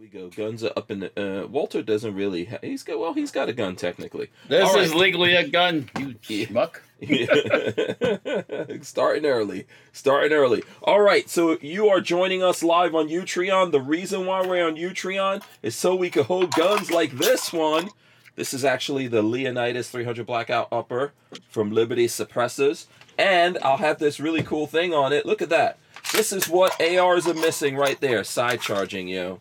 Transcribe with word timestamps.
we 0.00 0.06
go. 0.06 0.28
Guns 0.28 0.62
are 0.64 0.72
up 0.76 0.90
in 0.90 1.00
the. 1.00 1.10
Uh, 1.42 1.46
Walter 1.46 1.82
doesn't 1.82 2.14
really. 2.14 2.46
Ha- 2.46 2.58
he's 2.62 2.82
got. 2.82 2.98
Well, 2.98 3.14
he's 3.14 3.30
got 3.30 3.48
a 3.48 3.52
gun 3.52 3.76
technically. 3.76 4.30
This 4.48 4.68
All 4.68 4.76
is 4.78 4.90
right. 4.90 4.98
legally 5.00 5.34
a 5.34 5.48
gun, 5.48 5.90
you 5.98 6.14
schmuck. 6.22 6.80
starting 8.84 9.24
early. 9.26 9.66
Starting 9.92 10.32
early. 10.32 10.62
All 10.82 11.00
right. 11.00 11.28
So 11.30 11.58
you 11.60 11.88
are 11.88 12.00
joining 12.00 12.42
us 12.42 12.62
live 12.62 12.94
on 12.94 13.08
Utreon. 13.08 13.70
The 13.72 13.80
reason 13.80 14.26
why 14.26 14.44
we're 14.46 14.66
on 14.66 14.76
Utreon 14.76 15.42
is 15.62 15.74
so 15.76 15.94
we 15.94 16.10
can 16.10 16.24
hold 16.24 16.52
guns 16.54 16.90
like 16.90 17.12
this 17.12 17.52
one. 17.52 17.90
This 18.34 18.54
is 18.54 18.64
actually 18.64 19.08
the 19.08 19.22
Leonidas 19.22 19.90
300 19.90 20.26
Blackout 20.26 20.68
Upper 20.72 21.12
from 21.48 21.72
Liberty 21.72 22.06
Suppressors. 22.06 22.86
And 23.16 23.58
I'll 23.62 23.78
have 23.78 23.98
this 23.98 24.20
really 24.20 24.42
cool 24.44 24.66
thing 24.68 24.94
on 24.94 25.12
it. 25.12 25.26
Look 25.26 25.42
at 25.42 25.48
that. 25.48 25.78
This 26.12 26.32
is 26.32 26.48
what 26.48 26.80
ARs 26.80 27.26
are 27.26 27.34
missing 27.34 27.76
right 27.76 28.00
there. 28.00 28.22
Side 28.24 28.60
charging, 28.60 29.08
yo. 29.08 29.40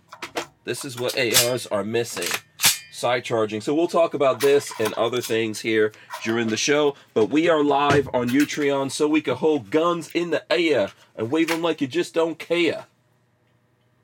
This 0.68 0.84
is 0.84 1.00
what 1.00 1.18
ARs 1.18 1.66
are 1.68 1.86
missing. 1.86 2.28
Side 2.92 3.24
charging. 3.24 3.62
So 3.62 3.74
we'll 3.74 3.88
talk 3.88 4.14
about 4.14 4.42
this 4.42 4.70
and 4.82 4.94
other 4.96 5.22
things 5.22 5.62
here 5.62 5.94
during 6.26 6.48
the 6.50 6.58
show. 6.58 6.96
But 7.14 7.28
we 7.30 7.48
are 7.48 7.64
live 7.64 8.10
on 8.14 8.28
Utreon 8.30 8.92
so 8.92 9.08
we 9.08 9.22
can 9.22 9.36
hold 9.36 9.70
guns 9.72 10.12
in 10.14 10.32
the 10.32 10.44
air 10.52 10.90
and 11.16 11.32
wave 11.32 11.48
them 11.48 11.62
like 11.62 11.80
you 11.80 11.88
just 11.88 12.14
don't 12.14 12.38
care. 12.38 12.86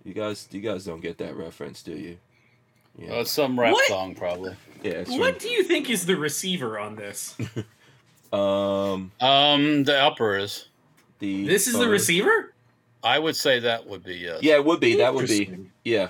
You 0.06 0.14
guys, 0.14 0.48
you 0.52 0.62
guys 0.62 0.86
don't 0.86 1.02
get 1.02 1.18
that 1.18 1.36
reference, 1.36 1.84
do 1.84 1.92
you? 1.92 2.18
Yeah, 2.98 3.12
Uh, 3.16 3.24
some 3.26 3.60
rap 3.60 3.74
What? 3.74 3.88
song, 3.90 4.16
probably. 4.16 4.56
yeah. 4.84 4.92
It's 4.92 5.12
What 5.12 5.40
do 5.40 5.50
you 5.50 5.64
think 5.64 5.90
is 5.90 6.06
the 6.06 6.16
receiver 6.16 6.80
on 6.80 6.96
this? 6.96 7.36
um 8.32 9.12
Um, 9.20 9.84
the 9.84 9.98
upper 10.00 10.38
is. 10.38 10.68
the. 11.20 11.46
This 11.46 11.68
is 11.68 11.74
the 11.74 11.90
receiver? 11.90 12.54
I 13.04 13.20
would 13.20 13.36
say 13.36 13.60
that 13.60 13.86
would 13.86 14.04
be 14.04 14.16
yes. 14.16 14.40
Yeah, 14.44 14.56
it 14.56 14.64
would 14.66 14.80
be. 14.80 14.96
That 14.98 15.14
would 15.14 15.28
be. 15.28 15.50
Yeah. 15.84 16.08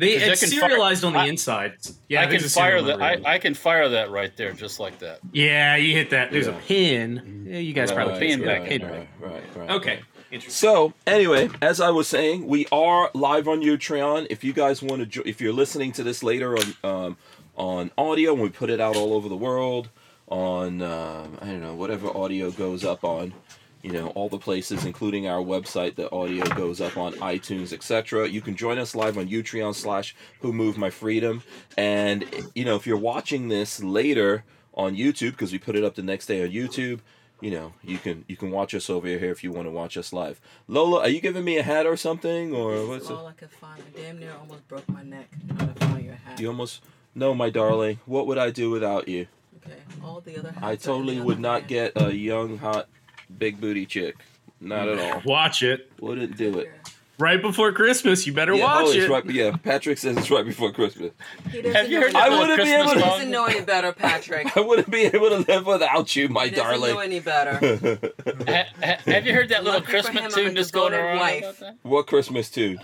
They 0.00 0.12
it's 0.14 0.40
they 0.40 0.46
can 0.48 0.58
fire- 0.60 0.68
serialized 0.70 1.04
on 1.04 1.12
the 1.12 1.18
I- 1.20 1.26
inside. 1.26 1.74
Yeah, 2.08 2.22
I 2.22 2.26
can 2.26 2.40
fire 2.40 2.80
that. 2.82 3.00
I, 3.02 3.20
I 3.34 3.38
can 3.38 3.54
fire 3.54 3.88
that 3.90 4.10
right 4.10 4.34
there, 4.36 4.52
just 4.52 4.80
like 4.80 4.98
that. 5.00 5.20
yeah, 5.32 5.76
you 5.76 5.94
hit 5.94 6.10
that. 6.10 6.30
There's 6.32 6.46
Yeah. 6.46 6.56
a 6.56 6.60
pin. 6.62 7.46
Yeah, 7.48 7.58
you 7.58 7.72
guys 7.72 7.92
probably 7.92 8.14
Right, 8.14 8.20
can't 8.28 8.40
see 8.40 8.46
back 8.46 8.62
that 8.68 8.82
right, 8.82 9.08
right, 9.20 9.32
right, 9.32 9.56
right. 9.56 9.70
Okay, 9.72 10.00
interesting. 10.30 10.50
So 10.68 10.94
anyway, 11.06 11.50
as 11.60 11.80
I 11.80 11.90
was 11.90 12.08
saying, 12.08 12.46
we 12.46 12.66
are 12.72 13.10
live 13.14 13.46
on 13.48 13.60
Utreon. 13.62 14.26
If 14.30 14.42
you 14.42 14.52
guys 14.52 14.82
want 14.82 15.00
to, 15.00 15.06
jo- 15.06 15.22
if 15.26 15.40
you're 15.40 15.52
listening 15.52 15.92
to 15.92 16.02
this 16.02 16.22
later 16.22 16.56
on 16.56 16.74
um, 16.82 17.16
on 17.56 17.90
audio, 17.98 18.32
and 18.32 18.40
we 18.42 18.48
put 18.48 18.70
it 18.70 18.80
out 18.80 18.96
all 18.96 19.12
over 19.12 19.28
the 19.28 19.36
world 19.36 19.88
on 20.28 20.80
um 20.80 21.36
I 21.42 21.46
don't 21.46 21.60
know 21.60 21.74
whatever 21.74 22.08
audio 22.16 22.50
goes 22.52 22.84
up 22.84 23.04
on, 23.04 23.34
you 23.82 23.92
know 23.92 24.08
all 24.08 24.28
the 24.28 24.38
places, 24.38 24.84
including 24.84 25.26
our 25.26 25.40
website. 25.40 25.96
The 25.96 26.10
audio 26.12 26.44
goes 26.54 26.80
up 26.80 26.96
on 26.96 27.14
iTunes, 27.14 27.72
etc. 27.72 28.28
You 28.28 28.40
can 28.40 28.56
join 28.56 28.78
us 28.78 28.94
live 28.94 29.18
on 29.18 29.28
Utreon 29.28 29.74
slash 29.74 30.14
Who 30.40 30.52
Moved 30.52 30.78
My 30.78 30.90
Freedom, 30.90 31.42
and 31.76 32.24
you 32.54 32.64
know 32.64 32.76
if 32.76 32.86
you're 32.86 32.96
watching 32.96 33.48
this 33.48 33.82
later 33.82 34.44
on 34.74 34.96
YouTube 34.96 35.32
because 35.32 35.52
we 35.52 35.58
put 35.58 35.76
it 35.76 35.84
up 35.84 35.94
the 35.94 36.02
next 36.02 36.26
day 36.26 36.42
on 36.42 36.50
YouTube 36.50 37.00
you 37.40 37.50
know, 37.50 37.72
you 37.82 37.98
can 37.98 38.24
you 38.28 38.36
can 38.36 38.50
watch 38.50 38.74
us 38.74 38.90
over 38.90 39.06
here 39.06 39.30
if 39.30 39.42
you 39.42 39.50
want 39.50 39.66
to 39.66 39.70
watch 39.70 39.96
us 39.96 40.12
live. 40.12 40.40
Lola, 40.68 41.00
are 41.00 41.08
you 41.08 41.20
giving 41.20 41.44
me 41.44 41.56
a 41.56 41.62
hat 41.62 41.86
or 41.86 41.96
something, 41.96 42.54
or 42.54 42.76
This 42.76 42.88
what's 42.88 43.04
is 43.04 43.10
it? 43.10 43.14
all 43.14 43.26
I 43.26 43.32
could 43.32 43.50
find. 43.50 43.82
I 43.82 43.98
damn 43.98 44.18
near 44.18 44.32
almost 44.38 44.68
broke 44.68 44.88
my 44.88 45.02
neck 45.02 45.28
trying 45.56 45.74
to 45.74 45.86
find 45.86 46.04
your 46.04 46.14
hat. 46.14 46.38
You 46.38 46.48
almost 46.48 46.82
no, 47.14 47.34
my 47.34 47.50
darling. 47.50 47.98
What 48.06 48.26
would 48.26 48.38
I 48.38 48.50
do 48.50 48.70
without 48.70 49.08
you? 49.08 49.26
Okay, 49.56 49.78
all 50.04 50.20
the 50.20 50.38
other 50.38 50.52
hats. 50.52 50.64
I 50.64 50.76
totally 50.76 51.20
would 51.20 51.40
not 51.40 51.62
van. 51.62 51.68
get 51.68 51.92
a 51.96 52.14
young, 52.14 52.58
hot, 52.58 52.88
big 53.38 53.60
booty 53.60 53.86
chick. 53.86 54.16
Not 54.60 54.88
at 54.88 54.98
all. 54.98 55.22
Watch 55.24 55.62
it 55.62 55.90
Wouldn't 56.00 56.36
do 56.36 56.58
it. 56.58 56.70
right 57.18 57.40
before 57.40 57.72
Christmas. 57.72 58.26
You 58.26 58.34
better 58.34 58.54
Yeah, 58.54 58.64
watch 58.64 58.84
oh, 58.88 58.90
it's 58.92 59.04
it. 59.06 59.10
right. 59.10 59.24
Yeah, 59.30 59.56
Patrick 59.56 59.96
says 59.96 60.18
it's 60.18 60.30
right 60.30 60.44
before 60.44 60.70
Christmas. 60.70 61.12
He 61.50 61.62
doesn't 61.62 61.74
Have 61.74 61.90
you 61.90 61.98
know 62.00 62.06
heard 62.06 62.14
any 62.14 62.18
I 62.18 62.28
that 62.28 62.30
better. 62.30 62.40
wouldn't 62.40 62.58
be 62.58 62.64
Christmas 62.64 62.80
able 62.80 62.92
to- 62.94 63.00
song? 63.00 63.08
doesn't 63.08 63.30
know 63.30 63.44
any 63.46 63.60
better, 63.62 63.92
Patrick. 63.92 64.56
I 64.56 64.60
wouldn't 64.60 64.90
be 64.90 65.02
able 65.04 65.28
to 65.30 65.38
live 65.38 65.64
without 65.66 66.14
you, 66.14 66.28
my 66.28 66.44
He 66.44 66.50
doesn't 66.50 66.80
know 66.80 66.86
darling. 66.88 67.06
any 67.06 67.20
better. 67.20 68.12
Ha, 68.46 68.64
ha, 68.82 68.96
have 69.06 69.26
you 69.26 69.32
heard 69.34 69.48
that 69.48 69.64
little 69.64 69.80
Lucky 69.80 69.90
Christmas 69.92 70.24
him, 70.24 70.30
tune 70.30 70.46
a 70.48 70.54
that's 70.54 70.70
going 70.70 70.92
around? 70.92 71.18
wife. 71.18 71.42
About 71.42 71.58
that? 71.60 71.76
what 71.82 72.06
Christmas 72.06 72.50
tune? 72.50 72.78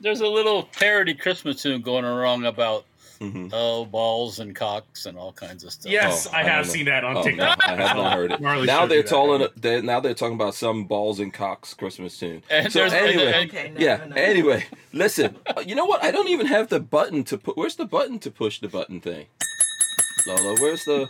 There's 0.00 0.20
a 0.20 0.26
little 0.28 0.64
parody 0.64 1.14
Christmas 1.14 1.62
tune 1.62 1.80
going 1.82 2.04
around 2.04 2.44
about 2.46 2.84
hmm 3.32 3.48
oh 3.52 3.84
balls 3.84 4.38
and 4.40 4.54
cocks 4.54 5.06
and 5.06 5.16
all 5.18 5.32
kinds 5.32 5.64
of 5.64 5.72
stuff. 5.72 5.90
Yes, 5.92 6.26
Oh, 6.26 6.30
I 6.34 6.40
I 6.40 6.42
have 6.44 6.66
seen 6.68 6.86
that 6.86 7.04
on 7.04 7.16
Oh, 7.16 7.20
no, 7.22 7.24
TikTok. 7.24 7.58
I 7.66 7.70
have 7.76 7.96
not 7.96 8.12
heard 8.14 8.32
it. 8.32 8.40
Marley 8.40 8.66
now 8.66 8.86
they're 8.86 9.02
talking. 9.02 9.48
They're, 9.56 9.82
now 9.82 10.00
they're 10.00 10.14
talking 10.14 10.34
about 10.34 10.54
some 10.54 10.84
balls 10.84 11.20
and 11.20 11.32
cocks 11.32 11.74
Christmas 11.74 12.16
tune. 12.18 12.42
And 12.50 12.72
So 12.72 12.84
anyway, 12.84 13.32
and- 13.32 13.50
Okay, 13.50 13.70
no, 13.74 13.80
yeah. 13.80 13.96
no, 13.96 14.06
no. 14.06 14.16
Anyway, 14.16 14.66
listen. 14.92 15.36
uh, 15.46 15.62
You 15.66 15.74
know 15.74 15.84
what? 15.84 16.02
I 16.04 16.10
don't 16.10 16.28
even 16.28 16.46
have 16.46 16.68
the 16.68 16.80
button 16.80 17.24
to 17.24 17.38
put. 17.38 17.56
Where's 17.56 17.76
the 17.76 17.86
button 17.86 18.18
to 18.20 18.30
push 18.30 18.60
the 18.60 18.68
button 18.68 19.00
thing? 19.00 19.26
Lola, 20.26 20.56
where's 20.60 20.84
the? 20.84 21.08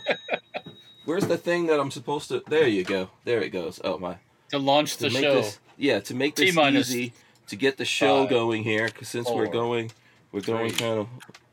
Where's 1.05 1.27
the 1.27 1.37
thing 1.37 1.67
that 1.67 1.79
I'm 1.79 1.91
supposed 1.91 2.29
to? 2.29 2.43
There 2.47 2.67
you 2.67 2.83
go. 2.83 3.09
There 3.25 3.41
it 3.41 3.49
goes. 3.49 3.79
Oh 3.83 3.97
my. 3.99 4.17
to 4.49 4.57
launch 4.59 4.97
To 4.97 5.03
the 5.03 5.09
make 5.11 5.23
show. 5.23 5.35
this, 5.35 5.59
yeah, 5.77 5.99
to 5.99 6.13
make 6.15 6.35
this 6.35 6.49
T-minus 6.51 6.89
easy, 6.89 7.13
to 7.47 7.55
get 7.55 7.77
the 7.77 7.85
show 7.85 8.21
five, 8.23 8.29
going 8.29 8.63
here, 8.63 8.85
because 8.87 9.07
since 9.09 9.29
we're 9.29 9.45
going, 9.47 9.91
we're 10.31 10.41
going 10.41 10.69
three, 10.71 10.79
kind 10.79 10.99
of. 11.01 11.07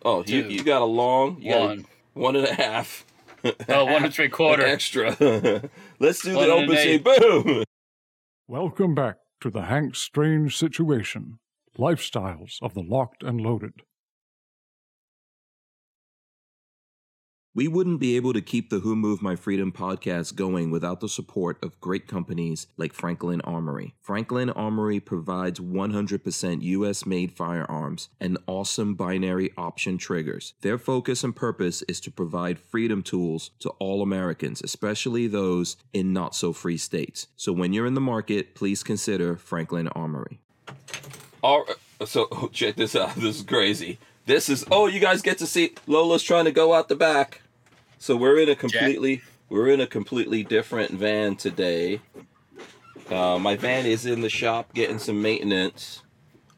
Oh, 0.04 0.24
you, 0.26 0.42
you 0.48 0.64
got 0.64 0.82
a 0.82 0.86
long, 0.86 1.40
you 1.40 1.52
got 1.52 1.62
a 1.62 1.66
One. 1.66 1.86
one 2.14 2.36
and 2.36 2.46
a 2.46 2.54
half. 2.54 3.04
Oh, 3.68 3.84
one 3.84 4.04
and 4.04 4.12
three 4.14 4.24
An 4.26 4.30
quarter. 4.30 4.64
extra. 4.64 5.10
Let's 6.00 6.22
do 6.22 6.34
One 6.34 6.48
the 6.48 6.56
and 6.56 6.70
open 6.70 6.76
an 6.76 7.02
Boom. 7.02 7.64
Welcome 8.48 8.94
back 8.94 9.16
to 9.40 9.50
the 9.50 9.62
Hank 9.62 9.94
Strange 9.94 10.56
Situation 10.56 11.38
Lifestyles 11.78 12.56
of 12.62 12.74
the 12.74 12.82
Locked 12.82 13.22
and 13.22 13.40
Loaded. 13.40 13.82
We 17.54 17.68
wouldn't 17.68 18.00
be 18.00 18.16
able 18.16 18.32
to 18.32 18.40
keep 18.40 18.70
the 18.70 18.78
Who 18.78 18.96
Moved 18.96 19.20
My 19.20 19.36
Freedom 19.36 19.72
podcast 19.72 20.36
going 20.36 20.70
without 20.70 21.00
the 21.00 21.08
support 21.08 21.62
of 21.62 21.78
great 21.82 22.08
companies 22.08 22.66
like 22.78 22.94
Franklin 22.94 23.42
Armory. 23.42 23.94
Franklin 24.00 24.48
Armory 24.48 25.00
provides 25.00 25.60
100% 25.60 26.62
US 26.62 27.04
made 27.04 27.30
firearms 27.30 28.08
and 28.18 28.38
awesome 28.46 28.94
binary 28.94 29.50
option 29.58 29.98
triggers. 29.98 30.54
Their 30.62 30.78
focus 30.78 31.22
and 31.24 31.36
purpose 31.36 31.82
is 31.82 32.00
to 32.00 32.10
provide 32.10 32.58
freedom 32.58 33.02
tools 33.02 33.50
to 33.58 33.68
all 33.78 34.00
Americans, 34.00 34.62
especially 34.62 35.26
those 35.26 35.76
in 35.92 36.14
not 36.14 36.34
so 36.34 36.54
free 36.54 36.78
states. 36.78 37.26
So 37.36 37.52
when 37.52 37.74
you're 37.74 37.86
in 37.86 37.92
the 37.92 38.00
market, 38.00 38.54
please 38.54 38.82
consider 38.82 39.36
Franklin 39.36 39.88
Armory. 39.88 40.40
All 41.42 41.66
right, 41.66 42.08
so 42.08 42.48
check 42.54 42.76
this 42.76 42.96
out. 42.96 43.14
This 43.16 43.40
is 43.40 43.42
crazy. 43.42 43.98
This 44.24 44.48
is 44.48 44.64
oh, 44.70 44.86
you 44.86 45.00
guys 45.00 45.20
get 45.20 45.36
to 45.38 45.46
see 45.46 45.74
Lola's 45.86 46.22
trying 46.22 46.46
to 46.46 46.52
go 46.52 46.72
out 46.72 46.88
the 46.88 46.96
back. 46.96 47.41
So 48.02 48.16
we're 48.16 48.40
in 48.40 48.48
a 48.48 48.56
completely 48.56 49.22
we're 49.48 49.68
in 49.68 49.80
a 49.80 49.86
completely 49.86 50.42
different 50.42 50.90
van 50.90 51.36
today. 51.36 52.00
Uh, 53.08 53.38
my 53.38 53.54
van 53.54 53.86
is 53.86 54.06
in 54.06 54.22
the 54.22 54.28
shop 54.28 54.74
getting 54.74 54.98
some 54.98 55.22
maintenance. 55.22 56.02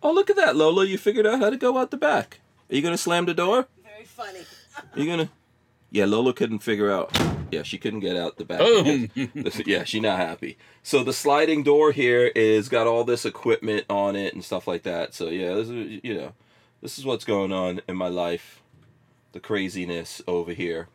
Oh, 0.03 0.11
look 0.11 0.31
at 0.31 0.37
that, 0.37 0.57
Lola! 0.57 0.87
You 0.87 0.97
figured 0.97 1.27
out 1.27 1.41
how 1.41 1.51
to 1.51 1.59
go 1.59 1.77
out 1.77 1.91
the 1.91 1.99
back. 1.99 2.41
Are 2.71 2.75
you 2.75 2.81
gonna 2.81 2.97
slam 2.97 3.27
the 3.27 3.35
door? 3.35 3.69
Very 3.83 4.07
funny. 4.07 4.39
Are 4.75 4.99
you 4.99 5.05
gonna? 5.05 5.29
Yeah, 5.91 6.07
Lola 6.07 6.33
couldn't 6.33 6.61
figure 6.61 6.91
out. 6.91 7.15
Yeah, 7.51 7.63
she 7.63 7.77
couldn't 7.77 8.01
get 8.01 8.17
out 8.17 8.39
the 8.39 8.47
back. 8.47 8.61
Boom. 8.61 9.11
yeah, 9.67 9.85
she's 9.85 10.01
not 10.01 10.17
happy. 10.17 10.57
So 10.83 11.05
the 11.05 11.13
sliding 11.13 11.63
door 11.63 11.93
here 11.93 12.33
is 12.35 12.71
got 12.71 12.87
all 12.87 13.05
this 13.05 13.27
equipment 13.27 13.85
on 13.91 14.17
it 14.17 14.33
and 14.33 14.43
stuff 14.43 14.67
like 14.67 14.85
that. 14.85 15.13
So 15.13 15.29
yeah, 15.29 15.53
this 15.53 15.69
is 15.69 16.01
you 16.03 16.15
know, 16.15 16.33
this 16.81 16.99
is 16.99 17.05
what's 17.05 17.27
going 17.27 17.53
on 17.53 17.83
in 17.87 17.97
my 17.97 18.09
life, 18.09 18.63
the 19.33 19.41
craziness 19.41 20.23
over 20.27 20.55
here. 20.55 20.89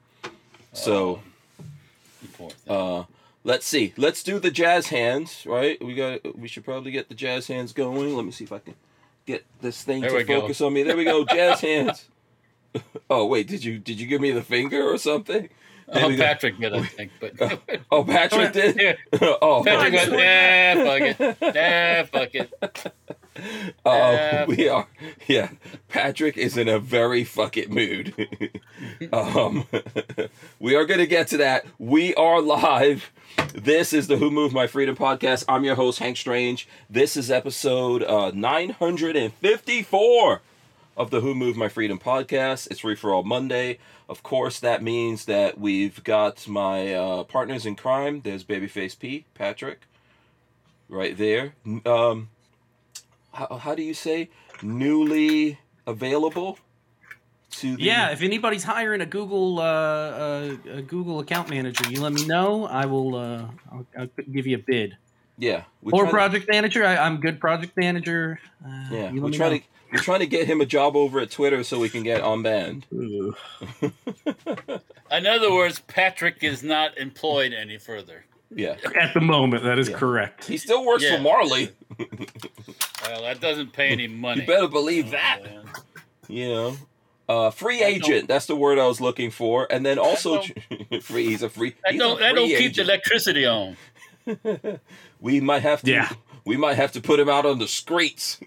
So 0.73 1.21
uh, 2.67 3.03
let's 3.43 3.65
see. 3.65 3.93
Let's 3.97 4.23
do 4.23 4.39
the 4.39 4.51
jazz 4.51 4.87
hands. 4.87 5.45
Right? 5.45 5.83
We 5.83 5.95
got. 5.95 6.37
We 6.37 6.47
should 6.47 6.65
probably 6.65 6.91
get 6.91 7.09
the 7.09 7.15
jazz 7.15 7.47
hands 7.47 7.73
going. 7.73 8.15
Let 8.15 8.25
me 8.25 8.31
see 8.31 8.43
if 8.45 8.51
I 8.51 8.59
can 8.59 8.75
get 9.25 9.45
this 9.61 9.83
thing 9.83 10.01
There 10.01 10.09
to 10.11 10.15
we 10.17 10.23
go. 10.23 10.41
focus 10.41 10.61
on 10.61 10.73
me. 10.73 10.83
There 10.83 10.97
we 10.97 11.03
go. 11.05 11.25
Jazz 11.25 11.61
hands. 11.61 12.07
Oh 13.09 13.25
wait, 13.25 13.47
did 13.47 13.63
you 13.63 13.79
did 13.79 13.99
you 13.99 14.05
give 14.05 14.21
me 14.21 14.29
the 14.29 14.43
finger 14.43 14.83
or 14.83 14.99
something? 14.99 15.49
There 15.91 16.05
oh. 16.05 16.15
Patrick 16.15 16.57
did, 16.59 16.71
I 16.75 16.83
think, 16.83 17.11
but 17.19 17.33
Oh, 17.91 18.03
Patrick 18.03 18.53
did. 18.53 18.75
Yeah. 18.79 18.95
oh, 19.41 19.63
Patrick 19.65 19.93
went, 19.93 20.11
nah, 20.11 20.83
fuck 20.85 21.01
it, 21.01 21.41
nah, 21.41 22.03
fuck 22.05 22.35
it. 22.35 22.93
Uh, 23.85 23.89
Uh, 23.89 24.45
we 24.47 24.67
are, 24.67 24.87
yeah. 25.27 25.49
Patrick 25.87 26.37
is 26.37 26.57
in 26.57 26.67
a 26.67 26.79
very 26.79 27.23
fuck 27.23 27.57
it 27.57 27.71
mood. 27.71 28.13
um, 29.13 29.65
we 30.59 30.75
are 30.75 30.85
going 30.85 30.99
to 30.99 31.07
get 31.07 31.27
to 31.29 31.37
that. 31.37 31.65
We 31.77 32.13
are 32.15 32.41
live. 32.41 33.11
This 33.53 33.93
is 33.93 34.07
the 34.07 34.17
Who 34.17 34.31
Moved 34.31 34.53
My 34.53 34.67
Freedom 34.67 34.95
podcast. 34.95 35.45
I'm 35.47 35.63
your 35.63 35.75
host, 35.75 35.99
Hank 35.99 36.17
Strange. 36.17 36.67
This 36.89 37.15
is 37.15 37.31
episode 37.31 38.03
uh, 38.03 38.31
954 38.33 40.41
of 40.97 41.11
the 41.11 41.21
Who 41.21 41.33
Moved 41.33 41.57
My 41.57 41.69
Freedom 41.69 41.97
podcast. 41.99 42.67
It's 42.69 42.81
Free 42.81 42.95
for 42.95 43.13
All 43.13 43.23
Monday. 43.23 43.77
Of 44.09 44.23
course, 44.23 44.59
that 44.59 44.83
means 44.83 45.25
that 45.25 45.59
we've 45.59 46.03
got 46.03 46.47
my 46.47 46.93
uh, 46.93 47.23
partners 47.23 47.65
in 47.65 47.75
crime. 47.75 48.21
There's 48.23 48.43
Babyface 48.43 48.97
P, 48.97 49.25
Patrick, 49.35 49.81
right 50.89 51.15
there. 51.17 51.53
Um, 51.85 52.29
how, 53.33 53.57
how 53.57 53.75
do 53.75 53.83
you 53.83 53.93
say 53.93 54.29
newly 54.61 55.59
available 55.87 56.57
to 57.51 57.75
the 57.77 57.83
Yeah, 57.83 58.11
if 58.11 58.21
anybody's 58.21 58.63
hiring 58.63 59.01
a 59.01 59.05
Google 59.05 59.59
uh, 59.59 59.63
uh, 59.63 60.55
a 60.73 60.81
Google 60.81 61.19
account 61.19 61.49
manager, 61.49 61.89
you 61.89 62.01
let 62.01 62.13
me 62.13 62.25
know. 62.25 62.65
I 62.65 62.85
will. 62.85 63.15
Uh, 63.15 63.45
I'll, 63.71 63.85
I'll 63.97 64.07
give 64.31 64.45
you 64.47 64.55
a 64.57 64.59
bid. 64.59 64.97
yeah 65.37 65.63
we're 65.81 65.91
or 65.93 66.01
trying 66.01 66.05
to- 66.07 66.11
project 66.11 66.49
manager. 66.51 66.85
I, 66.85 66.97
I'm 66.97 67.19
good 67.21 67.39
project 67.39 67.75
manager. 67.77 68.39
Uh, 68.65 68.87
yeah 68.91 69.11
you 69.11 69.21
we're 69.21 69.29
me 69.29 69.37
trying 69.37 69.51
know. 69.53 69.57
to 69.59 69.63
we're 69.91 69.99
trying 69.99 70.19
to 70.19 70.27
get 70.27 70.45
him 70.45 70.61
a 70.61 70.65
job 70.67 70.95
over 70.95 71.19
at 71.19 71.31
Twitter 71.31 71.63
so 71.63 71.79
we 71.79 71.89
can 71.89 72.03
get 72.03 72.21
on 72.21 72.43
band. 72.43 72.85
In 75.11 75.25
other 75.25 75.51
words, 75.51 75.79
Patrick 75.87 76.43
is 76.43 76.61
not 76.61 76.95
employed 76.99 77.53
any 77.53 77.79
further. 77.79 78.25
Yeah, 78.51 78.75
At 78.99 79.13
the 79.13 79.21
moment, 79.21 79.63
that 79.63 79.77
is 79.77 79.89
Yeah. 79.89 79.97
correct. 79.97 80.45
he 80.45 80.57
still 80.57 80.83
works 80.85 81.03
Yeah. 81.03 81.17
for 81.17 81.21
Marley. 81.23 81.69
Well, 83.05 83.21
that 83.23 83.39
doesn't 83.39 83.73
pay 83.73 83.89
any 83.89 84.07
money. 84.07 84.41
You 84.41 84.47
better 84.47 84.67
believe 84.67 85.11
that. 85.11 85.39
man. 85.43 85.63
You 86.27 86.49
know, 86.49 86.77
uh, 87.27 87.49
free 87.49 87.81
I 87.83 87.87
agent. 87.87 88.27
That's 88.27 88.45
the 88.45 88.55
word 88.55 88.77
I 88.77 88.85
was 88.87 88.99
looking 89.01 89.31
for. 89.31 89.67
And 89.71 89.85
then 89.85 89.97
also, 89.97 90.41
free. 91.01 91.25
He's 91.27 91.41
a 91.41 91.49
free. 91.49 91.75
That 91.85 91.97
don't, 91.97 92.19
that 92.19 92.35
don't 92.35 92.47
keep 92.49 92.75
the 92.75 92.81
electricity 92.81 93.45
on. 93.45 93.77
We 95.21 95.39
might 95.41 95.63
have 95.63 95.81
to. 95.83 95.91
Yeah. 95.91 96.09
We 96.45 96.55
might 96.57 96.75
have 96.75 96.91
to 96.93 97.01
put 97.01 97.19
him 97.19 97.27
out 97.29 97.45
on 97.45 97.57
the 97.59 97.67
streets. 97.67 98.39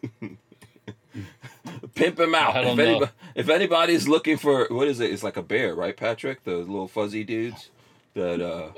Pimp 1.94 2.19
him 2.20 2.34
out. 2.34 2.56
I 2.56 2.62
don't 2.62 2.72
if, 2.72 2.76
know. 2.78 2.84
anybody, 2.93 3.12
if 3.34 3.49
anybody's 3.49 4.08
looking 4.08 4.37
for 4.38 4.66
what 4.70 4.88
is 4.88 5.00
it? 5.00 5.10
It's 5.12 5.22
like 5.22 5.37
a 5.37 5.43
bear, 5.43 5.75
right, 5.75 5.96
Patrick? 5.96 6.44
The 6.44 6.56
little 6.56 6.88
fuzzy 6.88 7.25
dudes 7.25 7.70
that 8.14 8.40
uh 8.40 8.70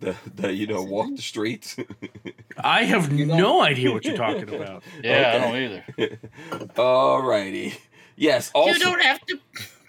that, 0.00 0.16
that 0.36 0.54
you 0.54 0.66
know 0.66 0.82
walk 0.82 1.14
the 1.14 1.22
streets. 1.22 1.76
I 2.58 2.84
have 2.84 3.12
no 3.12 3.60
idea 3.62 3.92
what 3.92 4.04
you're 4.04 4.16
talking 4.16 4.52
about. 4.54 4.82
Yeah, 5.02 5.10
Okay. 5.10 5.36
I 5.36 5.38
don't 5.38 5.56
either. 5.56 6.18
Alrighty. 6.74 7.74
Yes. 8.16 8.50
Also. 8.54 8.72
You 8.72 8.78
don't 8.78 9.02
have 9.02 9.24
to 9.26 9.38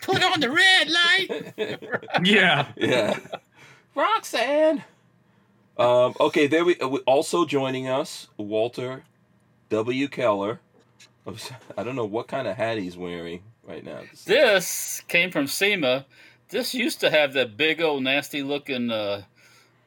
put 0.01 0.23
on 0.23 0.39
the 0.39 0.49
red 0.49 0.89
light. 0.89 1.53
Yeah. 2.23 2.67
yeah. 2.77 3.19
Roxanne. 3.95 4.83
Um, 5.77 6.13
okay, 6.19 6.47
there 6.47 6.63
we 6.63 6.77
uh, 6.79 6.87
also 7.07 7.45
joining 7.45 7.87
us, 7.87 8.27
Walter 8.37 9.03
W. 9.69 10.07
Keller. 10.07 10.59
I 11.77 11.83
don't 11.83 11.95
know 11.95 12.05
what 12.05 12.27
kind 12.27 12.47
of 12.47 12.57
hat 12.57 12.77
he's 12.77 12.97
wearing 12.97 13.43
right 13.63 13.83
now. 13.83 14.01
This 14.25 15.01
came 15.07 15.31
from 15.31 15.47
SEMA. 15.47 16.05
This 16.49 16.73
used 16.73 16.99
to 17.01 17.09
have 17.11 17.33
that 17.33 17.57
big 17.57 17.81
old 17.81 18.03
nasty 18.03 18.43
looking 18.43 18.91
uh, 18.91 19.23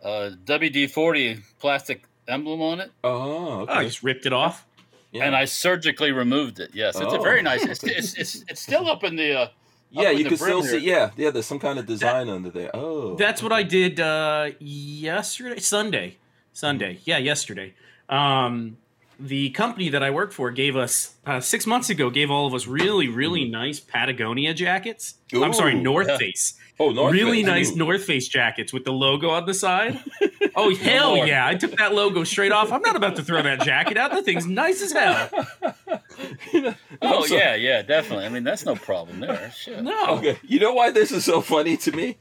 uh, 0.04 0.30
WD 0.44 0.90
40 0.90 1.38
plastic 1.58 2.04
emblem 2.28 2.60
on 2.62 2.80
it. 2.80 2.92
Oh, 3.02 3.10
Oh, 3.10 3.60
okay. 3.62 3.72
I 3.72 3.84
just 3.84 4.02
ripped 4.02 4.26
it 4.26 4.32
off. 4.32 4.66
yeah. 5.12 5.24
And 5.24 5.34
I 5.34 5.44
surgically 5.46 6.12
removed 6.12 6.60
it. 6.60 6.70
Yes, 6.74 6.94
it's 7.00 7.12
a 7.12 7.18
Oh. 7.18 7.22
very 7.22 7.42
nice. 7.42 7.64
It's, 7.64 7.82
it's, 7.84 8.14
it's, 8.14 8.44
it's 8.48 8.60
still 8.60 8.88
up 8.88 9.02
in 9.04 9.16
the. 9.16 9.32
Uh, 9.40 9.48
yeah, 9.90 10.10
you 10.10 10.24
can 10.24 10.36
still 10.36 10.60
brim 10.62 10.70
see. 10.80 10.86
Yeah, 10.86 11.10
yeah. 11.16 11.30
There's 11.30 11.46
some 11.46 11.60
kind 11.60 11.78
of 11.78 11.86
design 11.86 12.28
under 12.28 12.50
there. 12.50 12.70
Oh, 12.74 13.14
That's 13.14 13.42
what 13.42 13.52
I 13.52 13.62
did 13.62 14.00
uh, 14.00 14.50
yesterday, 14.58 15.60
Sunday, 15.60 16.16
Sunday. 16.52 16.98
Yeah, 17.04 17.18
yesterday. 17.18 17.74
Um, 18.08 18.76
the 19.18 19.50
company 19.50 19.88
that 19.90 20.02
I 20.02 20.10
work 20.10 20.32
for 20.32 20.50
gave 20.50 20.76
us 20.76 21.14
uh, 21.26 21.40
six 21.40 21.66
months 21.66 21.90
ago 21.90 22.10
gave 22.10 22.30
all 22.30 22.46
of 22.46 22.54
us 22.54 22.66
really, 22.66 23.08
really 23.08 23.44
nice 23.48 23.80
Patagonia 23.80 24.54
jackets. 24.54 25.14
I'm 25.32 25.52
sorry, 25.54 25.74
North 25.74 26.08
yeah. 26.08 26.18
Face. 26.18 26.54
Oh, 26.80 26.90
North 26.90 27.12
really 27.12 27.38
Face. 27.42 27.46
nice 27.46 27.72
Ooh. 27.72 27.76
North 27.76 28.04
Face 28.04 28.26
jackets 28.28 28.72
with 28.72 28.84
the 28.84 28.92
logo 28.92 29.30
on 29.30 29.46
the 29.46 29.54
side. 29.54 30.00
Oh 30.56 30.72
hell 30.72 31.16
more. 31.16 31.26
yeah! 31.26 31.44
I 31.48 31.56
took 31.56 31.76
that 31.78 31.94
logo 31.94 32.22
straight 32.22 32.52
off. 32.52 32.70
I'm 32.70 32.80
not 32.80 32.94
about 32.94 33.16
to 33.16 33.24
throw 33.24 33.42
that 33.42 33.62
jacket 33.62 33.96
out. 33.96 34.12
That 34.12 34.24
thing's 34.24 34.46
nice 34.46 34.80
as 34.82 34.92
hell. 34.92 35.28
Oh 37.02 37.26
so- 37.26 37.34
yeah, 37.36 37.56
yeah, 37.56 37.82
definitely. 37.82 38.26
I 38.26 38.28
mean, 38.28 38.44
that's 38.44 38.64
no 38.64 38.76
problem 38.76 39.18
there. 39.18 39.50
Shit. 39.56 39.82
No, 39.82 40.18
Okay, 40.18 40.38
you 40.44 40.60
know 40.60 40.72
why 40.72 40.90
this 40.92 41.10
is 41.10 41.24
so 41.24 41.40
funny 41.40 41.76
to 41.78 41.90
me? 41.90 42.18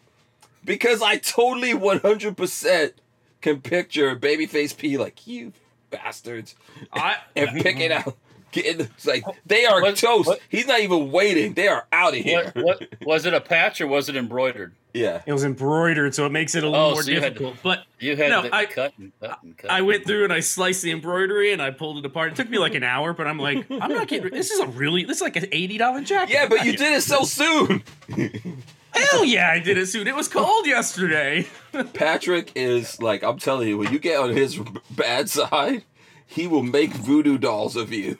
Because 0.66 1.04
I 1.04 1.18
totally 1.18 1.74
100% 1.74 2.94
can 3.42 3.62
picture 3.62 4.16
Babyface 4.16 4.76
P 4.76 4.98
like 4.98 5.28
you 5.28 5.54
bastards 5.94 6.56
I 6.92 7.18
and 7.36 7.62
picking 7.62 7.92
out. 7.92 8.16
Getting, 8.52 8.82
it's 8.82 9.08
like 9.08 9.24
they 9.48 9.66
are 9.66 9.82
What- 9.82 9.96
toast. 9.98 10.28
what- 10.28 10.40
He's 10.48 10.68
not 10.68 10.80
even 10.82 11.12
waiting. 11.12 11.54
They 11.56 11.68
are 11.68 11.88
out 11.92 12.16
of 12.16 12.20
here. 12.20 12.52
What, 12.56 12.82
what 12.82 12.88
was 13.04 13.26
it? 13.26 13.34
A 13.34 13.42
patch 13.42 13.82
or 13.82 13.88
was 13.88 14.10
it 14.10 14.16
embroidered? 14.16 14.74
Yeah. 14.94 15.24
it 15.26 15.34
was 15.34 15.44
embroidered, 15.44 16.14
so 16.14 16.28
it 16.28 16.32
makes 16.32 16.54
it 16.54 16.64
a 16.64 16.70
little 16.70 16.86
Oh, 16.86 16.92
more 16.92 17.02
so 17.02 17.10
you 17.10 17.20
had 17.20 17.34
to- 17.34 17.40
difficult. 17.40 17.56
But 17.64 17.86
You 18.00 18.16
had 18.16 18.30
No, 18.30 18.44
to 18.44 18.54
I- 18.56 18.66
cut 18.68 18.94
and 19.00 19.12
cut 19.20 19.40
and 19.42 19.58
cut. 19.58 19.72
I 19.72 19.82
went 19.82 20.06
through 20.06 20.24
and 20.26 20.32
I 20.32 20.40
sliced 20.42 20.84
the 20.84 20.92
embroidery 20.92 21.52
and 21.52 21.64
I 21.64 21.72
pulled 21.72 21.98
it 21.98 22.06
apart. 22.06 22.32
It 22.34 22.36
took 22.36 22.48
me 22.48 22.60
like 22.60 22.76
an 22.76 22.84
hour, 22.84 23.12
but 23.14 23.26
I'm 23.26 23.40
like, 23.40 23.66
I'm 23.72 23.92
not 23.92 24.08
getting. 24.08 24.30
This 24.32 24.52
is 24.52 24.60
a 24.60 24.68
really, 24.68 25.04
this 25.04 25.18
is 25.18 25.24
like 25.24 25.36
an 25.36 25.48
eighty 25.52 25.80
dollar 25.80 26.02
jacket. 26.02 26.34
Yeah, 26.34 26.48
but 26.48 26.64
you 26.64 26.74
did 26.78 26.94
it 26.94 27.02
so 27.02 27.24
soon. 27.24 27.82
Hell 28.94 29.26
yeah, 29.26 29.50
I 29.52 29.60
did 29.60 29.78
it 29.78 29.88
soon. 29.88 30.08
It 30.08 30.16
was 30.16 30.28
cold 30.28 30.66
yesterday. 30.66 31.48
Patrick 31.94 32.52
is 32.56 33.02
like, 33.02 33.24
I'm 33.24 33.40
telling 33.40 33.68
you, 33.68 33.78
when 33.78 33.92
you 33.92 34.00
get 34.00 34.20
on 34.20 34.30
his 34.30 34.60
bad 34.92 35.30
side, 35.30 35.84
he 36.26 36.48
will 36.48 36.64
make 36.64 36.92
voodoo 36.92 37.38
dolls 37.38 37.76
of 37.76 37.92
you. 37.92 38.18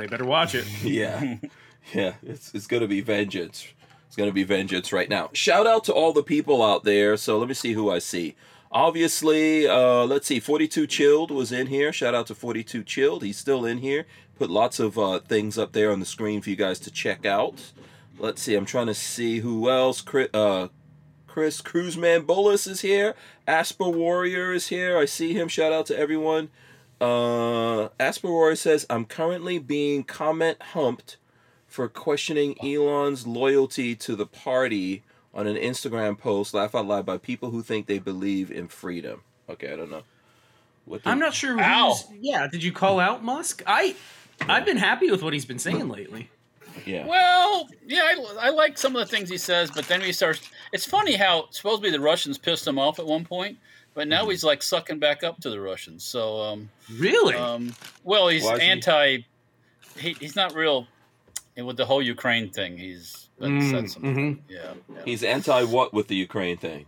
They 0.00 0.06
better 0.06 0.24
watch 0.24 0.54
it. 0.54 0.66
yeah. 0.82 1.36
Yeah. 1.92 2.14
It's, 2.22 2.54
it's 2.54 2.66
going 2.66 2.80
to 2.80 2.88
be 2.88 3.02
vengeance. 3.02 3.66
It's 4.06 4.16
going 4.16 4.30
to 4.30 4.34
be 4.34 4.44
vengeance 4.44 4.92
right 4.92 5.08
now. 5.08 5.30
Shout 5.34 5.66
out 5.66 5.84
to 5.84 5.92
all 5.92 6.12
the 6.12 6.22
people 6.22 6.62
out 6.62 6.84
there. 6.84 7.16
So 7.16 7.38
let 7.38 7.48
me 7.48 7.54
see 7.54 7.74
who 7.74 7.90
I 7.90 7.98
see. 7.98 8.34
Obviously, 8.72 9.66
uh, 9.68 10.04
let's 10.04 10.26
see. 10.26 10.40
42 10.40 10.86
Chilled 10.86 11.30
was 11.30 11.52
in 11.52 11.66
here. 11.66 11.92
Shout 11.92 12.14
out 12.14 12.26
to 12.28 12.34
42 12.34 12.82
Chilled. 12.82 13.22
He's 13.22 13.36
still 13.36 13.64
in 13.64 13.78
here. 13.78 14.06
Put 14.38 14.48
lots 14.48 14.80
of 14.80 14.98
uh, 14.98 15.18
things 15.20 15.58
up 15.58 15.72
there 15.72 15.92
on 15.92 16.00
the 16.00 16.06
screen 16.06 16.40
for 16.40 16.50
you 16.50 16.56
guys 16.56 16.78
to 16.80 16.90
check 16.90 17.26
out. 17.26 17.72
Let's 18.20 18.42
see. 18.42 18.54
I'm 18.54 18.66
trying 18.66 18.86
to 18.88 18.94
see 18.94 19.38
who 19.40 19.70
else. 19.70 20.00
Chris, 20.00 20.28
uh, 20.34 20.68
Chris 21.26 21.60
Cruiseman 21.60 22.22
Bullis 22.26 22.68
is 22.68 22.82
here. 22.82 23.14
Asper 23.46 23.88
Warrior 23.88 24.52
is 24.52 24.68
here. 24.68 24.98
I 24.98 25.06
see 25.06 25.32
him. 25.32 25.48
Shout 25.48 25.72
out 25.72 25.86
to 25.86 25.98
everyone. 25.98 26.50
Uh, 27.00 27.88
Asper 27.98 28.28
Warrior 28.28 28.56
says, 28.56 28.84
I'm 28.90 29.06
currently 29.06 29.58
being 29.58 30.04
comment 30.04 30.60
humped 30.60 31.16
for 31.66 31.88
questioning 31.88 32.56
Elon's 32.62 33.26
loyalty 33.26 33.94
to 33.96 34.14
the 34.16 34.26
party 34.26 35.02
on 35.32 35.46
an 35.46 35.56
Instagram 35.56 36.18
post, 36.18 36.52
laugh 36.52 36.74
out 36.74 36.86
loud, 36.86 37.06
by 37.06 37.16
people 37.16 37.50
who 37.52 37.62
think 37.62 37.86
they 37.86 37.98
believe 37.98 38.50
in 38.50 38.68
freedom. 38.68 39.22
Okay, 39.48 39.72
I 39.72 39.76
don't 39.76 39.90
know. 39.90 40.02
What 40.84 41.04
the- 41.04 41.08
I'm 41.08 41.20
not 41.20 41.32
sure. 41.32 41.58
Ow. 41.58 41.94
Who's, 41.94 42.18
yeah, 42.20 42.48
did 42.48 42.62
you 42.62 42.72
call 42.72 42.98
out 43.00 43.24
Musk? 43.24 43.62
I, 43.66 43.94
I've 44.42 44.66
been 44.66 44.76
happy 44.76 45.10
with 45.10 45.22
what 45.22 45.32
he's 45.32 45.44
been 45.46 45.58
saying 45.60 45.88
lately. 45.88 46.28
Yeah. 46.86 47.06
Well, 47.06 47.68
yeah, 47.86 48.02
I, 48.02 48.36
I 48.46 48.50
like 48.50 48.78
some 48.78 48.94
of 48.96 49.00
the 49.00 49.06
things 49.16 49.28
he 49.28 49.38
says, 49.38 49.70
but 49.70 49.86
then 49.86 50.00
he 50.00 50.12
starts. 50.12 50.40
It's 50.72 50.86
funny 50.86 51.14
how 51.14 51.48
supposedly 51.50 51.90
the 51.90 52.00
Russians 52.00 52.38
pissed 52.38 52.66
him 52.66 52.78
off 52.78 52.98
at 52.98 53.06
one 53.06 53.24
point, 53.24 53.58
but 53.94 54.08
now 54.08 54.22
Mm-hmm. 54.22 54.30
he's 54.30 54.44
like 54.44 54.62
sucking 54.62 54.98
back 54.98 55.22
up 55.24 55.40
to 55.40 55.50
the 55.50 55.60
Russians. 55.60 56.04
So, 56.04 56.40
um, 56.40 56.70
Really? 56.98 57.34
um, 57.34 57.74
well, 58.04 58.28
he's 58.28 58.44
Why 58.44 58.54
is 58.56 58.62
he- 58.62 58.68
anti. 58.68 59.18
He, 59.98 60.12
he's 60.20 60.36
not 60.36 60.54
real 60.54 60.86
and 61.56 61.66
with 61.66 61.76
the 61.76 61.84
whole 61.84 62.00
Ukraine 62.02 62.50
thing. 62.50 62.78
He's 62.78 63.28
been 63.38 63.58
Mm, 63.58 63.70
said 63.70 63.90
some. 63.90 64.02
mhm. 64.02 64.38
Yeah, 64.48 64.72
yeah. 64.94 65.02
He's 65.04 65.22
anti 65.24 65.64
what 65.64 65.92
with 65.92 66.06
the 66.08 66.14
Ukraine 66.16 66.56
thing? 66.56 66.86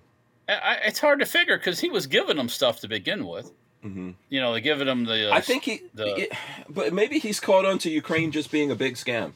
I, 0.48 0.52
I, 0.54 0.74
it's 0.86 0.98
hard 1.00 1.18
to 1.20 1.26
figure 1.26 1.58
because 1.58 1.80
he 1.80 1.90
was 1.90 2.06
giving 2.06 2.36
them 2.36 2.48
stuff 2.48 2.80
to 2.80 2.88
begin 2.88 3.26
with. 3.26 3.50
hmm 3.82 4.12
You 4.28 4.40
know, 4.40 4.52
they're 4.52 4.60
giving 4.60 4.86
them 4.86 5.04
the. 5.04 5.30
Uh, 5.30 5.34
I 5.34 5.40
think 5.40 5.64
he, 5.64 5.82
the- 5.94 6.22
it- 6.22 6.32
but 6.68 6.92
maybe 6.92 7.18
he's 7.18 7.40
caught 7.40 7.64
on 7.64 7.78
to 7.78 7.90
Ukraine 7.90 8.30
just 8.30 8.50
being 8.52 8.70
a 8.70 8.76
big 8.76 8.94
scam. 8.94 9.32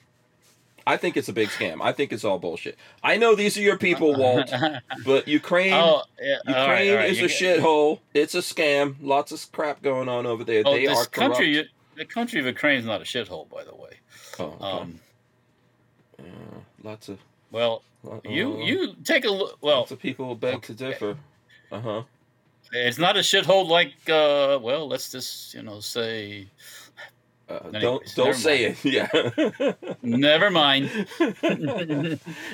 I 0.86 0.96
think 0.96 1.16
it's 1.16 1.28
a 1.28 1.32
big 1.32 1.48
scam. 1.48 1.78
I 1.82 1.92
think 1.92 2.12
it's 2.12 2.24
all 2.24 2.38
bullshit. 2.38 2.76
I 3.02 3.16
know 3.16 3.34
these 3.34 3.56
are 3.58 3.60
your 3.60 3.76
people, 3.76 4.14
Walt, 4.16 4.52
but 5.04 5.26
Ukraine, 5.26 5.72
oh, 5.72 6.02
yeah, 6.20 6.36
Ukraine 6.46 6.66
right, 6.68 6.90
all 6.90 6.96
right, 6.96 7.10
is 7.10 7.18
you 7.18 7.24
a 7.24 7.28
get- 7.28 7.60
shithole. 7.60 7.98
It's 8.14 8.34
a 8.34 8.38
scam. 8.38 8.94
Lots 9.02 9.32
of 9.32 9.50
crap 9.52 9.82
going 9.82 10.08
on 10.08 10.26
over 10.26 10.44
there. 10.44 10.62
Oh, 10.64 10.74
they 10.74 10.86
this 10.86 10.90
are 10.98 11.06
corrupt. 11.06 11.12
country, 11.14 11.68
the 11.96 12.04
country 12.04 12.38
of 12.40 12.46
Ukraine 12.46 12.78
is 12.78 12.84
not 12.86 13.00
a 13.00 13.04
shithole, 13.04 13.48
by 13.50 13.64
the 13.64 13.74
way. 13.74 13.94
oh, 14.38 14.44
okay. 14.44 14.64
Um, 14.64 15.00
Uh, 16.18 16.22
lots 16.82 17.08
of 17.08 17.18
well, 17.50 17.82
uh, 18.10 18.20
you 18.24 18.62
you 18.62 18.94
take 19.04 19.24
a 19.24 19.30
look. 19.30 19.58
Well, 19.60 19.78
lots 19.80 19.90
of 19.90 19.98
people 19.98 20.34
beg 20.34 20.62
to 20.62 20.72
differ. 20.72 21.16
Uh 21.70 21.80
huh. 21.80 22.02
it's 22.72 22.98
not 22.98 23.16
a 23.16 23.20
shithole 23.20 23.68
like. 23.68 23.92
Uh, 24.08 24.58
well, 24.62 24.88
let's 24.88 25.10
just 25.10 25.52
you 25.54 25.62
know 25.62 25.80
say. 25.80 26.48
Uh, 27.48 27.58
don't 27.70 28.02
don't 28.16 28.26
never 28.26 28.38
say 28.38 28.64
it. 28.64 28.84
Yeah. 28.84 29.08
Never 30.02 30.50
mind. 30.50 30.90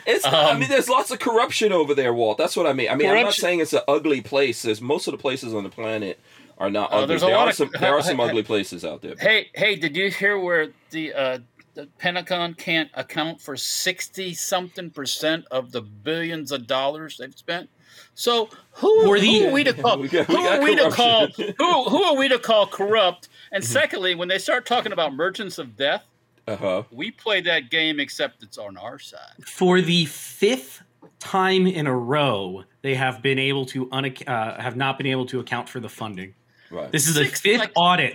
It's. 0.06 0.24
I 0.24 0.50
Um, 0.50 0.60
mean, 0.60 0.68
there's 0.68 0.88
lots 0.88 1.10
of 1.10 1.18
corruption 1.18 1.72
over 1.72 1.94
there, 1.94 2.12
Walt. 2.12 2.38
That's 2.38 2.56
what 2.56 2.66
I 2.66 2.72
mean. 2.72 2.90
I 2.90 2.94
mean, 2.94 3.08
I'm 3.10 3.24
not 3.24 3.34
saying 3.34 3.60
it's 3.60 3.72
an 3.72 3.80
ugly 3.88 4.20
place. 4.20 4.62
There's 4.62 4.80
most 4.80 5.06
of 5.06 5.12
the 5.12 5.18
places 5.18 5.54
on 5.54 5.62
the 5.64 5.70
planet 5.70 6.18
are 6.58 6.70
not 6.70 6.92
Uh, 6.92 6.96
ugly. 6.96 7.06
there's 7.06 7.22
a 7.22 7.26
there 7.26 7.36
lot 7.36 7.46
are 7.46 7.50
of- 7.50 7.56
some. 7.56 7.70
There 7.80 7.94
are 7.94 8.02
some 8.02 8.20
ugly 8.26 8.42
places 8.42 8.84
out 8.84 9.02
there. 9.02 9.14
Hey, 9.18 9.50
hey, 9.54 9.76
did 9.76 9.96
you 9.96 10.10
hear 10.10 10.38
where 10.38 10.68
the 10.90 11.14
uh, 11.14 11.38
the 11.74 11.86
Pentagon 11.98 12.54
can't 12.54 12.90
account 12.94 13.40
for 13.40 13.56
sixty 13.56 14.34
something 14.34 14.90
percent 14.90 15.46
of 15.50 15.72
the 15.72 15.80
billions 15.80 16.52
of 16.52 16.66
dollars 16.66 17.16
they've 17.18 17.36
spent? 17.36 17.70
So 18.14 18.48
who, 18.72 19.08
Were 19.08 19.18
the- 19.20 19.46
are 19.46 19.52
we 19.52 19.64
to 19.64 19.72
call? 19.72 19.98
We 19.98 20.08
got- 20.08 20.28
we 20.28 20.34
who 20.36 20.42
got 20.42 20.58
are 20.58 20.62
we 20.64 20.76
to 20.76 20.90
call? 20.90 21.26
Who 21.28 21.84
who 21.84 22.02
are 22.04 22.16
we 22.16 22.28
to 22.28 22.38
call 22.38 22.66
corrupt? 22.66 23.28
And 23.52 23.64
secondly, 23.64 24.14
when 24.14 24.28
they 24.28 24.38
start 24.38 24.66
talking 24.66 24.92
about 24.92 25.14
Merchants 25.14 25.58
of 25.58 25.76
Death, 25.76 26.04
Uh 26.48 26.56
huh. 26.56 26.82
we 26.90 27.10
play 27.10 27.40
that 27.42 27.70
game 27.70 28.00
except 28.00 28.42
it's 28.42 28.58
on 28.58 28.76
our 28.76 28.98
side. 28.98 29.44
For 29.46 29.80
the 29.80 30.06
fifth 30.06 30.82
time 31.20 31.66
in 31.66 31.86
a 31.86 31.94
row, 31.94 32.64
they 32.80 32.94
have 32.94 33.22
been 33.22 33.38
able 33.38 33.66
to 33.66 33.86
unac- 33.86 34.26
uh, 34.28 34.60
have 34.60 34.74
not 34.76 34.96
been 34.98 35.06
able 35.06 35.26
to 35.26 35.38
account 35.40 35.68
for 35.68 35.78
the 35.80 35.88
funding. 35.88 36.34
Right. 36.70 36.90
This 36.90 37.06
is 37.06 37.14
the 37.14 37.26
Six- 37.26 37.40
fifth 37.40 37.58
like- 37.60 37.72
audit. 37.76 38.14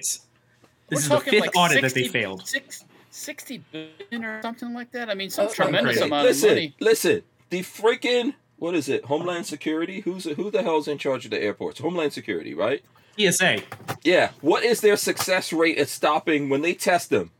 This 0.90 1.00
is 1.04 1.10
the 1.10 1.20
fifth 1.20 1.42
like 1.42 1.56
audit 1.56 1.82
that 1.84 1.94
they 1.94 2.08
failed. 2.08 2.48
Six, 2.48 2.84
60 3.12 3.62
billion 3.72 4.26
or 4.26 4.42
something 4.42 4.74
like 4.74 4.92
that. 4.94 5.10
I 5.10 5.14
mean, 5.14 5.30
some 5.30 5.48
Oh, 5.48 5.54
tremendous 5.54 5.98
okay. 5.98 6.06
amount 6.08 6.28
listen, 6.28 6.50
of 6.50 6.56
money. 6.56 6.76
Listen, 6.80 7.24
the 7.50 7.60
freaking 7.60 8.34
what 8.58 8.74
is 8.74 8.90
it? 8.90 9.06
Homeland 9.06 9.46
Security? 9.46 10.00
Who's 10.00 10.24
who 10.24 10.50
the 10.50 10.64
hell's 10.64 10.88
in 10.88 10.98
charge 10.98 11.26
of 11.26 11.32
the 11.32 11.40
airports? 11.40 11.80
Homeland 11.80 12.12
Security, 12.14 12.54
right? 12.56 12.84
TSA 13.20 13.62
Yeah. 14.04 14.32
What 14.42 14.64
is 14.64 14.82
their 14.82 14.98
success 14.98 15.52
rate 15.54 15.78
at 15.78 15.90
stopping 15.90 16.50
when 16.50 16.62
they 16.62 16.74
test 16.74 17.10
them? 17.10 17.32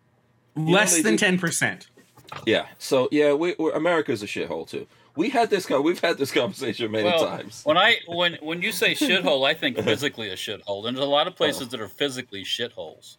less 0.56 1.02
than 1.04 1.18
ten 1.18 1.38
percent. 1.38 1.88
Yeah. 2.46 2.66
So 2.80 3.08
yeah, 3.12 3.34
we, 3.34 3.56
we're, 3.60 3.72
America's 3.72 4.24
a 4.24 4.26
shithole 4.26 4.68
too. 4.68 4.88
We 5.16 5.30
had 5.30 5.50
this. 5.50 5.70
We've 5.70 6.00
had 6.00 6.18
this 6.18 6.32
conversation 6.32 6.92
many 6.92 7.06
Well, 7.06 7.26
times. 7.26 7.62
when 7.64 7.78
I 7.78 7.98
when 8.08 8.38
when 8.42 8.62
you 8.62 8.72
say 8.72 8.94
shithole, 8.94 9.48
I 9.48 9.54
think 9.54 9.78
physically 9.78 10.30
a 10.30 10.36
shithole. 10.36 10.88
And 10.88 10.96
there's 10.98 11.06
a 11.06 11.10
lot 11.10 11.28
of 11.28 11.36
places 11.36 11.70
that 11.70 11.82
are 11.82 11.88
physically 11.88 12.44
shitholes. 12.44 13.18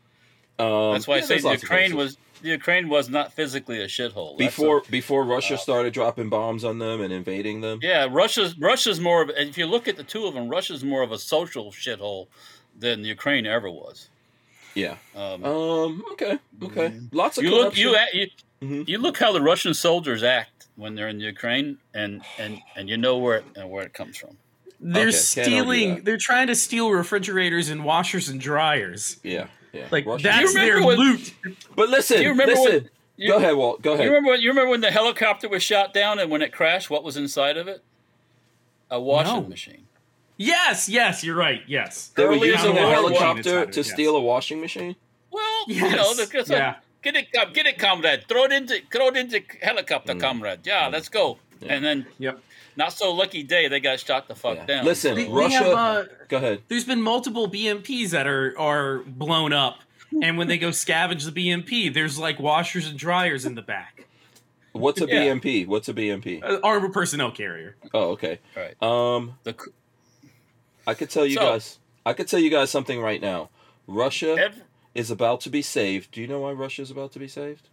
Um, 0.61 0.93
That's 0.93 1.07
why 1.07 1.17
I 1.17 1.21
say 1.21 1.27
there's 1.35 1.43
the 1.43 1.49
lots 1.49 1.62
of 1.62 1.69
Ukraine 1.71 1.97
was 1.97 2.15
the 2.15 2.21
Ukraine 2.42 2.88
was 2.88 3.09
not 3.09 3.33
physically 3.33 3.80
a 3.83 3.87
shithole. 3.87 4.38
That's 4.38 4.57
a- 4.57 4.61
before 4.61 4.83
before 4.90 5.25
Russia 5.25 5.54
uh, 5.54 5.59
started 5.59 5.92
dropping 5.92 6.28
bombs 6.28 6.64
on 6.64 6.78
them 6.78 7.00
and 7.00 7.12
invading 7.12 7.61
them. 7.61 7.78
yeah, 7.83 8.07
Russia's 8.11 8.57
Russia's 8.59 9.00
more 9.00 9.23
of 9.23 9.30
if 9.37 9.57
you 9.59 9.66
look 9.66 9.88
at 9.88 9.97
the 9.97 10.04
two 10.04 10.26
of 10.26 10.35
them, 10.35 10.49
Russia's 10.49 10.85
more 10.85 11.02
of 11.02 11.12
a 11.12 11.18
social 11.18 11.71
shithole 11.73 12.26
than 12.78 13.02
the 13.02 13.09
Ukraine 13.09 13.47
ever 13.47 13.71
was. 13.71 14.09
Yeah. 14.75 14.97
Um, 15.16 15.45
Um. 15.45 16.04
Okay. 16.12 16.38
Okay. 16.62 17.00
Lots 17.12 17.38
of 17.38 17.45
you 17.45 17.50
look 17.50 17.76
you, 17.76 17.97
act- 17.97 18.14
you 18.14 18.26
Mhm. 18.62 18.88
you 18.88 18.99
look 18.99 19.16
how 19.18 19.33
the 19.33 19.40
Russian 19.40 19.73
soldiers 19.75 20.23
act 20.23 20.66
when 20.76 20.95
they're 20.95 21.09
in 21.09 21.21
Ukraine, 21.21 21.78
and 21.95 22.23
and 22.38 22.61
and 22.76 22.88
you 22.88 22.97
know 22.97 23.16
where 23.18 23.37
it, 23.38 23.45
uh, 23.61 23.66
where 23.66 23.85
it 23.85 23.92
comes 23.95 24.16
from. 24.16 24.37
They're 24.80 25.09
Okay, 25.09 25.16
stealing. 25.16 26.04
They're 26.04 26.16
trying 26.30 26.47
to 26.49 26.54
steal 26.54 26.90
refrigerators 26.90 27.68
and 27.68 27.85
washers 27.85 28.28
and 28.28 28.40
dryers. 28.40 29.18
Yeah. 29.25 29.47
Yeah. 29.78 29.87
Like 29.90 30.06
Russia- 30.06 30.23
that's 30.25 30.54
remember 30.54 30.75
their 30.75 30.87
when- 30.87 30.99
loot. 30.99 31.35
But 31.76 31.88
listen. 31.88 32.18
Do 32.18 32.23
you 32.25 32.28
remember 32.30 32.54
listen. 32.54 32.73
when- 32.73 32.90
you- 33.16 33.28
go 33.32 33.37
ahead, 33.38 33.54
Walt. 33.56 33.82
Go 33.82 33.92
ahead. 33.94 34.04
You 34.06 34.11
remember? 34.12 34.35
You 34.37 34.49
remember 34.50 34.70
when 34.70 34.80
the 34.80 34.90
helicopter 34.90 35.49
was 35.49 35.62
shot 35.62 35.92
down, 35.94 36.18
and 36.18 36.30
when 36.30 36.42
it 36.42 36.52
crashed, 36.52 36.88
what 36.90 37.02
was 37.04 37.16
inside 37.16 37.56
of 37.56 37.66
it? 37.68 37.82
A 38.90 39.00
washing 39.00 39.42
No. 39.42 39.49
machine. 39.49 39.85
Yes, 40.37 40.88
yes, 40.88 41.25
you're 41.25 41.35
right. 41.37 41.62
Yes. 41.66 42.08
they 42.14 42.23
were 42.25 42.30
early 42.30 42.49
in 42.50 42.54
using 42.54 42.78
a 42.78 42.88
helicopter 42.88 43.38
inside 43.38 43.68
it, 43.68 43.73
to 43.73 43.80
yes. 43.80 43.90
steal 43.92 44.16
a 44.16 44.20
washing 44.20 44.61
machine. 44.61 44.94
Well, 45.32 45.64
you 45.66 45.82
know, 45.82 46.14
the, 46.14 46.26
so- 46.44 46.54
yeah. 46.54 46.76
get 47.02 47.16
it, 47.16 47.26
get 47.52 47.66
it, 47.66 47.78
comrade. 47.78 48.25
Throw 48.28 48.44
it 48.44 48.52
into, 48.52 48.80
throw 48.92 49.08
it 49.08 49.16
into 49.16 49.42
helicopter, 49.61 50.14
comrade. 50.14 50.61
Yeah, 50.64 50.88
let's 50.88 51.08
go. 51.08 51.35
Mm. 51.35 51.38
Yeah. 51.66 51.73
And 51.75 51.85
then, 51.85 52.06
Yep. 52.18 52.40
Not 52.78 52.92
so 52.94 53.12
lucky 53.12 53.42
day, 53.42 53.68
they 53.68 53.80
got 53.80 54.00
shot 54.00 54.28
the 54.28 54.35
fuck 54.35 54.56
Yeah. 54.56 54.66
down. 54.66 54.85
Listen, 54.87 55.14
They- 55.16 55.25
So- 55.26 55.30
they 55.30 55.35
Russia- 55.37 55.58
have, 55.64 55.66
uh, 55.75 56.04
Go 56.28 56.37
ahead. 56.38 56.62
there's 56.68 56.85
been 56.85 57.02
multiple 57.02 57.47
BMPs 57.49 58.11
that 58.12 58.26
are 58.26 58.58
are 58.58 59.00
blown 59.00 59.52
up, 59.52 59.80
and 60.23 60.38
when 60.38 60.49
they 60.49 60.56
go 60.56 60.68
scavenge 60.70 61.25
the 61.26 61.32
BMP, 61.32 61.88
there's 61.90 62.18
like 62.18 62.38
washers 62.40 62.87
and 62.87 62.99
dryers 62.99 63.44
in 63.44 63.54
the 63.56 63.62
back. 63.62 64.06
What's 64.73 65.00
a 65.00 65.06
Yeah. 65.06 65.25
BMP? 65.35 65.66
What's 65.66 65.88
a 65.88 65.92
BMP? 65.94 66.40
Uh, 66.42 66.61
armored 66.62 66.92
personnel 66.92 67.32
carrier. 67.32 67.76
Oh, 67.92 68.11
okay. 68.12 68.38
right. 68.56 68.80
Um, 68.82 69.35
The, 69.42 69.52
c- 69.58 69.73
I 70.87 70.94
could 70.94 71.11
tell 71.11 71.26
you 71.26 71.35
So- 71.35 71.40
guys. 71.42 71.78
I 72.06 72.12
could 72.14 72.28
tell 72.28 72.38
you 72.40 72.49
guys 72.49 72.70
something 72.70 73.00
right 73.00 73.20
now. 73.20 73.50
Russia 73.87 74.37
ev- 74.38 74.62
is 74.94 75.11
about 75.11 75.40
to 75.42 75.50
be 75.50 75.62
saved. 75.62 76.12
Do 76.12 76.20
you 76.20 76.26
know 76.28 76.40
why 76.40 76.52
Russia 76.52 76.82
is 76.82 76.90
about 76.90 77.12
to 77.12 77.18
be 77.18 77.28
saved? 77.28 77.68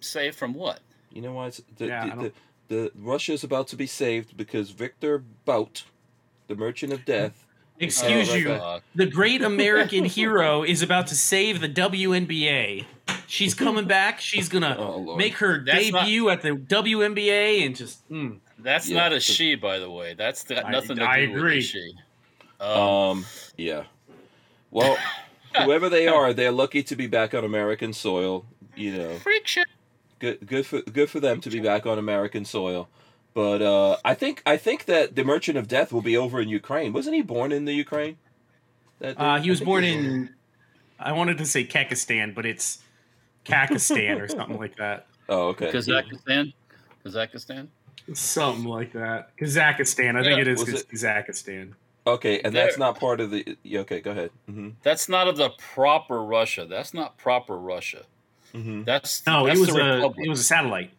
saved 0.00 0.36
from 0.36 0.54
what? 0.54 0.80
You 1.12 1.22
know 1.22 1.32
why 1.32 1.46
it's 1.48 1.60
the, 1.76 1.86
Yeah, 1.86 2.04
I 2.04 2.08
the, 2.08 2.14
don't- 2.14 2.34
the, 2.68 2.74
the 2.74 2.92
Russia 2.96 3.32
is 3.32 3.44
about 3.44 3.68
to 3.68 3.76
be 3.76 3.86
saved 3.86 4.36
because 4.36 4.70
Victor 4.70 5.22
Bout, 5.44 5.84
the 6.48 6.54
Merchant 6.56 6.92
of 6.92 7.04
Death. 7.04 7.42
Excuse 7.78 8.30
Oh, 8.30 8.34
you. 8.34 8.48
back. 8.48 8.82
The 8.94 9.04
great 9.06 9.42
American 9.42 10.04
hero 10.06 10.62
is 10.62 10.80
about 10.82 11.08
to 11.08 11.14
save 11.14 11.60
the 11.60 11.68
WNBA. 11.68 12.86
She's 13.26 13.52
coming 13.54 13.86
back. 13.86 14.18
She's 14.20 14.48
gonna 14.48 14.76
Oh, 14.78 15.14
make 15.16 15.34
her 15.38 15.62
That's 15.62 15.90
not- 15.90 16.04
debut 16.04 16.28
at 16.30 16.40
the 16.42 16.50
WNBA 16.52 17.66
and 17.66 17.76
just. 17.76 18.08
Mm. 18.08 18.38
that's 18.58 18.88
Yeah. 18.88 18.96
not 18.96 19.12
a 19.12 19.20
she, 19.20 19.56
by 19.56 19.78
the 19.78 19.90
way. 19.90 20.14
That's 20.14 20.42
got 20.44 20.64
I- 20.64 20.70
nothing 20.70 20.96
to 20.96 21.02
do 21.02 21.02
I 21.02 21.20
with 21.26 21.36
agree. 21.36 21.58
a 21.58 21.60
she. 21.62 21.92
Um, 22.60 22.70
Um, 22.70 23.26
yeah. 23.58 23.84
Well, 24.70 24.96
whoever 25.62 25.90
they 25.90 26.08
are, 26.08 26.32
they're 26.32 26.52
lucky 26.52 26.82
to 26.84 26.96
be 26.96 27.06
back 27.06 27.34
on 27.34 27.44
American 27.44 27.92
soil. 27.92 28.46
You 28.74 28.92
know, 28.96 29.14
freak 29.16 29.46
shit. 29.46 29.65
Good, 30.18 30.46
good 30.46 30.66
for 30.66 30.82
good 30.82 31.10
for 31.10 31.20
them 31.20 31.40
to 31.40 31.50
be 31.50 31.60
back 31.60 31.86
on 31.86 31.98
American 31.98 32.44
soil. 32.44 32.88
But 33.34 33.60
uh, 33.62 33.96
I 34.04 34.14
think 34.14 34.42
I 34.46 34.56
think 34.56 34.86
that 34.86 35.14
the 35.14 35.24
Merchant 35.24 35.58
of 35.58 35.68
Death 35.68 35.92
will 35.92 36.02
be 36.02 36.16
over 36.16 36.40
in 36.40 36.48
Ukraine. 36.48 36.92
Wasn't 36.92 37.14
he 37.14 37.22
born 37.22 37.52
in 37.52 37.64
the 37.66 37.72
Ukraine? 37.74 38.16
That 39.00 39.20
Uh, 39.20 39.38
he 39.40 39.50
was 39.50 39.60
born 39.60 39.84
he 39.84 39.92
in. 39.92 40.30
I 40.98 41.12
wanted 41.12 41.36
to 41.38 41.44
say 41.46 41.64
Kekistan, 41.66 42.34
but 42.34 42.46
it's 42.46 42.78
Kakistan 43.44 44.20
or 44.20 44.28
something 44.28 44.58
like 44.58 44.76
that. 44.76 45.06
Oh, 45.28 45.48
okay. 45.48 45.72
Kazakhstan. 45.72 46.52
Kazakhstan. 47.04 47.66
Something 48.14 48.64
like 48.66 48.92
that. 48.92 49.36
Kazakhstan. 49.36 50.16
I 50.16 50.22
think 50.22 50.40
it 50.40 50.46
is 50.46 50.62
it- 50.68 50.88
Kazakhstan. 50.88 51.72
Okay, 52.06 52.40
and 52.42 52.54
that's 52.54 52.78
not 52.78 53.00
part 53.00 53.20
of 53.20 53.32
the. 53.32 53.56
Okay, 53.66 54.00
go 54.00 54.12
ahead. 54.12 54.30
hmm 54.46 54.68
That's 54.84 55.08
not 55.08 55.26
of 55.26 55.36
the 55.36 55.50
proper 55.74 56.22
Russia. 56.22 56.64
That's 56.64 56.94
not 56.94 57.18
proper 57.18 57.58
Russia. 57.58 58.04
Hmm 58.52 58.82
That's 58.84 59.26
No, 59.26 59.46
that's 59.46 59.58
it 59.58 59.60
was 59.60 59.68
the 59.74 59.80
a 59.80 59.94
Republic. 59.96 60.26
it 60.26 60.28
was 60.28 60.40
a 60.40 60.44
satellite. 60.44 60.90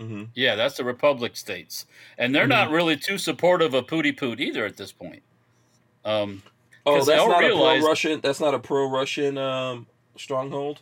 hmm 0.00 0.24
Yeah, 0.34 0.54
that's 0.56 0.76
the 0.76 0.84
Republic 0.84 1.36
states, 1.36 1.86
and 2.18 2.34
they're 2.34 2.46
not 2.46 2.70
really 2.70 2.96
too 2.96 3.18
supportive 3.18 3.74
of 3.74 3.86
Pooty 3.86 4.12
Poot 4.12 4.40
either 4.40 4.64
at 4.66 4.76
this 4.76 4.92
point. 4.92 5.22
Um, 6.04 6.42
Oh, 6.88 6.98
'Cause 6.98 7.06
they 7.06 7.16
that's 7.16 7.26
not 7.28 7.40
realize- 7.40 7.78
a 7.78 7.80
pro-Russian. 7.80 8.20
That's 8.20 8.38
not 8.40 8.54
a 8.54 8.60
pro-Russian 8.60 9.36
um, 9.38 9.86
stronghold. 10.16 10.80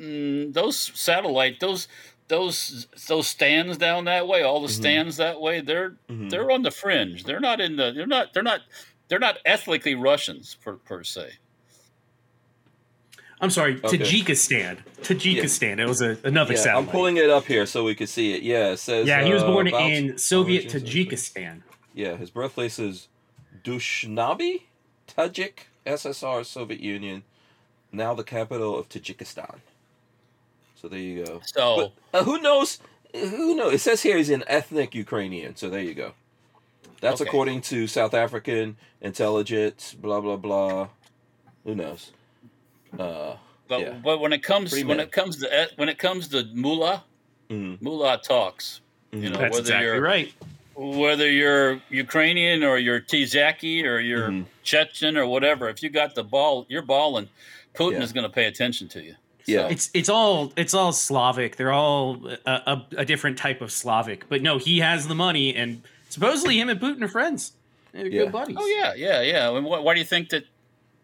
mm, 0.00 0.52
those 0.52 0.76
satellite, 0.94 1.60
those 1.60 1.86
those 2.28 2.86
those 3.08 3.26
stands 3.28 3.76
down 3.76 4.04
that 4.06 4.26
way, 4.26 4.42
all 4.42 4.60
the 4.60 4.68
Mhm. 4.68 4.70
stands 4.76 5.16
that 5.18 5.40
way, 5.40 5.60
they're 5.60 5.96
Mhm. 6.08 6.30
they're 6.30 6.50
on 6.50 6.62
the 6.62 6.70
fringe. 6.70 7.24
They're 7.24 7.40
not 7.40 7.60
in 7.60 7.76
the. 7.76 7.92
They're 7.92 8.06
not. 8.06 8.32
They're 8.32 8.42
not. 8.42 8.62
They're 9.08 9.18
not 9.18 9.38
ethnically 9.44 9.94
Russians 9.94 10.56
per 10.62 10.74
per 10.76 11.02
se. 11.04 11.34
I'm 13.40 13.50
sorry, 13.50 13.80
Okay. 13.82 13.98
Tajikistan. 13.98 14.78
Tajikistan. 15.00 15.78
It 15.78 15.86
was 15.86 16.02
a, 16.02 16.18
another 16.24 16.52
Yeah, 16.52 16.58
satellite. 16.60 16.84
I'm 16.84 16.90
pulling 16.90 17.16
it 17.16 17.30
up 17.30 17.46
here 17.46 17.64
so 17.66 17.84
we 17.84 17.94
can 17.94 18.06
see 18.06 18.34
it. 18.34 18.42
Yeah, 18.42 18.72
it 18.72 18.76
says. 18.78 19.06
yeah, 19.06 19.24
he 19.24 19.32
was 19.32 19.42
uh, 19.42 19.46
born 19.46 19.66
about 19.66 19.90
in 19.90 20.18
Soviet 20.18 20.68
Tajikistan. 20.68 21.62
Yeah, 21.94 22.16
his 22.16 22.30
birthplace 22.30 22.78
is 22.78 23.08
Dushnaba, 23.64 24.60
Tajik, 25.08 25.60
SSR, 25.86 26.44
Soviet 26.44 26.80
Union, 26.80 27.24
now 27.90 28.14
the 28.14 28.24
capital 28.24 28.78
of 28.78 28.88
Tajikistan. 28.88 29.56
So 30.76 30.88
there 30.88 30.98
you 30.98 31.24
go. 31.24 31.40
So 31.44 31.92
But 32.12 32.20
uh, 32.20 32.24
who 32.24 32.40
knows? 32.40 32.78
Who 33.14 33.54
knows? 33.56 33.74
It 33.74 33.80
says 33.80 34.02
here 34.02 34.16
he's 34.16 34.30
an 34.30 34.44
ethnic 34.46 34.94
Ukrainian. 34.94 35.56
So 35.56 35.68
there 35.68 35.82
you 35.82 35.94
go. 35.94 36.12
That's 37.00 37.20
Okay. 37.20 37.28
according 37.28 37.62
to 37.62 37.86
South 37.86 38.14
African 38.14 38.76
intelligence. 39.00 39.94
Blah 39.94 40.20
blah 40.20 40.36
blah. 40.36 40.88
Who 41.64 41.74
knows? 41.74 42.12
Uh, 42.98 43.36
But 43.68 43.80
Yeah. 43.80 43.90
but 44.02 44.18
when 44.20 44.32
it 44.32 44.42
comes 44.42 44.70
Free 44.72 44.82
when 44.82 44.96
man. 44.96 45.06
it 45.06 45.12
comes 45.12 45.36
to 45.38 45.46
eh, 45.54 45.66
when 45.76 45.88
it 45.88 45.98
comes 45.98 46.26
to 46.28 46.44
mullah, 46.52 47.04
mhm, 47.48 47.80
mullah 47.80 48.18
talks. 48.20 48.80
mhm. 49.12 49.22
You 49.22 49.30
know 49.30 49.38
That's 49.38 49.52
whether 49.52 49.60
exactly 49.60 49.86
you're 49.86 50.00
right. 50.00 50.32
whether 50.74 51.30
you're 51.30 51.80
Ukrainian 51.90 52.64
or 52.64 52.78
you're 52.78 53.00
Tizaki 53.00 53.84
or 53.84 54.00
you're 54.00 54.30
Mhm. 54.30 54.46
Chechen 54.64 55.16
or 55.16 55.26
whatever. 55.26 55.68
If 55.68 55.82
you 55.84 55.88
got 55.90 56.14
the 56.16 56.24
ball, 56.24 56.66
you're 56.68 56.82
balling. 56.82 57.28
Putin 57.74 57.98
Yeah. 57.98 58.02
is 58.02 58.12
going 58.12 58.24
to 58.24 58.30
pay 58.32 58.46
attention 58.46 58.88
to 58.88 59.00
you. 59.02 59.14
Yeah. 59.46 59.68
It's 59.68 59.88
it's 59.94 60.08
all 60.08 60.52
it's 60.56 60.74
all 60.74 60.92
Slavic. 60.92 61.54
They're 61.56 61.72
all 61.72 62.20
a, 62.46 62.50
a, 62.72 62.86
a 62.98 63.04
different 63.04 63.38
type 63.38 63.60
of 63.60 63.70
Slavic. 63.70 64.28
But 64.28 64.42
no, 64.42 64.58
he 64.58 64.80
has 64.80 65.06
the 65.06 65.14
money, 65.14 65.54
and 65.54 65.82
supposedly 66.08 66.58
him 66.58 66.68
and 66.68 66.80
Putin 66.80 67.02
are 67.02 67.08
friends. 67.08 67.52
They're 67.92 68.06
Yeah. 68.06 68.22
good 68.24 68.32
buddies. 68.32 68.56
Oh 68.58 68.66
yeah, 68.66 68.94
yeah, 68.94 69.20
yeah. 69.22 69.56
And 69.56 69.64
why, 69.64 69.78
why 69.78 69.94
do 69.94 70.00
you 70.00 70.06
think 70.06 70.30
that 70.30 70.44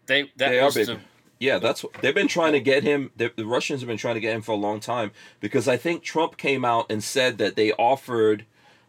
they 0.05 0.23
that 0.35 0.49
They 0.49 0.59
are 0.59 0.65
was 0.65 0.75
big. 0.75 0.87
the, 0.87 0.99
Yeah, 1.39 1.59
that's 1.59 1.85
they've 2.01 2.15
been 2.15 2.27
trying 2.27 2.53
to 2.53 2.59
get 2.59 2.83
him. 2.83 3.11
The, 3.15 3.31
the 3.35 3.45
Russians 3.45 3.81
have 3.81 3.87
been 3.87 3.97
trying 3.97 4.15
to 4.15 4.21
get 4.21 4.35
him 4.35 4.41
for 4.41 4.53
a 4.53 4.55
long 4.55 4.79
time 4.79 5.11
because 5.39 5.67
I 5.67 5.77
think 5.77 6.03
Trump 6.03 6.37
came 6.37 6.65
out 6.65 6.87
and 6.89 7.03
said 7.03 7.37
that 7.37 7.55
they 7.55 7.73
offered, 7.73 8.45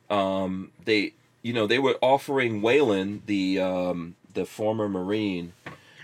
um, 0.09 0.71
they 0.85 1.13
you 1.43 1.53
know 1.53 1.67
they 1.67 1.79
were 1.79 1.99
offering 2.01 2.63
Whelan 2.63 3.23
the 3.27 3.61
um, 3.61 4.17
the 4.33 4.47
former 4.47 4.89
Marine. 4.89 5.53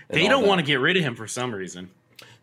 They 0.07 0.27
don't 0.27 0.45
want 0.45 0.59
to 0.59 0.65
get 0.65 0.79
rid 0.79 0.97
of 0.97 1.03
him 1.03 1.15
for 1.15 1.27
some 1.27 1.53
reason. 1.53 1.89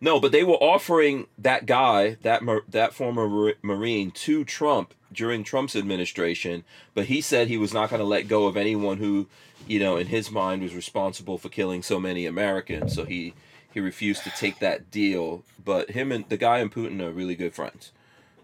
No, 0.00 0.18
but 0.18 0.32
they 0.32 0.42
were 0.42 0.54
offering 0.54 1.28
that 1.38 1.64
guy, 1.64 2.16
that 2.22 2.42
that 2.68 2.92
former 2.92 3.54
Marine, 3.62 4.10
to 4.10 4.44
Trump 4.44 4.94
during 5.12 5.44
Trump's 5.44 5.76
administration. 5.76 6.64
But 6.92 7.06
he 7.06 7.20
said 7.20 7.46
he 7.46 7.56
was 7.56 7.72
not 7.72 7.88
going 7.88 8.00
to 8.00 8.04
let 8.04 8.26
go 8.26 8.46
of 8.46 8.56
anyone 8.56 8.96
who, 8.96 9.28
you 9.68 9.78
know, 9.78 9.96
in 9.96 10.08
his 10.08 10.28
mind 10.28 10.60
was 10.60 10.74
responsible 10.74 11.38
for 11.38 11.48
killing 11.48 11.84
so 11.84 12.00
many 12.00 12.26
Americans. 12.26 12.96
So 12.96 13.04
he 13.04 13.34
he 13.72 13.80
refused 13.80 14.24
to 14.24 14.30
take 14.30 14.58
that 14.60 14.90
deal. 14.90 15.44
But 15.64 15.90
him 15.90 16.12
and 16.12 16.28
the 16.28 16.36
guy 16.36 16.58
and 16.58 16.72
Putin 16.72 17.00
are 17.00 17.10
really 17.10 17.34
good 17.34 17.54
friends. 17.54 17.92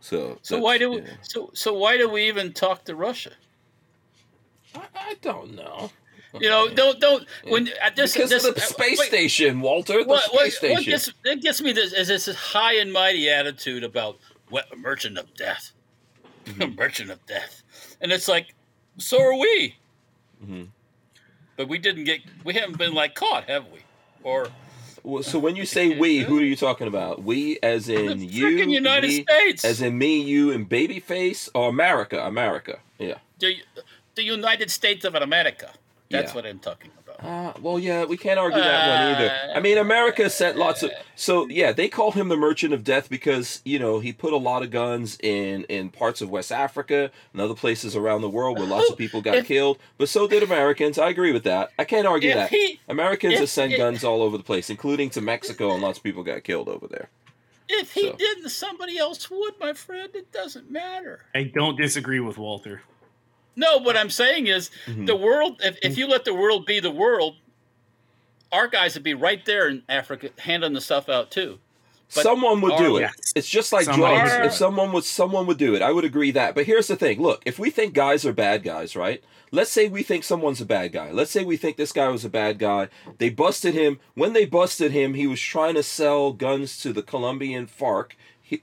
So 0.00 0.38
So 0.42 0.58
why 0.58 0.78
do 0.78 0.90
we, 0.90 1.00
yeah. 1.02 1.08
so 1.22 1.50
so 1.54 1.74
why 1.74 1.96
do 1.96 2.08
we 2.08 2.28
even 2.28 2.52
talk 2.52 2.84
to 2.84 2.94
Russia? 2.94 3.32
I, 4.74 4.82
I 4.94 5.14
don't 5.20 5.54
know. 5.54 5.90
You 6.38 6.50
know, 6.50 6.68
don't 6.68 7.00
don't 7.00 7.26
when 7.48 7.68
uh, 7.82 7.90
this 7.96 8.12
Because 8.12 8.28
this, 8.30 8.42
the 8.42 8.54
uh, 8.54 8.60
space 8.60 8.98
wait, 8.98 9.08
station, 9.08 9.60
Walter. 9.60 10.02
The 10.02 10.08
What, 10.08 10.24
space 10.24 10.60
what, 10.62 10.70
what 10.70 10.82
station. 10.82 10.90
gets, 10.92 11.12
that 11.24 11.40
gets 11.40 11.62
me 11.62 11.72
this 11.72 11.92
is 11.92 12.08
this 12.08 12.26
high 12.36 12.74
and 12.74 12.92
mighty 12.92 13.30
attitude 13.30 13.82
about 13.82 14.18
what 14.50 14.66
merchant 14.78 15.16
of 15.18 15.32
death, 15.34 15.72
Mm-hmm. 16.44 16.74
merchant 16.78 17.10
of 17.10 17.24
death, 17.26 17.62
and 18.00 18.12
it's 18.12 18.28
like, 18.28 18.54
so 18.98 19.20
are 19.20 19.34
we. 19.38 19.76
Mhm. 20.44 20.68
But 21.56 21.68
we 21.68 21.78
didn't 21.78 22.04
get, 22.04 22.20
we 22.44 22.54
haven't 22.54 22.78
been 22.78 22.94
like 22.94 23.14
caught, 23.14 23.48
have 23.48 23.66
we? 23.68 23.80
Or 24.22 24.48
so 25.22 25.38
when 25.38 25.56
you 25.56 25.64
say 25.66 25.98
we, 25.98 26.18
who 26.18 26.38
are 26.38 26.42
you 26.42 26.56
talking 26.56 26.86
about? 26.86 27.22
We, 27.22 27.58
as 27.62 27.86
the 27.86 28.04
in 28.06 28.20
you, 28.20 28.46
freaking 28.46 28.70
United 28.70 29.08
me, 29.08 29.22
States, 29.22 29.64
as 29.64 29.80
in 29.80 29.96
me, 29.96 30.20
you, 30.20 30.52
and 30.52 30.68
Babyface, 30.68 31.48
or 31.54 31.68
America? 31.68 32.20
America. 32.24 32.78
Yeah. 32.98 33.14
the, 33.38 33.54
the 34.14 34.22
United 34.24 34.70
States 34.70 35.04
of 35.04 35.14
America. 35.14 35.70
That's 36.10 36.30
Yeah. 36.30 36.34
what 36.36 36.46
I'm 36.46 36.58
talking 36.58 36.90
about. 37.02 37.07
Uh, 37.20 37.52
well, 37.60 37.78
yeah, 37.80 38.04
we 38.04 38.16
can't 38.16 38.38
argue 38.38 38.60
that 38.60 38.88
one 38.88 39.16
either. 39.16 39.36
I 39.56 39.60
mean, 39.60 39.76
America 39.76 40.30
sent 40.30 40.56
lots 40.56 40.84
of. 40.84 40.92
So 41.16 41.48
yeah, 41.48 41.72
they 41.72 41.88
call 41.88 42.12
him 42.12 42.28
the 42.28 42.36
Merchant 42.36 42.72
of 42.72 42.84
Death 42.84 43.10
because 43.10 43.60
you 43.64 43.78
know 43.80 43.98
he 43.98 44.12
put 44.12 44.32
a 44.32 44.36
lot 44.36 44.62
of 44.62 44.70
guns 44.70 45.18
in 45.20 45.64
in 45.64 45.90
parts 45.90 46.20
of 46.20 46.30
West 46.30 46.52
Africa 46.52 47.10
and 47.32 47.42
other 47.42 47.54
places 47.56 47.96
around 47.96 48.20
the 48.20 48.28
world 48.30 48.58
where 48.58 48.68
lots 48.68 48.88
of 48.90 48.96
people 48.96 49.20
got 49.20 49.34
If- 49.38 49.46
killed. 49.46 49.78
But 49.96 50.08
so 50.08 50.28
did 50.28 50.44
Americans. 50.44 50.96
I 50.96 51.08
agree 51.08 51.32
with 51.32 51.42
that. 51.44 51.70
I 51.78 51.84
can't 51.84 52.06
argue 52.06 52.32
that. 52.34 52.50
he- 52.50 52.78
Americans 52.88 53.34
if- 53.34 53.40
have 53.40 53.50
sent 53.50 53.72
if- 53.72 53.78
guns 53.78 54.04
all 54.04 54.22
over 54.22 54.36
the 54.36 54.44
place, 54.44 54.70
including 54.70 55.10
to 55.10 55.20
Mexico, 55.20 55.72
and 55.72 55.82
lots 55.82 55.98
of 55.98 56.04
people 56.04 56.22
got 56.22 56.44
killed 56.44 56.68
over 56.68 56.86
there. 56.86 57.08
If 57.68 57.92
he 57.94 58.02
So- 58.02 58.12
didn't, 58.16 58.48
somebody 58.50 58.96
else 58.96 59.28
would, 59.28 59.54
my 59.60 59.72
friend. 59.72 60.10
It 60.14 60.30
doesn't 60.30 60.70
matter. 60.70 61.24
I 61.34 61.42
don't 61.52 61.76
disagree 61.76 62.20
with 62.20 62.38
Walter. 62.38 62.82
No, 63.58 63.76
what 63.78 63.96
I'm 63.96 64.08
saying 64.10 64.46
is 64.46 64.70
Mm-hmm. 64.86 65.04
the 65.06 65.16
world. 65.16 65.60
If, 65.62 65.76
if 65.82 65.98
you 65.98 66.06
let 66.06 66.24
the 66.24 66.32
world 66.34 66.64
be 66.64 66.80
the 66.80 66.90
world, 66.90 67.36
our 68.52 68.68
guys 68.68 68.94
would 68.94 69.02
be 69.02 69.14
right 69.14 69.44
there 69.44 69.68
in 69.68 69.82
Africa 69.88 70.30
handing 70.38 70.72
the 70.72 70.80
stuff 70.80 71.08
out 71.08 71.30
too. 71.30 71.58
But 72.14 72.22
someone 72.22 72.62
would 72.62 72.78
do 72.78 72.96
it. 72.96 73.00
Yes. 73.02 73.32
It's 73.36 73.48
just 73.48 73.70
like 73.70 73.84
Somebody 73.84 74.16
drugs. 74.16 74.46
If 74.46 74.52
someone 74.54 74.92
would, 74.92 75.04
someone 75.04 75.46
would 75.46 75.58
do 75.58 75.74
it. 75.74 75.82
I 75.82 75.92
would 75.92 76.04
agree 76.06 76.30
that. 76.30 76.54
But 76.54 76.64
here's 76.64 76.86
the 76.86 76.96
thing: 76.96 77.20
look, 77.20 77.42
if 77.44 77.58
we 77.58 77.68
think 77.68 77.92
guys 77.92 78.24
are 78.24 78.32
bad 78.32 78.62
guys, 78.62 78.96
right? 78.96 79.22
Let's 79.50 79.70
say 79.70 79.88
we 79.88 80.02
think 80.02 80.24
someone's 80.24 80.60
a 80.60 80.66
bad 80.66 80.92
guy. 80.92 81.10
Let's 81.10 81.30
say 81.30 81.44
we 81.44 81.56
think 81.58 81.76
this 81.76 81.92
guy 81.92 82.08
was 82.08 82.24
a 82.24 82.28
bad 82.30 82.58
guy. 82.58 82.88
They 83.18 83.28
busted 83.30 83.74
him. 83.74 83.98
When 84.14 84.32
they 84.34 84.44
busted 84.46 84.92
him, 84.92 85.14
he 85.14 85.26
was 85.26 85.40
trying 85.40 85.74
to 85.74 85.82
sell 85.82 86.32
guns 86.32 86.78
to 86.82 86.92
the 86.92 87.02
Colombian 87.02 87.66
FARC, 87.66 88.12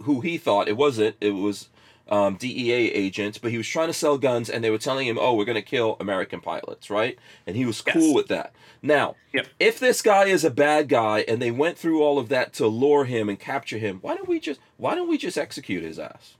who 0.04 0.22
he 0.22 0.38
thought 0.38 0.68
it 0.68 0.78
wasn't. 0.78 1.16
It 1.22 1.32
was 1.32 1.70
um, 2.10 2.36
DEA 2.36 2.92
agent, 2.92 3.40
but 3.42 3.52
he 3.52 3.58
was 3.58 3.68
trying 3.68 3.88
to 3.88 3.94
sell 3.94 4.18
guns, 4.18 4.50
and 4.50 4.64
they 4.64 4.70
were 4.70 4.78
telling 4.78 5.08
him, 5.08 5.18
"Oh, 5.20 5.34
we're 5.36 5.46
going 5.46 5.56
to 5.56 5.62
kill 5.62 5.98
American 6.00 6.40
pilots," 6.42 6.90
right? 6.90 7.18
And 7.48 7.56
he 7.56 7.66
was 7.66 7.82
cool 7.82 8.02
Yes. 8.10 8.16
with 8.16 8.28
that. 8.28 8.54
Now, 8.82 9.16
Yep. 9.34 9.48
if 9.60 9.80
this 9.80 10.02
guy 10.04 10.26
is 10.26 10.44
a 10.44 10.52
bad 10.52 10.88
guy 10.90 11.26
and 11.28 11.42
they 11.42 11.50
went 11.52 11.78
through 11.78 12.04
all 12.04 12.20
of 12.20 12.30
that 12.30 12.54
to 12.54 12.68
lure 12.68 13.06
him 13.06 13.30
and 13.30 13.40
capture 13.40 13.78
him, 13.80 13.98
why 14.02 14.16
don't 14.16 14.28
we 14.28 14.40
just 14.40 14.60
why 14.78 14.94
don't 14.96 15.10
we 15.10 15.18
just 15.18 15.38
execute 15.38 15.84
his 15.84 15.98
ass? 15.98 16.36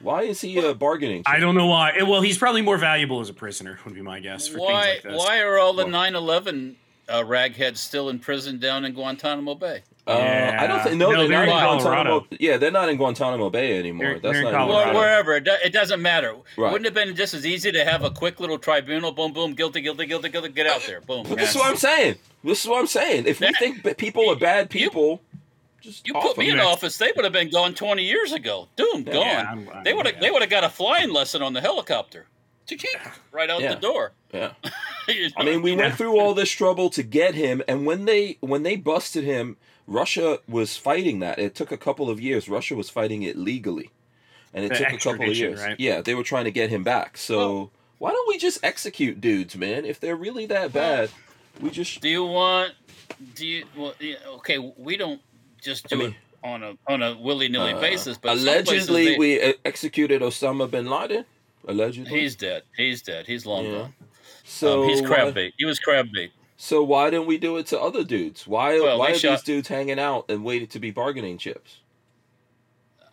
Why 0.00 0.22
is 0.22 0.40
he 0.42 0.58
a 0.58 0.74
bargaining? 0.74 1.22
I 1.26 1.38
don't 1.38 1.54
know 1.54 1.66
why. 1.66 2.02
Well, 2.02 2.20
he's 2.20 2.36
probably 2.36 2.60
more 2.62 2.76
valuable 2.76 3.20
as 3.20 3.28
a 3.30 3.34
prisoner, 3.34 3.78
would 3.84 3.94
be 3.94 4.02
my 4.02 4.20
guess. 4.20 4.48
For 4.48 4.58
Why? 4.58 4.84
things 4.94 5.04
like 5.04 5.12
this. 5.14 5.18
why 5.18 5.40
are 5.40 5.58
all 5.58 5.72
the 5.72 5.84
Why? 5.86 6.10
9/11 6.10 6.76
uh, 7.08 7.22
ragheads 7.22 7.78
still 7.78 8.08
in 8.08 8.18
prison 8.18 8.58
down 8.58 8.84
in 8.84 8.92
Guantanamo 8.94 9.54
Bay? 9.54 9.82
Uh, 10.06 10.10
I 10.12 10.66
don't 10.66 10.76
Yeah. 10.76 10.82
think 10.84 10.96
no, 10.96 11.10
No, 11.12 11.18
they're, 11.18 11.28
they're 11.28 11.46
not 11.46 11.64
in 11.72 11.78
in 11.78 11.82
Guantanamo. 11.84 12.26
Yeah, 12.38 12.56
they're 12.58 12.70
not 12.70 12.88
in 12.90 12.96
Guantanamo 12.98 13.48
Bay 13.50 13.78
anymore. 13.78 14.04
They're- 14.06 14.18
That's 14.20 14.32
they're 14.34 14.42
not 14.52 14.68
Or 14.68 14.72
Colorado. 14.74 14.98
wherever. 14.98 15.36
It, 15.36 15.44
do- 15.44 15.56
it 15.64 15.72
doesn't 15.72 16.02
matter. 16.02 16.34
Right. 16.58 16.72
Wouldn't 16.72 16.86
it 16.86 16.94
have 16.96 17.06
been 17.06 17.16
just 17.16 17.32
as 17.34 17.46
easy 17.46 17.72
to 17.72 17.84
have 17.84 18.04
a 18.04 18.10
quick 18.10 18.38
little 18.38 18.58
tribunal? 18.58 19.12
Boom, 19.12 19.32
boom, 19.32 19.54
guilty, 19.54 19.80
guilty, 19.80 20.04
guilty, 20.06 20.28
guilty. 20.28 20.50
Get 20.50 20.66
out 20.66 20.82
there. 20.86 21.00
Boom. 21.00 21.24
But 21.28 21.38
this 21.38 21.50
is 21.50 21.56
what 21.56 21.70
I'm 21.70 21.76
saying. 21.76 22.16
This 22.42 22.62
is 22.62 22.68
what 22.68 22.80
I'm 22.80 22.86
saying. 22.86 23.24
If 23.26 23.40
we 23.40 23.46
That- 23.46 23.56
think 23.58 23.96
people 23.96 24.28
are 24.30 24.36
bad 24.36 24.64
you- 24.74 24.80
people, 24.90 25.20
just 25.80 26.06
You 26.06 26.14
put 26.14 26.36
me 26.38 26.50
in 26.50 26.60
office, 26.60 26.98
they 26.98 27.12
would 27.16 27.24
have 27.24 27.32
been 27.32 27.50
gone 27.50 27.74
20 27.74 28.04
years 28.04 28.32
ago. 28.32 28.68
Doom, 28.76 29.04
gone. 29.04 29.14
Yeah, 29.14 29.44
I'm- 29.48 29.68
I'm- 29.72 29.84
they 29.84 29.92
would 29.94 30.04
have 30.06 30.14
yeah. 30.16 30.20
they 30.20 30.30
would 30.30 30.42
have 30.42 30.50
got 30.50 30.64
a 30.64 30.68
flying 30.70 31.10
lesson 31.12 31.40
on 31.42 31.52
the 31.54 31.60
helicopter. 31.62 32.26
To 32.68 32.76
keep. 32.76 32.98
Right 33.32 33.48
out 33.50 33.60
Yeah. 33.60 33.74
the 33.74 33.80
door. 33.80 34.12
Yeah. 34.32 34.50
I 35.36 35.44
mean, 35.44 35.62
we 35.62 35.74
went 35.74 35.94
through 35.96 36.18
all 36.18 36.34
this 36.34 36.50
trouble 36.50 36.90
to 36.90 37.02
get 37.02 37.34
him, 37.34 37.62
and 37.68 37.86
when 37.86 38.04
they 38.04 38.38
when 38.40 38.62
they 38.62 38.76
busted 38.76 39.24
him, 39.24 39.56
Russia 39.86 40.38
was 40.48 40.76
fighting 40.76 41.20
that. 41.20 41.38
It 41.38 41.54
took 41.54 41.70
a 41.72 41.76
couple 41.76 42.08
of 42.10 42.20
years. 42.20 42.48
Russia 42.48 42.74
was 42.74 42.90
fighting 42.90 43.22
it 43.22 43.36
legally, 43.36 43.90
and 44.52 44.64
it 44.64 44.68
The 44.70 44.76
took 44.78 44.92
a 44.92 44.98
couple 44.98 45.30
of 45.30 45.36
years. 45.36 45.60
right? 45.60 45.78
Yeah, 45.78 46.00
they 46.00 46.14
were 46.14 46.22
trying 46.22 46.44
to 46.44 46.50
get 46.50 46.70
him 46.70 46.82
back. 46.84 47.16
So 47.18 47.70
why 47.98 48.10
don't 48.10 48.28
we 48.28 48.38
just 48.38 48.58
execute 48.64 49.20
dudes, 49.20 49.56
man? 49.56 49.84
If 49.84 50.00
they're 50.00 50.16
really 50.16 50.46
that 50.46 50.72
bad, 50.72 51.10
we 51.60 51.70
just 51.70 52.00
Do 52.00 52.08
you 52.08 52.24
want? 52.24 52.72
Do 53.34 53.46
you? 53.46 53.64
Well, 53.76 53.94
yeah, 54.00 54.16
okay. 54.38 54.58
We 54.76 54.96
don't 54.96 55.20
just 55.62 55.88
do 55.88 55.96
I 55.96 55.98
mean, 55.98 56.08
it 56.10 56.16
on 56.42 56.62
a 56.62 56.76
on 56.86 57.02
a 57.02 57.16
willy 57.18 57.48
nilly 57.48 57.72
uh, 57.72 57.80
basis, 57.80 58.16
but 58.18 58.36
allegedly 58.36 59.04
they- 59.10 59.18
we 59.18 59.40
executed 59.64 60.22
Osama 60.22 60.70
bin 60.70 60.86
Laden. 60.86 61.24
Allegedly, 61.66 62.20
he's 62.20 62.36
dead. 62.36 62.62
He's 62.76 63.00
dead. 63.00 63.26
He's 63.26 63.46
long 63.46 63.64
Yeah. 63.64 63.70
gone. 63.72 63.94
So 64.44 64.82
um, 64.84 64.88
he's 64.88 65.00
crab 65.02 65.26
why- 65.26 65.32
bait. 65.32 65.54
He 65.58 65.64
was 65.64 65.78
crab 65.80 66.08
bait. 66.12 66.32
So 66.56 66.84
why 66.84 67.10
don't 67.10 67.26
we 67.26 67.36
do 67.36 67.56
it 67.56 67.66
to 67.66 67.80
other 67.80 68.04
dudes? 68.04 68.46
Why 68.46 68.78
Well, 68.78 68.98
why 68.98 69.10
are 69.10 69.14
shot- 69.14 69.30
these 69.38 69.42
dudes 69.42 69.66
hanging 69.68 69.98
out 69.98 70.26
and 70.30 70.44
waiting 70.44 70.68
to 70.68 70.78
be 70.78 70.90
bargaining 70.92 71.36
chips? 71.38 71.78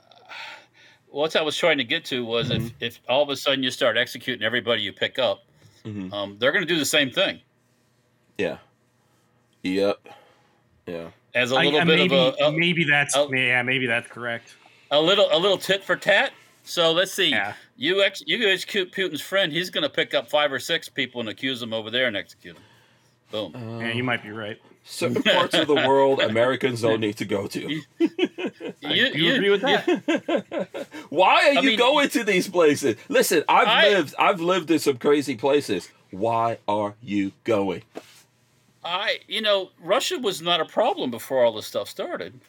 What 1.09 1.35
I 1.35 1.41
was 1.41 1.57
trying 1.57 1.77
to 1.77 1.83
get 1.83 2.05
to 2.05 2.23
was 2.23 2.49
Mm-hmm. 2.49 2.67
if 2.79 2.95
if 2.95 2.99
all 3.09 3.23
of 3.23 3.29
a 3.29 3.35
sudden 3.35 3.63
you 3.63 3.71
start 3.71 3.97
executing 3.97 4.43
everybody 4.45 4.81
you 4.81 4.93
pick 4.93 5.19
up, 5.19 5.43
Mhm. 5.85 6.13
um, 6.13 6.37
they're 6.39 6.51
going 6.53 6.65
to 6.65 6.71
do 6.73 6.79
the 6.79 6.85
same 6.85 7.09
thing 7.11 7.41
Yeah. 8.37 8.57
Yep. 9.63 10.07
Yeah. 10.87 11.07
as 11.35 11.51
a 11.51 11.55
I- 11.55 11.63
little 11.65 11.79
I- 11.81 11.83
bit 11.83 11.97
maybe, 11.97 12.15
of 12.15 12.35
a, 12.39 12.45
a 12.45 12.51
maybe 12.51 12.83
that's 12.85 13.15
a- 13.15 13.27
yeah, 13.31 13.61
maybe 13.63 13.87
that's 13.87 14.07
correct. 14.07 14.55
a 14.91 15.01
little 15.01 15.27
a 15.31 15.37
little 15.39 15.57
tit 15.57 15.83
for 15.83 15.95
tat. 15.95 16.31
So 16.63 16.91
let's 16.91 17.11
see. 17.13 17.29
Yeah. 17.31 17.53
You 17.81 18.03
ex- 18.03 18.21
you 18.27 18.47
execute 18.47 18.91
Putin's 18.91 19.21
friend. 19.21 19.51
He's 19.51 19.71
going 19.71 19.81
to 19.81 19.89
pick 19.89 20.13
up 20.13 20.29
five 20.29 20.53
or 20.53 20.59
six 20.59 20.87
people 20.87 21.19
and 21.19 21.27
accuse 21.29 21.59
them 21.59 21.73
over 21.73 21.89
there 21.89 22.05
and 22.05 22.15
execute 22.15 22.53
them. 22.53 22.63
Boom. 23.31 23.55
Uh, 23.55 23.79
yeah, 23.79 23.93
you 23.93 24.03
might 24.03 24.21
be 24.21 24.29
right. 24.29 24.61
Certain 24.83 25.23
parts 25.23 25.55
of 25.55 25.65
the 25.65 25.73
world 25.73 26.19
Americans 26.21 26.81
don't 26.83 26.99
need 26.99 27.17
to 27.17 27.25
go 27.25 27.47
to. 27.47 27.59
you, 27.71 27.81
You, 28.81 29.33
agree 29.33 29.49
with 29.49 29.61
that? 29.61 30.87
Why 31.09 31.49
are 31.53 31.57
I 31.57 31.61
you 31.61 31.69
mean- 31.69 31.79
going 31.79 32.09
to 32.09 32.23
these 32.23 32.47
places? 32.47 32.97
Listen, 33.09 33.43
I've 33.49 33.67
I- 33.67 33.89
lived 33.89 34.13
I've 34.19 34.41
lived 34.41 34.69
in 34.69 34.77
some 34.77 34.97
crazy 34.97 35.35
places. 35.35 35.89
Why 36.11 36.59
are 36.67 36.93
you 37.01 37.31
going? 37.45 37.81
I 38.83 39.21
you 39.27 39.41
know 39.41 39.71
Russia 39.81 40.19
was 40.19 40.39
not 40.39 40.61
a 40.61 40.65
problem 40.65 41.09
before 41.09 41.43
all 41.43 41.53
this 41.53 41.65
stuff 41.65 41.89
started. 41.89 42.39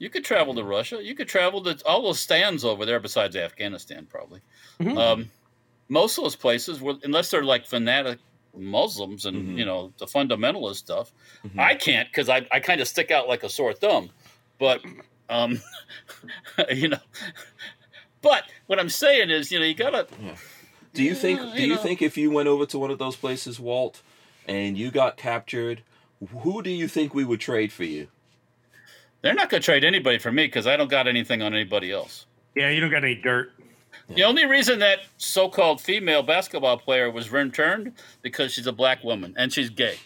You 0.00 0.08
could 0.10 0.24
travel 0.24 0.54
to 0.54 0.64
Russia. 0.64 0.98
You 1.02 1.14
could 1.14 1.28
travel 1.28 1.62
to 1.62 1.78
all 1.86 2.02
those 2.02 2.18
stands 2.18 2.64
over 2.64 2.84
there, 2.86 2.98
besides 2.98 3.36
Afghanistan, 3.36 4.06
probably. 4.10 4.40
Mhm. 4.80 4.96
Um, 4.98 5.30
most 5.88 6.16
of 6.18 6.24
those 6.24 6.36
places, 6.36 6.80
were, 6.80 6.94
unless 7.04 7.30
they're 7.30 7.44
like 7.44 7.66
fanatic 7.66 8.18
Muslims 8.56 9.26
and 9.26 9.50
Mhm. 9.50 9.58
you 9.58 9.64
know 9.64 9.92
the 9.98 10.06
fundamentalist 10.06 10.76
stuff, 10.76 11.12
Mhm. 11.44 11.60
I 11.60 11.74
can't 11.76 12.08
because 12.08 12.28
I, 12.28 12.46
I 12.50 12.58
kind 12.60 12.80
of 12.80 12.88
stick 12.88 13.10
out 13.12 13.28
like 13.28 13.44
a 13.44 13.48
sore 13.48 13.74
thumb. 13.74 14.10
But 14.58 14.80
um, 15.28 15.60
you 16.74 16.88
know, 16.88 16.98
but 18.22 18.44
what 18.66 18.80
I'm 18.80 18.88
saying 18.88 19.30
is, 19.30 19.52
you 19.52 19.58
know, 19.58 19.64
you 19.66 19.74
gotta. 19.74 20.06
Do 20.94 21.02
you 21.04 21.14
think 21.14 21.40
do 21.40 21.62
you 21.62 21.68
you 21.68 21.74
know. 21.76 21.80
think 21.82 22.02
if 22.02 22.16
you 22.16 22.30
went 22.30 22.48
over 22.48 22.66
to 22.66 22.78
one 22.78 22.90
of 22.90 22.98
those 22.98 23.16
places, 23.16 23.60
Walt, 23.60 24.02
and 24.48 24.76
you 24.76 24.90
got 24.90 25.16
captured, 25.16 25.82
who 26.40 26.62
do 26.62 26.70
you 26.70 26.88
think 26.88 27.14
we 27.14 27.24
would 27.24 27.40
trade 27.40 27.70
for 27.72 27.84
you? 27.84 28.08
They're 29.22 29.34
not 29.34 29.50
going 29.50 29.60
to 29.60 29.64
trade 29.64 29.84
anybody 29.84 30.18
for 30.18 30.32
me 30.32 30.46
because 30.46 30.66
I 30.66 30.76
don't 30.76 30.90
got 30.90 31.06
anything 31.06 31.42
on 31.42 31.52
anybody 31.54 31.92
else. 31.92 32.26
Yeah, 32.54 32.70
you 32.70 32.80
don't 32.80 32.90
got 32.90 33.04
any 33.04 33.14
dirt. 33.16 33.52
The 34.08 34.24
only 34.24 34.44
reason 34.46 34.80
that 34.80 35.00
so-called 35.18 35.80
female 35.80 36.22
basketball 36.22 36.78
player 36.78 37.10
was 37.10 37.30
returned 37.30 37.92
because 38.22 38.52
she's 38.52 38.66
a 38.66 38.72
black 38.72 39.04
woman 39.04 39.34
and 39.36 39.52
she's 39.52 39.70
gay. 39.70 39.98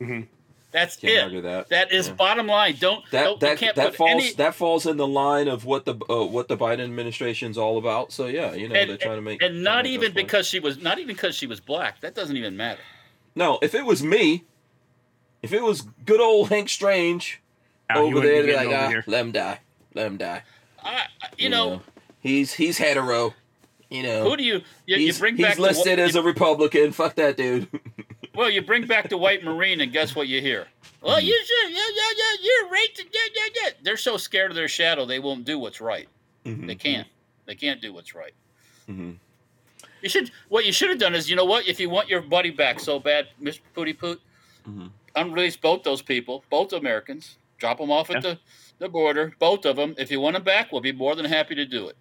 Mhm. 0.00 0.26
That's 0.72 0.96
Can't 0.96 1.12
it. 1.12 1.22
argue 1.24 1.40
that. 1.42 1.68
That 1.70 1.92
is 1.92 2.06
Yeah. 2.08 2.14
bottom 2.14 2.46
line. 2.46 2.76
Don't 2.78 3.04
That 3.10 3.24
don't, 3.24 3.40
that 3.40 3.58
can't 3.58 3.74
that 3.76 3.96
falls 3.96 4.10
any, 4.22 4.32
that 4.34 4.54
falls 4.54 4.86
in 4.86 4.96
the 4.96 5.06
line 5.06 5.48
of 5.48 5.64
what 5.64 5.84
the 5.84 5.96
uh, 6.08 6.24
what 6.24 6.46
the 6.48 6.56
Biden 6.56 6.80
administration's 6.84 7.58
all 7.58 7.76
about. 7.76 8.12
So 8.12 8.26
yeah, 8.26 8.54
you 8.54 8.68
know 8.68 8.76
and, 8.76 8.88
they're 8.88 8.96
trying 8.96 9.16
to 9.16 9.22
make 9.22 9.42
and 9.42 9.64
not 9.64 9.84
make 9.84 9.92
even 9.94 10.12
those 10.12 10.14
points. 10.14 10.32
because 10.32 10.46
she 10.46 10.60
was 10.60 10.78
not 10.80 10.98
even 10.98 11.08
because 11.14 11.34
she 11.34 11.46
was 11.48 11.58
black. 11.60 12.00
That 12.00 12.14
doesn't 12.14 12.36
even 12.36 12.56
matter. 12.56 12.80
no, 13.34 13.58
if 13.62 13.74
it 13.74 13.84
was 13.84 14.02
me, 14.02 14.44
if 15.42 15.52
it 15.52 15.62
was 15.62 15.82
good 16.06 16.20
old 16.20 16.48
Hank 16.50 16.68
Strange 16.68 17.34
Now, 17.34 17.38
you 17.40 17.49
over 17.98 18.20
there, 18.20 18.22
be 18.22 18.28
they'd 18.28 18.40
be 18.46 18.52
getting 18.52 18.70
like, 18.70 18.76
over 18.78 18.86
ah, 18.86 18.88
here. 18.88 19.04
let 19.06 19.20
him 19.22 19.32
die, 19.32 19.58
let 19.94 20.06
him 20.06 20.16
die. 20.16 20.42
I, 20.82 20.90
I- 21.22 21.28
you 21.38 21.48
know, 21.48 21.82
he's 22.20 22.52
he's 22.54 22.78
hetero. 22.78 23.34
You 23.90 24.04
know, 24.04 24.22
who 24.28 24.36
do 24.36 24.44
you 24.44 24.54
you, 24.86 24.96
you 24.96 24.96
he's, 24.98 25.18
bring 25.18 25.36
he's 25.36 25.46
back 25.46 25.56
the- 25.56 25.62
listed 25.62 25.98
as 25.98 26.14
a 26.14 26.22
Republican. 26.22 26.92
Fuck 26.92 27.16
that 27.16 27.36
dude. 27.36 27.66
well, 28.36 28.48
you 28.48 28.62
bring 28.62 28.86
back 28.86 29.08
the 29.08 29.16
white 29.18 29.42
marine, 29.42 29.80
and 29.80 29.92
guess 29.92 30.14
what 30.14 30.28
you 30.28 30.40
hear? 30.40 30.68
Well, 31.02 31.18
you 31.20 31.32
should, 31.44 31.70
yeah, 31.72 31.78
yeah, 31.78 32.10
yeah, 32.16 32.36
you're 32.42 32.68
right. 32.70 32.88
Yeah, 32.98 33.20
yeah, 33.34 33.42
yeah. 33.64 33.70
They're 33.82 33.96
so 33.96 34.16
scared 34.18 34.50
of 34.50 34.54
their 34.54 34.68
shadow, 34.68 35.06
they 35.06 35.18
won't 35.18 35.44
do 35.44 35.58
what's 35.58 35.80
right. 35.80 36.08
Mhm. 36.44 36.66
They 36.66 36.74
can't. 36.74 37.08
They 37.46 37.54
can't 37.54 37.80
do 37.80 37.92
what's 37.92 38.14
right. 38.14 38.34
Mhm. 38.88 39.16
You 40.02 40.08
should. 40.08 40.30
What 40.50 40.64
you 40.66 40.72
should 40.72 40.90
have 40.90 40.98
done 40.98 41.14
is, 41.14 41.28
you 41.28 41.36
know 41.36 41.44
what? 41.44 41.66
If 41.66 41.80
you 41.80 41.90
want 41.90 42.08
your 42.08 42.20
buddy 42.22 42.50
back 42.50 42.78
so 42.80 42.98
bad, 43.00 43.28
Mr. 43.42 43.60
Pooty 43.74 43.92
Poot, 43.94 44.20
Mhm. 44.68 44.90
unrelease 45.16 45.56
both 45.56 45.82
those 45.82 46.00
people, 46.02 46.44
both 46.48 46.72
Americans. 46.72 47.38
Drop 47.60 47.78
them 47.78 47.92
off 47.92 48.10
at 48.10 48.22
the, 48.22 48.38
the 48.78 48.88
border, 48.88 49.32
both 49.38 49.64
of 49.66 49.76
them. 49.76 49.94
If 49.98 50.10
you 50.10 50.18
want 50.20 50.34
them 50.34 50.42
back, 50.42 50.72
we'll 50.72 50.80
be 50.80 50.92
more 50.92 51.14
than 51.14 51.26
happy 51.26 51.54
to 51.54 51.64
do 51.64 51.86
it. 51.88 51.96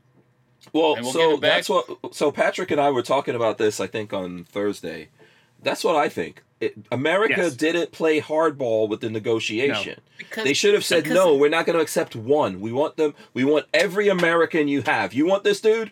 Well, 0.73 0.95
we'll 0.95 1.11
so 1.11 1.19
get 1.19 1.33
it 1.35 1.41
back. 1.41 1.51
that's 1.57 1.69
what. 1.69 2.15
So 2.15 2.31
Patrick 2.31 2.71
and 2.71 2.81
I 2.81 2.89
were 2.89 3.03
talking 3.03 3.35
about 3.35 3.57
this. 3.59 3.79
I 3.79 3.85
think 3.87 4.11
on 4.13 4.43
Thursday. 4.45 5.09
That's 5.61 5.83
what 5.83 5.95
I 5.97 6.07
think. 6.09 6.41
It, 6.61 6.73
America 6.91 7.35
Yes. 7.37 7.55
didn't 7.55 7.91
play 7.91 8.21
hardball 8.21 8.87
with 8.89 9.01
the 9.01 9.09
negotiation. 9.09 9.99
Because 10.17 10.45
They 10.45 10.53
should 10.53 10.73
have 10.73 10.85
said 10.85 11.05
no. 11.07 11.35
We're 11.35 11.49
not 11.49 11.65
going 11.65 11.77
to 11.77 11.81
accept 11.83 12.15
one. 12.15 12.61
We 12.61 12.71
want 12.71 12.95
them. 12.97 13.13
We 13.33 13.43
want 13.43 13.65
every 13.73 14.07
American 14.07 14.67
you 14.69 14.81
have. 14.83 15.13
You 15.13 15.25
want 15.25 15.43
this 15.43 15.59
dude? 15.61 15.91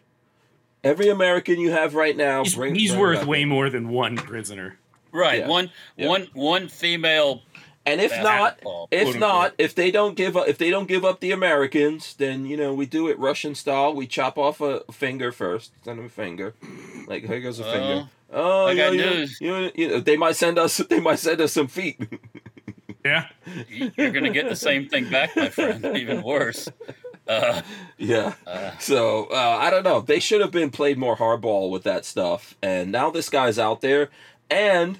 Every 0.83 1.09
American 1.09 1.59
you 1.59 1.71
have 1.71 1.95
right 1.95 2.15
now. 2.15 2.43
He's, 2.43 2.55
bring, 2.55 2.75
he's 2.75 2.91
bring 2.91 3.01
worth 3.01 3.25
way 3.25 3.43
more 3.45 3.69
than 3.69 3.89
one 3.89 4.15
prisoner. 4.15 4.77
right. 5.11 5.39
Yeah. 5.39 5.47
One, 5.47 5.71
Yeah. 5.97 6.07
one, 6.07 6.27
one 6.33 6.67
female. 6.69 7.41
And 7.87 8.01
if 8.01 8.11
not, 8.21 8.59
if 8.91 9.17
not, 9.17 9.53
if 9.57 9.73
they 9.73 9.89
don't 9.91 10.15
give 10.15 10.35
up, 10.37 10.47
if 10.47 10.57
they 10.57 10.69
don't 10.69 10.87
give 10.87 11.03
up 11.05 11.19
the 11.21 11.31
Americans, 11.31 12.13
then 12.15 12.45
you 12.45 12.57
know 12.57 12.73
we 12.73 12.85
do 12.85 13.07
it 13.07 13.17
Russian 13.17 13.55
style. 13.55 13.93
We 13.95 14.05
chop 14.07 14.37
off 14.37 14.61
a 14.61 14.81
finger 14.91 15.31
first, 15.31 15.71
send 15.83 15.97
them 15.99 16.05
a 16.05 16.09
finger, 16.09 16.53
like 17.07 17.23
here 17.25 17.39
goes 17.39 17.59
a 17.59 17.65
Oh, 17.67 17.71
finger. 17.71 18.09
Oh, 18.33 18.65
I 18.65 18.71
you 18.71 18.77
got 18.77 18.85
know, 18.87 18.91
you- 18.91 19.09
news. 19.19 19.41
You, 19.41 19.71
you 19.73 19.87
know, 19.87 19.99
they 20.01 20.17
might 20.17 20.35
send 20.35 20.59
us. 20.59 20.77
They 20.89 20.99
might 20.99 21.19
send 21.19 21.39
us 21.41 21.53
some 21.53 21.67
feet. 21.67 21.99
Yeah. 23.05 23.27
you're 23.69 24.11
going 24.11 24.25
to 24.25 24.31
get 24.31 24.49
the 24.49 24.55
same 24.55 24.89
thing 24.89 25.09
back, 25.09 25.33
my 25.37 25.47
friend. 25.47 25.85
Even 25.95 26.21
worse. 26.23 26.67
Uh, 27.25 27.61
yeah. 27.97 28.33
uh, 28.45 28.71
So 28.79 29.25
uh, 29.31 29.57
I 29.61 29.69
don't 29.69 29.83
know. 29.83 30.01
They 30.01 30.19
should 30.19 30.41
have 30.41 30.51
been 30.51 30.71
played 30.71 30.97
more 30.97 31.15
hardball 31.15 31.69
with 31.71 31.83
that 31.83 32.03
stuff. 32.03 32.55
And 32.61 32.91
now 32.91 33.09
this 33.09 33.29
guy's 33.29 33.57
out 33.57 33.79
there, 33.79 34.09
and 34.49 34.99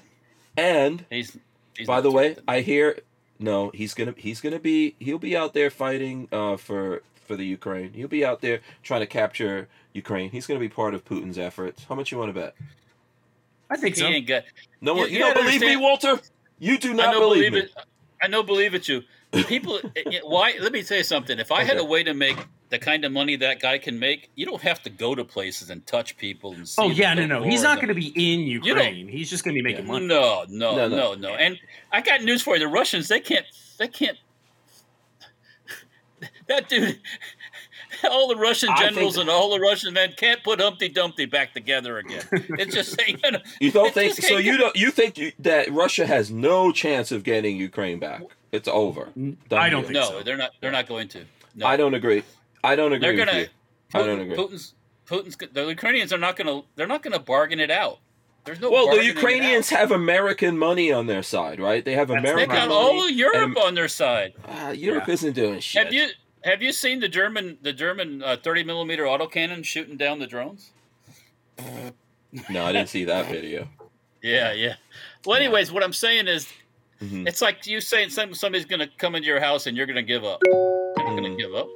and 0.56 1.04
he's, 1.10 1.36
he's 1.78 1.86
by 1.86 2.00
the 2.02 2.10
way, 2.10 2.34
tempted. 2.34 2.44
I 2.48 2.60
hear 2.60 2.98
no. 3.38 3.70
He's 3.70 3.94
gonna 3.94 4.14
he's 4.16 4.40
gonna 4.40 4.58
be 4.58 4.94
he'll 4.98 5.18
be 5.18 5.36
out 5.36 5.54
there 5.54 5.70
fighting 5.70 6.28
uh, 6.32 6.56
for 6.58 7.02
for 7.26 7.36
the 7.36 7.44
Ukraine. 7.44 7.92
He'll 7.94 8.08
be 8.08 8.24
out 8.24 8.40
there 8.42 8.60
trying 8.82 9.00
to 9.00 9.06
capture 9.06 9.68
Ukraine. 9.94 10.30
He's 10.30 10.46
gonna 10.46 10.60
be 10.60 10.68
part 10.68 10.94
of 10.94 11.04
Putin's 11.04 11.38
efforts. 11.38 11.84
How 11.88 11.94
much 11.94 12.12
you 12.12 12.18
want 12.18 12.34
to 12.34 12.40
bet? 12.40 12.54
I 13.70 13.76
think 13.76 13.94
he 13.96 14.00
so. 14.02 14.06
ain't 14.08 14.26
got. 14.26 14.44
No 14.80 14.94
You- 14.94 15.00
one. 15.00 15.08
You, 15.10 15.14
you 15.14 15.18
don't 15.20 15.34
gotta 15.34 15.44
believe 15.46 15.60
me, 15.60 15.76
Walter? 15.76 16.20
You 16.58 16.78
do 16.78 16.90
I 16.90 16.94
not 16.94 17.12
know 17.14 17.20
believe, 17.20 17.52
believe 17.52 17.52
me. 17.52 17.70
it. 17.70 17.84
I 18.22 18.26
know 18.28 18.42
believe 18.42 18.74
it. 18.74 18.88
You 18.88 19.02
people. 19.32 19.76
it- 19.78 19.92
it- 19.94 20.26
why? 20.26 20.54
Let 20.60 20.72
me 20.72 20.82
tell 20.82 20.98
you 20.98 21.04
something. 21.04 21.38
If 21.38 21.52
I 21.52 21.64
had 21.64 21.78
a 21.78 21.84
way 21.84 22.02
to 22.02 22.14
make 22.14 22.36
the 22.70 22.78
kind 22.78 23.04
of 23.04 23.12
money 23.12 23.36
that 23.36 23.60
guy 23.60 23.78
can 23.78 23.98
make, 23.98 24.30
you 24.34 24.44
don't 24.46 24.60
have 24.62 24.82
to 24.82 24.90
go 24.90 25.14
to 25.14 25.24
places 25.24 25.70
and 25.70 25.86
touch 25.86 26.16
people 26.16 26.52
and. 26.52 26.62
Oh, 26.62 26.64
see 26.64 26.82
Oh 26.82 26.90
yeah, 26.90 27.14
no, 27.14 27.26
no. 27.26 27.42
He's 27.42 27.62
not 27.62 27.76
going 27.76 27.88
to 27.88 27.94
be 27.94 28.08
in 28.16 28.40
Ukraine. 28.40 29.08
He's 29.08 29.30
just 29.30 29.44
going 29.44 29.54
to 29.54 29.58
be 29.58 29.62
making 29.62 29.86
Yeah. 29.86 29.92
money. 29.92 30.06
No, 30.06 30.44
no, 30.48 30.76
No, 30.76 30.88
no, 30.88 30.96
no. 30.96 31.14
no, 31.14 31.34
And 31.34 31.58
I 31.92 32.00
got 32.00 32.22
news 32.22 32.42
for 32.42 32.54
you. 32.54 32.60
The 32.60 32.68
Russians, 32.68 33.08
they 33.08 33.20
can't, 33.20 33.46
they 33.78 33.88
can't. 33.88 34.18
That 36.48 36.68
dude, 36.68 36.98
all 38.10 38.26
the 38.26 38.36
Russian 38.36 38.70
generals 38.78 39.18
and 39.18 39.28
all 39.28 39.50
the 39.50 39.60
Russian 39.60 39.92
men 39.92 40.14
can't 40.16 40.42
put 40.42 40.60
Humpty 40.60 40.88
Dumpty 40.88 41.26
back 41.26 41.52
together 41.52 41.98
again. 41.98 42.22
It's 42.32 42.74
just 42.74 42.98
saying. 42.98 43.20
You 43.60 43.70
don't 43.70 43.92
think 43.92 44.14
so? 44.14 44.38
You 44.38 44.56
don't. 44.56 44.74
You 44.74 44.90
think 44.90 45.18
you, 45.18 45.32
that 45.40 45.70
Russia 45.70 46.06
has 46.06 46.30
no 46.30 46.72
chance 46.72 47.12
of 47.12 47.22
getting 47.22 47.56
Ukraine 47.58 47.98
back? 47.98 48.22
It's 48.52 48.68
over. 48.68 49.08
Done 49.16 49.36
I 49.52 49.68
don't 49.68 49.82
think 49.82 49.94
No, 49.94 50.04
so. 50.08 50.22
they're 50.22 50.36
not. 50.36 50.52
They're 50.60 50.70
not 50.72 50.86
going 50.86 51.08
to. 51.08 51.24
No. 51.54 51.66
I 51.66 51.76
don't 51.76 51.94
agree. 51.94 52.22
I 52.64 52.76
don't 52.76 52.92
agree 52.92 53.14
They're 53.16 53.26
gonna. 53.26 53.38
you. 53.40 53.46
I 53.94 54.02
don't 54.02 54.20
agree. 54.20 54.36
Putin's. 54.36 54.74
Putin's. 55.06 55.36
The 55.52 55.66
Ukrainians 55.66 56.12
are 56.12 56.18
not 56.18 56.36
going 56.36 56.46
to. 56.46 56.66
They're 56.76 56.86
not 56.86 57.02
going 57.02 57.12
to 57.12 57.18
bargain 57.18 57.60
it 57.60 57.70
out. 57.70 57.98
There's 58.44 58.60
no. 58.60 58.70
Well, 58.70 58.88
the 58.96 59.04
Ukrainians 59.04 59.68
have 59.70 59.90
American 59.90 60.56
money 60.58 60.90
on 60.92 61.06
their 61.06 61.22
side, 61.22 61.60
right? 61.60 61.84
They 61.84 61.92
have 61.94 62.08
That's 62.08 62.22
They 62.24 62.46
got 62.46 62.68
money. 62.68 62.72
all 62.72 63.04
of 63.04 63.10
Europe 63.10 63.36
and- 63.48 63.58
on 63.58 63.74
their 63.74 63.88
side. 63.88 64.32
Ah, 64.46 64.70
Europe 64.70 65.04
Yeah. 65.08 65.14
isn't 65.14 65.32
doing 65.34 65.60
shit. 65.60 65.84
Have 65.84 65.92
you 65.92 66.08
have 66.44 66.62
you 66.62 66.72
seen 66.72 67.00
the 67.00 67.08
German 67.08 67.58
the 67.60 67.72
German 67.74 68.22
uh, 68.22 68.36
30 68.42 68.64
millimeter 68.64 69.04
autocannon 69.04 69.64
shooting 69.64 69.96
down 69.98 70.18
the 70.20 70.26
drones? 70.26 70.70
No, 72.50 72.64
I 72.64 72.72
didn't 72.72 72.88
see 72.88 73.04
that 73.04 73.26
video. 73.26 73.68
Yeah, 74.20 74.52
yeah. 74.52 74.74
Well, 75.24 75.36
anyways, 75.36 75.70
what 75.70 75.84
I'm 75.84 75.92
saying 75.92 76.26
is, 76.26 76.48
Mhm. 77.02 77.28
it's 77.28 77.40
like 77.40 77.66
you 77.66 77.80
saying 77.80 78.10
somebody's 78.10 78.64
going 78.64 78.80
to 78.80 78.88
come 78.98 79.14
into 79.14 79.26
your 79.28 79.40
house 79.40 79.66
and 79.66 79.76
you're 79.76 79.86
going 79.86 79.96
to 79.96 80.02
give 80.02 80.24
up. 80.24 80.40
You're 80.44 80.96
not 80.96 81.16
going 81.16 81.36
to 81.36 81.36
give 81.42 81.54
up. 81.54 81.68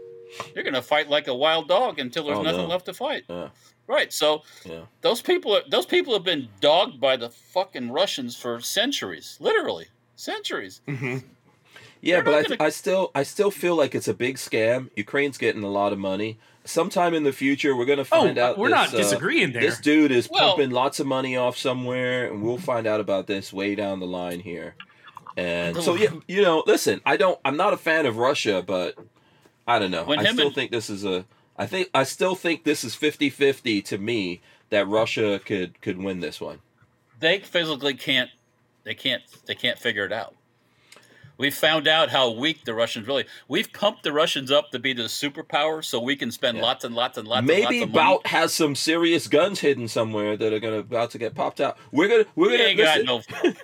You're 0.55 0.65
going 0.65 0.75
to 0.75 0.83
fight 0.83 1.09
like 1.09 1.29
a 1.29 1.35
wild 1.35 1.69
dog 1.69 1.99
until 1.99 2.25
there's 2.27 2.39
Oh, 2.39 2.43
nothing 2.43 2.63
no. 2.63 2.67
left 2.67 2.87
to 2.87 2.95
fight. 2.95 3.25
Yeah, 3.29 3.51
Right. 3.87 4.13
So 4.13 4.43
yeah. 4.65 4.83
those 5.03 5.21
people 5.23 5.55
are, 5.57 5.63
those 5.69 5.87
people 5.87 6.13
have 6.15 6.25
been 6.25 6.49
dogged 6.61 7.01
by 7.01 7.17
the 7.17 7.29
fucking 7.31 7.91
Russians 7.91 8.37
for 8.37 8.61
centuries, 8.61 9.37
literally 9.41 9.87
centuries. 10.17 10.81
Mhm. 10.89 11.23
Yeah, 12.01 12.17
They're 12.17 12.25
but 12.25 12.35
I, 12.35 12.43
gonna- 12.43 12.65
I 12.65 12.69
still 12.71 13.11
I 13.15 13.23
still 13.23 13.51
feel 13.53 13.77
like 13.77 13.95
it's 13.95 14.09
a 14.09 14.15
big 14.15 14.37
scam. 14.37 14.91
Ukraine's 14.97 15.39
getting 15.39 15.63
a 15.63 15.71
lot 15.71 15.93
of 15.93 15.99
money. 16.01 16.39
Sometime 16.65 17.13
in 17.15 17.23
the 17.25 17.33
future, 17.33 17.77
we're 17.77 17.85
gonna 17.85 18.03
Oh, 18.03 18.23
find 18.23 18.39
out. 18.39 18.57
we're 18.59 18.69
this, 18.69 18.75
not 18.75 18.95
uh, 18.95 18.97
disagreeing 18.97 19.53
there. 19.53 19.63
This 19.63 19.79
dude 19.79 20.11
is 20.11 20.29
Well- 20.31 20.49
pumping 20.57 20.71
lots 20.71 20.99
of 20.99 21.07
money 21.07 21.37
off 21.37 21.57
somewhere, 21.57 22.27
and 22.29 22.43
we'll 22.43 22.59
find 22.59 22.87
out 22.87 23.01
about 23.01 23.27
this 23.29 23.53
way 23.53 23.75
down 23.77 24.01
the 24.01 24.07
line 24.07 24.41
here. 24.41 24.75
And 25.37 25.77
so, 25.83 25.95
yeah, 25.95 26.11
you 26.29 26.43
know, 26.43 26.63
listen, 26.67 27.01
I 27.07 27.17
don't, 27.17 27.39
I'm 27.45 27.57
not 27.57 27.73
a 27.73 27.77
fan 27.77 28.07
of 28.07 28.19
Russia, 28.19 28.63
but 28.67 28.97
I 29.67 29.79
don't 29.79 29.91
know. 29.91 30.05
When 30.05 30.19
I 30.19 30.25
still 30.25 30.47
and- 30.47 30.55
think 30.55 30.71
this 30.71 30.91
is 30.91 31.05
a, 31.05 31.25
I 31.57 31.67
think, 31.67 31.91
I 31.95 32.05
still 32.05 32.35
think 32.35 32.65
this 32.65 32.85
is 32.85 32.95
50-50 32.97 33.85
to 33.85 33.99
me 33.99 34.41
that 34.71 34.89
Russia 34.89 35.39
could 35.45 35.81
could 35.81 35.99
win 35.99 36.21
this 36.21 36.41
one. 36.41 36.61
They 37.21 37.39
physically 37.39 37.95
can't. 37.95 38.31
They 38.85 38.95
can't. 38.95 39.23
They 39.47 39.55
can't 39.55 39.79
figure 39.79 40.05
it 40.05 40.13
out. 40.13 40.35
We 41.39 41.51
found 41.51 41.89
out 41.89 42.11
how 42.11 42.31
weak 42.31 42.65
the 42.65 42.75
Russians 42.75 43.07
really. 43.07 43.25
We've 43.49 43.73
pumped 43.73 44.03
the 44.05 44.13
Russians 44.13 44.51
up 44.51 44.71
to 44.71 44.79
be 44.79 44.93
the 44.93 45.05
superpower, 45.05 45.85
so 45.85 46.01
we 46.01 46.15
can 46.17 46.31
spend 46.31 46.59
Yeah. 46.59 46.63
lots 46.65 46.85
and 46.85 46.95
lots 46.95 47.19
and 47.19 47.27
lots. 47.27 47.41
and 47.41 47.49
lots 47.49 47.61
Maybe 47.71 47.83
of 47.83 47.91
money. 47.91 48.05
Bout 48.07 48.27
has 48.29 48.53
some 48.53 48.75
serious 48.75 49.27
guns 49.29 49.61
hidden 49.61 49.89
somewhere 49.89 50.37
that 50.37 50.53
are 50.53 50.61
gonna 50.61 50.79
about 50.79 51.11
to 51.13 51.19
get 51.19 51.35
popped 51.35 51.61
out. 51.61 51.77
We're 51.91 52.09
gonna 52.09 52.25
we're 52.37 52.51
We 52.51 52.59
gonna 52.59 52.69
ain't 52.71 52.79
got 52.79 53.05
no 53.05 53.21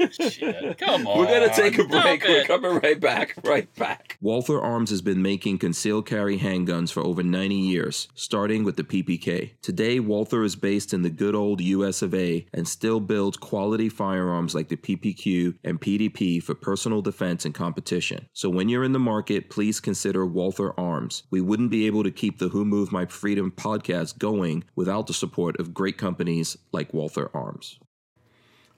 shit. 0.29 0.79
Come 0.79 1.07
on. 1.07 1.19
we're 1.19 1.27
gonna 1.27 1.55
take 1.55 1.79
a 1.79 1.85
break. 1.85 2.25
We're 2.27 2.45
coming 2.45 2.81
right 2.81 2.99
back, 2.99 3.35
right 3.45 3.73
back. 3.77 4.17
Walther 4.21 4.61
Arms 4.61 4.91
has 4.91 5.03
been 5.03 5.23
making 5.23 5.59
concealed 5.59 6.07
carry 6.07 6.39
handguns 6.39 6.91
for 6.91 7.05
over 7.05 7.23
90 7.23 7.55
years, 7.55 8.09
starting 8.15 8.65
with 8.65 8.77
the 8.77 8.85
PPK. 8.85 9.53
Today, 9.63 10.01
Walther 10.01 10.43
is 10.43 10.57
based 10.57 10.93
in 10.93 11.03
the 11.03 11.11
good 11.11 11.35
old 11.35 11.61
US 11.61 12.03
of 12.03 12.15
A 12.15 12.47
and 12.53 12.67
still 12.67 13.01
builds 13.01 13.37
quality 13.37 13.89
firearms 13.89 14.55
like 14.55 14.69
the 14.69 14.77
PPQ 14.77 15.55
and 15.65 15.81
PDP 15.81 16.43
for 16.43 16.55
personal 16.55 17.03
defense 17.03 17.45
and 17.45 17.55
competition. 17.59 18.29
So 18.33 18.49
when 18.49 18.69
you're 18.69 18.85
in 18.85 18.93
the 18.93 18.99
market, 18.99 19.51
please 19.51 19.81
consider 19.81 20.25
Walther 20.25 20.73
Arms. 20.79 21.25
We 21.31 21.41
wouldn't 21.41 21.71
be 21.71 21.87
able 21.87 22.05
to 22.05 22.11
keep 22.11 22.39
the 22.39 22.49
Who 22.49 22.65
Moved 22.65 22.93
My 22.93 23.05
Freedom 23.05 23.51
podcast 23.51 24.19
going 24.19 24.65
without 24.77 25.09
the 25.09 25.13
support 25.13 25.59
of 25.61 25.75
great 25.75 25.99
companies 25.99 26.57
like 26.73 26.95
Walther 26.95 27.29
Arms. 27.35 27.79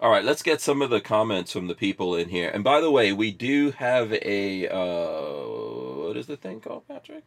All 0.00 0.10
right, 0.10 0.24
let's 0.24 0.42
get 0.42 0.62
some 0.62 0.80
of 0.80 0.88
the 0.88 1.00
comments 1.02 1.52
from 1.52 1.66
the 1.68 1.74
people 1.74 2.16
in 2.16 2.30
here. 2.30 2.48
And 2.48 2.64
by 2.64 2.80
the 2.80 2.90
way, 2.90 3.12
we 3.12 3.30
do 3.30 3.70
have 3.72 4.10
a 4.14 4.66
uh, 4.66 6.06
what 6.06 6.16
is 6.16 6.26
the 6.26 6.38
thing 6.38 6.60
called, 6.60 6.88
Patrick? 6.88 7.24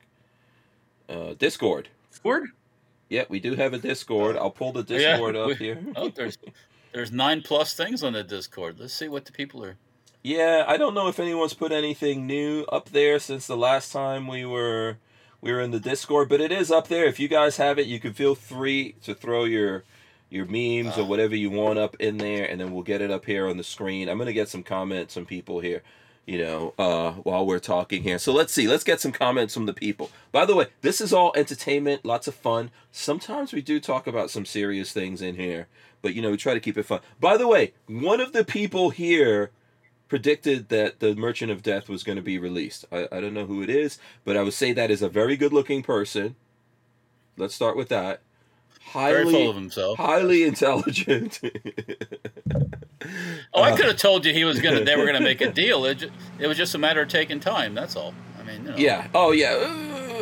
Uh, 1.07 1.35
Discord. 1.37 1.89
Discord? 2.09 2.49
Yeah, 3.09 3.25
we 3.29 3.39
do 3.39 3.53
have 3.55 3.73
a 3.73 3.77
Discord. 3.77 4.35
I'll 4.37 4.49
pull 4.49 4.71
the 4.71 4.83
Yeah, 4.87 5.11
Discord 5.11 5.35
up 5.35 5.51
here. 5.57 5.85
Oh, 5.95 6.09
there's 6.09 6.37
there's 6.93 7.11
nine 7.11 7.43
plus 7.43 7.75
things 7.75 8.03
on 8.03 8.13
the 8.13 8.23
Discord. 8.23 8.79
Let's 8.79 8.93
see 8.95 9.07
what 9.07 9.25
the 9.25 9.31
people 9.31 9.63
are. 9.63 9.77
Yeah, 10.23 10.63
I 10.65 10.77
don't 10.77 10.93
know 10.93 11.09
if 11.09 11.19
anyone's 11.19 11.53
put 11.53 11.73
anything 11.73 12.25
new 12.25 12.63
up 12.71 12.89
there 12.89 13.19
since 13.19 13.45
the 13.45 13.57
last 13.57 13.91
time 13.91 14.25
we 14.25 14.45
were 14.45 14.95
we 15.41 15.51
were 15.51 15.59
in 15.59 15.71
the 15.71 15.81
Discord, 15.81 16.29
but 16.29 16.39
it 16.39 16.49
is 16.49 16.71
up 16.71 16.87
there. 16.87 17.03
If 17.03 17.19
you 17.19 17.27
guys 17.27 17.57
have 17.57 17.77
it, 17.77 17.87
you 17.87 17.99
can 17.99 18.13
feel 18.13 18.33
free 18.33 18.95
to 19.03 19.13
throw 19.13 19.43
your 19.43 19.83
your 20.29 20.45
memes 20.45 20.97
or 20.97 21.03
whatever 21.03 21.35
you 21.35 21.49
want 21.49 21.77
up 21.77 21.97
in 21.99 22.19
there, 22.19 22.45
and 22.45 22.61
then 22.61 22.71
we'll 22.71 22.83
get 22.83 23.01
it 23.01 23.11
up 23.11 23.25
here 23.25 23.49
on 23.49 23.57
the 23.57 23.65
screen. 23.65 24.07
I'm 24.07 24.17
gonna 24.17 24.31
get 24.31 24.47
some 24.47 24.63
comments 24.63 25.13
from 25.13 25.25
people 25.25 25.59
here, 25.59 25.83
you 26.25 26.37
know, 26.37 26.73
uh, 26.79 27.11
while 27.23 27.45
we're 27.45 27.59
talking 27.59 28.03
here. 28.03 28.17
So 28.17 28.31
let's 28.31 28.53
see. 28.53 28.65
Let's 28.65 28.85
get 28.85 29.01
some 29.01 29.11
comments 29.11 29.53
from 29.53 29.65
the 29.65 29.73
people. 29.73 30.09
By 30.31 30.45
the 30.45 30.55
way, 30.55 30.67
this 30.79 31.01
is 31.01 31.11
all 31.11 31.33
entertainment, 31.35 32.05
lots 32.05 32.29
of 32.29 32.35
fun. 32.35 32.71
Sometimes 32.93 33.51
we 33.51 33.61
do 33.61 33.77
talk 33.81 34.07
about 34.07 34.29
some 34.29 34.45
serious 34.45 34.93
things 34.93 35.21
in 35.21 35.35
here, 35.35 35.67
but 36.01 36.13
you 36.13 36.21
know, 36.21 36.31
we 36.31 36.37
try 36.37 36.53
to 36.53 36.61
keep 36.61 36.77
it 36.77 36.83
fun. 36.83 37.01
By 37.19 37.35
the 37.35 37.47
way, 37.49 37.73
one 37.87 38.21
of 38.21 38.31
the 38.31 38.45
people 38.45 38.91
here 38.91 39.51
predicted 40.13 40.69
that 40.69 40.99
the 40.99 41.15
Merchant 41.15 41.49
of 41.51 41.63
Death 41.63 41.89
was 41.89 42.03
going 42.03 42.17
to 42.17 42.21
be 42.21 42.37
released. 42.37 42.85
I, 42.91 43.07
I 43.11 43.19
don't 43.19 43.33
know 43.33 43.47
who 43.47 43.63
it 43.63 43.69
is, 43.71 43.97
but 44.23 44.37
I 44.37 44.43
would 44.43 44.53
say 44.53 44.71
that 44.71 44.91
is 44.91 45.01
a 45.01 45.09
very 45.09 45.35
good 45.35 45.51
looking 45.51 45.81
person. 45.81 46.35
Let's 47.35 47.55
start 47.55 47.75
with 47.75 47.89
that. 47.89 48.21
Very 48.93 49.23
Highly, 49.23 49.33
full 49.33 49.49
of 49.49 49.55
himself. 49.55 49.97
highly 49.97 50.43
intelligent. 50.43 51.41
Oh, 53.53 53.61
I 53.61 53.75
could 53.75 53.85
have 53.85 53.97
told 53.97 54.25
you 54.25 54.31
he 54.33 54.45
was 54.45 54.61
gonna. 54.61 54.85
They 54.85 54.95
were 54.95 55.05
gonna 55.05 55.19
make 55.19 55.41
a 55.41 55.51
deal. 55.63 55.83
It, 55.85 56.09
it 56.39 56.47
was 56.47 56.55
just 56.55 56.73
a 56.73 56.77
matter 56.77 57.01
of 57.01 57.09
taking 57.09 57.41
time. 57.41 57.75
That's 57.75 57.97
all. 57.97 58.13
I 58.39 58.43
mean, 58.43 58.61
you 58.63 58.69
know. 58.69 58.75
Yeah. 58.77 59.07
Oh 59.13 59.31
yeah. 59.33 59.55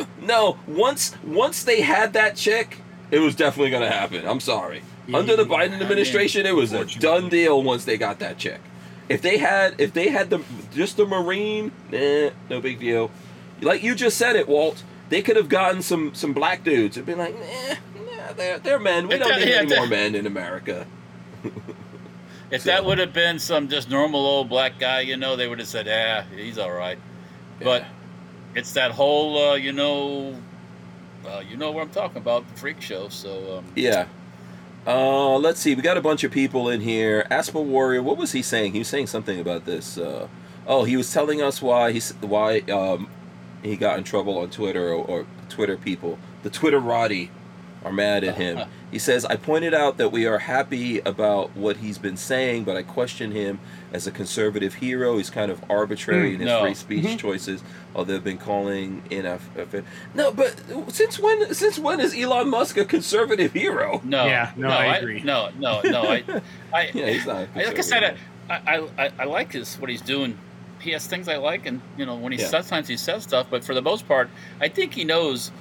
Uh, 0.00 0.04
no. 0.20 0.58
Once 0.66 1.14
once 1.24 1.62
they 1.62 1.80
had 1.82 2.12
that 2.14 2.34
chick, 2.34 2.78
it 3.12 3.20
was 3.20 3.36
definitely 3.36 3.70
gonna 3.70 3.88
happen. 3.90 4.26
I'm 4.26 4.40
sorry. 4.40 4.82
Under 5.14 5.36
the 5.36 5.44
Biden 5.44 5.80
administration, 5.80 6.44
it 6.44 6.56
was 6.56 6.72
a 6.72 6.84
done 6.98 7.28
deal 7.28 7.62
once 7.62 7.84
they 7.84 7.96
got 7.96 8.18
that 8.18 8.36
chick. 8.36 8.60
If 9.08 9.20
they 9.22 9.38
had 9.38 9.74
if 9.80 9.92
they 9.92 10.08
had 10.08 10.30
the 10.30 10.42
just 10.72 10.96
the 10.96 11.04
Marine, 11.06 11.72
eh, 11.92 12.30
no 12.48 12.60
big 12.60 12.78
deal. 12.80 13.10
Like 13.60 13.82
you 13.82 13.94
just 13.94 14.16
said 14.16 14.36
it, 14.36 14.48
Walt. 14.48 14.82
They 15.08 15.20
could 15.22 15.36
have 15.36 15.48
gotten 15.48 15.82
some 15.82 16.14
some 16.14 16.32
black 16.32 16.64
dudes 16.64 16.96
and 16.96 17.04
been 17.04 17.18
like, 17.18 17.34
eh, 17.38 17.76
nah, 18.16 18.32
they're 18.32 18.58
they're 18.58 18.78
men. 18.78 19.08
We 19.08 19.14
If 19.14 19.20
don't 19.20 19.28
that- 19.30 19.40
need 19.40 19.48
yeah, 19.48 19.56
any 19.60 19.76
more 19.76 19.86
men 19.86 20.14
in 20.14 20.26
America. 20.26 20.86
If 22.50 22.64
that 22.64 22.84
would 22.84 22.98
have 22.98 23.14
been 23.14 23.38
some 23.38 23.68
just 23.68 23.88
normal 23.88 24.26
old 24.26 24.50
black 24.50 24.78
guy, 24.78 25.00
you 25.00 25.16
know, 25.16 25.36
they 25.36 25.48
would 25.48 25.58
have 25.58 25.68
said, 25.68 25.86
"Yeah, 25.86 26.24
he's 26.36 26.58
all 26.58 26.70
right." 26.70 26.98
But 27.64 27.86
it's 28.54 28.72
that 28.74 28.90
whole, 28.90 29.38
uh, 29.52 29.54
you 29.54 29.72
know, 29.72 30.36
uh, 31.26 31.42
you 31.48 31.56
know 31.56 31.70
what 31.70 31.80
I'm 31.82 31.88
talking 31.88 32.18
about, 32.18 32.46
the 32.52 32.60
freak 32.60 32.82
show. 32.82 33.08
So 33.08 33.58
um, 33.58 33.64
Yeah. 33.74 34.04
Uh, 34.86 35.36
let's 35.38 35.60
see. 35.60 35.74
We 35.74 35.82
got 35.82 35.96
a 35.96 36.00
bunch 36.00 36.24
of 36.24 36.32
people 36.32 36.68
in 36.68 36.80
here. 36.80 37.26
Asper 37.30 37.60
Warrior, 37.60 38.02
what 38.02 38.16
was 38.16 38.32
he 38.32 38.42
saying? 38.42 38.72
He 38.72 38.80
was 38.80 38.88
saying 38.88 39.06
something 39.06 39.38
about 39.38 39.64
this. 39.64 39.96
Uh, 39.96 40.26
oh, 40.66 40.84
he 40.84 40.96
was 40.96 41.12
telling 41.12 41.40
us 41.40 41.62
why 41.62 41.92
he's 41.92 42.10
why 42.20 42.60
um, 42.62 43.08
he 43.62 43.76
got 43.76 43.98
in 43.98 44.04
trouble 44.04 44.38
on 44.38 44.50
Twitter 44.50 44.88
or, 44.88 45.04
or 45.04 45.26
Twitter 45.48 45.76
people. 45.76 46.18
The 46.42 46.50
Twitterati 46.50 47.28
are 47.84 47.92
mad 47.92 48.24
at 48.24 48.36
him. 48.36 48.68
He 48.90 48.98
says, 48.98 49.24
"I 49.24 49.36
pointed 49.36 49.72
out 49.74 49.96
that 49.96 50.10
we 50.10 50.26
are 50.26 50.38
happy 50.38 51.00
about 51.00 51.56
what 51.56 51.78
he's 51.78 51.98
been 51.98 52.16
saying, 52.16 52.64
but 52.64 52.76
I 52.76 52.82
question 52.82 53.32
him 53.32 53.58
as 53.92 54.06
a 54.06 54.10
conservative 54.10 54.74
hero. 54.74 55.16
He's 55.16 55.30
kind 55.30 55.50
of 55.50 55.64
arbitrary 55.70 56.28
hmm. 56.28 56.34
in 56.34 56.40
his 56.40 56.46
no. 56.46 56.62
free 56.62 56.74
speech 56.74 57.04
mm-hmm. 57.04 57.16
choices. 57.16 57.62
Although 57.94 58.14
they've 58.14 58.24
been 58.24 58.38
calling 58.38 59.02
in 59.10 59.26
a, 59.26 59.38
a- 59.56 59.82
no, 60.14 60.32
but 60.32 60.62
since 60.88 61.18
when? 61.18 61.54
Since 61.54 61.78
when 61.78 62.00
is 62.00 62.14
Elon 62.14 62.48
Musk 62.48 62.76
a 62.76 62.84
conservative 62.84 63.52
hero? 63.52 64.00
no, 64.04 64.26
Yeah, 64.26 64.52
no, 64.56 64.68
I 64.68 64.96
agree. 64.96 65.22
No, 65.22 65.50
no, 65.58 65.80
no. 65.82 66.02
I, 66.02 66.24
I, 66.74 66.90
Yeah, 66.92 67.10
he's 67.10 67.26
not. 67.26 67.36
a 67.36 67.48
I- 67.54 67.64
like 67.64 67.78
I 67.78 67.82
said. 67.82 68.18
I, 68.50 68.54
I, 68.54 68.88
I, 68.98 69.12
I 69.20 69.24
like 69.24 69.52
his 69.52 69.76
what 69.76 69.88
he's 69.88 70.02
doing. 70.02 70.36
He 70.80 70.90
has 70.90 71.06
things 71.06 71.28
I 71.28 71.36
like, 71.36 71.66
and 71.66 71.80
you 71.96 72.04
know, 72.04 72.16
when 72.16 72.32
he 72.32 72.38
Yeah. 72.38 72.48
sometimes 72.48 72.88
he 72.88 72.96
says 72.96 73.22
stuff, 73.22 73.46
but 73.48 73.64
for 73.64 73.72
the 73.72 73.82
most 73.82 74.08
part, 74.08 74.28
I 74.60 74.68
think 74.68 74.92
he 74.94 75.04
knows 75.04 75.52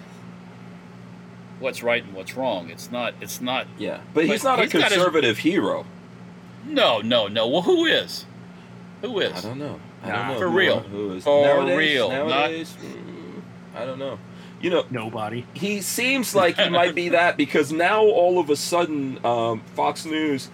what's 1.62 1.82
right 1.84 2.04
and 2.04 2.13
what's 2.13 2.36
wrong. 2.36 2.69
It's 2.69 2.91
not. 2.91 3.13
It's 3.21 3.39
not. 3.41 3.67
yeah, 3.78 4.02
but 4.13 4.26
he's 4.26 4.43
but 4.43 4.50
not 4.50 4.60
a 4.60 4.63
he's 4.63 4.71
his- 4.74 4.84
conservative 4.84 5.38
hero. 5.39 5.86
No, 6.65 7.00
no, 7.02 7.28
no. 7.28 7.47
Well, 7.47 7.62
who 7.63 7.86
is? 7.86 8.26
Who 9.02 9.19
is? 9.19 9.34
I 9.34 9.41
don't 9.47 9.58
know. 9.60 9.80
I 10.04 10.08
Nah, 10.10 10.15
don't 10.15 10.28
know 10.34 10.39
for 10.39 10.50
who- 10.50 10.58
real. 10.58 10.80
Who 10.82 11.13
is 11.13 11.24
For 11.24 11.45
nowadays? 11.45 11.78
real, 11.78 12.10
Nowadays, 12.10 12.76
mm, 12.84 13.41
I 13.76 13.86
don't 13.86 14.00
know. 14.00 14.19
You 14.62 14.69
know, 14.69 14.86
Nobody. 14.91 15.43
he 15.56 15.82
seems 15.82 16.36
like 16.36 16.60
he 16.60 16.69
might 16.69 16.93
be 16.93 17.10
that 17.10 17.36
because 17.36 17.71
now 17.71 18.04
all 18.04 18.38
of 18.39 18.50
a 18.52 18.56
sudden, 18.56 19.17
um, 19.26 19.62
Fox 19.76 20.06
News, 20.06 20.50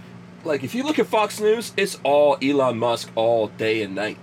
like 0.46 0.64
if 0.64 0.74
you 0.74 0.84
look 0.84 0.98
at 0.98 1.08
Fox 1.08 1.42
News, 1.42 1.74
it's 1.76 2.00
all 2.04 2.38
Elon 2.42 2.78
Musk 2.78 3.10
all 3.16 3.48
day 3.48 3.82
and 3.82 3.96
night. 3.96 4.18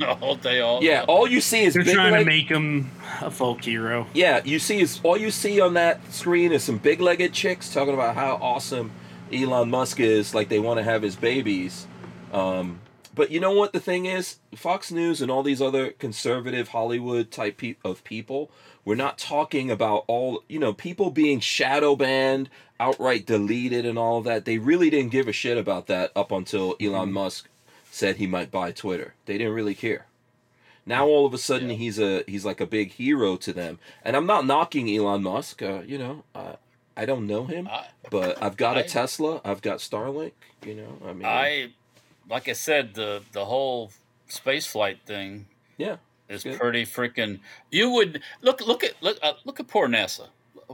all 0.20 0.34
day, 0.36 0.60
all 0.60 0.82
Yeah, 0.82 1.04
all 1.06 1.26
you 1.28 1.40
see 1.40 1.62
is 1.64 1.74
They're 1.74 1.84
big 1.84 1.94
trying 1.94 2.12
leg- 2.12 2.24
to 2.24 2.26
make 2.26 2.48
him 2.48 2.90
a 3.20 3.30
folk 3.30 3.64
hero. 3.64 4.06
Yeah, 4.12 4.40
you 4.44 4.58
see 4.58 4.80
is 4.80 5.00
all 5.02 5.16
you 5.16 5.30
see 5.30 5.60
on 5.60 5.74
that 5.74 6.12
screen 6.12 6.52
is 6.52 6.64
some 6.64 6.78
big-legged 6.78 7.32
chicks 7.32 7.72
talking 7.72 7.94
about 7.94 8.14
how 8.16 8.34
awesome 8.40 8.90
Elon 9.32 9.70
Musk 9.70 10.00
is, 10.00 10.34
like 10.34 10.48
they 10.48 10.58
want 10.58 10.78
to 10.78 10.84
have 10.84 11.02
his 11.02 11.16
babies. 11.16 11.86
Um, 12.32 12.80
but 13.14 13.30
you 13.30 13.38
know 13.38 13.52
what 13.52 13.72
the 13.72 13.78
thing 13.80 14.06
is? 14.06 14.38
Fox 14.56 14.90
News 14.90 15.22
and 15.22 15.30
all 15.30 15.44
these 15.44 15.62
other 15.62 15.90
conservative 15.90 16.68
Hollywood 16.68 17.30
type 17.30 17.58
pe- 17.58 17.76
of 17.84 18.02
people, 18.02 18.50
we're 18.84 18.96
not 18.96 19.18
talking 19.18 19.70
about 19.70 20.04
all, 20.08 20.42
you 20.48 20.58
know, 20.58 20.72
people 20.72 21.10
being 21.10 21.38
shadow 21.38 21.94
banned, 21.94 22.50
outright 22.80 23.24
deleted 23.24 23.86
and 23.86 23.96
all 23.98 24.18
of 24.18 24.24
that. 24.24 24.44
They 24.44 24.58
really 24.58 24.90
didn't 24.90 25.12
give 25.12 25.28
a 25.28 25.32
shit 25.32 25.56
about 25.56 25.86
that 25.86 26.10
up 26.16 26.32
until 26.32 26.74
Elon 26.80 27.12
Musk 27.12 27.48
said 27.94 28.16
he 28.16 28.26
might 28.26 28.50
buy 28.50 28.72
Twitter. 28.72 29.14
They 29.26 29.38
didn't 29.38 29.54
really 29.54 29.74
care. 29.74 30.06
Now 30.84 31.06
all 31.06 31.24
of 31.24 31.32
a 31.32 31.38
sudden 31.38 31.70
Yeah. 31.70 31.76
he's 31.76 31.98
a 31.98 32.24
he's 32.26 32.44
like 32.44 32.60
a 32.60 32.66
big 32.66 32.92
hero 32.92 33.36
to 33.36 33.52
them. 33.52 33.78
And 34.04 34.16
I'm 34.16 34.26
not 34.26 34.44
knocking 34.46 34.88
Elon 34.94 35.22
Musk. 35.22 35.62
Uh, 35.62 35.80
you 35.86 35.96
know, 35.96 36.24
uh, 36.34 36.56
I 36.96 37.06
don't 37.06 37.26
know 37.26 37.44
him, 37.46 37.68
I, 37.68 37.86
but 38.10 38.42
I've 38.42 38.56
got 38.56 38.76
a 38.76 38.82
Tesla. 38.82 39.40
I've 39.44 39.62
got 39.62 39.78
Starlink. 39.78 40.32
You 40.66 40.74
know, 40.74 40.98
I 41.08 41.12
mean, 41.12 41.24
I, 41.24 41.70
like 42.28 42.48
I 42.48 42.52
said, 42.52 42.94
the 42.94 43.22
the 43.32 43.44
whole 43.46 43.92
space 44.28 44.66
flight 44.66 44.98
thing 45.06 45.46
yeah, 45.78 45.96
is 46.28 46.42
Good. 46.42 46.58
pretty 46.58 46.84
freaking. 46.84 47.40
You 47.70 47.90
would 47.90 48.22
look 48.42 48.60
look 48.60 48.84
at 48.84 48.94
look 49.00 49.18
uh, 49.22 49.34
look 49.44 49.60
at 49.60 49.68
poor 49.68 49.88
NASA. 49.88 50.28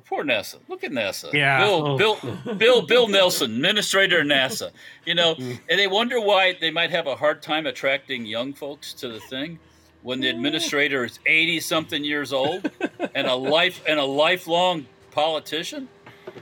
Poor 0.05 0.25
NASA. 0.25 0.57
Look 0.69 0.85
at 0.85 0.91
NASA. 0.93 1.33
Yeah. 1.33 1.59
Bill 1.65 1.87
Oh. 1.87 1.99
Bill 1.99 2.17
Bill 2.57 2.83
Bill 2.83 3.09
Nelson, 3.09 3.51
administrator 3.55 4.21
of 4.21 4.27
NASA. 4.27 4.71
You 5.05 5.15
know, 5.15 5.35
Mm. 5.35 5.61
and 5.69 5.79
they 5.79 5.87
wonder 5.87 6.21
why 6.21 6.57
they 6.61 6.71
might 6.71 6.91
have 6.91 7.07
a 7.07 7.17
hard 7.17 7.43
time 7.43 7.67
attracting 7.67 8.27
young 8.27 8.53
folks 8.53 8.93
to 8.95 9.09
the 9.09 9.21
thing 9.21 9.59
when 10.03 10.21
the 10.21 10.29
administrator 10.29 11.05
is 11.05 11.19
eighty 11.27 11.61
something 11.61 12.03
years 12.05 12.33
old 12.33 12.71
and 13.15 13.27
a 13.27 13.35
life 13.35 13.83
and 13.87 13.99
a 13.99 14.05
lifelong 14.05 14.87
politician. 15.11 15.89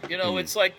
You 0.08 0.16
know, 0.18 0.32
Mm. 0.34 0.40
it's 0.40 0.54
like 0.56 0.74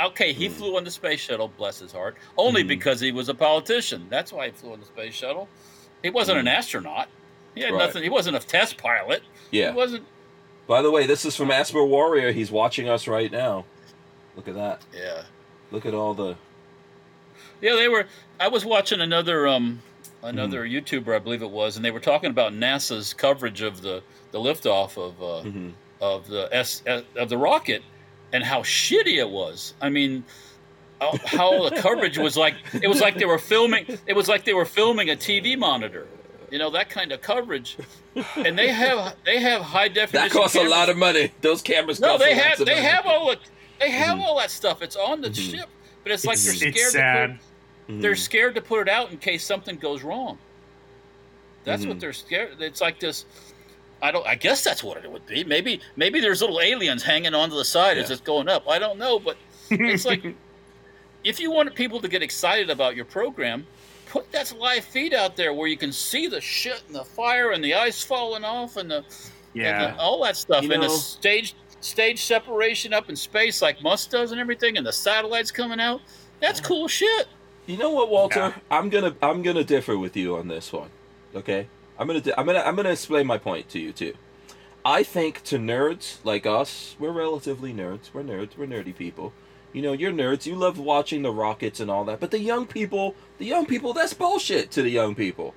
okay, 0.00 0.32
he 0.32 0.48
flew 0.48 0.76
on 0.76 0.82
the 0.84 0.90
space 0.90 1.20
shuttle, 1.20 1.46
bless 1.56 1.78
his 1.78 1.92
heart, 1.92 2.16
only 2.36 2.64
Mm. 2.64 2.68
because 2.68 2.98
he 3.00 3.12
was 3.12 3.28
a 3.28 3.34
politician. 3.34 4.06
That's 4.10 4.32
why 4.32 4.46
he 4.46 4.52
flew 4.52 4.72
on 4.72 4.80
the 4.80 4.86
space 4.86 5.14
shuttle. 5.14 5.48
He 6.02 6.10
wasn't 6.10 6.38
an 6.38 6.48
astronaut. 6.48 7.08
He 7.54 7.60
had 7.60 7.70
Mm. 7.70 7.78
Right. 7.78 7.86
nothing. 7.86 8.02
He 8.02 8.08
wasn't 8.10 8.36
a 8.36 8.40
test 8.40 8.76
pilot. 8.76 9.22
yeah. 9.52 9.70
He 9.70 9.76
wasn't. 9.76 10.04
By 10.66 10.82
the 10.82 10.90
way, 10.90 11.06
this 11.06 11.24
is 11.24 11.36
from 11.36 11.50
Asper 11.50 11.84
Warrior. 11.84 12.32
He's 12.32 12.50
watching 12.50 12.88
us 12.88 13.06
right 13.06 13.30
now. 13.30 13.64
Look 14.36 14.48
at 14.48 14.54
that. 14.54 14.82
Yeah. 14.94 15.22
Look 15.70 15.86
at 15.86 15.94
all 15.94 16.14
the. 16.14 16.36
Yeah, 17.60 17.74
they 17.76 17.88
were. 17.88 18.06
I 18.40 18.48
was 18.48 18.64
watching 18.64 19.00
another 19.00 19.46
um 19.46 19.82
another 20.22 20.64
Mm. 20.66 20.82
YouTuber, 20.82 21.14
I 21.14 21.18
believe 21.18 21.42
it 21.42 21.50
was, 21.50 21.76
and 21.76 21.84
they 21.84 21.90
were 21.90 22.00
talking 22.00 22.30
about 22.30 22.52
NASA's 22.52 23.12
coverage 23.14 23.60
of 23.62 23.82
the 23.82 24.02
the 24.32 24.38
liftoff 24.38 24.96
of 24.96 25.22
uh, 25.22 25.48
Mhm. 25.48 25.72
of 26.00 26.26
the 26.28 26.48
S 26.52 26.82
of 27.16 27.28
the 27.28 27.38
rocket, 27.38 27.82
and 28.32 28.42
how 28.42 28.60
shitty 28.62 29.18
it 29.18 29.28
was. 29.30 29.74
I 29.80 29.88
mean. 29.90 30.24
How 31.00 31.18
how 31.26 31.68
the 31.68 31.76
coverage 31.76 32.18
was 32.18 32.36
like 32.36 32.54
it 32.80 32.86
was 32.86 33.00
like 33.00 33.16
they 33.18 33.24
were 33.24 33.38
filming 33.38 33.84
it 34.06 34.14
was 34.14 34.28
like 34.28 34.44
they 34.44 34.54
were 34.54 34.64
filming 34.64 35.10
a 35.10 35.16
TV 35.16 35.58
monitor, 35.58 36.06
you 36.54 36.60
know 36.60 36.70
that 36.70 36.88
kind 36.88 37.10
of 37.10 37.20
coverage, 37.20 37.76
and 38.36 38.56
they 38.56 38.68
have 38.68 39.16
they 39.24 39.40
have 39.40 39.60
high 39.60 39.88
definition. 39.88 40.28
That 40.28 40.30
costs 40.32 40.54
a 40.54 40.58
cameras. 40.60 40.70
lot 40.70 40.88
of 40.88 40.96
money. 40.96 41.32
Those 41.40 41.60
cameras. 41.62 41.98
No, 41.98 42.10
cost 42.10 42.22
they 42.22 42.32
lots 42.36 42.44
have 42.46 42.58
they 42.58 42.74
money. 42.76 42.86
have 42.86 43.06
all 43.06 43.26
the 43.30 43.38
they 43.80 43.90
have 43.90 44.18
Mhm. 44.18 44.22
all 44.22 44.38
that 44.38 44.52
stuff. 44.52 44.80
It's 44.80 44.94
on 44.94 45.20
the 45.20 45.30
Mhm. 45.30 45.50
ship, 45.50 45.68
but 46.04 46.12
it's 46.12 46.24
like 46.24 46.38
they're 46.38 46.54
scared. 46.54 46.74
it's 46.76 46.84
to 46.84 46.90
sad. 46.92 47.38
Put, 47.88 48.00
they're 48.02 48.12
Mhm. 48.12 48.18
scared 48.18 48.54
to 48.54 48.60
put 48.60 48.82
it 48.82 48.88
out 48.88 49.10
in 49.10 49.18
case 49.18 49.44
something 49.44 49.78
goes 49.78 50.04
wrong. 50.04 50.38
That's 51.64 51.84
what 51.86 51.98
they're 51.98 52.12
scared. 52.12 52.60
It's 52.60 52.80
like 52.80 53.00
this. 53.00 53.24
I 54.00 54.12
don't. 54.12 54.24
I 54.24 54.36
guess 54.36 54.62
that's 54.62 54.84
what 54.84 54.98
it 54.98 55.10
would 55.10 55.26
be. 55.26 55.42
Maybe 55.42 55.80
maybe 55.96 56.20
there's 56.20 56.40
little 56.40 56.60
aliens 56.60 57.02
hanging 57.02 57.34
onto 57.34 57.56
the 57.56 57.64
side 57.64 57.98
as 57.98 58.12
it's 58.12 58.20
going 58.20 58.48
up. 58.48 58.68
I 58.70 58.78
don't 58.78 58.98
know, 58.98 59.18
but 59.18 59.36
it's 59.70 60.04
like 60.04 60.22
if 61.24 61.40
you 61.40 61.50
want 61.50 61.74
people 61.74 62.00
to 62.00 62.06
get 62.06 62.22
excited 62.22 62.70
about 62.70 62.94
your 62.94 63.06
program, 63.06 63.66
put 64.14 64.30
that 64.30 64.56
live 64.60 64.84
feed 64.84 65.12
out 65.12 65.34
there 65.34 65.52
where 65.52 65.66
you 65.66 65.76
can 65.76 65.90
see 65.90 66.28
the 66.28 66.40
shit 66.40 66.80
and 66.86 66.94
the 66.94 67.04
fire 67.04 67.50
and 67.50 67.64
the 67.64 67.74
ice 67.74 68.00
falling 68.00 68.44
off 68.44 68.76
and 68.76 68.88
the 68.88 68.98
and 68.98 69.04
yeah. 69.54 69.90
the- 69.90 69.98
all 69.98 70.22
that 70.22 70.36
stuff 70.36 70.62
You 70.62 70.72
and 70.72 70.84
the 70.84 70.88
stage 70.88 71.56
stage 71.80 72.24
separation 72.24 72.92
up 72.94 73.10
in 73.10 73.16
space 73.16 73.60
like 73.60 73.82
Musk 73.82 74.10
does 74.10 74.30
and 74.30 74.40
everything 74.40 74.76
and 74.76 74.86
the 74.86 74.92
satellites 74.92 75.50
coming 75.50 75.80
out. 75.80 76.00
That's 76.40 76.60
cool 76.60 76.86
shit. 76.86 77.26
You 77.66 77.76
know 77.76 77.90
what, 77.90 78.08
Walter? 78.08 78.38
Yeah. 78.38 78.52
I'm 78.70 78.88
gonna 78.88 79.16
I'm 79.20 79.42
gonna 79.42 79.64
differ 79.64 79.98
with 79.98 80.16
you 80.16 80.36
on 80.36 80.46
this 80.46 80.72
one. 80.72 80.90
Okay, 81.34 81.66
I'm 81.98 82.06
gonna 82.06 82.20
di- 82.20 82.34
I'm 82.38 82.46
gonna 82.46 82.60
I'm 82.60 82.76
gonna 82.76 82.90
explain 82.90 83.26
my 83.26 83.38
point 83.38 83.68
to 83.70 83.80
you 83.80 83.92
too. 83.92 84.14
I 84.84 85.02
think 85.02 85.42
to 85.44 85.58
nerds 85.58 86.18
like 86.24 86.46
us, 86.46 86.94
we're 87.00 87.10
relatively 87.10 87.72
nerds. 87.74 88.10
We're 88.12 88.22
nerds. 88.22 88.56
We're 88.56 88.66
nerdy 88.66 88.94
people. 88.94 89.32
You 89.74 89.82
know, 89.82 89.92
you're 89.92 90.12
nerds. 90.12 90.46
You 90.46 90.54
love 90.54 90.78
watching 90.78 91.20
the 91.20 91.30
rockets 91.32 91.80
and 91.80 91.90
all 91.90 92.04
that. 92.06 92.20
But 92.20 92.30
the 92.30 92.38
young 92.38 92.64
people, 92.66 93.14
the 93.38 93.44
young 93.44 93.66
people, 93.66 93.92
that's 93.92 94.14
bullshit 94.14 94.70
to 94.70 94.82
the 94.82 94.88
young 94.90 95.14
people. 95.14 95.52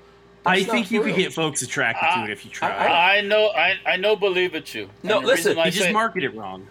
I 0.46 0.64
think 0.64 0.92
you 0.92 1.02
for 1.02 1.08
could 1.10 1.16
get 1.18 1.34
folks 1.34 1.62
attracted 1.62 2.08
to 2.16 2.24
it 2.26 2.32
if 2.32 2.44
you 2.44 2.52
try. 2.52 2.70
I, 2.70 3.18
I 3.18 3.22
know 3.22 3.48
I, 3.50 3.76
I 3.86 3.96
know 3.98 4.16
believe 4.16 4.56
it 4.56 4.74
you. 4.74 4.90
No, 5.04 5.20
listen, 5.20 5.50
reason 5.52 5.60
I 5.60 5.66
you 5.66 5.72
just 5.72 5.84
say- 5.86 5.92
market 5.94 6.24
it 6.24 6.36
wrong. 6.36 6.68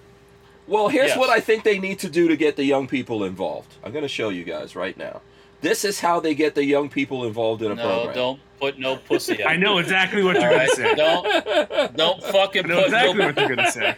Well, 0.69 0.89
here's 0.89 1.11
Yes. 1.11 1.19
what 1.19 1.31
I 1.31 1.39
think 1.39 1.63
they 1.63 1.79
need 1.79 2.01
to 2.01 2.09
do 2.11 2.27
to 2.27 2.37
get 2.37 2.57
the 2.57 2.65
young 2.65 2.89
people 2.89 3.23
involved. 3.23 3.73
I'm 3.85 3.93
going 3.93 4.03
to 4.03 4.09
show 4.09 4.31
you 4.31 4.43
guys 4.43 4.75
right 4.75 4.97
now. 4.99 5.21
This 5.69 5.85
is 5.85 5.99
how 6.01 6.21
they 6.21 6.35
get 6.35 6.55
the 6.55 6.65
young 6.65 6.89
people 6.89 7.25
involved 7.25 7.63
in 7.63 7.73
a 7.73 7.75
No, 7.75 7.83
program. 7.83 8.15
don't 8.15 8.41
put 8.61 8.79
no 8.79 8.97
pussy 8.97 9.43
out. 9.43 9.51
I 9.51 9.57
know 9.57 9.79
exactly 9.79 10.23
what 10.23 10.41
you're 10.41 10.51
right, 10.51 10.69
gonna 10.77 10.89
say. 10.89 10.95
don't 10.95 11.97
don't 11.97 12.23
fucking 12.23 12.65
I 12.67 12.69
know 12.69 12.77
put 12.77 12.85
exactly 12.87 13.15
no, 13.19 13.27
what 13.27 13.37
you're 13.39 13.57
gonna 13.57 13.71
say. 13.73 13.95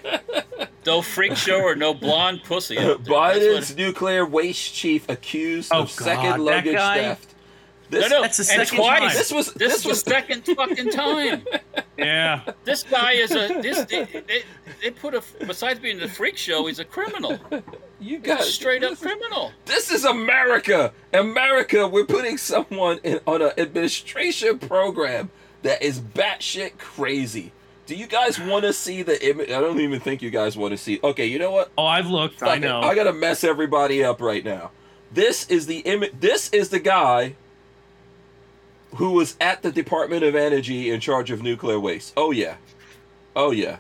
no 0.86 1.02
freak 1.02 1.36
show 1.36 1.60
or 1.60 1.74
no 1.76 1.92
blonde 1.94 2.42
pussy. 2.44 2.76
That's 2.78 3.00
Biden's 3.08 3.68
what- 3.70 3.78
nuclear 3.78 4.24
waste 4.24 4.74
chief 4.74 5.08
accused 5.08 5.70
Oh, 5.74 5.82
of 5.82 5.90
second 5.90 6.24
God, 6.24 6.32
that 6.38 6.40
luggage 6.42 6.74
guy? 6.74 6.98
theft. 7.02 7.34
No, 7.90 8.00
This, 8.00 8.10
no, 8.10 8.22
That's 8.22 8.36
the 8.36 8.52
and 8.52 8.68
second 8.68 8.78
twice. 8.84 8.98
time. 9.00 9.08
This 9.16 9.32
was- 9.32 9.46
this, 9.54 9.54
this 9.72 9.78
is 9.80 9.86
was- 9.86 10.02
the 10.02 10.10
second 10.10 10.44
fucking 10.46 10.90
time. 10.90 11.44
Yeah. 11.98 12.42
This 12.62 12.84
guy 12.84 13.12
is 13.14 13.32
a 13.32 13.60
this. 13.60 13.84
They, 13.86 14.04
they, 14.04 14.42
they 14.80 14.90
put 14.92 15.14
a 15.16 15.22
besides 15.44 15.80
being 15.80 15.98
the 15.98 16.06
freak 16.08 16.36
show, 16.36 16.66
he's 16.68 16.78
a 16.78 16.84
criminal. 16.84 17.36
you 17.98 18.18
got 18.20 18.42
Straight 18.42 18.84
up 18.84 18.96
criminal. 19.00 19.50
This 19.64 19.90
is 19.90 20.04
America. 20.04 20.92
America, 21.12 21.88
we're 21.88 22.04
putting 22.04 22.38
someone 22.38 23.00
in, 23.02 23.18
on 23.26 23.42
an 23.42 23.50
administration 23.58 24.60
program 24.60 25.30
that 25.62 25.82
is 25.82 25.98
batshit 26.00 26.78
crazy. 26.78 27.50
Do 27.86 27.96
you 27.96 28.06
guys 28.06 28.38
want 28.38 28.64
to 28.64 28.72
see 28.72 29.02
the 29.02 29.20
image? 29.28 29.48
I 29.50 29.60
don't 29.60 29.80
even 29.80 29.98
think 29.98 30.22
you 30.22 30.30
guys 30.30 30.56
want 30.56 30.70
to 30.70 30.78
see. 30.78 31.00
Okay, 31.02 31.26
you 31.26 31.40
know 31.40 31.50
what? 31.50 31.72
Oh, 31.76 31.84
I've 31.84 32.06
looked. 32.06 32.38
Fuck 32.38 32.48
I 32.50 32.54
it. 32.56 32.60
know. 32.60 32.80
I 32.80 32.94
gotta 32.94 33.12
mess 33.12 33.42
everybody 33.42 34.04
up 34.04 34.20
right 34.20 34.44
now. 34.44 34.70
This 35.12 35.48
is 35.50 35.66
the 35.66 35.78
image. 35.80 36.12
This 36.20 36.48
is 36.50 36.68
the 36.68 36.78
guy 36.78 37.34
who 38.96 39.12
was 39.12 39.36
at 39.40 39.62
the 39.62 39.70
Department 39.70 40.22
of 40.22 40.34
Energy 40.34 40.90
in 40.90 41.00
charge 41.00 41.30
of 41.30 41.42
nuclear 41.42 41.78
waste. 41.78 42.12
Oh 42.16 42.30
yeah, 42.30 42.56
oh 43.36 43.50
yeah. 43.50 43.78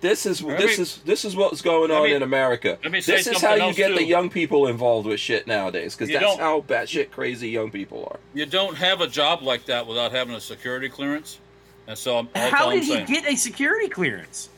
This 0.00 0.26
is 0.26 0.42
Let 0.42 0.58
this 0.58 0.76
me- 0.76 0.82
is 0.82 0.96
this 1.06 1.24
is 1.24 1.34
what's 1.34 1.62
going 1.62 1.90
on 1.90 2.04
me- 2.04 2.12
in 2.12 2.22
America. 2.22 2.78
let 2.82 2.92
me 2.92 3.00
say 3.00 3.16
This 3.16 3.26
is 3.26 3.40
how 3.40 3.54
you 3.54 3.62
else, 3.62 3.76
get 3.76 3.94
the 3.94 4.04
young 4.04 4.28
people 4.28 4.66
involved 4.66 5.06
with 5.06 5.18
shit 5.18 5.46
nowadays, 5.46 5.94
because 5.96 6.12
that's 6.12 6.36
how 6.38 6.60
batshit 6.60 7.10
crazy 7.10 7.48
young 7.48 7.70
people 7.70 8.06
are. 8.12 8.20
You 8.34 8.44
don't 8.44 8.76
have 8.76 9.00
a 9.00 9.06
job 9.06 9.40
like 9.42 9.64
that 9.66 9.86
without 9.86 10.12
having 10.12 10.34
a 10.34 10.40
security 10.40 10.90
clearance. 10.90 11.38
And 11.86 11.96
so 11.96 12.18
I'm, 12.18 12.28
How 12.34 12.64
all 12.64 12.70
I'm 12.70 12.76
did 12.76 12.84
he 12.84 12.92
saying. 12.92 13.06
get 13.06 13.26
a 13.26 13.36
security 13.36 13.88
clearance? 13.88 14.48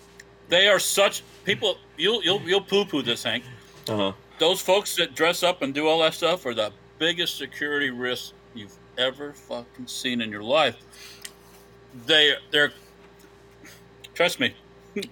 They 0.49 0.69
are 0.69 0.79
such 0.81 1.23
people. 1.45 1.77
You'll 1.97 2.23
you'll 2.25 2.41
you'll 2.43 2.61
poo 2.61 2.85
poo 2.85 3.03
this, 3.03 3.23
Hank. 3.23 3.45
Uh 3.89 3.97
huh. 3.97 4.13
Those 4.41 4.61
folks 4.61 4.97
that 4.97 5.15
dress 5.15 5.43
up 5.45 5.63
and 5.63 5.73
do 5.73 5.87
all 5.87 6.01
that 6.03 6.15
stuff 6.15 6.45
are 6.47 6.55
the 6.55 6.73
biggest 6.99 7.39
security 7.39 7.91
risk 7.91 8.33
you've 8.33 8.36
ever 8.99 9.33
fucking 9.33 9.87
seen 9.87 10.21
in 10.21 10.31
your 10.31 10.43
life. 10.43 10.77
They 12.07 12.35
they're 12.51 12.73
trust 14.15 14.41
me. 14.41 14.55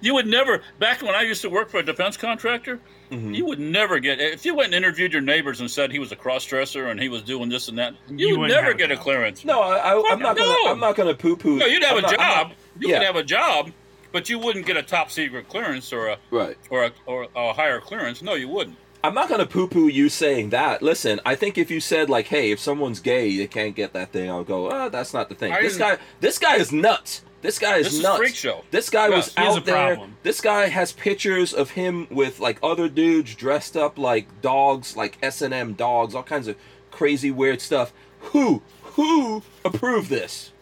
You 0.00 0.14
would 0.14 0.26
never 0.26 0.60
back 0.78 1.00
when 1.02 1.14
I 1.14 1.22
used 1.22 1.40
to 1.42 1.50
work 1.50 1.70
for 1.70 1.78
a 1.78 1.82
defense 1.82 2.16
contractor. 2.16 2.78
Mhm. 3.10 3.34
You 3.34 3.46
would 3.46 3.58
never 3.60 3.98
get 3.98 4.20
if 4.20 4.44
you 4.44 4.54
went 4.54 4.74
and 4.74 4.74
interviewed 4.84 5.12
your 5.12 5.22
neighbors 5.22 5.60
and 5.60 5.70
said 5.70 5.90
he 5.92 5.98
was 5.98 6.10
a 6.12 6.16
cross 6.16 6.44
dresser 6.44 6.86
and 6.88 7.00
he 7.00 7.08
was 7.08 7.22
doing 7.22 7.48
this 7.48 7.68
and 7.68 7.78
that. 7.78 7.94
You, 8.08 8.28
You 8.28 8.38
would 8.40 8.50
never 8.50 8.66
have 8.66 8.74
a 8.74 8.78
get 8.78 8.90
a 8.90 8.96
clearance. 8.96 9.44
No, 9.44 9.60
I, 9.60 9.76
I, 9.92 10.10
I'm 10.10 10.18
not 10.18 10.36
gonna. 10.36 10.48
No. 10.64 10.72
I'm 10.72 10.80
not 10.80 10.96
gonna 10.96 11.14
poo 11.14 11.36
poo. 11.36 11.56
No, 11.56 11.66
you'd 11.66 11.84
have 11.84 11.98
a 11.98 12.02
job. 12.02 12.52
you 12.78 12.88
yeah. 12.88 12.98
could 12.98 13.06
have 13.06 13.16
a 13.16 13.22
job, 13.22 13.70
but 14.12 14.28
you 14.28 14.38
wouldn't 14.38 14.66
get 14.66 14.76
a 14.76 14.82
top 14.82 15.10
secret 15.10 15.48
clearance 15.48 15.92
or 15.92 16.08
a 16.08 16.18
Right. 16.30 16.56
or 16.70 16.84
a, 16.86 16.92
or 17.06 17.28
a 17.36 17.52
higher 17.52 17.80
clearance. 17.80 18.20
No, 18.20 18.34
you 18.34 18.48
wouldn't. 18.48 18.76
I'm 19.04 19.12
not 19.14 19.28
gonna 19.28 19.44
poo 19.44 19.68
poo 19.68 19.86
you 19.88 20.08
saying 20.08 20.48
that. 20.50 20.80
Listen, 20.80 21.20
I 21.26 21.34
think 21.34 21.58
if 21.58 21.70
you 21.70 21.78
said 21.78 22.08
like, 22.08 22.28
"Hey, 22.28 22.50
if 22.52 22.58
someone's 22.58 23.00
gay, 23.00 23.36
they 23.36 23.46
can't 23.46 23.76
get 23.76 23.92
that 23.92 24.12
thing," 24.12 24.30
I'll 24.30 24.44
go, 24.44 24.70
"Oh, 24.72 24.88
that's 24.88 25.12
not 25.12 25.28
the 25.28 25.34
thing." 25.34 25.52
I 25.52 25.60
This 25.60 25.76
guy, 25.76 25.98
this 26.20 26.38
guy 26.38 26.56
is 26.56 26.72
nuts. 26.72 27.22
This 27.42 27.58
guy 27.58 27.76
is 27.76 27.84
This 27.88 27.94
is 27.96 28.02
nuts. 28.02 28.16
freak 28.18 28.34
show. 28.34 28.64
This 28.70 28.88
guy 28.88 29.10
was 29.10 29.26
Yes, 29.26 29.34
has 29.34 29.56
out 29.58 29.64
there. 29.66 29.74
problem. 29.96 30.16
This 30.22 30.40
guy 30.40 30.68
has 30.68 30.92
pictures 30.92 31.52
of 31.52 31.72
him 31.72 32.06
with 32.10 32.40
like 32.40 32.58
other 32.62 32.88
dudes 32.88 33.34
dressed 33.34 33.76
up 33.76 33.98
like 33.98 34.40
dogs, 34.40 34.96
like 34.96 35.18
S 35.22 35.42
and 35.42 35.52
M 35.52 35.74
dogs, 35.74 36.14
all 36.14 36.22
kinds 36.22 36.48
of 36.48 36.56
crazy 36.90 37.30
weird 37.30 37.60
stuff. 37.60 37.92
Who, 38.32 38.62
who 38.94 39.42
approved 39.66 40.08
this? 40.08 40.52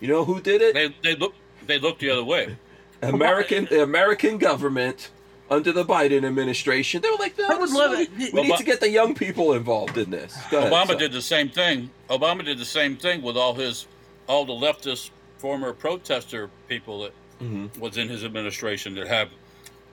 You 0.00 0.08
know 0.08 0.26
who 0.26 0.40
did 0.42 0.60
it? 0.60 0.74
They 0.74 0.94
they 1.02 1.16
look 1.16 1.32
they 1.66 1.78
look 1.78 1.98
the 1.98 2.10
other 2.10 2.24
way. 2.24 2.58
American, 3.00 3.64
the 3.70 3.82
American 3.82 4.36
government 4.36 5.08
under 5.50 5.72
the 5.72 5.84
Biden 5.84 6.24
administration. 6.24 7.02
They 7.02 7.10
were 7.10 7.16
like, 7.18 7.36
no, 7.38 7.46
I 7.48 7.54
would 7.58 7.70
love 7.70 7.92
it. 7.98 8.10
We, 8.16 8.30
we 8.32 8.42
need 8.48 8.56
to 8.56 8.64
get 8.64 8.80
the 8.80 8.88
young 8.90 9.14
people 9.14 9.52
involved 9.52 9.98
in 9.98 10.10
this. 10.10 10.36
Go 10.50 10.58
ahead, 10.58 10.72
Obama 10.72 10.86
sorry. 10.86 10.98
did 10.98 11.12
the 11.12 11.22
same 11.22 11.48
thing. 11.50 11.90
Obama 12.10 12.44
did 12.44 12.58
the 12.58 12.64
same 12.64 12.96
thing 12.96 13.22
with 13.22 13.36
all 13.36 13.54
his 13.54 13.86
all 14.26 14.44
the 14.46 14.52
leftist 14.54 15.10
former 15.38 15.72
protester 15.72 16.48
people 16.68 17.02
that 17.02 17.12
Mhm. 17.42 17.76
was 17.78 17.98
in 17.98 18.08
his 18.08 18.24
administration 18.24 18.94
that 18.94 19.06
have 19.08 19.28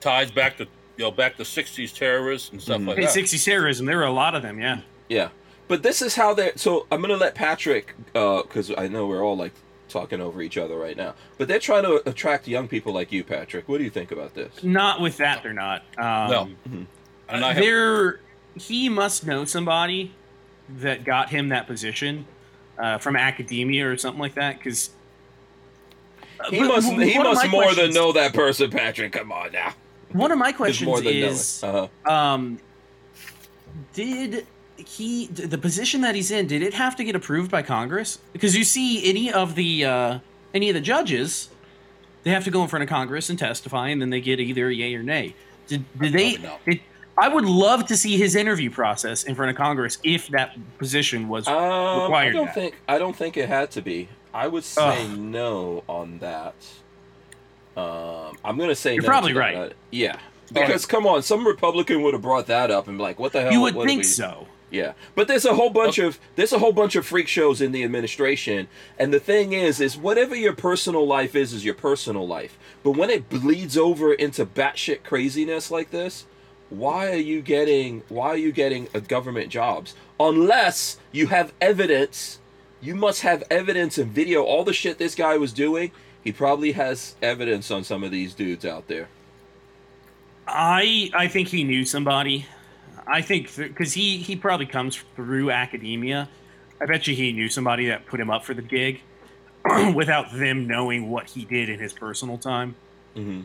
ties 0.00 0.30
back 0.30 0.56
to 0.56 0.64
you 0.96 1.04
know 1.04 1.10
back 1.10 1.36
to 1.36 1.42
'60s 1.44 1.92
terrorists 1.92 2.50
and 2.50 2.62
stuff 2.62 2.80
Mhm. 2.80 2.86
like 2.88 2.96
Hey, 2.98 3.04
that. 3.04 3.12
60 3.12 3.38
terrorism. 3.38 3.84
There 3.86 3.98
were 3.98 4.04
a 4.04 4.10
lot 4.12 4.34
of 4.34 4.42
them. 4.42 4.58
Yeah. 4.60 4.78
Yeah, 5.08 5.28
but 5.68 5.82
this 5.82 6.00
is 6.00 6.14
how 6.14 6.32
they're. 6.32 6.52
So 6.56 6.86
I'm 6.90 7.02
gonna 7.02 7.16
let 7.16 7.34
Patrick, 7.34 7.94
because 8.14 8.72
I 8.78 8.88
know 8.88 9.06
we're 9.06 9.22
all 9.22 9.36
like 9.36 9.52
talking 9.92 10.20
over 10.20 10.42
each 10.42 10.58
other 10.58 10.76
right 10.76 10.96
now. 10.96 11.14
But 11.38 11.48
they're 11.48 11.58
trying 11.58 11.84
to 11.84 12.06
attract 12.08 12.48
young 12.48 12.66
people 12.68 12.92
like 12.92 13.12
you, 13.12 13.22
Patrick. 13.22 13.68
What 13.68 13.78
do 13.78 13.84
you 13.84 13.90
think 13.90 14.10
about 14.10 14.34
this? 14.34 14.62
Not 14.64 15.00
with 15.00 15.18
that. 15.18 15.42
They're 15.42 15.52
not. 15.52 15.82
Um, 15.98 16.30
No. 16.30 16.50
And 17.28 17.44
I 17.44 17.52
have, 17.52 17.62
there 17.62 18.20
he 18.54 18.88
must 18.88 19.26
know 19.26 19.44
somebody 19.44 20.12
that 20.78 21.04
got 21.04 21.30
him 21.30 21.48
that 21.50 21.66
position 21.66 22.26
uh, 22.78 22.98
from 22.98 23.16
academia 23.16 23.88
or 23.88 23.96
something 23.96 24.20
like 24.20 24.34
that 24.34 24.58
because 24.58 24.90
He 26.50 26.60
must. 26.62 26.90
He 26.92 27.18
must 27.18 27.48
more 27.48 27.74
than 27.74 27.92
know 27.92 28.12
that 28.12 28.34
person, 28.34 28.70
Patrick. 28.70 29.12
Come 29.12 29.30
on 29.32 29.52
now. 29.52 29.74
one 30.12 30.32
of 30.32 30.38
my 30.38 30.52
questions 30.52 30.86
more 30.86 31.00
than 31.00 31.14
is. 31.14 31.62
Uh-huh. 31.62 32.12
um 32.12 32.58
did 33.94 34.46
he 34.86 35.26
the 35.26 35.58
position 35.58 36.00
that 36.02 36.14
he's 36.14 36.30
in 36.30 36.46
did 36.46 36.62
it 36.62 36.74
have 36.74 36.96
to 36.96 37.04
get 37.04 37.14
approved 37.16 37.50
by 37.50 37.62
congress 37.62 38.18
because 38.32 38.56
you 38.56 38.64
see 38.64 39.08
any 39.08 39.32
of 39.32 39.54
the 39.54 39.84
uh 39.84 40.18
any 40.54 40.68
of 40.68 40.74
the 40.74 40.80
judges 40.80 41.48
they 42.24 42.30
have 42.30 42.44
to 42.44 42.50
go 42.50 42.62
in 42.62 42.68
front 42.68 42.82
of 42.82 42.88
congress 42.88 43.30
and 43.30 43.38
testify 43.38 43.88
and 43.88 44.00
then 44.00 44.10
they 44.10 44.20
get 44.20 44.38
either 44.40 44.68
a 44.68 44.74
yay 44.74 44.94
or 44.94 45.02
nay 45.02 45.34
did, 45.66 45.84
did 45.98 46.12
they 46.12 46.36
did, 46.66 46.80
i 47.18 47.28
would 47.28 47.44
love 47.44 47.86
to 47.86 47.96
see 47.96 48.16
his 48.16 48.34
interview 48.34 48.70
process 48.70 49.24
in 49.24 49.34
front 49.34 49.50
of 49.50 49.56
congress 49.56 49.98
if 50.04 50.28
that 50.28 50.56
position 50.78 51.28
was 51.28 51.46
Um, 51.48 52.12
I 52.12 52.30
don't 52.30 52.46
that. 52.46 52.54
think. 52.54 52.74
I 52.88 52.98
don't 52.98 53.14
think 53.16 53.36
it 53.36 53.48
had 53.48 53.70
to 53.72 53.82
be. 53.82 54.08
I 54.34 54.48
would 54.48 54.64
say 54.64 55.04
Ugh. 55.04 55.18
no 55.18 55.84
on 55.88 56.18
that. 56.18 56.54
Um, 57.76 58.36
I'm 58.44 58.58
gonna 58.58 58.74
say 58.74 58.94
You're 58.94 59.02
no 59.02 59.08
probably 59.08 59.32
right. 59.34 59.56
Uh, 59.56 59.68
Yeah, 59.90 60.18
because 60.52 60.84
come 60.86 61.06
on, 61.06 61.22
some 61.22 61.46
Republican 61.46 62.02
would 62.02 62.12
have 62.14 62.22
brought 62.22 62.46
that 62.46 62.70
up 62.70 62.86
and 62.88 62.98
be 62.98 63.02
like, 63.02 63.18
"What 63.18 63.32
the 63.32 63.40
hell?" 63.42 63.52
you 63.52 63.60
would 63.62 63.74
think 63.82 64.04
so 64.04 64.46
Yeah, 64.72 64.94
but 65.14 65.28
there's 65.28 65.44
a 65.44 65.54
whole 65.54 65.68
bunch 65.68 65.98
of 65.98 66.18
there's 66.34 66.54
a 66.54 66.58
whole 66.58 66.72
bunch 66.72 66.96
of 66.96 67.04
freak 67.04 67.28
shows 67.28 67.60
in 67.60 67.72
the 67.72 67.84
administration, 67.84 68.68
and 68.98 69.12
the 69.12 69.20
thing 69.20 69.52
is, 69.52 69.82
is 69.82 69.98
whatever 69.98 70.34
your 70.34 70.54
personal 70.54 71.06
life 71.06 71.36
is, 71.36 71.52
is 71.52 71.62
your 71.62 71.74
personal 71.74 72.26
life. 72.26 72.56
But 72.82 72.92
when 72.92 73.10
it 73.10 73.28
bleeds 73.28 73.76
over 73.76 74.14
into 74.14 74.46
batshit 74.46 75.02
craziness 75.04 75.70
like 75.70 75.90
this, 75.90 76.24
why 76.70 77.10
are 77.10 77.16
you 77.16 77.42
getting 77.42 78.02
why 78.08 78.28
are 78.28 78.36
you 78.38 78.50
getting 78.50 78.88
a 78.94 79.00
government 79.02 79.50
jobs 79.50 79.94
unless 80.18 80.98
you 81.12 81.26
have 81.26 81.52
evidence? 81.60 82.38
You 82.80 82.94
must 82.94 83.20
have 83.20 83.44
evidence 83.50 83.98
and 83.98 84.10
video. 84.10 84.42
All 84.42 84.64
the 84.64 84.72
shit 84.72 84.96
this 84.96 85.14
guy 85.14 85.36
was 85.36 85.52
doing, 85.52 85.92
he 86.24 86.32
probably 86.32 86.72
has 86.72 87.14
evidence 87.20 87.70
on 87.70 87.84
some 87.84 88.02
of 88.02 88.10
these 88.10 88.32
dudes 88.32 88.64
out 88.64 88.88
there. 88.88 89.08
I 90.48 91.10
I 91.12 91.28
think 91.28 91.48
he 91.48 91.62
knew 91.62 91.84
somebody. 91.84 92.46
I 93.12 93.20
think 93.22 93.54
because 93.56 93.92
he 93.92 94.16
he 94.18 94.34
probably 94.36 94.66
comes 94.66 94.96
through 95.16 95.50
academia. 95.50 96.28
I 96.80 96.86
bet 96.86 97.06
you 97.06 97.14
he 97.14 97.32
knew 97.32 97.48
somebody 97.48 97.86
that 97.88 98.06
put 98.06 98.18
him 98.18 98.30
up 98.30 98.44
for 98.44 98.54
the 98.54 98.62
gig 98.62 99.02
without 99.94 100.32
them 100.32 100.66
knowing 100.66 101.10
what 101.10 101.28
he 101.28 101.44
did 101.44 101.68
in 101.68 101.78
his 101.78 101.92
personal 101.92 102.38
time. 102.38 102.74
hmm 103.14 103.42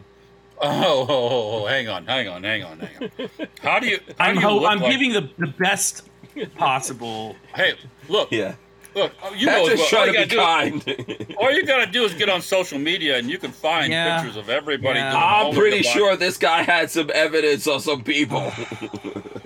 oh, 0.59 1.05
oh, 1.07 1.07
oh, 1.09 1.63
oh, 1.63 1.65
hang 1.67 1.87
on, 1.87 2.05
hang 2.07 2.27
on, 2.27 2.43
hang 2.43 2.63
on, 2.63 2.79
hang 2.79 3.11
on. 3.19 3.29
How 3.61 3.79
do 3.79 3.87
you? 3.87 3.99
How 4.17 4.25
I'm 4.25 4.35
do 4.35 4.41
you 4.41 4.47
ho- 4.47 4.65
I'm 4.65 4.79
like- 4.79 4.91
giving 4.91 5.11
the 5.13 5.29
the 5.37 5.47
best 5.59 6.09
possible. 6.55 7.35
Hey, 7.55 7.73
look, 8.09 8.31
Yeah, 8.31 8.55
look. 8.95 9.11
You 9.35 9.45
know, 9.47 9.51
Patrick's 9.67 9.91
well, 9.91 9.99
all 9.99 10.05
trying 10.05 10.13
you 10.13 10.25
to 10.25 10.35
gotta 10.35 10.71
be 10.71 10.79
do 10.79 10.87
is- 10.87 11.05
kind. 11.17 11.35
all 11.39 11.51
you 11.51 11.65
gotta 11.65 11.91
do 11.91 12.03
is 12.05 12.13
get 12.15 12.29
on 12.29 12.41
social 12.41 12.79
media 12.79 13.17
and 13.19 13.29
you 13.29 13.37
can 13.37 13.51
find 13.51 13.91
Yeah. 13.91 14.17
pictures 14.21 14.37
of 14.37 14.49
everybody. 14.49 14.97
Yeah. 14.99 15.11
doing 15.11 15.23
I'm 15.23 15.53
pretty 15.55 15.83
sure 15.83 16.15
this 16.15 16.37
guy 16.37 16.63
had 16.63 16.89
some 16.89 17.11
evidence 17.13 17.67
on 17.67 17.79
some 17.79 18.03
people. 18.03 18.51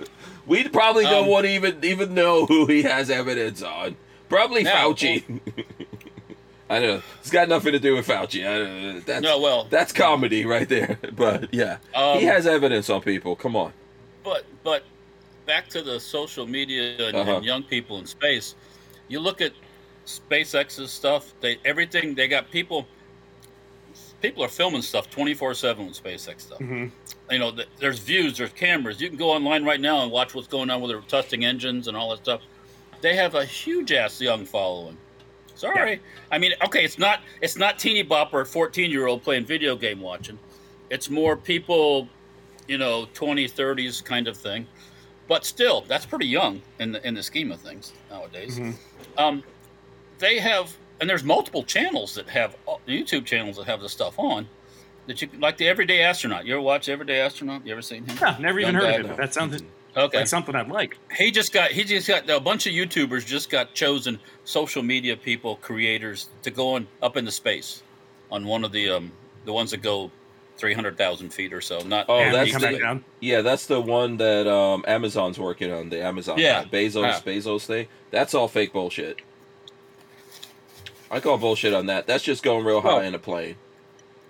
we 0.52 0.68
probably 0.68 1.04
don't 1.04 1.24
Um, 1.24 1.30
want 1.30 1.46
to 1.46 1.52
even 1.52 1.82
even 1.82 2.12
know 2.14 2.46
who 2.46 2.66
he 2.66 2.82
has 2.82 3.08
evidence 3.10 3.62
on. 3.62 3.96
Probably 4.28 4.62
Now, 4.62 4.90
Fauci. 4.92 5.40
I 6.70 6.78
don't 6.78 6.88
know 6.88 7.02
it's 7.20 7.30
got 7.30 7.48
nothing 7.48 7.72
to 7.72 7.78
do 7.78 7.94
with 7.94 8.06
Fauci. 8.06 8.40
I 8.46 8.92
know, 8.92 9.00
that's 9.00 9.22
No, 9.22 9.38
well, 9.40 9.64
that's 9.70 9.92
comedy 9.92 10.44
right 10.44 10.68
there. 10.68 10.98
But 11.16 11.52
yeah, 11.52 11.78
Um, 11.94 12.18
he 12.18 12.24
has 12.24 12.46
evidence 12.46 12.88
on 12.90 13.00
people. 13.00 13.34
Come 13.36 13.56
on. 13.56 13.72
But 14.24 14.44
but 14.62 14.82
back 15.46 15.68
to 15.70 15.82
the 15.82 15.98
social 16.00 16.46
media 16.46 16.96
and, 17.08 17.16
Uh-huh. 17.16 17.36
and 17.36 17.44
young 17.44 17.62
people 17.62 17.98
in 17.98 18.06
space. 18.06 18.54
You 19.08 19.20
look 19.20 19.40
at 19.40 19.52
SpaceX's 20.06 20.90
stuff. 20.90 21.32
They 21.40 21.58
everything 21.64 22.14
they 22.14 22.28
got 22.28 22.50
people. 22.50 22.86
People 24.22 24.42
are 24.44 24.48
filming 24.48 24.82
stuff 24.82 25.10
twenty 25.10 25.34
four 25.34 25.52
seven 25.52 25.86
with 25.86 26.02
SpaceX 26.02 26.40
stuff. 26.42 26.58
Mhm. 26.60 26.90
You 27.30 27.38
know, 27.38 27.50
th- 27.50 27.68
there's 27.78 27.98
views, 27.98 28.38
there's 28.38 28.52
cameras. 28.52 29.00
You 29.00 29.08
can 29.08 29.18
go 29.18 29.30
online 29.30 29.64
right 29.64 29.80
now 29.80 30.02
and 30.02 30.10
watch 30.12 30.34
what's 30.34 30.46
going 30.48 30.70
on 30.70 30.80
with 30.80 30.90
their 30.92 31.00
testing 31.02 31.44
engines 31.44 31.88
and 31.88 31.96
all 31.96 32.10
that 32.10 32.18
stuff. 32.18 32.40
They 33.00 33.16
have 33.16 33.34
a 33.34 33.44
huge 33.44 33.90
ass 33.92 34.20
young 34.20 34.44
following. 34.46 34.96
Sorry, 35.54 36.00
I 36.30 36.38
mean, 36.38 36.52
okay, 36.64 36.84
it's 36.84 36.98
not 36.98 37.20
it's 37.40 37.56
not 37.56 37.78
teeny 37.78 38.02
bopper 38.04 38.46
fourteen 38.46 38.90
year 38.90 39.06
old 39.06 39.22
playing 39.22 39.44
video 39.44 39.76
game 39.76 40.00
watching, 40.00 40.38
It's 40.88 41.08
more 41.10 41.36
people, 41.36 42.08
you 42.68 42.78
know, 42.78 43.06
20, 43.14 43.48
30s 43.48 44.04
kind 44.04 44.28
of 44.28 44.36
thing. 44.36 44.66
But 45.28 45.44
still, 45.44 45.82
that's 45.88 46.04
pretty 46.06 46.26
young 46.26 46.62
in 46.78 46.92
the 46.92 47.06
in 47.06 47.14
the 47.14 47.22
scheme 47.22 47.50
of 47.52 47.60
things 47.60 47.92
nowadays. 48.10 48.58
Mhm. 48.58 48.74
Um, 49.18 49.42
they 50.18 50.38
have, 50.38 50.76
and 51.00 51.08
there's 51.10 51.24
multiple 51.24 51.62
channels 51.62 52.14
that 52.14 52.28
have 52.28 52.56
uh, 52.68 52.76
YouTube 52.86 53.24
channels 53.24 53.56
that 53.56 53.66
have 53.66 53.80
the 53.80 53.88
stuff 53.88 54.18
on. 54.18 54.48
That 55.06 55.20
you 55.20 55.28
like 55.38 55.56
the 55.56 55.66
Everyday 55.66 56.02
Astronaut. 56.02 56.46
You 56.46 56.54
ever 56.54 56.62
watch 56.62 56.88
Everyday 56.88 57.20
Astronaut? 57.20 57.66
You 57.66 57.72
ever 57.72 57.82
seen 57.82 58.04
him? 58.06 58.16
Yeah, 58.20 58.36
never 58.38 58.60
even 58.60 58.74
Young 58.76 58.84
heard 58.84 59.00
of 59.00 59.06
it. 59.06 59.08
no. 59.10 59.16
That 59.16 59.34
sounds 59.34 59.62
Okay. 59.96 60.18
like 60.18 60.26
something 60.28 60.54
I'd 60.54 60.68
like. 60.68 60.96
he 61.18 61.30
just 61.30 61.52
got 61.52 61.70
he 61.72 61.84
just 61.84 62.06
got 62.08 62.30
a 62.30 62.40
bunch 62.40 62.66
of 62.66 62.72
YouTubers 62.72 63.26
just 63.26 63.50
got 63.50 63.74
chosen 63.74 64.18
social 64.44 64.82
media 64.82 65.16
people 65.16 65.56
creators 65.56 66.28
to 66.42 66.50
go 66.50 66.74
on 66.76 66.86
up 67.02 67.16
into 67.18 67.30
space 67.32 67.82
on 68.30 68.46
one 68.46 68.64
of 68.64 68.72
the 68.72 68.88
um 68.90 69.12
the 69.44 69.52
ones 69.52 69.72
that 69.72 69.82
go 69.82 70.10
three 70.56 70.72
hundred 70.72 70.96
thousand 70.96 71.30
feet 71.34 71.52
or 71.52 71.60
so. 71.60 71.80
Not 71.80 72.06
Oh, 72.08 72.20
and 72.20 72.32
that's 72.34 72.52
the- 72.54 72.60
back 72.60 72.78
down. 72.80 73.04
Yeah, 73.20 73.40
that's 73.42 73.66
the 73.66 73.80
one 73.80 74.16
that 74.18 74.46
um, 74.46 74.84
Amazon's 74.86 75.38
working 75.38 75.72
on. 75.72 75.88
The 75.90 76.02
Amazon, 76.02 76.38
Yeah. 76.38 76.62
guy, 76.64 76.70
Bezos, 76.70 77.02
Yeah. 77.02 77.20
Bezos 77.20 77.66
thing. 77.66 77.88
That's 78.12 78.32
all 78.34 78.46
fake 78.48 78.72
bullshit. 78.72 79.20
I 81.12 81.20
call 81.20 81.36
bullshit 81.38 81.74
on 81.74 81.86
that. 81.86 82.06
That's 82.06 82.24
just 82.24 82.42
going 82.42 82.64
real 82.64 82.80
high 82.80 82.88
Well- 82.94 83.00
in 83.02 83.14
a 83.14 83.18
plane. 83.18 83.56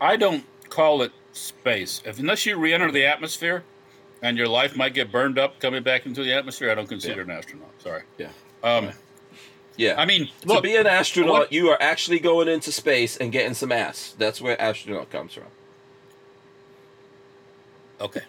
I 0.01 0.16
don't 0.16 0.45
call 0.68 1.01
it 1.03 1.12
space. 1.33 2.03
If 2.05 2.18
unless 2.18 2.45
you 2.45 2.57
re-enter 2.57 2.91
the 2.91 3.07
atmosphere, 3.07 3.62
and 4.20 4.37
your 4.37 4.49
life 4.49 4.76
might 4.76 4.93
get 4.95 5.11
burned 5.11 5.39
up 5.39 5.59
coming 5.61 5.83
back 5.83 6.07
into 6.07 6.22
the 6.24 6.33
atmosphere, 6.33 6.70
I 6.70 6.74
don't 6.74 6.89
consider 6.89 7.22
an 7.22 7.30
astronaut. 7.30 7.70
Sorry. 7.78 8.03
Yeah. 8.18 8.28
Um, 8.62 8.91
Yeah. 9.76 9.95
I 9.97 10.05
mean, 10.05 10.28
to 10.47 10.61
be 10.61 10.76
an 10.76 10.87
astronaut, 10.87 11.30
what- 11.33 11.53
you 11.53 11.70
are 11.70 11.80
actually 11.80 12.18
going 12.18 12.47
into 12.49 12.70
space 12.72 13.16
and 13.16 13.33
getting 13.33 13.55
some 13.55 13.72
ass. 13.72 14.14
That's 14.18 14.41
where 14.41 14.61
astronaut 14.61 15.11
comes 15.11 15.33
from. 15.35 15.45
Okay, 18.03 18.21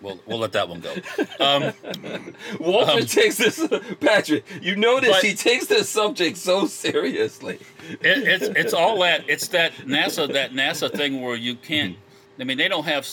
we'll 0.00 0.18
we'll 0.26 0.38
let 0.38 0.52
that 0.52 0.68
one 0.68 0.80
go. 0.80 0.94
Um, 1.40 1.72
Walter 2.60 2.92
Um, 3.00 3.06
takes 3.06 3.36
this, 3.36 3.66
Patrick. 4.00 4.44
You 4.60 4.76
notice 4.76 5.10
but- 5.10 5.22
he 5.24 5.34
takes 5.34 5.66
this 5.66 5.88
subject 5.88 6.36
so 6.36 6.66
seriously. 6.66 7.58
it, 7.88 8.00
it's 8.26 8.44
it's 8.56 8.74
all 8.74 8.98
that 9.00 9.24
it's 9.28 9.48
that 9.48 9.72
NASA 9.86 10.32
that 10.32 10.52
NASA 10.52 10.90
thing 10.92 11.20
where 11.22 11.36
you 11.36 11.54
can't. 11.56 11.96
I 12.40 12.44
mean, 12.44 12.58
they 12.58 12.68
don't 12.68 12.84
have. 12.84 13.06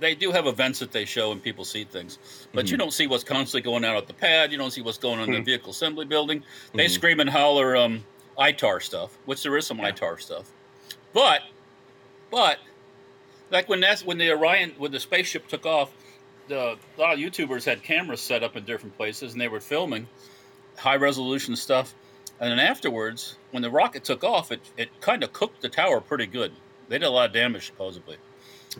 They 0.00 0.14
do 0.14 0.30
have 0.30 0.46
events 0.46 0.78
that 0.78 0.92
they 0.92 1.04
show 1.04 1.32
and 1.32 1.42
people 1.42 1.64
see 1.64 1.82
things, 1.82 2.18
but 2.52 2.70
you 2.70 2.76
don't 2.76 2.92
see 2.92 3.08
what's 3.08 3.24
constantly 3.24 3.62
going 3.68 3.84
on 3.84 3.96
at 3.96 4.06
the 4.06 4.14
pad. 4.14 4.52
You 4.52 4.56
don't 4.58 4.70
see 4.70 4.80
what's 4.80 4.96
going 4.96 5.18
on 5.18 5.28
in 5.28 5.34
the 5.34 5.40
vehicle 5.42 5.72
assembly 5.72 6.04
building. 6.04 6.44
They 6.72 6.86
Mhm. 6.86 6.90
scream 6.90 7.18
and 7.20 7.28
holler 7.28 7.76
um, 7.76 8.04
ITAR 8.38 8.80
stuff, 8.80 9.18
which 9.24 9.42
there 9.42 9.56
is 9.56 9.66
some 9.66 9.78
ITAR 9.78 10.20
stuff, 10.20 10.52
but 11.12 11.40
but 12.30 12.58
like 13.50 13.68
when 13.68 13.80
that's 13.80 14.04
when 14.04 14.18
the 14.18 14.30
Orion 14.32 14.72
when 14.78 14.92
the 14.92 15.00
spaceship 15.00 15.48
took 15.48 15.66
off, 15.66 15.90
the 16.48 16.76
a 16.96 17.00
lot 17.00 17.14
of 17.14 17.18
YouTubers 17.18 17.64
had 17.64 17.82
cameras 17.82 18.20
set 18.20 18.42
up 18.42 18.56
in 18.56 18.64
different 18.64 18.96
places 18.96 19.32
and 19.32 19.40
they 19.40 19.48
were 19.48 19.60
filming 19.60 20.08
high 20.76 20.96
resolution 20.96 21.56
stuff. 21.56 21.94
And 22.40 22.50
then 22.50 22.60
afterwards, 22.60 23.36
when 23.50 23.62
the 23.62 23.70
rocket 23.70 24.04
took 24.04 24.22
off, 24.22 24.52
it, 24.52 24.60
it 24.76 24.88
kind 25.00 25.24
of 25.24 25.32
cooked 25.32 25.60
the 25.60 25.68
tower 25.68 26.00
pretty 26.00 26.26
good. 26.26 26.52
They 26.88 26.98
did 26.98 27.06
a 27.06 27.10
lot 27.10 27.26
of 27.26 27.32
damage 27.32 27.66
supposedly. 27.66 28.16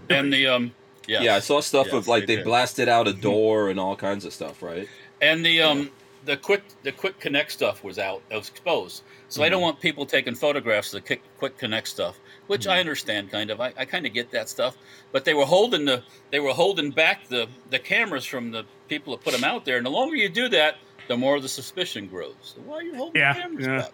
And 0.08 0.32
the 0.32 0.46
um 0.46 0.72
yeah. 1.06 1.22
Yeah, 1.22 1.36
I 1.36 1.40
saw 1.40 1.60
stuff 1.60 1.86
Yes, 1.86 1.94
of 1.94 2.08
like 2.08 2.26
they 2.26 2.36
they 2.36 2.42
blasted 2.42 2.88
out 2.88 3.08
a 3.08 3.12
door 3.12 3.70
and 3.70 3.80
all 3.80 3.96
kinds 3.96 4.24
of 4.24 4.32
stuff, 4.32 4.62
right? 4.62 4.88
And 5.20 5.44
the 5.44 5.62
um 5.62 5.90
the 6.24 6.36
quick 6.36 6.62
the 6.82 6.92
quick 6.92 7.18
connect 7.18 7.52
stuff 7.52 7.82
was 7.82 7.98
out 7.98 8.22
was 8.30 8.48
exposed. 8.48 9.02
So 9.28 9.42
I 9.42 9.48
don't 9.48 9.62
want 9.62 9.80
people 9.80 10.06
taking 10.06 10.34
photographs 10.34 10.94
of 10.94 11.02
the 11.02 11.06
quick, 11.06 11.22
quick 11.38 11.58
connect 11.58 11.88
stuff, 11.88 12.18
which 12.48 12.66
I 12.66 12.80
understand 12.80 13.30
kind 13.30 13.50
of. 13.50 13.60
I, 13.60 13.72
I 13.78 13.84
kind 13.84 14.04
of 14.06 14.12
get 14.12 14.30
that 14.32 14.48
stuff. 14.48 14.76
But 15.12 15.24
they 15.24 15.34
were 15.34 15.44
holding 15.46 15.84
the 15.84 16.02
they 16.32 16.40
were 16.40 16.52
holding 16.52 16.90
back 16.90 17.28
the 17.28 17.46
the 17.70 17.78
cameras 17.78 18.24
from 18.24 18.50
the 18.50 18.64
people 18.88 19.16
that 19.16 19.22
put 19.24 19.32
them 19.32 19.44
out 19.44 19.64
there. 19.64 19.76
And 19.76 19.86
the 19.86 19.90
longer 19.90 20.16
you 20.16 20.28
do 20.28 20.48
that, 20.48 20.76
the 21.06 21.16
more 21.16 21.38
the 21.40 21.48
suspicion 21.48 22.08
grows. 22.08 22.34
So 22.42 22.60
why 22.62 22.76
are 22.78 22.82
you 22.82 22.96
holding 22.96 23.20
Yeah, 23.20 23.32
the 23.34 23.40
cameras 23.40 23.66
yeah. 23.66 23.76
back? 23.78 23.92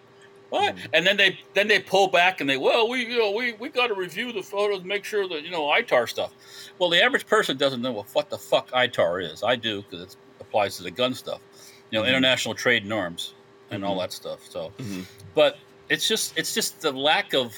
What? 0.49 0.75
And 0.93 1.05
then 1.05 1.17
they 1.17 1.39
then 1.53 1.67
they 1.67 1.79
pull 1.79 2.07
back 2.07 2.39
and 2.41 2.49
they 2.49 2.57
well 2.57 2.87
we 2.89 3.05
you 3.05 3.17
know 3.19 3.31
we 3.31 3.53
we 3.53 3.69
got 3.69 3.87
to 3.87 3.93
review 3.95 4.31
the 4.31 4.43
photos, 4.43 4.83
make 4.83 5.03
sure 5.05 5.27
that 5.27 5.43
you 5.43 5.51
know 5.51 5.63
ITAR 5.63 6.07
stuff. 6.09 6.33
Well, 6.79 6.89
the 6.89 7.01
average 7.03 7.25
person 7.27 7.57
doesn't 7.57 7.81
know 7.81 7.91
what, 7.91 8.07
what 8.13 8.29
the 8.29 8.37
fuck 8.37 8.71
ITAR 8.71 9.21
is. 9.31 9.43
I 9.43 9.55
do 9.55 9.81
because 9.83 10.01
it 10.01 10.15
applies 10.39 10.77
to 10.77 10.83
the 10.83 10.91
gun 10.91 11.13
stuff, 11.13 11.41
you 11.89 11.97
know, 11.99 12.05
Mhm. 12.05 12.09
international 12.09 12.53
trade 12.55 12.85
norms 12.85 13.33
and 13.71 13.83
all 13.83 13.95
Mhm. 13.97 14.01
that 14.01 14.13
stuff. 14.13 14.39
So, 14.49 14.71
Mhm. 14.77 15.05
but 15.33 15.57
it's 15.89 16.07
just 16.07 16.37
it's 16.37 16.53
just 16.53 16.79
the 16.81 16.91
lack 16.91 17.33
of, 17.33 17.53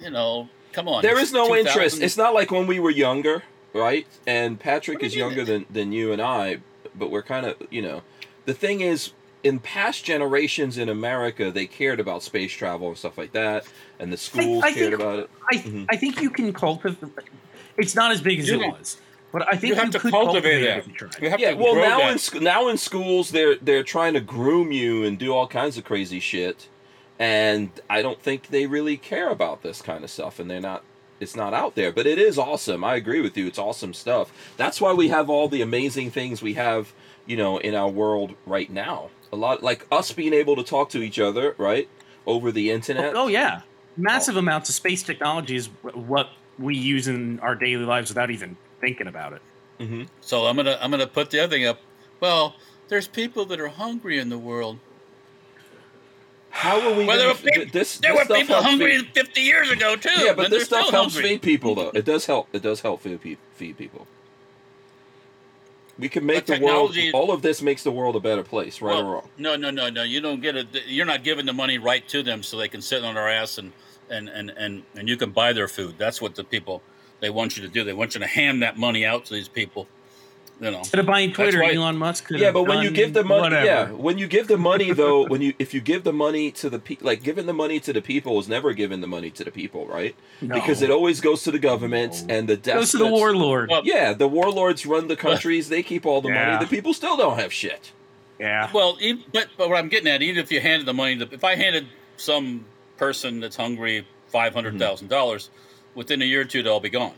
you 0.00 0.10
know, 0.10 0.48
come 0.72 0.88
on. 0.88 1.02
There 1.02 1.18
is 1.18 1.32
no 1.32 1.46
2000 1.48 1.66
interest. 1.66 2.02
It's 2.02 2.16
not 2.16 2.34
like 2.34 2.50
when 2.50 2.66
we 2.66 2.78
were 2.80 2.90
younger, 2.90 3.42
right? 3.72 4.06
And 4.26 4.58
Patrick 4.58 5.02
is 5.02 5.14
you 5.14 5.24
mean? 5.24 5.36
younger 5.36 5.44
than, 5.52 5.66
than 5.70 5.92
you 5.92 6.12
and 6.12 6.20
I, 6.22 6.58
but 6.96 7.10
we're 7.10 7.22
kind 7.22 7.46
of, 7.46 7.56
you 7.70 7.82
know, 7.82 8.02
the 8.46 8.54
thing 8.54 8.80
is, 8.80 9.12
in 9.42 9.58
past 9.58 10.04
generations 10.04 10.78
in 10.78 10.88
America, 10.88 11.50
they 11.50 11.66
cared 11.66 12.00
about 12.00 12.22
space 12.22 12.52
travel 12.52 12.88
and 12.88 12.96
stuff 12.96 13.18
like 13.18 13.32
that, 13.32 13.64
and 13.98 14.10
the 14.12 14.16
schools 14.16 14.64
I 14.64 14.72
cared 14.72 14.90
think- 14.90 15.02
about 15.02 15.18
it. 15.18 15.30
I 15.50 15.54
Mhm. 15.56 15.86
I 15.90 15.96
think 15.96 16.20
you 16.22 16.30
can 16.30 16.52
cultivate. 16.52 16.96
It's 17.76 17.94
not 17.94 18.10
as 18.12 18.20
big 18.22 18.38
as 18.40 18.48
You 18.48 18.56
it 18.56 18.60
can- 18.60 18.70
was, 18.70 18.96
but 19.32 19.46
I 19.46 19.56
think 19.56 19.74
you 19.74 19.74
have 19.74 19.90
to 19.90 19.98
could 19.98 20.12
cultivate 20.12 20.62
it 20.62 20.66
that. 20.86 21.06
if. 21.16 21.22
You 21.22 21.28
have 21.28 21.40
Yeah, 21.40 21.50
to 21.50 21.56
well, 21.56 21.74
grow 21.74 21.82
now 21.82 21.98
that. 21.98 22.12
in 22.12 22.18
sc- 22.18 22.40
now 22.40 22.68
in 22.68 22.78
schools, 22.78 23.30
they're 23.32 23.56
they're 23.56 23.82
trying 23.82 24.14
to 24.14 24.20
groom 24.20 24.72
you 24.72 25.04
and 25.04 25.18
do 25.18 25.34
all 25.34 25.46
kinds 25.46 25.76
of 25.76 25.84
crazy 25.84 26.20
shit, 26.20 26.68
and 27.18 27.70
I 27.88 28.02
don't 28.02 28.20
think 28.20 28.48
they 28.48 28.66
really 28.66 28.96
care 28.96 29.30
about 29.30 29.62
this 29.62 29.82
kind 29.82 30.04
of 30.04 30.10
stuff, 30.10 30.38
and 30.38 30.50
they're 30.50 30.60
not. 30.60 30.82
It's 31.20 31.36
not 31.36 31.54
out 31.54 31.76
there, 31.76 31.92
but 31.92 32.06
it 32.06 32.18
is 32.18 32.38
awesome. 32.38 32.82
I 32.82 32.96
agree 32.96 33.20
with 33.20 33.36
you. 33.36 33.46
It's 33.46 33.58
awesome 33.58 33.94
stuff. 33.94 34.32
That's 34.56 34.80
why 34.80 34.92
we 34.92 35.08
have 35.08 35.30
all 35.30 35.48
the 35.48 35.62
amazing 35.62 36.10
things 36.10 36.42
we 36.42 36.54
have, 36.54 36.92
you 37.24 37.36
know, 37.36 37.56
in 37.58 37.74
our 37.74 37.88
world 37.88 38.34
right 38.44 38.68
now. 38.68 39.10
A 39.32 39.36
lot 39.36 39.62
like 39.62 39.86
us 39.92 40.10
being 40.10 40.34
able 40.34 40.56
to 40.56 40.64
talk 40.64 40.90
to 40.90 41.02
each 41.02 41.20
other, 41.20 41.54
right, 41.56 41.88
over 42.26 42.50
the 42.50 42.70
internet. 42.72 43.14
Oh 43.16 43.28
yeah, 43.28 43.62
massive 43.96 44.36
amounts 44.36 44.68
of 44.68 44.74
space 44.74 45.02
technology 45.04 45.54
is 45.56 45.68
what 45.94 46.30
we 46.58 46.76
use 46.76 47.06
in 47.08 47.38
our 47.40 47.54
daily 47.54 47.84
lives 47.84 48.10
without 48.10 48.30
even 48.30 48.56
thinking 48.80 49.06
about 49.06 49.34
it. 49.34 49.42
hmm 49.78 50.02
So 50.20 50.46
I'm 50.46 50.56
gonna 50.56 50.78
I'm 50.80 50.90
gonna 50.90 51.06
put 51.06 51.30
the 51.30 51.40
other 51.44 51.56
thing 51.56 51.64
up. 51.64 51.78
Well, 52.20 52.56
there's 52.88 53.06
people 53.06 53.44
that 53.46 53.60
are 53.60 53.68
hungry 53.68 54.18
in 54.18 54.28
the 54.28 54.38
world. 54.38 54.78
How 56.54 56.80
are 56.80 56.94
we? 56.96 57.04
Well, 57.04 57.18
there 57.18 57.28
were 57.28 57.34
peop- 57.34 57.72
this, 57.72 57.98
There 57.98 58.12
this 58.14 58.28
were 58.28 58.34
people 58.36 58.54
hungry 58.62 58.98
feed- 58.98 59.12
50 59.12 59.40
years 59.40 59.70
ago 59.72 59.96
too. 59.96 60.08
Yeah, 60.24 60.34
but 60.34 60.50
this 60.50 60.64
stuff 60.66 60.88
helps 60.90 61.14
hungry. 61.14 61.30
feed 61.32 61.42
people, 61.42 61.74
though. 61.74 61.90
It 61.92 62.04
does 62.04 62.26
help. 62.26 62.48
It 62.52 62.62
does 62.62 62.80
help 62.80 63.02
feed, 63.02 63.20
pe- 63.20 63.36
feed 63.54 63.76
people. 63.76 64.06
We 65.98 66.08
can 66.08 66.24
make 66.24 66.46
But 66.46 66.58
the 66.60 66.64
world. 66.64 66.96
All 67.12 67.32
of 67.32 67.42
this 67.42 67.60
makes 67.60 67.82
the 67.82 67.90
world 67.90 68.14
a 68.16 68.20
better 68.20 68.44
place, 68.44 68.80
right 68.80 68.94
Well, 68.94 69.06
or 69.06 69.12
wrong. 69.14 69.28
No, 69.36 69.56
no, 69.56 69.70
no, 69.70 69.90
no. 69.90 70.02
You 70.04 70.20
don't 70.20 70.40
get 70.40 70.54
it. 70.56 70.68
You're 70.86 71.06
not 71.06 71.24
giving 71.24 71.44
the 71.46 71.52
money 71.52 71.78
right 71.78 72.06
to 72.08 72.22
them 72.22 72.42
so 72.44 72.56
they 72.56 72.68
can 72.68 72.80
sit 72.82 73.04
on 73.04 73.14
their 73.16 73.28
ass 73.28 73.58
and 73.58 73.72
and 74.08 74.28
and 74.28 74.50
and 74.50 74.82
and 74.96 75.08
you 75.08 75.16
can 75.16 75.30
buy 75.30 75.52
their 75.52 75.68
food. 75.68 75.96
That's 75.98 76.20
what 76.20 76.34
the 76.36 76.44
people 76.44 76.82
they 77.20 77.30
want 77.30 77.56
you 77.56 77.62
to 77.64 77.68
do. 77.68 77.82
They 77.84 77.92
want 77.92 78.14
you 78.14 78.20
to 78.20 78.26
hand 78.26 78.62
that 78.62 78.76
money 78.76 79.04
out 79.04 79.24
to 79.26 79.34
these 79.34 79.48
people. 79.48 79.88
You 80.60 80.70
know. 80.70 80.78
Instead 80.78 81.00
of 81.00 81.06
buying 81.06 81.32
Twitter, 81.32 81.60
why- 81.60 81.74
Elon 81.74 81.96
Musk 81.98 82.26
could 82.26 82.38
Yeah, 82.38 82.46
have 82.46 82.54
but 82.54 82.62
when 82.64 82.80
you 82.82 82.90
give 82.90 83.12
the 83.12 83.24
money, 83.24 83.42
whatever. 83.42 83.66
yeah, 83.66 83.90
when 83.90 84.18
you 84.18 84.28
give 84.28 84.46
the 84.46 84.56
money 84.56 84.92
though, 84.92 85.26
when 85.26 85.42
you 85.42 85.52
if 85.58 85.74
you 85.74 85.80
give 85.80 86.04
the 86.04 86.12
money 86.12 86.52
to 86.52 86.70
the 86.70 86.78
people, 86.78 87.06
like 87.06 87.22
giving 87.24 87.46
the 87.46 87.52
money 87.52 87.80
to 87.80 87.92
the 87.92 88.00
people 88.00 88.38
is 88.38 88.48
never 88.48 88.72
giving 88.72 89.00
the 89.00 89.06
money 89.08 89.30
to 89.30 89.42
the 89.44 89.50
people, 89.50 89.84
right? 89.86 90.14
No. 90.40 90.54
Because 90.54 90.80
it 90.80 90.90
always 90.90 91.20
goes 91.20 91.42
to 91.42 91.50
the 91.50 91.58
government 91.58 92.24
No. 92.28 92.34
and 92.36 92.48
the 92.48 92.56
goes 92.56 92.92
to 92.92 92.98
the 92.98 93.06
warlord. 93.06 93.68
Well, 93.68 93.82
Yeah, 93.84 94.12
the 94.12 94.28
warlords 94.28 94.86
run 94.86 95.08
the 95.08 95.16
countries. 95.16 95.68
They 95.68 95.82
keep 95.82 96.06
all 96.06 96.20
the 96.20 96.28
Yeah. 96.28 96.52
money. 96.52 96.64
The 96.64 96.70
people 96.70 96.94
still 96.94 97.16
don't 97.16 97.38
have 97.38 97.52
shit. 97.52 97.90
yeah, 98.38 98.70
Well, 98.72 98.96
e- 99.00 99.24
but 99.32 99.48
but 99.58 99.68
what 99.68 99.78
I'm 99.78 99.88
getting 99.88 100.08
at, 100.08 100.22
even 100.22 100.40
if 100.42 100.52
you 100.52 100.60
handed 100.60 100.86
the 100.86 100.94
money, 100.94 101.16
to, 101.18 101.28
if 101.32 101.42
I 101.44 101.56
handed 101.56 101.86
some 102.16 102.64
person 102.96 103.40
that's 103.40 103.56
hungry 103.56 104.06
five 104.28 104.54
hundred 104.54 104.78
thousand 104.78 105.08
dollars, 105.08 105.50
within 105.96 106.22
a 106.22 106.24
year 106.24 106.42
or 106.42 106.44
two, 106.44 106.62
they'll 106.62 106.78
be 106.80 106.90
gone. 106.90 107.12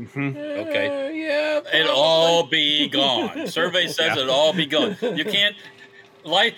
Mhm. 0.00 0.36
Okay. 0.36 0.86
Uh, 1.06 1.10
yeah. 1.10 1.60
It'll 1.80 1.94
all 1.96 2.44
be 2.46 2.88
gone. 2.88 3.46
Survey 3.46 3.86
says 3.86 4.16
Yeah. 4.16 4.22
it'll 4.22 4.34
all 4.34 4.52
be 4.52 4.66
gone. 4.66 4.96
You 5.02 5.24
can't 5.36 5.54
like, 6.24 6.54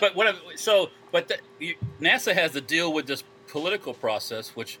but 0.00 0.14
what? 0.14 0.36
So, 0.56 0.90
but 1.12 1.28
the, 1.28 1.38
you, 1.58 1.74
NASA 2.00 2.32
has 2.34 2.52
to 2.52 2.60
deal 2.60 2.92
with 2.92 3.06
this 3.06 3.24
political 3.48 3.94
process, 3.94 4.54
which 4.54 4.78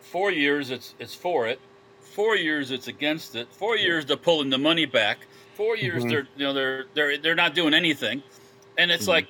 four 0.00 0.30
years 0.30 0.70
it's 0.70 0.94
it's 0.98 1.14
for 1.14 1.46
it, 1.46 1.60
four 2.00 2.36
years 2.36 2.70
it's 2.70 2.88
against 2.88 3.34
it, 3.34 3.48
four 3.52 3.76
years 3.76 4.06
they're 4.06 4.16
pulling 4.16 4.50
the 4.50 4.58
money 4.58 4.86
back, 4.86 5.18
four 5.54 5.76
years 5.76 6.04
Mhm. 6.04 6.10
they're 6.10 6.28
you 6.36 6.46
know 6.46 6.52
they're 6.52 6.84
they're 6.94 7.18
they're 7.18 7.34
not 7.34 7.54
doing 7.54 7.74
anything, 7.74 8.22
and 8.76 8.90
it's 8.90 9.04
Mhm. 9.06 9.08
like 9.08 9.28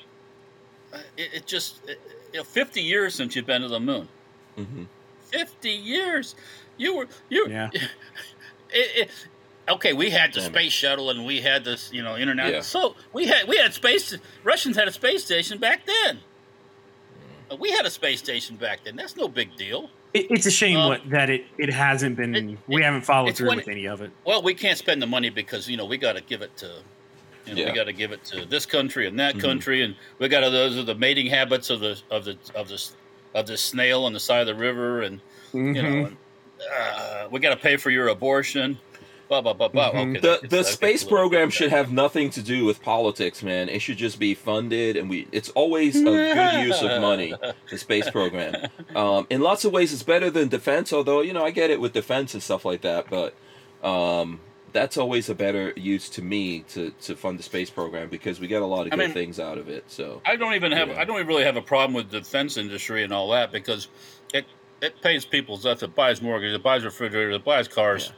uh, 0.93 0.99
it, 1.17 1.31
it 1.35 1.47
just 1.47 1.81
it, 1.89 2.01
you 2.33 2.41
know, 2.41 2.45
fifty 2.45 2.83
years 2.83 3.15
since 3.15 3.35
you've 3.35 3.47
been 3.47 3.63
to 3.63 3.69
the 3.69 3.81
moon. 3.81 4.09
hmm 4.57 4.85
50 5.31 5.69
years 5.69 6.35
you 6.79 6.97
were 6.97 7.07
you 7.29 7.47
Yeah. 7.49 7.69
it, 7.75 7.91
it, 8.73 9.11
okay 9.69 9.93
we 9.93 10.09
had 10.11 10.33
the 10.33 10.41
Damn 10.41 10.51
it. 10.51 10.55
space 10.55 10.73
shuttle 10.73 11.11
and 11.11 11.27
we 11.27 11.41
had 11.41 11.65
this 11.65 11.91
you 11.93 12.03
know 12.03 12.17
internet 12.17 12.53
Yeah. 12.53 12.61
so 12.61 12.95
we 13.13 13.27
had 13.27 13.47
we 13.49 13.57
had 13.59 13.75
space 13.75 14.17
russians 14.45 14.77
had 14.77 14.89
a 14.89 14.93
space 14.93 15.25
station 15.25 15.59
back 15.59 15.85
then 15.87 16.19
we 17.61 17.71
had 17.71 17.87
a 17.87 17.91
space 17.91 18.19
station 18.19 18.57
back 18.57 18.81
then. 18.85 18.95
That's 18.95 19.17
no 19.17 19.27
big 19.27 19.57
deal. 19.57 19.89
It, 20.13 20.27
it's 20.31 20.45
a 20.45 20.51
shame 20.51 20.77
Uh, 20.77 20.89
what, 20.89 21.09
that 21.09 21.31
it, 21.31 21.47
it 21.57 21.73
hasn't 21.73 22.15
been. 22.17 22.35
it- 22.35 22.59
we 22.67 22.83
it- 22.83 22.85
haven't 22.85 23.07
followed 23.07 23.35
through 23.35 23.49
when- 23.49 23.57
with 23.57 23.69
any 23.69 23.87
of 23.87 24.03
it. 24.03 24.11
Well, 24.27 24.43
we 24.43 24.53
can't 24.53 24.77
spend 24.77 25.01
the 25.01 25.07
money 25.07 25.31
because 25.31 25.67
you 25.67 25.79
know 25.79 25.87
we 25.87 25.97
got 25.97 26.13
to 26.17 26.21
give 26.21 26.43
it 26.43 26.55
to, 26.59 26.67
you 27.47 27.55
know, 27.55 27.61
Yeah. 27.63 27.69
we 27.69 27.73
got 27.73 27.85
to 27.85 27.95
give 27.95 28.13
it 28.13 28.23
to 28.27 28.45
this 28.45 28.67
country 28.67 29.07
and 29.07 29.19
that 29.19 29.37
Mhm. 29.37 29.41
country, 29.41 29.83
and 29.83 29.97
we 30.19 30.29
got 30.29 30.41
to 30.41 30.51
those 30.51 30.77
are 30.77 30.83
the 30.83 30.95
mating 30.95 31.27
habits 31.29 31.71
of 31.71 31.81
the 31.81 31.99
of 32.11 32.27
the 32.27 32.37
of 32.55 32.69
the 32.69 32.91
of 33.35 33.47
the 33.47 33.57
snail 33.57 34.05
on 34.05 34.13
the 34.13 34.21
side 34.21 34.43
of 34.43 34.47
the 34.49 34.55
river, 34.55 35.01
and 35.01 35.19
you 35.55 35.73
know, 35.73 35.81
Mhm. 35.83 36.07
and, 36.09 36.17
uh, 36.79 37.29
we 37.31 37.41
got 37.41 37.51
to 37.51 37.57
pay 37.61 37.77
for 37.77 37.91
your 37.91 38.09
abortion. 38.09 38.79
Blah 39.29 39.43
blah 39.43 39.53
blah 39.53 39.69
blah. 39.69 39.93
Mhm. 39.93 40.17
Okay, 40.17 40.21
The 40.41 40.49
the 40.49 40.65
space 40.65 40.95
it's 40.95 41.03
a 41.03 41.05
little 41.07 41.19
program 41.19 41.51
should 41.51 41.69
have 41.71 41.93
nothing 41.93 42.31
to 42.31 42.41
do 42.41 42.65
with 42.65 42.81
politics, 42.83 43.43
man. 43.43 43.69
It 43.69 43.81
should 43.81 43.99
just 43.99 44.19
be 44.19 44.35
funded, 44.35 44.97
and 44.97 45.11
we. 45.11 45.29
It's 45.33 45.51
always 45.51 45.97
a 46.01 46.05
good 46.05 46.67
use 46.67 46.81
of 46.81 47.03
money. 47.03 47.35
The 47.71 47.77
space 47.77 48.09
program, 48.09 48.55
um, 48.97 49.27
in 49.29 49.43
lots 49.43 49.67
of 49.67 49.73
ways, 49.73 49.93
it's 49.93 50.03
better 50.03 50.31
than 50.31 50.49
defense. 50.49 50.95
Although 50.95 51.21
you 51.21 51.35
know, 51.35 51.45
I 51.45 51.51
get 51.51 51.69
it 51.71 51.79
with 51.79 51.93
defense 51.93 52.33
and 52.33 52.43
stuff 52.43 52.65
like 52.65 52.81
that, 52.81 53.11
but 53.11 53.35
um, 53.87 54.41
that's 54.73 54.97
always 54.97 55.29
a 55.29 55.35
better 55.35 55.75
use 55.77 56.09
to 56.11 56.23
me 56.23 56.61
to 56.71 56.91
to 57.03 57.15
fund 57.15 57.39
the 57.39 57.43
space 57.43 57.69
program 57.69 58.09
because 58.09 58.41
we 58.41 58.47
get 58.47 58.63
a 58.63 58.67
lot 58.67 58.87
of 58.87 58.95
I 58.95 58.97
good 58.97 59.03
mean- 59.09 59.13
things 59.13 59.39
out 59.39 59.59
of 59.59 59.69
it. 59.69 59.85
So 59.89 60.23
I 60.25 60.37
don't 60.37 60.55
even 60.55 60.73
have. 60.73 60.89
I 60.91 61.05
don't 61.05 61.27
really 61.27 61.45
have 61.45 61.57
a 61.59 61.63
problem 61.63 61.93
with 61.93 62.11
defense 62.11 62.57
industry 62.57 63.05
and 63.05 63.13
all 63.13 63.29
that 63.33 63.53
because 63.53 63.89
it 64.33 64.47
it 64.81 65.01
pays 65.03 65.25
people 65.25 65.57
stuff. 65.57 65.83
It 65.83 65.95
buys 65.95 66.21
mortgages, 66.23 66.55
it 66.57 66.63
buys 66.63 66.85
refrigerators, 66.85 67.37
it 67.37 67.45
buys 67.45 67.69
cars. 67.69 68.13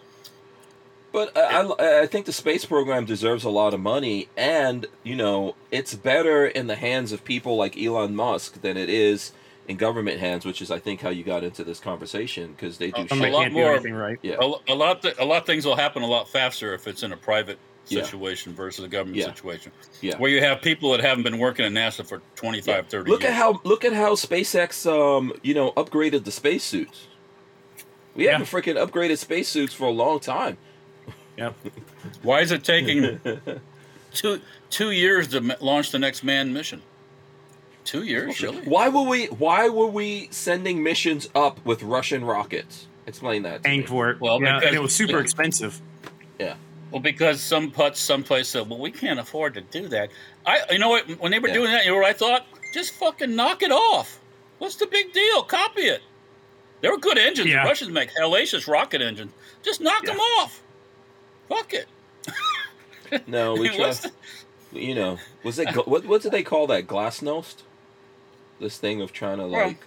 But 1.13 1.37
I, 1.37 1.63
I, 1.63 2.01
I 2.03 2.07
think 2.07 2.27
the 2.27 2.33
space 2.33 2.65
program 2.65 3.05
deserves 3.05 3.43
a 3.45 3.51
lot 3.51 3.75
of 3.75 3.81
money, 3.81 4.29
and 4.37 4.87
you 5.03 5.17
know 5.17 5.57
it's 5.71 5.95
better 5.95 6.47
in 6.47 6.69
the 6.69 6.77
hands 6.77 7.11
of 7.13 7.25
people 7.25 7.57
like 7.57 7.77
Elon 7.77 8.15
Musk 8.15 8.61
than 8.63 8.77
it 8.77 8.89
is 8.89 9.33
in 9.67 9.77
government 9.77 10.21
hands, 10.21 10.45
which 10.45 10.63
is 10.63 10.71
I 10.71 10.79
think 10.79 11.01
how 11.01 11.11
you 11.11 11.25
got 11.25 11.43
into 11.43 11.65
this 11.65 11.81
conversation 11.81 12.53
because 12.53 12.79
they 12.79 12.93
do 12.93 13.09
Some 13.09 13.23
a 13.23 13.31
lot 13.31 13.43
can't 13.43 13.55
more- 13.55 13.65
do 13.71 13.75
anything 13.75 13.95
right. 13.95 14.19
Yeah, 14.23 14.37
A, 14.41 14.73
a 14.73 14.75
lot 14.75 15.03
th- 15.03 15.17
a 15.19 15.25
lot 15.25 15.39
of 15.43 15.47
things 15.47 15.67
will 15.67 15.75
happen 15.77 16.03
a 16.03 16.07
lot 16.07 16.29
faster 16.29 16.75
if 16.75 16.87
it's 16.87 17.03
in 17.03 17.11
a 17.13 17.17
private 17.17 17.59
Yeah. 17.89 18.03
situation 18.05 18.55
versus 18.55 18.85
a 18.85 18.89
government 18.89 19.17
Yeah. 19.19 19.27
situation. 19.27 19.73
yeah. 20.01 20.17
Where 20.19 20.31
you 20.31 20.41
have 20.41 20.63
people 20.63 20.93
that 20.93 21.01
haven't 21.01 21.25
been 21.25 21.39
working 21.39 21.65
at 21.65 21.73
NASA 21.73 22.07
for 22.07 22.21
25, 22.37 22.87
30 22.89 23.11
Look 23.11 23.23
years. 23.23 23.31
at 23.33 23.37
how 23.37 23.61
look 23.65 23.85
at 23.85 23.93
how 23.93 24.15
SpaceX 24.15 24.87
um 24.91 25.33
you 25.43 25.55
know 25.55 25.73
upgraded 25.73 26.25
the 26.25 26.31
spacesuits. 26.31 27.07
We 28.15 28.25
Yeah. 28.27 28.33
haven't 28.39 28.47
freaking 28.47 28.77
upgraded 28.77 29.19
spacesuits 29.19 29.75
for 29.75 29.85
a 29.85 29.91
long 29.91 30.21
time. 30.21 30.57
Yep. 31.37 31.55
Why 32.23 32.41
is 32.43 32.53
it 32.53 32.63
taking 32.65 33.21
two 34.15 34.41
two 34.69 34.91
years 34.93 35.29
to 35.29 35.57
launch 35.61 35.91
the 35.91 35.99
next 35.99 36.23
manned 36.23 36.53
mission? 36.55 36.83
Two 37.85 38.05
years, 38.05 38.41
really? 38.43 38.59
Why 38.67 38.89
were 38.89 39.03
we 39.03 39.27
Why 39.27 39.69
were 39.69 39.87
we 39.87 40.29
sending 40.31 40.83
missions 40.83 41.29
up 41.35 41.65
with 41.65 41.83
Russian 41.83 42.25
rockets? 42.25 42.87
Explain 43.07 43.43
that. 43.43 43.63
To 43.65 43.69
Paying 43.69 43.81
me. 43.81 43.87
for 43.87 44.11
it. 44.11 44.21
Well, 44.21 44.41
yeah, 44.41 44.57
because- 44.59 44.67
and 44.69 44.77
it 44.77 44.83
was 44.83 44.95
super 44.95 45.15
yeah. 45.15 45.21
expensive. 45.25 45.81
Yeah. 46.39 46.55
Well, 46.91 47.01
because 47.01 47.41
some 47.43 47.71
putz 47.71 47.97
someplace 47.97 48.49
said, 48.49 48.69
"Well, 48.69 48.79
we 48.79 48.91
can't 48.91 49.21
afford 49.21 49.55
to 49.55 49.61
do 49.61 49.89
that." 49.89 50.11
I, 50.47 50.61
you 50.71 50.79
know 50.79 50.89
what? 50.89 51.07
When 51.21 51.31
they 51.31 51.39
were 51.39 51.49
Yeah. 51.49 51.55
doing 51.55 51.71
that, 51.73 51.85
you 51.85 51.91
know 51.93 51.99
what 51.99 52.07
I 52.07 52.13
thought? 52.13 52.47
Just 52.75 52.93
fucking 52.95 53.35
knock 53.35 53.63
it 53.63 53.71
off. 53.73 54.19
What's 54.59 54.77
the 54.77 54.87
big 54.87 55.13
deal? 55.13 55.43
Copy 55.43 55.83
it. 55.83 56.03
They 56.81 56.89
were 56.89 56.99
good 56.99 57.19
engines. 57.19 57.49
Yeah. 57.49 57.63
The 57.63 57.69
Russians 57.69 57.91
make 57.91 58.11
hellacious 58.19 58.67
rocket 58.67 59.03
engines. 59.03 59.33
Just 59.63 59.81
knock 59.81 60.03
Yeah. 60.05 60.13
them 60.13 60.21
off. 60.21 60.63
Fuck 61.49 61.75
it. 61.75 61.87
No, 63.27 63.55
we. 63.55 63.69
What's 63.79 64.01
the- 64.01 64.13
you 64.73 64.95
know, 64.95 65.19
was 65.43 65.59
it 65.59 65.69
what? 65.87 66.05
What 66.05 66.23
did 66.23 66.31
they 66.33 66.43
call 66.45 66.67
that? 66.69 66.87
Glasnost. 66.87 67.57
This 68.61 68.79
thing 68.79 69.01
of 69.03 69.13
trying 69.13 69.39
to 69.39 69.47
Well, 69.49 69.67
like 69.69 69.81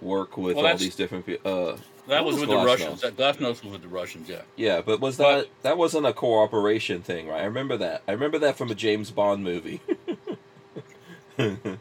work 0.00 0.36
with 0.36 0.56
well, 0.56 0.66
all 0.66 0.76
these 0.76 0.96
different 0.96 1.24
people. 1.26 1.68
Uh, 1.70 1.76
that 2.08 2.24
was 2.24 2.34
was 2.36 2.40
with 2.46 2.50
the 2.50 2.64
Russians. 2.64 3.00
That 3.02 3.16
Glasnost 3.16 3.62
was 3.62 3.72
with 3.72 3.82
the 3.82 3.88
Russians. 3.88 4.28
Yeah. 4.28 4.42
yeah, 4.56 4.80
but 4.80 5.00
was 5.00 5.16
But- 5.16 5.36
that 5.42 5.46
that 5.62 5.78
wasn't 5.78 6.06
a 6.06 6.12
cooperation 6.12 7.02
thing, 7.02 7.28
right? 7.28 7.42
I 7.42 7.44
remember 7.44 7.76
that. 7.76 8.02
I 8.08 8.12
remember 8.12 8.38
that 8.40 8.56
from 8.58 8.70
a 8.70 8.74
James 8.74 9.10
Bond 9.10 9.42
movie. 9.44 9.80
um, 11.38 11.78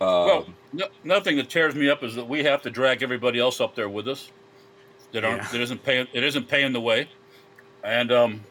well, 0.00 0.46
no, 0.72 0.86
nothing 1.04 1.36
that 1.36 1.48
tears 1.50 1.74
me 1.74 1.88
up 1.88 2.02
is 2.02 2.14
that 2.14 2.28
we 2.28 2.44
have 2.44 2.62
to 2.62 2.70
drag 2.70 3.02
everybody 3.02 3.38
else 3.40 3.60
up 3.60 3.74
there 3.74 3.88
with 3.88 4.08
us. 4.08 4.30
That 5.12 5.24
aren't 5.24 5.42
Yeah. 5.42 5.48
that 5.52 5.60
isn't 5.60 5.82
paying 5.82 6.06
it 6.12 6.22
isn't 6.24 6.48
paying 6.48 6.72
the 6.72 6.80
way, 6.80 7.08
and 7.82 8.12
um, 8.12 8.44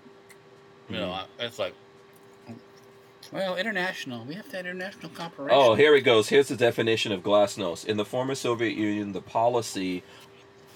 you 0.89 0.97
know, 0.97 1.19
it's 1.39 1.59
like, 1.59 1.73
well, 3.31 3.55
international. 3.57 4.23
We 4.25 4.35
have 4.35 4.49
to 4.49 4.57
have 4.57 4.65
international 4.65 5.09
cooperation. 5.09 5.57
Oh, 5.59 5.75
here 5.75 5.95
it 5.95 6.01
goes. 6.01 6.29
Here's 6.29 6.47
the 6.47 6.55
definition 6.55 7.11
of 7.11 7.21
glasnost. 7.21 7.85
In 7.85 7.97
the 7.97 8.05
former 8.05 8.35
Soviet 8.35 8.75
Union, 8.75 9.11
the 9.11 9.21
policy 9.21 10.01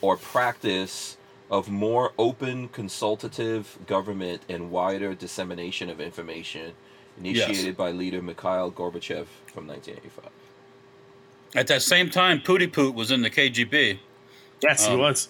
or 0.02 0.18
practice 0.18 1.18
of 1.52 1.70
more 1.70 2.14
open, 2.18 2.68
consultative 2.70 3.78
government 3.88 4.42
and 4.50 4.72
wider 4.72 5.14
dissemination 5.16 5.90
of 5.90 6.00
information 6.00 6.74
initiated 7.18 7.76
by 7.76 7.92
leader 7.92 8.22
Mikhail 8.22 8.72
Gorbachev 8.72 9.26
from 9.52 9.68
1985. 9.68 10.26
At 11.56 11.68
that 11.68 11.82
same 11.82 12.10
time, 12.10 12.40
Pooty 12.42 12.68
Poot 12.72 12.94
was 12.94 13.12
in 13.12 13.22
the 13.22 13.30
KGB, 13.30 14.00
Yes, 14.62 14.86
Um, 14.88 14.94
he 14.94 14.98
was. 15.02 15.30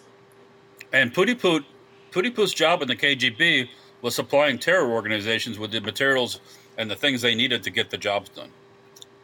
and 0.92 1.14
Pooty 1.14 1.36
Poot, 1.40 1.64
Pooty 2.12 2.30
Poot's 2.32 2.54
job 2.54 2.82
in 2.82 2.88
the 2.88 2.96
KGB 2.96 3.70
was 4.02 4.16
supplying 4.16 4.60
terror 4.60 4.90
organizations 4.92 5.58
with 5.60 5.72
the 5.72 5.80
materials 5.80 6.40
and 6.78 6.90
the 6.92 6.96
things 6.96 7.22
they 7.22 7.36
needed 7.36 7.64
to 7.64 7.70
get 7.70 7.90
the 7.90 7.98
jobs 7.98 8.30
done. 8.30 8.52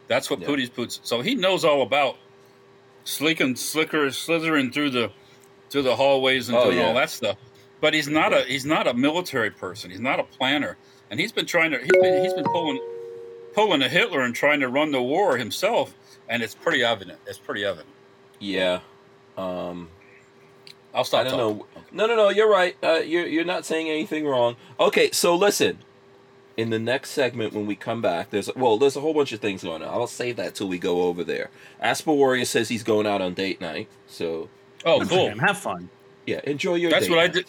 That's 0.08 0.30
what 0.30 0.40
Yeah. 0.40 0.46
Pooty 0.46 0.68
Poot's. 0.68 1.00
So 1.02 1.20
he 1.20 1.34
knows 1.34 1.64
all 1.64 1.82
about 1.82 2.16
sleeking, 3.04 3.56
slicker, 3.56 4.10
slithering 4.12 4.70
through 4.72 4.90
the 4.90 5.10
through 5.70 5.82
the 5.82 5.96
hallways 5.96 6.48
and 6.48 6.56
Oh, 6.58 6.64
doing 6.64 6.78
yeah. 6.78 6.86
all 6.88 6.94
that 6.94 7.10
stuff. 7.10 7.36
But 7.80 7.92
he's 7.94 8.08
not 8.08 8.32
a 8.32 8.42
he's 8.42 8.64
not 8.64 8.86
a 8.86 8.94
military 8.94 9.50
person. 9.50 9.90
He's 9.90 10.00
not 10.00 10.18
a 10.18 10.24
planner, 10.24 10.76
and 11.10 11.20
he's 11.20 11.32
been 11.32 11.46
trying 11.46 11.70
to 11.72 11.78
he's 11.78 11.90
been 11.92 12.22
he's 12.24 12.32
been 12.34 12.44
pulling 12.44 12.80
pulling 13.54 13.82
a 13.82 13.88
Hitler 13.88 14.22
and 14.22 14.34
trying 14.34 14.60
to 14.60 14.68
run 14.68 14.92
the 14.92 15.02
war 15.02 15.36
himself, 15.36 15.94
and 16.28 16.42
it's 16.42 16.54
pretty 16.54 16.82
evident. 16.82 17.18
It's 17.26 17.38
pretty 17.38 17.64
evident. 17.64 17.88
Yeah. 18.38 18.80
Um, 19.36 19.88
I'll 20.94 21.04
stop. 21.04 21.20
I 21.20 21.24
don't 21.24 21.38
talking. 21.38 21.58
know. 21.92 22.06
No, 22.06 22.06
no, 22.06 22.16
no. 22.16 22.28
You're 22.30 22.50
right. 22.50 22.76
Uh, 22.82 23.00
you're 23.04 23.26
you're 23.26 23.44
not 23.44 23.66
saying 23.66 23.88
anything 23.88 24.26
wrong. 24.26 24.56
Okay, 24.80 25.10
so 25.10 25.34
listen. 25.36 25.78
In 26.56 26.70
the 26.70 26.78
next 26.78 27.10
segment, 27.10 27.52
when 27.52 27.66
we 27.66 27.76
come 27.76 28.00
back, 28.00 28.30
there's 28.30 28.48
well, 28.56 28.78
there's 28.78 28.96
a 28.96 29.02
whole 29.02 29.12
bunch 29.12 29.32
of 29.32 29.40
things 29.40 29.62
going 29.62 29.82
on. 29.82 29.88
I'll 29.90 30.06
save 30.06 30.36
that 30.36 30.54
till 30.54 30.68
we 30.68 30.78
go 30.78 31.02
over 31.02 31.22
there. 31.22 31.50
Asper 31.78 32.12
Warrior 32.12 32.46
says 32.46 32.70
he's 32.70 32.82
going 32.82 33.06
out 33.06 33.20
on 33.20 33.34
date 33.34 33.60
night, 33.60 33.88
so 34.06 34.48
Oh, 34.86 35.00
Good 35.00 35.08
cool. 35.08 35.28
him. 35.28 35.38
Have 35.40 35.58
fun. 35.58 35.90
yeah, 36.26 36.40
enjoy 36.44 36.76
your. 36.76 36.90
That's 36.90 37.06
date 37.06 37.10
what 37.10 37.18
I 37.18 37.26
did. 37.28 37.46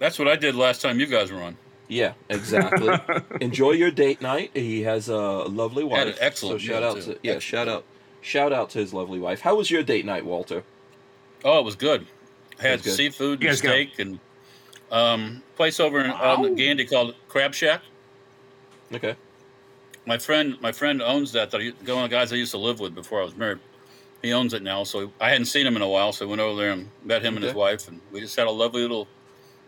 That's 0.00 0.18
what 0.18 0.26
I 0.28 0.34
did 0.36 0.54
last 0.56 0.80
time 0.80 0.98
you 0.98 1.06
guys 1.06 1.30
were 1.30 1.42
on. 1.42 1.56
Yeah, 1.88 2.14
exactly. 2.28 2.88
enjoy 3.40 3.72
your 3.72 3.90
date 3.90 4.22
night. 4.22 4.50
He 4.54 4.82
has 4.82 5.08
a 5.08 5.18
lovely 5.18 5.84
wife. 5.84 5.98
Had 5.98 6.08
an 6.08 6.14
excellent 6.20 6.60
So 6.62 6.66
shout 6.66 6.82
meal, 6.82 6.90
out 6.90 6.96
too. 6.96 7.02
to 7.02 7.10
yeah, 7.22 7.32
Excellent 7.32 7.42
shout 7.42 7.68
out, 7.68 7.84
shout 8.22 8.52
out 8.52 8.70
to 8.70 8.78
his 8.78 8.94
lovely 8.94 9.18
wife. 9.18 9.40
How 9.40 9.54
was 9.56 9.70
your 9.70 9.82
date 9.82 10.04
night, 10.06 10.24
Walter? 10.24 10.62
Oh, 11.44 11.58
it 11.58 11.64
was 11.64 11.76
good. 11.76 12.06
Had 12.58 12.82
good. 12.82 12.94
seafood 12.94 13.40
and 13.40 13.48
guys 13.48 13.60
go. 13.60 13.70
steak 13.70 13.98
and 13.98 14.18
um, 14.92 15.42
place 15.56 15.80
over 15.80 16.00
in 16.00 16.10
on 16.10 16.42
the 16.42 16.50
Gandy 16.50 16.84
called 16.86 17.14
Crab 17.28 17.54
Shack. 17.54 17.82
Okay. 18.94 19.16
My 20.06 20.16
friend, 20.18 20.56
my 20.60 20.72
friend 20.72 21.02
owns 21.02 21.32
that. 21.32 21.50
that 21.50 21.60
I- 21.60 21.92
One 21.92 22.04
of 22.04 22.10
the 22.10 22.16
guys 22.16 22.32
I 22.32 22.36
used 22.36 22.52
to 22.52 22.58
live 22.58 22.80
with 22.80 22.94
before 22.94 23.20
I 23.20 23.24
was 23.24 23.36
married. 23.36 23.58
He 24.22 24.32
owns 24.32 24.52
it 24.54 24.62
now, 24.62 24.84
so 24.84 25.12
I 25.20 25.30
hadn't 25.30 25.46
seen 25.46 25.66
him 25.66 25.76
in 25.76 25.82
a 25.82 25.88
while. 25.88 26.12
So 26.12 26.26
I 26.26 26.28
went 26.28 26.40
over 26.40 26.60
there 26.60 26.72
and 26.72 26.90
met 27.04 27.22
him 27.24 27.36
and 27.36 27.44
his 27.44 27.54
wife, 27.54 27.88
and 27.88 28.00
we 28.12 28.20
just 28.20 28.36
had 28.36 28.46
a 28.46 28.50
lovely 28.50 28.82
little 28.82 29.08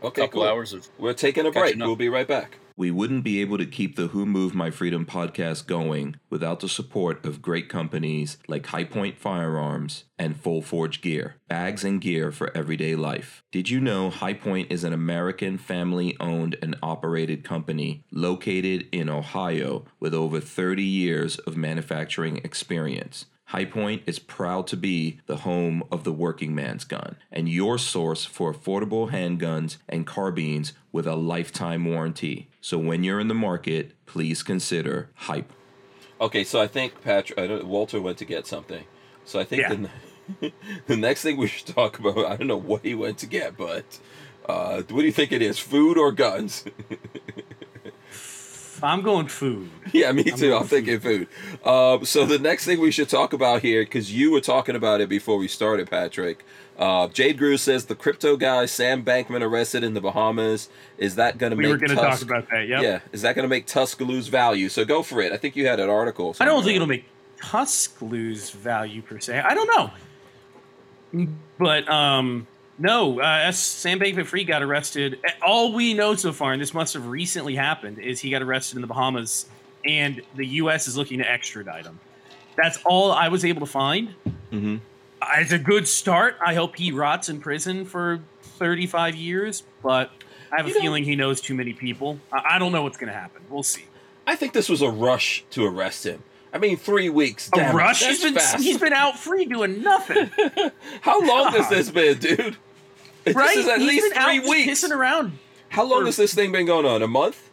Okay, 0.03 0.23
couple 0.23 0.43
cool. 0.43 0.49
hours 0.51 0.73
of. 0.73 0.89
We're 0.99 1.13
taking 1.13 1.47
a 1.47 1.51
break. 1.51 1.75
up. 1.77 1.81
We'll 1.87 1.97
be 1.97 2.09
right 2.09 2.27
back. 2.27 2.59
We 2.75 2.91
wouldn't 2.91 3.23
be 3.23 3.41
able 3.43 3.59
to 3.59 3.67
keep 3.67 3.97
the 3.97 4.09
Who 4.09 4.25
Moved 4.25 4.55
My 4.55 4.71
Freedom 4.71 5.05
podcast 5.05 5.67
going 5.67 6.17
without 6.31 6.61
the 6.61 6.69
support 6.71 7.25
of 7.25 7.43
great 7.43 7.69
companies 7.69 8.39
like 8.49 8.67
Hi-Point 8.67 9.19
Firearms 9.19 10.05
and 10.19 10.37
Full 10.41 10.63
Forge 10.63 11.03
Gear, 11.03 11.37
bags 11.49 11.85
and 11.85 12.01
gear 12.01 12.33
for 12.33 12.51
everyday 12.57 12.97
life. 12.97 13.45
Did 13.53 13.69
you 13.69 13.79
know 13.79 14.09
Hi-Point 14.09 14.73
is 14.73 14.85
an 14.85 14.95
American 14.95 15.59
family 15.59 16.17
owned 16.19 16.57
and 16.63 16.75
operated 16.83 17.45
company 17.45 18.05
located 18.11 18.89
in 18.91 19.11
Ohio 19.11 19.85
with 20.01 20.15
over 20.15 20.41
30 20.41 20.83
years 20.83 21.37
of 21.41 21.57
manufacturing 21.59 22.39
experience? 22.39 23.27
Hi-Point 23.53 24.05
is 24.07 24.19
proud 24.19 24.67
to 24.69 24.79
be 24.79 25.21
the 25.27 25.37
home 25.39 25.83
of 25.93 26.05
the 26.05 26.13
working 26.13 26.55
man's 26.55 26.85
gun 26.85 27.17
and 27.31 27.51
your 27.51 27.77
source 27.77 28.25
for 28.25 28.51
affordable 28.51 29.11
handguns 29.11 29.77
and 29.91 30.07
carbines 30.07 30.73
with 30.91 31.07
a 31.07 31.17
lifetime 31.17 31.85
warranty. 31.85 32.49
So 32.63 32.79
when 32.79 33.05
you're 33.05 33.21
in 33.21 33.29
the 33.29 33.35
market, 33.35 33.93
please 34.07 34.43
consider 34.43 35.11
Hype. 35.15 35.53
Okay, 36.19 36.45
so 36.45 36.63
I 36.63 36.67
think 36.67 37.03
Patrick, 37.03 37.39
I 37.39 37.47
don't, 37.47 37.67
Walter 37.67 38.01
went 38.01 38.17
to 38.19 38.25
get 38.25 38.47
something. 38.47 38.85
So 39.27 39.39
I 39.39 39.45
think 39.45 39.61
Yeah. 39.61 39.87
the, 40.41 40.53
the 40.87 40.97
next 40.97 41.21
thing 41.21 41.37
we 41.37 41.47
should 41.47 41.67
talk 41.67 41.99
about, 41.99 42.25
I 42.25 42.37
don't 42.37 42.47
know 42.47 42.57
what 42.57 42.83
he 42.83 42.95
went 42.95 43.19
to 43.19 43.27
get, 43.27 43.59
but 43.59 43.85
uh, 44.49 44.77
what 44.77 45.01
do 45.01 45.05
you 45.05 45.13
think 45.13 45.31
it 45.31 45.43
is, 45.43 45.59
food 45.59 45.99
or 45.99 46.11
guns? 46.11 46.65
I'm 48.83 49.03
going 49.03 49.29
food. 49.29 49.71
Yeah, 49.93 50.11
me 50.13 50.25
too. 50.25 50.31
going 50.51 50.63
I'm 50.63 50.69
thinking 50.69 51.01
food. 51.01 51.29
Um, 51.65 52.05
so 52.05 52.25
the 52.25 52.39
next 52.39 52.65
thing 52.65 52.81
we 52.81 52.91
should 52.91 53.09
talk 53.09 53.33
about 53.33 53.61
here, 53.63 53.83
because 53.83 54.13
you 54.13 54.31
were 54.31 54.41
talking 54.41 54.75
about 54.75 55.01
it 55.01 55.09
before 55.09 55.37
we 55.37 55.49
started, 55.49 55.91
Patrick. 55.91 56.45
Uh, 56.79 57.07
Jade 57.09 57.37
Grew 57.37 57.59
says 57.59 57.85
the 57.85 57.95
crypto 57.95 58.37
guy 58.37 58.65
Sam 58.67 59.05
Bankman 59.05 59.43
arrested 59.43 59.85
in 59.85 59.93
the 59.95 60.01
Bahamas. 60.01 60.69
Is 60.97 61.17
that 61.17 61.37
going 61.37 61.51
to 61.51 61.57
We 61.57 61.65
make 61.65 61.69
We 61.69 61.73
were 61.73 61.79
going 61.79 61.91
to 61.91 61.97
talk 61.97 62.23
about 62.23 62.49
that. 62.51 62.67
Yep. 62.67 62.83
Yeah, 62.83 63.01
is 63.13 63.23
that 63.23 63.35
going 63.35 63.45
to 63.45 63.49
make 63.49 63.67
Tusk 63.67 64.01
lose 64.01 64.29
value? 64.29 64.69
So 64.69 64.85
go 64.85 65.03
for 65.03 65.21
it. 65.21 65.33
I 65.33 65.37
think 65.37 65.55
you 65.57 65.67
had 65.67 65.79
an 65.79 65.91
article. 65.91 66.35
I 66.41 66.47
don't 66.47 66.65
think 66.65 66.77
it'll 66.77 66.89
make 66.89 67.05
Tusk 67.41 68.01
lose 68.01 68.51
value 68.51 69.03
per 69.03 69.19
se. 69.21 69.41
I 69.41 69.55
don't 69.55 69.69
know. 71.15 71.29
But 71.59 71.89
um, 71.91 72.47
no, 72.79 73.21
uh, 73.21 73.53
Sam 73.53 74.01
Bankman-Fried 74.01 74.47
got 74.47 74.63
arrested. 74.63 75.21
All 75.45 75.73
we 75.73 75.95
know 75.95 76.15
so 76.15 76.33
far, 76.33 76.53
and 76.53 76.61
this 76.63 76.75
must 76.75 76.95
have 76.95 77.07
recently 77.07 77.55
happened, 77.55 77.99
is 77.99 78.21
he 78.21 78.31
got 78.31 78.43
arrested 78.43 78.77
in 78.77 78.81
the 78.81 78.87
Bahamas, 78.89 79.47
and 79.85 80.21
the 80.37 80.47
U.S. 80.47 80.89
is 80.89 80.97
looking 80.97 81.19
to 81.19 81.31
extradite 81.31 81.85
him. 81.85 81.99
That's 82.57 82.79
all 82.85 83.13
I 83.13 83.29
was 83.29 83.45
able 83.45 83.61
to 83.61 83.67
find. 83.73 84.15
Mhm. 84.53 84.81
Uh, 85.21 85.27
It's 85.39 85.53
a 85.53 85.59
good 85.59 85.87
start. 85.89 86.37
I 86.45 86.55
hope 86.55 86.77
he 86.77 86.93
rots 86.93 87.29
in 87.29 87.41
prison 87.41 87.85
for 87.85 88.21
35 88.43 89.15
years, 89.17 89.63
but 89.83 90.11
I 90.53 90.57
have 90.59 90.67
a 90.67 90.69
You 90.69 90.75
know- 90.75 90.81
feeling 90.81 91.05
he 91.05 91.17
knows 91.17 91.41
too 91.41 91.55
many 91.55 91.73
people. 91.73 92.19
I, 92.33 92.57
I 92.57 92.59
don't 92.59 92.73
know 92.73 92.83
what's 92.83 92.97
going 92.99 93.13
to 93.13 93.19
happen. 93.19 93.43
We'll 93.49 93.63
see. 93.63 93.85
I 94.27 94.37
think 94.37 94.53
this 94.53 94.69
was 94.69 94.83
a 94.83 94.89
rush 94.91 95.45
to 95.51 95.65
arrest 95.65 96.05
him. 96.07 96.23
I 96.53 96.59
mean, 96.59 96.77
three 96.77 97.09
weeks. 97.09 97.49
A 97.49 97.57
damn 97.57 97.75
it, 97.75 97.79
rush? 97.79 98.01
that's 98.01 98.17
He's 98.17 98.23
been 98.25 98.35
fast. 98.35 98.63
he's 98.63 98.79
been 98.79 98.93
out 98.93 99.19
free 99.19 99.45
doing 99.47 99.83
nothing. 99.83 100.31
How 101.01 101.21
long 101.27 101.53
has 101.53 101.69
this 101.71 101.91
been, 101.91 102.19
dude? 102.19 102.57
right? 103.27 103.55
This 103.55 103.57
is 103.57 103.69
at 103.69 103.79
He's 103.79 103.89
least 103.89 104.15
been 104.15 104.23
three 104.23 104.41
weeks. 104.41 104.85
pissing 104.85 104.91
around. 104.95 105.39
How 105.71 105.85
long 105.85 106.05
has 106.07 106.17
this 106.17 106.35
thing 106.35 106.53
been 106.53 106.67
going 106.67 106.85
on? 106.85 107.03
A 107.03 107.07
month? 107.09 107.49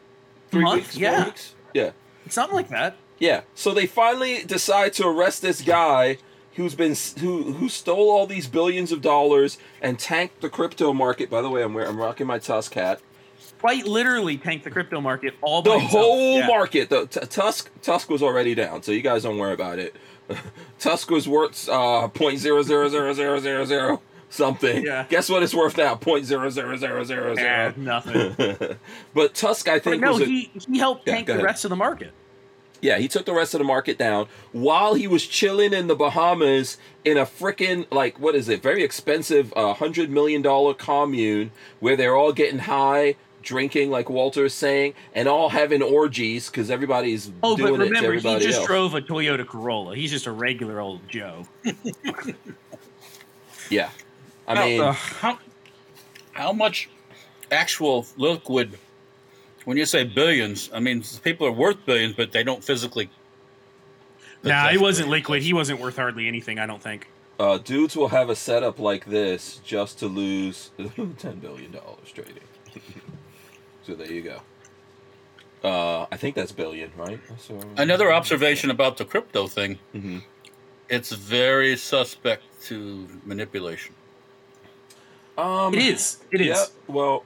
Three 0.52 0.64
month? 0.64 0.82
weeks? 0.82 0.98
Yeah. 0.98 1.26
weeks? 1.26 1.54
Yeah. 1.74 1.92
Something 2.28 2.56
like 2.56 2.68
that. 2.70 2.98
Yeah. 3.20 3.42
So 3.56 3.74
they 3.74 3.86
finally 3.88 4.44
decide 4.44 4.94
to 4.94 5.08
arrest 5.08 5.42
this 5.42 5.62
guy 5.62 6.18
who's 6.56 6.76
been 6.76 6.96
who 7.22 7.54
who 7.54 7.70
stole 7.70 8.10
all 8.10 8.26
these 8.28 8.48
billions 8.48 8.92
of 8.92 9.02
dollars 9.02 9.58
and 9.82 9.98
tanked 9.98 10.42
the 10.42 10.50
crypto 10.50 10.92
market. 10.94 11.30
By 11.30 11.42
the 11.42 11.50
way, 11.50 11.64
I'm 11.64 11.74
wearing, 11.74 11.90
I'm 11.90 11.98
rocking 11.98 12.28
my 12.28 12.40
Tusk 12.40 12.74
hat. 12.74 13.00
Quite 13.60 13.86
literally 13.86 14.38
tanked 14.38 14.64
the 14.64 14.72
crypto 14.72 15.02
market 15.02 15.34
all 15.42 15.62
The 15.62 15.72
himself. 15.80 15.92
whole 15.92 16.38
Yeah. 16.40 16.48
market. 16.48 16.90
The 16.90 17.06
t- 17.08 17.20
Tusk 17.28 17.70
Tusk 17.82 18.10
was 18.10 18.24
already 18.24 18.56
down, 18.56 18.84
so 18.84 18.92
you 18.92 19.02
guys 19.02 19.24
don't 19.24 19.38
worry 19.38 19.54
about 19.54 19.80
it. 19.80 19.96
Tusk 20.80 21.10
was 21.12 21.28
worth 21.28 21.68
uh 21.70 22.08
point 22.08 22.40
zero 22.40 22.62
zero 22.64 22.88
zero 22.90 23.14
zero 23.14 23.40
zero 23.40 23.66
zero 23.66 24.02
something. 24.30 24.86
Yeah. 24.86 25.06
Guess 25.10 25.30
what 25.30 25.44
it's 25.44 25.54
worth 25.54 25.78
now? 25.78 25.96
Point 25.96 26.26
zero 26.26 26.50
zero 26.50 26.78
zero 26.78 27.04
zero 27.04 27.36
Eh, 27.36 27.72
nothing. 27.76 28.36
but 29.14 29.34
Tusk, 29.34 29.68
I 29.68 29.76
But 29.76 29.84
think, 29.84 30.02
no, 30.04 30.14
was 30.14 30.22
a, 30.22 30.26
he 30.26 30.52
he 30.72 30.78
helped 30.80 31.06
Yeah, 31.08 31.16
tank 31.16 31.28
the 31.28 31.40
rest 31.44 31.66
of 31.66 31.70
the 31.70 31.76
market. 31.76 32.12
Yeah, 32.82 32.98
he 32.98 33.10
took 33.10 33.26
the 33.26 33.34
rest 33.34 33.54
of 33.54 33.58
the 33.58 33.66
market 33.66 33.98
down 33.98 34.28
while 34.54 34.94
he 34.94 35.06
was 35.06 35.28
chilling 35.28 35.74
in 35.74 35.88
the 35.88 35.96
Bahamas 35.96 36.78
in 37.04 37.18
a 37.18 37.26
freaking 37.26 37.86
like 37.92 38.18
what 38.22 38.36
is 38.36 38.48
it? 38.48 38.62
Very 38.64 38.84
expensive, 38.84 39.52
uh, 39.58 39.74
hundred 39.74 40.10
million 40.10 40.42
dollar 40.42 40.74
commune 40.74 41.52
where 41.82 41.98
they're 41.98 42.16
all 42.16 42.32
getting 42.32 42.60
high, 42.60 43.16
drinking 43.50 43.90
like 43.90 44.10
Walter 44.10 44.46
is 44.46 44.54
saying, 44.54 44.94
and 45.14 45.28
all 45.28 45.50
having 45.50 45.82
orgies 45.82 46.50
because 46.50 46.70
everybody's 46.70 47.32
Oh, 47.44 47.58
doing 47.58 47.74
but 47.74 47.82
it 47.82 47.90
to 47.90 47.94
remember, 47.96 48.14
he 48.14 48.40
just 48.46 48.60
else. 48.60 48.68
drove 48.68 48.94
a 48.94 49.02
Toyota 49.02 49.46
Corolla. 49.46 49.96
He's 49.96 50.12
just 50.12 50.28
a 50.28 50.32
regular 50.32 50.80
old 50.80 51.02
Joe. 51.10 51.46
yeah, 53.70 53.90
I 54.48 54.54
Now, 54.54 54.66
mean, 54.66 54.82
uh, 54.82 54.92
how 54.94 55.40
how 56.32 56.54
much 56.54 56.90
actual 57.52 58.06
liquid? 58.18 58.78
When 59.66 59.78
you 59.78 59.86
say 59.86 60.04
billions, 60.04 60.70
I 60.74 60.80
mean 60.80 61.04
people 61.24 61.48
are 61.48 61.52
worth 61.52 61.84
billions, 61.86 62.16
but 62.16 62.32
they 62.32 62.44
don't 62.44 62.64
physically. 62.64 63.10
Nah, 64.44 64.64
possess 64.64 64.72
he 64.72 64.78
wasn't 64.78 65.08
billions. 65.08 65.24
liquid. 65.24 65.42
He 65.44 65.54
wasn't 65.54 65.80
worth 65.80 65.96
hardly 65.98 66.28
anything. 66.28 66.60
I 66.60 66.66
don't 66.68 66.82
think. 66.82 67.08
uh, 67.40 67.58
dudes 67.58 67.96
will 67.96 68.10
have 68.10 68.30
a 68.30 68.36
setup 68.36 68.80
like 68.80 69.06
this 69.06 69.60
just 69.64 70.00
to 70.00 70.08
lose 70.08 70.72
ten 71.18 71.40
billion 71.40 71.72
dollars 71.72 72.12
trading. 72.14 72.44
So 73.90 73.96
there 73.96 74.12
you 74.12 74.22
go. 74.22 74.40
Uh, 75.64 76.06
I 76.12 76.16
think 76.18 76.36
that's 76.36 76.52
billion, 76.52 76.92
right? 76.96 77.20
So 77.38 77.60
Another 77.76 78.14
observation 78.14 78.70
about 78.70 78.98
the 78.98 79.06
crypto 79.06 79.48
thing: 79.48 79.80
Mhm. 79.94 80.22
it's 80.90 81.12
very 81.12 81.76
suspect 81.76 82.44
to 82.66 83.08
manipulation. 83.26 83.94
Um, 85.38 85.74
It 85.74 85.82
is. 85.82 86.20
It 86.32 86.42
is. 86.42 86.48
Yeah, 86.48 86.66
well, 86.88 87.24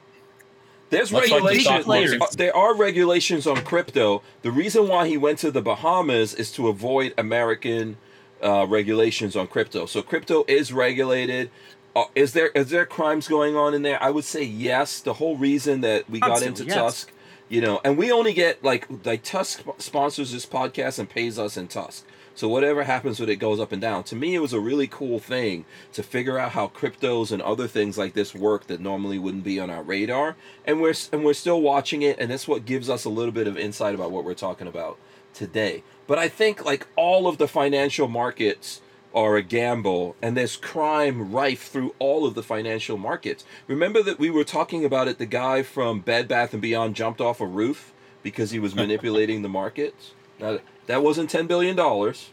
there's 0.89 1.11
Much 1.11 1.30
like 1.32 1.41
the 1.43 1.47
regulations. 1.47 2.16
stock 2.16 2.30
uh, 2.32 2.36
there 2.38 2.55
are 2.55 2.76
regulations 2.76 3.45
on 3.47 3.57
crypto. 3.64 4.22
The 4.43 4.51
reason 4.51 4.88
why 4.88 5.07
he 5.07 5.18
went 5.18 5.39
to 5.39 5.51
the 5.51 5.61
Bahamas 5.61 6.34
is 6.34 6.51
to 6.53 6.68
avoid 6.70 7.14
American 7.18 7.97
uh, 8.43 8.66
regulations 8.68 9.36
on 9.36 9.47
crypto. 9.47 9.86
So 9.86 10.01
crypto 10.01 10.43
is 10.47 10.72
regulated. 10.74 11.49
Uh, 11.96 12.06
is 12.16 12.34
there 12.34 12.48
is 12.50 12.70
there 12.70 12.86
crimes 12.86 13.28
going 13.28 13.56
on 13.56 13.74
in 13.74 13.84
there? 13.84 14.02
I 14.02 14.10
would 14.10 14.26
say 14.26 14.44
yes. 14.44 15.00
The 15.00 15.14
whole 15.14 15.38
reason 15.38 15.82
that 15.82 16.10
we 16.10 16.20
got 16.20 16.30
Constantly, 16.30 16.64
into 16.64 16.76
yes. 16.76 16.84
Tusk, 16.84 17.12
you 17.50 17.62
know, 17.62 17.80
and 17.84 17.98
we 17.98 18.12
only 18.12 18.34
get 18.34 18.64
like 18.64 18.88
like 19.06 19.24
Tusk 19.24 19.64
sponsors 19.78 20.32
this 20.32 20.46
podcast 20.46 20.98
and 20.98 21.10
pays 21.10 21.38
us 21.38 21.56
in 21.56 21.68
Tusk. 21.68 22.06
So 22.36 22.50
whatever 22.50 22.84
happens 22.84 23.20
with 23.20 23.30
it 23.30 23.36
goes 23.36 23.60
up 23.60 23.72
and 23.72 23.82
down. 23.82 24.04
To 24.06 24.16
me, 24.16 24.34
it 24.34 24.39
was 24.39 24.54
a 24.54 24.60
really 24.60 24.88
cool 24.88 25.20
thing 25.20 25.66
to 25.91 26.02
figure 26.02 26.39
out 26.39 26.54
how 26.54 26.68
cryptos 26.68 27.32
and 27.32 27.44
other 27.44 27.68
things 27.68 27.96
like 27.96 28.14
this 28.16 28.34
work 28.34 28.66
that 28.68 28.80
normally 28.82 29.20
wouldn't 29.20 29.44
be 29.44 29.60
on 29.60 29.70
our 29.70 29.84
radar. 29.84 30.36
And 30.66 30.82
we're 30.82 30.96
and 31.12 31.24
we're 31.24 31.34
still 31.34 31.62
watching 31.62 32.02
it, 32.02 32.18
and 32.20 32.32
that's 32.32 32.48
what 32.48 32.66
gives 32.66 32.89
us 32.89 33.06
a 33.06 33.10
little 33.10 33.32
bit 33.32 33.48
of 33.48 33.56
insight 33.56 33.94
about 33.94 34.10
what 34.10 34.24
we're 34.24 34.34
talking 34.34 34.68
about 34.68 34.98
today. 35.36 35.84
But 36.08 36.18
I 36.18 36.28
think 36.28 36.66
like 36.66 36.88
all 36.96 37.28
of 37.28 37.38
the 37.38 37.48
financial 37.48 38.08
markets 38.08 38.82
are 39.14 39.36
a 39.36 39.41
gamble 39.43 40.16
and 40.22 40.36
there's 40.36 40.55
crime 40.55 41.32
rife 41.32 41.70
through 41.70 41.93
all 41.99 42.26
of 42.26 42.34
the 42.34 42.43
financial 42.43 42.97
markets. 42.97 43.45
Remember 43.68 44.01
that 44.03 44.20
we 44.20 44.30
were 44.30 44.43
talking 44.43 44.84
about 44.84 45.07
it 45.07 45.18
the 45.18 45.26
guy 45.26 45.64
from 45.64 45.99
Bed 45.99 46.28
Bath 46.28 46.53
and 46.53 46.61
Beyond 46.61 46.95
jumped 46.95 47.22
off 47.22 47.39
a 47.39 47.45
roof 47.45 47.93
because 48.24 48.51
he 48.51 48.59
was 48.59 48.76
manipulating 48.84 49.41
the 49.41 49.49
markets. 49.49 50.11
Now 50.39 50.59
that 50.88 51.03
wasn't 51.03 51.30
10 51.30 51.47
billion 51.47 51.76
dollars. 51.76 52.32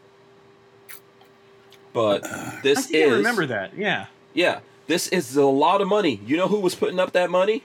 But 1.93 2.23
this 2.63 2.93
I 2.93 2.99
is 2.99 3.13
I 3.13 3.17
remember 3.17 3.47
that. 3.47 3.77
Yeah. 3.77 4.07
yeah, 4.33 4.61
this 4.87 5.09
is 5.09 5.37
a 5.37 5.45
lot 5.45 5.81
of 5.81 5.89
money. 5.89 6.21
You 6.25 6.37
know 6.37 6.49
who 6.49 6.61
was 6.61 6.75
putting 6.75 7.01
up 7.01 7.13
that 7.13 7.31
money? 7.31 7.65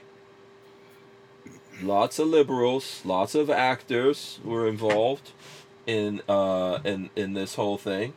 Lots 1.82 2.18
of 2.18 2.26
liberals, 2.28 3.02
lots 3.04 3.34
of 3.34 3.50
actors 3.50 4.40
were 4.44 4.66
involved 4.66 5.30
in 5.86 6.22
uh 6.28 6.80
in 6.84 7.10
in 7.14 7.34
this 7.34 7.54
whole 7.54 7.78
thing. 7.78 8.14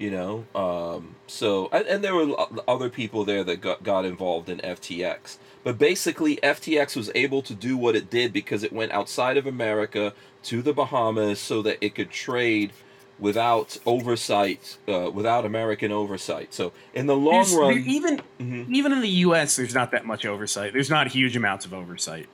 You 0.00 0.10
know, 0.10 0.46
um 0.54 1.14
so 1.26 1.68
and, 1.72 1.86
and 1.86 2.02
there 2.02 2.14
were 2.14 2.34
other 2.66 2.88
people 2.88 3.24
there 3.26 3.44
that 3.44 3.60
got 3.60 3.82
got 3.82 4.04
involved 4.06 4.48
in 4.48 4.58
FTX. 4.58 5.36
But 5.62 5.76
basically 5.76 6.36
FTX 6.42 6.96
was 6.96 7.10
able 7.14 7.42
to 7.42 7.54
do 7.54 7.76
what 7.76 7.94
it 7.94 8.08
did 8.08 8.32
because 8.32 8.62
it 8.62 8.72
went 8.72 8.92
outside 8.92 9.36
of 9.36 9.46
America 9.46 10.14
to 10.44 10.62
the 10.62 10.72
Bahamas 10.72 11.38
so 11.38 11.60
that 11.62 11.76
it 11.84 11.94
could 11.94 12.10
trade 12.10 12.72
without 13.18 13.76
oversight, 13.84 14.78
uh, 14.88 15.10
without 15.12 15.44
American 15.44 15.92
oversight. 15.92 16.54
So 16.54 16.72
in 16.94 17.06
the 17.06 17.14
long 17.14 17.34
There's- 17.34 17.54
run, 17.54 17.74
there- 17.74 17.84
even 17.96 18.22
Mhm. 18.40 18.74
even 18.74 18.92
in 18.92 19.02
the 19.02 19.14
U.S., 19.28 19.56
there's 19.56 19.74
not 19.74 19.90
that 19.90 20.06
much 20.06 20.24
oversight. 20.24 20.72
There's 20.72 20.88
not 20.88 21.08
huge 21.08 21.36
amounts 21.36 21.66
of 21.66 21.74
oversight. 21.74 22.26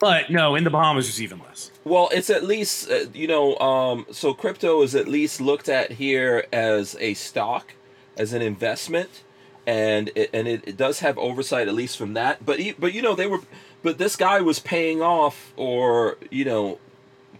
But 0.00 0.30
no, 0.30 0.54
in 0.54 0.64
the 0.64 0.70
Bahamas, 0.70 1.06
there's 1.06 1.20
even 1.20 1.40
less. 1.40 1.70
Well, 1.84 2.08
it's 2.12 2.30
at 2.30 2.44
least 2.44 2.90
uh, 2.90 3.06
you 3.12 3.26
know, 3.26 3.56
um, 3.58 4.06
so 4.10 4.32
crypto 4.32 4.82
is 4.82 4.94
at 4.94 5.08
least 5.08 5.40
looked 5.40 5.68
at 5.68 5.92
here 5.92 6.46
as 6.52 6.96
a 7.00 7.14
stock, 7.14 7.74
as 8.16 8.32
an 8.32 8.42
investment, 8.42 9.24
and 9.66 10.10
it, 10.14 10.30
and 10.32 10.46
it, 10.46 10.62
it 10.66 10.76
does 10.76 11.00
have 11.00 11.18
oversight 11.18 11.68
at 11.68 11.74
least 11.74 11.96
from 11.96 12.14
that. 12.14 12.44
But 12.44 12.60
he, 12.60 12.72
but 12.72 12.92
you 12.92 13.02
know 13.02 13.14
they 13.14 13.26
were, 13.26 13.40
but 13.82 13.98
this 13.98 14.14
guy 14.14 14.40
was 14.40 14.60
paying 14.60 15.02
off 15.02 15.52
or 15.56 16.16
you 16.30 16.44
know, 16.44 16.78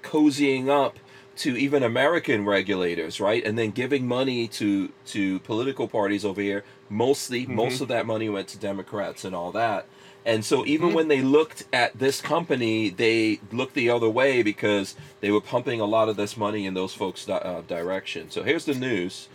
cozying 0.02 0.68
up 0.68 0.98
to 1.36 1.56
even 1.56 1.84
American 1.84 2.44
regulators, 2.44 3.20
right? 3.20 3.44
And 3.44 3.56
then 3.56 3.70
giving 3.70 4.08
money 4.08 4.48
to 4.48 4.88
to 5.06 5.38
political 5.40 5.86
parties 5.86 6.24
over 6.24 6.40
here. 6.40 6.64
Mostly, 6.90 7.46
most 7.46 7.80
of 7.80 7.88
that 7.88 8.06
money 8.06 8.28
went 8.28 8.48
to 8.48 8.58
Democrats 8.58 9.24
and 9.24 9.34
all 9.34 9.52
that. 9.52 9.86
And 10.28 10.44
so 10.44 10.66
even 10.66 10.92
when 10.92 11.08
they 11.08 11.22
looked 11.22 11.64
at 11.72 11.98
this 11.98 12.20
company, 12.20 12.90
they 12.90 13.40
looked 13.50 13.72
the 13.72 13.88
other 13.88 14.10
way 14.10 14.42
because 14.42 14.94
they 15.22 15.30
were 15.30 15.40
pumping 15.40 15.80
a 15.80 15.86
lot 15.86 16.10
of 16.10 16.16
this 16.16 16.36
money 16.36 16.66
in 16.66 16.74
those 16.74 16.92
folks' 16.92 17.24
di- 17.24 17.32
uh, 17.32 17.62
direction. 17.62 18.30
So 18.30 18.42
here's 18.42 18.66
the 18.66 18.74
news. 18.74 19.30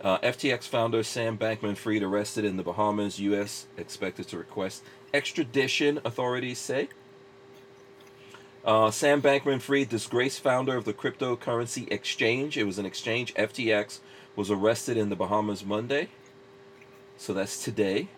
Uh, 0.00 0.16
FTX 0.20 0.66
founder 0.66 1.02
Sam 1.02 1.36
Bankman-Fried 1.36 2.02
arrested 2.02 2.46
in 2.46 2.56
the 2.56 2.62
Bahamas. 2.62 3.18
U.S. 3.18 3.66
expected 3.76 4.26
to 4.28 4.38
request 4.38 4.82
extradition, 5.12 6.00
authorities 6.02 6.56
say. 6.56 6.88
Uh, 8.64 8.90
Sam 8.90 9.20
Bankman-Fried, 9.20 9.90
disgraced 9.90 10.40
founder 10.40 10.78
of 10.78 10.86
the 10.86 10.94
cryptocurrency 10.94 11.92
exchange, 11.92 12.56
it 12.56 12.64
was 12.64 12.78
an 12.78 12.86
exchange. 12.86 13.34
FTX 13.34 13.98
was 14.34 14.50
arrested 14.50 14.96
in 14.96 15.10
the 15.10 15.16
Bahamas 15.16 15.62
Monday. 15.62 16.08
So 17.18 17.34
that's 17.34 17.62
today. 17.62 18.08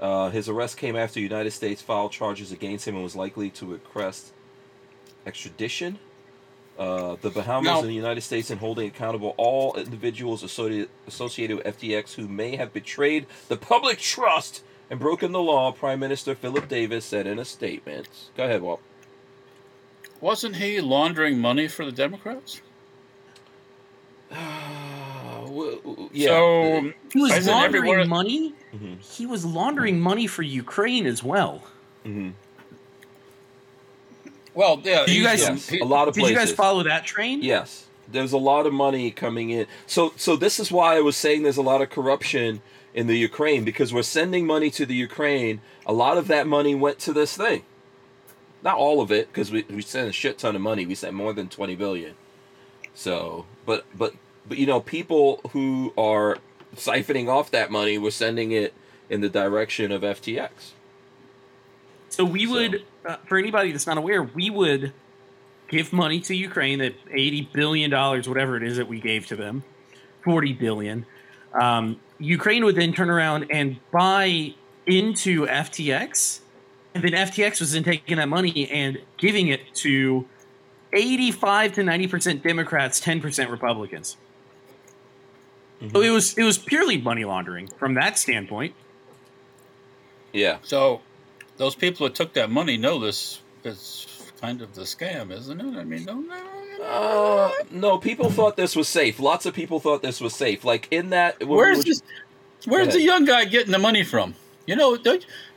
Uh, 0.00 0.30
his 0.30 0.48
arrest 0.48 0.78
came 0.78 0.96
after 0.96 1.14
the 1.14 1.20
United 1.20 1.50
States 1.50 1.82
filed 1.82 2.10
charges 2.10 2.50
against 2.52 2.88
him 2.88 2.94
and 2.94 3.04
was 3.04 3.14
likely 3.14 3.50
to 3.50 3.66
request 3.66 4.32
extradition. 5.26 5.98
Uh, 6.78 7.16
the 7.20 7.28
Bahamas 7.28 7.80
and 7.80 7.90
the 7.90 7.94
United 7.94 8.22
States 8.22 8.50
in 8.50 8.56
holding 8.56 8.88
accountable 8.88 9.34
all 9.36 9.74
individuals 9.74 10.42
associated 10.42 10.88
associated 11.06 11.58
with 11.58 11.78
FTX 11.78 12.14
who 12.14 12.26
may 12.26 12.56
have 12.56 12.72
betrayed 12.72 13.26
the 13.48 13.56
public 13.58 13.98
trust 13.98 14.64
and 14.88 14.98
broken 14.98 15.32
the 15.32 15.42
law. 15.42 15.70
Prime 15.72 16.00
Minister 16.00 16.34
Philip 16.34 16.68
Davis 16.68 17.04
said 17.04 17.26
in 17.26 17.38
a 17.38 17.44
statement. 17.44 18.08
Go 18.34 18.44
ahead, 18.44 18.62
Walt. 18.62 18.80
Wasn't 20.22 20.56
he 20.56 20.80
laundering 20.80 21.38
money 21.38 21.68
for 21.68 21.84
the 21.84 21.92
Democrats? 21.92 22.62
W- 25.50 25.80
w- 25.84 26.10
yeah. 26.12 26.28
So 26.28 26.92
He 27.12 27.20
was 27.20 27.32
Isn't 27.36 27.52
laundering 27.52 27.84
everyone- 27.90 28.08
money. 28.08 28.54
Mhm. 28.74 29.00
He 29.16 29.26
was 29.26 29.44
laundering 29.44 30.00
money 30.00 30.26
for 30.26 30.42
Ukraine 30.42 31.06
as 31.06 31.22
well. 31.24 31.64
Mhm. 32.06 32.32
well, 34.54 34.80
yeah. 34.84 35.04
Did 35.06 35.14
you 35.14 35.26
he's- 35.28 35.46
guys- 35.48 35.68
he- 35.68 35.78
a 35.80 35.84
lot 35.84 36.08
of 36.08 36.14
Did 36.14 36.20
places. 36.20 36.32
you 36.32 36.38
guys 36.46 36.52
follow 36.52 36.82
that 36.84 37.04
train? 37.04 37.42
Yes, 37.42 37.86
there's 38.08 38.32
a 38.32 38.38
lot 38.38 38.66
of 38.66 38.72
money 38.72 39.10
coming 39.10 39.50
in. 39.50 39.66
So, 39.86 40.12
so 40.16 40.36
this 40.36 40.58
is 40.58 40.70
why 40.72 40.96
I 40.96 41.00
was 41.00 41.16
saying 41.16 41.42
there's 41.42 41.56
a 41.56 41.62
lot 41.62 41.80
of 41.82 41.90
corruption 41.90 42.62
in 42.94 43.06
the 43.06 43.16
Ukraine 43.16 43.64
because 43.64 43.92
we're 43.94 44.02
sending 44.02 44.46
money 44.46 44.70
to 44.70 44.84
the 44.86 44.94
Ukraine. 44.94 45.60
A 45.86 45.92
lot 45.92 46.18
of 46.18 46.26
that 46.28 46.46
money 46.46 46.74
went 46.74 46.98
to 47.00 47.12
this 47.12 47.36
thing. 47.36 47.62
Not 48.62 48.76
all 48.76 49.00
of 49.00 49.10
it, 49.10 49.28
because 49.32 49.50
we, 49.50 49.64
we 49.70 49.80
sent 49.82 50.08
a 50.08 50.12
shit 50.12 50.38
ton 50.38 50.54
of 50.54 50.60
money. 50.62 50.84
We 50.84 50.94
sent 50.94 51.14
more 51.14 51.32
than 51.32 51.48
twenty 51.48 51.74
billion. 51.76 52.14
So, 52.94 53.46
but 53.64 53.86
but 53.96 54.14
but 54.50 54.58
you 54.58 54.66
know, 54.66 54.80
people 54.80 55.40
who 55.52 55.94
are 55.96 56.36
siphoning 56.74 57.28
off 57.28 57.52
that 57.52 57.70
money 57.70 57.96
were 57.98 58.10
sending 58.10 58.50
it 58.50 58.74
in 59.08 59.20
the 59.20 59.28
direction 59.28 59.92
of 59.92 60.02
FTX. 60.02 60.72
So 62.10 62.24
we 62.24 62.46
So- 62.46 62.52
would, 62.52 62.84
uh, 63.06 63.16
for 63.26 63.38
anybody 63.38 63.70
that's 63.70 63.86
not 63.86 63.96
aware, 63.96 64.24
we 64.24 64.50
would 64.50 64.92
give 65.68 65.92
money 65.92 66.18
to 66.22 66.34
Ukraine, 66.34 66.80
that 66.80 66.94
eighty 67.12 67.48
billion 67.52 67.90
dollars, 67.92 68.28
whatever 68.28 68.56
it 68.56 68.64
is 68.64 68.76
that 68.76 68.88
we 68.88 69.00
gave 69.00 69.26
to 69.28 69.36
them, 69.36 69.62
forty 70.24 70.52
billion. 70.52 71.06
Um, 71.54 72.00
Ukraine 72.18 72.64
would 72.64 72.74
then 72.74 72.92
turn 72.92 73.08
around 73.08 73.46
and 73.50 73.76
buy 73.92 74.54
into 74.84 75.46
FTX, 75.46 76.40
and 76.92 77.04
then 77.04 77.12
FTX 77.14 77.60
was 77.60 77.70
then 77.72 77.84
taking 77.84 78.16
that 78.16 78.28
money 78.28 78.68
and 78.68 78.98
giving 79.16 79.46
it 79.46 79.72
to 79.76 80.26
eighty-five 80.92 81.72
to 81.74 81.84
ninety 81.84 82.08
percent 82.08 82.42
Democrats, 82.42 82.98
ten 82.98 83.20
percent 83.20 83.48
Republicans. 83.48 84.16
So 85.92 86.02
it 86.02 86.10
was 86.10 86.36
it 86.36 86.44
was 86.44 86.58
purely 86.58 86.98
money 86.98 87.24
laundering 87.24 87.68
from 87.78 87.94
that 87.94 88.18
standpoint. 88.18 88.74
Yeah. 90.32 90.58
So 90.62 91.00
those 91.56 91.74
people 91.74 92.06
that 92.06 92.14
took 92.14 92.34
that 92.34 92.50
money 92.50 92.76
know 92.76 92.98
this 92.98 93.40
is 93.64 94.32
kind 94.40 94.62
of 94.62 94.74
the 94.74 94.82
scam, 94.82 95.30
isn't 95.30 95.60
it? 95.60 95.78
I 95.78 95.84
mean, 95.84 96.04
don't 96.04 96.28
they? 96.28 96.84
Uh, 96.84 97.50
no, 97.70 97.98
people 97.98 98.30
thought 98.30 98.56
this 98.56 98.74
was 98.74 98.88
safe. 98.88 99.20
Lots 99.20 99.46
of 99.46 99.54
people 99.54 99.80
thought 99.80 100.02
this 100.02 100.20
was 100.20 100.34
safe. 100.34 100.64
Like 100.64 100.88
in 100.90 101.10
that, 101.10 101.46
Where's 101.46 101.84
this? 101.84 102.02
Where's 102.66 102.92
the 102.92 103.00
young 103.00 103.24
guy 103.24 103.46
getting 103.46 103.72
the 103.72 103.78
money 103.78 104.04
from? 104.04 104.34
You 104.66 104.76
know, 104.76 104.96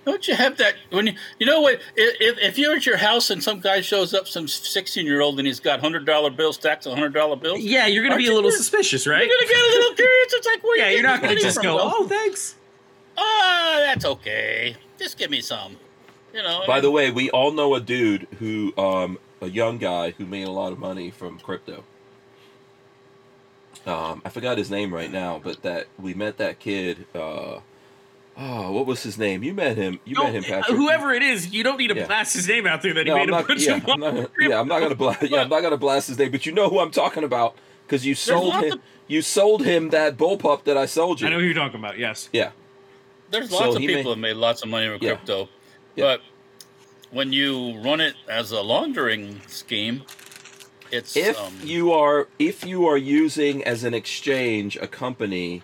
don't 0.05 0.13
don't 0.13 0.27
you 0.27 0.35
have 0.35 0.57
that 0.57 0.75
when 0.91 1.07
you 1.07 1.13
you 1.39 1.45
know 1.45 1.61
what? 1.61 1.79
If 1.95 2.37
if 2.39 2.57
you're 2.57 2.75
at 2.75 2.85
your 2.85 2.97
house 2.97 3.29
and 3.29 3.43
some 3.43 3.59
guy 3.59 3.81
shows 3.81 4.13
up, 4.13 4.27
some 4.27 4.47
sixteen 4.47 5.05
year 5.05 5.21
old, 5.21 5.39
and 5.39 5.47
he's 5.47 5.59
got 5.59 5.79
hundred 5.81 6.05
dollar 6.05 6.29
bills 6.29 6.55
stacked 6.55 6.85
of 6.85 6.93
hundred 6.93 7.13
dollar 7.13 7.35
bills, 7.35 7.59
Yeah, 7.61 7.87
you're 7.87 8.03
gonna 8.03 8.17
be 8.17 8.25
a 8.25 8.29
you 8.29 8.35
little 8.35 8.49
good? 8.51 8.57
suspicious, 8.57 9.07
right? 9.07 9.25
you're 9.27 9.35
gonna 9.35 9.47
get 9.47 9.57
a 9.57 9.77
little 9.79 9.93
curious. 9.95 10.33
It's 10.33 10.47
like, 10.47 10.63
where 10.63 10.77
Yeah, 10.77 10.89
you 10.89 10.93
you're 10.95 11.03
not 11.03 11.21
gonna 11.21 11.35
just 11.35 11.61
go, 11.61 11.77
from, 11.79 11.91
"Oh, 11.93 12.07
thanks." 12.07 12.55
Ah, 13.17 13.77
that's 13.85 14.05
okay. 14.05 14.75
Just 14.97 15.17
give 15.17 15.29
me 15.29 15.41
some. 15.41 15.77
You 16.33 16.41
know. 16.41 16.63
By 16.65 16.79
the 16.79 16.89
way, 16.89 17.11
we 17.11 17.29
all 17.29 17.51
know 17.51 17.75
a 17.75 17.79
dude 17.79 18.27
who, 18.39 18.73
um, 18.75 19.19
a 19.39 19.47
young 19.47 19.77
guy 19.77 20.11
who 20.11 20.25
made 20.25 20.47
a 20.47 20.51
lot 20.51 20.71
of 20.71 20.79
money 20.79 21.11
from 21.11 21.37
crypto. 21.39 21.83
Um, 23.85 24.21
I 24.25 24.29
forgot 24.29 24.57
his 24.57 24.71
name 24.71 24.93
right 24.93 25.11
now, 25.11 25.39
but 25.43 25.61
that 25.63 25.87
we 25.99 26.13
met 26.13 26.37
that 26.37 26.59
kid. 26.59 27.05
Uh, 27.13 27.59
oh, 28.37 28.71
what 28.71 28.85
was 28.85 29.03
his 29.03 29.17
name? 29.17 29.43
You 29.43 29.53
met 29.53 29.77
him. 29.77 29.99
You 30.05 30.15
No, 30.15 30.23
met 30.25 30.33
him, 30.35 30.43
Patrick. 30.43 30.77
whoever 30.77 31.13
it 31.13 31.21
is, 31.23 31.51
you 31.53 31.63
don't 31.63 31.77
need 31.77 31.89
to 31.89 31.95
Yeah. 31.95 32.07
blast 32.07 32.33
his 32.35 32.47
name 32.47 32.65
out 32.67 32.81
there 32.81 32.93
that 32.93 33.05
No, 33.05 33.15
he 33.15 33.21
I'm 33.21 33.27
made 33.27 33.33
a 33.33 33.37
not, 33.37 33.47
bunch 33.47 33.61
yeah, 33.61 33.75
of 33.75 33.89
I'm 33.89 33.99
money. 33.99 34.21
not, 34.21 34.31
yeah, 34.39 34.59
I'm 34.59 34.67
not 34.67 34.79
gonna 34.79 34.95
blast. 34.95 35.21
Yeah, 35.23 35.41
I'm 35.41 35.49
not 35.49 35.61
gonna 35.61 35.77
blast 35.77 36.07
his 36.07 36.17
name, 36.17 36.31
but 36.31 36.45
you 36.45 36.51
know 36.51 36.69
who 36.69 36.79
I'm 36.79 36.91
talking 36.91 37.23
about 37.23 37.55
because 37.85 38.05
you 38.05 38.15
sold 38.15 38.53
him. 38.55 38.73
of- 38.73 38.79
You 39.07 39.21
sold 39.21 39.65
him 39.65 39.89
that 39.89 40.17
bullpup 40.17 40.63
that 40.63 40.77
I 40.77 40.85
sold 40.85 41.19
you. 41.21 41.27
I 41.27 41.29
know 41.31 41.39
who 41.39 41.45
you're 41.45 41.53
talking 41.53 41.79
about. 41.79 41.99
Yes. 41.99 42.29
Yeah, 42.31 42.51
There's 43.31 43.49
So 43.49 43.57
lots 43.57 43.75
of 43.75 43.81
people 43.81 43.95
may- 44.03 44.09
that 44.11 44.15
made 44.17 44.35
lots 44.37 44.63
of 44.63 44.69
money 44.69 44.87
with 44.89 45.01
Yeah. 45.03 45.09
crypto, 45.15 45.49
Yeah. 45.95 46.03
but 46.05 46.21
when 47.11 47.33
you 47.33 47.79
run 47.83 47.99
it 47.99 48.15
as 48.29 48.51
a 48.51 48.61
laundering 48.61 49.41
scheme, 49.47 50.03
it's 50.91 51.17
if 51.17 51.37
um, 51.39 51.53
you 51.63 51.91
are 51.91 52.27
if 52.39 52.65
you 52.65 52.87
are 52.87 52.97
using 52.97 53.63
as 53.63 53.83
an 53.83 53.93
exchange 53.93 54.77
a 54.77 54.87
company 54.87 55.63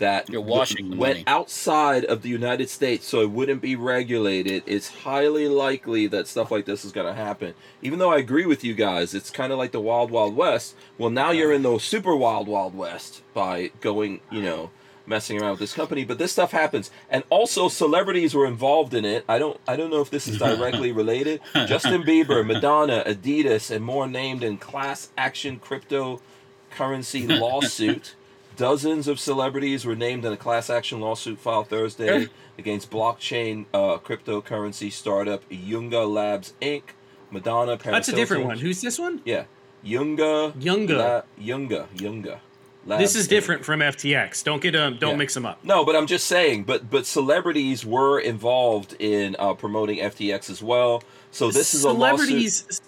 that 0.00 0.28
You're 0.28 0.40
washing 0.40 0.96
went 0.98 1.18
money. 1.18 1.24
outside 1.26 2.04
of 2.04 2.22
the 2.22 2.28
United 2.28 2.68
States 2.68 3.06
so 3.06 3.20
it 3.20 3.30
wouldn't 3.30 3.62
be 3.62 3.76
regulated, 3.76 4.64
it's 4.66 4.88
highly 4.88 5.46
likely 5.48 6.06
that 6.08 6.26
stuff 6.26 6.50
like 6.50 6.64
this 6.66 6.84
is 6.84 6.92
going 6.92 7.06
to 7.06 7.14
happen. 7.14 7.54
Even 7.80 7.98
though 7.98 8.10
I 8.12 8.18
agree 8.18 8.46
with 8.46 8.64
you 8.64 8.74
guys, 8.74 9.14
it's 9.14 9.30
kind 9.30 9.52
of 9.52 9.58
like 9.58 9.72
the 9.72 9.80
Wild 9.80 10.10
Wild 10.10 10.34
West. 10.34 10.74
Well, 10.98 11.10
now 11.10 11.30
you're 11.30 11.52
in 11.52 11.62
the 11.62 11.78
super 11.78 12.16
Wild 12.16 12.48
Wild 12.48 12.74
West 12.74 13.22
by 13.32 13.70
going, 13.80 14.20
you 14.30 14.42
know, 14.42 14.70
messing 15.06 15.40
around 15.40 15.50
with 15.52 15.60
this 15.60 15.74
company, 15.74 16.04
but 16.04 16.18
this 16.18 16.32
stuff 16.32 16.52
happens. 16.52 16.90
And 17.10 17.24
also 17.30 17.68
celebrities 17.68 18.34
were 18.34 18.46
involved 18.46 18.94
in 18.94 19.04
it. 19.04 19.24
I 19.28 19.38
don't 19.38 19.60
I 19.66 19.76
don't 19.76 19.90
know 19.90 20.00
if 20.00 20.10
this 20.10 20.28
is 20.28 20.38
directly 20.38 20.92
related. 21.02 21.40
Justin 21.66 22.02
Bieber, 22.02 22.46
Madonna, 22.46 23.02
Adidas, 23.06 23.70
and 23.74 23.84
more 23.84 24.06
named 24.06 24.42
in 24.44 24.56
class 24.56 25.10
action 25.18 25.60
cryptocurrency 25.60 27.28
lawsuit. 27.40 28.14
Dozens 28.60 29.08
of 29.08 29.18
celebrities 29.18 29.86
were 29.86 29.96
named 29.96 30.22
in 30.26 30.34
a 30.34 30.36
class 30.36 30.68
action 30.68 31.00
lawsuit 31.00 31.38
filed 31.38 31.68
Thursday 31.68 32.28
against 32.58 32.90
blockchain 32.90 33.64
uh, 33.72 33.96
cryptocurrency 33.96 34.92
startup 34.92 35.48
Yunga 35.48 36.06
Labs 36.06 36.52
Inc. 36.60 36.82
Madonna, 37.30 37.78
Paris 37.78 37.96
That's 37.96 38.08
a 38.10 38.12
different 38.14 38.44
one. 38.44 38.58
Who's 38.58 38.82
this 38.82 38.98
one? 38.98 39.22
Yeah, 39.24 39.44
Yunga. 39.82 40.52
Yunga. 40.60 40.98
La- 40.98 41.22
Yunga. 41.42 41.86
Yunga. 41.96 42.40
Labs, 42.84 43.02
This 43.02 43.14
is 43.16 43.26
Inc. 43.28 43.30
different 43.30 43.64
from 43.64 43.80
FTX. 43.80 44.44
Don't 44.44 44.60
get 44.60 44.76
um, 44.76 44.98
don't 44.98 45.12
Yeah. 45.12 45.16
mix 45.16 45.32
them 45.32 45.46
up. 45.46 45.64
No, 45.64 45.82
but 45.86 45.96
I'm 45.96 46.06
just 46.06 46.26
saying. 46.26 46.64
But 46.64 46.90
but 46.90 47.06
celebrities 47.06 47.86
were 47.86 48.20
involved 48.20 48.94
in 48.98 49.36
uh, 49.38 49.54
promoting 49.54 50.00
FTX 50.00 50.50
as 50.50 50.62
well. 50.62 51.02
So 51.30 51.50
this 51.50 51.72
is 51.72 51.84
a 51.84 51.92
lawsuit. 51.92 52.28
celebrities. 52.28 52.80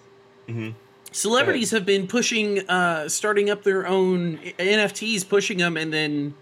Celebrities 1.12 1.70
have 1.70 1.84
been 1.86 2.06
pushing, 2.06 2.68
uh, 2.68 3.08
starting 3.08 3.50
up 3.50 3.62
their 3.62 3.86
own 3.86 4.38
NFTs, 4.58 5.28
pushing 5.28 5.58
them, 5.58 5.76
and 5.76 5.92
then 5.92 6.34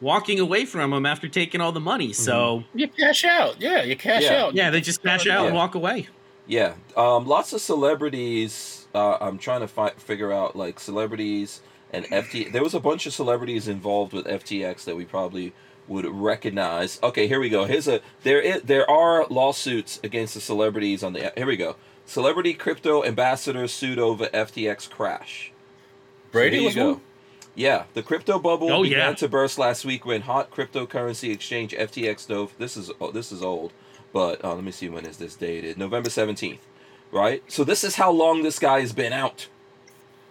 walking 0.00 0.38
away 0.38 0.64
from 0.64 0.90
them 0.90 1.04
after 1.06 1.28
taking 1.28 1.60
all 1.60 1.72
the 1.72 1.80
money. 1.80 2.12
So 2.12 2.64
you 2.74 2.88
cash 2.88 3.24
out. 3.24 3.60
Yeah, 3.60 3.82
you 3.82 3.96
cash 3.96 4.22
Yeah. 4.24 4.44
out. 4.44 4.54
yeah, 4.54 4.70
they 4.70 4.80
just 4.80 5.02
cash 5.02 5.26
out 5.26 5.46
and 5.46 5.54
Yeah. 5.54 5.60
walk 5.60 5.74
away. 5.74 6.08
Yeah, 6.46 6.74
um, 6.96 7.26
lots 7.26 7.52
of 7.52 7.60
celebrities. 7.60 8.86
Uh, 8.94 9.16
I'm 9.20 9.38
trying 9.38 9.60
to 9.60 9.68
fi- 9.68 9.92
figure 9.98 10.32
out 10.32 10.54
like 10.54 10.78
celebrities 10.78 11.60
and 11.92 12.06
FT. 12.12 12.44
There 12.44 12.62
was 12.62 12.74
a 12.74 12.80
bunch 12.80 13.06
of 13.06 13.12
celebrities 13.12 13.66
involved 13.68 14.12
with 14.12 14.26
FTX 14.26 14.84
that 14.84 14.96
we 14.96 15.04
probably 15.04 15.52
would 15.88 16.06
recognize. 16.06 16.98
Okay, 17.02 17.26
here 17.26 17.40
we 17.40 17.48
go. 17.48 17.64
Here's 17.64 17.88
a 17.88 18.00
there. 18.22 18.40
Is, 18.40 18.62
there 18.62 18.88
are 18.90 19.26
lawsuits 19.28 19.98
against 20.04 20.34
the 20.34 20.40
celebrities 20.40 21.02
on 21.02 21.14
the. 21.14 21.32
Here 21.36 21.46
we 21.46 21.56
go. 21.56 21.76
Celebrity 22.06 22.54
crypto 22.54 23.04
ambassador 23.04 23.66
sued 23.68 23.98
over 23.98 24.26
FTX 24.28 24.88
crash. 24.88 25.52
Brady 26.32 26.56
There 26.56 26.60
you 26.60 26.66
was 26.66 26.74
go. 26.74 26.92
one. 26.92 27.00
Yeah, 27.54 27.84
the 27.94 28.02
crypto 28.02 28.38
bubble 28.38 28.70
Oh, 28.70 28.82
began 28.82 28.98
yeah. 29.10 29.14
to 29.14 29.28
burst 29.28 29.58
last 29.58 29.84
week 29.84 30.04
when 30.06 30.22
hot 30.22 30.50
cryptocurrency 30.50 31.32
exchange 31.32 31.72
FTX 31.72 32.28
dove. 32.28 32.52
This 32.58 32.76
is 32.76 32.90
oh, 33.00 33.10
this 33.10 33.32
is 33.32 33.42
old, 33.42 33.72
but 34.12 34.44
uh, 34.44 34.54
let 34.54 34.62
me 34.62 34.70
see 34.72 34.88
when 34.88 35.06
is 35.06 35.16
this 35.16 35.34
dated? 35.34 35.78
November 35.78 36.10
seventeenth, 36.10 36.60
right? 37.10 37.42
So 37.48 37.64
this 37.64 37.82
is 37.82 37.96
how 37.96 38.10
long 38.10 38.42
this 38.42 38.58
guy 38.58 38.80
has 38.80 38.92
been 38.92 39.12
out. 39.12 39.48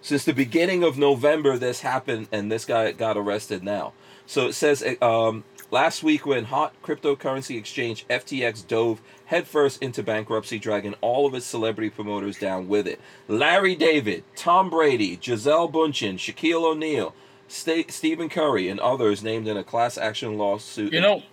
Since 0.01 0.23
the 0.25 0.33
beginning 0.33 0.83
of 0.83 0.99
November, 0.99 1.57
this 1.57 1.81
happened, 1.81 2.27
and 2.31 2.51
this 2.51 2.63
guy 2.63 2.91
got 2.91 3.17
arrested 3.17 3.63
now. 3.63 3.93
So 4.27 4.45
it 4.47 4.53
says 4.53 4.83
um, 5.01 5.43
last 5.71 6.03
week 6.03 6.25
when 6.25 6.45
hot 6.45 6.73
cryptocurrency 6.83 7.57
exchange 7.57 8.05
FTX 8.09 8.67
dove 8.67 9.01
headfirst 9.25 9.81
into 9.81 10.03
bankruptcy, 10.03 10.59
dragging 10.59 10.93
all 11.01 11.25
of 11.25 11.33
its 11.33 11.45
celebrity 11.45 11.89
promoters 11.89 12.37
down 12.37 12.67
with 12.67 12.87
it. 12.87 12.99
Larry 13.27 13.75
David, 13.75 14.23
Tom 14.35 14.69
Brady, 14.69 15.15
Gisele 15.17 15.69
Bundchen, 15.69 16.15
Shaquille 16.15 16.63
O'Neal, 16.63 17.13
Sta- 17.47 17.85
Stephen 17.89 18.29
Curry, 18.29 18.69
and 18.69 18.79
others 18.79 19.23
named 19.23 19.47
in 19.47 19.57
a 19.57 19.63
class 19.63 19.97
action 19.97 20.37
lawsuit. 20.37 20.93
You 20.93 21.01
know, 21.01 21.23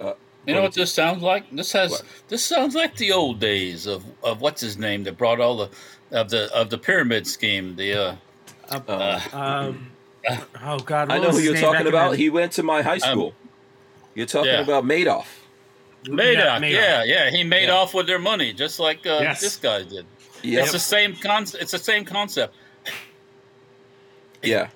Uh, 0.00 0.14
you 0.46 0.54
know 0.54 0.60
what 0.62 0.68
what 0.70 0.74
this 0.74 0.92
sounds 0.92 1.22
like? 1.22 1.50
This 1.50 1.72
has 1.72 1.90
What? 1.92 2.02
this 2.28 2.44
sounds 2.44 2.74
like 2.74 2.96
the 2.96 3.12
old 3.12 3.38
days 3.40 3.86
of, 3.86 4.04
of 4.24 4.40
what's 4.40 4.60
his 4.60 4.76
name 4.76 5.04
that 5.04 5.16
brought 5.16 5.40
all 5.40 5.56
the 5.56 5.70
of 6.10 6.30
the 6.30 6.52
of 6.54 6.68
the 6.70 6.78
pyramid 6.78 7.26
scheme. 7.26 7.76
The 7.76 7.94
uh, 7.94 8.16
uh, 8.88 9.20
Um, 9.32 9.90
oh 10.62 10.78
God, 10.80 11.10
I 11.10 11.18
know 11.18 11.30
who 11.30 11.38
you're 11.38 11.56
talking 11.56 11.86
about. 11.86 12.12
the- 12.12 12.16
He 12.16 12.28
went 12.30 12.52
to 12.52 12.62
my 12.62 12.82
high 12.82 12.98
school. 12.98 13.34
You're 14.14 14.26
talking 14.26 14.52
yeah. 14.52 14.60
about 14.60 14.84
Madoff. 14.84 15.26
Madoff. 16.04 16.60
Madoff. 16.60 16.70
Yeah, 16.70 17.04
yeah, 17.04 17.30
he 17.30 17.44
made 17.44 17.66
Yeah. 17.66 17.74
off 17.74 17.94
with 17.94 18.06
their 18.06 18.18
money 18.18 18.52
just 18.52 18.78
like 18.80 19.06
uh, 19.06 19.20
Yes. 19.22 19.40
this 19.40 19.56
guy 19.56 19.82
did. 19.82 20.06
Yep. 20.42 20.62
It's 20.64 20.72
the 20.72 20.78
same 20.78 21.14
con. 21.16 21.44
It's 21.60 21.70
the 21.70 21.78
same 21.78 22.04
concept. 22.04 22.54
Yeah. 24.42 24.68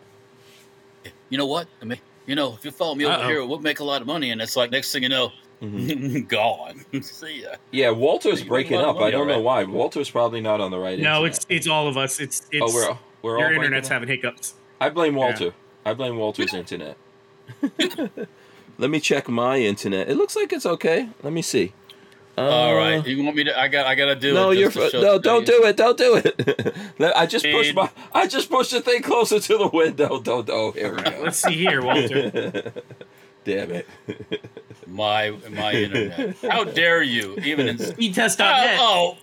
You 1.28 1.39
know 1.39 1.47
what? 1.47 1.66
I 1.82 1.84
mean, 1.84 1.99
you 2.26 2.37
know, 2.37 2.55
if 2.55 2.64
you 2.64 2.70
follow 2.70 2.95
me 2.95 3.05
over 3.05 3.14
Uh-oh. 3.16 3.28
here, 3.28 3.45
we'll 3.45 3.59
make 3.59 3.80
a 3.80 3.84
lot 3.84 4.01
of 4.01 4.07
money, 4.07 4.30
and 4.30 4.41
it's 4.41 4.55
like 4.57 4.70
next 4.70 4.93
thing 4.93 5.03
you 5.03 5.09
know, 5.09 5.32
gone. 6.28 6.84
See 7.03 7.43
ya. 7.43 7.57
Yeah, 7.72 7.91
Walter's 7.91 8.41
You 8.45 8.45
make 8.45 8.47
a 8.47 8.49
breaking 8.49 8.76
up. 8.78 8.99
I 9.01 9.11
don't 9.11 9.26
know 9.26 9.43
alright. 9.45 9.68
why. 9.68 9.72
Walter's 9.72 10.09
probably 10.11 10.41
not 10.41 10.61
on 10.61 10.70
the 10.70 10.78
right. 10.78 10.99
No, 10.99 11.24
internet. 11.24 11.37
it's 11.37 11.47
it's 11.49 11.66
all 11.66 11.89
of 11.89 11.97
us. 11.97 12.20
It's 12.20 12.47
it's 12.53 12.62
oh, 12.62 12.72
we're 12.72 12.99
we're 13.22 13.34
all 13.37 13.41
your 13.41 13.49
breaking 13.49 13.64
internet's 13.64 13.89
having 13.89 14.09
hiccups. 14.09 14.55
I 14.80 14.91
blame 14.91 15.16
Walter. 15.16 15.53
I 15.84 15.95
blame 15.95 16.16
Walter's 16.16 16.55
internet. 16.55 16.97
Let 18.79 18.91
me 18.91 19.01
check 19.01 19.29
my 19.29 19.59
internet. 19.59 20.09
It 20.09 20.16
looks 20.16 20.37
like 20.37 20.53
it's 20.53 20.66
okay. 20.66 21.09
Let 21.22 21.33
me 21.33 21.43
see. 21.43 21.72
Uh, 22.39 22.43
All 22.43 22.74
right, 22.77 23.07
you 23.07 23.24
want 23.24 23.35
me 23.35 23.45
to? 23.45 23.59
I 23.59 23.66
got. 23.68 23.87
I 23.87 23.95
got 23.95 24.07
to 24.07 24.14
do 24.14 24.35
No, 24.35 24.51
it. 24.51 24.59
you're 24.59 24.70
just 24.70 24.77
to 24.79 24.85
f- 24.85 24.91
show- 24.93 25.01
no. 25.01 25.18
Don't 25.18 25.47
do 25.47 25.64
it. 25.64 25.77
Don't 25.79 25.97
do 25.97 26.16
it. 26.22 26.74
I 27.16 27.24
just 27.24 27.47
pushed 27.47 27.74
my. 27.74 27.89
I 28.12 28.27
just 28.27 28.51
pushed 28.51 28.72
the 28.72 28.83
thing 28.83 29.01
closer 29.01 29.41
to 29.41 29.57
the 29.59 29.68
window. 29.68 30.20
Don't. 30.22 30.49
Oh, 30.51 30.72
here 30.72 30.95
we 30.95 31.03
go. 31.03 31.20
Let's 31.22 31.39
see 31.39 31.55
here, 31.55 31.81
Walter. 31.83 32.72
Damn 33.45 33.70
it. 33.70 33.89
My 34.87 35.31
my 35.51 35.72
internet. 35.72 36.37
How 36.43 36.64
dare 36.64 37.03
you? 37.03 37.37
Even 37.43 37.68
in. 37.68 37.79
Speedtest.net. 37.79 38.77
Oh, 38.81 39.16
oh, 39.16 39.18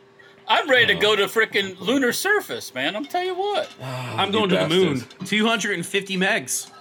I'm 0.48 0.68
ready 0.68 0.88
to 0.88 0.96
go 0.96 1.16
to 1.16 1.26
frickin' 1.26 1.80
lunar 1.80 2.14
surface, 2.14 2.74
man. 2.74 2.96
I'm 2.96 3.06
tell 3.06 3.24
you 3.24 3.36
what. 3.36 3.70
I'm 3.80 4.28
You 4.34 4.34
going 4.40 4.50
to 4.50 4.56
the 4.56 4.68
moon. 4.70 5.04
250 5.26 6.18
megs. 6.18 6.72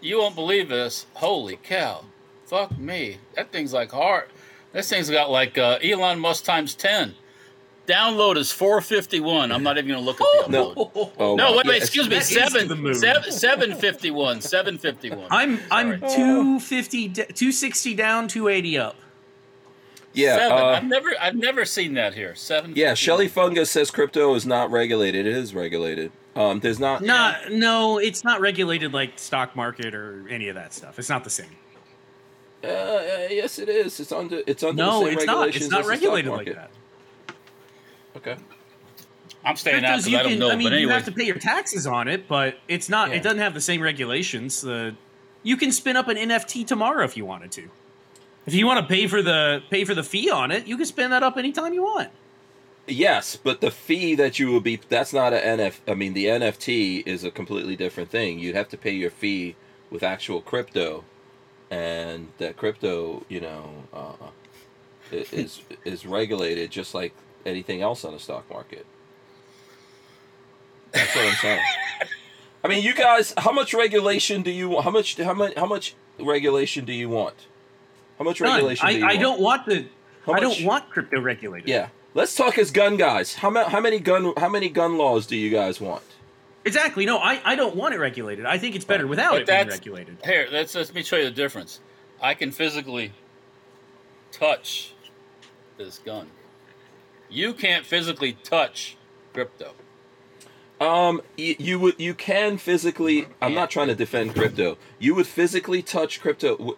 You 0.00 0.18
won't 0.18 0.34
believe 0.34 0.68
this. 0.68 1.06
Holy 1.14 1.56
cow. 1.56 2.04
Fuck 2.46 2.78
me. 2.78 3.18
That 3.34 3.52
thing's 3.52 3.72
like 3.72 3.90
hard. 3.90 4.24
This 4.72 4.88
thing's 4.88 5.10
got 5.10 5.30
like 5.30 5.58
uh, 5.58 5.78
Elon 5.82 6.18
Musk 6.20 6.44
times 6.44 6.74
10. 6.74 7.14
Download 7.86 8.36
is 8.36 8.52
451. 8.52 9.50
I'm 9.50 9.62
not 9.62 9.78
even 9.78 9.88
going 9.88 10.00
to 10.00 10.04
look 10.04 10.20
at 10.20 10.46
the 10.46 10.50
No. 10.52 10.74
upload. 10.74 11.12
Oh, 11.18 11.36
No, 11.36 11.50
my- 11.52 11.56
wait, 11.56 11.66
wait, 11.66 11.74
yes. 11.76 11.84
excuse 11.84 12.06
me. 12.08 12.16
That 12.16 12.22
is 12.22 12.28
to 12.28 12.34
Seven, 12.34 12.94
seven, 12.94 13.32
751. 13.32 14.40
751. 14.42 15.26
I'm 15.30 15.58
I'm 15.70 15.98
Sorry. 16.00 16.12
250 16.16 17.08
260 17.08 17.94
down, 17.94 18.28
280 18.28 18.78
up. 18.78 18.96
Yeah. 20.12 20.36
Seven. 20.36 20.58
uh, 20.58 20.64
I've 20.66 20.84
never 20.84 21.10
I've 21.20 21.34
never 21.36 21.64
seen 21.64 21.94
that 21.94 22.12
here. 22.14 22.34
Seven. 22.34 22.72
yeah. 22.76 22.92
Shelly 22.94 23.28
Fungus 23.28 23.70
says 23.70 23.90
crypto 23.90 24.34
is 24.34 24.44
not 24.44 24.70
regulated. 24.70 25.26
It 25.26 25.34
is 25.36 25.54
regulated. 25.54 26.12
Um, 26.38 26.60
there's 26.60 26.78
not. 26.78 27.02
Not 27.02 27.50
no, 27.50 27.98
it's 27.98 28.22
not 28.22 28.40
regulated 28.40 28.94
like 28.94 29.18
stock 29.18 29.56
market 29.56 29.92
or 29.92 30.24
any 30.30 30.48
of 30.48 30.54
that 30.54 30.72
stuff. 30.72 30.96
It's 31.00 31.08
not 31.08 31.24
the 31.24 31.30
same. 31.30 31.50
Uh, 32.62 32.68
uh, 32.68 33.26
yes, 33.28 33.58
it 33.58 33.68
is. 33.68 33.98
It's 33.98 34.12
under. 34.12 34.42
It's 34.46 34.62
under. 34.62 34.80
No, 34.80 35.00
the 35.00 35.06
same 35.06 35.18
it's 35.18 35.26
not. 35.26 35.32
regulations 35.46 35.64
It's 35.64 35.72
not 35.72 35.80
as 35.80 35.86
stock 35.86 35.94
regulated 35.94 36.30
like 36.30 36.46
market. 36.46 36.56
that. 36.56 36.70
Okay. 38.16 38.36
I'm 39.44 39.56
staying 39.56 39.84
out 39.84 39.98
because 39.98 40.14
I 40.14 40.22
don't 40.22 40.30
can, 40.30 40.38
know. 40.38 40.50
I 40.50 40.56
mean, 40.56 40.70
but 40.70 40.78
you 40.78 40.88
have 40.90 41.06
to 41.06 41.12
pay 41.12 41.24
your 41.24 41.38
taxes 41.38 41.88
on 41.88 42.06
it, 42.06 42.28
but 42.28 42.58
it's 42.68 42.88
not. 42.88 43.10
Yeah. 43.10 43.16
It 43.16 43.24
doesn't 43.24 43.38
have 43.40 43.54
the 43.54 43.60
same 43.60 43.82
regulations. 43.82 44.60
The 44.60 44.94
you 45.42 45.56
can 45.56 45.72
spin 45.72 45.96
up 45.96 46.06
an 46.06 46.16
NFT 46.16 46.68
tomorrow 46.68 47.04
if 47.04 47.16
you 47.16 47.24
wanted 47.24 47.50
to. 47.52 47.68
If 48.46 48.54
you 48.54 48.64
want 48.64 48.80
to 48.80 48.86
pay 48.86 49.08
for 49.08 49.22
the 49.22 49.60
pay 49.70 49.84
for 49.84 49.94
the 49.94 50.04
fee 50.04 50.30
on 50.30 50.52
it, 50.52 50.68
you 50.68 50.76
can 50.76 50.86
spin 50.86 51.10
that 51.10 51.24
up 51.24 51.36
anytime 51.36 51.74
you 51.74 51.82
want. 51.82 52.10
Yes, 52.88 53.36
but 53.36 53.60
the 53.60 53.70
fee 53.70 54.14
that 54.14 54.38
you 54.38 54.52
would 54.52 54.62
be 54.64 54.80
that's 54.88 55.12
not 55.12 55.32
a 55.32 55.36
NF 55.36 55.80
I 55.86 55.94
mean 55.94 56.14
the 56.14 56.26
NFT 56.26 57.06
is 57.06 57.22
a 57.24 57.30
completely 57.30 57.76
different 57.76 58.10
thing. 58.10 58.38
You'd 58.38 58.54
have 58.56 58.68
to 58.70 58.78
pay 58.78 58.92
your 58.92 59.10
fee 59.10 59.56
with 59.90 60.02
actual 60.02 60.40
crypto 60.40 61.04
and 61.70 62.28
that 62.38 62.56
crypto, 62.56 63.24
you 63.28 63.40
know, 63.40 63.84
uh, 63.92 64.12
is 65.12 65.62
is 65.84 66.06
regulated 66.06 66.70
just 66.70 66.94
like 66.94 67.14
anything 67.44 67.82
else 67.82 68.04
on 68.04 68.12
the 68.12 68.18
stock 68.18 68.48
market. 68.50 68.86
That's 70.92 71.14
what 71.14 71.26
I'm 71.26 71.34
saying. 71.34 71.60
I 72.64 72.68
mean, 72.68 72.82
you 72.82 72.94
guys, 72.94 73.34
how 73.36 73.52
much 73.52 73.74
regulation 73.74 74.42
do 74.42 74.50
you 74.50 74.68
want? 74.70 74.84
How 74.84 74.90
much 74.90 75.16
how 75.16 75.34
much 75.34 75.54
how 75.56 75.66
much 75.66 75.94
regulation 76.18 76.84
do 76.84 76.92
you 76.92 77.08
want? 77.08 77.46
How 78.18 78.24
much 78.24 78.40
None. 78.40 78.54
regulation 78.54 78.86
I, 78.86 78.92
do 78.92 78.98
you 78.98 79.04
I 79.04 79.08
want? 79.08 79.20
don't 79.20 79.40
want 79.40 79.66
the. 79.66 79.86
How 80.26 80.32
I 80.32 80.40
much- 80.40 80.58
don't 80.58 80.66
want 80.66 80.90
crypto 80.90 81.20
regulated. 81.20 81.68
Yeah. 81.68 81.88
Let's 82.18 82.34
talk 82.34 82.58
as 82.58 82.72
gun 82.72 82.96
guys. 82.96 83.34
How, 83.34 83.48
ma- 83.48 83.68
how 83.68 83.78
many 83.78 84.00
gun 84.00 84.32
how 84.36 84.48
many 84.48 84.68
gun 84.70 84.98
laws 84.98 85.24
do 85.24 85.36
you 85.36 85.50
guys 85.50 85.80
want? 85.80 86.02
Exactly. 86.64 87.06
No, 87.06 87.18
I, 87.18 87.40
I 87.44 87.54
don't 87.54 87.76
want 87.76 87.94
it 87.94 88.00
regulated. 88.00 88.44
I 88.44 88.58
think 88.58 88.74
it's 88.74 88.84
better 88.84 89.06
without 89.06 89.34
But 89.34 89.42
it 89.42 89.46
being 89.46 89.68
regulated. 89.68 90.18
Here, 90.24 90.48
let's 90.50 90.74
let 90.74 90.92
me 90.92 91.04
show 91.04 91.14
you 91.14 91.26
the 91.26 91.30
difference. 91.30 91.78
I 92.20 92.34
can 92.34 92.50
physically 92.50 93.12
touch 94.32 94.94
this 95.76 96.00
gun. 96.00 96.26
You 97.30 97.54
can't 97.54 97.86
physically 97.86 98.32
touch 98.32 98.96
crypto. 99.32 99.74
Um, 100.80 101.22
you, 101.36 101.54
you 101.60 101.78
would 101.78 102.00
you 102.00 102.14
can 102.14 102.58
physically. 102.58 103.28
I'm 103.40 103.54
not 103.54 103.70
trying 103.70 103.88
to 103.88 103.94
defend 103.94 104.34
crypto. 104.34 104.76
You 104.98 105.14
would 105.14 105.28
physically 105.28 105.82
touch 105.82 106.20
crypto. 106.20 106.74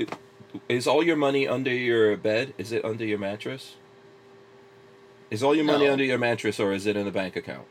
Is 0.69 0.87
all 0.87 1.03
your 1.03 1.17
money 1.17 1.49
under 1.49 1.73
your 1.73 2.19
bed? 2.19 2.53
Is 2.59 2.73
it 2.73 2.85
under 2.85 3.07
your 3.07 3.19
mattress? 3.19 3.77
Is 5.31 5.43
all 5.43 5.55
your 5.55 5.65
money 5.65 5.87
No. 5.87 5.93
under 5.93 6.05
your 6.05 6.19
mattress, 6.19 6.59
or 6.59 6.73
is 6.73 6.87
it 6.87 6.97
in 6.97 7.07
a 7.07 7.11
bank 7.11 7.37
account? 7.37 7.67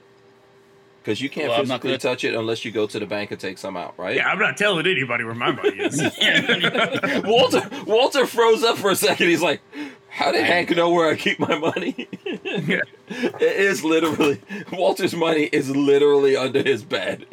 Because 1.01 1.21
you 1.21 1.29
can't 1.29 1.49
Well, 1.49 1.61
I'm 1.61 1.67
not 1.67 1.81
physically 1.81 1.89
gonna- 1.91 2.15
touch 2.15 2.23
it 2.23 2.35
unless 2.35 2.63
you 2.65 2.71
go 2.71 2.85
to 2.87 2.99
the 2.99 3.05
bank 3.05 3.31
and 3.31 3.39
take 3.39 3.57
some 3.57 3.75
out, 3.77 3.93
right? 3.97 4.15
Yeah, 4.15 4.29
I'm 4.29 4.39
not 4.39 4.57
telling 4.57 4.85
anybody 4.85 5.23
where 5.23 5.33
my 5.35 5.51
money 5.51 5.77
is. 5.77 5.99
Walter 7.25 7.69
Walter 7.85 8.25
froze 8.25 8.63
up 8.63 8.77
for 8.77 8.91
a 8.91 8.95
second. 8.95 9.27
He's 9.27 9.41
like, 9.41 9.61
"How 10.09 10.31
did 10.31 10.43
Hank 10.45 10.69
know 10.75 10.89
where 10.91 11.09
I 11.09 11.15
keep 11.15 11.39
my 11.39 11.57
money?" 11.57 12.07
it 12.23 13.41
is 13.41 13.83
literally 13.83 14.41
Walter's 14.71 15.15
money 15.15 15.43
is 15.51 15.69
literally 15.69 16.35
under 16.35 16.61
his 16.61 16.83
bed. 16.83 17.25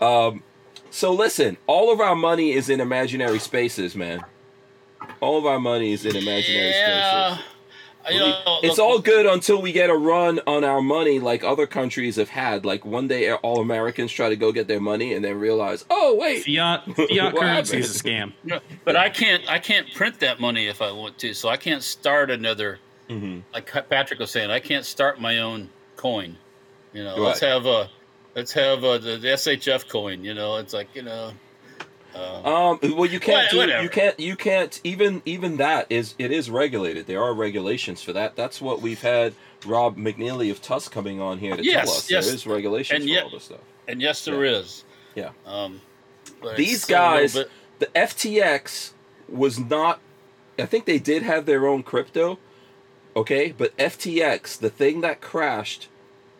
um, 0.00 0.42
so 0.90 1.12
listen, 1.12 1.56
all 1.66 1.92
of 1.92 2.00
our 2.00 2.16
money 2.16 2.52
is 2.52 2.68
in 2.68 2.80
imaginary 2.80 3.38
spaces, 3.38 3.94
man. 3.94 4.24
All 5.20 5.38
of 5.38 5.46
our 5.46 5.60
money 5.60 5.92
is 5.92 6.04
in 6.04 6.16
imaginary 6.16 6.70
yeah. 6.70 7.34
spaces. 7.34 7.44
You 8.08 8.18
know, 8.18 8.60
It's 8.62 8.78
look, 8.78 8.86
all 8.86 8.98
good 8.98 9.26
until 9.26 9.60
we 9.60 9.72
get 9.72 9.90
a 9.90 9.94
run 9.94 10.40
on 10.46 10.64
our 10.64 10.80
money 10.80 11.18
like 11.20 11.44
other 11.44 11.66
countries 11.66 12.16
have 12.16 12.30
had. 12.30 12.64
Like 12.64 12.84
one 12.84 13.08
day 13.08 13.32
all 13.32 13.60
Americans 13.60 14.10
try 14.10 14.28
to 14.30 14.36
go 14.36 14.52
get 14.52 14.68
their 14.68 14.80
money 14.80 15.12
and 15.12 15.24
then 15.24 15.38
realize, 15.38 15.84
oh 15.90 16.16
wait, 16.16 16.44
Fiat 16.44 16.84
fiat 16.84 16.96
currency 17.36 17.76
happened? 17.76 17.84
is 17.84 18.00
a 18.00 18.02
scam. 18.02 18.32
No, 18.44 18.60
but 18.84 18.96
I 18.96 19.10
can't. 19.10 19.42
I 19.48 19.58
can't 19.58 19.92
print 19.94 20.20
that 20.20 20.40
money 20.40 20.66
if 20.66 20.80
I 20.80 20.92
want 20.92 21.18
to. 21.18 21.34
So 21.34 21.48
I 21.48 21.56
can't 21.56 21.82
start 21.82 22.30
another. 22.30 22.78
Mhm. 23.08 23.42
Like 23.52 23.70
Patrick 23.88 24.18
was 24.20 24.30
saying, 24.30 24.50
I 24.50 24.60
can't 24.60 24.84
start 24.86 25.20
my 25.20 25.38
own 25.38 25.68
coin. 25.96 26.36
You 26.92 27.04
know, 27.04 27.16
let's 27.16 27.40
have 27.40 27.66
a, 27.66 27.88
let's 28.34 28.52
have 28.52 28.82
a, 28.82 28.98
the, 28.98 29.16
the 29.18 29.28
SHF 29.28 29.88
coin. 29.88 30.24
You 30.24 30.34
know, 30.34 30.56
it's 30.56 30.72
like 30.72 30.88
you 30.94 31.02
know. 31.02 31.32
Uh, 32.14 32.70
Um. 32.72 32.78
Well, 32.96 33.06
you 33.06 33.20
can't. 33.20 33.52
What- 33.54 33.66
do, 33.68 33.82
you 33.82 33.88
can't. 33.88 34.18
You 34.20 34.36
can't. 34.36 34.80
Even 34.84 35.22
even 35.24 35.56
that 35.58 35.86
is 35.90 36.14
it 36.18 36.32
is 36.32 36.50
regulated. 36.50 37.06
There 37.06 37.22
are 37.22 37.32
regulations 37.34 38.02
for 38.02 38.12
that. 38.12 38.36
That's 38.36 38.60
what 38.60 38.80
we've 38.82 39.00
had 39.02 39.34
Rob 39.66 39.96
McNeely 39.96 40.50
of 40.50 40.60
Tusk 40.62 40.90
coming 40.92 41.20
on 41.20 41.38
here 41.38 41.56
to 41.56 41.62
Yes, 41.64 41.84
tell 41.86 41.94
us. 41.96 42.10
yes. 42.10 42.26
There 42.26 42.34
is 42.34 42.46
regulations 42.46 42.96
And 43.00 43.04
for 43.04 43.12
yet- 43.14 43.24
all 43.24 43.30
this 43.30 43.44
stuff. 43.44 43.60
and 43.88 44.00
yes, 44.00 44.24
there 44.24 44.44
is. 44.44 44.84
Yeah. 45.14 45.30
Um, 45.46 45.80
These 46.56 46.74
it's 46.74 46.82
still 46.84 46.98
a 46.98 47.02
little 47.02 47.18
guys, 47.20 47.34
bit- 47.34 47.50
the 47.80 47.86
FTX 47.98 48.92
was 49.28 49.58
not. 49.58 50.00
I 50.58 50.66
think 50.66 50.84
they 50.84 50.98
did 50.98 51.22
have 51.22 51.46
their 51.46 51.66
own 51.66 51.82
crypto. 51.82 52.38
Okay, 53.16 53.52
but 53.56 53.76
FTX, 53.76 54.56
the 54.58 54.70
thing 54.70 55.00
that 55.00 55.20
crashed, 55.20 55.88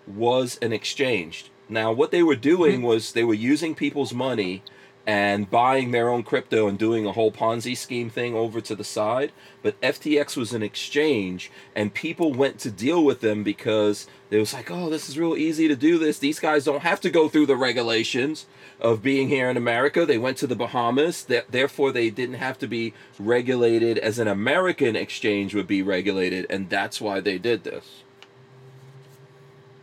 was 0.07 0.59
an 0.63 0.73
exchange. 0.73 1.47
Now, 1.69 1.93
what 1.93 2.11
they 2.11 2.23
were 2.23 2.37
doing 2.37 2.83
was 2.83 3.13
they 3.13 3.25
were 3.25 3.35
using 3.35 3.75
people's 3.75 4.13
money 4.13 4.63
and 5.07 5.51
buying 5.51 5.91
their 5.91 6.09
own 6.09 6.23
crypto 6.23 6.69
and 6.69 6.79
doing 6.79 7.07
a 7.07 7.13
whole 7.13 7.33
Ponzi 7.33 7.77
scheme 7.77 8.11
thing 8.11 8.35
over 8.35 8.61
to 8.61 8.75
the 8.75 8.85
side. 8.85 9.33
But 9.63 9.81
FTX 9.81 10.37
was 10.37 10.53
an 10.53 10.63
exchange, 10.63 11.51
and 11.75 11.93
people 11.93 12.33
went 12.33 12.59
to 12.61 12.71
deal 12.71 13.05
with 13.05 13.21
them 13.21 13.43
because 13.43 14.07
it 14.31 14.39
was 14.39 14.53
like, 14.53 14.71
oh, 14.71 14.91
this 14.91 15.09
is 15.09 15.19
real 15.19 15.37
easy 15.37 15.69
to 15.69 15.77
do 15.77 15.99
this. 15.99 16.19
These 16.19 16.39
guys 16.39 16.65
don't 16.65 16.83
have 16.83 17.01
to 17.01 17.11
go 17.11 17.29
through 17.29 17.47
the 17.47 17.57
regulations 17.57 18.47
of 18.81 19.03
being 19.03 19.29
here 19.29 19.51
in 19.51 19.57
America. 19.57 20.07
They 20.07 20.19
went 20.19 20.37
to 20.39 20.47
the 20.47 20.55
Bahamas, 20.57 21.25
Th- 21.25 21.45
therefore, 21.51 21.93
they 21.93 22.11
didn't 22.11 22.37
have 22.37 22.59
to 22.59 22.67
be 22.67 22.95
regulated 23.19 23.99
as 23.99 24.19
an 24.19 24.29
American 24.29 24.97
exchange 24.97 25.55
would 25.55 25.67
be 25.67 25.83
regulated, 25.83 26.47
and 26.49 26.71
that's 26.71 27.01
why 27.01 27.21
they 27.21 27.39
did 27.39 27.65
this. 27.65 28.03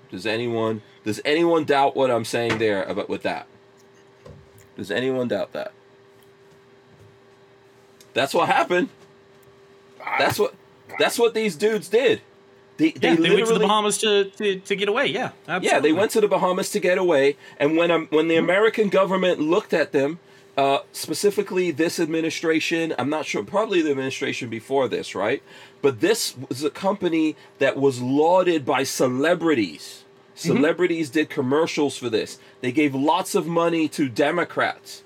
Does 0.09 0.25
anyone 0.25 0.81
does 1.03 1.21
anyone 1.25 1.63
doubt 1.63 1.95
what 1.95 2.11
I'm 2.11 2.25
saying 2.25 2.57
there 2.57 2.83
about 2.83 3.09
with 3.09 3.23
that? 3.23 3.47
Does 4.77 4.91
anyone 4.91 5.27
doubt 5.27 5.53
that? 5.53 5.73
That's 8.13 8.33
what 8.33 8.47
happened. 8.47 8.89
That's 10.19 10.39
what 10.39 10.55
that's 10.97 11.19
what 11.19 11.33
these 11.33 11.55
dudes 11.55 11.89
did. 11.89 12.21
They, 12.77 12.91
they 12.91 13.09
Yeah, 13.09 13.15
they 13.15 13.35
went 13.35 13.47
to 13.47 13.53
the 13.55 13.59
Bahamas 13.59 13.97
to, 13.99 14.25
to, 14.25 14.59
to 14.59 14.75
get 14.75 14.87
away. 14.87 15.07
Yeah, 15.07 15.31
absolutely. 15.47 15.67
yeah, 15.67 15.79
they 15.79 15.91
went 15.91 16.11
to 16.11 16.21
the 16.21 16.27
Bahamas 16.27 16.69
to 16.71 16.79
get 16.79 16.99
away, 16.99 17.35
and 17.59 17.75
when 17.75 17.91
um, 17.91 18.07
when 18.11 18.27
the 18.27 18.35
American 18.37 18.89
government 18.89 19.39
looked 19.39 19.73
at 19.73 19.91
them 19.91 20.19
uh, 20.57 20.79
specifically 20.91 21.69
this 21.71 21.99
administration. 21.99 22.93
I'm 22.97 23.09
not 23.09 23.25
sure, 23.25 23.43
probably 23.43 23.81
the 23.81 23.91
administration 23.91 24.49
before 24.49 24.87
this, 24.87 25.13
right? 25.13 25.43
But 25.81 26.01
this 26.01 26.35
was 26.49 26.63
a 26.63 26.71
company 26.71 27.35
that 27.59 27.77
was 27.77 28.01
lauded 28.01 28.65
by 28.65 28.83
celebrities. 28.83 30.03
Mm-hmm. 30.37 30.55
Celebrities 30.55 31.09
did 31.09 31.29
commercials 31.29 31.97
for 31.97 32.09
this. 32.09 32.37
They 32.61 32.71
gave 32.71 32.93
lots 32.93 33.33
of 33.33 33.47
money 33.47 33.87
to 33.89 34.07
Democrats. 34.07 35.03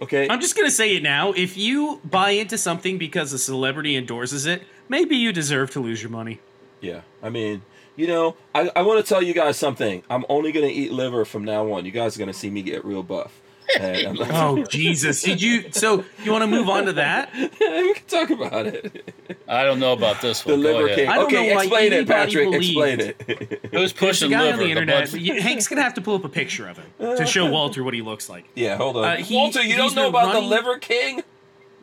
Okay. 0.00 0.26
I'm 0.28 0.40
just 0.40 0.56
gonna 0.56 0.70
say 0.70 0.96
it 0.96 1.02
now. 1.02 1.32
If 1.32 1.58
you 1.58 2.00
buy 2.02 2.30
into 2.30 2.56
something 2.56 2.96
because 2.96 3.32
a 3.34 3.38
celebrity 3.38 3.94
endorses 3.96 4.46
it, 4.46 4.62
maybe 4.88 5.16
you 5.16 5.32
deserve 5.32 5.70
to 5.72 5.80
lose 5.80 6.02
your 6.02 6.10
money. 6.10 6.40
Yeah, 6.80 7.02
I 7.22 7.28
mean, 7.28 7.60
you 7.96 8.06
know, 8.06 8.36
I, 8.54 8.70
I 8.74 8.80
want 8.80 9.04
to 9.04 9.06
tell 9.06 9.22
you 9.22 9.34
guys 9.34 9.58
something. 9.58 10.02
I'm 10.08 10.24
only 10.30 10.52
gonna 10.52 10.68
eat 10.68 10.92
liver 10.92 11.26
from 11.26 11.44
now 11.44 11.70
on. 11.72 11.84
You 11.84 11.90
guys 11.90 12.16
are 12.16 12.18
gonna 12.18 12.32
see 12.32 12.48
me 12.48 12.62
get 12.62 12.82
real 12.82 13.02
buff. 13.02 13.42
And 13.78 14.18
Oh 14.20 14.64
Jesus! 14.64 15.22
Did 15.22 15.40
you? 15.40 15.70
So 15.72 16.04
you 16.24 16.32
want 16.32 16.42
to 16.42 16.46
move 16.48 16.68
on 16.68 16.86
to 16.86 16.92
that? 16.94 17.30
we 17.34 17.94
can 17.94 18.06
talk 18.06 18.30
about 18.30 18.66
it. 18.66 19.12
I 19.48 19.64
don't 19.64 19.78
know 19.80 19.92
about 19.92 20.20
this 20.20 20.42
The 20.42 20.52
one. 20.52 20.62
Go 20.62 20.72
liver 20.72 20.86
ahead. 20.86 20.96
king. 20.98 21.08
I 21.08 21.14
don't 21.16 21.24
Okay, 21.26 21.48
know 21.48 21.54
why 21.54 21.62
explain 21.62 21.86
it, 21.92 21.92
anybody 21.96 22.06
Patrick. 22.06 22.50
believes- 22.50 22.66
Explain 22.68 23.00
it. 23.00 23.60
Who's 23.62 23.70
There's 23.70 23.92
pushing 23.92 24.30
liver? 24.30 24.52
on 24.54 24.58
the 24.58 24.64
The 24.64 24.70
internet. 24.70 25.10
blood- 25.10 25.22
you- 25.22 25.40
Hank's 25.42 25.68
gonna 25.68 25.82
have 25.82 25.94
to 25.94 26.00
pull 26.00 26.14
up 26.16 26.24
a 26.24 26.28
picture 26.28 26.68
of 26.68 26.78
him 26.78 26.86
to 26.98 27.26
show 27.26 27.50
Walter 27.50 27.84
what 27.84 27.94
he 27.94 28.02
looks 28.02 28.28
like. 28.28 28.44
yeah, 28.54 28.76
hold 28.76 28.96
on. 28.96 29.04
Uh, 29.04 29.16
he- 29.18 29.34
Walter, 29.36 29.62
you 29.62 29.76
don't 29.76 29.94
know 29.94 30.08
about 30.08 30.26
running- 30.28 30.42
the 30.44 30.48
liver 30.48 30.78
king? 30.78 31.22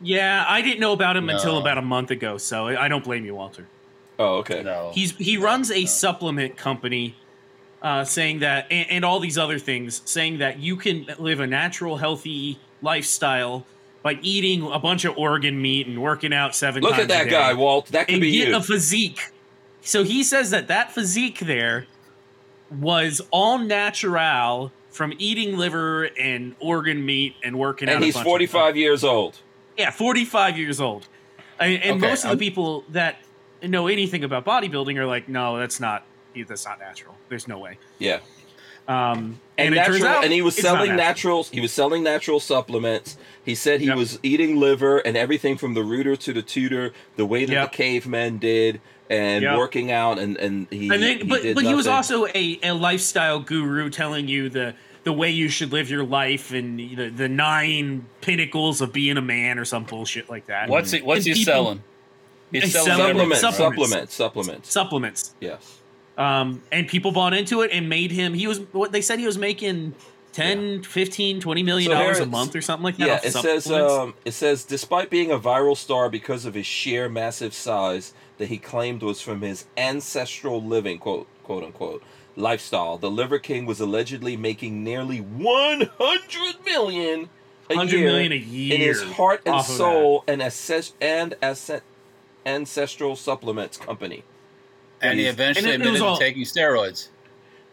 Yeah, 0.02 0.44
I 0.46 0.62
didn't 0.62 0.80
know 0.80 0.92
about 0.92 1.16
him 1.16 1.28
until 1.28 1.58
about 1.58 1.76
a 1.78 1.82
month 1.82 2.10
ago, 2.10 2.38
so 2.38 2.66
I 2.68 2.86
don't 2.88 3.02
blame 3.02 3.24
you, 3.24 3.34
Walter. 3.34 3.66
Oh, 4.20 4.36
okay. 4.38 4.62
No. 4.62 4.90
He's 4.94 5.12
he 5.16 5.36
runs 5.36 5.70
a 5.70 5.86
supplement 5.86 6.56
company, 6.56 7.14
uh, 7.82 8.04
saying 8.04 8.40
that 8.40 8.66
and, 8.70 8.90
and 8.90 9.04
all 9.04 9.20
these 9.20 9.38
other 9.38 9.58
things, 9.58 10.02
saying 10.04 10.38
that 10.38 10.58
you 10.58 10.76
can 10.76 11.06
live 11.18 11.40
a 11.40 11.46
natural, 11.46 11.96
healthy 11.96 12.58
lifestyle 12.82 13.64
by 14.02 14.18
eating 14.22 14.62
a 14.70 14.78
bunch 14.78 15.04
of 15.04 15.16
organ 15.18 15.60
meat 15.60 15.86
and 15.86 16.00
working 16.02 16.32
out 16.32 16.54
seven. 16.54 16.82
Look 16.82 16.98
at 16.98 17.08
that 17.08 17.28
guy, 17.28 17.54
Walt. 17.54 17.86
That 17.88 18.06
could 18.06 18.14
and 18.14 18.20
be 18.22 18.32
get 18.32 18.48
you. 18.48 18.56
a 18.56 18.62
physique. 18.62 19.20
So 19.80 20.04
he 20.04 20.22
says 20.22 20.50
that 20.50 20.68
that 20.68 20.92
physique 20.92 21.40
there 21.40 21.86
was 22.70 23.20
all 23.30 23.58
natural 23.58 24.72
from 24.90 25.14
eating 25.18 25.56
liver 25.56 26.04
and 26.18 26.54
organ 26.60 27.04
meat 27.04 27.34
and 27.44 27.58
working 27.58 27.88
out. 27.88 27.96
and 27.96 28.02
a 28.02 28.06
he's 28.06 28.20
45 28.20 28.76
years 28.76 29.04
old. 29.04 29.38
yeah, 29.76 29.90
45 29.90 30.58
years 30.58 30.80
old. 30.80 31.08
And, 31.60 31.74
and 31.82 31.96
Okay, 31.98 32.10
most 32.10 32.24
of 32.24 32.30
I'm- 32.30 32.38
the 32.38 32.44
people 32.44 32.84
that 32.90 33.16
know 33.62 33.86
anything 33.88 34.24
about 34.24 34.44
bodybuilding 34.44 34.96
are 34.96 35.06
like, 35.06 35.28
no, 35.28 35.58
that's 35.58 35.80
not 35.80 36.04
that's 36.46 36.64
not 36.66 36.78
natural. 36.78 37.14
There's 37.28 37.48
no 37.48 37.58
way. 37.58 37.78
Yeah. 37.98 38.20
Um, 38.86 39.38
and, 39.58 39.74
and, 39.74 39.74
it 39.74 39.84
turns 39.84 40.02
out 40.02 40.24
and 40.24 40.32
he 40.32 40.40
was 40.40 40.56
selling 40.56 40.96
natural. 40.96 41.38
natural. 41.40 41.42
He 41.52 41.60
was 41.60 41.72
selling 41.72 42.02
natural 42.02 42.40
supplements. 42.40 43.18
He 43.44 43.54
said 43.54 43.80
he 43.80 43.88
Yep. 43.88 43.96
was 43.98 44.18
eating 44.22 44.56
liver 44.58 44.98
and 44.98 45.14
everything 45.14 45.58
from 45.58 45.74
the 45.74 45.82
rooter 45.84 46.16
to 46.16 46.32
the 46.32 46.40
tutor, 46.40 46.92
the 47.16 47.26
way 47.26 47.44
that 47.44 47.52
Yep. 47.52 47.70
the 47.72 47.76
cavemen 47.76 48.38
did, 48.38 48.80
and 49.10 49.42
Yep. 49.42 49.58
working 49.58 49.92
out, 49.92 50.18
and 50.18 50.38
and 50.38 50.68
he. 50.70 50.88
And 50.88 51.02
then, 51.02 51.18
he 51.18 51.24
but 51.24 51.42
did 51.42 51.54
but 51.54 51.64
he 51.64 51.74
was 51.74 51.86
also 51.86 52.26
a, 52.28 52.58
a 52.62 52.72
lifestyle 52.72 53.40
guru 53.40 53.90
telling 53.90 54.26
you 54.26 54.48
the 54.48 54.74
the 55.04 55.12
way 55.12 55.30
you 55.30 55.48
should 55.50 55.70
live 55.72 55.90
your 55.90 56.04
life 56.04 56.50
and 56.52 56.78
the, 56.78 57.08
the 57.10 57.28
nine 57.28 58.06
pinnacles 58.22 58.80
of 58.80 58.92
being 58.92 59.16
a 59.18 59.22
man 59.22 59.58
or 59.58 59.64
some 59.66 59.84
bullshit 59.84 60.30
like 60.30 60.46
that. 60.46 60.68
What's 60.70 60.92
he? 60.92 61.00
What's 61.02 61.26
And 61.26 61.36
he 61.36 61.40
people- 61.44 61.52
selling? 61.52 61.82
He's 62.52 62.62
He's 62.64 62.72
selling 62.72 62.86
selling 62.86 63.06
supplements, 63.18 63.40
supplements. 63.40 64.14
supplements, 64.14 64.14
supplements. 64.14 64.72
supplements? 64.72 65.34
Yes. 65.40 65.77
Um, 66.18 66.62
and 66.72 66.88
people 66.88 67.12
bought 67.12 67.32
into 67.32 67.62
it 67.62 67.70
and 67.72 67.88
made 67.88 68.10
him. 68.10 68.34
He 68.34 68.46
was 68.46 68.58
what 68.72 68.92
they 68.92 69.00
said 69.00 69.20
he 69.20 69.26
was 69.26 69.38
making 69.38 69.94
10, 70.32 70.82
15, 70.82 71.40
20 71.40 71.62
million 71.62 71.90
So 71.90 71.96
dollars 71.96 72.18
a 72.18 72.26
month 72.26 72.54
or 72.56 72.60
something 72.60 72.84
like 72.84 72.96
that. 72.98 73.06
Yeah, 73.06 73.20
it 73.22 73.32
says 73.32 73.70
um, 73.70 74.14
it 74.24 74.32
says 74.32 74.64
despite 74.64 75.10
being 75.10 75.30
a 75.30 75.38
viral 75.38 75.76
star 75.76 76.10
because 76.10 76.44
of 76.44 76.54
his 76.54 76.66
sheer 76.66 77.08
massive 77.08 77.54
size 77.54 78.14
that 78.38 78.48
he 78.48 78.58
claimed 78.58 79.02
was 79.02 79.20
from 79.20 79.40
his 79.40 79.66
ancestral 79.76 80.62
living 80.62 80.98
quote 80.98 81.28
quote 81.44 81.62
unquote 81.64 82.02
lifestyle, 82.36 82.98
the 82.98 83.10
Liver 83.10 83.38
King 83.38 83.66
was 83.66 83.80
allegedly 83.80 84.36
making 84.36 84.84
nearly 84.84 85.18
one 85.18 85.82
hundred 85.98 86.64
million 86.64 87.28
a 87.70 87.76
100 87.76 87.96
year 87.96 88.06
million 88.06 88.32
a 88.32 88.36
in 88.36 88.80
his 88.80 89.02
heart 89.02 89.42
and 89.44 89.64
soul 89.64 90.24
and 90.26 90.40
assess 90.42 90.94
and 91.00 91.34
ascent 91.42 91.82
ancestral 92.46 93.14
supplements 93.14 93.76
company. 93.76 94.24
And 95.02 95.18
he 95.18 95.26
eventually 95.26 95.72
And 95.72 95.82
it- 95.82 95.86
it 95.86 95.88
admitted 95.88 96.04
all- 96.06 96.16
to 96.18 96.24
taking 96.24 96.42
steroids. 96.44 97.08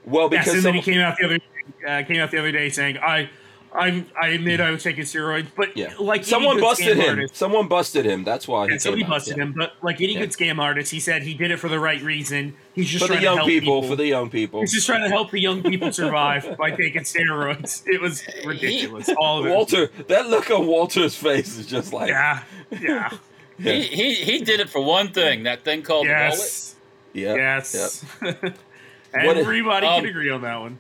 Well, 0.06 0.30
Yes, 0.32 0.46
because 0.46 0.56
and 0.58 0.64
then 0.66 0.74
he 0.76 0.82
came 0.82 1.02
out 1.02 1.18
the 1.18 1.26
other 1.26 1.40
uh, 1.88 2.04
came 2.04 2.18
out 2.22 2.30
the 2.32 2.38
other 2.38 2.52
day 2.52 2.70
saying, 2.70 2.98
"I, 3.00 3.28
I, 3.74 4.06
I 4.22 4.28
admit 4.30 4.62
I 4.62 4.70
was 4.70 4.84
taking 4.84 5.04
steroids, 5.04 5.48
but 5.56 5.76
yeah, 5.76 5.94
like 6.00 6.24
someone 6.24 6.62
busted 6.62 6.96
him. 6.98 7.10
artist- 7.10 7.36
Someone 7.36 7.68
busted 7.68 8.06
him. 8.06 8.24
That's 8.24 8.48
why 8.48 8.68
he 8.68 8.74
Yeah, 8.74 8.78
somebody 8.78 9.02
came 9.02 9.12
out, 9.12 9.16
busted 9.16 9.38
yeah. 9.38 9.44
him, 9.44 9.54
but 9.58 9.74
like 9.82 10.00
any 10.00 10.14
Yeah. 10.14 10.20
good 10.22 10.30
scam 10.30 10.60
artist, 10.60 10.92
he 10.92 11.00
said 11.00 11.24
he 11.24 11.34
did 11.34 11.50
it 11.50 11.58
for 11.58 11.68
the 11.70 11.80
right 11.80 12.00
reason. 12.04 12.56
He's 12.76 12.88
just 12.88 13.04
for 13.04 13.08
the 13.08 13.16
trying 13.16 13.20
to 13.22 13.24
young 13.26 13.38
help 13.38 13.48
people, 13.50 13.82
For 13.82 13.96
the 13.96 14.06
young 14.06 14.30
people. 14.30 14.62
He's 14.62 14.74
just 14.74 14.86
trying 14.86 15.02
to 15.02 15.10
help 15.10 15.32
the 15.32 15.40
young 15.42 15.64
people 15.64 15.92
survive 15.92 16.56
by 16.58 16.70
taking 16.72 17.02
steroids. 17.02 17.82
It 17.88 18.00
was 18.00 18.24
ridiculous. 18.46 19.10
All 19.20 19.40
of 19.40 19.48
it. 19.48 19.50
Walter, 19.50 19.88
that 20.08 20.30
look 20.30 20.52
on 20.52 20.68
Walter's 20.68 21.16
face 21.16 21.58
is 21.58 21.66
just 21.66 21.92
like 21.94 22.10
Yeah. 22.10 22.44
Yeah. 22.80 23.10
Yeah. 23.58 23.72
He, 23.72 23.82
he 23.84 24.14
he 24.16 24.40
did 24.40 24.60
it 24.60 24.70
for 24.70 24.84
one 24.84 25.14
thing. 25.14 25.44
That 25.44 25.64
thing 25.64 25.82
called 25.82 26.06
yes. 26.08 26.75
Yeah, 27.16 27.34
Yes. 27.36 28.06
What 28.22 29.38
if- 29.38 29.44
Everybody 29.44 29.88
Um, 29.88 30.02
can 30.02 30.10
agree 30.10 30.30
on 30.30 30.42
that 30.42 30.60
one. 30.60 30.78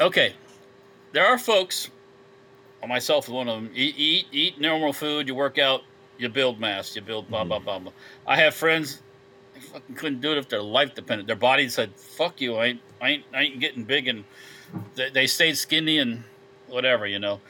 Okay, 0.00 0.34
there 1.12 1.24
are 1.24 1.38
folks, 1.38 1.90
or 2.82 2.88
myself 2.88 3.28
one 3.28 3.48
of 3.48 3.54
them. 3.62 3.70
Eat, 3.74 3.94
eat 3.96 4.26
eat 4.32 4.60
normal 4.60 4.92
food. 4.92 5.28
You 5.28 5.34
work 5.36 5.56
out. 5.58 5.82
You 6.18 6.28
build 6.28 6.58
mass. 6.60 6.94
You 6.96 7.02
build 7.02 7.28
blah 7.28 7.44
blah 7.44 7.60
blah 7.60 7.78
blah. 7.78 7.92
I 8.26 8.36
have 8.36 8.54
friends. 8.54 9.00
They 9.54 9.60
fucking 9.60 9.94
couldn't 9.94 10.20
do 10.20 10.32
it 10.32 10.38
if 10.38 10.48
their 10.48 10.60
life 10.62 10.94
depended. 10.94 11.26
Their 11.28 11.36
body 11.36 11.68
said, 11.68 11.90
"Fuck 11.96 12.40
you! 12.40 12.56
I 12.56 12.66
ain't 12.66 12.80
I 13.00 13.08
ain't, 13.10 13.24
I 13.32 13.42
ain't 13.44 13.60
getting 13.60 13.84
big," 13.84 14.08
and 14.08 14.24
they, 14.96 15.08
they 15.10 15.26
stayed 15.28 15.56
skinny 15.56 15.98
and 15.98 16.24
whatever, 16.66 17.06
you 17.06 17.18
know. 17.20 17.40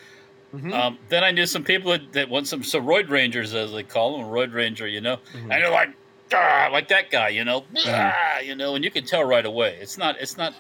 Mhm. 0.55 0.73
Um, 0.73 0.99
then 1.09 1.25
I 1.25 1.31
knew 1.33 1.47
some 1.47 1.65
people 1.65 1.91
that, 1.93 2.13
that 2.13 2.29
want 2.29 2.47
some 2.47 2.63
so 2.63 2.81
roid 2.81 3.09
rangers, 3.11 3.55
as 3.55 3.73
they 3.73 3.83
call 3.83 4.19
them, 4.19 4.27
a 4.27 4.31
roid 4.31 4.53
ranger, 4.55 4.87
you 4.87 5.01
know, 5.01 5.17
Mhm. 5.33 5.41
and 5.43 5.51
they're 5.51 5.71
like, 5.71 5.91
like 6.33 6.89
that 6.89 7.11
guy, 7.11 7.29
you 7.29 7.45
know, 7.45 7.65
"Ah," 7.87 8.39
you 8.41 8.55
know, 8.55 8.75
and 8.75 8.85
you 8.85 8.91
can 8.91 9.05
tell 9.05 9.25
right 9.25 9.45
away. 9.47 9.79
It's 9.81 9.97
not, 9.99 10.17
it's 10.21 10.37
not, 10.37 10.55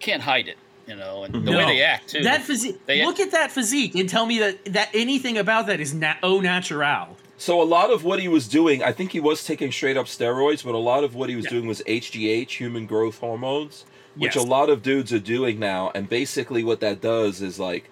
can't 0.00 0.22
hide 0.22 0.48
it, 0.48 0.56
you 0.86 0.94
know, 0.96 1.24
and 1.24 1.46
the 1.46 1.52
way 1.52 1.64
they 1.64 1.82
act 1.82 2.08
too. 2.10 2.22
That 2.22 2.42
physique. 2.42 2.84
They- 2.86 3.04
Look 3.04 3.20
at 3.20 3.32
that 3.32 3.50
physique 3.50 3.94
and 3.94 4.08
tell 4.08 4.26
me 4.26 4.38
that 4.38 4.64
that 4.66 4.90
anything 4.94 5.36
about 5.38 5.66
that 5.66 5.80
is 5.80 5.92
na- 5.94 6.14
au 6.22 6.40
natural. 6.40 7.16
So 7.36 7.60
a 7.62 7.64
lot 7.64 7.90
of 7.90 8.02
what 8.04 8.18
he 8.20 8.26
was 8.28 8.48
doing, 8.48 8.82
I 8.82 8.90
think 8.92 9.12
he 9.12 9.20
was 9.20 9.44
taking 9.44 9.70
straight 9.70 9.96
up 9.96 10.06
steroids, 10.06 10.64
but 10.64 10.74
a 10.74 10.78
lot 10.78 11.04
of 11.04 11.14
what 11.14 11.28
he 11.28 11.36
was 11.36 11.44
Yeah. 11.44 11.50
doing 11.52 11.66
was 11.68 11.82
HGH, 11.86 12.56
human 12.56 12.84
growth 12.86 13.18
hormones, 13.20 13.84
which 14.16 14.34
Yes. 14.34 14.44
a 14.44 14.48
lot 14.48 14.68
of 14.70 14.82
dudes 14.82 15.12
are 15.12 15.20
doing 15.20 15.58
now. 15.60 15.92
And 15.94 16.08
basically, 16.08 16.64
what 16.64 16.80
that 16.80 17.00
does 17.00 17.40
is 17.40 17.58
like 17.60 17.90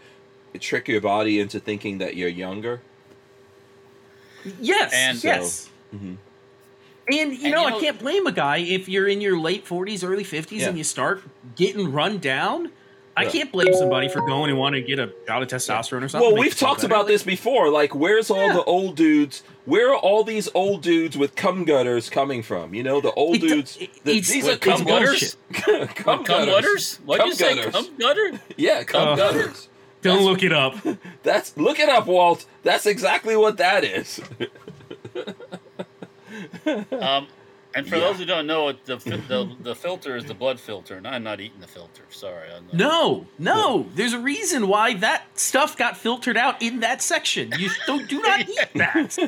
it 0.52 0.60
trick 0.62 0.88
your 0.88 1.00
body 1.00 1.38
into 1.38 1.60
thinking 1.60 1.98
that 1.98 2.16
you're 2.16 2.28
younger. 2.28 2.80
Yes. 4.60 4.92
And- 4.94 5.22
yes. 5.22 5.68
Mhm. 5.94 6.16
And 7.08 7.32
you 7.32 7.38
And 7.44 7.52
know, 7.52 7.68
you 7.68 7.76
I 7.76 7.80
can't 7.80 7.98
blame 7.98 8.26
a 8.26 8.32
guy 8.32 8.58
if 8.58 8.88
you're 8.88 9.06
in 9.06 9.20
your 9.20 9.38
late 9.38 9.64
40s, 9.64 10.02
early 10.02 10.24
50s, 10.24 10.62
Yeah. 10.62 10.68
and 10.68 10.78
you 10.78 10.84
start 10.84 11.22
getting 11.54 11.92
run 11.92 12.18
down. 12.18 12.72
I 13.18 13.22
Yeah. 13.24 13.30
can't 13.30 13.52
blame 13.52 13.72
somebody 13.72 14.08
for 14.08 14.20
going 14.26 14.50
and 14.50 14.58
wanting 14.58 14.82
to 14.82 14.86
get 14.86 14.98
a 14.98 15.10
shot 15.26 15.40
of 15.42 15.48
testosterone 15.48 16.02
or 16.02 16.08
something. 16.08 16.20
Well, 16.32 16.38
we've 16.38 16.54
talked 16.58 16.82
better. 16.82 16.92
about 16.92 17.06
this 17.06 17.22
before. 17.22 17.70
Like, 17.70 17.94
where's 17.94 18.28
all 18.30 18.48
Yeah. 18.48 18.52
the 18.54 18.64
old 18.64 18.94
dudes? 18.96 19.42
Where 19.64 19.90
are 19.92 19.96
all 19.96 20.22
these 20.22 20.50
old 20.52 20.82
dudes 20.82 21.16
with 21.16 21.34
cum 21.34 21.64
gutters 21.64 22.10
coming 22.10 22.42
from? 22.42 22.74
You 22.74 22.82
know, 22.82 23.00
the 23.00 23.12
old 23.12 23.36
It- 23.36 23.40
dudes. 23.48 23.78
it- 23.80 23.88
the- 24.04 24.10
it's- 24.18 24.28
these 24.28 24.44
What, 24.44 24.54
are 24.54 24.58
cum 24.58 24.76
cum 24.78 24.86
gutters? 24.86 25.36
gutters. 25.52 25.88
cum, 25.94 26.24
cum 26.24 26.46
gutters? 26.46 26.96
What'd 27.06 27.20
Cum 27.22 27.28
you 27.30 27.34
say? 27.36 27.54
gutters. 27.54 27.72
Cum 27.72 27.88
gutter? 27.98 28.40
Yeah, 28.58 28.82
cum 28.82 29.08
Uh, 29.08 29.16
gutters. 29.16 29.68
Don't 30.02 30.22
look 30.22 30.42
it 30.42 30.52
up. 30.52 30.74
That's 31.22 31.56
look 31.56 31.78
it 31.80 31.88
up, 31.88 32.06
Walt. 32.06 32.44
That's 32.64 32.84
exactly 32.84 33.34
what 33.36 33.56
that 33.56 33.82
is. 33.82 34.20
Um, 36.92 37.28
and 37.74 37.86
for 37.86 37.96
Yeah. 37.96 38.00
those 38.04 38.16
who 38.18 38.24
don't 38.24 38.46
know, 38.46 38.68
it 38.68 38.82
the, 38.86 38.96
the 38.96 39.54
the 39.60 39.74
filter 39.74 40.16
is 40.16 40.24
the 40.24 40.32
blood 40.32 40.58
filter, 40.58 40.96
and 40.96 41.06
I'm 41.06 41.22
not 41.22 41.40
eating 41.42 41.60
the 41.60 41.66
filter. 41.66 42.04
Sorry. 42.08 42.48
I'm 42.50 42.64
not. 42.66 42.74
No, 42.74 43.26
no. 43.38 43.86
There's 43.94 44.14
a 44.14 44.18
reason 44.18 44.66
why 44.68 44.94
that 44.94 45.24
stuff 45.34 45.76
got 45.76 45.94
filtered 45.98 46.38
out 46.38 46.62
in 46.62 46.80
that 46.80 47.02
section. 47.02 47.52
You 47.58 47.68
don't 47.86 48.08
do 48.08 48.22
not 48.22 48.48
eat 48.48 48.58
that. 48.76 49.18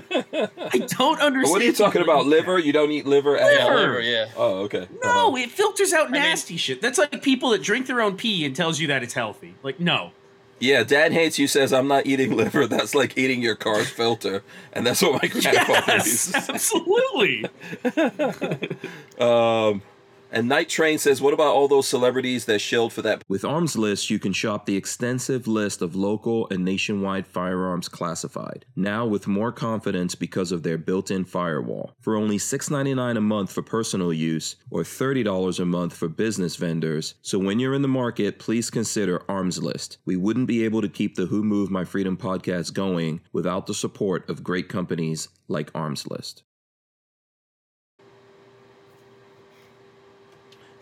I 0.73 0.79
don't 0.79 1.21
understand. 1.21 1.53
what 1.53 1.61
are 1.61 1.65
you 1.67 1.73
talking 1.75 2.01
about? 2.01 2.25
Liver? 2.25 2.59
You 2.59 2.73
don't 2.73 2.91
eat 2.91 3.05
liver 3.07 3.37
at 3.37 3.45
Liver. 3.45 3.75
liver, 3.81 4.01
yeah. 4.01 4.27
Oh, 4.35 4.61
okay. 4.61 4.89
No, 5.05 5.29
Uh-huh. 5.29 5.37
it 5.37 5.51
filters 5.51 5.93
out 5.93 6.11
mean- 6.11 6.23
nasty 6.23 6.57
shit. 6.57 6.81
That's 6.81 6.99
like 6.99 7.21
people 7.23 7.51
that 7.51 7.63
drink 7.63 7.87
their 7.87 8.01
own 8.01 8.17
pee 8.17 8.47
and 8.47 8.57
tells 8.57 8.81
you 8.81 8.87
that 8.87 9.03
it's 9.03 9.15
healthy. 9.15 9.57
Like, 9.63 9.79
no. 9.79 10.13
Yeah, 10.61 10.83
Dad 10.83 11.13
hates 11.13 11.39
you. 11.39 11.47
Says 11.47 11.73
I'm 11.73 11.87
not 11.89 12.07
eating 12.07 12.37
liver. 12.37 12.67
That's 12.69 12.95
like 12.95 13.17
eating 13.17 13.41
your 13.43 13.55
car's 13.55 13.89
filter, 13.91 14.43
and 14.73 14.87
that's 14.87 15.01
what 15.03 15.23
my 15.23 15.29
grandfather 15.29 15.83
Yes, 15.89 16.07
uses. 16.07 16.49
absolutely. 16.49 17.47
Um, 19.19 19.83
And 20.31 20.47
Night 20.47 20.69
Train 20.69 20.99
says, 20.99 21.23
what 21.23 21.33
about 21.33 21.55
all 21.55 21.69
those 21.69 21.89
celebrities 21.89 22.45
that 22.45 22.59
shilled 22.59 22.93
for 22.93 23.01
that? 23.03 23.25
With 23.29 23.47
Arms 23.47 23.77
List, 23.77 24.11
you 24.11 24.19
can 24.19 24.35
shop 24.35 24.67
the 24.67 24.77
extensive 24.77 25.49
list 25.49 25.81
of 25.81 25.97
local 25.97 26.47
and 26.51 26.65
nationwide 26.65 27.27
firearms 27.27 27.89
classified, 27.89 28.67
now 28.77 29.07
with 29.07 29.27
more 29.27 29.53
confidence 29.53 30.15
because 30.15 30.53
of 30.53 30.63
their 30.63 30.77
built 30.77 31.11
in 31.11 31.25
firewall. 31.25 31.95
For 32.01 32.15
only 32.15 32.37
$6.99 32.37 33.17
a 33.17 33.21
month 33.23 33.53
for 33.53 33.63
personal 33.63 34.13
use 34.13 34.57
or 34.71 34.83
$30 34.83 35.61
a 35.61 35.65
month 35.65 35.95
for 35.95 36.09
business 36.09 36.57
vendors. 36.57 37.15
So 37.23 37.39
when 37.39 37.59
you're 37.59 37.75
in 37.75 37.83
the 37.83 37.89
market, 37.89 38.39
please 38.39 38.69
consider 38.69 39.23
Arms 39.31 39.63
List. 39.63 39.97
We 40.05 40.17
wouldn't 40.17 40.47
be 40.47 40.63
able 40.65 40.83
to 40.83 40.89
keep 40.89 41.15
the 41.15 41.27
Who 41.27 41.43
Moved 41.43 41.73
My 41.73 41.85
Freedom 41.85 42.19
podcast 42.19 42.75
going 42.75 43.23
without 43.33 43.67
the 43.67 43.75
support 43.75 44.29
of 44.29 44.45
great 44.45 44.69
companies 44.69 45.29
like 45.49 45.71
Arms 45.75 46.07
List. 46.07 46.43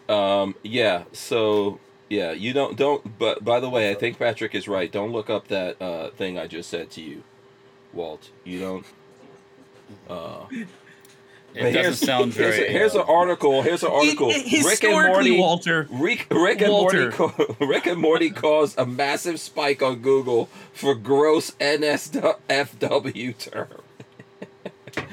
Um, 0.08 0.54
yeah. 0.62 1.04
So 1.12 1.80
yeah, 2.08 2.32
you 2.32 2.52
don't 2.52 2.76
don't. 2.76 3.18
But 3.18 3.44
by 3.44 3.60
the 3.60 3.68
way, 3.70 3.90
I 3.90 3.94
think 3.94 4.18
Patrick 4.18 4.54
is 4.54 4.68
right. 4.68 4.90
Don't 4.90 5.12
look 5.12 5.28
up 5.30 5.48
that 5.48 5.80
uh, 5.82 6.10
thing 6.10 6.38
I 6.38 6.46
just 6.46 6.68
said 6.70 6.90
to 6.92 7.00
you, 7.00 7.22
Walt. 7.92 8.30
You 8.44 8.60
don't. 8.60 8.86
Uh, 10.08 10.46
It 11.54 11.72
doesn't 11.72 12.06
sound 12.06 12.34
here's, 12.34 12.54
very. 12.56 12.68
a- 12.68 12.70
here's 12.70 12.94
an 12.94 13.00
article. 13.08 13.62
Here's 13.62 13.82
an 13.82 13.90
article. 13.90 14.28
It- 14.30 14.52
it- 14.52 14.64
Rick 14.64 14.84
and 14.84 14.92
Morty. 14.92 15.38
Walter. 15.38 15.86
Rick, 15.90 16.26
Rick 16.30 16.60
and 16.60 16.70
Walter. 16.72 17.14
Morty. 17.18 17.44
Rick 17.60 17.86
and 17.86 17.98
Morty 18.00 18.28
caused 18.30 18.78
a 18.78 18.84
massive 18.84 19.40
spike 19.40 19.80
on 19.82 20.00
Google 20.00 20.50
for 20.74 20.94
gross 20.94 21.52
NSFW 21.52 23.38
term. 23.38 23.68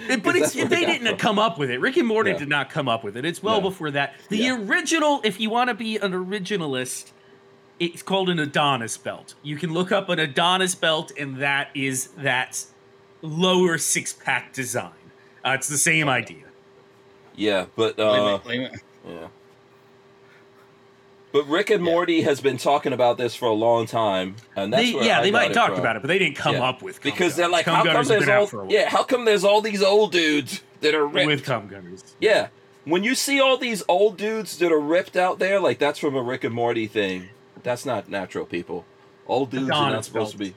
It- 0.10 0.24
but 0.24 0.36
it's, 0.36 0.56
where 0.56 0.66
they 0.66 0.86
didn't 0.86 1.08
from. 1.08 1.18
come 1.18 1.40
up 1.40 1.58
with 1.58 1.70
it. 1.70 1.80
Rick 1.80 1.98
and 1.98 2.08
Morty 2.08 2.32
Yeah. 2.32 2.38
did 2.38 2.50
not 2.50 2.70
come 2.70 2.88
up 2.90 3.04
with 3.04 3.16
it. 3.18 3.26
It's 3.26 3.42
well 3.44 3.62
No. 3.62 3.70
before 3.70 3.92
that. 3.92 4.16
The 4.30 4.38
Yeah. 4.38 4.58
original, 4.58 5.22
if 5.24 5.40
you 5.40 5.50
want 5.50 5.70
to 5.70 5.74
be 5.74 5.98
an 5.98 6.12
originalist, 6.12 7.12
it's 7.80 8.02
called 8.04 8.30
an 8.30 8.40
Adonis 8.40 8.98
belt. 8.98 9.34
You 9.44 9.58
can 9.58 9.74
look 9.74 9.92
up 9.92 10.10
an 10.10 10.20
Adonis 10.20 10.76
belt, 10.76 11.12
and 11.20 11.38
that 11.38 11.70
is 11.74 12.08
that 12.18 12.66
lower 13.22 13.78
six 13.78 14.14
pack 14.14 14.54
design. 14.54 14.92
Uh, 15.46 15.52
it's 15.52 15.68
the 15.68 15.78
same 15.78 16.08
idea. 16.10 16.44
Yeah, 17.36 17.66
but 17.76 17.98
Leave 17.98 18.08
uh, 18.08 18.40
it- 18.44 18.46
leave 18.48 18.62
it- 18.62 18.82
Yeah. 19.08 19.28
But 21.34 21.48
Rick 21.48 21.70
and 21.72 21.84
Morty 21.84 22.22
has 22.22 22.40
been 22.40 22.58
talking 22.58 22.94
about 22.94 23.18
this 23.18 23.36
for 23.36 23.48
a 23.48 23.54
long 23.54 23.88
time, 23.88 24.36
and 24.56 24.72
that's 24.72 24.84
They, 24.86 24.94
where 24.94 25.04
yeah, 25.04 25.20
I 25.20 25.24
they 25.24 25.32
might 25.32 25.52
it 25.52 25.54
talk 25.56 25.72
from. 25.72 25.80
about 25.80 25.96
it, 25.96 26.02
but 26.04 26.08
they 26.08 26.20
didn't 26.20 26.38
come 26.38 26.56
Yeah. 26.56 26.70
up 26.70 26.82
with 26.84 27.02
because 27.02 27.36
they're 27.36 27.50
like, 27.50 27.66
cum 27.66 27.74
how 27.76 27.84
come 27.84 27.94
gunners 27.94 28.08
there's 28.08 28.30
all 28.30 28.46
for 28.46 28.62
a 28.62 28.66
while. 28.66 28.72
yeah, 28.72 28.88
how 28.88 29.02
come 29.04 29.26
there's 29.26 29.44
all 29.44 29.60
these 29.60 29.82
old 29.84 30.12
dudes 30.12 30.62
that 30.82 30.94
are 30.94 31.06
ripped? 31.08 31.26
with 31.28 31.44
cum 31.44 31.68
gunners. 31.68 32.04
yeah, 32.20 32.48
when 32.86 33.04
you 33.04 33.16
see 33.16 33.42
all 33.42 33.58
these 33.58 33.82
old 33.88 34.16
dudes 34.16 34.58
that 34.60 34.72
are 34.72 34.80
ripped 34.80 35.18
out 35.18 35.40
there, 35.40 35.60
like 35.60 35.80
that's 35.80 35.98
from 35.98 36.16
a 36.16 36.22
Rick 36.22 36.44
and 36.44 36.54
Morty 36.54 36.86
thing. 36.86 37.30
That's 37.64 37.86
not 37.86 38.10
natural, 38.10 38.46
people. 38.46 38.86
Old 39.26 39.50
dudes 39.50 39.70
are 39.72 39.90
not 39.92 40.06
supposed 40.06 40.34
to 40.34 40.38
be. 40.38 40.54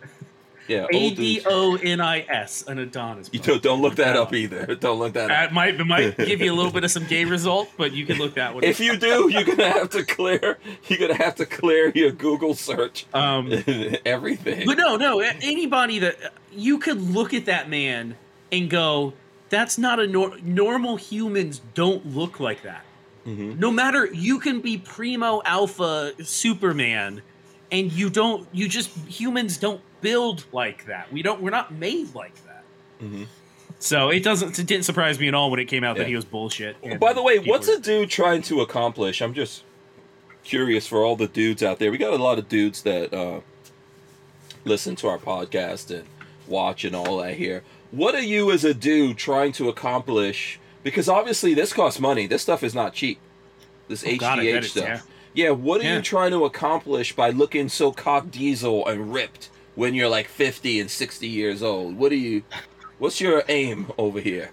Yeah, 0.69 0.87
A 0.93 1.14
D. 1.14 1.43
O 1.47 1.77
N 1.77 2.01
I 2.01 2.21
S, 2.29 2.64
an 2.67 2.79
Adonis. 2.79 3.31
You 3.33 3.41
don't, 3.41 3.62
don't 3.62 3.83
look 3.83 3.97
that 3.97 4.17
up 4.17 4.33
either. 4.35 4.75
Don't 4.81 4.99
look 4.99 5.12
that 5.14 5.25
up. 5.25 5.29
That 5.29 5.53
might 5.53 5.75
it 5.81 5.85
might 5.85 6.17
give 6.17 6.41
you 6.41 6.53
a 6.53 6.57
little 6.57 6.73
bit 6.79 6.85
of 6.85 6.91
some 6.91 7.07
gay 7.07 7.25
result, 7.25 7.69
but 7.77 7.93
you 7.93 8.05
can 8.07 8.19
look 8.19 8.35
that 8.35 8.55
one. 8.55 8.64
If 8.64 8.81
you 8.81 8.97
do, 8.97 9.29
you're 9.31 9.45
gonna 9.45 9.71
have 9.71 9.91
to 9.91 10.05
clear. 10.05 10.59
You're 10.89 10.99
gonna 10.99 11.14
have 11.23 11.35
to 11.37 11.47
clear 11.47 11.91
your 11.95 12.11
Google 12.12 12.55
search. 12.55 13.07
um, 13.14 13.51
Everything. 14.05 14.67
But 14.67 14.79
no, 14.79 14.97
no. 14.97 15.21
Anybody 15.21 15.99
that 16.01 16.33
you 16.53 16.79
could 16.79 17.01
look 17.01 17.33
at 17.35 17.47
that 17.47 17.69
man 17.69 18.17
and 18.53 18.69
go, 18.71 19.12
"That's 19.49 19.79
not 19.79 20.01
a 20.01 20.07
nor- 20.07 20.37
normal." 20.43 20.97
Humans 20.97 21.61
don't 21.75 22.14
look 22.14 22.41
like 22.41 22.62
that. 22.62 22.85
Mhm. 23.27 23.59
No 23.59 23.71
matter, 23.71 24.07
you 24.07 24.39
can 24.39 24.61
be 24.61 24.79
primo 24.79 25.43
alpha 25.45 26.12
Superman, 26.25 27.23
and 27.73 27.93
you 27.93 28.11
don't. 28.11 28.47
You 28.53 28.69
just 28.69 28.91
humans 29.09 29.57
don't 29.59 29.81
build 30.01 30.45
like 30.53 30.87
that. 30.87 31.12
We 31.12 31.23
don't. 31.23 31.41
We're 31.41 31.51
not 31.51 31.73
made 31.73 32.14
like 32.14 32.35
that. 32.47 32.62
Mhm. 33.03 33.27
So 33.79 34.09
it 34.11 34.23
doesn't. 34.23 34.59
It 34.59 34.67
didn't 34.67 34.85
surprise 34.85 35.19
me 35.21 35.29
at 35.29 35.35
all 35.35 35.51
when 35.51 35.61
it 35.61 35.67
came 35.67 35.85
out 35.85 35.97
Yeah. 35.97 36.03
that 36.05 36.09
he 36.09 36.17
was 36.17 36.25
bullshit. 36.25 36.77
By 37.01 37.12
the 37.12 37.23
way, 37.23 37.39
what's 37.39 37.69
were- 37.69 37.75
a 37.75 37.79
dude 37.79 38.11
trying 38.11 38.43
to 38.43 38.61
accomplish? 38.61 39.21
I'm 39.21 39.35
just 39.35 39.62
curious 40.45 40.87
for 40.87 41.05
all 41.05 41.17
the 41.17 41.27
dudes 41.29 41.62
out 41.62 41.79
there. 41.79 41.91
We 41.91 41.99
got 41.99 42.12
a 42.12 42.23
lot 42.23 42.39
of 42.39 42.49
dudes 42.49 42.83
that 42.83 43.12
uh, 43.12 43.41
listen 44.64 44.97
to 44.97 45.09
our 45.09 45.19
podcast 45.19 45.91
and 45.91 46.05
watch 46.47 46.85
and 46.85 46.95
all 46.97 47.19
that 47.19 47.35
here. 47.37 47.62
What 47.91 48.14
are 48.14 48.23
you 48.23 48.51
as 48.51 48.64
a 48.64 48.75
dude 48.75 49.17
trying 49.17 49.53
to 49.53 49.69
accomplish? 49.69 50.59
Because 50.83 51.09
obviously 51.09 51.55
this 51.55 51.73
costs 51.73 52.01
money. 52.01 52.27
This 52.27 52.43
stuff 52.43 52.62
is 52.62 52.75
not 52.75 52.95
cheap. 52.95 53.19
This 53.89 54.05
Oh, 54.07 54.17
God, 54.17 54.39
HGH 54.39 54.53
bet 54.55 54.64
stuff. 54.64 55.07
Yeah. 55.37 55.51
What 55.51 55.80
are 55.80 55.84
Yeah. 55.84 55.97
you 55.97 56.03
trying 56.03 56.32
to 56.32 56.45
accomplish 56.45 57.14
by 57.14 57.30
looking 57.30 57.68
so 57.68 57.93
cock 57.93 58.30
diesel 58.32 58.84
and 58.89 59.12
ripped 59.14 59.51
when 59.76 59.95
you're 59.95 60.09
like 60.09 60.26
50 60.26 60.80
and 60.80 60.91
60 60.91 61.28
years 61.28 61.62
old? 61.62 61.97
What 61.97 62.11
are 62.11 62.16
you? 62.16 62.43
What's 62.99 63.20
your 63.20 63.45
aim 63.49 63.93
over 63.99 64.18
here? 64.20 64.51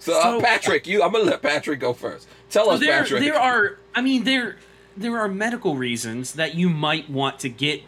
So, 0.00 0.18
uh, 0.18 0.40
Patrick, 0.40 0.86
you. 0.86 1.02
I'm 1.02 1.12
gonna 1.12 1.24
let 1.24 1.42
Patrick 1.42 1.80
go 1.80 1.92
first. 1.92 2.26
Tell 2.50 2.66
So 2.66 2.70
us, 2.72 2.80
there, 2.80 3.00
Patrick. 3.02 3.22
there 3.22 3.38
are. 3.38 3.78
I 3.94 4.00
mean, 4.00 4.24
there, 4.24 4.56
there 4.96 5.18
are 5.18 5.28
medical 5.28 5.76
reasons 5.76 6.32
that 6.34 6.54
you 6.54 6.68
might 6.68 7.10
want 7.10 7.38
to 7.40 7.48
get 7.48 7.82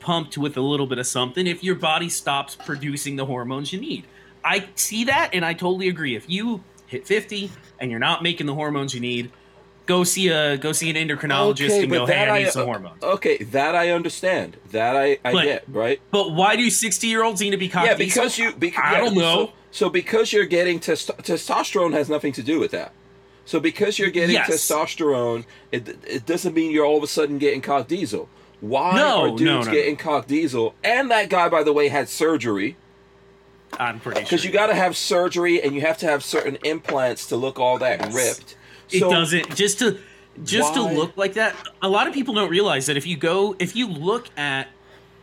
pumped 0.00 0.38
with 0.38 0.56
a 0.56 0.60
little 0.60 0.86
bit 0.86 0.98
of 0.98 1.06
something 1.06 1.46
if 1.46 1.62
your 1.62 1.74
body 1.74 2.08
stops 2.08 2.54
producing 2.56 3.16
the 3.16 3.26
hormones 3.26 3.72
you 3.72 3.80
need. 3.80 4.04
I 4.44 4.68
see 4.76 5.04
that, 5.04 5.30
and 5.34 5.44
I 5.44 5.52
totally 5.52 5.88
agree. 5.88 6.14
If 6.16 6.30
you 6.30 6.62
hit 6.86 7.06
fifty 7.06 7.50
and 7.80 7.90
you're 7.90 8.00
not 8.00 8.22
making 8.22 8.46
the 8.46 8.54
hormones 8.54 8.94
you 8.94 9.00
need, 9.00 9.30
go 9.88 10.04
see 10.04 10.28
a 10.28 10.56
go 10.56 10.70
see 10.70 10.88
an 10.90 10.96
endocrinologist 10.96 11.82
and 11.82 11.90
go, 11.90 12.06
"Hey, 12.06 12.28
I 12.28 12.44
need 12.44 12.50
some 12.52 12.66
hormones." 12.66 13.02
Okay, 13.02 13.38
that 13.38 13.74
I 13.74 13.90
understand. 13.90 14.56
That 14.70 14.94
I, 14.96 15.18
I 15.24 15.32
But- 15.32 15.44
get, 15.44 15.64
right? 15.66 16.00
But 16.12 16.32
why 16.32 16.54
do 16.54 16.70
sixty-year-olds 16.70 17.40
need 17.40 17.50
to 17.50 17.56
be 17.56 17.68
cock 17.68 17.86
yeah, 17.86 17.94
because 17.94 18.38
you. 18.38 18.52
Because, 18.52 18.80
I 18.84 19.00
don't 19.00 19.14
know. 19.16 19.46
So, 19.46 19.52
so 19.86 19.90
because 19.90 20.32
you're 20.32 20.44
getting 20.46 20.78
testo- 20.78 21.16
testosterone 21.16 21.92
has 21.94 22.08
nothing 22.08 22.32
to 22.34 22.42
do 22.42 22.60
with 22.60 22.70
that. 22.70 22.92
So 23.44 23.58
because 23.58 23.98
you're 23.98 24.10
getting 24.10 24.34
Yes. 24.34 24.50
testosterone, 24.50 25.44
it, 25.72 25.88
it 26.06 26.26
doesn't 26.26 26.54
mean 26.54 26.70
you're 26.70 26.84
all 26.84 26.98
of 26.98 27.02
a 27.02 27.06
sudden 27.08 27.38
getting 27.38 27.62
cock 27.62 27.88
diesel. 27.88 28.28
Why 28.60 28.96
No, 28.96 29.22
are 29.22 29.28
no, 29.30 29.38
dudes 29.38 29.66
no. 29.68 29.72
getting 29.72 29.96
cock 29.96 30.26
diesel? 30.26 30.74
And 30.84 31.10
that 31.10 31.30
guy, 31.30 31.48
by 31.48 31.62
the 31.62 31.72
way, 31.72 31.88
had 31.88 32.08
surgery 32.10 32.76
I'm 33.78 34.00
pretty 34.00 34.20
sure 34.20 34.24
because 34.24 34.44
you 34.44 34.50
got 34.50 34.66
to 34.66 34.74
have 34.74 34.96
surgery 34.96 35.62
and 35.62 35.74
you 35.74 35.80
have 35.82 35.96
to 35.98 36.06
have 36.06 36.22
certain 36.24 36.56
implants 36.64 37.26
to 37.28 37.36
look 37.36 37.58
all 37.58 37.78
that 37.78 38.00
Yes. 38.00 38.14
ripped. 38.14 38.56
It 38.90 39.00
So- 39.00 39.10
doesn't 39.10 39.54
just 39.56 39.78
to 39.80 39.98
just 40.44 40.74
Why- 40.76 40.88
to 40.88 40.94
look 40.94 41.16
like 41.16 41.34
that 41.34 41.54
a 41.82 41.88
lot 41.88 42.06
of 42.06 42.14
people 42.14 42.32
don't 42.34 42.50
realize 42.50 42.86
that 42.86 42.96
if 42.96 43.06
you 43.06 43.16
go 43.16 43.56
if 43.58 43.74
you 43.74 43.88
look 43.88 44.28
at 44.36 44.68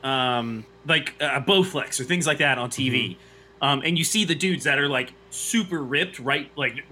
um 0.04 0.66
like 0.88 1.14
uh, 1.22 1.40
bowflex 1.42 2.00
or 2.00 2.04
things 2.04 2.28
like 2.28 2.38
that 2.40 2.58
on 2.58 2.70
tv 2.70 3.12
Mm-hmm. 3.12 3.64
um 3.66 3.82
and 3.86 3.98
you 3.98 4.04
see 4.04 4.26
the 4.26 4.36
dudes 4.36 4.66
that 4.66 4.78
are 4.78 4.90
like 4.90 5.14
super 5.32 5.82
ripped 5.82 6.20
right 6.20 6.52
like 6.58 6.84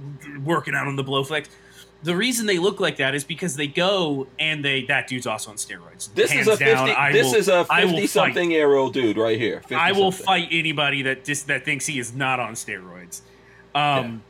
working 0.43 0.74
out 0.74 0.88
on 0.88 0.95
the 0.95 1.03
bowflex 1.03 1.47
the 2.01 2.15
reason 2.15 2.45
they 2.45 2.59
look 2.59 2.80
like 2.80 2.97
that 2.97 3.13
is 3.13 3.24
because 3.26 3.55
they 3.57 3.67
go 3.67 4.28
and 4.39 4.63
they 4.63 4.84
that 4.86 5.07
dude's 5.07 5.28
also 5.28 5.51
on 5.51 5.57
steroids 5.57 6.13
This 6.15 6.32
Hands 6.32 6.47
is 6.47 6.53
a 6.53 6.57
fifty. 6.57 6.74
down, 6.74 6.89
I 6.91 7.11
this 7.11 7.28
will- 7.28 7.36
is 7.36 7.47
a 7.49 7.65
fifty-something 7.65 8.51
year 8.51 8.74
old 8.76 8.93
dude 8.93 9.17
right 9.17 9.39
here. 9.39 9.61
I 9.71 9.91
will 9.93 10.11
something. 10.11 10.26
fight 10.26 10.47
anybody 10.51 11.01
that 11.03 11.24
just 11.24 11.47
that 11.47 11.63
thinks 11.65 11.86
he 11.86 11.99
is 11.99 12.13
not 12.13 12.39
on 12.41 12.53
steroids. 12.55 13.21
Um, 13.76 14.21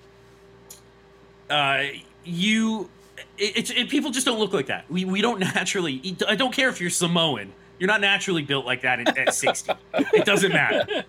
uh, 1.49 1.83
you, 2.23 2.89
it, 3.37 3.57
it's 3.57 3.69
it, 3.71 3.89
people 3.89 4.11
just 4.11 4.25
don't 4.25 4.39
look 4.39 4.53
like 4.53 4.67
that. 4.67 4.89
We 4.89 5.05
we 5.05 5.21
don't 5.21 5.39
naturally. 5.55 6.15
I 6.27 6.35
don't 6.35 6.53
care 6.53 6.69
if 6.69 6.79
you're 6.81 6.89
Samoan. 6.89 7.53
You're 7.79 7.87
not 7.87 8.01
naturally 8.01 8.43
built 8.43 8.65
like 8.65 8.81
that 8.83 8.99
at, 9.01 9.17
at 9.17 9.33
60. 9.33 9.73
it 10.13 10.25
doesn't 10.25 10.53
matter. 10.53 11.03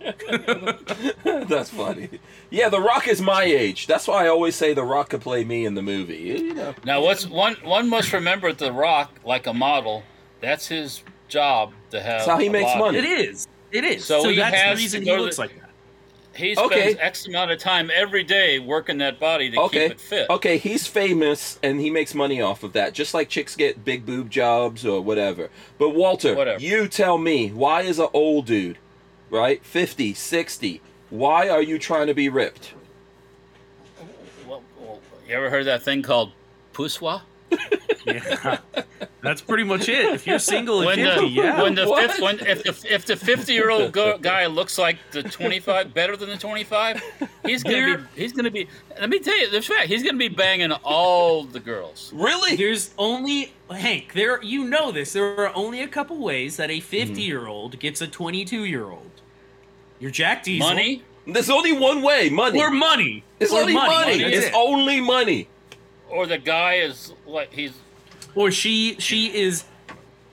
That's 1.46 1.70
funny. 1.70 2.08
Yeah, 2.50 2.68
The 2.68 2.80
Rock 2.80 3.06
is 3.06 3.20
my 3.20 3.44
age. 3.44 3.86
That's 3.86 4.08
why 4.08 4.24
I 4.24 4.28
always 4.28 4.56
say 4.56 4.74
The 4.74 4.82
Rock 4.82 5.10
could 5.10 5.20
play 5.20 5.44
me 5.44 5.66
in 5.66 5.74
the 5.74 5.82
movie. 5.82 6.16
You 6.16 6.54
know. 6.54 6.74
Now, 6.84 7.02
what's 7.02 7.26
one? 7.28 7.54
One 7.62 7.88
must 7.88 8.12
remember 8.12 8.52
The 8.52 8.72
Rock, 8.72 9.12
like 9.24 9.46
a 9.46 9.52
model, 9.54 10.02
that's 10.40 10.66
his 10.66 11.02
job 11.28 11.72
to 11.90 12.00
have. 12.00 12.20
That's 12.20 12.26
how 12.30 12.38
he 12.38 12.46
a 12.46 12.50
makes 12.50 12.70
body. 12.72 12.80
money. 12.80 12.98
It 12.98 13.04
is. 13.28 13.46
It 13.70 13.84
is. 13.84 14.04
So 14.04 14.22
So, 14.22 14.28
he 14.30 14.36
that's 14.36 14.56
has 14.56 14.78
the 14.78 14.82
reason 14.82 15.00
to 15.00 15.04
he 15.04 15.10
go 15.10 15.16
to 15.16 15.22
looks 15.22 15.36
the- 15.36 15.42
like 15.42 15.60
that. 15.60 15.63
He 16.36 16.56
Okay. 16.56 16.90
spends 16.92 16.96
X 17.00 17.26
amount 17.26 17.50
of 17.52 17.58
time 17.58 17.90
every 17.94 18.24
day 18.24 18.58
working 18.58 18.98
that 18.98 19.20
body 19.20 19.50
to 19.52 19.60
Okay. 19.62 19.82
keep 19.88 19.90
it 19.92 20.00
fit. 20.00 20.30
Okay, 20.30 20.58
he's 20.58 20.86
famous 20.86 21.58
and 21.62 21.80
he 21.80 21.90
makes 21.90 22.14
money 22.14 22.40
off 22.40 22.62
of 22.64 22.72
that, 22.72 22.92
just 22.92 23.14
like 23.14 23.28
chicks 23.28 23.54
get 23.54 23.84
big 23.84 24.04
boob 24.04 24.30
jobs 24.30 24.84
or 24.84 25.00
whatever. 25.00 25.50
But 25.78 25.90
Walter, 25.90 26.34
Whatever. 26.34 26.60
you 26.60 26.88
tell 26.88 27.18
me, 27.18 27.48
why 27.50 27.82
is 27.82 27.98
an 28.00 28.08
old 28.12 28.46
dude, 28.46 28.78
right, 29.30 29.64
50, 29.64 30.12
60, 30.14 30.80
why 31.10 31.48
are 31.48 31.62
you 31.62 31.78
trying 31.78 32.08
to 32.08 32.14
be 32.14 32.28
ripped? 32.28 32.74
Well, 34.46 34.62
well, 34.80 35.00
you 35.28 35.34
ever 35.36 35.50
heard 35.50 35.66
that 35.66 35.82
thing 35.82 36.02
called 36.02 36.32
poussoir? 36.72 37.22
Yeah. 38.06 38.58
That's 39.24 39.40
pretty 39.40 39.64
much 39.64 39.88
it. 39.88 40.04
If 40.14 40.26
you're 40.26 40.38
single 40.38 40.82
at 40.82 40.86
when 40.86 40.96
50, 40.98 41.20
the 41.20 41.26
yeah. 41.28 41.62
when 41.62 41.74
the 41.74 41.88
What? 41.88 42.10
fifth, 42.10 42.20
when 42.20 42.38
if 42.40 42.62
the 42.62 42.94
if 42.94 43.06
the 43.06 43.16
fifty 43.16 43.54
year 43.54 43.70
old 43.70 43.92
go, 43.92 44.18
guy 44.18 44.46
looks 44.46 44.78
like 44.78 44.98
the 45.10 45.22
twenty 45.22 45.58
five 45.60 45.92
better 45.94 46.16
than 46.16 46.28
the 46.28 46.36
twenty 46.36 46.64
five, 46.64 47.02
he's 47.44 47.62
gonna 47.62 47.76
There- 47.76 47.98
be 47.98 48.04
he's 48.20 48.32
gonna 48.32 48.50
be. 48.50 48.68
Let 49.00 49.10
me 49.10 49.18
tell 49.18 49.36
you 49.36 49.50
the 49.50 49.62
fact 49.62 49.88
he's 49.88 50.02
gonna 50.02 50.18
be 50.18 50.28
banging 50.28 50.70
all 50.72 51.44
the 51.44 51.60
girls. 51.60 52.12
Really? 52.14 52.54
There's 52.56 52.90
only 52.98 53.52
Hank. 53.70 54.12
There, 54.12 54.42
you 54.42 54.64
know 54.64 54.92
this. 54.92 55.14
There 55.14 55.40
are 55.40 55.54
only 55.56 55.80
a 55.80 55.88
couple 55.88 56.18
ways 56.18 56.56
that 56.58 56.70
a 56.70 56.78
hmm. 56.78 56.84
50 56.84 57.22
year 57.22 57.46
old 57.46 57.78
gets 57.80 58.00
a 58.00 58.06
22 58.06 58.64
year 58.64 58.84
old. 58.84 59.10
You're 59.98 60.10
Jack 60.10 60.42
Diesel. 60.42 60.68
Money, 60.68 61.02
There's 61.26 61.48
only 61.48 61.72
one 61.72 62.02
way. 62.02 62.28
Money. 62.28 62.60
or 62.60 62.70
money. 62.70 63.24
it's 63.40 63.52
or 63.52 63.60
only 63.62 63.74
money. 63.74 64.18
That's 64.22 64.36
It's 64.36 64.46
it. 64.48 64.54
only 64.54 65.00
money. 65.00 65.48
or 66.10 66.26
the 66.26 66.38
guy 66.38 66.74
is 66.74 67.12
like 67.26 67.52
he's 67.52 67.72
or 68.34 68.50
she 68.50 68.96
she 68.98 69.26
is 69.34 69.64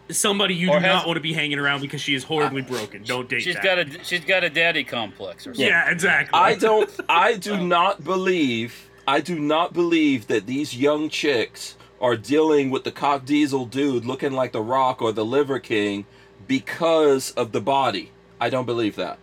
somebody 0.09 0.53
you 0.55 0.69
Or 0.69 0.79
do 0.79 0.85
has- 0.85 0.93
not 0.95 1.05
want 1.07 1.17
to 1.17 1.21
be 1.21 1.33
hanging 1.33 1.57
around 1.59 1.81
because 1.81 2.01
she 2.01 2.13
is 2.15 2.23
horribly 2.23 2.61
broken. 2.61 3.03
Don't 3.03 3.29
date 3.29 3.43
she's 3.43 3.55
that. 3.55 3.63
got 3.63 3.79
a 3.79 4.03
she's 4.03 4.25
got 4.25 4.43
a 4.43 4.49
daddy 4.49 4.83
complex 4.83 5.47
or 5.47 5.53
something. 5.53 5.67
yeah, 5.67 5.89
exactly. 5.89 6.37
I 6.37 6.55
don't. 6.55 6.89
I 7.07 7.35
do 7.37 7.57
not 7.57 8.03
believe. 8.03 8.89
I 9.07 9.19
do 9.21 9.39
not 9.39 9.73
believe 9.73 10.27
that 10.27 10.45
these 10.45 10.75
young 10.75 11.09
chicks 11.09 11.75
are 11.99 12.15
dealing 12.17 12.69
with 12.71 12.83
the 12.83 12.91
cock 12.91 13.25
diesel 13.25 13.65
dude 13.65 14.05
looking 14.05 14.31
like 14.31 14.51
the 14.51 14.61
Rock 14.61 15.01
or 15.01 15.11
the 15.11 15.25
Liver 15.25 15.59
King 15.59 16.05
because 16.47 17.31
of 17.31 17.51
the 17.51 17.61
body. 17.61 18.11
I 18.39 18.49
don't 18.49 18.65
believe 18.65 18.95
that. 18.97 19.17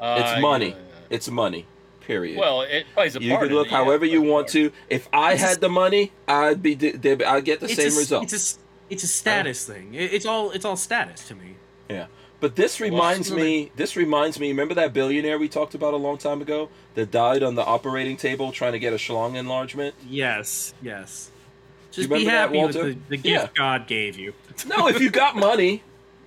Uh, 0.00 0.18
It's 0.20 0.40
money. 0.42 0.70
yeah. 0.70 0.74
It's 1.10 1.28
money. 1.30 1.66
Period. 2.06 2.38
Well, 2.38 2.62
it 2.62 2.86
plays 2.94 3.16
a 3.16 3.22
you 3.22 3.30
part. 3.30 3.46
can 3.48 3.54
look 3.56 3.68
it, 3.68 3.72
however 3.72 4.04
it 4.04 4.10
you 4.12 4.22
want 4.22 4.46
part. 4.46 4.52
to. 4.52 4.72
If 4.90 5.08
I 5.12 5.32
It's 5.34 5.42
a- 5.42 5.46
had 5.46 5.60
the 5.60 5.68
money, 5.68 6.12
I'd 6.26 6.62
be. 6.62 6.74
d- 6.74 7.24
I'd 7.24 7.44
get 7.44 7.60
the 7.60 7.68
same 7.68 7.92
a, 7.92 7.96
result. 7.96 8.24
It's 8.24 8.32
a 8.32 8.36
s- 8.36 8.58
it's 8.90 9.04
a 9.04 9.08
status 9.08 9.64
thing. 9.66 9.94
It- 9.94 10.12
It's 10.12 10.26
all 10.26 10.50
it's 10.50 10.64
all 10.64 10.76
status 10.76 11.26
to 11.28 11.34
me. 11.34 11.56
Yeah. 11.88 12.06
But 12.40 12.56
this 12.56 12.80
reminds 12.80 13.30
Well, 13.30 13.38
me 13.38 13.70
this 13.76 13.96
reminds 13.96 14.40
me, 14.40 14.48
remember 14.48 14.74
that 14.74 14.92
billionaire 14.92 15.38
we 15.38 15.48
talked 15.48 15.74
about 15.76 15.94
a 15.94 15.96
long 15.96 16.18
time 16.18 16.42
ago 16.42 16.68
that 16.96 17.10
died 17.12 17.42
on 17.44 17.54
the 17.54 17.64
operating 17.64 18.16
table 18.16 18.50
trying 18.50 18.72
to 18.72 18.80
get 18.80 18.92
a 18.92 18.96
schlong 18.96 19.36
enlargement? 19.36 19.94
Yes, 20.08 20.74
yes. 20.82 21.30
Just 21.92 22.08
be 22.08 22.14
remember 22.26 22.30
that, 22.30 22.38
happy 22.56 22.64
with 22.64 22.74
the, 22.74 22.98
the 23.10 23.16
gift 23.18 23.26
Yeah. 23.26 23.48
God 23.54 23.86
gave 23.86 24.18
you. 24.18 24.34
No, 24.66 24.88
if 24.88 25.00
you 25.00 25.10
got 25.10 25.36
money, 25.50 25.82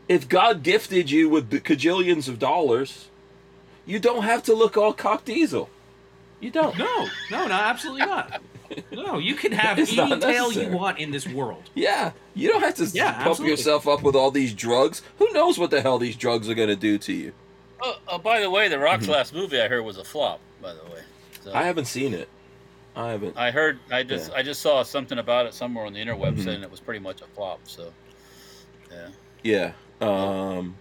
if 0.08 0.30
God 0.30 0.64
gifted 0.64 1.10
you 1.12 1.28
with 1.28 1.50
cajillions 1.52 2.30
of 2.30 2.40
dollars, 2.40 3.08
you 3.86 4.00
don't 4.00 4.24
have 4.24 4.44
to 4.44 4.54
look 4.54 4.78
all 4.78 4.94
cock 4.94 5.26
diesel. 5.26 5.70
You 6.40 6.52
don't. 6.52 6.78
No, 6.78 7.08
no, 7.32 7.48
no, 7.48 7.54
absolutely 7.54 8.06
not. 8.06 8.42
No, 8.92 9.20
you 9.20 9.36
can 9.36 9.52
have 9.52 9.78
It's 9.78 9.96
any 9.96 10.10
not 10.10 10.22
tail 10.22 10.52
you 10.52 10.70
want 10.70 10.98
in 10.98 11.12
this 11.12 11.28
world. 11.28 11.70
Yeah, 11.76 12.12
you 12.34 12.50
don't 12.50 12.62
have 12.64 12.74
to 12.76 12.86
Yeah, 12.86 13.12
pump 13.14 13.28
absolutely. 13.28 13.52
yourself 13.52 13.88
up 13.88 14.02
with 14.02 14.16
all 14.16 14.32
these 14.32 14.56
drugs. 14.56 15.04
Who 15.20 15.32
knows 15.34 15.60
what 15.60 15.70
the 15.70 15.82
hell 15.82 16.00
these 16.00 16.16
drugs 16.16 16.50
are 16.50 16.56
going 16.56 16.70
to 16.70 16.76
do 16.76 16.98
to 16.98 17.14
you? 17.14 17.32
Oh, 17.80 17.98
oh, 18.08 18.18
by 18.18 18.40
the 18.42 18.50
way, 18.50 18.68
the 18.68 18.80
Rock's 18.80 19.08
last 19.08 19.36
movie 19.36 19.62
I 19.62 19.68
heard 19.68 19.84
was 19.86 19.98
a 19.98 20.04
flop. 20.04 20.40
By 20.64 20.74
the 20.74 20.84
way, 20.92 21.02
so 21.42 21.50
Mm-hmm. 21.52 21.58
I 21.60 21.62
haven't 21.64 21.86
seen 21.86 22.16
it. 22.16 22.28
I 22.96 23.12
haven't. 23.12 23.38
I 23.38 23.52
heard 23.52 23.78
I 23.92 24.02
just 24.02 24.32
Yeah. 24.32 24.38
I 24.38 24.42
just 24.42 24.62
saw 24.62 24.82
something 24.82 25.20
about 25.20 25.46
it 25.46 25.54
somewhere 25.54 25.86
on 25.86 25.94
the 25.94 26.00
interwebs 26.04 26.38
Mhm. 26.40 26.44
saying 26.46 26.64
it 26.64 26.72
was 26.72 26.80
pretty 26.80 27.00
much 27.02 27.22
a 27.22 27.28
flop. 27.36 27.60
So 27.66 27.94
yeah, 28.92 29.72
Yeah. 30.02 30.08
Um. 30.08 30.76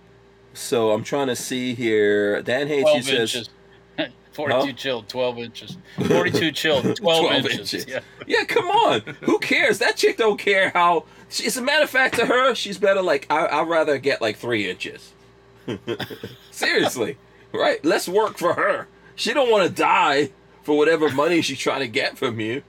So 0.54 0.92
I'm 0.92 1.02
trying 1.04 1.26
to 1.28 1.36
see 1.36 1.74
here. 1.74 2.40
Dan 2.42 2.68
Hates 2.68 2.82
twelve 2.82 3.04
says. 3.04 3.34
inches. 3.34 3.50
Forty-two 4.32 4.66
Huh? 4.66 4.72
chilled, 4.72 5.08
twelve 5.08 5.38
inches. 5.38 5.76
Forty-two 6.08 6.50
chilled, 6.52 6.82
twelve, 6.96 7.20
12 7.26 7.34
inches. 7.44 7.58
inches. 7.74 7.86
Yeah. 7.86 8.00
Yeah, 8.26 8.44
come 8.44 8.66
on. 8.66 9.00
Who 9.22 9.38
cares? 9.38 9.78
That 9.78 9.96
chick 9.96 10.16
don't 10.16 10.38
care 10.38 10.70
how. 10.70 11.04
She, 11.28 11.46
as 11.46 11.56
a 11.56 11.62
matter 11.62 11.84
of 11.84 11.90
fact, 11.90 12.16
to 12.16 12.26
her, 12.26 12.54
she's 12.54 12.78
better. 12.78 13.02
Like 13.02 13.26
I, 13.30 13.46
I'd 13.46 13.68
rather 13.68 13.98
get 13.98 14.20
like 14.20 14.36
three 14.36 14.68
inches. 14.68 15.12
Seriously, 16.50 17.16
right? 17.52 17.84
Let's 17.84 18.08
work 18.08 18.38
for 18.38 18.54
her. 18.54 18.88
She 19.16 19.32
don't 19.32 19.50
want 19.50 19.68
to 19.68 19.72
die 19.74 20.30
for 20.62 20.76
whatever 20.76 21.10
money 21.10 21.40
she's 21.42 21.58
trying 21.58 21.80
to 21.80 21.88
get 21.88 22.18
from 22.18 22.40
you. 22.40 22.62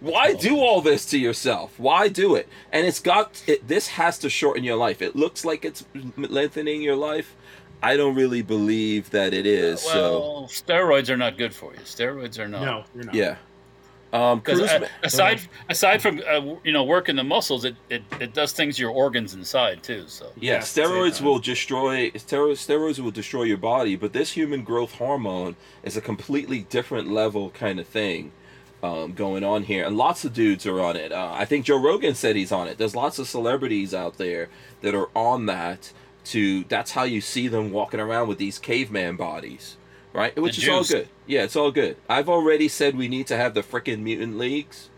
Why 0.00 0.34
do 0.34 0.58
all 0.58 0.80
this 0.82 1.06
to 1.06 1.18
yourself? 1.18 1.72
Why 1.78 2.08
do 2.08 2.34
it? 2.34 2.48
And 2.72 2.86
it's 2.86 3.00
got 3.00 3.42
it, 3.46 3.66
this 3.66 3.88
has 3.88 4.18
to 4.18 4.30
shorten 4.30 4.62
your 4.64 4.76
life. 4.76 5.00
It 5.00 5.16
looks 5.16 5.44
like 5.44 5.64
it's 5.64 5.84
lengthening 6.16 6.82
your 6.82 6.96
life. 6.96 7.34
I 7.82 7.96
don't 7.96 8.14
really 8.14 8.42
believe 8.42 9.10
that 9.10 9.32
it 9.34 9.46
is. 9.46 9.80
so 9.80 10.18
Well, 10.20 10.48
steroids 10.48 11.08
are 11.08 11.16
not 11.16 11.36
good 11.38 11.54
for 11.54 11.72
you. 11.72 11.80
Steroids 11.80 12.38
are 12.38 12.48
not. 12.48 12.62
No, 12.62 12.84
you're 12.94 13.04
not. 13.04 13.14
yeah. 13.14 13.36
Um, 14.12 14.38
Because 14.38 14.60
Cruz- 14.60 14.70
uh, 14.70 14.88
aside 15.02 15.40
aside 15.68 16.00
from 16.00 16.20
uh, 16.28 16.54
you 16.62 16.72
know 16.72 16.84
working 16.84 17.16
the 17.16 17.24
muscles, 17.24 17.64
it, 17.64 17.74
it, 17.90 18.02
it 18.20 18.34
does 18.34 18.52
things 18.52 18.76
to 18.76 18.82
your 18.82 18.92
organs 18.92 19.34
inside 19.34 19.82
too. 19.82 20.04
So 20.08 20.26
Yeah, 20.38 20.54
Yes, 20.54 20.72
steroids 20.76 21.20
will 21.20 21.38
destroy 21.38 22.10
stero- 22.10 22.52
steroids 22.52 22.98
will 23.00 23.10
destroy 23.10 23.42
your 23.44 23.56
body, 23.58 23.96
but 23.96 24.12
this 24.12 24.32
human 24.32 24.62
growth 24.62 24.92
hormone 24.94 25.56
is 25.82 25.96
a 25.96 26.00
completely 26.00 26.60
different 26.60 27.10
level 27.10 27.50
kind 27.50 27.80
of 27.80 27.86
thing 27.86 28.30
um, 28.82 29.12
going 29.12 29.44
on 29.44 29.64
here, 29.64 29.84
and 29.84 29.96
lots 29.96 30.24
of 30.24 30.32
dudes 30.34 30.66
are 30.66 30.80
on 30.80 30.96
it. 30.96 31.12
Uh, 31.12 31.32
I 31.32 31.44
think 31.44 31.64
Joe 31.64 31.80
Rogan 31.82 32.14
said 32.14 32.36
he's 32.36 32.52
on 32.52 32.68
it. 32.68 32.78
There's 32.78 32.94
lots 32.94 33.18
of 33.18 33.28
celebrities 33.28 33.94
out 33.94 34.18
there 34.18 34.48
that 34.82 34.94
are 34.94 35.08
on 35.14 35.46
that. 35.46 35.92
To 36.26 36.64
that's 36.64 36.90
how 36.90 37.04
you 37.04 37.20
see 37.20 37.46
them 37.46 37.70
walking 37.70 38.00
around 38.00 38.26
with 38.26 38.38
these 38.38 38.58
caveman 38.58 39.14
bodies, 39.14 39.76
right? 40.12 40.36
Which 40.36 40.56
The 40.56 40.62
is 40.64 40.68
all 40.68 40.82
good. 40.82 41.08
Yeah, 41.24 41.44
it's 41.44 41.54
all 41.54 41.70
good. 41.70 41.96
I've 42.08 42.28
already 42.28 42.66
said 42.66 42.96
we 42.96 43.06
need 43.06 43.28
to 43.28 43.36
have 43.36 43.54
the 43.54 43.62
freaking 43.62 44.00
mutant 44.00 44.36
leagues. 44.36 44.90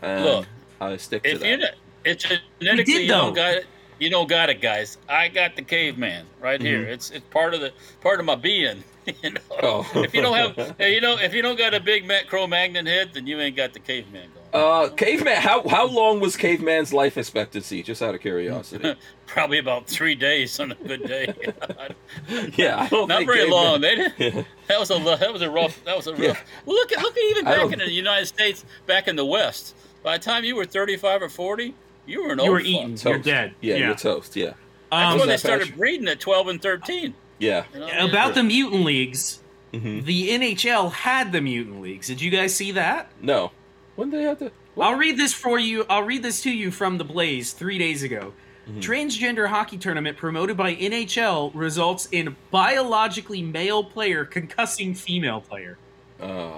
And 0.00 0.24
Look, 0.24 0.46
I 0.80 0.96
stick 0.96 1.22
to 1.24 1.28
if 1.32 1.40
that. 1.40 1.48
you 1.60 1.66
it's 2.04 2.24
genetically 2.60 2.84
did, 2.94 3.02
you 3.02 3.08
don't 3.08 3.34
got 3.34 3.54
it. 3.54 3.66
You 3.98 4.10
don't 4.10 4.28
got 4.28 4.50
it, 4.50 4.60
guys. 4.60 4.98
I 5.08 5.28
got 5.28 5.54
the 5.56 5.62
caveman 5.62 6.26
right 6.40 6.60
here. 6.60 6.82
Mm-hmm. 6.82 6.92
It's 6.92 7.10
it's 7.10 7.26
part 7.26 7.52
of 7.54 7.60
the 7.60 7.72
part 8.00 8.20
of 8.20 8.26
my 8.26 8.34
being. 8.34 8.82
you 9.22 9.30
know, 9.30 9.40
Oh. 9.62 9.86
if 9.94 10.14
you 10.14 10.20
don't 10.22 10.56
have, 10.56 10.76
you 10.80 11.00
know, 11.00 11.16
if 11.18 11.32
you 11.34 11.42
don't 11.42 11.56
got 11.58 11.74
a 11.74 11.80
big 11.80 12.06
ma- 12.06 12.22
Cro-Magnon 12.26 12.86
head, 12.86 13.10
then 13.14 13.26
you 13.26 13.40
ain't 13.40 13.56
got 13.56 13.72
the 13.72 13.78
caveman 13.80 14.28
going. 14.32 14.64
Uh, 14.64 14.88
caveman. 14.90 15.40
How 15.40 15.66
how 15.68 15.86
long 15.86 16.20
was 16.20 16.36
caveman's 16.36 16.92
life 16.92 17.16
expectancy? 17.18 17.82
Just 17.82 18.02
out 18.02 18.14
of 18.14 18.20
curiosity. 18.20 18.94
Probably 19.26 19.58
about 19.58 19.86
three 19.88 20.14
days 20.14 20.58
on 20.60 20.72
a 20.72 20.74
good 20.76 21.02
day. 21.06 21.34
yeah, 22.56 22.78
I 22.80 22.88
don't 22.88 23.08
Not 23.08 23.18
think 23.18 23.28
very 23.30 23.40
caveman- 23.40 23.50
long. 23.50 23.80
They 23.80 23.94
didn't. 23.96 24.46
That 24.68 24.78
was 24.80 24.90
a 24.90 24.98
that 25.18 25.32
was 25.32 25.42
a 25.42 25.50
rough 25.50 25.82
that 25.84 25.96
was 25.96 26.06
a 26.06 26.12
rough. 26.12 26.20
Yeah. 26.22 26.36
Well, 26.66 26.76
look 26.76 26.92
at 26.92 27.02
look 27.02 27.16
at 27.16 27.22
even 27.30 27.44
back 27.44 27.72
in 27.72 27.78
the 27.80 27.90
United 27.90 28.26
States, 28.26 28.64
back 28.86 29.08
in 29.08 29.16
the 29.16 29.24
West. 29.24 29.74
By 30.02 30.18
the 30.18 30.24
time 30.24 30.44
you 30.44 30.54
were 30.56 30.64
thirty 30.66 30.96
five 30.96 31.20
or 31.22 31.28
forty, 31.28 31.74
you 32.06 32.22
were 32.24 32.32
an 32.32 32.38
You 32.38 32.44
old 32.44 32.50
were 32.52 32.58
fuck. 32.60 32.66
eaten. 32.68 32.90
Toast. 32.92 33.04
You're 33.06 33.18
dead. 33.18 33.54
Yeah, 33.60 33.74
Yeah. 33.76 33.86
you're 33.86 33.94
toast. 33.96 34.36
Yeah, 34.36 34.52
That's 34.92 35.12
Um, 35.14 35.18
when 35.18 35.28
they 35.28 35.36
started 35.36 35.62
Patrick? 35.64 35.78
breeding 35.78 36.08
at 36.08 36.20
twelve 36.20 36.46
and 36.48 36.62
thirteen. 36.62 37.14
Yeah. 37.38 37.64
You 37.72 37.80
know 37.80 37.86
what 37.86 37.94
I 37.94 38.00
mean? 38.02 38.10
about 38.10 38.34
the 38.34 38.42
mutant 38.42 38.84
leagues, 38.84 39.40
Mhm. 39.72 40.04
the 40.04 40.30
NHL 40.30 40.90
had 40.92 41.32
the 41.32 41.40
mutant 41.40 41.80
leagues. 41.80 42.06
Did 42.06 42.20
you 42.20 42.30
guys 42.30 42.54
see 42.54 42.72
that? 42.72 43.10
No, 43.20 43.50
when 43.96 44.10
they 44.10 44.22
have 44.22 44.38
to. 44.40 44.50
What? 44.74 44.86
I'll 44.86 44.98
read 44.98 45.16
this 45.16 45.32
for 45.32 45.58
you. 45.58 45.84
I'll 45.88 46.02
read 46.02 46.22
this 46.22 46.42
to 46.42 46.50
you 46.50 46.70
from 46.70 46.98
the 46.98 47.04
Blaze 47.04 47.52
three 47.52 47.78
days 47.78 48.02
ago. 48.02 48.32
Mm-hmm. 48.68 48.80
Transgender 48.80 49.48
hockey 49.48 49.76
tournament 49.76 50.16
promoted 50.16 50.56
by 50.56 50.74
NHL 50.74 51.50
results 51.54 52.08
in 52.10 52.34
biologically 52.50 53.42
male 53.42 53.84
player 53.84 54.24
concussing 54.24 54.96
female 54.96 55.40
player. 55.40 55.76
Uh, 56.20 56.50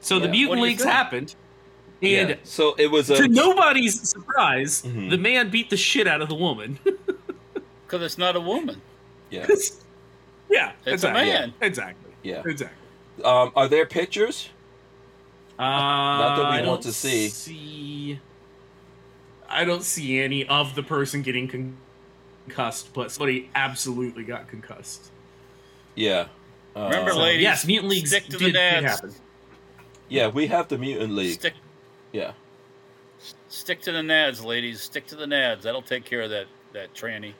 So 0.00 0.18
the 0.18 0.24
Yeah. 0.26 0.28
What 0.28 0.32
mutant 0.32 0.60
leagues 0.62 0.82
think? 0.82 0.92
happened, 0.94 1.34
and 2.02 2.28
yeah. 2.30 2.34
So 2.42 2.74
it 2.76 2.90
was 2.90 3.08
a. 3.08 3.16
to 3.16 3.28
nobody's 3.28 4.08
surprise, 4.08 4.82
Mhm. 4.82 5.10
the 5.10 5.18
man 5.18 5.48
beat 5.48 5.70
the 5.70 5.76
shit 5.76 6.06
out 6.08 6.20
of 6.20 6.28
the 6.28 6.34
woman. 6.34 6.78
Because 7.86 8.06
it's 8.06 8.16
not 8.18 8.36
a 8.36 8.40
woman. 8.40 8.80
Yeah. 9.32 9.46
yeah, 10.50 10.72
It's 10.84 10.86
a 10.86 10.92
exactly. 10.92 11.24
man. 11.24 11.54
Exactly. 11.60 12.12
Yeah. 12.22 12.42
Exactly. 12.44 12.76
Um, 13.24 13.50
are 13.56 13.66
there 13.68 13.86
pictures? 13.86 14.48
Uh, 15.58 15.62
Not 15.62 16.36
that 16.36 16.42
we 16.42 16.46
I 16.46 16.56
want 16.56 16.64
don't 16.66 16.82
to 16.82 16.92
see. 16.92 17.28
see. 17.28 18.20
I 19.48 19.64
don't 19.64 19.82
see 19.84 20.20
any 20.20 20.46
of 20.46 20.74
the 20.74 20.82
person 20.82 21.22
getting 21.22 21.48
con- 21.48 21.76
concussed, 22.46 22.92
but 22.94 23.10
somebody 23.10 23.50
absolutely 23.54 24.24
got 24.24 24.48
concussed. 24.48 25.10
Yeah. 25.94 26.26
Uh, 26.74 26.84
Remember, 26.84 27.12
So, 27.12 27.18
ladies, 27.18 27.42
yes, 27.42 27.66
mutant 27.66 27.90
leagues 27.90 28.10
stick 28.10 28.24
to 28.26 28.32
the 28.32 28.38
did, 28.38 28.52
did 28.52 28.82
dads. 28.82 29.20
Yeah, 30.08 30.28
we 30.28 30.46
have 30.48 30.68
the 30.68 30.78
mutant 30.78 31.14
league. 31.14 31.34
Stick 31.38 31.54
Yeah. 32.12 32.32
stick 33.48 33.80
to 33.82 33.92
the 33.92 33.98
nads, 34.00 34.44
ladies. 34.44 34.80
Stick 34.80 35.06
to 35.08 35.16
the 35.16 35.26
nads. 35.26 35.62
That'll 35.62 35.82
take 35.82 36.04
care 36.04 36.22
of 36.22 36.30
that 36.30 36.46
that 36.72 36.94
tranny. 36.94 37.34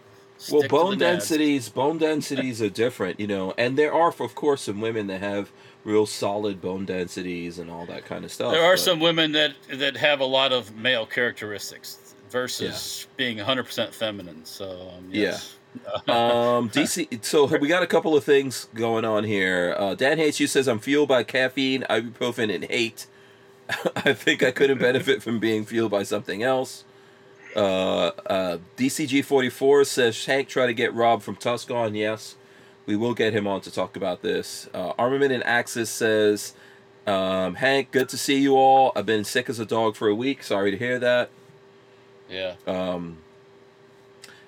Well, 0.51 0.67
bone 0.69 0.99
densities, 0.99 1.69
bone 1.69 1.99
densities 1.99 2.61
are 2.63 2.71
different, 2.71 3.21
you 3.21 3.27
know, 3.27 3.55
and 3.57 3.79
there 3.79 3.93
are, 3.93 4.09
of 4.09 4.35
course, 4.35 4.63
some 4.63 4.81
women 4.81 5.07
that 5.09 5.21
have 5.21 5.53
real 5.85 6.07
solid 6.07 6.61
bone 6.61 6.85
densities 6.85 7.59
and 7.59 7.71
all 7.71 7.87
that 7.87 8.05
kind 8.05 8.25
of 8.25 8.33
stuff. 8.33 8.53
There 8.53 8.65
are 8.65 8.75
but- 8.75 8.81
some 8.81 9.01
women 9.01 9.33
that 9.33 9.55
that 9.73 9.97
have 9.97 10.21
a 10.21 10.25
lot 10.25 10.53
of 10.53 10.75
male 10.77 11.07
characteristics 11.07 12.15
versus 12.31 13.07
being 13.17 13.37
100% 13.37 13.93
feminine. 13.93 14.45
So 14.45 14.91
um, 14.97 15.09
yes. 15.11 15.57
um, 16.09 16.69
DC. 16.71 17.25
So 17.25 17.47
we 17.59 17.69
got 17.69 17.83
a 17.83 17.87
couple 17.87 18.17
of 18.17 18.25
things 18.25 18.69
going 18.75 19.05
on 19.05 19.25
here. 19.25 19.75
Uh, 19.79 19.95
Dan 19.95 20.19
hates 20.19 20.41
you 20.41 20.47
says 20.47 20.69
I'm 20.69 20.81
fueled 20.81 21.09
by 21.09 21.23
caffeine, 21.23 21.83
ibuprofen, 21.89 22.55
and 22.55 22.65
hate. 22.65 23.07
I 23.97 24.13
think 24.13 24.43
I 24.43 24.51
couldn't 24.51 24.79
benefit 24.79 25.23
from 25.23 25.39
being 25.39 25.65
fueled 25.65 25.91
by 25.91 26.03
something 26.03 26.43
else. 26.43 26.85
Uh, 27.55 28.11
uh, 28.27 28.59
DCG44 28.77 29.87
says 29.87 30.25
Hank 30.25 30.49
try 30.49 30.67
to 30.67 30.75
get 30.75 30.93
Rob 30.95 31.23
from 31.23 31.37
Tucson. 31.37 31.95
Yes, 31.95 32.37
we 32.87 32.97
will 32.97 33.15
get 33.15 33.33
him 33.35 33.47
on 33.47 33.61
to 33.63 33.71
talk 33.71 33.97
about 33.97 34.23
this. 34.23 34.69
Uh, 34.73 34.93
Armament 34.99 35.33
and 35.33 35.45
Axis 35.45 35.91
says, 35.91 36.55
um, 37.07 37.57
Hank, 37.57 37.91
good 37.91 38.09
to 38.11 38.17
see 38.17 38.39
you 38.39 38.57
all. 38.57 38.93
I've 38.97 39.07
been 39.07 39.25
sick 39.25 39.49
as 39.51 39.59
a 39.59 39.67
dog 39.67 39.97
for 39.97 40.09
a 40.09 40.15
week. 40.15 40.43
Sorry 40.43 40.71
to 40.71 40.77
hear 40.77 40.99
that. 40.99 41.31
Yeah. 42.31 42.55
Um, 42.67 43.19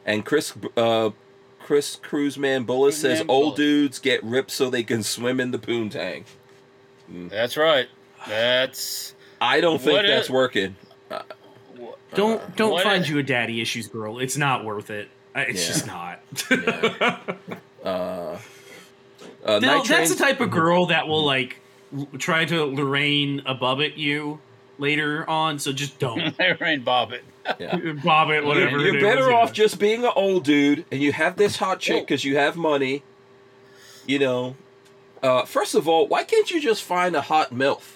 and 0.06 0.24
Chris 0.24 0.54
uh, 0.76 1.10
Chris 1.60 1.96
Cruiseman 1.96 2.64
Bullis 2.66 2.92
says 2.92 3.18
Cruiseman 3.18 3.30
old 3.30 3.54
Bullis. 3.54 3.56
dudes 3.56 3.98
get 3.98 4.22
ripped 4.22 4.50
so 4.50 4.70
they 4.70 4.82
can 4.82 5.02
swim 5.02 5.40
in 5.40 5.50
the 5.50 5.58
poontang. 5.58 6.24
That's 7.08 7.56
right. 7.56 7.88
That's 8.28 9.14
I 9.40 9.60
don't 9.60 9.80
think 9.80 10.06
that's 10.06 10.26
is- 10.26 10.30
working. 10.30 10.76
Don't 12.14 12.56
don't 12.56 12.72
What 12.72 12.82
find 12.84 13.04
a- 13.04 13.08
you 13.08 13.18
a 13.18 13.22
daddy 13.22 13.60
issues 13.60 13.88
girl. 13.88 14.18
It's 14.18 14.36
not 14.36 14.64
worth 14.64 14.90
it. 14.90 15.08
Uh, 15.34 15.44
It's 15.48 15.62
Yeah. 15.62 15.66
just 15.68 15.86
not. 15.86 16.20
Yeah. 16.50 17.18
Uh, 17.84 18.38
uh, 19.44 19.58
No, 19.58 19.82
that's 19.84 20.10
the 20.10 20.16
type 20.16 20.40
of 20.40 20.50
girl 20.50 20.86
that 20.86 21.06
will 21.08 21.24
like 21.24 21.58
l- 21.96 22.08
try 22.18 22.44
to 22.46 22.64
Lorraine 22.64 23.42
a 23.46 23.54
bub 23.54 23.80
at 23.82 23.98
you 23.98 24.40
later 24.78 25.28
on. 25.28 25.58
So 25.58 25.72
just 25.72 25.98
don't 25.98 26.18
Rain 26.60 26.82
Bobbitt. 26.82 27.20
Yeah. 27.58 27.76
bob 28.04 28.30
it. 28.30 28.44
Whatever. 28.44 28.70
You're, 28.70 28.80
you're 28.80 28.92
name 28.94 29.02
better 29.02 29.26
was, 29.26 29.34
off 29.34 29.48
yeah. 29.50 29.52
just 29.54 29.78
being 29.78 30.04
an 30.04 30.12
old 30.16 30.44
dude, 30.44 30.86
and 30.90 31.02
you 31.02 31.12
have 31.12 31.36
this 31.36 31.56
hot 31.56 31.78
chick 31.80 32.06
because 32.06 32.24
you 32.24 32.38
have 32.38 32.56
money. 32.56 33.02
You 34.06 34.18
know, 34.18 34.56
uh, 35.22 35.44
first 35.44 35.74
of 35.74 35.86
all, 35.88 36.06
why 36.08 36.24
can't 36.24 36.50
you 36.50 36.60
just 36.60 36.82
find 36.82 37.14
a 37.16 37.20
hot 37.22 37.52
milf, 37.54 37.93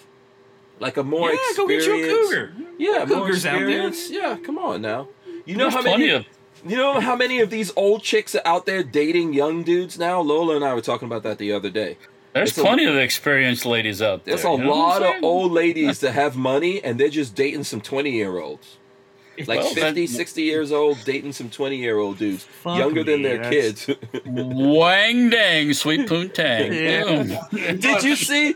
like 0.81 0.97
a 0.97 1.03
more 1.05 1.31
yeah, 1.31 1.37
go 1.57 1.67
get 1.69 1.85
you 1.85 1.93
a 1.93 1.99
experienced? 1.99 2.31
cougar. 2.33 2.53
Yeah, 2.79 3.05
more 3.05 3.07
Cougars 3.21 3.47
out 3.47 3.59
there. 3.61 3.69
experience. 3.89 4.11
Yeah, 4.11 4.37
come 4.45 4.59
on 4.59 4.83
now. 4.83 5.09
You 5.45 5.57
know 5.57 5.65
There's 5.65 5.75
how 5.75 5.83
plenty 5.83 6.07
many? 6.09 6.17
of 6.19 6.27
You 6.67 6.77
know 6.77 7.01
how 7.01 7.17
many 7.17 7.41
of 7.41 7.51
these 7.51 7.73
old 7.77 8.03
chicks 8.03 8.35
are 8.35 8.43
out 8.45 8.67
there 8.67 8.83
dating 8.83 9.33
young 9.33 9.63
dudes 9.63 9.99
now? 9.99 10.21
Lola 10.21 10.57
and 10.57 10.65
I 10.65 10.75
were 10.75 10.81
talking 10.81 11.07
about 11.07 11.23
that 11.23 11.39
the 11.39 11.53
other 11.53 11.71
day. 11.71 11.97
there's 12.35 12.51
It's 12.51 12.59
a- 12.59 12.63
plenty 12.63 12.85
of 12.85 12.97
experienced 12.97 13.65
ladies 13.65 14.03
out 14.03 14.25
there. 14.25 14.35
There's 14.37 14.45
a 14.45 14.51
you 14.51 14.59
know 14.59 14.71
what 14.71 14.75
I'm 14.75 14.81
lot 14.81 15.03
of 15.03 15.09
saying? 15.09 15.25
old 15.25 15.53
ladies 15.53 16.01
that 16.01 16.13
have 16.13 16.37
money 16.37 16.83
and 16.85 16.99
they're 17.01 17.09
just 17.09 17.35
dating 17.35 17.65
some 17.65 17.81
20 17.81 18.11
year 18.11 18.39
olds. 18.39 18.77
Like 19.47 19.61
Well, 19.61 19.73
fifty, 19.73 20.07
then- 20.07 20.15
60 20.17 20.43
years 20.43 20.73
old, 20.73 20.99
dating 21.05 21.33
some 21.33 21.49
20 21.49 21.77
year 21.77 21.97
old 21.99 22.19
dudes. 22.19 22.43
Fuck 22.43 22.77
younger 22.77 23.05
than 23.05 23.23
me, 23.23 23.29
their 23.29 23.39
that's- 23.39 23.85
kids. 23.87 23.99
Wang 24.27 25.31
dang, 25.31 25.73
sweet 25.75 26.07
poontang. 26.09 26.73
Yeah. 26.75 27.05
Boom. 27.05 27.79
did 27.79 28.03
you 28.03 28.17
see? 28.17 28.55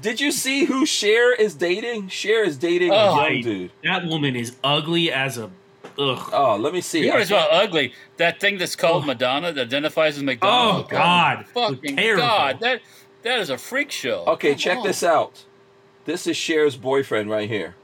Did 0.00 0.20
you 0.20 0.32
see 0.32 0.64
who 0.64 0.86
Cher 0.86 1.32
is 1.34 1.54
dating? 1.54 2.08
Cher 2.08 2.42
is 2.44 2.56
dating 2.56 2.90
Oh, 2.92 3.20
a 3.20 3.30
young 3.32 3.42
dude. 3.42 3.72
That 3.84 4.06
woman 4.06 4.34
is 4.36 4.56
ugly 4.64 5.12
as 5.12 5.36
a. 5.38 5.50
Ugh. 5.98 6.30
Oh, 6.32 6.56
let 6.58 6.72
me 6.72 6.80
see. 6.80 7.00
You 7.00 7.08
know 7.08 7.14
I 7.14 7.18
what's 7.18 7.30
about 7.30 7.52
ugly? 7.52 7.92
That 8.16 8.40
thing 8.40 8.56
that's 8.58 8.76
called 8.76 9.04
Madonna 9.06 9.52
that 9.52 9.60
identifies 9.66 10.16
as 10.16 10.22
Madonna. 10.22 10.52
Oh 10.52 10.78
McDonald's. 10.82 10.90
God! 10.90 11.46
Fucking 11.76 11.96
Terrible. 11.96 12.22
God! 12.22 12.60
That 12.60 12.80
that 13.22 13.38
is 13.40 13.50
a 13.50 13.58
freak 13.58 13.90
show. 13.90 14.24
Okay, 14.26 14.50
Come 14.52 14.58
check 14.58 14.78
on. 14.78 14.86
this 14.86 15.02
out. 15.02 15.44
This 16.06 16.26
is 16.26 16.36
Cher's 16.38 16.76
boyfriend 16.76 17.28
right 17.28 17.48
here. 17.48 17.74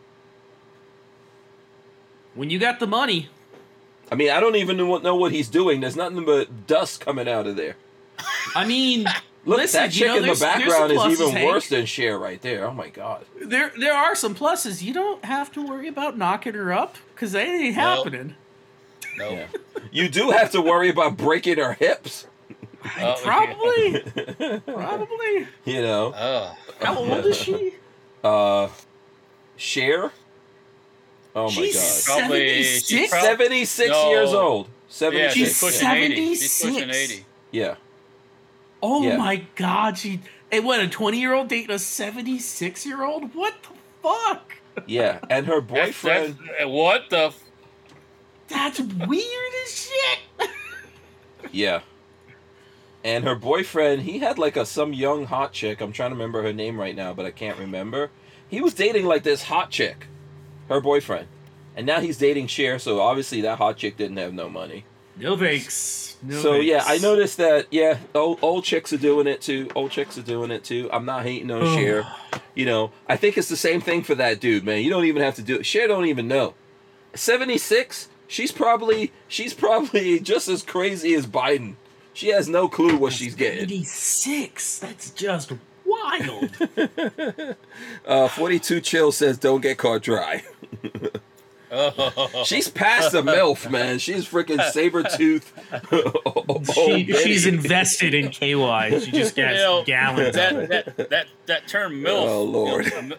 When 2.35 2.51
you 2.51 2.59
got 2.59 2.81
the 2.81 2.87
money, 2.87 3.29
I 4.11 4.15
mean, 4.15 4.31
I 4.31 4.41
don't 4.41 4.57
even 4.57 4.77
know, 4.77 4.99
know 4.99 5.17
what 5.17 5.33
he's 5.33 5.49
doing. 5.49 5.81
There's 5.81 5.97
nothing 5.97 6.25
but 6.25 6.67
dust 6.67 7.01
coming 7.01 7.29
out 7.29 7.47
of 7.47 7.57
there. 7.57 7.77
I 8.55 8.67
mean, 8.67 9.07
Look, 9.47 9.59
listen, 9.59 9.81
that 9.83 9.95
you 9.95 10.01
chick 10.01 10.09
know, 10.09 10.17
in 10.17 10.23
the 10.23 10.27
there's- 10.35 10.41
there's 10.41 10.73
background 10.73 10.93
is 11.13 11.21
even 11.21 11.31
Hank. 11.37 11.51
worse 11.53 11.69
than 11.69 11.87
Cher 11.87 12.19
right 12.19 12.43
there. 12.43 12.67
Oh 12.67 12.73
my 12.73 12.89
god. 12.89 13.25
There, 13.41 13.73
there 13.79 13.95
are 13.95 14.15
some 14.15 14.35
pluses. 14.35 14.83
You 14.83 14.93
don't 14.93 15.25
have 15.25 15.53
to 15.53 15.63
worry 15.65 15.87
about 15.89 16.19
knocking 16.19 16.55
her 16.55 16.73
up 16.73 16.97
because 17.15 17.33
that 17.33 17.47
ain't 17.47 17.77
No. 17.77 17.83
happening. 17.83 18.35
No. 19.17 19.31
Yeah. 19.31 19.47
You 19.93 20.09
do 20.09 20.31
have 20.31 20.51
to 20.51 20.61
worry 20.61 20.89
about 20.91 21.17
breaking 21.17 21.59
her 21.59 21.75
hips. 21.75 22.27
Oh, 23.01 23.17
Probably, 23.23 24.01
probably. 24.67 25.49
You 25.65 25.81
know. 25.83 26.13
Oh. 26.17 26.57
How 26.83 26.97
old 26.99 27.25
is 27.27 27.37
she? 27.37 27.75
Uh 28.25 28.69
Cher? 29.57 30.11
Oh 31.35 31.45
my 31.45 31.49
She's 31.51 32.07
god. 32.07 32.19
Probably- 32.19 32.63
she's 32.63 32.87
76? 32.87 33.11
prob- 33.11 33.23
76 33.25 33.91
No. 33.91 34.11
years 34.11 34.33
old. 34.35 34.67
Yeah, 34.67 34.73
76. 34.89 35.35
she's 35.35 35.47
She's 35.49 35.61
pushing 35.61 35.89
80. 35.89 36.35
She's 36.35 36.63
pushing 36.63 36.91
80. 36.91 37.25
yeah. 37.53 37.75
Oh 38.83 39.03
Yeah. 39.03 39.17
my 39.17 39.45
god, 39.57 39.99
she 39.99 40.21
and 40.53 40.65
what 40.65 40.81
a 40.81 40.89
20 40.89 41.19
year 41.19 41.33
old 41.35 41.49
dating 41.49 41.71
a 41.73 41.79
76 41.79 42.87
year 42.87 43.03
old? 43.05 43.35
What 43.35 43.55
the 43.63 43.69
fuck? 44.03 44.57
Yeah. 44.87 45.19
And 45.31 45.47
her 45.47 45.61
That's- 45.63 45.89
boyfriend 45.89 46.39
that's- 46.39 46.67
what 46.69 47.11
the? 47.11 47.19
F- 47.27 47.43
That's 48.49 48.79
weird 48.81 49.53
as 49.65 49.89
shit. 49.89 50.51
Yeah. 51.53 51.81
And 53.05 53.25
her 53.25 53.37
boyfriend, 53.37 54.03
he 54.03 54.19
had 54.19 54.37
like 54.37 54.57
a 54.57 54.67
some 54.67 54.93
young 54.93 55.27
hot 55.27 55.53
chick. 55.53 55.81
I'm 55.81 55.93
trying 55.93 56.11
to 56.11 56.17
remember 56.17 56.43
her 56.43 56.53
name 56.53 56.79
right 56.79 56.95
now, 56.97 57.13
but 57.15 57.25
I 57.25 57.31
can't 57.31 57.57
remember. 57.59 58.11
He 58.49 58.61
was 58.61 58.75
dating 58.75 59.07
like 59.07 59.23
this 59.23 59.45
hot 59.45 59.71
chick, 59.71 60.09
her 60.69 60.81
boyfriend. 60.81 61.29
And 61.77 61.87
now 61.87 62.01
he's 62.01 62.19
dating 62.19 62.49
Cher, 62.49 62.79
so 62.81 63.01
obviously 63.01 63.41
that 63.43 63.59
hot 63.59 63.77
chick 63.77 63.97
didn't 63.97 64.17
have 64.17 64.35
no 64.35 64.49
money. 64.49 64.85
No 65.19 65.37
thanks. 65.37 66.17
No 66.23 66.41
so 66.41 66.55
yeah, 66.55 66.83
I 66.87 66.99
noticed 66.99 67.39
that 67.39 67.67
yeah, 67.71 67.99
old, 68.15 68.39
old 68.43 68.65
chicks 68.65 68.93
are 68.93 68.99
doing 68.99 69.27
it 69.27 69.41
too. 69.41 69.69
Old 69.75 69.91
chicks 69.91 70.19
are 70.19 70.23
doing 70.23 70.51
it 70.51 70.65
too. 70.65 70.91
I'm 70.93 71.05
not 71.05 71.23
hating 71.23 71.51
on 71.51 71.75
Cher. 71.75 72.07
You 72.55 72.67
know, 72.67 72.93
I 73.09 73.17
think 73.17 73.37
it's 73.37 73.49
the 73.49 73.57
same 73.57 73.81
thing 73.81 74.03
for 74.03 74.15
that 74.15 74.41
dude, 74.41 74.65
man. 74.65 74.83
You 74.83 74.91
don't 74.91 75.05
even 75.05 75.23
have 75.23 75.35
to 75.37 75.43
do 75.43 75.57
it. 75.57 75.67
Cher 75.67 75.89
don't 75.89 76.07
even 76.07 76.29
know. 76.29 76.55
76, 77.15 78.09
she's 78.27 78.53
probably 78.53 79.13
she's 79.29 79.55
probably 79.55 80.21
just 80.33 80.49
as 80.49 80.63
crazy 80.63 81.15
as 81.15 81.27
Biden. 81.27 81.77
She 82.13 82.29
has 82.29 82.49
no 82.49 82.69
clue 82.69 82.97
what 82.97 83.13
she's 83.13 83.35
getting. 83.35 83.61
76. 83.61 84.79
That's 84.79 85.11
just 85.11 85.53
wild. 85.85 86.57
Uh, 88.07 88.29
42 88.29 88.81
chill 88.81 89.13
says 89.13 89.37
don't 89.37 89.61
get 89.61 89.79
caught 89.79 90.01
dry. 90.03 90.45
oh, 91.71 92.43
She's 92.47 92.69
past 92.69 93.13
the 93.13 93.23
MILF, 93.23 93.71
man. 93.71 93.99
She's 93.99 94.27
freaking 94.27 94.63
saber 94.71 95.03
tooth. 95.03 95.53
she, 96.75 97.13
she's 97.13 97.47
invested 97.47 98.15
in 98.15 98.31
KY. 98.31 99.01
She 99.01 99.11
just 99.11 99.35
gets 99.35 99.59
You 99.59 99.65
know, 99.65 99.85
gallons. 99.85 100.35
that, 100.37 100.69
that 100.69 101.11
that 101.11 101.27
that 101.47 101.69
term 101.69 102.03
milf. 102.03 102.29
Oh, 102.29 102.43
Lord. 102.45 102.87
you 102.87 103.03
know, 103.03 103.17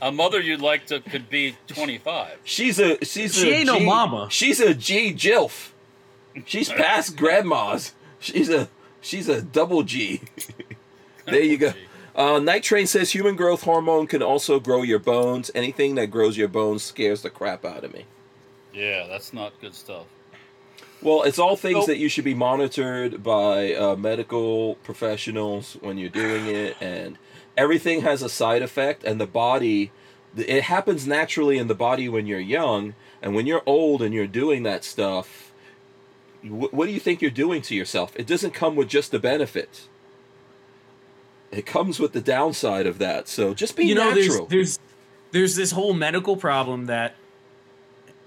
a, 0.00 0.08
a 0.08 0.12
mother 0.12 0.40
you'd 0.40 0.60
like 0.60 0.86
to 0.86 1.00
could 1.00 1.28
be 1.28 1.56
25. 1.68 2.38
She's 2.44 2.78
a 2.78 3.04
she's 3.04 3.34
She 3.34 3.50
a 3.50 3.54
ain't 3.56 3.66
no 3.66 3.80
mama. 3.80 4.28
She's 4.30 4.60
a 4.60 4.74
G 4.74 5.12
Jilf. 5.14 5.70
She's 6.46 6.68
past 6.68 7.16
grandmas. 7.16 7.92
She's 8.18 8.48
a 8.48 8.68
she's 9.00 9.28
a 9.28 9.42
double 9.42 9.82
G. 9.82 10.22
there 11.26 11.42
you 11.42 11.58
go. 11.58 11.72
Uh, 12.14 12.38
Night 12.38 12.62
Train 12.62 12.86
says 12.86 13.12
human 13.12 13.36
growth 13.36 13.62
hormone 13.62 14.06
can 14.06 14.22
also 14.22 14.58
grow 14.60 14.82
your 14.82 14.98
bones. 14.98 15.50
Anything 15.54 15.94
that 15.94 16.08
grows 16.08 16.36
your 16.36 16.48
bones 16.48 16.82
scares 16.82 17.22
the 17.22 17.30
crap 17.30 17.64
out 17.64 17.84
of 17.84 17.92
me. 17.94 18.04
Yeah, 18.74 19.06
that's 19.06 19.32
not 19.32 19.52
good 19.60 19.74
stuff. 19.74 20.06
Well, 21.02 21.22
it's 21.22 21.38
all 21.38 21.56
things 21.56 21.74
Nope. 21.78 21.86
that 21.86 21.98
you 21.98 22.08
should 22.08 22.24
be 22.24 22.34
monitored 22.34 23.22
by 23.22 23.74
uh, 23.74 23.96
medical 23.96 24.74
professionals 24.76 25.76
when 25.80 25.96
you're 25.96 26.10
doing 26.10 26.46
it, 26.46 26.76
and 26.80 27.16
everything 27.56 28.02
has 28.02 28.22
a 28.22 28.28
side 28.28 28.60
effect. 28.62 29.02
And 29.02 29.18
the 29.20 29.26
body, 29.26 29.92
it 30.36 30.64
happens 30.64 31.06
naturally 31.06 31.56
in 31.58 31.68
the 31.68 31.74
body 31.74 32.08
when 32.08 32.26
you're 32.26 32.38
young, 32.38 32.94
and 33.22 33.34
when 33.34 33.46
you're 33.46 33.62
old 33.64 34.02
and 34.02 34.12
you're 34.12 34.26
doing 34.26 34.62
that 34.64 34.84
stuff, 34.84 35.52
wh- 36.42 36.72
what 36.74 36.86
do 36.86 36.92
you 36.92 37.00
think 37.00 37.22
you're 37.22 37.30
doing 37.30 37.62
to 37.62 37.74
yourself? 37.74 38.12
It 38.16 38.26
doesn't 38.26 38.52
come 38.52 38.76
with 38.76 38.88
just 38.88 39.10
the 39.10 39.18
benefits. 39.18 39.88
It 41.50 41.66
comes 41.66 41.98
with 41.98 42.12
the 42.12 42.20
downside 42.20 42.86
of 42.86 42.98
that. 42.98 43.26
So 43.28 43.54
just 43.54 43.76
be 43.76 43.86
you 43.86 43.94
know, 43.94 44.12
there's, 44.14 44.28
natural. 44.28 44.46
there's 44.46 44.78
there's 45.32 45.56
this 45.56 45.72
whole 45.72 45.92
medical 45.94 46.36
problem 46.36 46.86
that, 46.86 47.14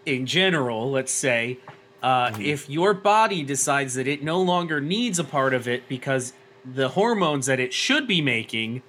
in 0.06 0.26
general, 0.26 0.92
let's 0.92 1.12
say, 1.12 1.60
uh, 2.02 2.30
Mm-hmm. 2.32 2.42
if 2.42 2.70
your 2.70 2.94
body 2.94 3.44
decides 3.44 3.94
that 3.94 4.08
it 4.08 4.24
no 4.24 4.42
longer 4.42 4.82
needs 4.82 5.20
a 5.20 5.24
part 5.24 5.54
of 5.54 5.68
it 5.68 5.88
because 5.88 6.34
the 6.66 6.90
hormones 6.90 7.46
that 7.46 7.60
it 7.60 7.74
should 7.74 8.08
be 8.08 8.22
making 8.22 8.82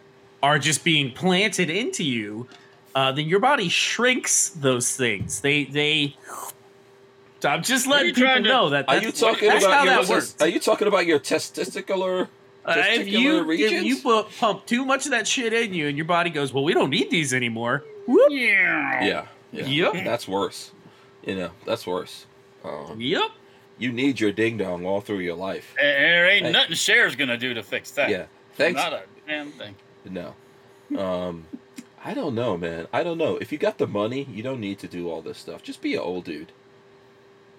are 0.42 0.58
just 0.58 0.84
being 0.84 1.12
planted 1.12 1.70
into 1.70 2.02
you, 2.04 2.48
uh, 2.94 3.10
then 3.12 3.26
your 3.26 3.40
body 3.40 3.68
shrinks 3.68 4.48
those 4.50 4.96
things. 4.96 5.40
They 5.40 5.64
they. 5.64 6.16
I'm 7.44 7.62
just 7.62 7.86
letting 7.86 8.14
people 8.14 8.34
to- 8.34 8.40
know 8.40 8.70
that. 8.70 8.88
Are 8.88 8.98
you 8.98 9.12
talking 9.12 9.48
that's 9.48 9.64
about 9.64 9.86
how 9.86 9.94
your 9.94 10.02
that 10.04 10.08
works. 10.10 10.34
Are 10.40 10.48
you 10.48 10.58
talking 10.60 10.88
about 10.88 11.06
your 11.06 11.18
testicular? 11.20 12.28
Uh, 12.66 12.74
if 12.78 13.06
testicular 13.06 13.58
you 13.58 13.66
if 13.66 13.84
you 13.84 13.96
pu- 14.00 14.24
pump 14.38 14.64
too 14.66 14.84
much 14.84 15.04
of 15.04 15.10
that 15.10 15.28
shit 15.28 15.52
in 15.52 15.74
you, 15.74 15.86
and 15.88 15.96
your 15.98 16.06
body 16.06 16.30
goes, 16.30 16.52
"Well, 16.52 16.64
we 16.64 16.72
don't 16.72 16.90
need 16.90 17.10
these 17.10 17.34
anymore." 17.34 17.84
Whoop. 18.06 18.30
Yeah. 18.30 19.04
Yeah. 19.04 19.26
yeah. 19.52 19.66
Yep. 19.66 20.04
That's 20.04 20.26
worse. 20.28 20.72
You 21.26 21.36
know, 21.36 21.50
that's 21.66 21.86
worse. 21.86 22.26
Um, 22.64 22.96
Yep. 23.00 23.30
you 23.78 23.92
need 23.92 24.20
your 24.20 24.32
ding 24.32 24.56
dong 24.58 24.84
all 24.86 25.00
through 25.00 25.18
your 25.20 25.36
life. 25.36 25.74
And 25.80 25.86
there 25.88 26.28
ain't 26.30 26.46
Hey. 26.46 26.52
nothing 26.52 26.74
Cher's 26.76 27.16
gonna 27.16 27.36
do 27.38 27.54
to 27.54 27.62
fix 27.62 27.90
that. 27.92 28.08
Yeah. 28.10 28.26
Thanks. 28.56 28.80
Not 28.80 28.92
a 28.92 29.02
damn 29.26 29.50
thing. 29.52 29.74
No. 30.08 30.34
Um, 30.98 31.46
I 32.04 32.12
don't 32.14 32.34
know, 32.34 32.56
man. 32.58 32.86
I 32.92 33.02
don't 33.02 33.16
know. 33.18 33.36
If 33.36 33.50
you 33.52 33.58
got 33.58 33.78
the 33.78 33.86
money, 33.86 34.26
you 34.30 34.42
don't 34.42 34.60
need 34.60 34.78
to 34.80 34.88
do 34.88 35.10
all 35.10 35.22
this 35.22 35.38
stuff. 35.38 35.62
Just 35.62 35.80
be 35.80 35.94
an 35.94 36.00
old 36.00 36.24
dude. 36.24 36.52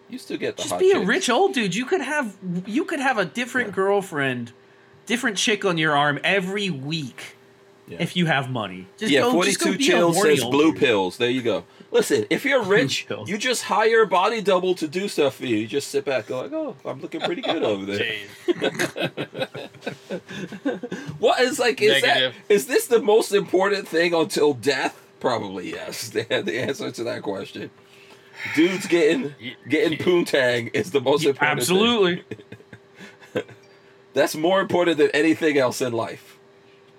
You 0.09 0.19
still 0.19 0.37
get 0.37 0.55
the 0.57 0.61
Just 0.61 0.73
hot 0.73 0.79
be 0.79 0.91
a 0.91 0.99
rich 0.99 1.29
old 1.29 1.53
dude. 1.53 1.73
You 1.75 1.85
could 1.85 2.01
have 2.01 2.37
you 2.67 2.85
could 2.85 2.99
have 2.99 3.17
a 3.17 3.25
different 3.25 3.71
girlfriend, 3.73 4.51
different 5.05 5.37
chick 5.37 5.65
on 5.65 5.77
your 5.77 5.95
arm 5.95 6.19
every 6.23 6.69
week 6.69 7.35
Yeah. 7.87 7.97
if 7.99 8.15
you 8.15 8.25
have 8.25 8.49
money. 8.49 8.87
Just 8.97 9.11
yeah, 9.11 9.21
go, 9.21 9.43
just 9.43 9.59
go 9.59 9.65
42 9.65 9.77
be 9.77 9.83
a 9.83 9.87
chills 9.87 10.15
horny 10.15 10.35
says 10.37 10.45
blue 10.45 10.71
dude. 10.71 10.79
pills. 10.81 11.17
There 11.17 11.29
you 11.29 11.41
go. 11.41 11.63
Listen, 11.91 12.25
if 12.29 12.43
you're 12.43 12.63
rich, 12.63 13.07
you 13.25 13.37
just 13.37 13.63
hire 13.63 14.01
a 14.01 14.07
body 14.07 14.41
double 14.41 14.75
to 14.75 14.87
do 14.87 15.07
stuff 15.07 15.35
for 15.35 15.45
you. 15.45 15.55
You 15.57 15.67
just 15.67 15.87
sit 15.89 16.03
back, 16.03 16.27
go 16.27 16.41
like, 16.41 16.51
"Oh, 16.51 16.75
I'm 16.83 16.99
looking 16.99 17.21
pretty 17.21 17.41
good 17.41 17.63
over 17.63 17.85
there." 17.85 18.19
What 21.19 21.39
is 21.39 21.59
like? 21.59 21.81
Is 21.81 22.01
Negative. 22.03 22.33
that 22.47 22.53
is 22.53 22.67
this 22.67 22.87
the 22.87 23.01
most 23.01 23.31
important 23.33 23.87
thing 23.87 24.13
until 24.13 24.53
death? 24.53 25.01
Probably 25.19 25.69
yes. 25.71 26.09
The, 26.09 26.23
the 26.45 26.59
answer 26.59 26.91
to 26.91 27.03
that 27.05 27.21
question. 27.23 27.69
Dudes 28.55 28.85
getting 28.87 29.33
getting 29.69 29.97
poontang 29.97 30.71
is 30.73 30.91
the 30.91 31.01
most 31.01 31.25
important. 31.25 31.61
thing. 31.61 31.77
Absolutely. 31.77 32.23
That's 34.15 34.35
more 34.35 34.61
important 34.61 34.97
than 34.97 35.11
anything 35.11 35.57
else 35.59 35.81
in 35.81 35.93
life. 35.93 36.39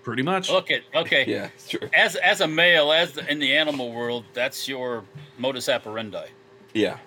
Pretty 0.05 0.23
much. 0.23 0.51
Look 0.51 0.71
at 0.71 0.83
okay. 0.95 1.25
Yeah, 1.27 1.47
it's 1.57 1.69
true. 1.69 1.81
As 1.93 2.15
as 2.15 2.41
a 2.41 2.47
male, 2.47 2.93
as 2.93 3.13
the, 3.13 3.29
in 3.29 3.41
the 3.41 3.57
animal 3.57 3.91
world, 3.93 4.25
that's 4.35 4.69
your 4.69 5.03
modus 5.37 5.69
operandi. 5.69 6.27
Yeah. 6.75 6.99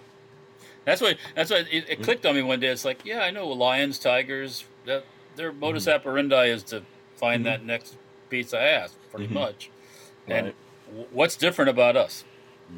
That's 0.84 1.00
what 1.00 1.16
that's 1.36 1.50
what 1.52 1.62
it, 1.72 1.86
it 1.88 2.04
clicked 2.04 2.26
on 2.26 2.36
me 2.36 2.42
one 2.42 2.60
day. 2.60 2.68
It's 2.68 2.84
like, 2.84 3.06
yeah, 3.06 3.22
I 3.22 3.32
know 3.32 3.48
lions, 3.48 4.00
tigers. 4.00 4.66
That 4.86 5.06
their 5.38 5.54
modus 5.54 5.88
operandi 5.88 6.48
is 6.48 6.64
to 6.64 6.82
find 7.16 7.46
that 7.46 7.64
next 7.64 7.96
piece 8.30 8.52
of 8.52 8.60
ass, 8.60 8.96
pretty 9.12 9.28
Mhm. 9.28 9.32
much. 9.32 9.70
And 10.28 10.48
Right. 10.48 10.56
w- 10.90 11.08
what's 11.12 11.36
different 11.38 11.70
about 11.70 11.96
us? 11.96 12.24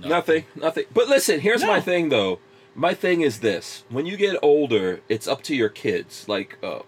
Nothing, 0.03 0.45
nothing. 0.55 0.85
But 0.93 1.07
listen, 1.07 1.39
here's 1.39 1.63
my 1.63 1.79
thing 1.81 2.09
though. 2.09 2.39
My 2.75 2.93
thing 2.93 3.21
is 3.21 3.39
this: 3.39 3.83
when 3.89 4.05
you 4.05 4.17
get 4.17 4.37
older, 4.41 5.01
it's 5.09 5.27
up 5.27 5.41
to 5.43 5.55
your 5.55 5.69
kids. 5.69 6.27
Like, 6.27 6.57
uh, 6.61 6.79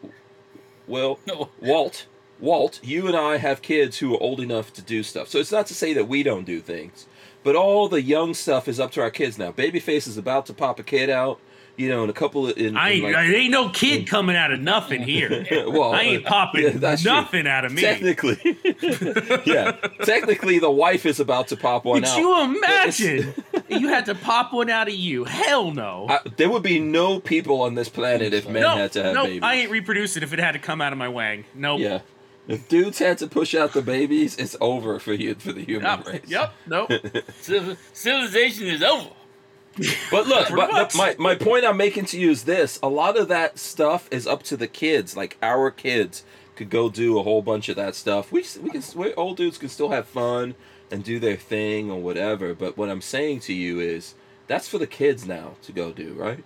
well, 0.88 1.20
No. 1.28 1.50
Walt, 1.62 2.06
Walt, 2.40 2.80
you 2.84 3.08
and 3.08 3.16
I 3.16 3.38
have 3.38 3.62
kids 3.62 4.00
who 4.00 4.14
are 4.16 4.22
old 4.22 4.40
enough 4.40 4.74
to 4.74 4.82
do 4.82 5.04
stuff. 5.04 5.28
So 5.30 5.40
it's 5.40 5.52
not 5.52 5.68
to 5.68 5.74
say 5.74 5.94
that 5.94 6.08
we 6.08 6.24
don't 6.24 6.46
do 6.46 6.60
things, 6.62 7.08
but 7.44 7.56
all 7.56 7.88
the 7.88 8.02
young 8.02 8.34
stuff 8.34 8.68
is 8.68 8.80
up 8.80 8.92
to 8.94 9.02
our 9.02 9.12
kids 9.12 9.38
now. 9.38 9.52
Babyface 9.52 10.08
is 10.08 10.18
about 10.18 10.46
to 10.48 10.54
pop 10.54 10.80
a 10.80 10.84
kid 10.84 11.10
out, 11.10 11.40
you 11.78 11.90
know, 11.90 12.04
in 12.04 12.10
a 12.10 12.14
couple 12.14 12.48
of. 12.48 12.58
In, 12.58 12.78
I 12.78 12.90
in 12.90 12.94
ain't, 12.96 13.04
like- 13.04 13.16
I 13.16 13.26
ain't 13.34 13.52
no 13.52 13.70
kid 13.70 14.08
coming 14.08 14.36
out 14.36 14.52
of 14.52 14.60
nothing 14.60 15.02
here. 15.12 15.46
well, 15.70 15.94
I 15.94 16.02
ain't 16.02 16.26
popping 16.26 16.64
yeah, 16.64 16.70
that's 16.72 17.02
true. 17.02 17.12
nothing 17.12 17.48
out 17.48 17.66
of 17.66 17.72
me. 17.74 17.82
Technically, 17.82 18.38
yeah. 19.46 19.72
Technically, 20.04 20.60
the 20.60 20.72
wife 20.72 21.06
is 21.06 21.20
about 21.20 21.48
to 21.50 21.58
pop 21.58 21.86
one 21.86 22.02
Could 22.02 22.10
out. 22.10 22.18
you 22.18 22.42
imagine? 22.44 23.34
You 23.70 23.88
had 23.90 24.06
to 24.06 24.16
pop 24.16 24.54
one 24.54 24.70
out 24.70 24.88
of 24.88 24.94
you? 24.94 25.24
Hell 25.24 25.72
no. 25.72 26.08
I, 26.10 26.20
there 26.38 26.50
would 26.50 26.64
be 26.64 26.80
no 26.80 27.20
people 27.20 27.62
on 27.62 27.76
this 27.76 27.90
planet 27.90 28.34
if 28.34 28.48
men 28.48 28.64
no, 28.64 28.76
had 28.76 28.92
to 28.94 29.04
have 29.04 29.14
no, 29.14 29.24
babies. 29.26 29.42
I 29.44 29.56
ain't 29.56 29.72
reproducing 29.72 30.24
if 30.24 30.34
it 30.34 30.40
had 30.40 30.54
to 30.54 30.60
come 30.60 30.82
out 30.82 30.92
of 30.92 31.00
my 31.00 31.08
wang. 31.10 31.46
Nope. 31.54 31.80
Yeah. 31.80 32.00
If 32.48 32.68
dudes 32.68 33.00
had 33.00 33.18
to 33.20 33.28
push 33.28 33.56
out 33.56 33.72
the 33.74 33.82
babies, 33.82 34.36
it's 34.38 34.56
over 34.60 35.00
for 35.00 35.14
you 35.14 35.36
for 35.36 35.54
the 35.54 35.64
human 35.64 35.86
Yep. 35.86 36.08
race. 36.08 36.22
Yep. 36.28 36.54
Nope. 36.68 36.92
Civilization 37.94 38.68
is 38.68 38.84
over. 38.84 39.10
But 40.12 40.28
look, 40.28 40.50
but, 40.56 40.70
but 40.72 40.96
my, 40.96 41.16
my 41.18 41.36
point 41.36 41.66
I'm 41.66 41.78
making 41.78 42.06
to 42.06 42.20
you 42.20 42.32
is 42.32 42.44
this: 42.44 42.80
a 42.84 42.90
lot 42.90 43.18
of 43.18 43.28
that 43.30 43.58
stuff 43.58 44.08
is 44.12 44.28
up 44.28 44.44
to 44.44 44.58
the 44.58 44.68
kids. 44.68 45.16
Like 45.16 45.38
our 45.42 45.72
kids 45.72 46.24
could 46.56 46.70
go 46.70 46.90
do 46.90 47.18
a 47.18 47.24
whole 47.24 47.42
bunch 47.42 47.70
of 47.70 47.76
that 47.78 47.96
stuff. 47.96 48.32
We 48.32 48.46
we 48.62 48.70
can 48.70 48.84
we 48.96 49.14
old 49.16 49.38
dudes 49.38 49.58
can 49.58 49.70
still 49.70 49.90
have 49.90 50.08
fun 50.08 50.56
and 50.94 51.04
do 51.04 51.18
their 51.20 51.36
thing 51.36 51.90
or 51.90 52.00
whatever. 52.00 52.54
But 52.54 52.78
what 52.78 52.88
I'm 52.88 53.02
saying 53.02 53.40
to 53.42 53.54
you 53.54 53.80
is 53.80 54.14
that's 54.48 54.68
for 54.68 54.78
the 54.78 54.86
kids 54.88 55.26
now 55.26 55.56
to 55.64 55.72
go 55.72 55.92
do, 55.92 56.14
right? 56.14 56.44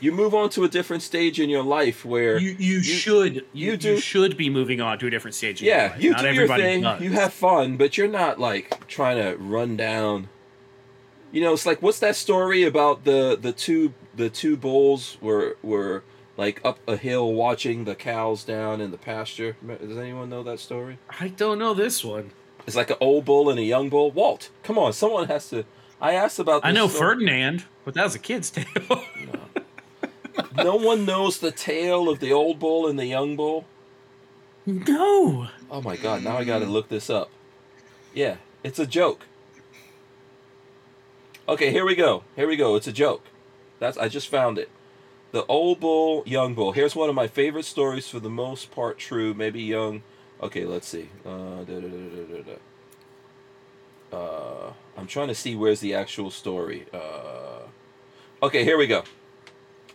You 0.00 0.12
move 0.12 0.34
on 0.34 0.48
to 0.50 0.64
a 0.64 0.68
different 0.68 1.02
stage 1.02 1.40
in 1.40 1.48
your 1.50 1.62
life 1.64 2.04
where 2.04 2.38
You 2.38 2.54
you, 2.58 2.82
should 2.82 3.34
you, 3.36 3.42
you 3.52 3.70
you 3.72 3.76
do- 3.76 3.98
should 3.98 4.36
be 4.36 4.48
moving 4.48 4.80
on 4.80 4.98
to 5.00 5.06
a 5.06 5.10
different 5.10 5.34
stage. 5.34 5.60
in 5.60 5.66
your 5.66 5.76
Yeah, 5.76 5.88
life. 5.90 6.02
you 6.02 6.10
Not 6.12 6.22
do 6.22 6.32
your 6.34 6.48
thing. 6.48 6.82
does. 6.82 7.00
You 7.02 7.10
have 7.12 7.32
fun, 7.32 7.76
but 7.76 7.96
you're 7.98 8.08
not 8.08 8.38
like 8.40 8.86
trying 8.86 9.16
to 9.18 9.36
run 9.36 9.76
down. 9.76 10.28
You 11.32 11.40
know, 11.40 11.52
it's 11.52 11.66
like 11.66 11.82
what's 11.82 11.98
that 12.00 12.14
story 12.16 12.62
about 12.62 13.04
the 13.04 13.38
the 13.40 13.52
two 13.52 13.94
the 14.14 14.28
two 14.30 14.56
bulls 14.56 15.18
were 15.20 15.56
were 15.62 16.02
like 16.36 16.60
up 16.64 16.78
a 16.86 16.96
hill 16.96 17.32
watching 17.32 17.84
the 17.84 17.94
cows 17.94 18.44
down 18.44 18.80
in 18.80 18.90
the 18.90 18.98
pasture. 18.98 19.56
Does 19.66 19.96
anyone 19.98 20.28
know 20.30 20.42
that 20.42 20.60
story? 20.60 20.98
I 21.20 21.28
don't 21.28 21.58
know 21.58 21.74
this 21.74 22.04
one. 22.04 22.32
It's 22.66 22.76
like 22.76 22.90
an 22.90 22.96
old 23.00 23.24
bull 23.24 23.50
and 23.50 23.58
a 23.58 23.62
young 23.64 23.88
bull. 23.88 24.10
Walt, 24.10 24.50
come 24.62 24.78
on, 24.78 24.92
someone 24.92 25.28
has 25.28 25.48
to. 25.50 25.64
I 26.00 26.14
asked 26.14 26.38
about. 26.38 26.62
This 26.62 26.68
I 26.68 26.72
know 26.72 26.88
story. 26.88 27.00
Ferdinand, 27.00 27.64
but 27.84 27.94
that 27.94 28.04
was 28.04 28.14
a 28.14 28.18
kid's 28.18 28.50
tale. 28.50 28.66
No 30.56 30.76
one 30.76 31.04
knows 31.04 31.38
the 31.38 31.50
tale 31.50 32.08
of 32.08 32.20
the 32.20 32.32
old 32.32 32.58
bull 32.58 32.86
and 32.86 32.98
the 32.98 33.06
young 33.06 33.36
bull. 33.36 33.66
no. 34.66 35.48
Oh 35.70 35.80
my 35.80 35.96
god, 35.96 36.22
now 36.22 36.36
I 36.38 36.44
gotta 36.44 36.66
look 36.66 36.88
this 36.88 37.08
up. 37.10 37.30
Yeah, 38.14 38.36
it's 38.62 38.78
a 38.78 38.86
joke. 38.86 39.26
Okay, 41.48 41.70
here 41.70 41.84
we 41.84 41.94
go. 41.94 42.24
Here 42.36 42.46
we 42.46 42.56
go. 42.56 42.76
It's 42.76 42.86
a 42.86 42.92
joke. 42.92 43.24
That's 43.78 43.96
I 43.98 44.08
just 44.08 44.28
found 44.28 44.58
it. 44.58 44.70
The 45.32 45.46
old 45.46 45.80
bull, 45.80 46.22
young 46.26 46.54
bull. 46.54 46.72
Here's 46.72 46.94
one 46.94 47.08
of 47.08 47.14
my 47.14 47.26
favorite 47.26 47.64
stories 47.64 48.06
for 48.06 48.20
the 48.20 48.30
most 48.30 48.70
part 48.70 48.98
true, 48.98 49.32
maybe 49.32 49.62
young. 49.62 50.02
Okay, 50.42 50.66
let's 50.66 50.86
see. 50.86 51.08
Uh, 51.24 51.64
da, 51.64 51.80
da, 51.80 52.42
da. 52.42 54.16
Uh, 54.16 54.72
I'm 54.96 55.06
trying 55.06 55.28
to 55.28 55.34
see 55.34 55.56
where's 55.56 55.80
the 55.80 55.94
actual 55.94 56.30
story. 56.30 56.84
Uh, 56.92 57.62
okay, 58.42 58.62
here 58.62 58.76
we 58.76 58.86
go. 58.86 59.04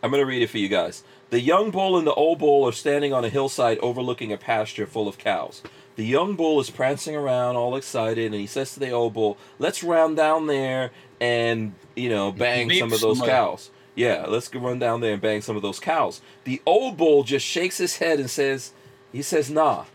I'm 0.01 0.09
going 0.09 0.22
to 0.22 0.26
read 0.26 0.41
it 0.41 0.49
for 0.49 0.57
you 0.57 0.69
guys. 0.69 1.03
The 1.30 1.39
young 1.39 1.69
bull 1.69 1.97
and 1.97 2.07
the 2.07 2.14
old 2.14 2.39
bull 2.39 2.68
are 2.68 2.72
standing 2.72 3.14
on 3.14 3.23
a 3.23 3.30
hillside 3.30 3.77
overlooking 3.80 4.34
a 4.34 4.38
pasture 4.38 4.88
full 4.88 5.07
of 5.07 5.19
cows. 5.19 5.61
The 5.97 6.05
young 6.05 6.35
bull 6.35 6.59
is 6.59 6.72
prancing 6.72 7.15
around 7.15 7.57
all 7.57 7.76
excited 7.76 8.26
and 8.26 8.35
he 8.35 8.47
says 8.47 8.73
to 8.73 8.80
the 8.80 8.91
old 8.91 9.14
bull, 9.14 9.38
"Let's 9.59 9.84
round 9.84 10.15
down 10.15 10.47
there 10.47 10.91
and, 11.19 11.73
you 11.95 12.09
know, 12.09 12.31
bang 12.31 12.68
Beep 12.68 12.80
some 12.80 12.93
of 12.93 13.01
those 13.01 13.22
cows." 13.22 13.69
Yeah, 13.98 14.26
let's 14.28 14.48
go 14.48 14.60
run 14.60 14.78
down 14.80 15.02
there 15.02 15.14
and 15.14 15.22
bang 15.22 15.41
some 15.41 15.56
of 15.56 15.64
those 15.64 15.80
cows. 15.80 16.22
The 16.44 16.61
old 16.68 16.98
bull 16.98 17.24
just 17.24 17.45
shakes 17.45 17.78
his 17.80 17.98
head 17.98 18.19
and 18.19 18.30
says, 18.30 18.72
he 19.11 19.22
says, 19.24 19.49
"Nah." 19.49 19.86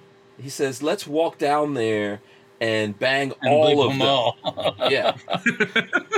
He 0.43 0.49
says, 0.49 0.83
"Let's 0.83 1.07
walk 1.07 1.39
down 1.39 1.74
there 1.74 2.20
and 2.61 2.99
bang 2.99 3.33
And 3.41 3.53
all 3.55 3.83
of 3.85 3.91
them 3.91 3.99
them." 4.01 4.09
all. 4.09 4.37
Yeah. 4.91 5.16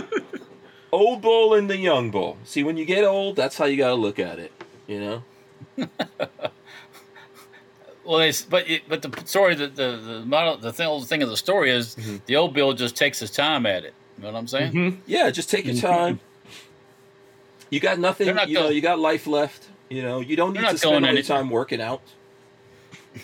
old 0.92 1.20
bull 1.20 1.52
and 1.54 1.68
the 1.68 1.76
young 1.76 2.10
bull. 2.10 2.38
See, 2.44 2.62
when 2.64 2.76
you 2.78 2.86
get 2.86 3.04
old, 3.04 3.36
that's 3.36 3.58
how 3.58 3.66
you 3.66 3.76
got 3.76 3.88
to 3.90 3.94
look 3.96 4.18
at 4.18 4.38
it. 4.38 4.50
You 4.86 5.00
know. 5.00 5.22
Well, 8.06 8.18
they, 8.18 8.32
but 8.50 8.68
it, 8.68 8.82
but 8.86 9.00
the 9.00 9.26
story, 9.26 9.54
the 9.54 9.66
the 9.68 9.96
the, 9.96 10.22
model, 10.26 10.58
the 10.58 10.74
thing, 10.74 11.00
the 11.00 11.06
thing 11.06 11.22
of 11.22 11.30
the 11.30 11.38
story 11.38 11.70
is 11.70 11.94
Mm-hmm. 11.94 12.16
the 12.26 12.36
old 12.36 12.52
Bill 12.52 12.74
just 12.74 12.96
takes 12.96 13.18
his 13.18 13.30
time 13.30 13.64
at 13.64 13.82
it. 13.84 13.94
You 14.18 14.24
know 14.24 14.32
what 14.32 14.38
I'm 14.40 14.46
saying? 14.46 14.72
Mhm. 14.72 14.96
Yeah, 15.06 15.30
just 15.30 15.48
take 15.50 15.64
your 15.64 15.74
time. 15.76 16.20
You 17.74 17.80
got 17.80 17.98
nothing. 17.98 18.26
They're 18.26 18.34
not 18.34 18.48
You 18.48 18.54
know, 18.54 18.68
you 18.68 18.80
got 18.80 18.98
life 19.00 19.26
left. 19.26 19.66
You 19.90 20.02
know, 20.02 20.20
you 20.20 20.36
don't 20.36 20.52
need 20.54 20.60
to 20.60 20.78
spend 20.78 20.94
all 20.94 21.00
your 21.00 21.10
any- 21.10 21.22
time 21.22 21.50
working 21.50 21.80
out. 21.80 22.00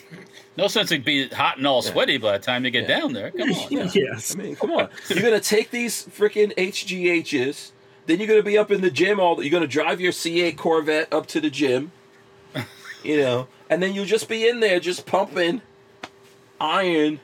No 0.57 0.67
sense 0.67 0.91
in 0.93 1.03
being 1.03 1.31
hot 1.31 1.57
and 1.57 1.67
all 1.67 1.81
sweaty 1.81 2.19
by 2.19 2.37
the 2.37 2.45
time 2.45 2.65
you 2.65 2.71
get 2.71 2.89
Yeah. 2.89 2.99
down 3.01 3.13
there. 3.13 3.31
Come 3.31 3.51
on. 3.53 3.69
Yes. 3.95 4.35
I 4.35 4.39
mean, 4.43 4.57
come 4.57 4.73
on. 4.73 4.89
You're 5.09 5.23
gonna 5.23 5.41
take 5.41 5.71
these 5.71 6.05
freaking 6.07 6.53
HGHs. 6.57 7.71
Then 8.07 8.19
you're 8.19 8.27
gonna 8.29 8.43
be 8.43 8.59
up 8.59 8.71
in 8.71 8.81
the 8.83 8.91
gym 8.91 9.21
all. 9.21 9.41
You're 9.43 9.51
gonna 9.53 9.67
drive 9.69 10.01
your 10.01 10.13
C8 10.13 10.57
Corvette 10.57 11.13
up 11.13 11.27
to 11.29 11.41
the 11.41 11.51
gym. 11.51 11.93
You 13.03 13.17
know, 13.17 13.49
and 13.71 13.83
then 13.83 13.95
you'll 13.95 14.05
just 14.05 14.29
be 14.29 14.47
in 14.47 14.61
there 14.61 14.79
just 14.79 15.07
pumping 15.07 15.63
iron. 16.61 17.21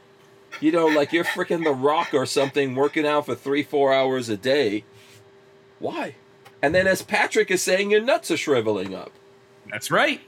You 0.58 0.72
know, 0.72 0.86
like 0.86 1.12
you're 1.12 1.24
freaking 1.24 1.64
the 1.64 1.72
Rock 1.74 2.14
or 2.14 2.24
something, 2.24 2.74
working 2.74 3.06
out 3.06 3.26
for 3.26 3.34
three, 3.34 3.62
four 3.62 3.92
hours 3.92 4.30
a 4.30 4.38
day. 4.38 4.84
Why? 5.78 6.14
And 6.62 6.74
then, 6.74 6.86
as 6.86 7.02
Patrick 7.02 7.50
is 7.50 7.62
saying, 7.62 7.90
your 7.90 8.00
nuts 8.00 8.30
are 8.30 8.36
shriveling 8.36 8.94
up. 8.94 9.12
That's 9.70 9.90
right. 9.90 10.20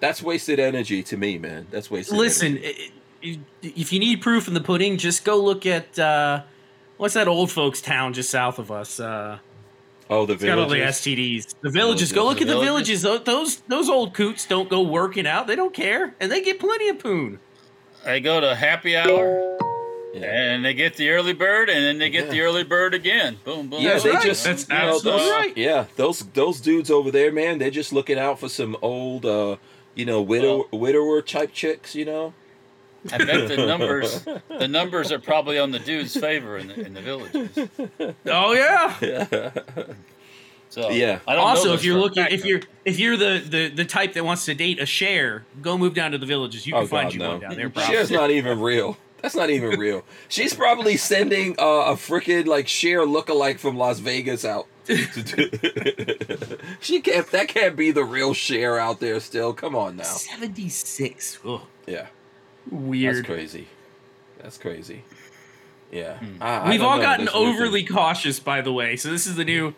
That's 0.00 0.22
wasted 0.22 0.58
energy 0.58 1.02
to 1.04 1.16
me, 1.16 1.38
man. 1.38 1.66
That's 1.70 1.90
wasted. 1.90 2.16
Listen, 2.16 2.58
energy. 2.58 2.92
i- 3.22 3.28
i- 3.28 3.40
if 3.62 3.92
you 3.92 3.98
need 3.98 4.20
proof 4.20 4.46
in 4.48 4.54
the 4.54 4.60
pudding, 4.60 4.98
just 4.98 5.24
go 5.24 5.36
look 5.42 5.64
at 5.66 5.98
uh, 5.98 6.42
what's 6.98 7.14
that 7.14 7.28
old 7.28 7.50
folks 7.50 7.80
town 7.80 8.12
just 8.12 8.30
south 8.30 8.58
of 8.58 8.70
us. 8.70 9.00
Uh, 9.00 9.38
Oh, 10.08 10.24
the 10.24 10.34
it's 10.34 10.44
got 10.44 10.56
all 10.56 10.68
the 10.68 10.76
villages. 10.76 11.00
STDs. 11.00 11.54
The 11.62 11.70
villages. 11.70 12.12
Go 12.12 12.20
the 12.20 12.26
look 12.28 12.40
at 12.40 12.46
the 12.46 12.52
villages? 12.60 13.02
villages. 13.02 13.24
Those 13.24 13.56
those 13.68 13.88
old 13.88 14.14
coots 14.14 14.46
don't 14.46 14.68
go 14.68 14.80
working 14.82 15.26
out. 15.26 15.48
They 15.48 15.56
don't 15.56 15.74
care, 15.74 16.14
and 16.20 16.30
they 16.30 16.42
get 16.42 16.60
plenty 16.60 16.88
of 16.90 17.00
poon. 17.00 17.40
They 18.04 18.20
go 18.20 18.40
to 18.40 18.54
happy 18.54 18.96
hour 18.96 19.58
Yeah. 20.20 20.52
and 20.54 20.64
they 20.64 20.74
get 20.74 20.96
the 20.96 21.10
early 21.10 21.32
bird 21.32 21.68
and 21.68 21.84
then 21.84 21.98
they 21.98 22.10
get 22.10 22.26
Yeah. 22.26 22.30
the 22.32 22.40
early 22.42 22.64
bird 22.64 22.94
again. 22.94 23.38
Boom, 23.44 23.68
boom. 23.68 23.80
Yeah, 23.82 23.92
That's 23.92 24.04
they 24.04 24.10
right. 24.10 24.22
just 24.24 24.44
That's 24.44 24.68
you 24.68 24.74
know, 24.74 24.94
absolutely 24.94 25.22
those, 25.22 25.30
right. 25.30 25.56
Yeah, 25.56 25.84
those 25.96 26.20
those 26.34 26.60
dudes 26.60 26.90
over 26.90 27.10
there, 27.10 27.30
man, 27.32 27.58
they're 27.58 27.70
just 27.70 27.92
looking 27.92 28.18
out 28.18 28.38
for 28.40 28.48
some 28.48 28.76
old, 28.82 29.26
uh, 29.26 29.56
you 29.94 30.04
know, 30.04 30.22
widow 30.22 30.66
widower 30.72 31.22
type 31.22 31.52
chicks. 31.52 31.94
You 31.94 32.04
know, 32.06 32.34
I 33.12 33.18
bet 33.18 33.48
the 33.48 33.56
numbers 33.66 34.24
the 34.48 34.68
numbers 34.68 35.12
are 35.12 35.18
probably 35.18 35.58
on 35.58 35.70
the 35.70 35.78
dude's 35.78 36.16
favor 36.16 36.56
in 36.58 36.68
the, 36.68 36.80
in 36.86 36.94
the 36.94 37.02
villages. 37.02 37.68
Oh 38.26 38.52
yeah. 38.52 39.50
So 40.68 40.90
Yeah. 40.90 41.20
I 41.26 41.34
don't 41.36 41.44
Also, 41.46 41.70
this 41.72 41.80
if 41.80 41.84
you're 41.86 41.98
looking, 41.98 42.26
if 42.28 42.44
you're 42.44 42.60
if 42.84 42.98
you're 42.98 43.16
the, 43.16 43.42
the 43.48 43.68
the 43.68 43.84
type 43.84 44.12
that 44.14 44.24
wants 44.24 44.44
to 44.46 44.54
date 44.54 44.80
a 44.80 44.84
share, 44.86 45.44
go 45.62 45.78
move 45.78 45.94
down 45.94 46.10
to 46.10 46.18
the 46.18 46.26
villages. 46.26 46.66
You 46.66 46.74
can 46.74 46.82
Oh, 46.82 46.86
find 46.86 47.06
God, 47.06 47.12
you 47.14 47.18
no. 47.20 47.30
one 47.32 47.40
down 47.40 47.54
there. 47.56 47.70
Probably. 47.70 47.94
Cher's 47.94 48.10
not 48.10 48.30
even 48.30 48.60
real. 48.60 48.98
That's 49.26 49.34
not 49.34 49.50
even 49.50 49.76
real. 49.76 50.04
She's 50.28 50.54
probably 50.54 50.96
sending 50.96 51.56
uh, 51.58 51.64
a 51.64 51.94
freaking 51.94 52.46
like 52.46 52.68
Cher 52.68 53.00
lookalike 53.00 53.58
from 53.58 53.76
Las 53.76 53.98
Vegas 53.98 54.44
out. 54.44 54.68
she 56.80 57.00
can't. 57.00 57.26
That 57.32 57.46
can't 57.48 57.74
be 57.74 57.90
the 57.90 58.04
real 58.04 58.34
Cher 58.34 58.78
out 58.78 59.00
there. 59.00 59.18
Still, 59.18 59.52
come 59.52 59.74
on 59.74 59.96
now. 59.96 60.04
Seventy 60.04 60.68
six. 60.68 61.40
Yeah, 61.88 62.06
that's 62.70 63.26
crazy. 63.26 63.66
That's 64.40 64.58
crazy. 64.58 65.02
Yeah, 65.90 66.18
Hmm. 66.18 66.40
I- 66.40 66.58
I 66.58 66.70
We've 66.70 66.78
don't 66.80 66.88
all 66.88 66.96
know, 66.98 67.02
gotten 67.02 67.28
overly 67.30 67.82
thing. 67.84 67.96
cautious, 67.96 68.38
by 68.38 68.60
the 68.60 68.72
way. 68.72 68.94
So 68.94 69.10
this 69.10 69.26
is 69.26 69.34
the 69.34 69.44
new. 69.44 69.74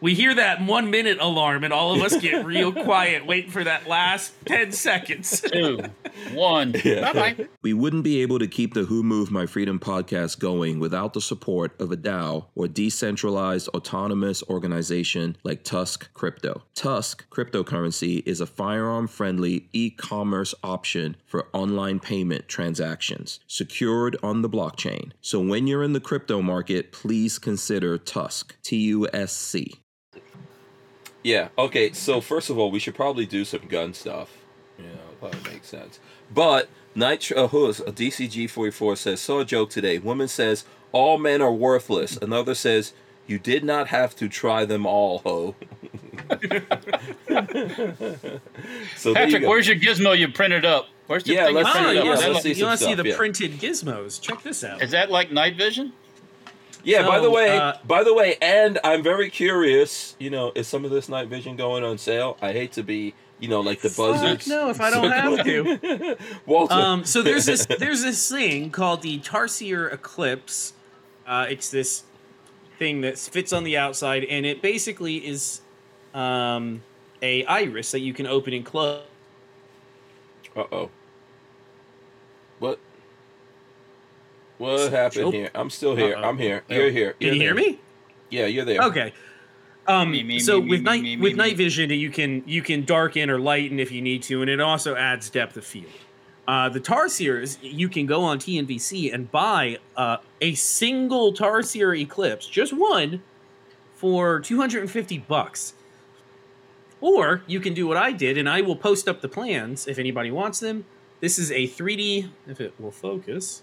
We 0.00 0.14
hear 0.14 0.34
that 0.34 0.64
one 0.64 0.90
minute 0.90 1.18
alarm, 1.20 1.64
and 1.64 1.72
all 1.72 1.92
of 1.92 2.02
us 2.02 2.16
get 2.20 2.46
real 2.46 2.72
quiet, 2.84 3.26
waiting 3.26 3.50
for 3.50 3.64
that 3.64 3.88
last 3.88 4.32
ten 4.44 4.70
seconds. 4.70 5.40
two, 5.40 5.80
one, 6.32 6.72
bye 6.72 7.12
bye. 7.12 7.48
We 7.62 7.72
wouldn't 7.72 8.04
be 8.04 8.22
able 8.22 8.38
to 8.38 8.46
keep 8.46 8.74
the 8.74 8.84
Who 8.84 9.02
Moved 9.02 9.32
My 9.32 9.46
Freedom 9.46 9.80
podcast 9.80 10.38
going 10.38 10.78
without 10.78 11.14
the 11.14 11.20
support 11.20 11.78
of 11.80 11.90
a 11.90 11.96
DAO 11.96 12.46
or 12.54 12.68
decentralized 12.68 13.68
autonomous 13.68 14.42
organization 14.44 15.36
like 15.42 15.64
TUSC 15.64 16.12
Crypto. 16.14 16.62
TUSC 16.76 17.26
cryptocurrency 17.30 18.22
is 18.24 18.40
a 18.40 18.46
firearm 18.46 19.08
friendly 19.08 19.68
e 19.72 19.90
commerce 19.90 20.54
option 20.62 21.16
for 21.26 21.48
online 21.52 21.98
payment 21.98 22.46
transactions 22.46 23.40
secured 23.48 24.16
on 24.22 24.42
the 24.42 24.48
blockchain. 24.48 25.10
So 25.20 25.40
when 25.40 25.66
you're 25.66 25.82
in 25.82 25.92
the 25.92 26.00
crypto 26.00 26.40
market, 26.40 26.92
please 26.92 27.38
consider 27.38 27.98
TUSC, 27.98 28.52
T 28.62 28.76
U 28.76 29.08
S 29.12 29.32
C. 29.32 29.80
Yeah. 31.28 31.48
Okay. 31.58 31.92
So 31.92 32.20
first 32.20 32.48
of 32.50 32.58
all, 32.58 32.70
we 32.70 32.78
should 32.78 32.94
probably 32.94 33.26
do 33.26 33.44
some 33.44 33.66
gun 33.68 33.92
stuff. 33.92 34.30
Yeah, 34.78 34.84
probably 35.20 35.52
makes 35.52 35.68
sense. 35.68 36.00
But 36.32 36.68
Nitro 36.94 37.44
uh, 37.44 37.48
who's 37.48 37.80
a 37.80 37.92
DCG 37.92 38.48
forty 38.48 38.70
four 38.70 38.96
says 38.96 39.20
saw 39.20 39.40
a 39.40 39.44
joke 39.44 39.68
today. 39.70 39.98
Woman 39.98 40.28
says 40.28 40.64
all 40.92 41.18
men 41.18 41.42
are 41.42 41.52
worthless. 41.52 42.16
Another 42.16 42.54
says 42.54 42.92
you 43.26 43.38
did 43.38 43.62
not 43.62 43.88
have 43.88 44.16
to 44.16 44.28
try 44.28 44.64
them 44.64 44.86
all, 44.86 45.18
ho. 45.18 45.54
so 48.96 49.12
there 49.12 49.26
you 49.28 49.32
Patrick, 49.32 49.46
where's 49.46 49.66
your 49.68 49.76
gizmo 49.76 50.16
you 50.16 50.28
printed 50.28 50.64
up? 50.64 50.88
Where's 51.06 51.24
the 51.24 51.34
Yeah, 51.34 51.46
thing 51.46 51.56
you 51.56 51.62
let's 51.62 51.70
printed 51.76 51.92
see- 51.92 51.98
up? 51.98 52.04
yeah, 52.04 52.10
let's 52.10 52.22
Is 52.22 52.26
that, 52.26 52.34
so 52.34 52.40
see 52.40 52.52
you 52.58 52.64
want 52.66 52.78
to 52.80 52.84
see 52.86 52.94
the 52.94 53.04
yeah. 53.08 53.16
printed 53.16 53.52
gizmos? 53.52 54.20
Check 54.20 54.42
this 54.42 54.64
out. 54.64 54.82
is 54.82 54.90
that 54.92 55.10
like 55.10 55.30
night 55.32 55.56
vision? 55.56 55.92
Yeah. 56.84 57.06
by 57.06 57.20
the 57.20 57.30
way, 57.30 57.56
uh, 57.56 57.74
by 57.84 58.04
the 58.04 58.14
way, 58.14 58.36
and 58.40 58.78
I'm 58.84 59.02
very 59.02 59.30
curious. 59.30 60.16
You 60.18 60.30
know, 60.30 60.52
is 60.54 60.66
some 60.66 60.84
of 60.84 60.90
this 60.90 61.08
night 61.08 61.28
vision 61.28 61.56
going 61.56 61.84
on 61.84 61.98
sale? 61.98 62.36
I 62.40 62.52
hate 62.52 62.72
to 62.72 62.82
be, 62.82 63.14
you 63.40 63.48
know, 63.48 63.60
like 63.60 63.80
the 63.80 63.90
Fuck 63.90 64.12
buzzards. 64.12 64.46
no, 64.46 64.70
if 64.70 64.80
I 64.80 64.90
don't 64.90 65.10
have 65.10 65.44
to. 65.44 66.16
Walter. 66.46 66.74
Um, 66.74 67.04
so 67.04 67.22
there's 67.22 67.46
this 67.46 67.66
there's 67.78 68.02
this 68.02 68.28
thing 68.28 68.70
called 68.70 69.02
the 69.02 69.18
Tarsier 69.20 69.92
Eclipse. 69.92 70.72
Uh, 71.26 71.46
it's 71.48 71.70
this 71.70 72.04
thing 72.78 73.00
that 73.02 73.18
fits 73.18 73.52
on 73.52 73.64
the 73.64 73.76
outside, 73.76 74.24
and 74.24 74.46
it 74.46 74.62
basically 74.62 75.16
is 75.26 75.60
um, 76.14 76.82
a 77.20 77.44
iris 77.44 77.90
that 77.90 78.00
you 78.00 78.14
can 78.14 78.26
open 78.26 78.54
and 78.54 78.64
close. 78.64 79.02
Uh 80.56 80.64
oh. 80.72 80.90
What? 82.58 82.78
What 84.58 84.92
happened 84.92 85.22
Nope. 85.22 85.34
here? 85.34 85.50
I'm 85.54 85.70
still 85.70 85.96
here. 85.96 86.16
Uh-oh. 86.16 86.28
I'm 86.28 86.38
here. 86.38 86.62
You're 86.68 86.90
here. 86.90 87.12
Can 87.14 87.26
You're 87.26 87.34
you 87.34 87.40
hear 87.40 87.54
me? 87.54 87.78
Yeah, 88.30 88.46
you're 88.46 88.64
there. 88.64 88.82
Okay. 88.82 89.12
Um, 89.86 90.10
Me, 90.10 90.22
me, 90.22 90.38
so 90.38 90.60
me, 90.60 90.68
with 90.68 90.80
me, 90.80 90.84
night 90.84 91.02
me, 91.02 91.16
me, 91.16 91.22
with 91.22 91.32
me. 91.32 91.36
night 91.38 91.56
vision, 91.56 91.88
you 91.88 92.10
can 92.10 92.42
you 92.46 92.60
can 92.60 92.84
darken 92.84 93.30
or 93.30 93.38
lighten 93.40 93.80
if 93.80 93.90
you 93.90 94.02
need 94.02 94.22
to, 94.24 94.42
and 94.42 94.50
it 94.50 94.60
also 94.60 94.94
adds 94.94 95.30
depth 95.30 95.56
of 95.56 95.64
field. 95.64 95.90
Uh, 96.46 96.68
the 96.68 96.80
Tarsiers, 96.80 97.58
you 97.62 97.88
can 97.88 98.04
go 98.04 98.22
on 98.22 98.38
TNVC 98.38 99.12
and 99.14 99.30
buy 99.30 99.78
uh, 99.96 100.18
a 100.42 100.54
single 100.54 101.32
Tarsier 101.32 101.98
Eclipse, 101.98 102.46
just 102.46 102.72
one, 102.74 103.22
for 103.94 104.40
250 104.40 105.18
bucks. 105.18 105.74
Or 107.00 107.42
you 107.46 107.60
can 107.60 107.74
do 107.74 107.86
what 107.86 107.96
I 107.96 108.12
did, 108.12 108.36
and 108.36 108.48
I 108.48 108.60
will 108.62 108.76
post 108.76 109.08
up 109.08 109.20
the 109.20 109.28
plans 109.28 109.86
if 109.86 109.98
anybody 109.98 110.30
wants 110.30 110.58
them. 110.60 110.84
This 111.20 111.38
is 111.38 111.50
a 111.50 111.66
3D, 111.68 112.28
if 112.46 112.60
it 112.60 112.74
will 112.78 112.90
focus, 112.90 113.62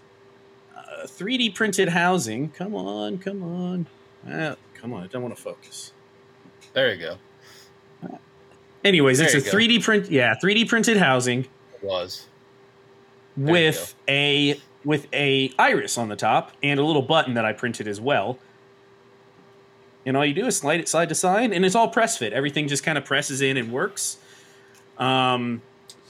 uh, 0.95 1.05
3D 1.05 1.53
printed 1.55 1.89
housing. 1.89 2.49
Come 2.49 2.75
on, 2.75 3.17
come 3.17 3.43
on. 3.43 3.87
Ah, 4.29 4.55
come 4.73 4.93
on, 4.93 5.03
I 5.03 5.07
don't 5.07 5.21
want 5.21 5.35
to 5.35 5.41
focus. 5.41 5.91
There 6.73 6.93
you 6.93 6.99
go. 6.99 7.17
Anyways, 8.83 9.17
There 9.17 9.25
it's 9.35 9.47
a 9.47 9.51
go. 9.51 9.57
3D 9.57 9.83
print, 9.83 10.11
yeah, 10.11 10.35
3D 10.35 10.67
printed 10.69 10.97
housing 10.97 11.41
It 11.73 11.83
was. 11.83 12.27
you 13.37 13.45
with 13.45 13.95
a 14.07 14.59
with 14.83 15.07
a 15.11 15.51
iris 15.57 15.97
on 15.97 16.09
the 16.09 16.15
top 16.15 16.51
and 16.61 16.79
a 16.79 16.83
little 16.83 17.01
button 17.01 17.33
that 17.33 17.45
I 17.45 17.53
printed 17.53 17.87
as 17.87 17.99
well. 17.99 18.37
And 20.05 20.15
all 20.15 20.23
you 20.23 20.35
do 20.35 20.45
is 20.45 20.55
slide 20.57 20.79
it 20.79 20.87
side 20.87 21.09
to 21.09 21.15
side, 21.15 21.51
and 21.51 21.65
it's 21.65 21.73
all 21.73 21.87
press 21.87 22.15
fit. 22.17 22.31
Everything 22.31 22.67
just 22.67 22.83
kind 22.83 22.95
of 22.95 23.05
presses 23.05 23.41
in 23.41 23.57
and 23.57 23.71
works. 23.71 24.17
Um, 24.99 25.63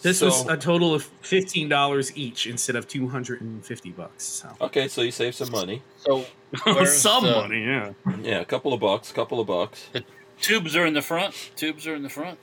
this 0.05 0.21
was 0.21 0.45
a 0.47 0.55
total 0.55 0.93
of 0.93 1.03
fifteen 1.03 1.67
dollars 1.67 2.15
each 2.15 2.47
instead 2.47 2.75
of 2.75 2.87
two 2.87 3.07
hundred 3.09 3.41
and 3.41 3.65
fifty 3.65 3.91
bucks. 3.91 4.23
So 4.23 4.49
Okay, 4.61 4.87
so 4.87 5.01
you 5.01 5.11
save 5.11 5.35
some 5.35 5.51
money. 5.51 5.81
So 5.97 6.25
some 6.85 7.23
the- 7.25 7.31
money, 7.31 7.63
yeah. 7.65 7.91
Yeah, 8.21 8.39
a 8.39 8.45
couple 8.45 8.71
of 8.73 8.79
bucks. 8.79 9.11
A 9.11 9.13
couple 9.13 9.39
of 9.39 9.47
bucks. 9.47 9.89
Tubes 10.41 10.75
are 10.75 10.85
in 10.85 10.93
the 10.93 11.01
front. 11.01 11.33
Tubes 11.55 11.87
are 11.87 11.95
in 11.95 12.03
the 12.03 12.09
front. 12.09 12.37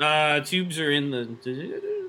Uh, 0.00 0.40
tubes 0.40 0.78
are 0.80 0.90
in 0.90 1.10
the. 1.10 2.08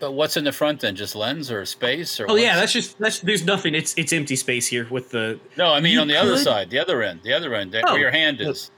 But 0.00 0.12
what's 0.12 0.36
in 0.36 0.44
the 0.44 0.52
front 0.52 0.80
then? 0.80 0.94
Just 0.94 1.16
lens 1.16 1.50
or 1.50 1.64
space 1.64 2.20
or? 2.20 2.26
Oh 2.28 2.36
yeah, 2.36 2.54
that's 2.56 2.72
just 2.72 2.98
that's. 2.98 3.18
There's 3.20 3.44
nothing. 3.44 3.74
It's 3.74 3.94
it's 3.96 4.12
empty 4.12 4.36
space 4.36 4.66
here 4.68 4.86
with 4.88 5.10
the 5.10 5.40
no. 5.56 5.72
I 5.72 5.80
mean 5.80 5.98
on 5.98 6.06
the 6.06 6.16
other 6.16 6.36
side, 6.36 6.70
the 6.70 6.78
other 6.78 7.02
end, 7.02 7.20
the 7.24 7.32
other 7.32 7.52
end, 7.54 7.74
Oh, 7.74 7.92
where 7.92 8.00
your 8.00 8.12
hand 8.12 8.40
is. 8.40 8.70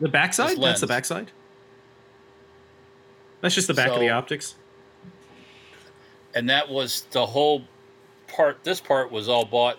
the 0.00 0.08
backside. 0.08 0.60
That's 0.60 0.80
the 0.80 0.86
backside. 0.86 1.32
That's 3.42 3.54
just 3.54 3.66
the 3.68 3.74
back 3.74 3.90
of 3.90 4.00
the 4.00 4.08
optics. 4.08 4.54
and 6.34 6.48
that 6.48 6.68
was 6.70 7.02
the 7.10 7.26
whole 7.26 7.64
part. 8.28 8.64
This 8.64 8.80
part 8.80 9.10
was 9.12 9.28
all 9.28 9.44
bought. 9.44 9.78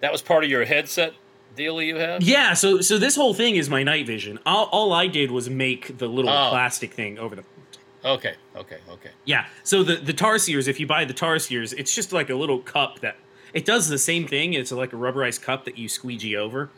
That 0.00 0.10
was 0.12 0.20
part 0.22 0.42
of 0.44 0.50
your 0.50 0.64
headset 0.64 1.14
deal 1.56 1.80
you 1.80 1.96
have. 1.96 2.22
Yeah, 2.22 2.54
so 2.54 2.80
so 2.80 2.98
this 2.98 3.14
whole 3.14 3.32
thing 3.34 3.54
is 3.56 3.70
my 3.70 3.82
night 3.84 4.06
vision. 4.06 4.38
All, 4.44 4.64
all 4.72 4.92
I 4.92 5.06
did 5.06 5.30
was 5.30 5.48
make 5.48 5.98
the 5.98 6.08
little 6.08 6.30
Oh. 6.30 6.50
plastic 6.50 6.92
thing 6.92 7.18
over 7.18 7.36
the. 7.36 7.44
Okay, 8.04 8.34
okay, 8.56 8.78
okay. 8.90 9.10
Yeah, 9.24 9.46
so 9.62 9.82
the 9.82 9.96
the 9.96 10.12
Tarsiers, 10.12 10.66
if 10.68 10.80
you 10.80 10.86
buy 10.86 11.04
the 11.04 11.14
Tarsiers, 11.14 11.72
it's 11.78 11.94
just 11.94 12.12
like 12.12 12.28
a 12.28 12.34
little 12.34 12.58
cup 12.58 13.00
that 13.00 13.16
it 13.54 13.64
does 13.64 13.88
the 13.88 13.98
same 13.98 14.26
thing. 14.26 14.52
It's 14.54 14.72
like 14.72 14.92
a 14.92 14.96
rubberized 14.96 15.42
cup 15.42 15.64
that 15.66 15.78
you 15.78 15.88
squeegee 15.88 16.36
over. 16.36 16.70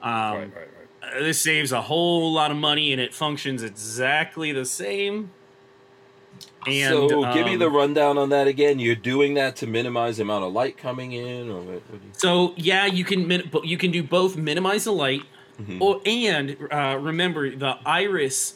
Um, 0.00 0.10
right, 0.12 0.34
right, 0.34 0.54
right. 0.54 1.14
uh, 1.16 1.20
this 1.20 1.40
saves 1.40 1.72
a 1.72 1.82
whole 1.82 2.32
lot 2.32 2.50
of 2.50 2.56
money 2.56 2.92
and 2.92 3.00
it 3.00 3.12
functions 3.14 3.62
exactly 3.62 4.50
the 4.52 4.64
same. 4.64 5.30
And 6.66 6.88
so 6.94 7.32
give 7.34 7.46
me 7.46 7.54
um, 7.54 7.58
the 7.58 7.70
rundown 7.70 8.18
on 8.18 8.28
that 8.30 8.46
again. 8.46 8.78
You're 8.78 8.94
doing 8.94 9.34
that 9.34 9.56
to 9.56 9.66
minimize 9.66 10.18
the 10.18 10.22
amount 10.22 10.44
of 10.44 10.52
light 10.52 10.76
coming 10.76 11.12
in, 11.12 11.50
or 11.50 11.60
what, 11.60 11.66
what 11.90 12.02
you? 12.02 12.10
So 12.12 12.54
yeah, 12.56 12.86
you 12.86 13.04
can 13.04 13.26
min- 13.26 13.48
but 13.50 13.66
you 13.66 13.76
can 13.76 13.90
do 13.90 14.02
both 14.02 14.36
minimize 14.36 14.84
the 14.84 14.92
light, 14.92 15.22
Mhm. 15.60 15.80
or 15.80 16.00
and 16.06 16.56
uh, 16.70 16.98
remember 17.00 17.50
the 17.54 17.78
iris 17.84 18.54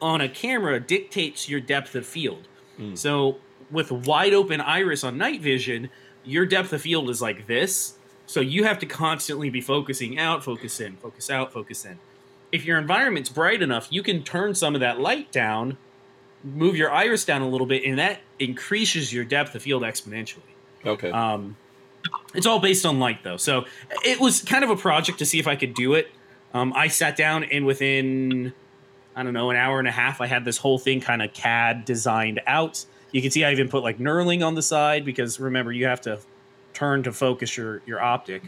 on 0.00 0.20
a 0.20 0.28
camera 0.28 0.78
dictates 0.80 1.48
your 1.48 1.60
depth 1.60 1.94
of 1.94 2.06
field. 2.06 2.46
Mm. 2.78 2.96
So 2.96 3.36
with 3.70 3.90
wide 3.90 4.32
open 4.32 4.60
iris 4.60 5.02
on 5.04 5.18
night 5.18 5.40
vision, 5.40 5.90
your 6.24 6.46
depth 6.46 6.72
of 6.72 6.82
field 6.82 7.10
is 7.10 7.20
like 7.20 7.46
this. 7.46 7.94
So 8.26 8.40
you 8.40 8.64
have 8.64 8.78
to 8.78 8.86
constantly 8.86 9.50
be 9.50 9.60
focusing 9.60 10.18
out, 10.18 10.44
focus 10.44 10.80
in, 10.80 10.96
focus 10.98 11.30
out, 11.30 11.52
focus 11.52 11.84
in. 11.84 11.98
If 12.52 12.64
your 12.64 12.78
environment's 12.78 13.28
bright 13.28 13.60
enough, 13.60 13.88
you 13.90 14.02
can 14.02 14.22
turn 14.22 14.54
some 14.54 14.74
of 14.74 14.80
that 14.80 15.00
light 15.00 15.30
down, 15.32 15.76
move 16.44 16.76
your 16.76 16.90
iris 16.90 17.24
down 17.24 17.42
a 17.42 17.48
little 17.48 17.66
bit, 17.66 17.84
and 17.84 17.98
that 17.98 18.20
increases 18.38 19.12
your 19.12 19.24
depth 19.24 19.54
of 19.54 19.62
field 19.62 19.82
exponentially. 19.82 20.40
Okay. 20.84 21.10
Um, 21.10 21.56
it's 22.34 22.46
all 22.46 22.58
based 22.58 22.86
on 22.86 22.98
light, 22.98 23.22
though. 23.22 23.36
So 23.36 23.66
it 24.04 24.20
was 24.20 24.42
kind 24.42 24.64
of 24.64 24.70
a 24.70 24.76
project 24.76 25.18
to 25.18 25.26
see 25.26 25.38
if 25.38 25.46
I 25.46 25.56
could 25.56 25.74
do 25.74 25.94
it. 25.94 26.10
Um, 26.54 26.72
I 26.74 26.88
sat 26.88 27.16
down, 27.16 27.44
and 27.44 27.66
within, 27.66 28.52
I 29.14 29.22
don't 29.22 29.34
know, 29.34 29.50
an 29.50 29.56
hour 29.56 29.78
and 29.78 29.86
a 29.86 29.92
half, 29.92 30.20
I 30.20 30.26
had 30.26 30.44
this 30.44 30.56
whole 30.56 30.78
thing 30.78 31.00
kind 31.00 31.22
of 31.22 31.32
CAD 31.32 31.84
designed 31.84 32.40
out. 32.46 32.84
You 33.12 33.20
can 33.20 33.30
see 33.30 33.44
I 33.44 33.52
even 33.52 33.68
put 33.68 33.82
like 33.82 33.98
knurling 33.98 34.46
on 34.46 34.54
the 34.54 34.62
side 34.62 35.04
because 35.04 35.38
remember, 35.40 35.72
you 35.72 35.86
have 35.86 36.00
to 36.02 36.20
turn 36.72 37.02
to 37.02 37.12
focus 37.12 37.56
your, 37.56 37.82
your 37.86 38.00
optic. 38.00 38.44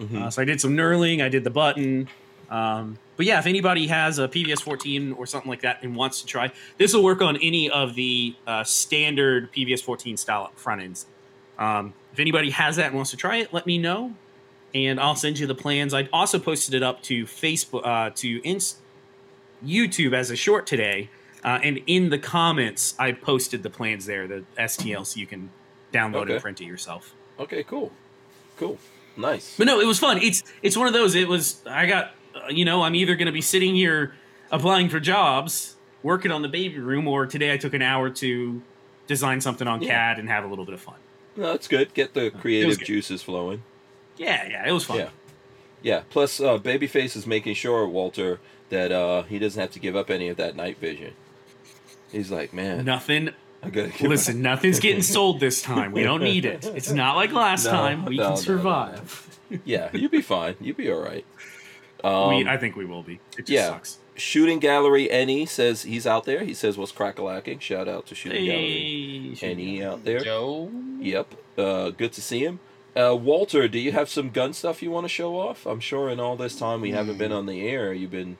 Mhm. 0.00 0.22
Uh, 0.22 0.30
so 0.30 0.42
I 0.42 0.44
did 0.44 0.60
some 0.60 0.76
knurling, 0.76 1.22
I 1.22 1.28
did 1.28 1.44
the 1.44 1.50
button. 1.50 2.08
Um, 2.50 2.98
but 3.18 3.26
yeah, 3.26 3.38
if 3.38 3.44
anybody 3.46 3.88
has 3.88 4.18
a 4.18 4.26
PVS 4.28 4.62
14 4.62 5.12
or 5.12 5.26
something 5.26 5.50
like 5.50 5.60
that 5.60 5.82
and 5.82 5.94
wants 5.94 6.20
to 6.22 6.26
try, 6.26 6.50
this 6.78 6.94
will 6.94 7.02
work 7.04 7.20
on 7.20 7.36
any 7.38 7.68
of 7.68 7.94
the 7.94 8.34
uh, 8.46 8.64
standard 8.64 9.52
PVS 9.52 9.82
14 9.82 10.16
style 10.16 10.50
front 10.54 10.80
ends. 10.80 11.04
Um, 11.58 11.92
if 12.14 12.20
anybody 12.20 12.48
has 12.50 12.76
that 12.76 12.86
and 12.86 12.94
wants 12.94 13.10
to 13.10 13.16
try 13.18 13.36
it, 13.38 13.52
let 13.52 13.66
me 13.66 13.76
know, 13.76 14.14
and 14.74 14.98
I'll 15.00 15.16
send 15.16 15.38
you 15.38 15.46
the 15.46 15.54
plans. 15.54 15.92
I 15.92 16.08
also 16.12 16.38
posted 16.38 16.72
it 16.74 16.82
up 16.82 17.02
to 17.02 17.24
Facebook, 17.26 17.84
uh, 17.84 18.10
to 18.14 18.40
Inst- 18.48 18.78
YouTube 19.64 20.14
as 20.14 20.30
a 20.30 20.36
short 20.36 20.66
today, 20.66 21.10
uh, 21.44 21.58
and 21.62 21.80
in 21.88 22.10
the 22.10 22.18
comments, 22.18 22.94
I 22.98 23.10
posted 23.12 23.62
the 23.64 23.70
plans 23.70 24.06
there, 24.06 24.28
the 24.28 24.44
STL, 24.56 25.04
so 25.04 25.18
you 25.18 25.26
can 25.26 25.50
download 25.92 26.22
Okay. 26.22 26.34
and 26.34 26.42
print 26.42 26.60
it 26.60 26.64
yourself. 26.66 27.12
Okay, 27.40 27.64
cool, 27.64 27.90
cool, 28.56 28.78
nice. 29.16 29.56
But 29.58 29.66
no, 29.66 29.80
it 29.80 29.86
was 29.86 29.98
fun. 29.98 30.18
It's 30.22 30.44
it's 30.62 30.76
one 30.76 30.86
of 30.86 30.92
those. 30.92 31.16
It 31.16 31.26
was 31.28 31.60
I 31.66 31.86
got 31.86 32.12
you 32.50 32.64
know 32.64 32.82
I'm 32.82 32.94
either 32.94 33.14
going 33.16 33.26
to 33.26 33.32
be 33.32 33.40
sitting 33.40 33.74
here 33.74 34.14
applying 34.50 34.88
for 34.88 35.00
jobs, 35.00 35.76
working 36.02 36.30
on 36.30 36.42
the 36.42 36.48
baby 36.48 36.78
room, 36.78 37.06
or 37.08 37.26
today 37.26 37.52
I 37.52 37.56
took 37.56 37.74
an 37.74 37.82
hour 37.82 38.10
to 38.10 38.62
design 39.06 39.40
something 39.40 39.66
on 39.68 39.82
Yeah. 39.82 39.88
CAD 39.88 40.18
and 40.20 40.28
have 40.28 40.44
a 40.44 40.46
little 40.48 40.64
bit 40.64 40.74
of 40.74 40.80
fun. 40.80 40.96
No, 41.36 41.52
that's 41.52 41.68
good. 41.68 41.94
Get 41.94 42.14
the 42.14 42.30
creative 42.30 42.78
juices 42.80 43.22
flowing. 43.22 43.62
Yeah, 44.16 44.48
yeah, 44.48 44.68
it 44.68 44.72
was 44.72 44.84
fun. 44.84 44.98
Yeah. 44.98 45.08
Yeah. 45.82 46.02
Plus, 46.10 46.40
uh, 46.40 46.58
Babyface 46.58 47.14
is 47.16 47.26
making 47.26 47.54
sure 47.54 47.86
Walter 47.86 48.40
that 48.70 48.90
uh, 48.90 49.22
he 49.22 49.38
doesn't 49.38 49.60
have 49.60 49.70
to 49.72 49.78
give 49.78 49.94
up 49.96 50.10
any 50.10 50.28
of 50.28 50.36
that 50.38 50.56
night 50.56 50.78
vision. 50.78 51.14
He's 52.10 52.30
like, 52.30 52.52
man, 52.52 52.84
Nothing. 52.84 53.30
I 53.62 53.70
gotta 53.70 54.08
Listen, 54.08 54.40
nothing's 54.40 54.78
getting 54.78 55.02
sold 55.16 55.40
this 55.40 55.62
time. 55.62 55.90
We 55.92 56.02
don't 56.04 56.22
need 56.22 56.44
it. 56.44 56.64
It's 56.64 56.90
not 56.92 57.16
like 57.16 57.32
last 57.32 57.64
No, 57.64 57.70
time. 57.72 58.04
We 58.04 58.16
no, 58.16 58.22
no, 58.22 58.28
can 58.28 58.34
no. 58.36 58.40
survive. 58.40 59.38
Yeah, 59.64 59.88
you'll 59.92 60.10
be 60.10 60.22
fine. 60.22 60.54
You'll 60.60 60.76
be 60.76 60.90
all 60.92 61.00
right. 61.02 61.24
Um, 62.04 62.28
we, 62.36 62.48
I 62.48 62.56
think 62.56 62.76
we 62.76 62.84
will 62.84 63.02
be. 63.02 63.20
It 63.36 63.46
just 63.46 63.50
yeah. 63.50 63.68
sucks. 63.68 63.98
Shooting 64.14 64.58
Gallery 64.58 65.10
Any 65.10 65.46
says 65.46 65.82
he's 65.82 66.06
out 66.06 66.24
there. 66.24 66.44
He 66.44 66.54
says 66.54 66.76
what's 66.76 66.92
crack-a-lacking. 66.92 67.60
Shout 67.60 67.88
out 67.88 68.06
to 68.06 68.14
Shooting 68.14 68.44
Gallery 68.44 69.34
Hey, 69.36 69.50
Any 69.50 69.84
out 69.84 70.04
there. 70.04 70.20
Joe. 70.20 70.70
Yep. 71.00 71.34
Uh, 71.56 71.90
good 71.90 72.12
to 72.12 72.20
see 72.20 72.44
him. 72.44 72.60
Uh, 72.96 73.14
Walter, 73.14 73.68
do 73.68 73.78
you 73.78 73.92
have 73.92 74.08
some 74.08 74.30
gun 74.30 74.52
stuff 74.52 74.82
you 74.82 74.90
want 74.90 75.04
to 75.04 75.08
show 75.08 75.38
off? 75.38 75.66
I'm 75.66 75.78
sure 75.78 76.08
in 76.08 76.18
all 76.18 76.36
this 76.36 76.58
time 76.58 76.80
we 76.80 76.90
haven't 76.90 77.18
been 77.18 77.32
on 77.32 77.46
the 77.46 77.66
air, 77.66 77.92
you've 77.92 78.10
been. 78.10 78.38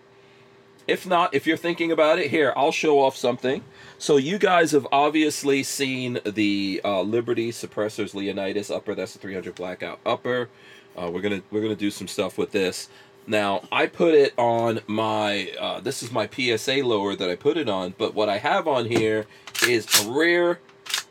If 0.88 1.06
not, 1.06 1.34
if 1.34 1.46
you're 1.46 1.58
thinking 1.58 1.92
about 1.92 2.18
it, 2.18 2.30
here 2.30 2.52
I'll 2.56 2.72
show 2.72 3.00
off 3.00 3.14
something. 3.14 3.62
So 3.98 4.16
you 4.16 4.38
guys 4.38 4.72
have 4.72 4.86
obviously 4.90 5.62
seen 5.62 6.18
the 6.24 6.80
uh, 6.82 7.02
Liberty 7.02 7.52
Suppressors 7.52 8.14
Leonidas 8.14 8.70
upper. 8.70 8.94
That's 8.94 9.12
the 9.12 9.18
300 9.18 9.54
blackout 9.54 10.00
upper. 10.06 10.48
Uh, 10.96 11.10
we're 11.10 11.20
gonna 11.20 11.42
we're 11.50 11.60
gonna 11.60 11.76
do 11.76 11.90
some 11.90 12.08
stuff 12.08 12.38
with 12.38 12.50
this. 12.50 12.88
Now 13.28 13.62
I 13.70 13.86
put 13.86 14.14
it 14.14 14.32
on 14.38 14.80
my. 14.86 15.52
Uh, 15.60 15.80
this 15.80 16.02
is 16.02 16.10
my 16.10 16.26
PSA 16.28 16.76
lower 16.84 17.14
that 17.14 17.28
I 17.30 17.36
put 17.36 17.56
it 17.56 17.68
on. 17.68 17.94
But 17.98 18.14
what 18.14 18.28
I 18.28 18.38
have 18.38 18.66
on 18.66 18.86
here 18.86 19.26
is 19.68 19.86
a 20.06 20.10
rear, 20.10 20.60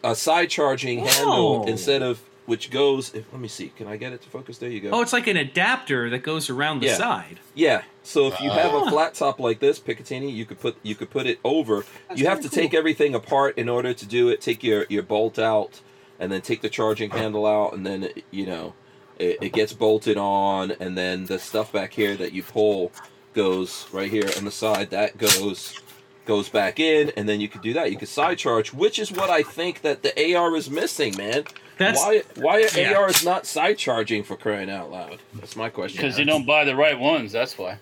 a 0.04 0.16
side 0.16 0.50
charging 0.50 1.06
handle 1.06 1.66
instead 1.68 2.02
of 2.02 2.20
which 2.48 2.72
goes. 2.72 3.14
If, 3.14 3.32
let 3.32 3.40
me 3.42 3.48
see. 3.48 3.70
Can 3.70 3.88
I 3.88 3.98
get 3.98 4.14
it 4.14 4.22
to 4.24 4.30
focus? 4.30 4.58
There 4.58 4.70
you 4.70 4.80
go. 4.80 4.90
Oh, 4.92 5.02
it's 5.02 5.14
like 5.14 5.28
an 5.28 5.38
adapter 5.38 6.10
that 6.10 6.20
goes 6.24 6.50
around 6.50 6.80
the 6.80 6.88
Yeah. 6.88 6.96
side. 6.98 7.40
Yeah. 7.54 7.84
So 8.04 8.28
if 8.28 8.40
you 8.42 8.50
have 8.50 8.74
a 8.74 8.78
Ah. 8.78 8.90
flat 8.90 9.14
top 9.14 9.40
like 9.40 9.60
this, 9.60 9.80
Picatinny, 9.80 10.34
you 10.34 10.46
could 10.46 10.60
put 10.60 10.78
you 10.82 10.96
could 10.96 11.12
put 11.12 11.28
it 11.28 11.40
over. 11.44 11.86
That's 12.08 12.20
you 12.20 12.26
have 12.28 12.40
really 12.40 12.50
to 12.50 12.56
take 12.56 12.74
everything 12.74 13.14
apart 13.14 13.58
in 13.60 13.70
order 13.70 13.94
to 13.94 14.06
do 14.08 14.30
it. 14.30 14.42
Take 14.42 14.64
your 14.64 14.86
your 14.90 15.04
bolt 15.04 15.38
out, 15.38 15.82
and 16.20 16.32
then 16.32 16.42
take 16.42 16.62
the 16.62 16.70
charging 16.70 17.12
handle 17.12 17.46
out, 17.46 17.74
and 17.74 17.86
then 17.86 18.04
it, 18.04 18.24
you 18.32 18.46
know 18.48 18.74
it, 19.20 19.38
it 19.42 19.54
gets 19.54 19.74
bolted 19.74 20.18
on, 20.18 20.72
and 20.80 20.98
then 20.98 21.26
the 21.26 21.40
stuff 21.40 21.72
back 21.72 21.94
here 21.94 22.16
that 22.16 22.34
you 22.34 22.44
pull 22.44 22.92
goes 23.34 23.88
right 23.92 24.10
here 24.10 24.30
on 24.38 24.46
the 24.46 24.52
side. 24.52 24.90
That 24.90 25.18
goes 25.18 25.82
goes 26.26 26.50
back 26.50 26.80
in, 26.80 27.12
and 27.16 27.28
then 27.28 27.40
you 27.40 27.48
could 27.48 27.62
do 27.62 27.74
that. 27.74 27.92
You 27.92 27.98
could 27.98 28.10
side 28.10 28.38
charge, 28.38 28.74
which 28.74 29.00
is 29.00 29.12
what 29.12 29.30
I 29.30 29.44
think 29.44 29.82
that 29.82 30.04
the 30.04 30.36
AR 30.36 30.56
is 30.56 30.70
missing, 30.70 31.16
man. 31.18 31.46
That's 31.78 32.00
why 32.00 32.24
why 32.36 32.64
are 32.64 32.80
yeah. 32.80 32.94
AR 32.94 33.10
is 33.10 33.24
not 33.24 33.46
side 33.46 33.78
charging 33.78 34.24
for 34.24 34.36
crying 34.36 34.70
out 34.70 34.92
loud? 34.92 35.20
That's 35.36 35.56
my 35.56 35.70
question. 35.70 36.02
Because 36.02 36.20
you 36.20 36.26
don't 36.26 36.46
buy 36.46 36.66
the 36.66 36.76
right 36.76 37.00
ones. 37.00 37.32
That's 37.32 37.58
why. 37.58 37.80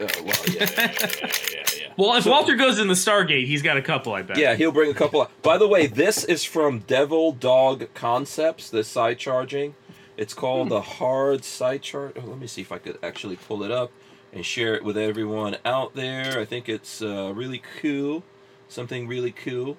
Oh, 0.00 0.06
well, 0.24 0.34
yeah, 0.48 0.54
yeah, 0.58 0.68
yeah, 0.76 0.92
yeah, 1.00 1.30
yeah, 1.52 1.64
yeah. 1.80 1.92
well. 1.96 2.16
If 2.16 2.26
Walter 2.26 2.56
goes 2.56 2.80
in 2.80 2.88
the 2.88 2.94
Stargate, 2.94 3.46
he's 3.46 3.62
got 3.62 3.76
a 3.76 3.82
couple. 3.82 4.12
I 4.12 4.22
bet. 4.22 4.38
Yeah, 4.38 4.56
he'll 4.56 4.72
bring 4.72 4.90
a 4.90 4.94
couple. 4.94 5.22
Of, 5.22 5.42
by 5.42 5.56
the 5.56 5.68
way, 5.68 5.86
this 5.86 6.24
is 6.24 6.42
from 6.42 6.80
Devil 6.80 7.32
Dog 7.32 7.86
Concepts. 7.94 8.70
This 8.70 8.88
side 8.88 9.18
charging, 9.18 9.76
it's 10.16 10.34
called 10.34 10.68
the 10.68 10.80
hard 10.80 11.44
side 11.44 11.82
chart. 11.82 12.16
Oh, 12.16 12.26
let 12.26 12.38
me 12.38 12.46
see 12.46 12.62
if 12.62 12.72
I 12.72 12.78
could 12.78 12.98
actually 13.02 13.36
pull 13.36 13.62
it 13.62 13.70
up 13.70 13.90
and 14.32 14.44
share 14.44 14.74
it 14.74 14.84
with 14.84 14.96
everyone 14.96 15.56
out 15.64 15.94
there. 15.94 16.38
I 16.38 16.44
think 16.44 16.68
it's 16.68 17.00
uh, 17.02 17.32
really 17.34 17.62
cool. 17.80 18.22
Something 18.68 19.06
really 19.06 19.32
cool. 19.32 19.76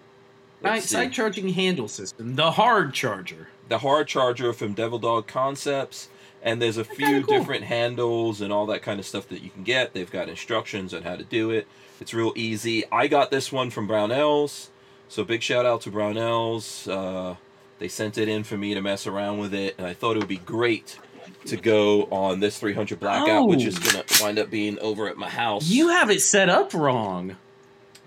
Side, 0.63 0.83
side 0.83 1.13
charging 1.13 1.49
handle 1.49 1.87
system, 1.87 2.35
the 2.35 2.51
hard 2.51 2.93
charger. 2.93 3.49
the 3.67 3.79
hard 3.79 4.07
charger 4.07 4.51
from 4.53 4.73
Devil 4.73 4.97
Dog 4.97 5.27
Concepts, 5.27 6.09
and 6.41 6.61
there's 6.61 6.77
a 6.77 6.83
few 6.83 7.21
cool. 7.23 7.37
different 7.37 7.65
handles 7.65 8.41
and 8.41 8.51
all 8.51 8.65
that 8.67 8.81
kind 8.81 8.99
of 8.99 9.05
stuff 9.05 9.27
that 9.29 9.41
you 9.41 9.49
can 9.51 9.63
get. 9.63 9.93
They've 9.93 10.09
got 10.09 10.27
instructions 10.29 10.93
on 10.93 11.03
how 11.03 11.17
to 11.17 11.23
do 11.23 11.51
it. 11.51 11.67
It's 11.99 12.13
real 12.13 12.33
easy. 12.35 12.83
I 12.91 13.07
got 13.07 13.29
this 13.31 13.51
one 13.51 13.69
from 13.69 13.87
Brownells, 13.87 14.69
so 15.07 15.23
big 15.23 15.43
shout 15.43 15.65
out 15.65 15.81
to 15.81 15.91
Brownells. 15.91 16.89
Uh, 16.89 17.35
they 17.79 17.87
sent 17.87 18.17
it 18.17 18.27
in 18.27 18.43
for 18.43 18.57
me 18.57 18.73
to 18.73 18.81
mess 18.81 19.07
around 19.07 19.39
with 19.39 19.53
it, 19.53 19.75
and 19.77 19.85
I 19.85 19.93
thought 19.93 20.15
it 20.15 20.19
would 20.19 20.27
be 20.27 20.37
great 20.37 20.97
to 21.45 21.57
go 21.57 22.03
on 22.05 22.39
this 22.39 22.59
300 22.59 22.99
blackout, 22.99 23.47
which 23.47 23.63
is 23.63 23.77
Oh. 23.77 23.91
gonna 23.91 24.03
wind 24.21 24.39
up 24.39 24.49
being 24.49 24.79
over 24.79 25.07
at 25.07 25.17
my 25.17 25.29
house. 25.29 25.67
You 25.67 25.89
have 25.89 26.09
it 26.09 26.21
set 26.21 26.49
up 26.49 26.73
wrong. 26.73 27.35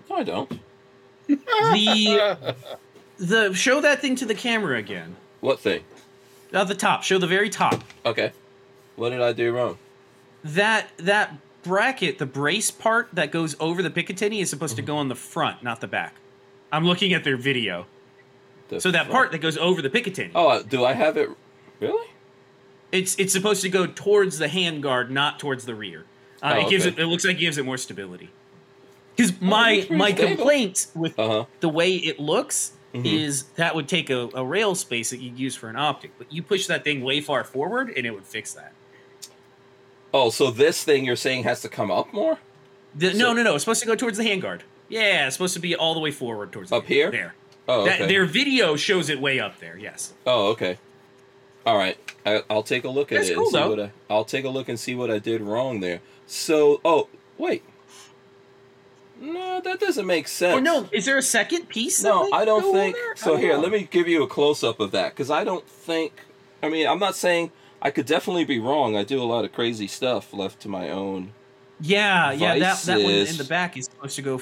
No, 0.09 0.15
I 0.17 0.23
don't. 0.23 0.59
The 1.27 2.55
the 3.19 3.53
show 3.53 3.81
that 3.81 4.01
thing 4.01 4.15
to 4.15 4.25
the 4.25 4.33
camera 4.33 4.77
again. 4.77 5.15
What 5.41 5.59
thing? 5.59 5.83
At 6.53 6.67
the 6.67 6.75
top, 6.75 7.03
show 7.03 7.17
the 7.17 7.27
very 7.27 7.49
top. 7.49 7.83
Okay. 8.05 8.31
What 8.95 9.11
did 9.11 9.21
I 9.21 9.33
do 9.33 9.53
wrong? 9.53 9.77
That 10.43 10.87
that 10.97 11.35
bracket, 11.63 12.17
the 12.17 12.25
brace 12.25 12.71
part 12.71 13.09
that 13.13 13.31
goes 13.31 13.55
over 13.59 13.83
the 13.83 13.89
Picatinny 13.89 14.41
is 14.41 14.49
supposed 14.49 14.75
to 14.77 14.81
mm-hmm. 14.81 14.87
go 14.87 14.97
on 14.97 15.07
the 15.09 15.15
front, 15.15 15.63
not 15.63 15.81
the 15.81 15.87
back. 15.87 16.15
I'm 16.71 16.85
looking 16.85 17.13
at 17.13 17.23
their 17.23 17.37
video. 17.37 17.85
The 18.69 18.79
So 18.81 18.91
that 18.91 19.09
part 19.09 19.31
that 19.31 19.39
goes 19.39 19.57
over 19.57 19.81
the 19.81 19.89
Picatinny, 19.89 20.31
Oh, 20.35 20.47
uh, 20.47 20.61
do 20.63 20.85
I 20.85 20.93
have 20.93 21.17
it? 21.17 21.29
Really? 21.79 22.07
it's 22.91 23.15
it's 23.19 23.33
supposed 23.33 23.61
to 23.63 23.69
go 23.69 23.85
towards 23.85 24.37
the 24.39 24.47
handguard, 24.47 25.09
not 25.09 25.39
towards 25.39 25.65
the 25.65 25.75
rear. 25.75 26.05
Uh, 26.41 26.53
Oh, 26.55 26.65
it 26.65 26.69
gives 26.69 26.85
okay. 26.87 26.95
it. 26.95 27.03
It 27.03 27.07
looks 27.07 27.25
like 27.25 27.35
it 27.37 27.39
gives 27.39 27.57
it 27.57 27.65
more 27.65 27.77
stability. 27.77 28.29
Because 29.15 29.39
my 29.41 29.71
it's 29.73 29.87
pretty 29.87 29.97
my 29.99 30.11
stable. 30.13 30.35
complaint 30.35 30.87
with 30.95 31.19
Uh 31.19 31.27
huh. 31.27 31.45
the 31.59 31.69
way 31.69 31.95
it 31.95 32.19
looks 32.19 32.73
Mhm. 32.93 33.05
is 33.05 33.43
that 33.57 33.75
would 33.75 33.87
take 33.87 34.09
a, 34.09 34.29
a 34.33 34.43
rail 34.45 34.73
space 34.75 35.09
that 35.11 35.19
you'd 35.19 35.37
use 35.37 35.55
for 35.55 35.69
an 35.69 35.75
optic, 35.75 36.11
but 36.17 36.31
you 36.33 36.41
push 36.41 36.65
that 36.67 36.83
thing 36.83 37.01
way 37.03 37.21
far 37.21 37.43
forward 37.43 37.91
and 37.95 38.05
it 38.07 38.11
would 38.11 38.25
fix 38.25 38.53
that. 38.53 38.71
Oh, 40.13 40.29
so 40.31 40.49
this 40.49 40.83
thing 40.83 41.05
you're 41.05 41.15
saying 41.15 41.43
has 41.43 41.61
to 41.61 41.69
come 41.69 41.91
up 41.91 42.11
more? 42.13 42.39
The, 42.95 43.11
So- 43.11 43.17
no, 43.17 43.33
no, 43.33 43.43
no. 43.43 43.55
It's 43.55 43.63
supposed 43.63 43.81
to 43.81 43.85
go 43.87 43.95
towards 43.95 44.17
the 44.17 44.23
handguard. 44.23 44.61
Yeah, 44.87 45.27
it's 45.27 45.35
supposed 45.35 45.53
to 45.53 45.59
be 45.59 45.75
all 45.75 45.93
the 45.93 45.99
way 45.99 46.09
forward 46.09 46.51
towards 46.51 46.71
the 46.71 46.77
Up 46.77 46.87
here? 46.87 47.11
There. 47.11 47.35
Oh, 47.69 47.85
That, 47.85 48.07
their 48.07 48.25
video 48.25 48.75
shows 48.75 49.09
it 49.09 49.21
way 49.21 49.39
up 49.39 49.59
there. 49.59 49.77
Yes. 49.77 50.13
Oh, 50.25 50.47
okay. 50.47 50.79
All 51.67 51.77
right. 51.77 51.97
I, 52.25 52.41
I'll 52.49 52.63
take 52.63 52.83
a 52.83 52.89
look 52.89 53.11
at 53.11 53.17
That's 53.17 53.29
it 53.29 53.35
cool, 53.35 53.43
and 53.43 53.51
see 53.51 53.59
though. 53.59 53.69
what 53.69 53.79
I. 53.79 53.91
I'll 54.09 54.25
take 54.25 54.43
a 54.43 54.49
look 54.49 54.67
and 54.69 54.79
see 54.79 54.95
what 54.95 55.11
I 55.11 55.19
did 55.19 55.39
wrong 55.41 55.79
there. 55.79 56.01
So, 56.25 56.81
oh, 56.83 57.09
wait. 57.37 57.63
No, 59.21 59.61
that 59.61 59.79
doesn't 59.79 60.07
make 60.07 60.25
oh, 60.25 60.27
sense. 60.27 60.57
Or 60.57 60.61
no, 60.61 60.89
is 60.91 61.05
there 61.05 61.17
a 61.19 61.21
second 61.21 61.69
piece? 61.69 62.03
No, 62.03 62.31
I 62.31 62.43
don't 62.43 62.73
think. 62.73 62.95
So 63.15 63.33
don't 63.33 63.39
here, 63.39 63.53
know. 63.53 63.61
let 63.61 63.71
me 63.71 63.87
give 63.89 64.07
you 64.07 64.23
a 64.23 64.27
close 64.27 64.63
up 64.63 64.79
of 64.79 64.89
that 64.91 65.11
because 65.11 65.29
I 65.29 65.43
don't 65.43 65.67
think. 65.67 66.13
I 66.63 66.69
mean, 66.69 66.87
I'm 66.87 66.99
not 66.99 67.15
saying 67.15 67.51
I 67.83 67.91
could 67.91 68.07
definitely 68.07 68.45
be 68.45 68.59
wrong. 68.59 68.97
I 68.97 69.03
do 69.03 69.21
a 69.21 69.25
lot 69.25 69.45
of 69.45 69.51
crazy 69.53 69.87
stuff 69.87 70.33
left 70.33 70.59
to 70.61 70.69
my 70.69 70.89
own. 70.89 71.33
Yeah, 71.79 72.31
yeah. 72.31 72.57
That 72.57 72.81
that 72.83 73.03
one 73.03 73.11
in 73.11 73.37
the 73.37 73.43
back 73.43 73.77
is 73.77 73.85
supposed 73.85 74.15
to 74.15 74.21
go 74.21 74.39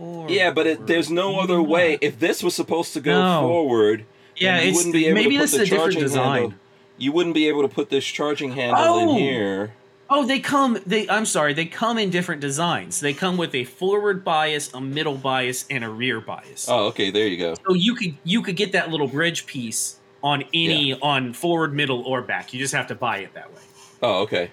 forward. 0.00 0.30
Yeah, 0.30 0.50
but 0.50 0.66
it, 0.66 0.86
there's 0.86 1.10
no 1.10 1.38
other 1.40 1.60
way. 1.60 1.98
If 2.00 2.18
this 2.18 2.42
was 2.42 2.54
supposed 2.54 2.92
to 2.94 3.00
go 3.00 3.20
No. 3.20 3.40
forward, 3.48 4.04
Yeah, 4.36 4.60
you 4.62 4.74
wouldn't 4.74 4.94
be 4.94 5.06
able 5.06 5.14
maybe 5.14 5.34
to 5.36 5.40
put 5.42 5.50
this 5.50 5.54
is 5.54 5.60
a 5.60 5.70
different 5.70 5.98
design. 5.98 6.40
handle. 6.40 6.54
You 6.98 7.12
wouldn't 7.12 7.34
be 7.34 7.48
able 7.48 7.62
to 7.62 7.68
put 7.68 7.90
this 7.90 8.04
charging 8.04 8.52
handle 8.52 8.82
Oh! 8.82 9.00
in 9.10 9.16
here. 9.16 9.72
Oh, 10.12 10.26
they 10.26 10.40
come. 10.40 10.78
They. 10.86 11.08
I'm 11.08 11.24
sorry. 11.24 11.54
They 11.54 11.66
come 11.66 11.96
in 11.96 12.10
different 12.10 12.40
designs. 12.40 12.98
They 13.00 13.12
come 13.12 13.36
with 13.36 13.54
a 13.54 13.62
forward 13.64 14.24
bias, 14.24 14.72
a 14.74 14.80
middle 14.80 15.16
bias, 15.16 15.64
and 15.70 15.84
a 15.84 15.88
rear 15.88 16.20
bias. 16.20 16.66
Oh, 16.68 16.86
okay, 16.86 17.10
there 17.12 17.28
you 17.28 17.36
go. 17.36 17.54
So 17.66 17.74
you 17.74 17.94
could 17.94 18.16
you 18.24 18.42
could 18.42 18.56
get 18.56 18.72
that 18.72 18.90
little 18.90 19.06
bridge 19.06 19.46
piece 19.46 19.96
on 20.22 20.42
any 20.52 20.94
on 21.00 21.32
forward, 21.32 21.72
middle, 21.74 22.02
or 22.02 22.22
back. 22.22 22.52
You 22.52 22.58
just 22.58 22.74
have 22.74 22.88
to 22.88 22.94
buy 22.96 23.18
it 23.18 23.34
that 23.34 23.50
way. 23.54 23.62
Oh, 24.02 24.22
okay. 24.22 24.50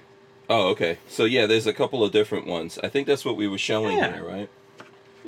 Oh, 0.47 0.67
okay. 0.69 0.99
So 1.09 1.25
yeah, 1.25 1.47
there's 1.47 1.65
a 1.67 1.73
couple 1.73 2.03
of 2.03 2.11
different 2.11 2.45
ones. 2.45 2.77
I 2.83 2.87
think 2.87 3.07
that's 3.07 3.25
what 3.25 3.35
we 3.35 3.47
were 3.47 3.57
showing 3.57 3.97
Yeah. 3.97 4.13
here, 4.13 4.23
right? 4.25 4.49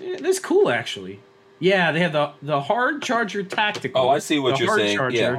Yeah, 0.01 0.17
that's 0.19 0.39
cool, 0.39 0.69
actually. 0.69 1.19
Yeah, 1.59 1.91
they 1.91 1.99
have 1.99 2.13
the 2.13 2.31
the 2.41 2.61
hard 2.61 3.01
charger 3.01 3.43
tactical. 3.43 4.01
Oh, 4.01 4.09
I 4.09 4.19
see 4.19 4.39
what 4.39 4.53
the 4.57 4.59
you're 4.59 4.67
hard 4.69 4.79
saying. 4.81 4.97
Charger, 4.97 5.17
Yeah. 5.17 5.29
and 5.29 5.37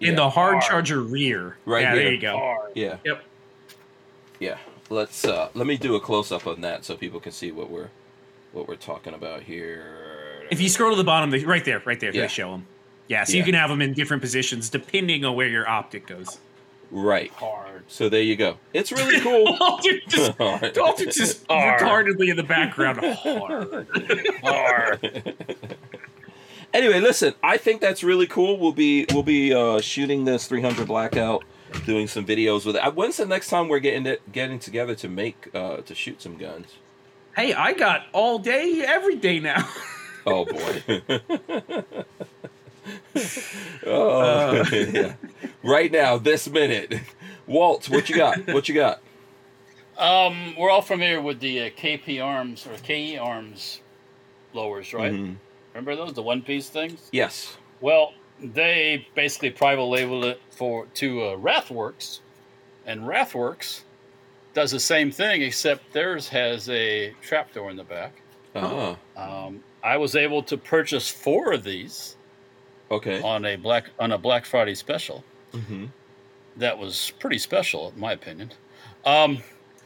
Yeah. 0.00 0.14
the 0.14 0.30
hard 0.30 0.62
charger 0.62 1.00
rear. 1.02 1.56
Right 1.64 1.82
Yeah, 1.82 1.94
here. 1.94 2.02
there 2.04 2.12
you 2.12 2.20
go. 2.20 2.68
Yeah. 2.74 2.96
Yep. 3.04 3.24
Yeah. 4.38 4.58
let's 4.88 5.24
uh, 5.24 5.48
let 5.54 5.66
me 5.66 5.76
do 5.76 5.96
a 5.96 6.00
close 6.00 6.30
up 6.30 6.46
on 6.46 6.60
that 6.60 6.84
so 6.84 6.94
people 6.96 7.18
can 7.18 7.32
see 7.32 7.50
what 7.50 7.68
we're 7.68 7.88
what 8.52 8.68
we're 8.68 8.76
talking 8.76 9.14
about 9.14 9.42
here. 9.42 10.46
If 10.50 10.60
you 10.60 10.68
scroll 10.68 10.90
to 10.92 10.96
the 10.96 11.02
bottom, 11.04 11.30
they- 11.30 11.44
right 11.44 11.64
there, 11.64 11.82
right 11.84 11.98
there, 11.98 12.14
Yeah. 12.14 12.22
they 12.22 12.28
show 12.28 12.52
them. 12.52 12.66
Yeah, 13.08 13.24
so 13.24 13.32
Yeah. 13.32 13.38
you 13.38 13.44
can 13.44 13.54
have 13.54 13.68
them 13.68 13.82
in 13.82 13.92
different 13.94 14.22
positions 14.22 14.70
depending 14.70 15.24
on 15.24 15.34
where 15.34 15.48
your 15.48 15.68
optic 15.68 16.06
goes. 16.06 16.38
right, 16.92 17.32
Hard. 17.32 17.75
So 17.88 18.08
there 18.08 18.22
you 18.22 18.36
go. 18.36 18.58
It's 18.72 18.90
really 18.92 19.20
cool. 19.22 19.56
Dalton 19.56 20.00
just, 20.08 20.36
Hard. 20.38 20.74
Just 21.12 21.46
retardedly 21.48 22.28
in 22.30 22.36
the 22.36 22.42
background. 22.42 22.98
Hard. 23.04 23.86
Hard. 24.42 25.36
anyway, 26.74 27.00
listen, 27.00 27.34
I 27.42 27.56
think 27.56 27.80
that's 27.80 28.02
really 28.04 28.26
cool. 28.26 28.58
We'll 28.58 28.72
be 28.72 29.06
we'll 29.12 29.22
be 29.22 29.52
uh, 29.54 29.80
shooting 29.80 30.24
this 30.24 30.46
300 30.46 30.86
blackout, 30.86 31.44
doing 31.84 32.06
some 32.08 32.24
videos 32.26 32.64
with 32.66 32.76
it. 32.76 32.80
Uh, 32.80 32.90
When's 32.92 33.16
the 33.16 33.26
next 33.26 33.48
time 33.48 33.68
we're 33.68 33.78
getting 33.80 34.06
it, 34.06 34.32
getting 34.32 34.58
together 34.58 34.94
to 34.96 35.08
make 35.08 35.48
uh, 35.54 35.78
to 35.78 35.94
shoot 35.94 36.20
some 36.22 36.36
guns? 36.36 36.74
Hey, 37.36 37.52
I 37.52 37.72
got 37.74 38.06
all 38.12 38.38
day, 38.38 38.82
every 38.86 39.16
day 39.16 39.40
now. 39.40 39.68
Oh 40.26 40.44
boy. 40.44 41.02
oh, 43.86 44.20
Uh. 44.60 44.64
yeah. 44.72 45.14
Right 45.62 45.90
now, 45.92 46.18
this 46.18 46.48
minute. 46.48 46.94
Walt, 47.46 47.88
what 47.88 48.08
you 48.08 48.16
got? 48.16 48.46
What 48.48 48.68
you 48.68 48.74
got? 48.74 49.00
Um, 49.98 50.54
we're 50.56 50.70
all 50.70 50.82
familiar 50.82 51.20
with 51.22 51.40
the 51.40 51.62
uh, 51.62 51.70
KP 51.70 52.22
Arms 52.22 52.66
or 52.66 52.76
KE 52.82 53.16
Arms 53.18 53.80
blowers, 54.52 54.92
right? 54.92 55.12
Mhm. 55.12 55.36
Remember 55.72 55.96
those, 55.96 56.12
the 56.14 56.22
one 56.22 56.42
piece 56.42 56.68
things? 56.68 57.08
Yes. 57.12 57.56
Well, 57.80 58.12
they 58.40 59.06
basically 59.14 59.50
private 59.50 59.84
labeled 59.84 60.24
it 60.26 60.40
for 60.50 60.86
to 60.94 61.22
uh, 61.22 61.36
Wrathworks, 61.36 62.20
and 62.84 63.02
Wrathworks 63.02 63.82
does 64.54 64.70
the 64.70 64.80
same 64.80 65.10
thing, 65.10 65.42
except 65.42 65.92
theirs 65.92 66.28
has 66.28 66.68
a 66.68 67.14
trapdoor 67.22 67.70
in 67.70 67.76
the 67.76 67.84
back. 67.84 68.20
Uh-huh. 68.54 68.96
Um, 69.16 69.62
I 69.82 69.96
was 69.98 70.16
able 70.16 70.42
to 70.44 70.56
purchase 70.56 71.08
four 71.10 71.52
of 71.52 71.62
these 71.64 72.16
Okay. 72.90 73.20
on 73.22 73.44
a 73.44 73.56
black 73.56 73.90
on 73.98 74.12
a 74.12 74.18
Black 74.18 74.44
Friday 74.44 74.74
special. 74.74 75.24
hmm 75.52 75.86
That 76.56 76.78
was 76.78 77.12
pretty 77.18 77.38
special, 77.38 77.90
in 77.94 78.00
my 78.00 78.12
opinion. 78.12 78.52
Um, 79.04 79.38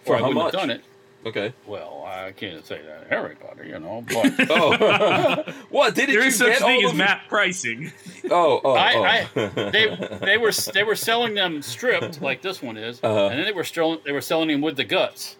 For 0.05 0.14
or 0.14 0.16
I 0.16 0.18
how 0.20 0.28
wouldn't 0.28 0.44
much? 0.44 0.52
have 0.55 0.60
done 0.62 0.70
it. 0.70 0.84
Okay. 1.26 1.52
Well, 1.66 2.05
I 2.06 2.32
can't 2.32 2.64
say 2.64 2.80
that 2.80 3.10
to 3.10 3.14
everybody, 3.14 3.68
you 3.68 3.78
know. 3.78 4.02
But 4.09 4.32
Oh. 4.51 5.52
what 5.68 5.94
did 5.94 6.09
there 6.09 6.20
you 6.22 6.28
is 6.28 6.36
such 6.38 6.52
get 6.52 6.62
thing 6.62 6.78
all 6.80 6.86
as 6.86 6.90
of 6.92 6.97
map 6.97 7.28
pricing. 7.28 7.92
Oh, 8.30 8.60
oh, 8.64 8.74
I- 8.74 9.28
oh. 9.36 9.48
they 9.70 10.18
they 10.22 10.38
were 10.38 10.52
they 10.72 10.84
were 10.84 10.94
selling 10.94 11.34
them 11.34 11.60
stripped 11.62 12.22
like 12.22 12.40
this 12.42 12.62
one 12.62 12.76
is, 12.76 13.01
Uh-huh. 13.02 13.26
and 13.26 13.38
then 13.38 13.44
they 13.44 13.52
were 13.52 13.64
still 13.64 14.01
they 14.05 14.12
were 14.12 14.20
selling 14.20 14.48
them 14.48 14.60
with 14.60 14.76
the 14.76 14.84
guts. 14.84 15.36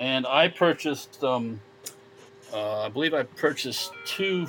And 0.00 0.26
I 0.26 0.48
purchased, 0.48 1.22
um, 1.22 1.60
uh, 2.54 2.86
I 2.86 2.88
believe 2.88 3.12
I 3.12 3.22
purchased 3.24 3.92
two 4.06 4.46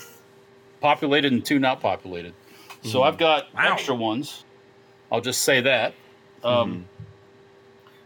populated 0.80 1.34
and 1.34 1.44
two 1.46 1.60
not 1.60 1.82
populated. 1.82 2.34
So 2.84 3.04
I've 3.04 3.18
got 3.18 3.54
Wow. 3.54 3.74
extra 3.74 3.94
ones. 3.94 4.46
I'll 5.12 5.20
just 5.22 5.42
say 5.44 5.60
that. 5.62 5.94
Um, 6.44 6.86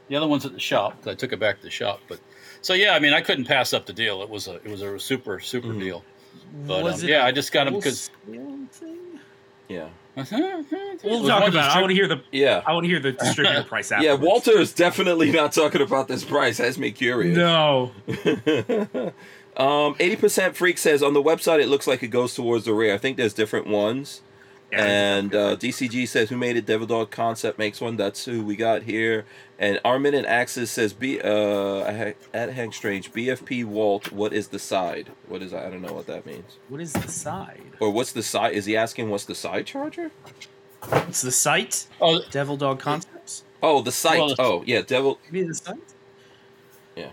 The 0.10 0.16
other 0.16 0.28
one's 0.28 0.45
at 0.45 0.53
the 0.53 0.60
shop. 0.60 1.07
I 1.07 1.16
took 1.16 1.34
it 1.34 1.40
back 1.40 1.57
to 1.57 1.64
the 1.64 1.70
shop, 1.72 1.99
but 2.07 2.20
so 2.62 2.74
yeah, 2.74 2.94
I 2.95 2.99
mean, 2.99 3.14
I 3.14 3.22
couldn't 3.22 3.45
pass 3.45 3.74
up 3.74 3.86
the 3.86 3.94
deal. 3.94 4.22
It 4.22 4.30
was 4.30 4.48
a 4.48 4.56
it 4.56 4.68
was 4.68 4.82
a 4.82 4.99
super 4.99 5.40
super 5.40 5.70
Mhm. 5.70 5.80
deal. 5.80 6.03
But 6.68 6.84
Was 6.84 7.02
um, 7.03 7.10
it 7.10 7.12
yeah, 7.12 7.26
I 7.26 7.32
just 7.32 7.52
got 7.52 7.64
them 7.66 7.76
because 7.76 8.02
scale 8.02 8.57
thing? 8.72 8.98
yeah. 9.68 9.88
We'll 11.03 11.28
talk 11.28 11.48
about. 11.49 11.72
it. 11.72 11.76
I 11.76 11.82
want 11.82 11.90
to 11.90 11.94
hear 11.95 12.07
the. 12.07 12.22
Yeah. 12.32 12.62
I 12.66 12.72
want 12.74 12.86
to 12.86 12.90
hear 12.90 12.99
the 13.02 13.12
distributor 13.12 13.64
price. 13.68 13.91
Afterwards. 13.91 14.22
Yeah, 14.22 14.26
Walter 14.28 14.57
is 14.57 14.74
definitely 14.74 15.30
not 15.32 15.52
talking 15.52 15.82
about 15.82 16.07
this 16.07 16.24
price. 16.24 16.57
Has 16.57 16.78
me 16.80 16.91
curious. 16.91 17.36
No. 17.36 17.91
um, 19.57 19.95
eighty 19.99 20.16
percent 20.16 20.56
freak 20.56 20.78
says 20.78 21.03
on 21.03 21.14
the 21.14 21.22
website 21.22 21.62
it 21.62 21.68
looks 21.68 21.88
like 21.88 22.02
it 22.03 22.07
goes 22.07 22.34
towards 22.34 22.66
the 22.66 22.74
rear. 22.74 22.94
I 22.94 22.98
think 22.98 23.18
there's 23.18 23.34
different 23.34 23.68
ones. 23.68 24.22
And 24.77 25.34
uh, 25.35 25.56
DCG 25.56 26.07
says 26.07 26.30
who 26.30 26.38
made 26.38 26.57
it? 26.57 26.65
Devil 26.65 26.88
Dog 26.88 27.11
Concept 27.11 27.57
makes 27.60 27.80
one. 27.81 27.95
That's 27.97 28.26
who 28.26 28.43
we 28.43 28.56
got 28.56 28.84
here. 28.84 29.26
And 29.57 29.80
Armament 29.85 30.15
and 30.15 30.26
Access 30.27 30.69
says 30.72 30.91
B 30.93 31.19
uh 31.22 32.11
at 32.34 32.52
Hank 32.53 32.73
Strange 32.73 33.11
BFP 33.14 33.64
Walt. 33.65 34.11
What 34.11 34.34
is 34.34 34.49
the 34.49 34.60
side? 34.60 35.11
What 35.27 35.41
is 35.41 35.53
I 35.53 35.69
don't 35.69 35.81
know 35.81 35.93
what 35.93 36.07
that 36.07 36.26
means. 36.26 36.57
what 36.69 36.81
is 36.81 36.93
the 36.93 37.07
side? 37.07 37.61
Or 37.80 37.89
what's 37.91 38.11
the 38.11 38.23
side? 38.23 38.53
Is 38.53 38.65
he 38.65 38.76
asking 38.76 39.10
what's 39.10 39.26
the 39.26 39.35
side 39.35 39.65
charger? 39.65 40.11
It's 41.07 41.22
the 41.22 41.31
site. 41.31 41.88
oh 42.02 42.22
Devil 42.31 42.57
Dog 42.57 42.80
Concepts. 42.80 43.43
Oh, 43.64 43.81
the 43.81 43.91
site. 43.91 44.19
Well, 44.19 44.35
oh, 44.38 44.64
yeah, 44.68 44.81
Devil. 44.81 45.18
Maybe 45.31 45.47
the 45.47 45.56
site. 45.56 45.77
Yeah. 46.95 47.10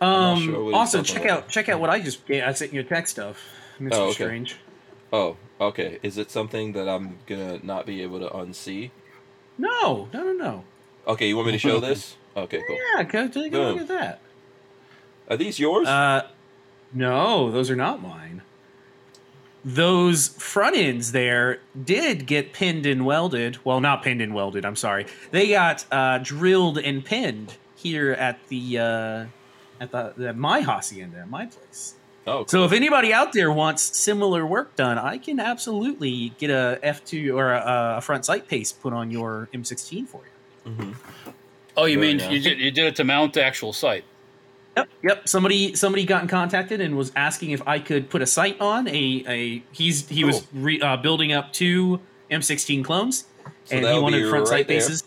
I'm 0.00 0.08
Um. 0.08 0.42
sure 0.44 0.74
also, 0.74 1.02
check 1.02 1.24
about. 1.24 1.38
out 1.44 1.48
check 1.48 1.68
out 1.68 1.80
what 1.80 1.90
I 1.90 2.00
just 2.00 2.20
yeah, 2.28 2.48
I 2.48 2.52
sent 2.52 2.72
you 2.72 2.80
a 2.80 2.84
text 2.84 3.18
of, 3.18 3.38
Mister 3.78 3.98
Oh, 3.98 4.04
okay. 4.06 4.12
Strange. 4.24 4.56
Oh, 5.12 5.36
okay. 5.60 5.98
Is 6.02 6.18
it 6.18 6.30
something 6.30 6.72
that 6.72 6.88
I'm 6.88 7.18
gonna 7.26 7.60
not 7.62 7.86
be 7.86 8.02
able 8.02 8.20
to 8.20 8.28
unsee? 8.28 8.90
No, 9.58 10.08
no, 10.12 10.24
no, 10.24 10.32
no. 10.32 10.64
Okay, 11.06 11.28
you 11.28 11.36
want 11.36 11.46
me 11.46 11.52
to 11.52 11.58
show 11.58 11.80
this? 11.80 12.16
Okay, 12.36 12.62
cool. 12.66 12.76
Yeah, 12.96 13.02
go 13.04 13.28
take 13.28 13.54
a 13.54 13.58
look 13.58 13.80
at 13.80 13.88
that. 13.88 14.20
Are 15.28 15.36
these 15.36 15.58
yours? 15.58 15.88
Uh, 15.88 16.28
no, 16.92 17.50
those 17.50 17.70
are 17.70 17.76
not 17.76 18.02
mine. 18.02 18.42
Those 19.64 20.28
front 20.28 20.76
ends 20.76 21.10
there 21.10 21.58
did 21.82 22.26
get 22.26 22.52
pinned 22.52 22.86
and 22.86 23.04
welded. 23.04 23.58
Well, 23.64 23.80
not 23.80 24.04
pinned 24.04 24.22
and 24.22 24.32
welded. 24.32 24.64
I'm 24.64 24.76
sorry. 24.76 25.06
They 25.32 25.48
got 25.48 25.84
uh, 25.90 26.18
drilled 26.18 26.78
and 26.78 27.04
pinned 27.04 27.56
here 27.74 28.12
at 28.12 28.38
the 28.46 28.78
uh, 28.78 29.24
at 29.80 29.90
the, 29.90 30.14
the 30.16 30.32
my 30.34 30.60
hacienda, 30.60 31.18
at 31.18 31.28
my 31.28 31.46
place. 31.46 31.95
Oh, 32.26 32.38
cool. 32.38 32.46
So 32.48 32.64
if 32.64 32.72
anybody 32.72 33.12
out 33.12 33.32
there 33.32 33.52
wants 33.52 33.82
similar 33.82 34.46
work 34.46 34.76
done, 34.76 34.98
I 34.98 35.18
can 35.18 35.40
absolutely 35.40 36.30
get 36.38 36.50
a 36.50 36.78
F2 36.82 37.34
or 37.34 37.52
a, 37.52 37.96
a 37.98 38.00
front 38.00 38.24
sight 38.24 38.48
paste 38.48 38.80
put 38.82 38.92
on 38.92 39.10
your 39.10 39.48
M16 39.54 40.06
for 40.06 40.20
you. 40.66 40.72
Mhm. 40.72 40.94
oh, 41.76 41.84
you 41.84 41.96
Very 41.98 42.08
mean 42.08 42.16
nice. 42.18 42.30
you 42.32 42.40
did 42.40 42.58
you 42.58 42.70
did 42.70 42.86
it 42.86 42.96
to 42.96 43.04
mount 43.04 43.34
the 43.34 43.44
actual 43.44 43.72
site? 43.72 44.04
Yep, 44.76 44.88
yep. 45.04 45.28
Somebody 45.28 45.74
somebody 45.74 46.04
got 46.04 46.22
in 46.22 46.28
contacted 46.28 46.80
and 46.80 46.96
was 46.96 47.10
asking 47.16 47.52
if 47.52 47.66
I 47.66 47.78
could 47.78 48.10
put 48.10 48.20
a 48.20 48.26
sight 48.26 48.60
on 48.60 48.88
a 48.88 49.24
a 49.26 49.62
he's 49.72 50.08
he 50.08 50.24
was 50.24 50.46
re, 50.52 50.80
uh, 50.80 50.96
building 50.98 51.32
up 51.32 51.52
two 51.52 52.00
M16 52.30 52.84
clones 52.84 53.24
So 53.64 53.76
and 53.76 53.86
he 53.86 53.98
wanted 53.98 54.28
front 54.28 54.42
right 54.42 54.48
sight 54.48 54.68
there. 54.68 54.76
bases. 54.78 55.04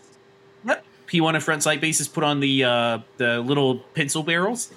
Yep. 0.64 0.84
He 1.10 1.20
wanted 1.20 1.42
front 1.42 1.62
sight 1.62 1.80
bases 1.80 2.08
put 2.08 2.24
on 2.24 2.40
the 2.40 2.64
uh, 2.64 2.98
the 3.18 3.40
little 3.40 3.76
pencil 3.94 4.22
barrels, 4.22 4.72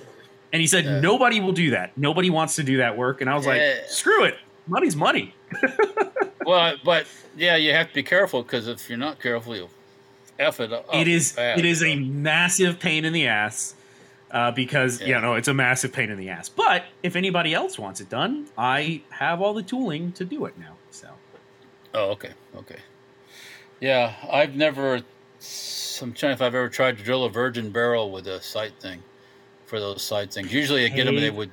and 0.54 0.62
he 0.62 0.68
said 0.68 0.86
Yeah. 0.86 1.00
nobody 1.02 1.42
will 1.42 1.52
do 1.52 1.72
that. 1.72 1.98
Nobody 1.98 2.30
wants 2.30 2.56
to 2.56 2.64
do 2.64 2.78
that 2.78 2.96
work, 2.96 3.20
and 3.20 3.30
I 3.30 3.36
was 3.36 3.46
Yeah. 3.46 3.52
like, 3.54 3.90
screw 3.90 4.24
it. 4.24 4.38
Money's 4.68 4.96
money. 4.96 5.36
well, 6.46 6.76
but 6.86 7.06
yeah, 7.36 7.58
you 7.58 7.74
have 7.74 7.90
to 7.90 7.94
be 7.94 8.04
careful 8.04 8.44
because 8.44 8.68
if 8.68 8.88
you're 8.88 8.98
not 8.98 9.20
careful, 9.20 9.56
you'll 9.56 9.70
f 10.40 10.60
it 10.62 10.72
up. 10.72 10.86
it 10.94 11.08
is 11.08 11.34
bad. 11.34 11.60
it 11.60 11.66
is 11.66 11.84
a 11.84 11.96
massive 11.96 12.80
pain 12.80 13.04
in 13.06 13.12
the 13.14 13.28
ass 13.28 13.76
uh, 14.32 14.52
because 14.52 15.02
Yeah. 15.02 15.08
you 15.08 15.22
know 15.22 15.34
it's 15.36 15.48
a 15.48 15.54
massive 15.54 15.92
pain 15.92 16.10
in 16.10 16.18
the 16.18 16.30
ass. 16.30 16.48
But 16.50 16.86
if 17.02 17.16
anybody 17.16 17.54
else 17.54 17.78
wants 17.78 18.00
it 18.00 18.10
done, 18.10 18.48
I 18.58 19.02
have 19.10 19.42
all 19.42 19.54
the 19.54 19.64
tooling 19.64 20.12
to 20.14 20.24
do 20.26 20.46
it 20.46 20.58
now. 20.58 20.76
So 20.92 21.10
Oh, 21.94 22.12
okay, 22.12 22.32
okay. 22.58 22.80
Yeah, 23.82 24.14
I've 24.32 24.56
never. 24.56 25.02
I'm 26.02 26.14
trying 26.14 26.34
if 26.34 26.42
I've 26.42 26.56
ever 26.56 26.70
tried 26.70 26.98
to 26.98 27.04
drill 27.04 27.26
a 27.26 27.30
virgin 27.30 27.70
barrel 27.72 28.12
with 28.12 28.28
a 28.28 28.42
sight 28.42 28.74
thing 28.80 29.04
for 29.74 29.80
those 29.80 30.04
side 30.04 30.32
things. 30.32 30.54
Usually, 30.54 30.86
I 30.86 30.90
get 30.90 31.06
them 31.06 31.16
and 31.16 31.24
they 31.24 31.32
would. 31.32 31.50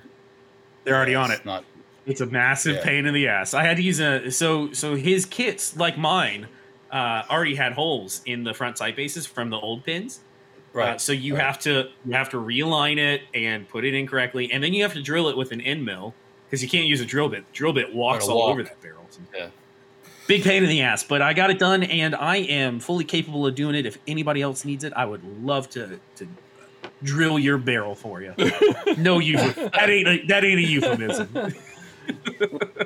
they're 0.84 0.94
already 0.94 1.14
on 1.14 1.30
it. 1.30 1.42
Not. 1.46 1.64
It's 2.04 2.20
a 2.20 2.26
massive 2.26 2.76
Yeah. 2.76 2.84
pain 2.84 3.06
in 3.06 3.14
the 3.14 3.28
ass. 3.28 3.54
I 3.54 3.62
had 3.62 3.78
to 3.78 3.82
use 3.82 3.98
a 3.98 4.30
so 4.30 4.74
so 4.74 4.94
his 4.94 5.24
kits 5.24 5.74
like 5.78 5.96
mine 5.96 6.46
uh, 6.92 7.22
already 7.30 7.54
had 7.54 7.72
holes 7.72 8.20
in 8.26 8.44
the 8.44 8.52
front 8.52 8.76
sight 8.76 8.94
bases 8.94 9.24
from 9.24 9.48
the 9.48 9.56
old 9.56 9.84
pins. 9.84 10.20
Right. 10.74 10.96
Uh, 10.96 10.98
so 10.98 11.12
you 11.12 11.34
right. 11.34 11.42
have 11.42 11.58
to 11.60 11.88
you 12.04 12.12
have 12.12 12.28
to 12.30 12.36
realign 12.36 12.98
it 12.98 13.22
and 13.32 13.66
put 13.66 13.86
it 13.86 13.94
in 13.94 14.06
correctly, 14.06 14.52
and 14.52 14.62
then 14.62 14.74
you 14.74 14.82
have 14.82 14.92
to 14.92 15.02
drill 15.02 15.30
it 15.30 15.36
with 15.38 15.50
an 15.50 15.62
end 15.62 15.86
mill 15.86 16.12
because 16.44 16.62
you 16.62 16.68
can't 16.68 16.86
use 16.86 17.00
a 17.00 17.06
drill 17.06 17.30
bit. 17.30 17.50
Drill 17.54 17.72
bit 17.72 17.94
walks 17.94 18.28
all 18.28 18.40
walk. 18.40 18.50
over 18.50 18.62
that 18.64 18.82
barrel. 18.82 19.06
Yeah. 19.34 19.48
Big 20.26 20.44
pain 20.44 20.62
in 20.62 20.68
the 20.68 20.82
ass, 20.82 21.02
but 21.04 21.22
I 21.22 21.32
got 21.32 21.48
it 21.48 21.58
done, 21.58 21.82
and 21.84 22.14
I 22.14 22.36
am 22.36 22.80
fully 22.80 23.04
capable 23.04 23.46
of 23.46 23.54
doing 23.54 23.74
it. 23.74 23.86
If 23.86 23.96
anybody 24.06 24.42
else 24.42 24.66
needs 24.66 24.84
it, 24.84 24.92
I 24.94 25.06
would 25.06 25.24
love 25.42 25.70
to 25.70 25.98
to 26.16 26.28
drill 27.02 27.38
your 27.38 27.58
barrel 27.58 27.94
for 27.94 28.20
you. 28.22 28.34
no 28.96 29.18
euphemism. 29.18 29.70
That 29.74 29.90
ain't 29.90 30.08
a, 30.08 30.26
that 30.26 30.44
ain't 30.44 30.58
a 30.58 30.62
euphemism. 30.68 31.54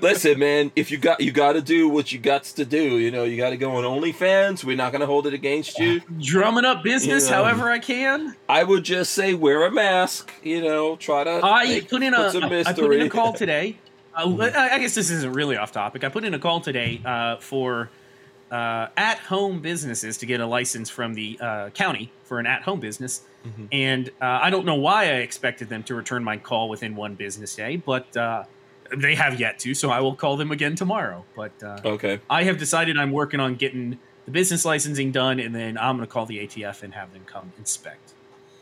Listen, 0.03 0.39
man, 0.39 0.73
if 0.77 0.91
you 0.91 0.99
got 0.99 1.21
you 1.21 1.33
got 1.33 1.55
to 1.55 1.63
do 1.63 1.89
what 1.89 2.13
you 2.13 2.19
got 2.19 2.45
to 2.45 2.65
do. 2.65 2.99
You 2.99 3.11
know, 3.11 3.25
you 3.25 3.37
got 3.37 3.51
to 3.51 3.57
go 3.57 3.77
on 3.77 3.85
OnlyFans. 3.85 4.65
We're 4.65 4.77
not 4.77 4.93
gonna 4.93 5.07
hold 5.07 5.27
it 5.27 5.35
against 5.35 5.79
you. 5.79 6.01
Drumming 6.21 6.65
up 6.65 6.83
business, 6.83 7.29
Yeah. 7.29 7.37
however 7.37 7.71
I 7.71 7.79
can. 7.79 8.37
I 8.49 8.65
would 8.65 8.85
just 8.85 9.13
say 9.13 9.35
wear 9.35 9.65
a 9.67 9.71
mask. 9.71 10.33
You 10.43 10.63
know, 10.63 10.97
try 10.97 11.25
to. 11.25 11.41
I 11.43 11.65
make- 11.65 11.89
put 11.89 12.03
in 12.03 12.13
a 12.15 12.31
some 12.31 12.45
I 12.45 12.73
put 12.73 12.93
in 12.95 13.03
a 13.03 13.11
call 13.11 13.33
today. 13.33 13.79
Uh, 14.17 14.33
I 14.55 14.75
I 14.75 14.79
guess 14.79 14.95
this 14.95 15.11
isn't 15.11 15.33
really 15.33 15.57
off 15.57 15.73
topic. 15.73 16.05
I 16.05 16.09
put 16.09 16.23
in 16.23 16.35
a 16.35 16.39
call 16.39 16.61
today 16.61 17.01
uh, 17.05 17.35
for 17.39 17.91
uh, 18.55 18.89
at-home 18.97 19.61
businesses 19.61 20.17
to 20.19 20.27
get 20.27 20.41
a 20.41 20.47
license 20.47 20.89
from 20.89 21.15
the 21.15 21.39
uh, 21.41 21.71
county 21.71 22.11
for 22.25 22.39
an 22.39 22.47
at-home 22.47 22.79
business, 22.81 23.23
Mhm. 23.45 23.69
and 23.73 24.09
uh, 24.23 24.39
I 24.43 24.49
don't 24.51 24.65
know 24.65 24.77
why 24.77 25.03
I 25.05 25.17
expected 25.29 25.69
them 25.69 25.83
to 25.85 25.95
return 25.95 26.23
my 26.25 26.37
call 26.37 26.69
within 26.69 26.95
one 26.97 27.15
business 27.15 27.55
day, 27.57 27.77
but 27.77 28.17
uh, 28.17 28.45
they 28.97 29.15
have 29.17 29.39
yet 29.41 29.59
to. 29.61 29.75
So 29.75 29.91
I 29.91 30.01
will 30.01 30.15
call 30.15 30.37
them 30.37 30.51
again 30.53 30.77
tomorrow. 30.77 31.25
But 31.37 31.53
uh, 31.63 31.81
Okay. 31.85 32.21
I 32.31 32.45
have 32.45 32.59
decided 32.59 32.97
I'm 32.97 33.11
working 33.13 33.41
on 33.41 33.57
getting 33.57 33.99
the 34.25 34.31
business 34.31 34.65
licensing 34.65 35.11
done, 35.13 35.41
and 35.41 35.55
then 35.55 35.77
I'm 35.77 35.97
going 35.97 36.07
to 36.09 36.13
call 36.13 36.25
the 36.27 36.39
ATF 36.39 36.83
and 36.85 36.95
have 36.95 37.13
them 37.13 37.25
come 37.27 37.53
inspect. 37.59 38.13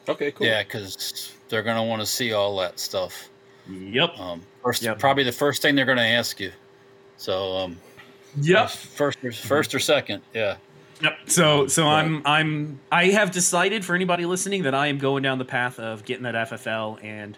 Okay. 0.08 0.32
Cool. 0.32 0.46
Yeah, 0.46 0.62
because 0.64 1.32
they're 1.48 1.62
gonna 1.62 1.84
want 1.84 2.00
to 2.02 2.06
see 2.06 2.32
all 2.32 2.56
that 2.56 2.80
stuff. 2.80 3.28
Yep. 3.70 4.18
Um, 4.18 4.42
first, 4.64 4.82
Yep. 4.82 4.98
probably 4.98 5.22
the 5.22 5.30
first 5.44 5.62
thing 5.62 5.76
they're 5.76 5.84
gonna 5.84 6.02
ask 6.02 6.40
you. 6.40 6.50
So, 7.18 7.56
um, 7.58 7.76
first, 8.68 9.24
or, 9.24 9.32
first 9.32 9.74
or 9.74 9.78
second, 9.78 10.22
yeah. 10.34 10.56
Yep. 11.02 11.18
So 11.26 11.66
so 11.66 11.88
I'm 11.88 12.22
I'm 12.24 12.78
I 12.92 13.06
have 13.06 13.32
decided 13.32 13.84
for 13.84 13.94
anybody 13.94 14.24
listening 14.24 14.62
that 14.62 14.74
I 14.74 14.86
am 14.86 14.98
going 14.98 15.22
down 15.22 15.38
the 15.38 15.44
path 15.44 15.80
of 15.80 16.04
getting 16.04 16.22
that 16.24 16.34
FFL 16.48 17.02
and 17.02 17.36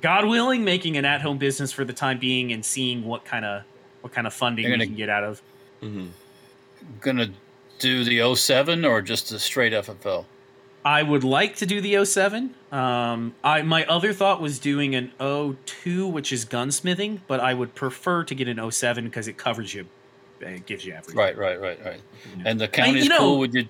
God 0.00 0.24
willing 0.26 0.64
making 0.64 0.96
an 0.96 1.04
at-home 1.04 1.36
business 1.36 1.70
for 1.72 1.84
the 1.84 1.92
time 1.92 2.18
being 2.18 2.52
and 2.52 2.64
seeing 2.64 3.04
what 3.04 3.24
kind 3.26 3.44
of 3.44 3.62
what 4.00 4.12
kind 4.14 4.26
of 4.26 4.32
funding 4.32 4.68
gonna- 4.68 4.86
can 4.86 4.94
get 4.94 5.08
out 5.10 5.24
of. 5.24 5.42
hmm 5.80 6.06
Gonna 7.00 7.28
do 7.78 8.02
the 8.02 8.20
07 8.34 8.84
or 8.84 9.02
just 9.02 9.30
a 9.32 9.38
straight 9.38 9.72
FFL? 9.72 10.24
I 10.84 11.02
would 11.02 11.22
like 11.24 11.56
to 11.56 11.66
do 11.66 11.80
the 11.80 12.04
07. 12.04 12.54
Um, 12.72 13.34
I 13.44 13.62
my 13.62 13.84
other 13.86 14.12
thought 14.12 14.40
was 14.40 14.58
doing 14.58 14.94
an 14.94 15.12
02, 15.18 16.06
which 16.06 16.32
is 16.32 16.44
gunsmithing, 16.44 17.20
but 17.26 17.40
I 17.40 17.54
would 17.54 17.74
prefer 17.74 18.24
to 18.24 18.34
get 18.34 18.48
an 18.48 18.70
07 18.70 19.04
because 19.04 19.28
it 19.28 19.36
covers 19.36 19.74
you, 19.74 19.86
it 20.40 20.66
gives 20.66 20.84
you 20.84 20.94
everything. 20.94 21.16
Right, 21.16 21.36
right, 21.36 21.60
right, 21.60 21.84
right. 21.84 22.00
And 22.44 22.60
the 22.60 22.68
county's 22.68 23.04
you 23.04 23.10
know- 23.10 23.18
cool 23.18 23.38
with 23.38 23.54
you 23.54 23.68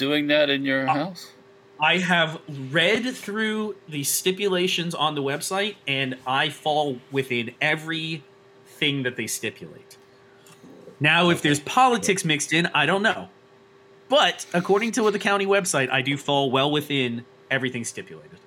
doing 0.00 0.28
that 0.28 0.48
in 0.48 0.64
your 0.64 0.86
house? 0.86 1.30
I 1.78 1.98
have 1.98 2.40
read 2.48 3.14
through 3.14 3.76
the 3.88 4.02
stipulations 4.04 4.94
on 4.94 5.14
the 5.14 5.22
website, 5.22 5.76
and 5.86 6.16
I 6.26 6.48
fall 6.50 6.98
within 7.10 7.54
everything 7.60 9.02
that 9.04 9.16
they 9.16 9.26
stipulate. 9.26 9.96
Now, 11.00 11.30
if 11.30 11.40
there's 11.40 11.60
politics 11.60 12.24
mixed 12.24 12.52
in, 12.52 12.66
I 12.74 12.84
don't 12.84 13.02
know. 13.02 13.28
But 14.10 14.44
according 14.52 14.92
to 14.92 15.10
the 15.10 15.18
county 15.18 15.46
website, 15.46 15.88
I 15.90 16.02
do 16.02 16.18
fall 16.18 16.50
well 16.50 16.70
within 16.70 17.24
everything 17.50 17.84
stipulated. 17.84 18.38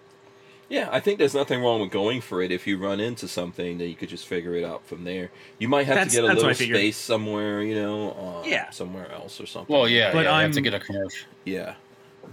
Yeah, 0.70 0.90
I 0.92 1.00
think 1.00 1.20
there's 1.20 1.34
nothing 1.36 1.62
wrong 1.62 1.82
with 1.82 1.92
going 1.92 2.22
for 2.22 2.42
it. 2.42 2.52
If 2.52 2.68
you 2.68 2.78
run 2.78 3.00
into 3.00 3.28
something, 3.28 3.78
that 3.80 3.88
you 3.88 3.96
could 3.96 4.10
just 4.10 4.26
figure 4.28 4.56
it 4.56 4.64
out 4.64 4.86
from 4.86 5.04
there. 5.04 5.30
You 5.60 5.68
might 5.68 5.86
have 5.88 5.96
That's- 5.96 6.12
to 6.14 6.18
get 6.22 6.24
a 6.26 6.28
that's 6.28 6.38
what 6.44 6.46
I 6.46 6.60
little 6.60 6.76
space 6.76 6.98
somewhere, 6.98 7.62
you 7.64 7.76
know, 7.76 8.12
uh, 8.44 8.48
Yeah. 8.48 8.70
somewhere 8.72 9.12
else 9.12 9.40
or 9.40 9.46
something. 9.46 9.74
Well, 9.74 9.88
yeah, 9.88 10.12
But 10.12 10.26
yeah, 10.26 10.38
you 10.38 10.44
have 10.44 10.52
to 10.54 10.62
get 10.62 10.74
a 10.74 10.80
commercial. 10.80 11.28
Yeah. 11.46 11.76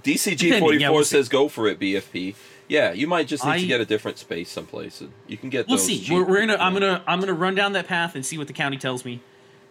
DCG 0.03 0.51
forty 0.59 0.61
four 0.61 0.75
yeah, 0.75 0.91
we'll 0.91 1.05
see. 1.05 1.17
says 1.17 1.29
go 1.29 1.49
for 1.49 1.67
it, 1.67 1.79
BFP. 1.79 2.35
Yeah, 2.69 2.93
you 2.93 3.07
might 3.09 3.27
just 3.27 3.45
need 3.45 3.51
I- 3.51 3.61
to 3.61 3.67
get 3.67 3.81
a 3.81 3.85
different 3.85 4.19
space 4.19 4.49
someplace. 4.49 5.01
and 5.01 5.11
You 5.27 5.37
can 5.37 5.51
get 5.51 5.67
We'll 5.69 5.77
those 5.77 5.87
see. 5.87 6.01
cheap- 6.01 6.13
We're, 6.13 6.25
we're 6.25 6.41
gonna. 6.41 6.57
I'm 6.59 6.75
yeah. 6.75 6.81
gonna. 6.81 7.05
I'm 7.09 7.21
gonna 7.21 7.35
run 7.35 7.55
down 7.57 7.73
that 7.73 7.87
path 7.89 8.15
and 8.15 8.25
see 8.25 8.39
what 8.39 8.47
the 8.47 8.53
county 8.53 8.77
tells 8.77 9.05
me. 9.05 9.21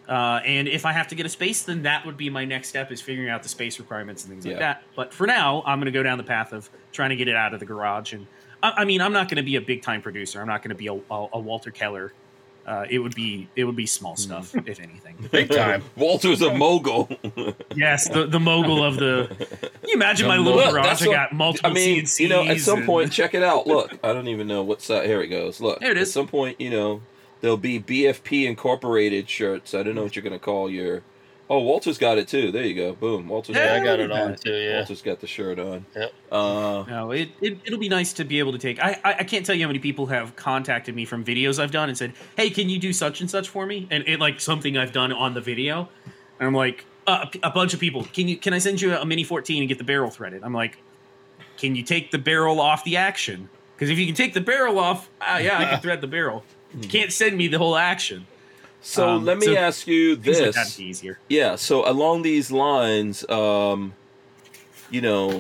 Uh, 0.10 0.42
and 0.44 0.68
if 0.68 0.86
I 0.88 0.92
have 0.92 1.08
to 1.10 1.16
get 1.16 1.26
a 1.28 1.30
space, 1.30 1.62
then 1.62 1.84
that 1.84 2.04
would 2.06 2.18
be 2.18 2.30
my 2.32 2.44
next 2.44 2.70
step 2.70 2.92
is 2.92 3.00
figuring 3.00 3.30
out 3.30 3.44
the 3.44 3.50
space 3.50 3.78
requirements 3.80 4.24
and 4.26 4.34
things 4.34 4.44
like 4.46 4.58
that. 4.58 4.82
But 4.96 5.14
for 5.14 5.28
now, 5.28 5.62
I'm 5.68 5.80
gonna 5.80 5.92
go 5.92 6.02
down 6.02 6.18
the 6.18 6.24
path 6.24 6.52
of 6.52 6.68
trying 6.92 7.12
to 7.12 7.16
get 7.16 7.28
it 7.28 7.36
out 7.36 7.54
of 7.54 7.60
the 7.60 7.66
garage. 7.68 8.14
And 8.14 8.26
I, 8.64 8.74
I 8.78 8.86
mean, 8.86 9.02
I'm 9.02 9.14
not 9.14 9.30
gonna 9.30 9.44
be 9.44 9.56
a 9.58 9.62
big 9.62 9.84
time 9.84 10.02
producer. 10.02 10.42
I'm 10.42 10.48
not 10.48 10.64
gonna 10.64 10.74
be 10.74 10.88
a, 10.88 10.94
a, 10.94 11.28
a 11.34 11.40
Walter 11.40 11.70
Keller. 11.72 12.12
Uh, 12.66 12.86
it 12.90 13.00
would 13.00 13.16
be 13.16 13.48
it 13.56 13.64
would 13.66 13.76
be 13.76 13.86
small 13.86 14.14
Hmm. 14.14 14.22
stuff, 14.22 14.56
if 14.68 14.80
anything. 14.80 15.16
Big 15.32 15.50
time. 15.50 15.84
Walter's 15.96 16.42
a 16.44 16.54
mogul. 16.54 17.10
yes, 17.76 18.08
the, 18.10 18.28
the 18.28 18.40
mogul 18.40 18.84
of 18.84 18.98
the. 18.98 19.30
You 19.88 19.94
imagine 19.96 20.28
my 20.28 20.38
little 20.38 20.60
mo- 20.62 20.72
garage? 20.72 21.02
I 21.02 21.06
got 21.06 21.34
multiple 21.34 21.72
I 21.72 21.74
mean, 21.74 22.04
CNCs. 22.04 22.20
you 22.20 22.30
know, 22.30 22.44
at 22.44 22.60
some 22.60 22.80
and- 22.80 22.86
point, 22.86 23.12
check 23.20 23.34
it 23.34 23.42
out. 23.42 23.66
Look, 23.66 23.98
I 24.04 24.14
don't 24.14 24.28
even 24.28 24.48
know 24.48 24.62
what's 24.62 24.86
that. 24.88 25.06
Here 25.06 25.22
it 25.22 25.28
goes. 25.30 25.60
Look, 25.60 25.80
There 25.80 25.92
it 25.92 25.98
is. 25.98 26.10
At 26.10 26.14
some 26.14 26.28
point, 26.28 26.60
you 26.62 26.70
know, 26.70 27.02
there'll 27.42 27.58
be 27.58 27.80
BFP 27.80 28.46
Incorporated 28.48 29.30
shirts. 29.30 29.74
I 29.74 29.84
don't 29.84 29.96
know 29.96 30.04
what 30.04 30.16
you're 30.16 30.24
gonna 30.24 30.40
call 30.40 30.70
your. 30.70 31.02
Oh, 31.52 31.60
Walter's 31.60 31.98
got 31.98 32.20
it 32.20 32.28
too. 32.28 32.52
There 32.52 32.64
you 32.64 32.76
go. 32.76 32.94
Boom. 32.94 33.28
Walter's 33.28 33.56
Yeah, 33.56 33.74
Yeah, 33.74 33.74
I 33.74 33.78
got, 33.80 33.86
got 33.86 34.00
it 34.00 34.12
on 34.12 34.36
too. 34.36 34.54
Yeah. 34.54 34.78
Walter's 34.78 35.02
got 35.02 35.20
the 35.20 35.26
shirt 35.26 35.58
on. 35.58 35.84
Yep. 35.96 36.14
Uh, 36.32 36.84
No, 36.88 37.12
it, 37.12 37.30
it 37.42 37.58
it'll 37.66 37.80
be 37.80 37.90
nice 37.90 38.14
to 38.14 38.24
be 38.24 38.38
able 38.38 38.52
to 38.52 38.60
take. 38.60 38.80
I, 38.80 39.00
I 39.04 39.14
I 39.20 39.24
can't 39.24 39.46
tell 39.46 39.56
you 39.56 39.64
how 39.64 39.68
many 39.68 39.80
people 39.80 40.06
have 40.08 40.36
contacted 40.36 40.96
me 40.96 41.06
from 41.06 41.26
videos 41.26 41.58
I've 41.62 41.72
done 41.72 41.90
and 41.90 41.98
said, 41.98 42.14
"Hey, 42.38 42.50
can 42.50 42.70
you 42.70 42.78
do 42.78 42.94
such 42.94 43.22
and 43.22 43.30
such 43.30 43.50
for 43.50 43.66
me?" 43.66 43.88
And 43.90 44.08
it 44.08 44.20
like 44.20 44.40
something 44.40 44.78
I've 44.78 44.92
done 44.92 45.12
on 45.12 45.34
the 45.34 45.42
video, 45.42 45.90
and 46.40 46.48
I'm 46.48 46.54
like, 46.54 46.86
uh, 47.08 47.26
a, 47.44 47.48
a 47.48 47.52
bunch 47.52 47.74
of 47.74 47.80
people, 47.80 48.04
can 48.04 48.28
you 48.28 48.38
can 48.38 48.54
I 48.54 48.60
send 48.60 48.80
you 48.82 48.96
a 48.96 49.06
mini 49.06 49.24
14 49.24 49.64
and 49.64 49.68
get 49.68 49.80
the 49.80 49.84
barrel 49.84 50.12
threaded? 50.12 50.44
I'm 50.44 50.54
like, 50.54 50.78
can 51.58 51.76
you 51.76 51.82
take 51.82 52.12
the 52.12 52.20
barrel 52.20 52.62
off 52.62 52.84
the 52.84 52.98
action? 52.98 53.50
Because 53.76 53.90
if 53.90 53.98
you 53.98 54.06
can 54.06 54.14
take 54.14 54.34
the 54.34 54.42
barrel 54.42 54.78
off, 54.78 55.10
ah, 55.22 55.38
yeah, 55.38 55.58
I 55.58 55.66
can 55.66 55.80
thread 55.82 56.02
the 56.02 56.08
barrel. 56.08 56.44
You 56.74 56.88
can't 56.88 57.12
send 57.12 57.38
me 57.38 57.48
the 57.48 57.58
whole 57.58 57.76
action. 57.76 58.28
so 58.82 59.08
Um, 59.10 59.26
let 59.26 59.38
me 59.38 59.48
so 59.48 59.56
ask 59.56 59.88
you 59.88 60.16
Things 60.16 60.38
like 60.40 60.46
this. 60.48 60.56
that'd 60.56 60.78
be 60.78 60.84
easier. 60.86 61.20
Yeah, 61.30 61.56
so 61.56 61.90
along 61.90 62.22
these 62.24 62.52
lines, 62.52 63.28
um, 63.30 63.94
you 64.90 65.02
know, 65.02 65.40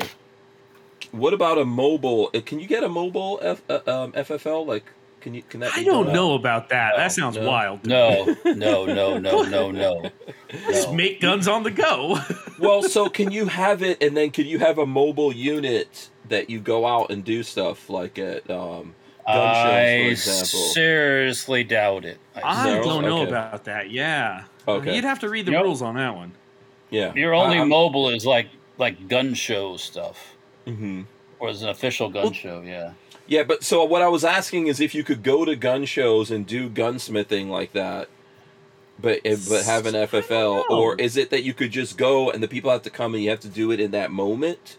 what 1.12 1.34
about 1.34 1.58
a 1.58 1.66
mobile? 1.66 2.30
uh, 2.34 2.42
Can 2.46 2.60
you 2.60 2.68
get 2.68 2.84
a 2.84 2.90
mobile 2.90 3.40
F, 3.42 3.62
uh, 3.70 3.80
um, 3.88 4.12
FFL? 4.14 4.66
Like, 4.66 4.86
can 5.22 5.34
you? 5.34 5.42
Can 5.44 5.60
that? 5.62 5.74
I 5.74 5.80
be 5.80 5.86
don't 5.86 6.06
done? 6.06 6.14
know 6.16 6.34
about 6.36 6.70
that. 6.70 6.92
No, 6.94 6.98
that 6.98 7.12
sounds 7.12 7.36
no. 7.38 7.48
wild. 7.48 7.86
No, 7.86 8.36
no, 8.46 8.86
no, 8.86 9.18
no, 9.20 9.42
no, 9.44 9.72
no. 9.72 10.10
Just 10.68 10.90
no. 10.90 10.94
make 10.94 11.20
guns 11.20 11.48
on 11.48 11.64
the 11.64 11.72
go. 11.72 12.18
Well, 12.60 12.84
so 12.84 13.08
can 13.08 13.32
you 13.32 13.46
have 13.46 13.82
it, 13.82 14.04
and 14.04 14.18
then 14.18 14.32
can 14.32 14.46
you 14.46 14.60
have 14.60 14.78
a 14.80 14.86
mobile 14.86 15.34
unit 15.34 16.10
that 16.28 16.50
you 16.50 16.60
go 16.60 16.86
out 16.86 17.10
and 17.10 17.24
do 17.24 17.42
stuff 17.42 17.90
like 17.90 18.20
at 18.20 18.50
um, 18.52 18.96
gun 19.34 20.16
shows, 20.16 20.52
for 20.52 20.58
I 20.58 20.72
seriously 20.74 21.64
doubt 21.64 22.06
it. 22.06 22.18
I 22.36 22.66
No? 22.76 22.84
don't 22.84 23.04
know 23.04 23.22
Okay. 23.22 23.30
about 23.30 23.64
that. 23.66 23.92
Yeah. 23.92 24.44
Okay. 24.68 24.96
You'd 24.96 25.04
have 25.04 25.20
to 25.20 25.30
read 25.30 25.46
the 25.46 25.52
Yep. 25.54 25.64
rules 25.64 25.82
on 25.82 25.96
that 25.96 26.16
one. 26.16 26.34
yeah, 26.92 27.14
Your 27.14 27.34
only 27.34 27.60
I, 27.60 27.64
mobile 27.66 28.10
is 28.10 28.26
like 28.26 28.48
like 28.78 29.08
gun 29.10 29.34
show 29.34 29.76
stuff, 29.78 30.36
hmm 30.66 31.02
or 31.40 31.50
is 31.50 31.62
an 31.62 31.70
official 31.70 32.10
gun 32.10 32.34
show. 32.34 32.62
Yeah. 32.66 32.94
Yeah, 33.28 33.44
but 33.44 33.64
so 33.64 33.84
what 33.84 34.02
I 34.02 34.08
was 34.08 34.24
asking 34.26 34.68
is 34.68 34.80
if 34.80 34.96
you 34.96 35.04
could 35.04 35.22
go 35.22 35.46
to 35.46 35.56
gun 35.56 35.86
shows 35.86 36.32
and 36.32 36.48
do 36.48 36.68
gunsmithing 36.70 37.48
like 37.50 37.74
that, 37.74 38.08
but 39.00 39.20
eh, 39.24 39.36
but 39.48 39.66
have 39.66 39.86
an 39.86 39.94
FFL, 39.96 40.64
or 40.70 40.96
is 40.96 41.16
it 41.16 41.30
that 41.30 41.44
you 41.44 41.54
could 41.54 41.72
just 41.72 41.98
go 41.98 42.32
and 42.32 42.42
the 42.42 42.48
people 42.48 42.72
have 42.72 42.82
to 42.84 42.90
come 42.90 43.14
and 43.14 43.24
you 43.24 43.30
have 43.30 43.40
to 43.42 43.48
do 43.50 43.72
it 43.72 43.80
in 43.80 43.92
that 43.92 44.10
moment? 44.12 44.78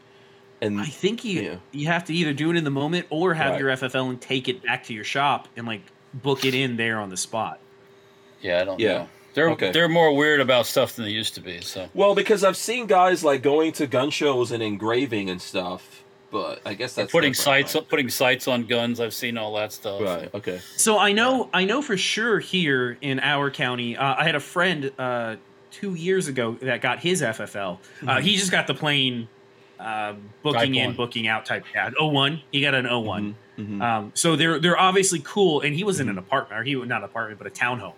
And 0.62 0.80
I 0.80 0.84
think 0.86 1.24
you 1.24 1.40
Yeah. 1.42 1.54
you 1.72 1.86
have 1.86 2.04
to 2.06 2.14
either 2.14 2.32
do 2.32 2.50
it 2.50 2.56
in 2.56 2.64
the 2.64 2.70
moment 2.70 3.06
or 3.10 3.34
have 3.34 3.52
Right. 3.52 3.60
your 3.60 3.70
FFL 3.70 4.10
and 4.10 4.20
take 4.20 4.48
it 4.48 4.62
back 4.62 4.84
to 4.84 4.94
your 4.94 5.04
shop 5.04 5.48
and 5.56 5.66
like 5.66 5.82
book 6.12 6.44
it 6.44 6.54
in 6.54 6.76
there 6.76 6.98
on 6.98 7.08
the 7.08 7.16
spot. 7.16 7.58
Yeah, 8.42 8.60
I 8.60 8.64
don't 8.64 8.78
Yeah. 8.80 8.88
know. 8.92 9.08
They're 9.34 9.50
Okay. 9.50 9.70
they're 9.70 9.88
more 9.88 10.14
weird 10.14 10.40
about 10.40 10.66
stuff 10.66 10.96
than 10.96 11.04
they 11.04 11.12
used 11.12 11.34
to 11.36 11.40
be. 11.40 11.60
So 11.62 11.88
well, 11.94 12.14
because 12.14 12.42
I've 12.44 12.56
seen 12.56 12.86
guys 12.86 13.22
like 13.24 13.42
going 13.42 13.72
to 13.72 13.86
gun 13.86 14.10
shows 14.10 14.50
and 14.50 14.62
engraving 14.62 15.30
and 15.30 15.40
stuff, 15.40 16.02
but 16.32 16.60
I 16.66 16.74
guess 16.74 16.94
that's 16.94 17.10
putting 17.12 17.32
different, 17.32 17.68
sights 17.70 17.86
putting 17.88 18.08
sights 18.10 18.48
on 18.48 18.64
guns. 18.66 18.98
I've 19.00 19.14
seen 19.14 19.38
all 19.38 19.54
that 19.54 19.72
stuff. 19.72 20.00
Right. 20.00 20.20
right. 20.22 20.34
Okay. 20.34 20.60
So 20.76 20.98
I 20.98 21.12
know 21.12 21.48
I 21.54 21.64
know 21.64 21.80
for 21.80 21.96
sure 21.96 22.38
here 22.40 22.98
in 23.00 23.20
our 23.20 23.50
county. 23.50 23.96
Uh, 23.96 24.16
I 24.18 24.24
had 24.24 24.34
a 24.34 24.40
friend 24.40 24.90
uh, 24.98 25.36
two 25.70 25.94
years 25.94 26.26
ago 26.26 26.58
that 26.60 26.80
got 26.80 26.98
his 26.98 27.22
FFL. 27.22 27.78
Uh, 28.06 28.20
he 28.20 28.36
just 28.36 28.50
got 28.50 28.66
the 28.66 28.74
plain 28.74 29.28
uh, 29.80 30.14
booking 30.42 30.72
Type 30.74 30.82
in, 30.82 30.86
one. 30.88 30.96
booking 30.96 31.26
out 31.28 31.46
type. 31.46 31.64
Yeah, 31.74 31.90
Oh 31.98 32.08
one, 32.08 32.42
He 32.52 32.60
got 32.60 32.74
an 32.74 32.86
1 32.86 33.34
Mhm. 33.58 33.82
Um, 33.82 34.12
so 34.14 34.36
they're 34.36 34.58
they're 34.58 34.78
obviously 34.78 35.20
cool, 35.24 35.60
and 35.60 35.74
he 35.74 35.84
was 35.84 36.00
in 36.00 36.08
an 36.08 36.16
apartment, 36.18 36.60
or 36.60 36.64
he 36.64 36.76
was 36.76 36.88
not 36.88 36.98
an 36.98 37.04
apartment, 37.04 37.38
but 37.38 37.46
a 37.46 37.50
townhome. 37.50 37.92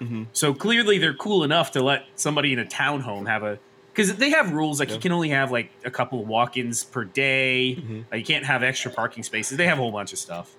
Mhm. 0.00 0.26
So 0.32 0.54
clearly, 0.54 0.96
they're 0.98 1.12
cool 1.14 1.44
enough 1.44 1.70
to 1.72 1.82
let 1.82 2.04
somebody 2.16 2.52
in 2.52 2.58
a 2.58 2.64
townhome 2.64 3.26
have 3.28 3.42
a 3.42 3.58
because 3.92 4.14
they 4.16 4.30
have 4.30 4.52
rules 4.52 4.80
like 4.80 4.90
you 4.90 4.98
can 4.98 5.12
only 5.12 5.28
have 5.28 5.50
like 5.52 5.70
a 5.84 5.90
couple 5.90 6.20
of 6.20 6.26
walk-ins 6.28 6.82
per 6.84 7.04
day. 7.04 7.76
Mhm. 7.78 8.04
Like, 8.10 8.20
you 8.20 8.24
can't 8.24 8.46
have 8.46 8.62
extra 8.62 8.90
parking 8.90 9.22
spaces. 9.22 9.58
They 9.58 9.66
have 9.66 9.78
a 9.78 9.82
whole 9.82 9.92
bunch 9.92 10.14
of 10.14 10.18
stuff. 10.18 10.52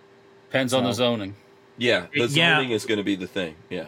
Depends 0.50 0.72
on 0.72 0.84
the 0.84 0.94
zoning. 0.94 1.34
Yeah, 1.80 2.06
the 2.14 2.28
Yeah. 2.28 2.58
zoning 2.58 2.70
is 2.72 2.86
going 2.86 3.00
to 3.00 3.04
be 3.04 3.16
the 3.16 3.26
thing. 3.26 3.56
Yeah. 3.72 3.86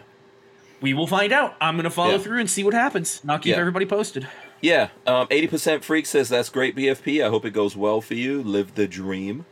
We 0.82 0.96
will 0.96 1.06
find 1.08 1.32
out. 1.32 1.56
I'm 1.62 1.76
gonna 1.78 1.90
follow 1.92 2.14
Yeah. 2.14 2.18
through 2.18 2.40
and 2.40 2.50
see 2.50 2.64
what 2.64 2.74
happens. 2.74 3.20
And 3.22 3.32
I'll 3.32 3.38
keep 3.40 3.52
Yeah. 3.54 3.60
everybody 3.60 3.86
posted. 3.86 4.28
Yeah, 4.62 4.90
um, 5.06 5.28
80% 5.28 5.84
Freak 5.84 6.06
says 6.06 6.30
that's 6.30 6.50
great, 6.50 6.76
BFP. 6.76 7.24
I 7.24 7.30
hope 7.30 7.46
it 7.46 7.52
goes 7.52 7.76
well 7.76 8.02
for 8.02 8.14
you. 8.16 8.42
Live 8.42 8.76
the 8.76 8.88
dream. 8.88 9.46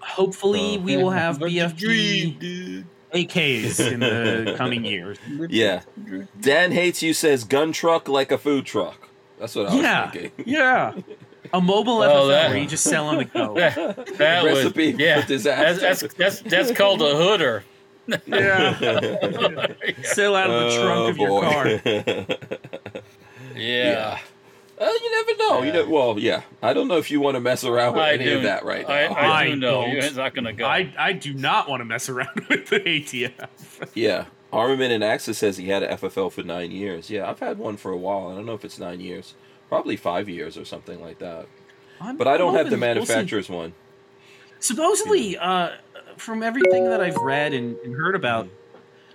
Hopefully, 0.00 0.76
Uh, 0.76 0.80
we 0.80 0.96
will 0.96 1.10
have 1.10 1.38
BFP 1.38 1.70
the 1.78 1.86
dream, 1.86 2.88
AKs 3.14 3.92
in 3.92 4.00
the 4.00 4.54
coming 4.56 4.84
years. 4.84 5.18
Yeah. 5.48 5.82
Dan 6.40 6.72
Hates 6.72 7.02
You 7.02 7.12
says 7.14 7.44
gun 7.44 7.72
truck 7.72 8.08
like 8.08 8.30
a 8.32 8.38
food 8.38 8.64
truck. 8.66 9.08
That's 9.38 9.54
what 9.56 9.70
I 9.70 9.74
Yeah, 9.80 10.04
was 10.04 10.12
thinking. 10.12 10.44
yeah. 10.46 10.92
A 11.52 11.60
mobile 11.60 12.02
Oh, 12.02 12.08
FFL 12.08 12.28
that- 12.28 12.50
where 12.50 12.58
you 12.58 12.66
just 12.68 12.84
sell 12.84 13.06
on 13.08 13.16
the 13.18 13.24
go. 13.24 13.54
That, 13.54 14.06
that 14.18 14.44
was 14.44 14.58
Recipe 14.64 14.92
for 14.92 15.00
yeah. 15.00 15.26
disaster. 15.26 15.80
That's, 15.80 16.00
that's 16.00 16.14
that's 16.14 16.40
that's 16.42 16.72
called 16.78 17.02
a 17.02 17.14
hooder. 17.14 17.62
Yeah. 18.26 18.76
Sell 20.02 20.34
out 20.34 20.50
of 20.50 20.72
the 20.72 20.76
trunk 20.82 20.98
Oh, 20.98 21.06
of 21.08 21.16
your 21.18 21.28
boy. 21.28 21.40
car. 21.40 23.06
Yeah. 23.56 24.18
Uh, 24.82 24.90
you 24.90 25.24
never 25.26 25.38
know. 25.38 25.62
You 25.62 25.72
know. 25.72 25.88
Well, 25.88 26.18
yeah. 26.18 26.42
I 26.62 26.72
don't 26.72 26.88
know 26.88 26.96
if 26.98 27.10
you 27.10 27.20
want 27.20 27.36
to 27.36 27.40
mess 27.40 27.62
around 27.64 27.94
with 27.94 28.02
I 28.02 28.12
any 28.14 28.24
do, 28.24 28.36
of 28.38 28.42
that 28.42 28.64
right 28.64 28.86
now. 28.86 28.94
I, 28.94 29.02
I, 29.04 29.40
I 29.42 29.46
do 29.50 29.56
know. 29.56 29.82
don't. 30.00 30.34
Going 30.34 30.44
to 30.46 30.52
go. 30.52 30.66
I, 30.66 30.92
I 30.98 31.12
do 31.12 31.32
not 31.34 31.68
want 31.68 31.80
to 31.80 31.84
mess 31.84 32.08
around 32.08 32.34
with 32.48 32.68
the 32.68 32.80
ATF. 32.80 33.90
yeah. 33.94 34.26
Armament 34.52 34.92
and 34.92 35.02
Access 35.02 35.38
says 35.38 35.56
he 35.56 35.68
had 35.68 35.82
a 35.82 35.96
FFL 35.96 36.30
for 36.30 36.42
nine 36.42 36.70
years. 36.72 37.08
Yeah, 37.08 37.30
I've 37.30 37.38
had 37.40 37.58
one 37.58 37.76
for 37.78 37.90
a 37.90 37.96
while. 37.96 38.28
I 38.28 38.34
don't 38.34 38.44
know 38.44 38.52
if 38.54 38.64
it's 38.66 38.78
nine 38.78 39.00
years. 39.00 39.34
Probably 39.68 39.96
five 39.96 40.28
years 40.28 40.58
or 40.58 40.64
something 40.66 41.00
like 41.00 41.18
that. 41.20 41.46
I'm 42.00 42.18
But 42.18 42.28
I 42.28 42.36
don't 42.36 42.54
have 42.54 42.66
the 42.68 42.76
hoping- 42.76 42.80
we'll 42.80 42.94
manufacturer's 42.94 43.48
one. 43.48 43.72
Supposedly, 44.60 45.38
uh, 45.38 45.70
from 46.16 46.42
everything 46.42 46.84
that 46.84 47.00
I've 47.00 47.16
read 47.16 47.54
and, 47.54 47.76
and 47.78 47.94
heard 47.94 48.14
about, 48.14 48.48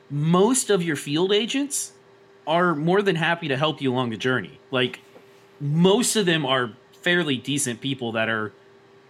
most 0.10 0.69
of 0.69 0.81
your 0.81 0.95
field 0.95 1.31
agents 1.31 1.91
are 2.48 2.73
more 2.76 3.02
than 3.02 3.15
happy 3.15 3.48
to 3.49 3.57
help 3.57 3.81
you 3.81 3.94
along 3.94 4.10
the 4.10 4.18
journey. 4.18 4.60
Like, 4.72 4.99
most 5.59 6.15
of 6.15 6.25
them 6.25 6.45
are 6.45 6.71
fairly 7.01 7.38
decent 7.38 7.81
people 7.81 8.11
that 8.13 8.29
are 8.29 8.51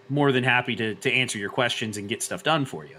more 0.08 0.32
than 0.32 0.44
happy 0.44 0.74
to, 0.76 0.94
to 0.96 1.12
answer 1.12 1.38
your 1.38 1.50
questions 1.50 1.96
and 1.96 2.08
get 2.08 2.22
stuff 2.22 2.42
done 2.42 2.64
for 2.64 2.84
you. 2.86 2.96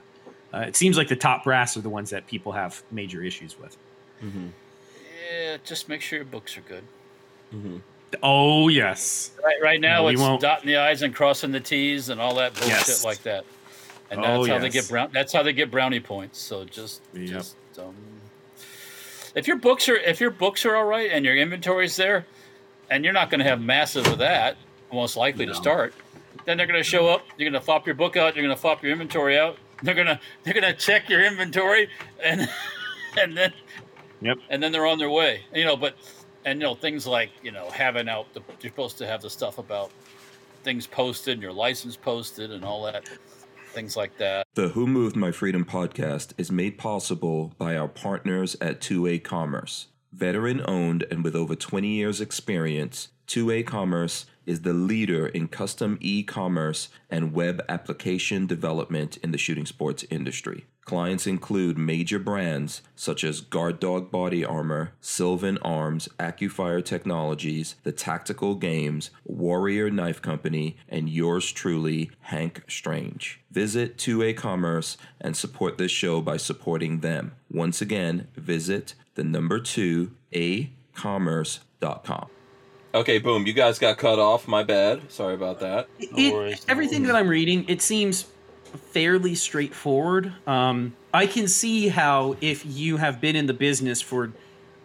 Uh, 0.53 0.59
it 0.59 0.75
seems 0.75 0.97
like 0.97 1.07
the 1.07 1.15
top 1.15 1.43
brass 1.43 1.75
are 1.77 1.81
the 1.81 1.89
ones 1.89 2.09
that 2.09 2.25
people 2.27 2.51
have 2.51 2.81
major 2.91 3.21
issues 3.23 3.57
with. 3.59 3.77
yeah, 4.23 5.57
just 5.63 5.89
make 5.89 6.01
sure 6.01 6.17
your 6.17 6.25
books 6.25 6.57
are 6.57 6.61
good. 6.61 6.83
Oh, 8.23 8.67
yes. 8.67 9.31
Right, 9.43 9.61
right 9.61 9.81
now 9.81 10.03
No, 10.03 10.07
it's 10.09 10.19
won't. 10.21 10.41
dotting 10.41 10.67
the 10.67 10.77
i's 10.77 11.01
and 11.03 11.13
crossing 11.13 11.51
the 11.51 11.59
t's 11.59 12.09
and 12.09 12.19
all 12.19 12.35
that 12.35 12.53
bullshit 12.55 12.69
Yes. 12.69 13.03
like 13.05 13.21
that. 13.23 13.45
And 14.11 14.19
Oh, 14.25 14.45
that's 14.45 14.47
how 14.49 14.57
they 14.59 14.69
get 14.69 14.89
brown. 14.89 15.09
That's 15.13 15.31
how 15.33 15.43
they 15.43 15.53
get 15.53 15.69
brownie 15.69 15.99
points. 15.99 16.39
So 16.39 16.65
just, 16.65 17.01
Yep. 17.13 17.27
just 17.27 17.55
um, 17.77 17.93
if 19.35 19.47
your 19.47 19.57
books 19.57 19.87
are 19.87 19.95
if 19.95 20.19
your 20.19 20.31
books 20.31 20.65
are 20.65 20.75
all 20.75 20.85
right 20.85 21.11
and 21.11 21.23
your 21.23 21.35
inventory's 21.37 21.95
there, 21.95 22.25
and 22.89 23.03
you're 23.03 23.13
not 23.13 23.29
going 23.29 23.39
to 23.39 23.45
have 23.45 23.61
massive 23.61 24.07
of 24.07 24.17
that, 24.19 24.57
most 24.91 25.15
likely 25.17 25.45
to 25.45 25.53
start, 25.53 25.93
then 26.45 26.57
they're 26.57 26.67
going 26.67 26.79
to 26.79 26.83
show 26.83 27.07
up. 27.07 27.23
You're 27.37 27.49
going 27.49 27.59
to 27.59 27.65
flop 27.65 27.85
your 27.85 27.95
book 27.95 28.17
out. 28.17 28.35
You're 28.35 28.43
going 28.45 28.55
to 28.55 28.61
flop 28.61 28.81
your 28.83 28.91
inventory 28.91 29.37
out. 29.37 29.57
They're 29.81 29.95
gonna 29.95 30.19
they're 30.43 30.53
gonna 30.53 30.73
check 30.73 31.09
your 31.09 31.23
inventory 31.23 31.89
and 32.21 32.49
and 33.17 33.37
then 33.37 33.53
Yep. 34.21 34.37
and 34.49 34.61
then 34.61 34.73
they're 34.73 34.85
on 34.85 34.97
their 34.97 35.09
way. 35.09 35.45
You 35.55 35.63
know, 35.63 35.77
but 35.77 35.95
and 36.43 36.59
you 36.59 36.67
know 36.67 36.75
things 36.75 37.07
like 37.07 37.29
you 37.41 37.51
know 37.51 37.69
having 37.69 38.09
out 38.09 38.33
the 38.33 38.41
you're 38.61 38.71
supposed 38.71 38.97
to 38.97 39.07
have 39.07 39.21
the 39.21 39.29
stuff 39.29 39.57
about 39.57 39.91
things 40.63 40.85
posted 40.85 41.33
and 41.33 41.41
your 41.41 41.53
license 41.53 41.95
posted 41.95 42.51
and 42.51 42.65
all 42.65 42.83
that 42.83 43.09
things 43.69 43.95
like 43.95 44.17
that. 44.17 44.45
The 44.55 44.69
Who 44.69 44.85
Moved 44.87 45.15
My 45.15 45.31
Freedom 45.31 45.63
podcast 45.63 46.33
is 46.37 46.51
made 46.51 46.77
possible 46.77 47.53
by 47.57 47.77
our 47.77 47.87
partners 47.87 48.57
at 48.59 48.81
2A 48.81 49.23
Commerce. 49.23 49.87
Veteran 50.11 50.61
owned 50.67 51.05
and 51.11 51.23
with 51.23 51.35
over 51.35 51.55
20 51.55 51.87
years' 51.87 52.19
experience, 52.19 53.09
2A 53.27 53.65
Commerce 53.65 54.25
is 54.47 54.61
the 54.61 54.73
leader 54.73 55.27
in 55.27 55.47
custom 55.47 55.99
e 56.01 56.23
commerce 56.23 56.89
and 57.11 57.33
web 57.33 57.61
application 57.69 58.47
development 58.47 59.17
in 59.17 59.31
the 59.31 59.37
shooting 59.37 59.67
sports 59.67 60.03
industry. 60.09 60.65
Clients 60.89 61.27
include 61.27 61.77
major 61.77 62.17
brands 62.17 62.81
such 62.95 63.23
as 63.23 63.41
Guard 63.41 63.79
Dog 63.79 64.09
Body 64.09 64.43
Armor, 64.43 64.93
Sylvan 64.99 65.59
Arms, 65.59 66.09
AccuFire 66.17 66.83
Technologies, 66.83 67.75
The 67.83 67.91
Tactical 67.91 68.55
Games, 68.55 69.11
Warrior 69.23 69.91
Knife 69.91 70.19
Company, 70.19 70.77
and 70.87 71.07
yours 71.07 71.51
truly, 71.51 72.09
Hank 72.21 72.63
Strange. 72.67 73.39
Visit 73.51 73.99
2A 73.99 74.35
Commerce 74.35 74.97
and 75.21 75.37
support 75.37 75.77
this 75.77 75.91
show 75.91 76.21
by 76.21 76.37
supporting 76.37 77.01
them. 77.01 77.33
Once 77.51 77.83
again, 77.83 78.27
visit 78.35 78.95
the 79.19 79.23
number 79.25 79.59
2 79.59 80.11
acommerce.com. 80.33 82.29
Okay, 82.93 83.19
boom. 83.19 83.45
You 83.45 83.51
guys 83.53 83.77
got 83.77 83.97
cut 83.97 84.17
off. 84.17 84.47
My 84.47 84.63
bad. 84.63 85.11
Sorry 85.11 85.33
about 85.35 85.59
that. 85.59 85.89
It- 85.99 86.33
worries, 86.33 86.65
no 86.65 86.71
everything 86.71 87.03
that 87.03 87.15
I'm 87.15 87.27
reading, 87.27 87.65
it 87.67 87.81
seems 87.81 88.25
fairly 88.91 89.35
straightforward. 89.35 90.33
Um, 90.47 90.95
I 91.13 91.27
can 91.27 91.47
see 91.49 91.89
how 91.89 92.37
if 92.39 92.65
you 92.65 92.97
have 92.97 93.19
been 93.19 93.35
in 93.35 93.45
the 93.45 93.53
business 93.53 94.01
for 94.01 94.31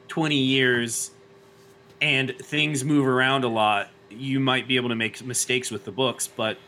20 0.09 0.37
years 0.37 1.13
and 2.01 2.35
things 2.39 2.85
move 2.85 3.07
around 3.07 3.45
a 3.45 3.49
lot, 3.49 3.89
you 4.11 4.41
might 4.41 4.67
be 4.67 4.77
able 4.77 4.89
to 4.89 4.95
make 4.97 5.25
mistakes 5.25 5.71
with 5.71 5.85
the 5.85 5.93
books. 5.93 6.27
But 6.27 6.59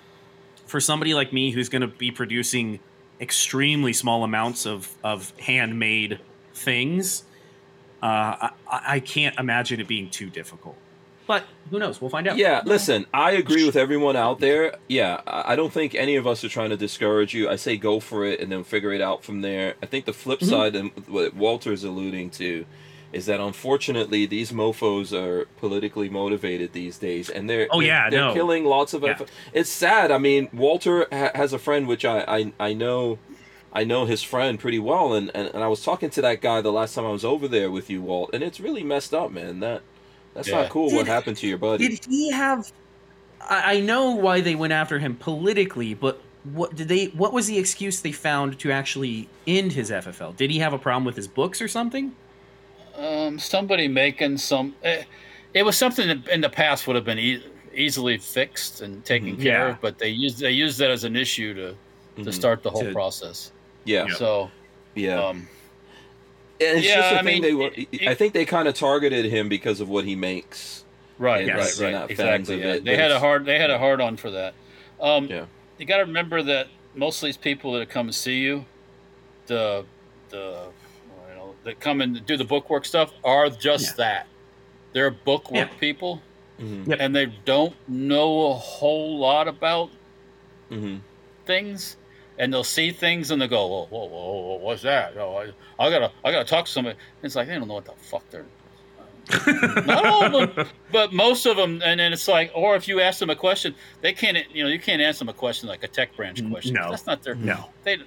for 0.66 0.78
somebody 0.80 1.14
like 1.14 1.32
me 1.32 1.50
who's 1.50 1.68
going 1.68 1.82
to 1.82 1.88
be 1.88 2.12
producing 2.12 2.78
extremely 3.20 3.92
small 3.92 4.24
amounts 4.24 4.66
of, 4.66 4.94
of 5.02 5.32
handmade 5.38 6.20
things, 6.54 7.24
uh, 8.02 8.48
I, 8.70 8.82
I 8.86 9.00
can't 9.00 9.38
imagine 9.38 9.80
it 9.80 9.88
being 9.88 10.10
too 10.10 10.30
difficult. 10.30 10.76
But 11.26 11.42
who 11.70 11.80
knows? 11.80 12.00
We'll 12.00 12.10
find 12.10 12.28
out. 12.28 12.36
Yeah, 12.36 12.62
listen, 12.64 13.06
I 13.12 13.32
agree 13.32 13.64
with 13.66 13.74
everyone 13.74 14.14
out 14.14 14.38
there. 14.38 14.76
Yeah, 14.88 15.22
I 15.26 15.56
don't 15.56 15.72
think 15.72 15.96
any 15.96 16.14
of 16.14 16.24
us 16.24 16.44
are 16.44 16.48
trying 16.48 16.70
to 16.70 16.76
discourage 16.76 17.34
you. 17.34 17.48
I 17.48 17.56
say 17.56 17.76
go 17.76 17.98
for 17.98 18.24
it 18.24 18.38
and 18.40 18.52
then 18.52 18.62
figure 18.62 18.92
it 18.92 19.00
out 19.00 19.24
from 19.24 19.40
there. 19.40 19.74
I 19.82 19.86
think 19.86 20.04
the 20.04 20.12
flip 20.12 20.38
Mm-hmm. 20.38 20.48
side, 20.50 20.76
and 20.76 20.90
what 21.08 21.34
Walter's 21.34 21.82
alluding 21.82 22.30
to, 22.30 22.64
is 23.12 23.26
that 23.26 23.40
unfortunately 23.40 24.26
these 24.26 24.52
mofo's 24.52 25.12
are 25.12 25.46
politically 25.58 26.08
motivated 26.08 26.72
these 26.74 26.96
days, 26.98 27.28
and 27.28 27.50
they're 27.50 27.66
Oh, 27.72 27.80
yeah, 27.80 28.08
they're 28.08 28.20
no. 28.20 28.32
killing 28.32 28.64
lots 28.64 28.94
of. 28.94 29.02
Yeah. 29.02 29.18
It's 29.52 29.70
sad. 29.70 30.12
I 30.12 30.18
mean, 30.18 30.48
Walter 30.52 31.08
ha- 31.10 31.32
has 31.34 31.52
a 31.52 31.58
friend 31.58 31.88
which 31.88 32.04
I 32.04 32.20
I, 32.28 32.52
I 32.60 32.72
know. 32.72 33.18
I 33.76 33.84
know 33.84 34.06
his 34.06 34.22
friend 34.22 34.58
pretty 34.58 34.78
well, 34.78 35.12
and, 35.12 35.30
and, 35.34 35.48
and 35.54 35.62
I 35.62 35.68
was 35.68 35.82
talking 35.84 36.08
to 36.10 36.22
that 36.22 36.40
guy 36.40 36.62
the 36.62 36.72
last 36.72 36.94
time 36.94 37.04
I 37.04 37.10
was 37.10 37.26
over 37.26 37.46
there 37.46 37.70
with 37.70 37.90
you, 37.90 38.00
Walt, 38.00 38.30
and 38.32 38.42
it's 38.42 38.58
really 38.58 38.82
messed 38.82 39.12
up, 39.12 39.30
man. 39.30 39.60
That 39.60 39.82
that's 40.34 40.48
Yeah. 40.48 40.62
not 40.62 40.70
cool. 40.70 40.90
what 40.92 41.06
happened 41.06 41.36
to 41.38 41.46
your 41.46 41.58
buddy? 41.58 41.88
Did 41.88 42.04
he 42.08 42.30
have? 42.32 42.72
I 43.40 43.76
I 43.76 43.80
know 43.80 44.12
why 44.12 44.40
they 44.40 44.54
went 44.54 44.72
after 44.72 44.98
him 44.98 45.14
politically, 45.16 45.92
but 45.92 46.22
what 46.44 46.74
did 46.74 46.88
they? 46.88 47.06
What 47.08 47.34
was 47.34 47.46
the 47.48 47.58
excuse 47.58 48.00
they 48.00 48.12
found 48.12 48.58
to 48.60 48.72
actually 48.72 49.28
end 49.46 49.72
his 49.72 49.90
FFL? 49.90 50.34
Did 50.36 50.50
he 50.50 50.58
have 50.60 50.72
a 50.72 50.78
problem 50.78 51.04
with 51.04 51.16
his 51.16 51.28
books 51.28 51.60
or 51.60 51.68
something? 51.68 52.14
Um, 52.96 53.38
somebody 53.38 53.88
making 53.88 54.38
some. 54.38 54.74
eh, 54.82 55.02
It 55.52 55.64
was 55.64 55.76
something 55.76 56.08
that 56.08 56.28
in 56.28 56.40
the 56.40 56.48
past 56.48 56.86
would 56.86 56.96
have 56.96 57.04
been 57.04 57.18
e- 57.18 57.42
easily 57.74 58.16
fixed 58.18 58.80
and 58.80 59.04
taken 59.04 59.36
Mhm. 59.36 59.42
care 59.42 59.66
Yeah. 59.66 59.70
of, 59.72 59.80
but 59.82 59.98
they 59.98 60.08
used 60.08 60.38
they 60.38 60.50
used 60.52 60.78
that 60.78 60.90
as 60.90 61.04
an 61.04 61.14
issue 61.14 61.52
to 61.54 61.74
to 62.24 62.30
Mhm. 62.30 62.32
start 62.32 62.62
the 62.62 62.70
whole 62.70 62.84
To- 62.84 62.92
process. 62.92 63.52
Yeah, 63.86 64.08
So, 64.16 64.50
yeah. 64.94 65.24
um, 65.24 65.48
And 66.60 66.78
it's 66.78 66.86
yeah, 66.86 66.96
just 66.96 67.12
a 67.12 67.14
I 67.20 67.22
thing 67.22 67.26
mean, 67.26 67.42
they 67.42 67.54
were. 67.54 67.70
it- 67.74 68.06
I 68.08 68.14
think 68.14 68.34
they 68.34 68.44
kind 68.44 68.66
of 68.68 68.74
targeted 68.74 69.24
him 69.26 69.48
because 69.48 69.80
of 69.80 69.88
what 69.88 70.04
he 70.04 70.14
makes. 70.16 70.84
right, 71.18 71.46
Yes. 71.46 71.80
right, 71.80 71.86
right, 71.86 71.92
not 72.00 72.08
fans 72.12 72.50
exactly. 72.50 72.54
of 72.56 72.60
yeah. 72.60 72.74
it, 72.74 72.84
They 72.84 72.96
had 72.96 73.10
a 73.10 73.18
hard 73.18 73.46
they 73.46 73.58
had 73.58 73.70
a 73.70 73.78
hard 73.78 74.00
on 74.02 74.16
for 74.18 74.30
that. 74.32 74.52
Um, 75.00 75.26
Yeah. 75.28 75.46
You 75.78 75.86
got 75.86 75.98
to 75.98 76.04
remember 76.04 76.42
that 76.42 76.68
most 76.94 77.22
of 77.22 77.26
these 77.26 77.36
people 77.38 77.72
that 77.72 77.88
come 77.88 78.06
and 78.06 78.14
see 78.14 78.38
you, 78.40 78.64
the 79.46 79.84
the 80.30 80.68
you 81.30 81.34
know 81.36 81.54
that 81.64 81.78
come 81.80 82.00
and 82.02 82.24
do 82.26 82.36
the 82.36 82.44
bookwork 82.44 82.84
stuff 82.84 83.12
are 83.24 83.48
just 83.48 83.90
Yeah. 83.98 84.04
that. 84.04 84.26
They're 84.92 85.10
bookwork 85.10 85.70
Yeah. 85.72 85.78
people, 85.78 86.22
Mhm. 86.60 86.86
Yep. 86.88 86.98
and 87.00 87.14
they 87.16 87.26
don't 87.44 87.74
know 87.88 88.46
a 88.50 88.54
whole 88.54 89.18
lot 89.18 89.46
about 89.48 89.90
Mhm. 90.70 91.00
things 91.44 91.96
and 92.38 92.52
they'll 92.52 92.64
see 92.64 92.90
things 92.90 93.30
and 93.30 93.40
they'll 93.40 93.48
go, 93.48 93.66
whoa, 93.66 93.86
whoa, 93.86 94.04
whoa, 94.06 94.40
whoa 94.42 94.56
what's 94.56 94.82
that? 94.82 95.16
Oh, 95.16 95.36
I, 95.36 95.84
I 95.84 95.90
gotta, 95.90 96.12
I 96.24 96.32
gotta 96.32 96.44
talk 96.44 96.66
to 96.66 96.70
somebody. 96.70 96.96
It's 97.22 97.34
like 97.36 97.48
they 97.48 97.54
don't 97.54 97.68
know 97.68 97.74
what 97.74 97.84
the 97.84 97.92
fuck 98.00 98.22
they're. 98.30 98.44
Not 99.86 100.06
all 100.06 100.36
of 100.42 100.54
them, 100.54 100.66
but 100.92 101.12
most 101.12 101.46
of 101.46 101.56
them. 101.56 101.82
And 101.84 101.98
then 101.98 102.12
it's 102.12 102.28
like, 102.28 102.52
or 102.54 102.76
if 102.76 102.86
you 102.86 103.00
ask 103.00 103.18
them 103.18 103.30
a 103.30 103.34
question, 103.34 103.74
they 104.00 104.12
can't. 104.12 104.38
You 104.52 104.62
know, 104.62 104.70
you 104.70 104.78
can't 104.78 105.02
ask 105.02 105.18
them 105.18 105.28
a 105.28 105.32
question 105.32 105.68
like 105.68 105.82
a 105.82 105.88
tech 105.88 106.14
branch 106.14 106.48
question. 106.48 106.74
no. 106.74 106.90
that's 106.90 107.06
not 107.06 107.22
their. 107.24 107.34
No, 107.34 107.70
They, 107.82 107.98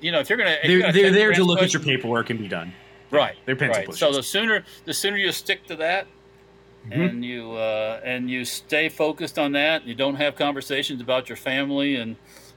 you 0.00 0.12
know, 0.12 0.20
if 0.20 0.28
you're 0.28 0.38
gonna, 0.38 0.58
if 0.62 0.70
you 0.70 0.78
they're 0.78 0.80
got 0.82 0.90
a 0.90 0.92
they're 0.92 1.10
there 1.10 1.30
to 1.30 1.36
branch 1.36 1.48
look 1.48 1.62
at 1.62 1.72
your 1.72 1.82
paperwork 1.82 2.30
and 2.30 2.38
be 2.38 2.46
done. 2.46 2.72
Right. 3.10 3.34
They're 3.46 3.56
pencil 3.56 3.82
right. 3.82 3.94
So 3.94 4.12
the 4.12 4.22
sooner 4.22 4.64
the 4.84 4.94
sooner 4.94 5.16
you 5.16 5.32
stick 5.32 5.66
to 5.66 5.76
that 5.76 6.06
Mhm. 6.88 7.10
and 7.10 7.24
you 7.24 7.52
uh, 7.52 8.00
and 8.04 8.30
you 8.30 8.44
stay 8.44 8.88
focused 8.88 9.38
on 9.38 9.52
that, 9.52 9.86
you 9.86 9.94
don't 9.94 10.16
have 10.16 10.34
conversations 10.36 11.00
about 11.00 11.28
your 11.28 11.36
family 11.36 11.96
and 11.96 12.16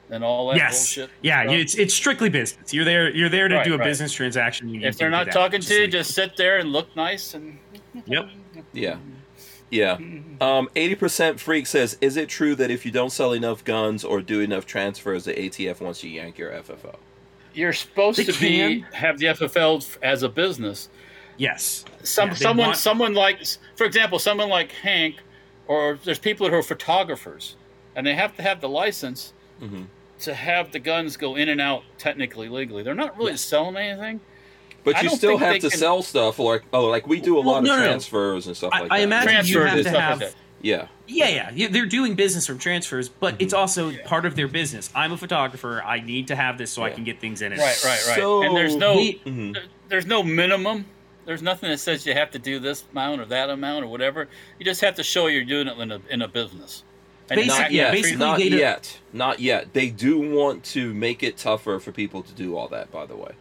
and 0.10 0.23
all 0.23 0.48
that 0.49 0.57
yes, 0.57 0.95
bullshit. 0.95 1.10
yeah, 1.22 1.44
stuff. 1.44 1.56
it's 1.56 1.76
it's 1.76 1.94
strictly 1.94 2.30
business. 2.30 2.73
You're 2.73 2.86
there. 2.86 3.10
You're 3.15 3.30
there 3.30 3.48
to 3.48 3.56
Right, 3.56 3.65
do 3.65 3.73
a 3.73 3.77
right. 3.77 3.86
business 3.86 4.11
transaction. 4.14 4.69
You 4.69 4.82
if 4.88 4.98
they're 4.98 5.10
not 5.10 5.32
talking 5.32 5.61
to 5.61 5.73
you, 5.73 5.82
leave 5.82 5.91
just 5.91 6.14
sit 6.14 6.38
there 6.38 6.57
and 6.57 6.72
look 6.72 6.95
nice 6.95 7.34
and 7.34 7.57
yep. 8.06 8.30
Yeah. 8.73 8.98
Yeah. 9.72 9.94
Um, 10.41 10.69
80% 10.76 11.40
Freak 11.40 11.65
says, 11.65 11.98
Is 11.99 12.18
it 12.18 12.30
true 12.30 12.53
that 12.56 12.69
if 12.69 12.86
you 12.86 12.91
don't 12.91 13.10
sell 13.10 13.34
enough 13.34 13.64
guns 13.64 14.06
or 14.06 14.22
do 14.22 14.40
enough 14.40 14.65
transfers, 14.65 15.26
the 15.26 15.34
ATF 15.34 15.82
wants 15.82 16.03
you 16.03 16.11
to 16.11 16.15
yank 16.15 16.38
your 16.38 16.52
FFL? 16.52 16.95
you're 17.53 17.73
supposed 17.73 18.19
They 18.19 18.26
to 18.26 18.40
be 18.40 18.57
can. 18.82 18.82
have 18.94 19.18
the 19.18 19.27
FFL 19.27 19.98
as 20.03 20.23
a 20.23 20.30
business. 20.30 20.90
Yes. 21.38 21.84
Some 22.03 22.30
Yeah, 22.30 22.36
someone 22.36 22.68
want- 22.68 22.77
someone 22.77 23.14
like 23.15 23.40
for 23.76 23.86
example, 23.86 24.19
someone 24.19 24.49
like 24.49 24.72
Hank 24.73 25.15
or 25.68 25.98
there's 26.03 26.19
people 26.19 26.48
who 26.49 26.56
are 26.56 26.61
photographers 26.64 27.56
and 27.95 28.06
they 28.06 28.14
have 28.14 28.36
to 28.36 28.44
have 28.44 28.61
the 28.61 28.69
license 28.69 29.34
Mhm. 29.61 29.86
To 30.22 30.34
have 30.34 30.72
the 30.72 30.80
guns 30.80 31.18
go 31.18 31.36
in 31.36 31.50
and 31.50 31.60
out 31.62 31.84
technically 31.98 32.50
legally. 32.50 32.84
They're 32.84 32.94
not 32.96 33.18
really 33.18 33.38
selling 33.38 33.76
anything, 33.78 34.22
But 34.84 34.96
I 34.98 35.02
you 35.02 35.10
still 35.10 35.38
have 35.38 35.56
to 35.60 35.70
can- 35.70 35.78
sell 35.80 36.02
stuff, 36.02 36.40
like 36.40 36.64
oh, 36.74 36.86
like 36.86 37.08
we 37.08 37.20
do 37.22 37.38
a 37.38 37.42
Well, 37.42 37.56
lot 37.56 37.64
no, 37.64 37.74
of 37.74 37.80
no, 37.80 37.84
no. 37.86 37.90
transfers 37.92 38.48
and 38.48 38.56
stuff 38.56 38.72
I- 38.74 38.82
like 38.82 38.92
I 38.92 38.98
that. 39.00 39.04
imagine 39.04 39.46
you 39.48 39.60
have 39.62 39.84
to 39.84 39.90
have- 39.90 40.22
like. 40.22 40.34
Yeah, 40.62 40.88
Yeah, 41.06 41.28
yeah, 41.30 41.52
yeah, 41.54 41.68
they're 41.70 41.86
doing 41.86 42.16
business 42.16 42.48
from 42.48 42.58
transfers, 42.58 43.08
but 43.08 43.36
it's 43.40 43.54
Mm-hmm. 43.54 43.60
also 43.62 43.92
part 44.06 44.26
of 44.26 44.36
their 44.36 44.48
business. 44.48 44.90
I'm 44.96 45.12
a 45.12 45.18
photographer. 45.18 45.84
I 45.86 46.00
need 46.00 46.28
to 46.30 46.36
have 46.36 46.58
this 46.58 46.72
so 46.72 46.82
I 46.82 46.90
can 46.90 47.04
get 47.04 47.20
things 47.22 47.44
in 47.44 47.52
it. 47.54 47.60
Right, 47.60 47.84
right, 47.86 48.08
right. 48.08 48.18
So- 48.18 48.42
and 48.42 48.56
there's 48.58 48.76
no 48.76 48.96
We- 48.96 49.22
Mhm. 49.26 49.54
there- 49.54 49.64
there's 49.90 50.08
no 50.08 50.24
minimum. 50.24 50.86
There's 51.26 51.44
nothing 51.44 51.70
that 51.70 51.78
says 51.80 52.06
you 52.08 52.14
have 52.14 52.32
to 52.32 52.40
do 52.40 52.58
this 52.58 52.84
amount 52.92 53.22
or 53.22 53.26
that 53.26 53.52
amount 53.52 53.84
or 53.86 53.88
whatever. 53.90 54.28
You 54.58 54.66
just 54.66 54.82
have 54.82 54.96
to 54.96 55.04
show 55.04 55.28
you're 55.28 55.44
doing 55.44 55.68
it 55.68 55.78
in 55.78 55.92
a 55.92 56.00
in 56.10 56.22
a 56.24 56.28
business. 56.28 56.84
And 57.30 57.38
Basic- 57.39 57.47
not- 57.49 57.72
yeah, 57.72 57.89
treat- 57.89 58.02
basically 58.03 58.26
not 58.26 58.38
they 58.38 58.49
do- 58.49 58.57
yet, 58.57 58.99
not 59.14 59.39
yet. 59.39 59.73
They 59.73 59.89
do 59.89 60.19
want 60.19 60.64
to 60.65 60.93
make 60.93 61.23
it 61.23 61.38
tougher 61.38 61.80
for 61.80 61.91
people 61.91 62.22
to 62.22 62.34
do 62.34 62.56
all 62.56 62.68
that. 62.68 62.91
By 62.91 63.06
the 63.07 63.15
way, 63.15 63.31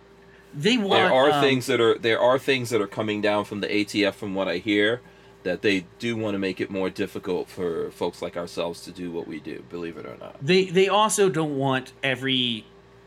They 0.54 0.78
want. 0.78 0.90
there 0.90 1.12
are 1.12 1.30
um, 1.32 1.42
things 1.42 1.66
that 1.66 1.80
are 1.80 1.98
there 1.98 2.18
are 2.20 2.38
things 2.38 2.70
that 2.70 2.80
are 2.80 2.86
coming 2.86 3.20
down 3.20 3.44
from 3.44 3.60
the 3.60 3.66
ATF, 3.68 4.14
from 4.14 4.34
what 4.34 4.48
I 4.48 4.56
hear, 4.58 5.02
that 5.42 5.60
they 5.60 5.84
do 5.98 6.16
want 6.16 6.34
to 6.34 6.38
make 6.38 6.60
it 6.62 6.70
more 6.70 6.88
difficult 6.88 7.48
for 7.50 7.90
folks 7.90 8.22
like 8.22 8.36
ourselves 8.38 8.80
to 8.84 8.90
do 8.90 9.10
what 9.10 9.28
we 9.28 9.38
do. 9.40 9.62
Believe 9.68 9.98
it 9.98 10.06
or 10.06 10.16
not. 10.18 10.36
They 10.40 10.64
they 10.64 10.88
also 10.88 11.28
don't 11.28 11.58
want 11.58 11.92
every 12.02 12.64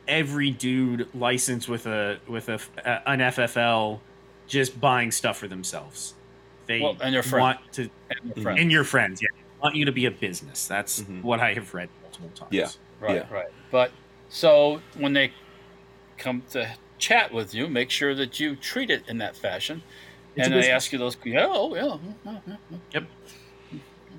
every 0.07 0.51
dude 0.51 1.07
licensed 1.15 1.67
with 1.67 1.87
a 1.87 2.19
with 2.27 2.49
a 2.49 2.59
uh, 2.85 2.99
an 3.07 3.19
FFL 3.19 3.99
just 4.47 4.79
buying 4.79 5.09
stuff 5.11 5.37
for 5.39 5.47
themselves. 5.47 6.13
They 6.67 6.81
Well, 6.81 6.95
and 7.01 7.15
their 7.15 7.23
friend. 7.23 7.41
want 7.41 7.71
to 7.73 7.89
and 8.11 8.35
your 8.35 8.43
friends. 8.43 8.59
and 8.61 8.71
your 8.71 8.83
friends. 8.83 9.21
Yeah, 9.23 9.27
want 9.61 9.75
you 9.75 9.85
to 9.85 9.91
be 9.91 10.05
a 10.05 10.11
business. 10.11 10.67
That's 10.67 11.01
Mhm. 11.01 11.23
what 11.23 11.39
I 11.39 11.53
have 11.53 11.73
read 11.73 11.89
multiple 12.01 12.29
times. 12.35 12.51
Yeah. 12.51 12.67
Right, 12.99 13.15
Yeah. 13.15 13.25
right. 13.33 13.47
But 13.71 13.91
so 14.29 14.81
when 14.97 15.13
they 15.13 15.31
come 16.17 16.43
to 16.51 16.67
chat 16.97 17.31
with 17.31 17.53
you, 17.53 17.67
make 17.67 17.89
sure 17.91 18.15
that 18.15 18.39
you 18.39 18.55
treat 18.55 18.89
it 18.89 19.03
in 19.07 19.17
that 19.19 19.35
fashion. 19.35 19.83
It's 20.35 20.47
and 20.47 20.55
they 20.55 20.69
ask 20.71 20.91
you 20.91 20.99
those, 20.99 21.17
yeah, 21.23 21.47
oh, 21.49 21.75
yeah, 21.75 21.97
yeah, 22.25 22.39
yeah, 22.47 22.55
yeah. 22.93 22.99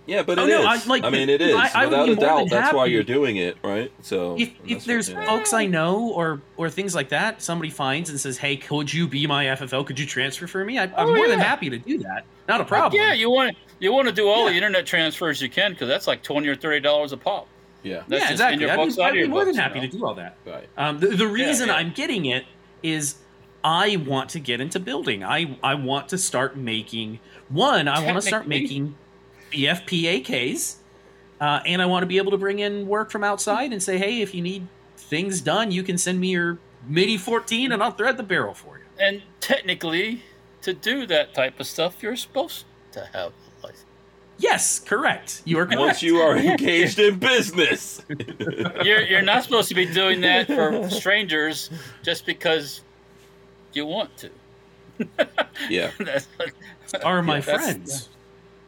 Yeah, 0.07 0.23
but 0.23 0.39
Oh, 0.39 0.45
it 0.45 0.49
no, 0.49 0.73
is. 0.73 0.89
I- 0.89 1.01
I, 1.07 1.11
mean, 1.11 1.29
it 1.29 1.43
is 1.43 1.55
I- 1.55 1.83
I 1.83 1.85
without 1.85 2.09
a 2.09 2.17
doubt. 2.17 2.39
than 2.39 2.49
That's 2.49 2.73
why 2.73 2.87
you're 2.87 3.03
doing 3.03 3.37
it, 3.37 3.59
right? 3.63 3.93
So 4.01 4.37
If, 4.39 4.53
if 4.67 4.85
there's 4.87 5.13
what- 5.13 5.21
yeah. 5.23 5.27
folks 5.29 5.53
I 5.53 5.67
know 5.67 6.09
or 6.13 6.41
or 6.57 6.71
things 6.71 6.95
like 6.95 7.11
that, 7.11 7.43
somebody 7.43 7.69
finds 7.69 8.09
and 8.09 8.19
says, 8.19 8.39
"Hey, 8.39 8.57
could 8.57 8.91
you 8.91 9.07
be 9.07 9.27
my 9.27 9.45
FFL? 9.49 9.85
Could 9.85 9.99
you 10.01 10.07
transfer 10.07 10.47
for 10.47 10.65
me?" 10.65 10.79
I, 10.79 10.85
I'm 10.85 10.93
Oh, 10.97 11.15
more 11.15 11.29
than 11.29 11.39
happy 11.41 11.69
to 11.69 11.77
do 11.77 11.99
that. 11.99 12.25
Not 12.49 12.63
a 12.63 12.65
problem. 12.65 12.99
Yeah, 13.01 13.13
you 13.13 13.29
want 13.29 13.55
to 13.55 13.68
you 13.81 13.93
want 13.93 14.09
to 14.09 14.15
do 14.15 14.29
all 14.29 14.47
the 14.47 14.53
internet 14.55 14.87
transfers 14.87 15.41
you 15.43 15.49
can 15.49 15.73
because 15.73 15.89
that's 15.89 16.07
like 16.07 16.23
twenty 16.23 16.49
or 16.49 16.55
thirty 16.57 16.81
dollars 16.81 17.13
a 17.13 17.17
pop. 17.17 17.47
yeah, 17.83 18.03
That's 18.09 18.23
yeah, 18.25 18.31
just 18.31 18.43
in 18.43 18.61
exactly. 18.61 18.65
your 18.67 18.71
I'd 18.71 18.97
be, 18.97 19.03
I'd 19.03 19.13
be 19.13 19.19
your 19.21 19.29
more 19.29 19.45
than 19.45 19.55
books, 19.55 19.57
you 19.57 19.63
happy 19.63 19.81
know? 19.81 19.87
to 19.87 19.99
do 19.99 20.07
all 20.07 20.15
that. 20.15 20.37
right. 20.47 20.69
Um, 20.77 20.99
the, 21.01 21.09
the 21.09 21.27
reason 21.29 21.69
yeah. 21.69 21.75
I'm 21.77 21.93
getting 21.93 22.27
it 22.27 22.45
is 22.83 23.17
I 23.65 23.97
want 23.97 24.31
to 24.31 24.41
get 24.41 24.61
into 24.61 24.79
building. 24.81 25.23
I 25.25 25.57
I 25.63 25.75
want 25.75 26.09
to 26.11 26.19
start 26.19 26.57
making 26.57 27.21
one. 27.49 27.89
I 27.89 28.05
want 28.05 28.17
to 28.17 28.23
start 28.23 28.43
Technically- 28.45 28.81
making 28.81 28.95
BFPAKs, 29.53 30.77
uh, 31.41 31.61
and 31.67 31.81
I 31.83 31.87
want 31.87 32.03
to 32.03 32.07
be 32.07 32.19
able 32.19 32.31
to 32.33 32.39
bring 32.39 32.59
in 32.59 32.87
work 32.87 33.11
from 33.11 33.25
outside 33.25 33.73
and 33.73 33.83
say, 33.83 33.99
hey, 33.99 34.21
if 34.21 34.35
you 34.35 34.43
need 34.43 34.67
things 34.97 35.41
done, 35.41 35.71
you 35.71 35.83
can 35.83 35.97
send 35.99 36.21
me 36.21 36.29
your 36.29 36.59
mini 36.87 37.17
14 37.17 37.73
and 37.73 37.83
I'll 37.83 37.91
thread 37.93 38.17
the 38.17 38.23
barrel 38.23 38.55
for 38.55 38.79
you. 38.79 38.85
And 39.01 39.23
technically, 39.41 40.23
to 40.63 40.73
do 40.75 41.07
that 41.07 41.35
type 41.35 41.59
of 41.61 41.67
stuff, 41.67 42.03
you're 42.03 42.17
supposed 42.17 42.65
to 42.93 43.01
have 43.13 43.33
a 43.33 43.33
license. 43.37 43.48
Yes, 44.39 44.79
correct. 44.79 45.43
You 45.45 45.59
are 45.59 45.67
correct. 45.67 45.81
Once 45.81 46.03
you 46.03 46.19
are 46.19 46.37
engaged 46.39 46.99
in 46.99 47.19
business, 47.19 48.01
You're 48.85 49.01
you're 49.03 49.23
not 49.23 49.43
supposed 49.43 49.69
to 49.69 49.75
be 49.75 49.85
doing 49.87 50.21
that 50.23 50.47
for 50.47 50.89
strangers 50.91 51.71
just 52.03 52.25
because 52.25 52.83
you 53.73 53.85
want 53.87 54.17
to. 54.19 54.31
yeah, 55.69 55.91
That's, 55.99 56.27
are 57.05 57.23
my 57.23 57.37
Yeah, 57.37 57.41
that's- 57.41 57.65
friends. 57.65 58.09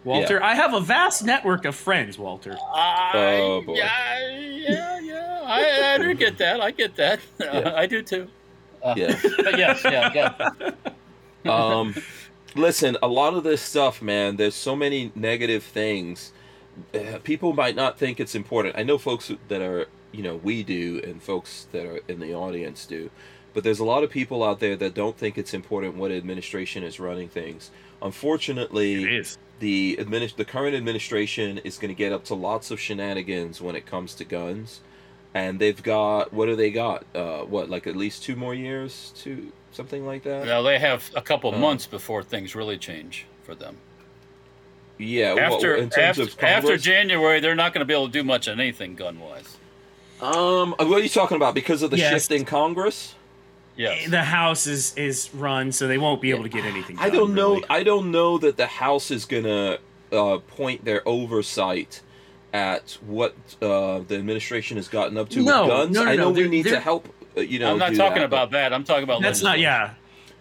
Walter, 0.03 0.43
I 0.43 0.55
have 0.55 0.73
a 0.73 0.81
vast 0.81 1.25
network 1.25 1.67
of 1.67 1.75
friends, 1.77 2.19
Walter. 2.19 2.57
I, 2.75 3.11
Oh, 3.39 3.61
boy. 3.61 3.75
Yeah, 3.75 4.29
yeah, 4.39 4.99
yeah. 5.01 5.41
I, 5.45 5.95
I 5.95 5.99
do 5.99 6.15
get 6.15 6.39
that. 6.39 6.63
I 6.63 6.71
get 6.71 6.97
that. 6.97 7.21
Yeah. 7.39 7.75
I 7.77 7.85
do 7.85 8.01
too. 8.03 8.27
Uh, 8.83 8.95
yeah. 8.97 9.21
But 9.37 9.59
yes, 9.59 9.83
yeah, 9.85 10.33
yeah. 11.45 11.53
um 11.53 11.95
listen 12.55 12.97
a 13.03 13.09
lot 13.09 13.35
of 13.35 13.45
this 13.45 13.63
stuff 13.63 14.03
man 14.03 14.37
there's 14.37 14.55
so 14.55 14.75
many 14.75 15.13
negative 15.15 15.63
things. 15.63 16.33
Uh, 16.95 17.19
people 17.23 17.53
might 17.53 17.77
not 17.77 17.99
think 17.99 18.21
it's 18.21 18.35
important. 18.35 18.77
I 18.77 18.83
know 18.83 18.99
folks 18.99 19.31
that 19.49 19.63
are 19.63 19.87
you 20.13 20.23
know 20.23 20.37
we 20.37 20.63
do 20.63 21.01
and 21.05 21.23
folks 21.23 21.67
that 21.73 21.87
are 21.87 22.01
in 22.09 22.21
the 22.21 22.35
audience 22.35 22.87
do. 22.87 23.11
But 23.53 23.65
there's 23.65 23.81
a 23.81 23.85
lot 23.85 24.05
of 24.05 24.11
people 24.11 24.45
out 24.45 24.61
there 24.61 24.77
that 24.77 24.95
don't 24.95 25.17
think 25.17 25.37
it's 25.37 25.55
important 25.55 25.97
what 25.97 26.13
administration 26.13 26.85
is 26.85 27.01
running 27.01 27.29
things. 27.29 27.71
Unfortunately 28.03 29.05
the 29.59 29.97
adminis- 30.01 30.37
the 30.37 30.45
current 30.45 30.75
administration 30.75 31.59
is 31.59 31.77
going 31.77 31.89
to 31.89 31.99
get 31.99 32.13
up 32.13 32.25
to 32.27 32.35
lots 32.35 32.71
of 32.71 32.81
shenanigans 32.81 33.61
when 33.61 33.75
it 33.77 33.87
comes 33.87 34.15
to 34.15 34.25
guns. 34.25 34.81
And 35.35 35.59
they've 35.61 35.81
got 35.83 36.33
what 36.33 36.47
do 36.47 36.57
they 36.57 36.71
got? 36.71 37.05
Uh 37.15 37.41
what 37.41 37.69
like 37.71 37.87
at 37.87 37.97
least 37.97 38.23
two 38.23 38.37
more 38.37 38.55
years 38.55 39.13
to 39.23 39.53
something 39.73 40.05
like 40.07 40.23
that 40.25 40.47
Now 40.47 40.63
they 40.63 40.79
have 40.79 41.11
a 41.15 41.23
couple 41.23 41.55
Uh. 41.55 41.59
months 41.59 41.87
before 41.87 42.23
things 42.23 42.55
really 42.55 42.79
change 42.79 43.27
for 43.45 43.55
them. 43.55 43.77
Yeah, 44.99 45.33
well, 45.35 45.55
After 45.55 45.75
in 45.77 45.89
terms 45.89 46.19
after, 46.19 46.23
of 46.23 46.43
after 46.43 46.77
January, 46.77 47.41
they're 47.41 47.55
not 47.55 47.73
going 47.73 47.81
to 47.81 47.87
be 47.87 47.95
able 47.95 48.07
to 48.07 48.13
do 48.13 48.23
much 48.23 48.47
of 48.49 48.59
anything 48.61 48.95
gun 48.97 49.19
wise. 49.19 49.57
um, 50.21 50.73
what 50.79 51.01
are 51.01 51.03
you 51.03 51.09
talking 51.09 51.37
about? 51.37 51.55
Because 51.55 51.83
of 51.83 51.91
the 51.91 51.97
Yes. 51.97 52.13
shift 52.13 52.33
in 52.33 52.45
Congress? 52.45 53.15
Yes. 53.77 54.11
The 54.11 54.25
house 54.25 54.67
is 54.67 54.93
is 54.97 55.31
run, 55.33 55.73
so 55.73 55.87
they 55.89 55.97
won't 55.97 56.21
be 56.21 56.29
able 56.31 56.43
to 56.43 56.51
get 56.51 56.67
anything. 56.67 56.99
I 56.99 57.09
done, 57.09 57.17
don't 57.19 57.35
know. 57.35 57.55
really. 57.55 57.65
I 57.71 57.83
don't 57.83 58.11
know 58.11 58.37
that 58.37 58.59
the 58.59 58.67
House 58.67 59.11
is 59.11 59.25
gonna 59.25 59.79
uh, 60.13 60.39
point 60.49 60.85
their 60.85 61.01
oversight 61.09 62.03
at 62.53 62.99
what 63.07 63.35
uh, 63.63 64.01
the 64.01 64.17
administration 64.17 64.77
has 64.77 64.89
gotten 64.89 65.17
up 65.17 65.31
to 65.31 65.41
No, 65.43 65.63
with 65.63 65.71
guns. 65.71 65.95
no, 65.95 66.05
no, 66.05 66.11
I 66.11 66.17
know 66.17 66.25
no, 66.25 66.31
we 66.31 66.41
they're- 66.43 66.51
need 66.51 66.63
to 66.65 66.71
they're- 66.73 66.81
help. 66.81 67.09
Uh, 67.37 67.41
you 67.41 67.59
know, 67.59 67.73
I'm 67.73 67.79
not 67.79 67.95
talking 67.95 68.19
that, 68.19 68.25
about 68.25 68.51
that. 68.53 68.73
I'm 68.73 68.85
talking 68.85 69.05
about 69.05 69.23
That's 69.23 69.43
not. 69.43 69.59
Yeah. 69.59 69.95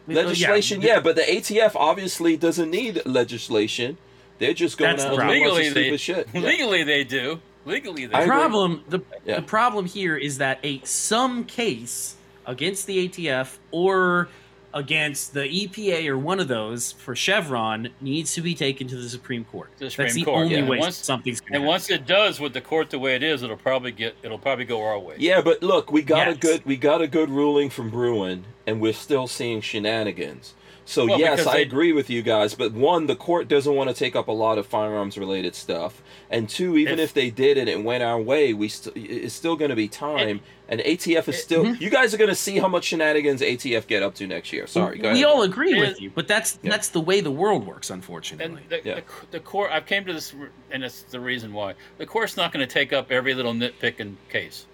legislation. 0.07 0.82
Yeah. 0.82 0.95
Yeah, 0.95 0.99
but 1.02 1.16
the 1.16 1.22
ATF 1.22 1.76
obviously 1.76 2.36
doesn't 2.38 2.70
need 2.70 3.02
legislation. 3.06 3.98
They're 4.40 4.53
just 4.53 4.78
going 4.78 4.91
That's 4.95 5.06
out 5.06 5.16
the 5.16 5.22
and 5.22 5.30
doing 5.30 5.44
a 5.44 5.49
bunch 5.49 5.57
Legally, 5.57 5.70
they 5.70 5.98
stupid 5.98 5.99
shit. 5.99 6.28
Yeah. 6.34 6.41
legally 6.49 6.84
they 6.84 7.03
do. 7.03 7.41
Legally 7.66 8.06
they 8.06 8.20
The 8.20 8.26
problem 8.26 8.84
the, 8.88 8.99
Yeah. 9.26 9.36
the 9.36 9.41
problem 9.41 9.86
here 9.86 10.16
is 10.16 10.38
that 10.38 10.60
a 10.64 10.82
some 10.84 11.44
case 11.44 12.16
against 12.45 12.88
the 12.88 13.07
ATF 13.07 13.57
or 13.72 14.30
against 14.74 15.34
the 15.34 15.41
EPA 15.41 16.08
or 16.08 16.18
one 16.18 16.40
of 16.40 16.48
those 16.48 16.91
for 16.91 17.16
Chevron 17.16 17.90
needs 18.02 18.34
to 18.36 18.41
be 18.41 18.54
taken 18.54 18.88
to 18.88 18.96
the 18.96 19.10
Supreme 19.10 19.44
Court. 19.46 19.70
The 19.78 19.90
Supreme 19.90 20.06
That's 20.08 20.16
the 20.16 20.24
Court, 20.24 20.44
only 20.46 20.56
yeah. 20.58 20.68
way 20.68 20.80
Once- 20.80 20.98
something's 20.98 21.41
going 21.41 21.56
And 21.56 21.66
once 21.66 21.90
it 21.90 22.06
does 22.06 22.40
with 22.40 22.54
the 22.54 22.62
court 22.62 22.90
the 22.90 23.00
way 23.00 23.16
it 23.16 23.24
is, 23.24 23.41
it'll 23.44 23.58
probably 23.58 23.91
get 23.91 24.16
it'll 24.24 24.38
probably 24.40 24.66
go 24.66 24.84
our 24.84 25.00
way. 25.00 25.16
Yeah, 25.18 25.41
but 25.41 25.64
look, 25.64 25.91
we 25.91 26.02
got 26.02 26.28
a 26.28 26.36
good 26.36 26.64
we 26.66 26.78
got 26.78 27.02
a 27.02 27.08
good 27.08 27.30
ruling 27.30 27.70
from 27.70 27.90
Bruen, 27.90 28.46
and 28.68 28.80
we're 28.80 28.94
still 28.94 29.28
seeing 29.28 29.62
shenanigans. 29.62 30.54
So 30.90 31.06
Well, 31.06 31.20
yes, 31.20 31.45
I 31.45 31.57
they- 31.57 31.61
agree 31.61 31.91
with 31.94 32.10
you 32.10 32.24
guys. 32.24 32.56
But 32.56 32.72
one, 32.74 33.06
the 33.06 33.16
court 33.16 33.48
doesn't 33.48 33.76
want 33.76 33.91
to 33.91 33.95
take 33.95 34.16
up 34.16 34.28
a 34.28 34.32
lot 34.32 34.57
of 34.57 34.66
firearms 34.66 35.20
related 35.20 35.53
stuff, 35.53 36.02
and 36.32 36.49
two, 36.49 36.78
even 36.78 36.95
if, 36.98 37.10
If- 37.10 37.14
they 37.14 37.30
did 37.30 37.60
and 37.60 37.70
it 37.70 37.84
went 37.84 38.02
our 38.02 38.20
way, 38.20 38.53
we 38.56 38.70
st- 38.70 38.98
it's 38.98 39.36
still 39.36 39.56
going 39.56 39.70
to 39.70 39.76
be 39.76 39.88
time. 39.88 40.41
and 40.68 40.82
ATF 40.82 41.28
is 41.30 41.36
it- 41.36 41.41
still. 41.41 41.64
Mhm. 41.64 41.80
You 41.82 41.90
guys 41.91 42.14
are 42.14 42.18
going 42.18 42.30
to 42.30 42.36
see 42.36 42.57
how 42.60 42.68
much 42.68 42.86
shenanigans 42.86 43.41
ATF 43.41 43.86
get 43.88 44.02
up 44.03 44.14
to 44.16 44.26
next 44.28 44.52
year. 44.53 44.66
Sorry, 44.68 44.98
go 44.99 45.10
we 45.11 45.24
ahead. 45.24 45.26
all 45.26 45.41
agree 45.44 45.72
And- 45.74 45.82
with 45.82 45.99
you, 46.02 46.11
but 46.14 46.28
that's 46.28 46.57
Yeah. 46.64 46.70
that's 46.72 46.90
the 46.90 47.02
way 47.02 47.22
the 47.22 47.32
world 47.32 47.66
works, 47.68 47.90
And 47.91 47.98
unfortunately. 48.02 48.61
the, 48.70 48.82
Yeah. 48.84 48.95
the, 48.95 49.03
the 49.32 49.40
court, 49.40 49.72
I've 49.72 49.86
came 49.88 50.06
to 50.06 50.14
this, 50.14 50.34
and 50.72 50.84
it's 50.84 51.02
the 51.03 51.20
reason 51.20 51.53
why 51.53 51.74
the 51.99 52.06
court's 52.07 52.36
not 52.38 52.52
going 52.53 52.68
to 52.68 52.72
take 52.72 52.94
up 52.94 53.11
every 53.11 53.34
little 53.36 53.53
nitpicking 53.53 54.16
case. 54.32 54.66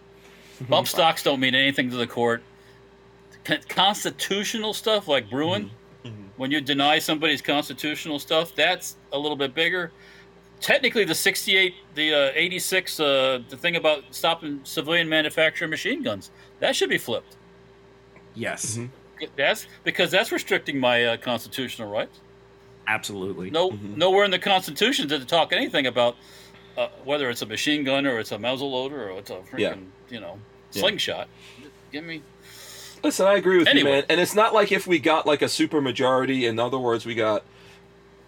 Mm-hmm. 0.62 0.70
Bump 0.72 0.88
stocks 0.88 1.24
don't 1.24 1.40
mean 1.42 1.56
anything 1.56 1.90
to 1.92 1.98
the 1.98 2.08
court. 2.08 2.42
Constitutional 3.70 4.74
stuff 4.74 5.08
like 5.08 5.30
Bruen, 5.30 5.66
Mhm. 5.66 5.70
When 6.38 6.52
you 6.52 6.62
deny 6.62 7.00
somebody's 7.00 7.42
constitutional 7.42 8.20
stuff, 8.20 8.54
that's 8.56 8.96
a 9.14 9.18
little 9.18 9.38
bit 9.38 9.54
bigger. 9.54 9.92
Technically, 10.62 11.04
the 11.04 11.16
'68, 11.16 11.74
the 11.96 12.14
uh, 12.14 12.32
'86, 12.34 13.00
uh, 13.00 13.40
the 13.50 13.58
thing 13.58 13.76
about 13.76 14.04
stopping 14.12 14.62
civilian 14.64 15.08
manufacturing 15.10 15.70
machine 15.70 16.02
guns, 16.04 16.32
that 16.60 16.76
should 16.76 16.90
be 16.90 16.98
flipped. 16.98 17.36
yes, 18.34 18.78
Mhm. 18.78 18.90
That's 19.38 19.66
because 19.86 20.12
that's 20.12 20.30
restricting 20.32 20.78
my 20.78 21.06
uh, 21.06 21.18
constitutional 21.18 21.90
rights. 21.90 22.20
absolutely. 22.88 23.50
No, 23.50 23.72
Mhm. 23.72 23.96
nowhere 23.98 24.26
in 24.26 24.32
the 24.32 24.38
Constitution 24.40 25.08
did 25.08 25.22
it 25.22 25.28
talk 25.28 25.52
anything 25.54 25.88
about 25.88 26.18
uh, 26.78 26.90
whether 27.06 27.30
it's 27.30 27.42
a 27.42 27.46
machine 27.46 27.86
gun 27.86 28.06
or 28.06 28.20
it's 28.20 28.34
a 28.34 28.38
muzzle 28.38 28.70
loader 28.72 29.10
or 29.10 29.20
it's 29.20 29.30
a 29.30 29.36
freaking, 29.36 29.60
Yeah. 29.60 29.76
you 30.10 30.20
know, 30.20 30.38
Yeah. 30.74 30.82
slingshot. 30.82 31.30
Give 31.94 32.04
me. 32.04 32.22
Listen, 33.06 33.28
I 33.28 33.36
agree 33.36 33.60
with 33.60 33.68
Anyway. 33.68 33.88
you, 33.90 33.96
man. 33.98 34.04
And 34.10 34.20
it's 34.20 34.34
not 34.34 34.52
like 34.54 34.72
if 34.72 34.88
we 34.88 34.98
got 34.98 35.28
like 35.28 35.44
a 35.44 35.48
super 35.48 35.80
majority. 35.80 36.48
In 36.48 36.58
other 36.60 36.80
words, 36.80 37.06
we 37.06 37.14
got 37.14 37.44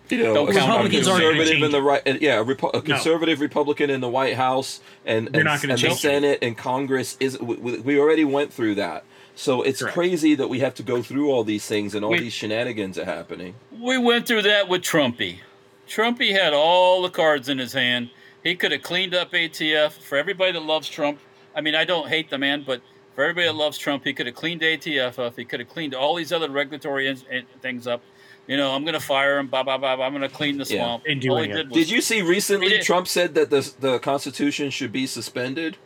you 0.09 0.19
know 0.19 0.33
Don't 0.35 0.49
a, 0.49 0.53
count 0.53 0.69
a 0.69 0.73
Republicans 0.75 1.07
aren't 1.07 1.23
gonna 1.23 1.35
conservative 1.35 1.63
in 1.63 1.71
the 1.71 1.81
right, 1.81 2.07
uh, 2.07 2.13
yeah, 2.21 2.39
a, 2.39 2.45
Repu- 2.45 2.73
a 2.75 2.81
conservative 2.81 3.41
Republican 3.41 3.89
in 3.89 4.01
the 4.01 4.07
White 4.07 4.35
House, 4.35 4.79
and 5.05 5.27
They're 5.29 5.41
and, 5.41 5.45
not 5.45 5.63
and 5.63 5.71
the. 5.79 5.95
Senate 5.95 6.39
and 6.43 6.55
Congress 6.55 7.17
is. 7.19 7.39
We, 7.39 7.55
we 7.79 7.99
already 7.99 8.23
went 8.23 8.53
through 8.53 8.75
that. 8.75 9.03
So 9.35 9.63
it's 9.63 9.81
Correct. 9.81 9.93
crazy 9.95 10.35
that 10.35 10.47
we 10.47 10.59
have 10.59 10.75
to 10.75 10.83
go 10.83 11.01
through 11.01 11.31
all 11.31 11.43
these 11.43 11.65
things 11.65 11.93
and 11.95 12.05
all 12.05 12.11
We- 12.11 12.19
these 12.19 12.33
shenanigans 12.33 12.97
are 12.99 13.05
happening. 13.05 13.55
We 13.71 13.97
went 13.97 14.27
through 14.27 14.43
that 14.43 14.69
with 14.69 14.81
Trumpy. 14.83 15.39
Trumpy 15.87 16.31
had 16.31 16.53
all 16.53 17.01
the 17.01 17.09
cards 17.09 17.49
in 17.49 17.57
his 17.57 17.73
hand. 17.73 18.09
He 18.43 18.55
could 18.55 18.71
have 18.71 18.81
cleaned 18.83 19.13
up 19.15 19.31
ATF 19.31 19.91
for 20.01 20.17
everybody 20.17 20.51
that 20.53 20.61
loves 20.63 20.87
Trump. 20.87 21.19
I 21.55 21.61
mean, 21.61 21.73
I 21.75 21.83
don't 21.85 22.07
hate 22.07 22.29
the 22.29 22.37
man, 22.37 22.63
but 22.65 22.81
for 23.17 23.23
everybody 23.23 23.47
that 23.47 23.55
loves 23.55 23.79
Trump, 23.79 24.03
he 24.03 24.13
could 24.13 24.27
have 24.27 24.35
cleaned 24.35 24.61
ATF 24.61 25.17
up. 25.17 25.35
He 25.35 25.43
could 25.43 25.59
have 25.59 25.69
cleaned 25.69 25.95
all 25.95 26.13
these 26.13 26.31
other 26.31 26.51
regulatory 26.51 27.07
in, 27.07 27.17
in- 27.31 27.47
things 27.61 27.87
up. 27.87 28.03
You 28.45 28.57
know, 28.57 28.75
I'm 28.75 28.83
going 28.83 28.93
to 28.93 28.99
fire 28.99 29.39
him. 29.39 29.47
Blah 29.47 29.63
blah 29.63 29.79
blah. 29.79 29.95
blah. 29.95 30.05
I'm 30.05 30.13
going 30.13 30.21
to 30.21 30.29
clean 30.29 30.59
the 30.59 30.65
Yeah. 30.65 30.83
swamp. 30.83 31.03
And 31.07 31.27
all 31.27 31.37
he 31.41 31.49
it. 31.49 31.53
did 31.53 31.69
was 31.71 31.77
Did 31.79 31.89
you 31.89 31.99
see 31.99 32.21
recently 32.21 32.69
He 32.69 32.79
Trump 32.83 33.07
said 33.07 33.33
that 33.33 33.49
the 33.49 33.73
the 33.79 33.97
Constitution 33.97 34.69
should 34.69 34.91
be 34.91 35.07
suspended? 35.07 35.77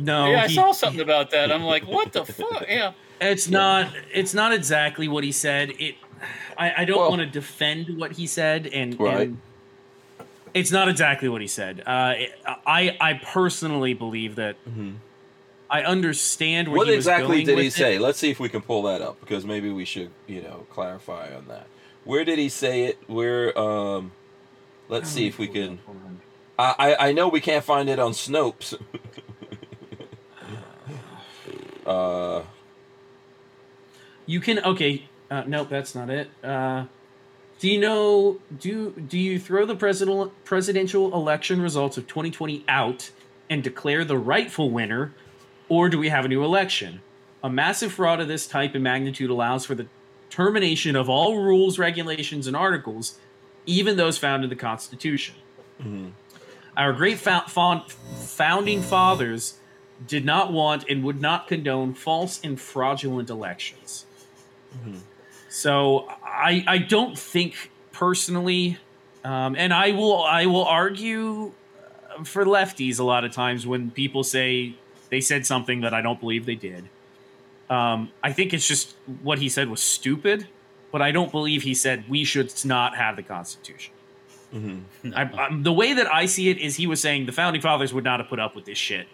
No, 0.00 0.26
Yeah, 0.30 0.42
I 0.42 0.48
he- 0.48 0.54
saw 0.56 0.72
something 0.72 1.00
about 1.00 1.30
that. 1.30 1.52
I'm 1.52 1.62
like, 1.62 1.84
what 1.86 2.12
the 2.12 2.24
fuck? 2.24 2.64
Yeah. 2.68 2.92
It's 3.20 3.48
not. 3.48 3.92
It's 4.12 4.34
not 4.34 4.52
exactly 4.52 5.06
what 5.06 5.22
he 5.22 5.30
said. 5.30 5.70
It. 5.78 5.94
I, 6.58 6.82
I 6.82 6.84
don't 6.84 6.98
Well- 6.98 7.10
want 7.10 7.20
to 7.20 7.26
defend 7.26 7.96
what 7.98 8.12
he 8.12 8.26
said, 8.26 8.66
and, 8.66 8.98
Right. 8.98 9.28
and 9.28 9.38
it's 10.54 10.72
not 10.72 10.88
exactly 10.88 11.28
what 11.28 11.40
he 11.40 11.46
said. 11.46 11.84
Uh, 11.86 12.14
it, 12.16 12.32
I 12.66 12.96
I 13.00 13.14
personally 13.14 13.94
believe 13.94 14.34
that. 14.34 14.56
I 15.70 15.82
understand 15.82 16.68
where. 16.68 16.78
What 16.78 16.86
he 16.88 16.96
was 16.96 17.06
exactly 17.06 17.36
going 17.36 17.46
did 17.46 17.54
with 17.56 17.62
he 17.62 17.68
it. 17.68 17.72
say? 17.72 17.98
Let's 17.98 18.18
see 18.18 18.30
if 18.30 18.40
we 18.40 18.48
can 18.48 18.62
pull 18.62 18.82
that 18.84 19.02
up 19.02 19.20
because 19.20 19.44
maybe 19.44 19.70
we 19.70 19.84
should, 19.84 20.10
you 20.26 20.42
know, 20.42 20.66
clarify 20.70 21.34
on 21.34 21.46
that. 21.48 21.66
Where 22.04 22.24
did 22.24 22.38
he 22.38 22.48
say 22.48 22.84
it? 22.84 22.98
Where 23.06 23.56
um 23.58 24.12
let's 24.88 25.10
see 25.10 25.26
if 25.26 25.38
we 25.38 25.46
can 25.46 25.78
I, 26.58 26.74
I 26.78 27.08
I 27.08 27.12
know 27.12 27.28
we 27.28 27.40
can't 27.40 27.64
find 27.64 27.88
it 27.88 27.98
on 27.98 28.12
Snopes. 28.12 28.74
uh 31.86 32.42
You 34.26 34.40
can 34.40 34.58
okay. 34.60 35.08
Uh, 35.30 35.44
nope, 35.46 35.68
that's 35.68 35.94
not 35.94 36.08
it. 36.08 36.30
Uh, 36.42 36.86
do 37.58 37.68
you 37.68 37.78
know? 37.78 38.38
Do 38.58 38.92
do 38.92 39.18
you 39.18 39.38
throw 39.38 39.66
the 39.66 39.76
president 39.76 40.32
presidential 40.44 41.12
election 41.12 41.60
results 41.60 41.98
of 41.98 42.06
2020 42.06 42.64
out 42.68 43.10
and 43.50 43.62
declare 43.62 44.04
the 44.04 44.16
rightful 44.16 44.70
winner, 44.70 45.12
or 45.68 45.88
do 45.88 45.98
we 45.98 46.08
have 46.08 46.24
a 46.24 46.28
new 46.28 46.42
election? 46.44 47.00
A 47.42 47.50
massive 47.50 47.92
fraud 47.92 48.20
of 48.20 48.28
this 48.28 48.46
type 48.46 48.74
and 48.74 48.82
magnitude 48.82 49.30
allows 49.30 49.64
for 49.64 49.74
the 49.74 49.86
termination 50.30 50.96
of 50.96 51.08
all 51.08 51.38
rules, 51.38 51.78
regulations, 51.78 52.46
and 52.46 52.56
articles, 52.56 53.18
even 53.66 53.96
those 53.96 54.18
found 54.18 54.44
in 54.44 54.50
the 54.50 54.56
Constitution. 54.56 55.34
Our 56.76 56.92
great 56.92 57.18
fou- 57.18 57.46
fon- 57.48 57.84
founding 58.16 58.82
fathers 58.82 59.58
did 60.06 60.24
not 60.24 60.52
want 60.52 60.84
and 60.88 61.02
would 61.04 61.20
not 61.20 61.46
condone 61.48 61.94
false 61.94 62.40
and 62.42 62.60
fraudulent 62.60 63.30
elections. 63.30 64.06
So 65.48 66.08
I 66.24 66.64
I 66.66 66.78
don't 66.78 67.18
think 67.18 67.70
personally, 67.92 68.78
um, 69.24 69.56
and 69.56 69.72
I 69.72 69.92
will 69.92 70.22
I 70.22 70.46
will 70.46 70.64
argue 70.64 71.52
uh, 72.18 72.24
for 72.24 72.44
lefties 72.44 72.98
a 73.00 73.04
lot 73.04 73.24
of 73.24 73.32
times 73.32 73.66
when 73.66 73.90
people 73.90 74.22
say 74.22 74.74
they 75.10 75.20
said 75.20 75.46
something 75.46 75.80
that 75.82 75.92
I 75.94 76.02
don't 76.02 76.20
believe 76.20 76.46
they 76.46 76.54
did. 76.54 76.84
Um, 77.70 78.10
I 78.22 78.32
think 78.32 78.54
it's 78.54 78.66
just 78.66 78.94
what 79.22 79.38
he 79.38 79.48
said 79.48 79.68
was 79.68 79.82
stupid, 79.82 80.46
but 80.90 81.02
I 81.02 81.10
don't 81.10 81.30
believe 81.30 81.62
he 81.62 81.74
said 81.74 82.04
we 82.08 82.24
should 82.24 82.52
not 82.64 82.96
have 82.96 83.16
the 83.16 83.22
Constitution. 83.22 83.92
I, 84.54 85.22
I'm, 85.24 85.62
the 85.62 85.72
way 85.72 85.92
that 85.92 86.10
I 86.12 86.24
see 86.24 86.48
it 86.48 86.56
is 86.56 86.76
he 86.76 86.86
was 86.86 87.00
saying 87.02 87.26
the 87.26 87.32
founding 87.32 87.60
fathers 87.60 87.92
would 87.92 88.04
not 88.04 88.20
have 88.20 88.30
put 88.30 88.38
up 88.38 88.56
with 88.56 88.64
this 88.64 88.78
shit. 88.78 89.06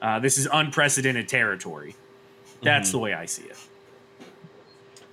Uh, 0.00 0.18
this 0.18 0.38
is 0.38 0.48
unprecedented 0.50 1.28
territory. 1.28 1.94
That's 2.62 2.90
the 2.90 2.98
way 2.98 3.12
I 3.12 3.26
see 3.26 3.42
it. 3.44 3.56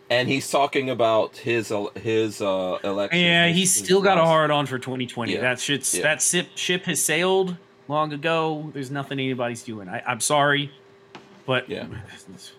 and 0.10 0.30
he's 0.30 0.50
talking 0.50 0.90
about 0.90 1.36
his 1.38 1.74
his 1.96 2.42
uh 2.42 2.78
election. 2.84 3.20
Yeah, 3.20 3.48
he's 3.50 3.74
his 3.76 3.84
still 3.84 4.02
got 4.02 4.18
a 4.18 4.24
hard 4.24 4.52
on 4.52 4.66
for 4.66 4.80
2020. 4.80 5.34
Yeah. 5.34 5.42
That 5.42 5.60
shit's 5.60 5.94
Yeah. 5.94 6.04
that 6.04 6.22
ship 6.22 6.48
ship 6.56 6.86
has 6.86 7.04
sailed 7.04 7.58
long 7.88 8.14
ago. 8.14 8.70
There's 8.74 8.92
nothing 8.92 9.20
anybody's 9.20 9.64
doing. 9.64 9.88
I, 9.90 10.02
I'm 10.08 10.20
sorry, 10.22 10.72
but 11.46 11.70
Yeah. 11.70 11.88
it's, 12.34 12.52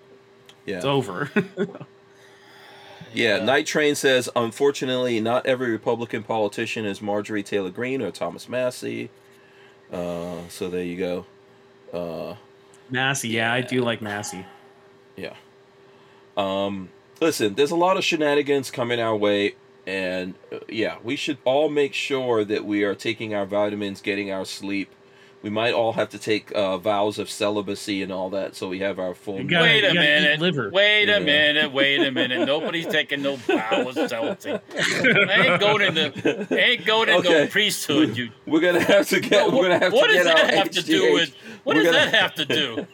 Yeah. 0.67 0.77
it's 0.77 0.85
over. 0.85 1.31
Yeah, 3.15 3.45
Night 3.45 3.67
Train 3.67 3.95
says, 3.95 4.31
unfortunately, 4.35 5.21
not 5.21 5.45
every 5.45 5.71
Republican 5.71 6.23
politician 6.23 6.87
is 6.87 7.03
Marjorie 7.03 7.43
Taylor 7.43 7.69
Greene 7.71 8.01
or 8.01 8.11
Thomas 8.11 8.49
Massie. 8.49 9.11
Uh, 9.93 10.49
so 10.49 10.71
there 10.71 10.83
you 10.83 10.97
go. 10.97 11.27
Uh, 11.93 12.37
Massie, 12.89 13.29
yeah, 13.29 13.53
I 13.53 13.61
do 13.61 13.83
like 13.83 14.01
Massie. 14.01 14.47
yeah. 15.17 15.35
Um, 16.39 16.89
listen, 17.21 17.53
there's 17.55 17.71
a 17.73 17.77
lot 17.77 17.99
of 17.99 18.05
shenanigans 18.05 18.71
coming 18.71 18.99
our 18.99 19.15
way, 19.17 19.57
and 19.87 20.33
uh, 20.51 20.61
yeah, 20.71 20.97
we 21.03 21.15
should 21.17 21.37
all 21.45 21.69
make 21.69 21.93
sure 21.93 22.45
that 22.47 22.65
we 22.65 22.83
are 22.83 22.95
taking 22.95 23.35
our 23.35 23.45
vitamins, 23.45 24.01
getting 24.01 24.31
our 24.31 24.47
sleep. 24.47 24.91
We 25.43 25.51
might 25.51 25.75
all 25.75 25.93
have 25.95 26.09
to 26.11 26.19
take 26.19 26.53
uh, 26.55 26.79
vows 26.79 27.19
of 27.19 27.29
celibacy 27.29 28.01
and 28.03 28.13
all 28.13 28.31
that, 28.31 28.55
so 28.55 28.69
we 28.69 28.79
have 28.79 29.01
our 29.01 29.13
full. 29.15 29.43
Gotta- 29.43 29.65
Wait 29.65 29.83
a 29.85 29.89
you 29.89 29.95
gotta 29.95 30.01
minute. 30.01 30.41
liver. 30.41 30.71
Wait 30.71 31.09
Yeah. 31.09 31.17
a 31.17 31.21
minute. 31.21 31.73
Wait 31.73 32.01
a 32.01 32.11
minute. 32.13 32.47
Nobody's 32.47 32.87
taking 32.87 33.23
no 33.23 33.35
vows 33.37 33.97
of 33.97 34.09
celibacy. 34.09 34.51
I 34.53 35.47
ain't 35.49 35.61
going 35.61 35.83
into 35.83 36.47
I 36.51 36.55
ain't 36.55 36.85
going 36.87 37.09
into 37.09 37.29
Okay. 37.29 37.45
no 37.45 37.47
priesthood. 37.49 38.17
You. 38.17 38.31
We're 38.47 38.61
gonna 38.61 38.85
have 38.85 39.09
to 39.09 39.19
get. 39.21 39.47
What, 39.47 39.55
we're 39.55 39.63
gonna 39.69 39.79
have 39.81 39.93
what 39.93 40.07
to 40.07 40.13
does 40.15 40.27
get 40.27 40.37
that 40.37 40.51
our 40.53 40.57
have 40.59 40.71
to 40.71 40.83
do 40.83 41.13
with? 41.15 41.35
What 41.65 41.77
we're 41.77 41.83
does 41.83 41.93
gonna- 41.93 42.11
that 42.11 42.15
have 42.15 42.35
to 42.37 42.45
do? 42.45 42.87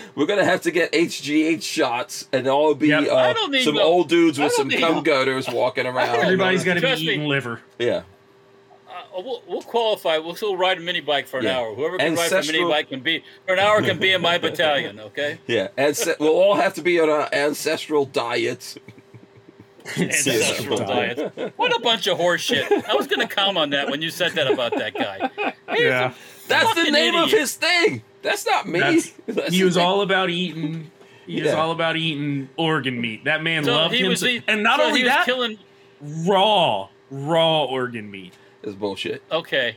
We're 0.14 0.26
gonna 0.26 0.44
have 0.44 0.62
to 0.62 0.70
get 0.70 0.92
HGH 0.92 1.62
shots, 1.62 2.28
and 2.32 2.46
all 2.46 2.74
be 2.74 2.88
Yep. 2.88 3.08
uh, 3.10 3.14
I 3.16 3.32
don't 3.32 3.50
need 3.50 3.64
some 3.64 3.74
no- 3.74 3.82
old 3.82 4.08
dudes 4.08 4.38
with 4.38 4.52
some 4.52 4.68
don't 4.68 4.80
need 4.80 4.86
cum 4.86 5.02
gutters 5.02 5.48
walking 5.48 5.86
around. 5.86 6.16
Everybody's 6.20 6.62
got 6.64 6.74
to 6.74 6.80
be 6.80 6.86
Trust 6.86 7.02
me. 7.02 7.08
eating 7.14 7.26
liver. 7.26 7.60
yeah. 7.78 8.02
We'll, 9.24 9.42
we'll 9.46 9.62
qualify. 9.62 10.18
We'll 10.18 10.34
still 10.34 10.56
ride 10.56 10.78
a 10.78 10.80
mini 10.80 11.00
bike 11.00 11.26
for 11.26 11.38
an 11.38 11.44
Yeah. 11.44 11.58
hour. 11.58 11.74
Whoever 11.74 11.98
can 11.98 12.14
ride 12.14 12.32
a 12.32 12.42
mini 12.44 12.64
bike 12.64 12.88
can 12.88 13.00
be 13.00 13.22
for 13.46 13.54
an 13.54 13.58
hour 13.58 13.82
can 13.82 13.98
be 13.98 14.12
in 14.12 14.20
my 14.22 14.38
battalion. 14.46 15.00
Okay. 15.00 15.38
Yeah, 15.46 15.68
Ance- 15.76 16.08
we'll 16.20 16.30
all 16.36 16.54
have 16.56 16.74
to 16.74 16.82
be 16.82 17.00
on 17.00 17.08
our 17.10 17.28
ancestral 17.32 18.04
diets. 18.04 18.78
Ancestral 19.96 20.78
diet. 20.78 21.52
What 21.56 21.74
a 21.74 21.80
bunch 21.80 22.06
of 22.06 22.18
horseshit! 22.18 22.84
I 22.86 22.94
was 22.94 23.06
going 23.06 23.26
to 23.26 23.34
comment 23.34 23.56
on 23.58 23.70
that 23.70 23.90
when 23.90 24.02
you 24.02 24.10
said 24.10 24.32
that 24.32 24.50
about 24.50 24.72
that 24.76 24.94
guy. 24.94 25.30
He's 25.70 25.80
Yeah. 25.80 26.12
That's 26.46 26.68
the 26.70 26.74
fucking 26.76 26.92
name 26.92 27.14
of 27.14 27.30
his 27.30 27.54
thing. 27.56 28.02
That's 28.22 28.44
not 28.46 28.66
me. 28.68 28.80
That's- 28.80 29.12
That's 29.26 29.52
he 29.54 29.64
was 29.64 29.76
name. 29.76 29.86
all 29.86 30.00
about 30.02 30.30
eating. 30.30 30.90
He 31.26 31.42
was 31.42 31.52
all 31.52 31.72
about 31.72 31.96
eating 31.96 32.48
organ 32.56 33.00
meat. 33.00 33.24
That 33.24 33.42
man 33.42 33.64
So 33.64 33.72
loved 33.72 33.94
he 33.94 34.00
him, 34.00 34.08
was, 34.08 34.22
and 34.22 34.62
not 34.62 34.78
so 34.78 34.86
only 34.86 35.00
he 35.00 35.04
was 35.04 35.12
that, 35.12 35.24
killing. 35.26 35.58
raw, 36.00 36.88
raw 37.10 37.64
organ 37.64 38.10
meat. 38.10 38.32
It's 38.68 38.76
bullshit. 38.76 39.22
Okay, 39.32 39.76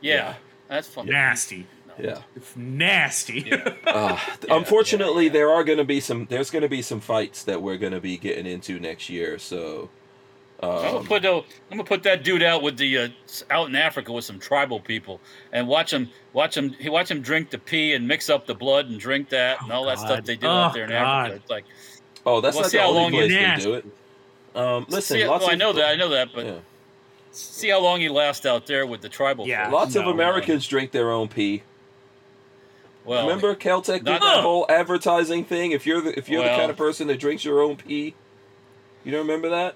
yeah, 0.00 0.14
Yeah. 0.14 0.34
that's 0.68 0.88
fun. 0.88 1.06
Nasty, 1.06 1.66
Yeah. 1.98 2.22
It's 2.36 2.56
nasty. 2.56 3.52
Uh, 3.86 4.18
unfortunately, 4.50 5.28
there 5.28 5.50
are 5.50 5.64
going 5.64 5.78
to 5.78 5.84
be 5.84 6.00
some. 6.00 6.26
There's 6.28 6.50
going 6.50 6.62
to 6.62 6.68
be 6.68 6.82
some 6.82 7.00
fights 7.00 7.44
that 7.44 7.62
we're 7.62 7.76
going 7.78 7.92
to 7.92 8.00
be 8.00 8.16
getting 8.16 8.46
into 8.46 8.78
next 8.80 9.08
year. 9.10 9.38
So, 9.38 9.90
I'm 10.62 10.70
um, 10.70 10.82
gonna 10.82 11.04
put 11.08 11.22
the, 11.22 11.32
I'm 11.32 11.44
gonna 11.70 11.84
put 11.84 12.02
that 12.04 12.22
dude 12.22 12.42
out 12.42 12.62
with 12.62 12.76
the 12.76 12.98
uh, 12.98 13.08
out 13.50 13.68
in 13.68 13.74
Africa 13.74 14.12
with 14.12 14.24
some 14.24 14.38
tribal 14.38 14.78
people 14.78 15.20
and 15.52 15.66
watch 15.66 15.92
him 15.92 16.08
watch 16.32 16.56
him 16.56 16.70
he 16.70 16.88
watch 16.88 17.10
him 17.10 17.20
drink 17.20 17.50
the 17.50 17.58
pee 17.58 17.94
and 17.94 18.06
mix 18.06 18.30
up 18.30 18.46
the 18.46 18.54
blood 18.54 18.88
and 18.88 19.00
drink 19.00 19.28
that 19.30 19.60
and 19.60 19.72
all 19.72 19.84
that 19.86 19.98
stuff 19.98 20.24
they 20.24 20.36
do 20.36 20.46
Oh, 20.46 20.50
out 20.50 20.74
there 20.74 20.84
in 20.84 20.90
God. 20.90 21.26
Africa. 21.26 21.36
It's 21.42 21.50
like 21.50 21.64
oh, 22.24 22.40
that's 22.40 22.54
We'll 22.54 22.62
not 22.62 22.70
see 22.70 22.76
the 22.78 22.82
how 22.84 22.90
only 22.90 23.02
long 23.02 23.10
place 23.10 23.32
you're 23.32 23.56
they 23.56 23.62
do 23.62 23.74
it. 23.74 23.86
Um, 24.54 24.86
listen, 24.88 25.16
see, 25.16 25.26
lots 25.26 25.40
well, 25.42 25.48
of 25.50 25.54
I 25.54 25.56
know 25.56 25.72
that 25.72 25.84
I 25.88 25.96
know 25.96 26.08
that, 26.10 26.28
but 26.32 26.46
Yeah. 26.46 26.58
See 27.32 27.68
how 27.70 27.80
long 27.80 28.00
you 28.02 28.12
last 28.12 28.44
out 28.46 28.66
there 28.66 28.86
with 28.86 29.00
the 29.00 29.08
tribal. 29.08 29.46
Yeah. 29.46 29.64
folks. 29.64 29.72
Lots 29.74 29.96
of 29.96 30.04
No, 30.04 30.10
Americans 30.10 30.66
drink 30.66 30.90
their 30.92 31.10
own 31.10 31.28
pee. 31.28 31.62
Well, 33.04 33.26
Remember 33.26 33.54
Keltec 33.56 33.94
did 33.98 34.04
Not- 34.04 34.20
that 34.20 34.42
whole 34.42 34.64
advertising 34.68 35.44
thing? 35.44 35.72
If 35.72 35.86
you're 35.86 36.00
the 36.00 36.16
if 36.18 36.28
you're 36.28 36.42
the 36.44 36.50
kind 36.50 36.70
of 36.70 36.76
person 36.76 37.08
that 37.08 37.18
drinks 37.18 37.44
your 37.44 37.60
own 37.60 37.76
pee, 37.76 38.14
you 39.02 39.10
don't 39.10 39.22
remember 39.22 39.48
that? 39.50 39.74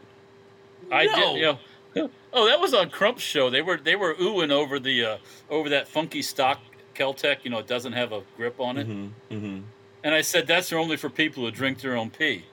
I 0.93 1.07
No. 1.07 1.15
did. 1.35 1.37
You 1.37 1.59
know, 2.03 2.11
oh, 2.33 2.47
that 2.47 2.61
was 2.61 2.73
on 2.75 2.91
Crump's 2.91 3.23
show. 3.23 3.51
They 3.51 3.63
were 3.63 3.79
they 3.79 3.97
were 3.97 4.15
oohing 4.15 4.53
over 4.53 4.79
the 4.79 5.05
uh, 5.05 5.17
over 5.51 5.69
that 5.71 5.89
funky 5.89 6.23
stock 6.23 6.61
Keltec. 6.95 7.39
You 7.43 7.51
know, 7.51 7.59
it 7.59 7.67
doesn't 7.67 7.95
have 7.95 8.13
a 8.13 8.23
grip 8.37 8.61
on 8.61 8.77
it. 8.77 8.87
Mm-hmm. 8.89 9.35
Mm-hmm. 9.35 9.61
And 10.05 10.15
I 10.15 10.21
said 10.21 10.47
that's 10.47 10.73
only 10.73 10.97
for 10.97 11.09
people 11.11 11.43
who 11.45 11.51
drink 11.51 11.81
their 11.81 11.97
own 11.97 12.11
pee. 12.11 12.45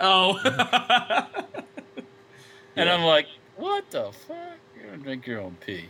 oh, 0.00 0.38
And 2.74 2.86
Yeah. 2.88 2.94
I'm 2.94 3.02
like, 3.02 3.26
what 3.62 3.90
the 3.90 4.10
fuck? 4.12 4.36
You 4.76 4.90
don't 4.90 5.02
drink 5.02 5.26
your 5.26 5.40
own 5.40 5.56
pee? 5.64 5.86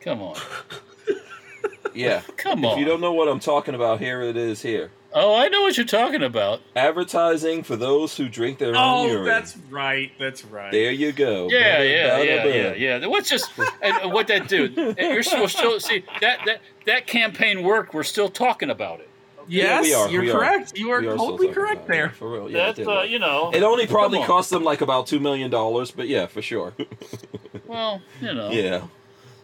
Come 0.00 0.22
on, 0.22 0.36
Yeah. 1.94 2.22
come 2.36 2.64
on. 2.64 2.72
If 2.72 2.78
you 2.78 2.84
don't 2.84 3.00
know 3.00 3.12
what 3.12 3.26
I'm 3.28 3.40
talking 3.40 3.74
about, 3.74 4.00
here 4.00 4.20
it 4.22 4.36
is. 4.36 4.60
Here, 4.62 4.90
oh, 5.12 5.34
I 5.34 5.48
know 5.48 5.62
what 5.62 5.76
you're 5.76 5.86
talking 5.86 6.22
about. 6.22 6.60
advertising 6.76 7.62
for 7.62 7.74
those 7.74 8.16
who 8.16 8.28
drink 8.28 8.58
their 8.58 8.68
own 8.68 8.74
urine. 8.74 8.82
oh, 8.82 9.06
urine. 9.12 9.24
that's 9.24 9.56
right. 9.70 10.12
That's 10.18 10.44
right. 10.44 10.70
There 10.70 10.92
you 10.92 11.12
go. 11.12 11.48
Yeah, 11.50 11.80
Bada, 11.80 11.90
yeah, 11.90 12.08
bada, 12.18 12.26
yeah, 12.26 12.44
bada. 12.44 12.78
yeah, 12.78 12.96
yeah. 12.98 13.06
What's 13.06 13.28
just 13.30 13.50
and 13.82 14.12
what 14.12 14.26
that 14.28 14.46
do? 14.48 14.64
And 14.76 14.96
you're 15.14 15.22
still, 15.22 15.48
still 15.48 15.80
see 15.80 16.04
that 16.20 16.40
that 16.46 16.60
that 16.86 17.06
campaign 17.06 17.62
worked. 17.62 17.94
We're 17.94 18.02
still 18.04 18.28
talking 18.28 18.70
about 18.70 19.00
it. 19.00 19.08
Yes, 19.48 19.84
we 19.84 19.94
are, 19.94 20.08
you're 20.08 20.22
we 20.22 20.30
are. 20.30 20.38
correct. 20.38 20.76
You 20.76 20.90
are 20.90 20.98
are 20.98 21.16
totally 21.16 21.48
correct 21.52 21.76
about 21.84 21.88
there. 21.88 22.10
For 22.10 22.30
real, 22.32 22.50
yeah. 22.50 22.66
That's 22.66 22.78
it 22.80 22.88
uh, 22.88 23.02
you 23.02 23.18
know. 23.18 23.50
It 23.54 23.62
only 23.62 23.86
probably 23.86 24.18
on. 24.18 24.26
cost 24.26 24.50
them 24.50 24.64
like 24.64 24.80
about 24.80 25.06
two 25.06 25.20
million 25.20 25.50
dollars, 25.50 25.90
but 25.90 26.08
yeah, 26.08 26.26
for 26.26 26.42
sure. 26.42 26.72
Well, 27.66 28.00
you 28.20 28.32
know. 28.32 28.50
yeah, 28.50 28.82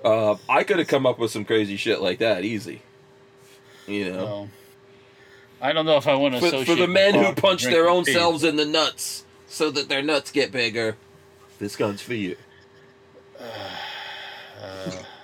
uh, 0.05 0.37
I 0.49 0.63
could 0.63 0.79
have 0.79 0.87
come 0.87 1.07
up 1.07 1.19
with 1.19 1.33
some 1.33 1.45
crazy 1.45 1.77
shit 1.77 2.01
like 2.01 2.19
that 2.21 2.45
easy. 2.45 2.83
You 3.89 4.13
know, 4.13 4.25
Well, 4.25 4.49
I 5.61 5.73
don't 5.73 5.87
know 5.87 5.97
if 5.97 6.07
I 6.07 6.15
want 6.15 6.35
to 6.35 6.41
for, 6.41 6.47
associate 6.47 6.67
for 6.67 6.75
the 6.77 6.87
men 6.87 7.15
who 7.15 7.33
punch 7.35 7.65
their 7.65 7.89
own 7.89 8.05
tea. 8.05 8.13
selves 8.13 8.45
in 8.45 8.55
the 8.57 8.65
nuts 8.65 9.25
so 9.49 9.71
that 9.73 9.89
their 9.89 10.03
nuts 10.03 10.31
get 10.31 10.53
bigger. 10.53 10.97
This 11.59 11.75
gun's 11.75 12.01
for 12.01 12.15
you. 12.15 12.37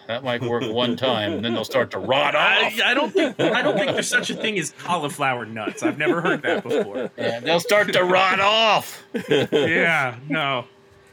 That 0.08 0.24
might 0.24 0.40
work 0.42 0.64
one 0.72 0.96
time, 0.96 1.34
and 1.34 1.44
then 1.44 1.52
they'll 1.52 1.66
start 1.66 1.90
to 1.90 1.98
rot 1.98 2.34
I, 2.34 2.64
off. 2.66 2.80
I 2.82 2.94
don't 2.94 3.12
think 3.12 3.38
I 3.38 3.60
don't 3.60 3.76
think 3.76 3.92
there's 3.92 4.08
such 4.08 4.30
a 4.30 4.34
thing 4.34 4.58
as 4.58 4.70
cauliflower 4.78 5.44
nuts. 5.44 5.82
I've 5.82 5.98
never 5.98 6.22
heard 6.22 6.40
that 6.42 6.62
before. 6.62 7.10
Yeah, 7.18 7.40
they'll 7.40 7.60
start 7.60 7.92
to 7.92 8.02
rot 8.02 8.40
off. 8.40 9.04
Yeah, 9.28 10.16
no. 10.26 10.64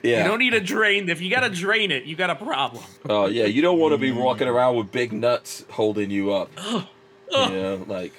Yeah. 0.02 0.20
You 0.24 0.30
don't 0.30 0.40
need 0.40 0.52
to 0.52 0.62
drain. 0.62 1.10
If 1.10 1.20
you 1.22 1.30
got 1.30 1.42
to 1.42 1.50
drain 1.50 1.92
it, 1.92 2.06
you 2.06 2.16
got 2.16 2.30
a 2.30 2.36
problem. 2.36 2.86
Oh 3.10 3.26
yeah, 3.26 3.46
you 3.46 3.62
don't 3.62 3.80
want 3.80 3.92
to 3.92 3.98
be 3.98 4.14
walking 4.14 4.48
around 4.48 4.78
with 4.78 4.94
big 4.94 5.12
nuts 5.12 5.66
holding 5.72 6.10
you 6.10 6.32
up. 6.34 6.50
you 6.66 6.86
know, 7.32 7.84
like, 7.88 8.14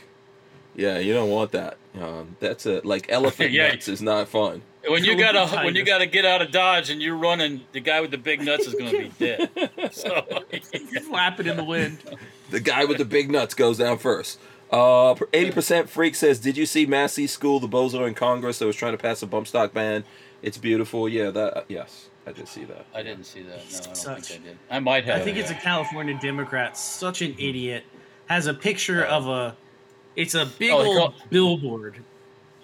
yeah, 0.74 0.98
you 0.98 1.14
don't 1.14 1.30
want 1.30 1.52
that. 1.52 1.78
Um, 1.98 2.36
that's 2.38 2.66
a 2.66 2.80
like 2.84 3.06
elephant 3.08 3.50
Yeah. 3.52 3.68
nuts 3.68 3.88
is 3.88 4.02
not 4.02 4.28
fun. 4.28 4.60
When 4.88 5.04
you 5.04 5.16
gotta 5.16 5.46
kind 5.52 5.64
when 5.64 5.74
you 5.74 5.84
gotta 5.84 6.06
get 6.06 6.24
out 6.24 6.42
of 6.42 6.50
Dodge 6.50 6.90
and 6.90 7.02
you're 7.02 7.16
running, 7.16 7.62
the 7.72 7.80
guy 7.80 8.00
with 8.00 8.10
the 8.10 8.18
big 8.18 8.40
nuts 8.42 8.66
is 8.66 8.74
gonna 8.74 8.90
be 8.90 9.12
dead. 9.18 9.50
So 9.92 10.22
Flapping 11.08 11.46
in 11.46 11.56
the 11.56 11.64
wind. 11.64 11.98
The 12.50 12.60
guy 12.60 12.84
with 12.84 12.98
the 12.98 13.04
big 13.04 13.30
nuts 13.30 13.54
goes 13.54 13.78
down 13.78 13.98
first. 13.98 14.38
Uh, 14.70 15.14
eighty 15.32 15.50
percent 15.52 15.88
freak 15.88 16.14
says, 16.14 16.38
"Did 16.40 16.56
you 16.56 16.66
see 16.66 16.86
Massie 16.86 17.26
School, 17.28 17.60
the 17.60 17.68
bozo 17.68 18.06
in 18.06 18.14
Congress 18.14 18.58
that 18.58 18.66
was 18.66 18.76
trying 18.76 18.92
to 18.92 18.98
pass 18.98 19.22
a 19.22 19.26
bump 19.26 19.46
stock 19.46 19.72
ban? 19.72 20.04
It's 20.42 20.58
beautiful. 20.58 21.08
Yeah, 21.08 21.30
that. 21.30 21.66
yes, 21.68 22.08
I 22.26 22.32
did 22.32 22.48
see 22.48 22.64
that. 22.64 22.84
I 22.94 23.02
didn't 23.02 23.24
see 23.24 23.42
that. 23.42 23.58
No, 23.58 23.78
I 23.78 23.80
don't 23.82 23.96
Such- 23.96 24.28
think 24.28 24.40
I 24.40 24.44
did. 24.48 24.58
I 24.70 24.78
might 24.80 25.04
have. 25.04 25.20
I 25.20 25.24
think 25.24 25.36
it's 25.38 25.50
a 25.50 25.54
California 25.54 26.18
Democrat, 26.20 26.76
such 26.76 27.22
an 27.22 27.34
idiot, 27.38 27.84
has 28.26 28.46
a 28.48 28.54
picture 28.54 29.04
of 29.04 29.28
a, 29.28 29.56
it's 30.16 30.34
a 30.34 30.46
big 30.46 30.70
Oh, 30.72 30.84
old 30.84 30.96
call- 30.98 31.14
billboard, 31.30 32.02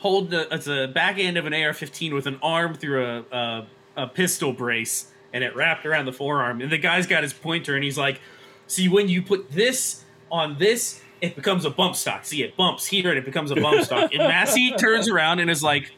hold 0.02 0.30
the, 0.30 0.52
it's 0.52 0.66
a 0.66 0.88
back 0.88 1.18
end 1.18 1.38
of 1.38 1.46
an 1.46 1.54
AR-15 1.54 2.12
with 2.12 2.26
an 2.26 2.38
arm 2.42 2.74
through 2.74 3.04
a, 3.04 3.36
a 3.36 3.66
a 3.96 4.06
pistol 4.06 4.52
brace, 4.52 5.12
and 5.32 5.44
it 5.44 5.54
wrapped 5.54 5.86
around 5.86 6.06
the 6.06 6.12
forearm, 6.12 6.60
and 6.60 6.70
the 6.70 6.78
guy's 6.78 7.06
got 7.06 7.22
his 7.22 7.32
pointer, 7.32 7.74
and 7.74 7.84
he's 7.84 7.98
like, 7.98 8.20
see 8.66 8.88
when 8.88 9.08
you 9.08 9.22
put 9.22 9.50
this 9.50 10.04
on 10.30 10.58
this. 10.58 11.00
It 11.20 11.36
becomes 11.36 11.64
a 11.64 11.70
bump 11.70 11.94
stock. 11.94 12.24
See, 12.24 12.42
it 12.42 12.56
bumps 12.56 12.84
here 12.84 13.10
and 13.10 13.16
it 13.16 13.24
becomes 13.24 13.52
a 13.52 13.54
bump 13.54 13.84
stock. 13.84 14.12
And 14.12 14.24
Massie 14.24 14.72
turns 14.76 15.08
around 15.08 15.38
and 15.38 15.48
is 15.48 15.62
like, 15.62 15.92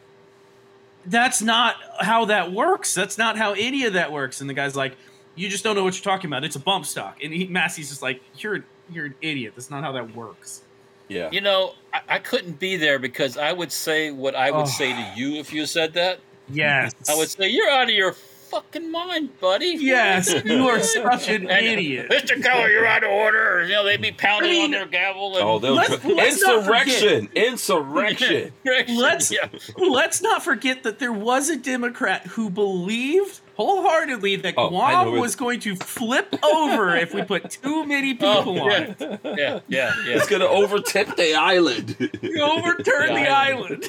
that's 1.06 1.40
not 1.40 1.76
how 1.98 2.26
that 2.26 2.52
works. 2.52 2.92
That's 2.92 3.16
not 3.16 3.38
how 3.38 3.54
any 3.54 3.86
of 3.86 3.94
that 3.94 4.12
works. 4.12 4.42
And 4.42 4.50
the 4.50 4.52
guy's 4.52 4.76
like, 4.76 4.98
you 5.34 5.48
just 5.48 5.64
don't 5.64 5.76
know 5.76 5.82
what 5.82 5.94
you're 5.94 6.04
talking 6.04 6.28
about. 6.28 6.44
It's 6.44 6.56
a 6.56 6.60
bump 6.60 6.84
stock. 6.84 7.24
And 7.24 7.32
he, 7.32 7.46
Massie's 7.46 7.88
just 7.88 8.02
like, 8.02 8.20
you're 8.36 8.66
you're 8.90 9.06
an 9.06 9.14
idiot. 9.22 9.54
That's 9.56 9.70
not 9.70 9.82
how 9.82 9.92
that 9.92 10.14
works. 10.14 10.63
Yeah, 11.08 11.30
You 11.32 11.40
know, 11.42 11.74
I, 11.92 12.00
I 12.08 12.18
couldn't 12.18 12.58
be 12.58 12.76
there 12.76 12.98
because 12.98 13.36
I 13.36 13.52
would 13.52 13.70
say 13.72 14.10
what 14.10 14.34
I 14.34 14.50
would 14.50 14.62
Oh. 14.62 14.64
say 14.66 14.92
to 14.92 14.98
oh. 14.98 15.12
you 15.16 15.34
if 15.34 15.52
you 15.52 15.66
said 15.66 15.92
that. 15.94 16.18
Yes. 16.48 16.92
I 17.08 17.14
would 17.16 17.30
say 17.30 17.48
you're 17.48 17.70
out 17.70 17.84
of 17.88 17.94
your 17.94 18.14
fucking 18.54 18.90
mind, 18.90 19.40
buddy. 19.40 19.76
Yes, 19.80 20.32
you 20.44 20.68
are 20.68 20.80
such 20.80 21.28
an 21.28 21.50
And, 21.50 21.66
idiot. 21.66 22.08
Mr. 22.10 22.40
Keller, 22.40 22.68
you're 22.70 22.86
out 22.86 23.02
of 23.02 23.10
order. 23.10 23.64
You 23.66 23.72
know, 23.72 23.84
they'd 23.84 24.00
be 24.00 24.12
pounding 24.12 24.50
I 24.50 24.54
mean- 24.54 24.64
on 24.66 24.70
their 24.70 24.86
gavel. 24.86 25.36
And, 25.36 25.44
Oh, 25.44 25.58
they'll 25.58 25.74
Let's- 25.74 26.04
let's 26.04 26.42
insurrection, 26.42 27.28
insurrection. 27.34 28.52
Let's 28.64 29.32
Yeah. 29.32 29.48
let's 29.76 30.22
not 30.22 30.42
forget 30.44 30.84
that 30.84 30.98
there 31.00 31.12
was 31.12 31.50
a 31.50 31.56
Democrat 31.56 32.26
who 32.28 32.48
believed 32.48 33.40
wholeheartedly 33.56 34.36
that 34.36 34.54
Oh, 34.56 34.68
Guam 34.68 35.12
was 35.18 35.36
going 35.36 35.60
to 35.60 35.76
flip 35.76 36.34
over 36.44 36.94
if 36.96 37.14
we 37.14 37.22
put 37.22 37.50
too 37.50 37.86
many 37.86 38.10
oh, 38.20 38.42
people 38.42 38.58
Oh, 38.60 38.64
on 38.64 38.70
yeah. 38.70 38.94
it. 38.98 39.20
Yeah, 39.24 39.32
yeah, 39.36 39.60
yeah. 39.68 40.16
It's 40.16 40.28
gonna 40.28 40.46
overtip 40.46 41.14
the 41.16 41.34
island. 41.34 41.96
Overturn 42.40 43.14
the 43.14 43.20
The 43.20 43.28
island. 43.28 43.86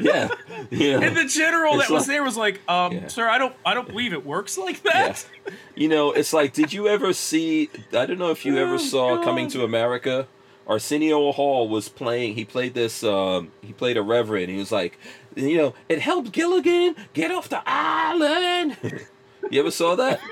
yeah, 0.00 0.28
yeah. 0.70 1.00
And 1.00 1.16
the 1.16 1.24
general 1.24 1.78
that 1.78 1.90
was 1.90 2.06
there 2.06 2.22
was 2.22 2.36
like, 2.36 2.60
um, 2.68 2.92
Yeah. 2.92 3.06
sir, 3.08 3.28
I 3.28 3.38
don't 3.38 3.54
I 3.64 3.74
don't 3.74 3.88
believe 3.88 4.12
it 4.12 4.24
works 4.24 4.56
like 4.58 4.82
Yeah. 4.84 5.08
that. 5.08 5.26
You 5.74 5.88
know, 5.88 6.12
it's 6.12 6.32
like, 6.32 6.52
did 6.52 6.72
you 6.72 6.88
ever 6.88 7.12
see? 7.12 7.70
I 7.92 8.06
don't 8.06 8.18
know 8.18 8.30
if 8.30 8.44
you 8.44 8.56
ever 8.58 8.74
Oh, 8.74 8.78
saw 8.78 9.16
God. 9.16 9.24
Coming 9.24 9.48
to 9.48 9.64
America. 9.64 10.26
Arsenio 10.66 11.30
Hall 11.32 11.68
was 11.68 11.88
playing. 11.88 12.34
He 12.34 12.44
played 12.44 12.74
this. 12.74 13.04
Um, 13.04 13.52
he 13.62 13.72
played 13.72 13.96
a 13.96 14.02
reverend. 14.02 14.50
He 14.50 14.56
was 14.58 14.72
like, 14.72 14.98
you 15.36 15.56
know, 15.56 15.74
it 15.88 16.00
helped 16.00 16.32
Gilligan 16.32 16.96
get 17.12 17.30
off 17.30 17.48
the 17.48 17.62
island. 17.64 18.76
you 19.50 19.60
ever 19.60 19.70
saw 19.70 19.94
that? 19.96 20.20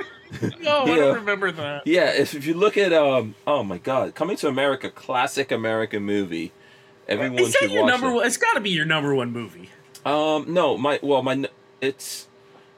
No, 0.60 0.82
I 0.82 0.96
don't 0.96 1.14
remember 1.14 1.52
that. 1.52 1.86
Yeah. 1.86 2.10
If, 2.12 2.34
if 2.34 2.44
you 2.44 2.54
look 2.54 2.76
at, 2.76 2.92
um, 2.92 3.36
oh 3.46 3.62
my 3.62 3.78
God, 3.78 4.16
Coming 4.16 4.36
to 4.38 4.48
America, 4.48 4.90
classic 4.90 5.52
American 5.52 6.02
movie. 6.02 6.50
Everyone 7.06 7.38
Is 7.38 7.52
that 7.52 7.58
should 7.60 7.70
your 7.70 7.82
watch 7.84 7.92
number 7.92 8.08
it. 8.08 8.14
one? 8.14 8.26
It's 8.26 8.36
got 8.36 8.54
to 8.54 8.60
be 8.60 8.70
your 8.70 8.84
number 8.84 9.14
one 9.14 9.30
movie. 9.30 9.70
Um, 10.04 10.52
no, 10.52 10.76
my 10.76 10.98
well, 11.02 11.22
my 11.22 11.44
it's 11.80 12.28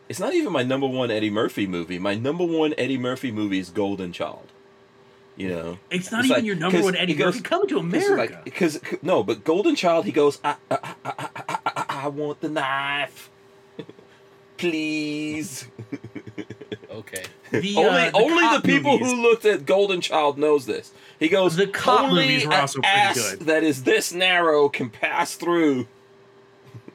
it's 0.08 0.20
not 0.20 0.34
even 0.34 0.52
my 0.52 0.62
number 0.62 0.86
one 0.86 1.10
Eddie 1.10 1.30
Murphy 1.30 1.66
movie. 1.66 1.98
My 1.98 2.14
number 2.14 2.44
one 2.44 2.74
Eddie 2.78 2.98
Murphy 2.98 3.30
movie 3.32 3.58
is 3.58 3.70
Golden 3.70 4.12
Child. 4.12 4.46
You 5.36 5.48
know, 5.50 5.78
It's 5.90 6.10
not 6.10 6.20
It's 6.20 6.26
even 6.30 6.36
like- 6.38 6.44
your 6.46 6.56
number 6.56 6.80
one 6.82 6.96
Eddie 6.96 7.12
he 7.12 7.18
goes- 7.18 7.34
Murphy. 7.34 7.42
Coming 7.48 7.68
to 7.68 7.78
America. 7.78 8.40
because 8.44 8.80
no, 9.02 9.22
but 9.22 9.44
Golden 9.44 9.74
Child, 9.74 10.06
he 10.06 10.12
goes, 10.12 10.38
I 10.42 10.54
I 10.70 10.78
I 10.80 10.94
I, 11.04 11.14
I, 11.48 11.58
I, 11.66 11.84
I 12.04 12.08
want 12.08 12.40
the 12.40 12.48
knife, 12.48 13.28
please. 14.56 15.68
Okay. 16.90 17.24
the, 17.50 17.76
only 17.76 17.88
uh, 18.00 18.10
only 18.14 18.56
the 18.56 18.62
people 18.64 18.92
movies. 18.98 19.12
who 19.12 19.20
looked 19.22 19.44
at 19.44 19.66
Golden 19.66 20.00
Child 20.00 20.38
knows 20.38 20.64
this. 20.64 20.92
He 21.18 21.28
goes, 21.28 21.56
The 21.56 21.66
cop 21.66 22.04
only 22.08 22.22
movies 22.22 22.46
were 22.46 22.54
also 22.54 22.80
pretty 22.80 23.14
good." 23.20 23.40
that 23.40 23.62
is 23.62 23.82
this 23.84 24.12
narrow 24.12 24.68
can 24.70 24.88
pass 24.90 25.34
through. 25.34 25.86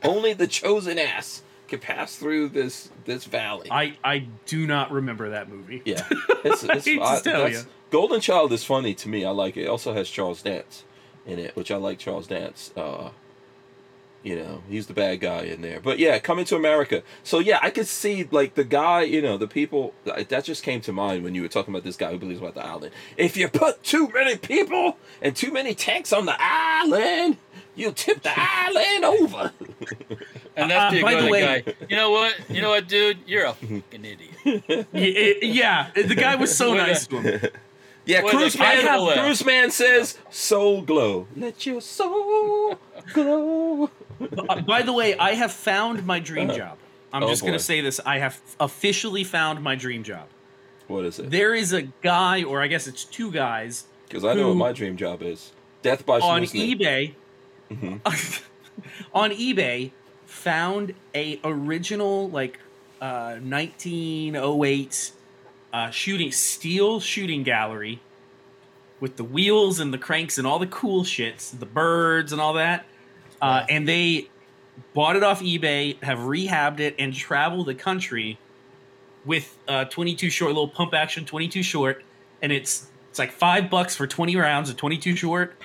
Only 0.04 0.34
the 0.34 0.48
chosen 0.48 1.00
ass 1.00 1.44
can 1.68 1.80
pass 1.80 2.16
through 2.16 2.50
this 2.50 2.92
this 3.06 3.26
valley. 3.26 3.68
I 3.72 3.98
I 4.04 4.28
do 4.46 4.68
not 4.68 4.92
remember 4.92 5.30
that 5.32 5.50
movie. 5.50 5.82
Yeah, 5.86 6.06
it's, 6.44 6.64
it's, 6.64 6.86
to 6.86 7.02
I- 7.02 7.20
tell 7.22 7.50
ya. 7.50 7.62
Golden 7.90 8.22
Child 8.22 8.54
is 8.54 8.64
funny 8.64 8.94
to 8.96 9.10
me. 9.10 9.26
I 9.26 9.32
like 9.32 9.58
it. 9.58 9.64
It 9.64 9.68
also 9.68 9.94
has 9.94 10.10
Charles 10.10 10.42
Dance 10.42 10.86
in 11.26 11.40
it, 11.40 11.56
which 11.58 11.72
I 11.72 11.76
like. 11.76 12.00
Charles 12.00 12.28
Dance. 12.28 12.72
Uh, 12.76 13.10
you 14.24 14.36
know, 14.36 14.62
he's 14.70 14.88
the 14.88 14.94
bad 14.94 15.20
guy 15.20 15.42
in 15.42 15.62
there. 15.62 15.80
But 15.80 15.98
yeah, 15.98 16.20
coming 16.20 16.46
to 16.46 16.56
America. 16.56 17.04
So 17.24 17.40
yeah, 17.40 17.60
I 17.62 17.70
could 17.70 17.88
see 17.88 18.28
like 18.32 18.56
the 18.56 18.64
guy. 18.64 19.02
You 19.02 19.22
know, 19.22 19.38
the 19.38 19.48
people 19.48 19.94
that 20.06 20.44
just 20.44 20.64
came 20.64 20.80
to 20.82 20.94
mind 20.94 21.24
when 21.24 21.36
you 21.36 21.42
were 21.42 21.48
talking 21.48 21.74
about 21.74 21.84
this 21.84 21.98
guy 21.98 22.12
who 22.12 22.20
believes 22.20 22.40
about 22.40 22.54
the 22.54 22.66
island. 22.66 22.94
If 23.18 23.36
you 23.36 23.48
put 23.48 23.84
too 23.84 24.10
many 24.14 24.38
people 24.38 24.98
and 25.22 25.36
too 25.36 25.52
many 25.52 25.74
tanks 25.74 26.14
on 26.14 26.26
the 26.26 26.36
island, 26.38 27.38
you 27.76 27.92
tip 27.92 28.22
the 28.24 28.32
island 28.36 29.06
over. 29.06 29.52
And 30.56 30.70
that's 30.70 30.94
Uh, 30.94 30.98
the 30.98 31.02
by 31.04 31.12
the 31.14 31.18
other 31.20 31.30
way- 31.32 31.62
guy. 31.66 31.74
You 31.90 31.96
know 31.96 32.12
what? 32.12 32.36
You 32.50 32.62
know 32.62 32.70
what, 32.72 32.88
dude? 32.90 33.20
You're 33.26 33.46
a 33.46 33.54
fucking 33.54 33.84
idiot. 34.06 34.86
Y- 34.94 35.36
yeah, 35.42 35.90
the 35.96 36.14
guy 36.16 36.36
was 36.36 36.56
so 36.56 36.74
nice 36.74 37.08
to 37.08 37.20
him. 37.22 37.50
Yeah, 38.04 38.24
With 38.24 38.34
Cruise 38.34 38.56
a 38.56 38.58
Man. 38.60 38.82
capital 38.82 39.10
F. 39.12 39.20
Cruise 39.20 39.46
Man 39.46 39.70
says, 39.72 40.18
"Soul 40.32 40.82
glow, 40.82 41.28
let 41.38 41.66
your 41.68 41.82
soul 41.82 42.80
glow." 43.14 43.92
Uh, 44.20 44.62
By 44.62 44.82
the 44.82 44.92
way, 44.92 45.16
I 45.18 45.36
have 45.36 45.52
found 45.52 46.04
my 46.06 46.20
dream 46.20 46.50
job. 46.50 46.78
I'm 47.14 47.24
Oh, 47.24 47.28
just 47.30 47.46
gonna 47.46 47.60
say 47.60 47.80
this. 47.80 48.00
I 48.04 48.18
have 48.18 48.42
officially 48.60 49.24
found 49.24 49.62
my 49.64 49.76
dream 49.76 50.02
job. 50.04 50.28
What 50.88 51.06
is 51.06 51.20
it? 51.20 51.30
There 51.30 51.54
is 51.54 51.74
a 51.74 51.84
guy, 52.02 52.44
or 52.44 52.62
I 52.64 52.68
guess 52.68 52.88
it's 52.88 53.06
two 53.06 53.32
guys, 53.32 53.86
Because 54.08 54.26
I 54.26 54.34
know 54.34 54.48
what 54.50 54.58
my 54.58 54.72
dream 54.74 54.98
job 54.98 55.22
is. 55.22 55.52
Death 55.84 56.04
by 56.06 56.20
on 56.20 56.46
snooze. 56.48 56.76
eBay. 56.80 57.14
Mhm. 57.72 58.02
on 59.14 59.32
eBay, 59.32 59.92
found 60.26 60.94
a 61.16 61.40
original 61.44 62.30
like 62.30 62.60
uh, 63.02 63.36
1908 63.38 65.12
uh, 65.74 65.90
shooting 65.90 66.32
steel 66.32 67.00
shooting 67.00 67.44
gallery 67.44 68.00
with 69.00 69.18
the 69.18 69.24
wheels 69.24 69.80
and 69.80 69.94
the 69.94 69.98
cranks 69.98 70.38
and 70.38 70.46
all 70.46 70.60
the 70.60 70.68
cool 70.68 71.04
shits, 71.04 71.58
the 71.58 71.66
birds 71.66 72.32
and 72.32 72.40
all 72.40 72.54
that. 72.54 72.86
Uh, 73.42 73.66
and 73.70 73.88
they 73.88 74.30
bought 74.94 75.16
it 75.16 75.24
off 75.24 75.42
eBay, 75.42 76.02
have 76.04 76.20
rehabbed 76.20 76.80
it, 76.80 76.96
and 77.00 77.14
traveled 77.14 77.66
the 77.66 77.74
country 77.76 78.38
with 79.26 79.58
uh, 79.68 79.86
22 79.86 80.30
short, 80.30 80.50
little 80.50 80.68
pump 80.68 80.94
action 80.94 81.26
22 81.26 81.64
short, 81.64 82.04
and 82.42 82.52
it's 82.52 82.88
it's 83.10 83.20
like 83.20 83.32
five 83.32 83.70
bucks 83.70 83.96
for 83.96 84.08
20 84.08 84.36
rounds 84.38 84.70
of 84.70 84.78
22 84.78 85.16
short. 85.16 85.56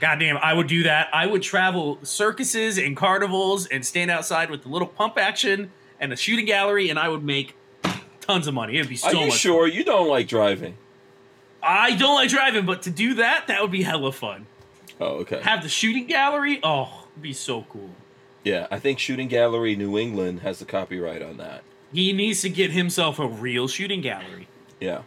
Goddamn, 0.00 0.38
I 0.42 0.52
would 0.54 0.66
do 0.66 0.82
that. 0.84 1.08
I 1.12 1.26
would 1.26 1.42
travel 1.42 1.98
circuses 2.02 2.78
and 2.78 2.96
carnivals 2.96 3.66
and 3.66 3.84
stand 3.84 4.10
outside 4.10 4.50
with 4.50 4.62
the 4.62 4.68
little 4.68 4.88
pump 4.88 5.18
action 5.18 5.70
and 5.98 6.12
a 6.12 6.16
shooting 6.16 6.46
gallery, 6.46 6.88
and 6.90 6.98
I 6.98 7.08
would 7.08 7.24
make 7.24 7.54
tons 8.20 8.46
of 8.46 8.54
money. 8.54 8.76
It'd 8.76 8.88
be 8.88 8.96
so 8.96 9.08
Are 9.08 9.14
you 9.14 9.26
much. 9.28 9.38
sure 9.38 9.66
you 9.66 9.84
don't 9.84 10.08
like 10.08 10.28
driving? 10.28 10.74
I 11.62 11.94
don't 11.96 12.14
like 12.14 12.30
driving, 12.30 12.64
but 12.64 12.82
to 12.82 12.90
do 12.90 13.14
that, 13.14 13.46
that 13.48 13.60
would 13.60 13.70
be 13.70 13.82
hella 13.82 14.12
fun. 14.12 14.46
Oh, 15.00 15.16
okay. 15.20 15.40
Have 15.42 15.62
the 15.62 15.68
shooting 15.68 16.06
gallery. 16.06 16.60
Oh, 16.62 17.04
it'd 17.12 17.22
be 17.22 17.32
so 17.32 17.62
cool. 17.68 17.90
Yeah, 18.44 18.66
I 18.70 18.78
think 18.78 18.98
Shooting 18.98 19.28
Gallery 19.28 19.76
New 19.76 19.98
England 19.98 20.40
has 20.40 20.60
the 20.60 20.64
copyright 20.64 21.20
on 21.20 21.36
that. 21.36 21.62
He 21.92 22.14
needs 22.14 22.40
to 22.40 22.48
get 22.48 22.70
himself 22.70 23.18
a 23.18 23.26
real 23.26 23.68
shooting 23.68 24.00
gallery. 24.00 24.48
Yeah. 24.80 25.02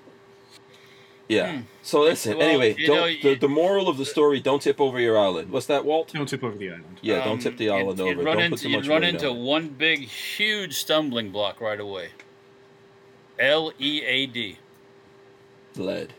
Yeah. 1.35 1.61
So 1.81 2.01
listen. 2.01 2.38
Well, 2.38 2.47
anyway, 2.47 2.73
don't. 2.85 2.95
know, 3.23 3.30
the, 3.31 3.35
the 3.35 3.47
moral 3.49 3.89
of 3.89 3.97
the 3.97 4.05
story: 4.05 4.39
don't 4.39 4.61
tip 4.61 4.80
over 4.80 4.99
your 4.99 5.18
island. 5.18 5.51
What's 5.51 5.65
that, 5.68 5.84
Walt? 5.85 6.11
Don't 6.14 6.27
tip 6.27 6.43
over 6.43 6.57
the 6.57 6.69
island. 6.69 6.99
Yeah, 7.01 7.19
Um, 7.19 7.23
don't 7.30 7.39
tip 7.39 7.57
the 7.57 7.69
island 7.69 7.99
you'd, 7.99 8.05
over. 8.05 8.11
You'd 8.22 8.26
run 8.26 8.35
don't 8.38 8.45
into, 8.45 8.55
put 8.55 8.61
too 8.61 8.69
you'd 8.69 8.77
much 8.77 8.88
run 8.88 9.01
weight 9.01 9.14
into 9.15 9.30
on 9.30 9.35
it. 9.38 9.39
one 9.41 9.68
big, 9.69 9.99
huge 10.01 10.76
stumbling 10.76 11.31
block 11.31 11.60
right 11.61 11.80
away. 11.80 12.10
L 13.39 13.72
E 13.80 14.01
A 14.03 14.26
D. 14.27 14.57
lead. 15.76 16.14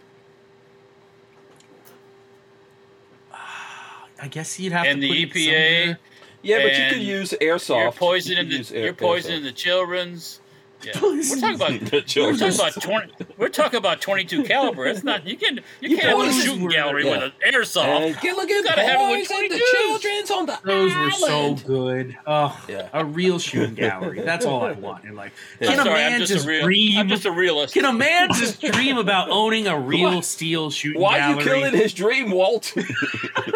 I 4.20 4.28
guess 4.28 4.58
you'd 4.58 4.72
have 4.72 4.86
And 4.86 5.00
to 5.02 5.08
the 5.08 5.26
put 5.26 5.36
it 5.36 5.46
EPA. 5.46 5.78
somewhere. 5.80 5.98
Yeah, 6.42 6.58
but 6.62 6.78
you 6.78 6.88
could 6.90 7.02
use 7.02 7.34
airsoft. 7.40 7.82
You're 7.82 7.92
poisoning 7.92 8.48
could 8.50 8.64
the 8.66 8.76
air- 8.76 8.84
you're 8.84 8.92
poisoning 8.94 9.40
airsoft. 9.40 9.44
the 9.44 9.52
children's. 9.52 10.40
Yeah. 10.84 10.92
We're 11.02 11.22
talking 11.22 11.54
about 11.54 11.70
The 11.90 12.02
we're 12.16 12.36
talking 12.36 12.54
about 12.58 12.82
twenty. 12.82 13.12
We're 13.38 13.48
talking 13.48 13.78
about 13.78 14.00
twenty-two 14.00 14.44
caliber. 14.44 14.86
It's 14.86 15.02
not 15.02 15.26
you 15.26 15.36
can 15.36 15.56
you, 15.80 15.88
You 15.90 15.96
can't 15.96 16.08
have 16.10 16.18
a 16.18 16.22
poison 16.24 16.40
shooting 16.42 16.62
were- 16.64 16.70
gallery 16.70 17.04
yeah. 17.06 17.10
with 17.12 17.22
an 17.22 17.52
airsoft. 17.52 17.84
And 17.86 18.20
Gilligan 18.20 18.62
gotta 18.64 18.82
have 18.82 19.00
it 19.00 19.18
with 19.18 19.28
boys 19.28 19.38
and 19.38 19.50
the 19.50 19.56
22s. 19.56 19.70
children's 20.00 20.30
on 20.30 20.46
the 20.46 20.58
Those 20.64 20.94
were 20.94 21.10
so 21.10 21.54
good. 21.54 22.16
Oh, 22.26 22.64
Yeah. 22.68 22.88
a 22.92 23.04
real 23.04 23.38
shooting 23.38 23.74
gallery. 23.74 24.20
That's 24.20 24.44
all 24.44 24.62
I 24.62 24.72
want 24.72 25.04
in 25.04 25.14
life. 25.14 25.32
Yeah. 25.60 25.68
Can 25.70 25.80
I'm 25.80 25.86
a 25.86 25.90
sorry, 25.90 26.00
man 26.00 26.12
I'm 26.14 26.18
just, 26.20 26.32
just 26.32 26.44
a 26.46 26.48
real. 26.48 26.64
dream? 26.64 26.98
I'm 26.98 27.08
just 27.08 27.24
a 27.26 27.32
realist. 27.32 27.74
Can 27.74 27.84
a 27.84 27.92
man 27.92 28.28
just 28.34 28.60
dream 28.60 28.98
about 28.98 29.30
owning 29.30 29.66
a 29.66 29.78
real 29.78 30.20
steel 30.22 30.70
shooting 30.70 31.00
Why 31.00 31.20
are 31.20 31.34
you 31.38 31.42
killing 31.44 31.72
his 31.74 31.92
dream, 31.94 32.30
Walt? 32.30 32.74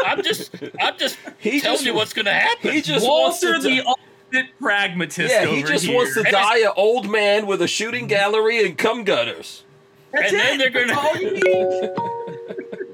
I'm 0.04 0.22
just 0.22 0.54
I'm 0.80 0.96
just 0.98 1.18
He 1.38 1.60
telling 1.60 1.76
just- 1.76 1.86
you 1.86 1.94
what's 1.94 2.12
going 2.12 2.26
to 2.26 2.32
happen. 2.32 2.72
he 2.72 2.80
just 2.80 3.06
wants 3.06 3.40
to. 3.40 3.58
the 3.58 3.96
ultimate 4.32 4.58
pragmatist. 4.60 5.32
yeah, 5.32 5.44
he 5.46 5.58
over 5.58 5.66
just 5.68 5.84
here. 5.86 5.96
wants 5.96 6.14
to 6.14 6.20
And 6.20 6.30
die 6.30 6.58
an 6.58 6.72
old 6.76 7.10
man 7.10 7.46
with 7.46 7.62
a 7.62 7.68
shooting 7.68 8.06
gallery 8.06 8.64
and 8.64 8.76
cum 8.76 9.04
gutters. 9.04 9.64
That's 10.12 10.32
and 10.32 10.40
then 10.40 10.58
they're 10.58 10.70
gonna- 10.70 10.86
That's 10.88 10.98
all 10.98 11.16
you 11.16 11.30
need. 11.32 11.90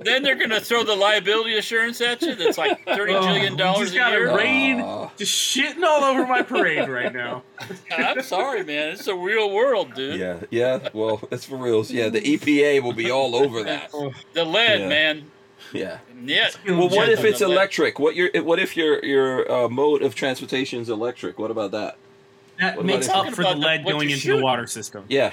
then 0.05 0.23
they're 0.23 0.35
going 0.35 0.51
to 0.51 0.61
throw 0.61 0.85
the 0.85 0.94
liability 0.94 1.56
assurance 1.56 2.01
at 2.02 2.20
you. 2.20 2.35
That's 2.35 2.59
like 2.59 2.85
thirty 2.97 3.15
Oh, 3.15 3.23
trillion 3.23 3.52
you 3.52 3.59
dollars 3.59 3.93
just 3.93 3.94
a 3.94 3.98
got 3.98 4.12
a 4.12 4.16
year. 4.16 4.36
rain, 4.36 4.81
Aw. 4.81 5.11
just 5.16 5.32
shitting 5.32 5.82
all 5.82 6.05
over 6.05 6.27
my 6.27 6.43
parade 6.43 6.89
right 6.89 7.12
now. 7.12 7.43
I'm 7.97 8.20
sorry, 8.23 8.65
man. 8.65 8.90
It's 8.90 9.06
a 9.06 9.15
real 9.15 9.51
world, 9.51 9.94
dude. 9.94 10.20
Yeah, 10.20 10.40
yeah. 10.51 10.89
Well, 10.93 11.23
that's 11.31 11.47
for 11.47 11.56
reals. 11.56 11.90
Yeah, 11.90 12.11
the 12.11 12.20
EPA 12.20 12.82
will 12.82 12.93
be 12.93 13.11
all 13.11 13.35
over 13.35 13.62
that. 13.62 13.90
The 14.35 14.44
lead, 14.44 14.81
Yeah. 14.81 14.89
man. 14.89 15.31
Yeah. 15.73 15.99
Yeah. 16.24 16.51
Well, 16.66 16.89
what 16.89 17.09
if 17.09 17.24
it's 17.24 17.41
electric? 17.41 17.99
What 17.99 18.15
your 18.15 18.31
what 18.43 18.59
if 18.59 18.77
your 18.77 19.05
your 19.05 19.51
uh, 19.51 19.69
mode 19.69 20.03
of 20.03 20.15
transportation 20.15 20.81
is 20.81 20.89
electric? 20.89 21.39
What 21.39 21.51
about 21.51 21.70
that? 21.73 21.97
That 22.60 22.76
What 22.76 22.86
makes 22.86 23.09
up 23.09 23.35
for 23.35 23.43
the 23.43 23.55
lead 23.55 23.85
what 23.85 23.93
going 23.93 24.09
you're 24.09 24.16
into 24.16 24.36
the 24.36 24.43
water 24.43 24.66
system. 24.66 25.05
Yeah, 25.09 25.32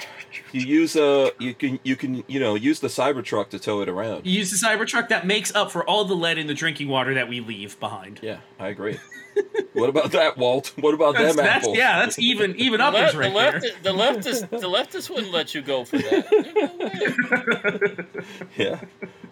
you 0.51 0.61
use 0.61 0.95
a 0.95 1.31
you 1.39 1.53
can 1.53 1.79
you 1.83 1.95
can 1.95 2.23
you 2.27 2.39
know 2.39 2.55
use 2.55 2.79
the 2.79 2.87
Cybertruck 2.87 3.49
to 3.49 3.59
tow 3.59 3.81
it 3.81 3.89
around. 3.89 4.25
You 4.25 4.39
use 4.39 4.49
the 4.49 4.65
Cybertruck 4.67 5.09
that 5.09 5.27
makes 5.27 5.53
up 5.53 5.71
for 5.71 5.87
all 5.87 6.03
the 6.05 6.15
lead 6.15 6.37
in 6.39 6.47
the 6.47 6.53
drinking 6.55 6.87
water 6.87 7.13
that 7.13 7.29
we 7.29 7.39
leave 7.39 7.79
behind. 7.79 8.19
Yeah, 8.23 8.39
I 8.59 8.69
agree. 8.69 8.97
what 9.73 9.89
about 9.89 10.11
that, 10.11 10.37
Walt? 10.37 10.73
What 10.79 10.93
about 10.93 11.13
That's, 11.13 11.35
them 11.35 11.45
that's 11.45 11.63
apples? 11.63 11.77
yeah, 11.77 11.99
that's 11.99 12.17
even 12.19 12.55
even 12.57 12.79
The, 12.79 12.85
uppers 12.87 13.15
right 13.15 13.29
the, 13.31 13.37
left, 13.37 13.61
there. 13.61 13.71
the 13.83 13.93
leftist, 13.93 14.49
the 14.49 14.57
leftist 14.67 15.09
wouldn't 15.09 15.31
let 15.31 15.53
you 15.55 15.61
go 15.61 15.85
for 15.85 15.97
that. 15.99 16.25
Yeah. 18.57 18.81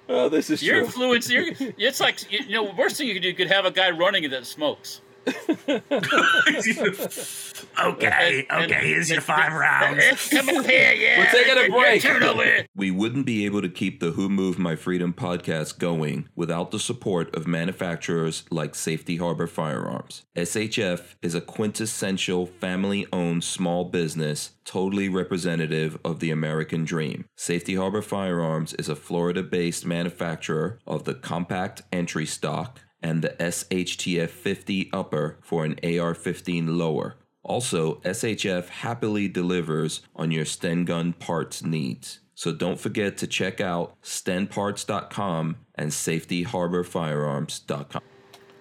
Oh, 0.07 0.30
this 0.30 0.49
is 0.49 0.64
Your 0.64 0.78
true. 0.78 0.86
influence, 0.86 1.30
you're, 1.30 1.45
it's 1.78 1.99
like 1.99 2.32
you 2.32 2.49
know, 2.49 2.74
worst 2.78 2.98
thing 2.98 3.07
you 3.07 3.14
could 3.14 3.22
do, 3.22 3.28
you 3.30 3.34
could 3.36 3.49
have 3.52 3.66
a 3.66 3.72
guy 3.72 3.90
running 3.91 4.28
that 4.30 4.45
smokes. 4.45 5.02
okay, 7.84 8.46
okay, 8.52 8.88
here's 8.88 9.10
your 9.10 9.22
five 9.22 9.54
rounds. 9.54 10.28
Come 10.32 10.50
up 10.50 10.66
here, 10.66 10.94
yeah. 10.94 11.20
We're 11.20 11.32
taking 11.32 11.66
a 11.66 11.70
break. 11.70 12.02
turn 12.02 12.24
over. 12.24 12.66
We 12.76 12.92
wouldn't 12.92 13.26
be 13.26 13.46
able 13.46 13.62
to 13.62 13.70
keep 13.70 14.00
the 14.00 14.12
Who 14.12 14.30
Moved 14.30 14.60
My 14.60 14.76
Freedom 14.76 15.14
podcast 15.14 15.80
going 15.80 16.30
without 16.36 16.72
the 16.72 16.80
support 16.80 17.34
of 17.36 17.48
manufacturers 17.48 18.44
like 18.50 18.76
Safety 18.76 19.18
Harbor 19.18 19.48
Firearms. 19.48 20.24
SHF 20.36 21.16
is 21.22 21.36
a 21.36 21.42
quintessential 21.42 22.46
family 22.46 23.06
owned 23.12 23.44
small 23.44 23.86
business, 23.86 24.52
totally 24.66 25.10
representative 25.10 25.98
of 26.04 26.20
the 26.20 26.32
American 26.32 26.86
dream. 26.86 27.26
Safety 27.36 27.76
Harbor 27.76 28.02
Firearms 28.02 28.74
is 28.74 28.90
a 28.90 28.96
Florida 28.96 29.44
based 29.44 29.86
manufacturer 29.86 30.80
of 30.88 31.04
the 31.04 31.14
compact 31.14 31.82
entry 31.92 32.26
stock 32.26 32.80
and 33.02 33.22
the 33.22 33.36
SHTF 33.40 34.30
50 34.30 34.90
upper 34.94 35.38
for 35.42 35.66
an 35.66 35.78
AR 35.84 36.14
15 36.14 36.78
lower. 36.78 37.16
Also, 37.44 37.96
SHF 38.02 38.70
happily 38.70 39.28
delivers 39.28 40.02
on 40.16 40.30
your 40.32 40.46
Sten 40.46 40.86
gun 40.86 41.12
parts 41.14 41.64
needs. 41.64 42.20
So 42.36 42.54
don't 42.54 42.80
forget 42.80 43.18
to 43.18 43.26
check 43.28 43.60
out 43.60 44.02
stenparts.com 44.02 45.58
and 45.76 45.92
safetyharborfirearms.com. 45.92 48.02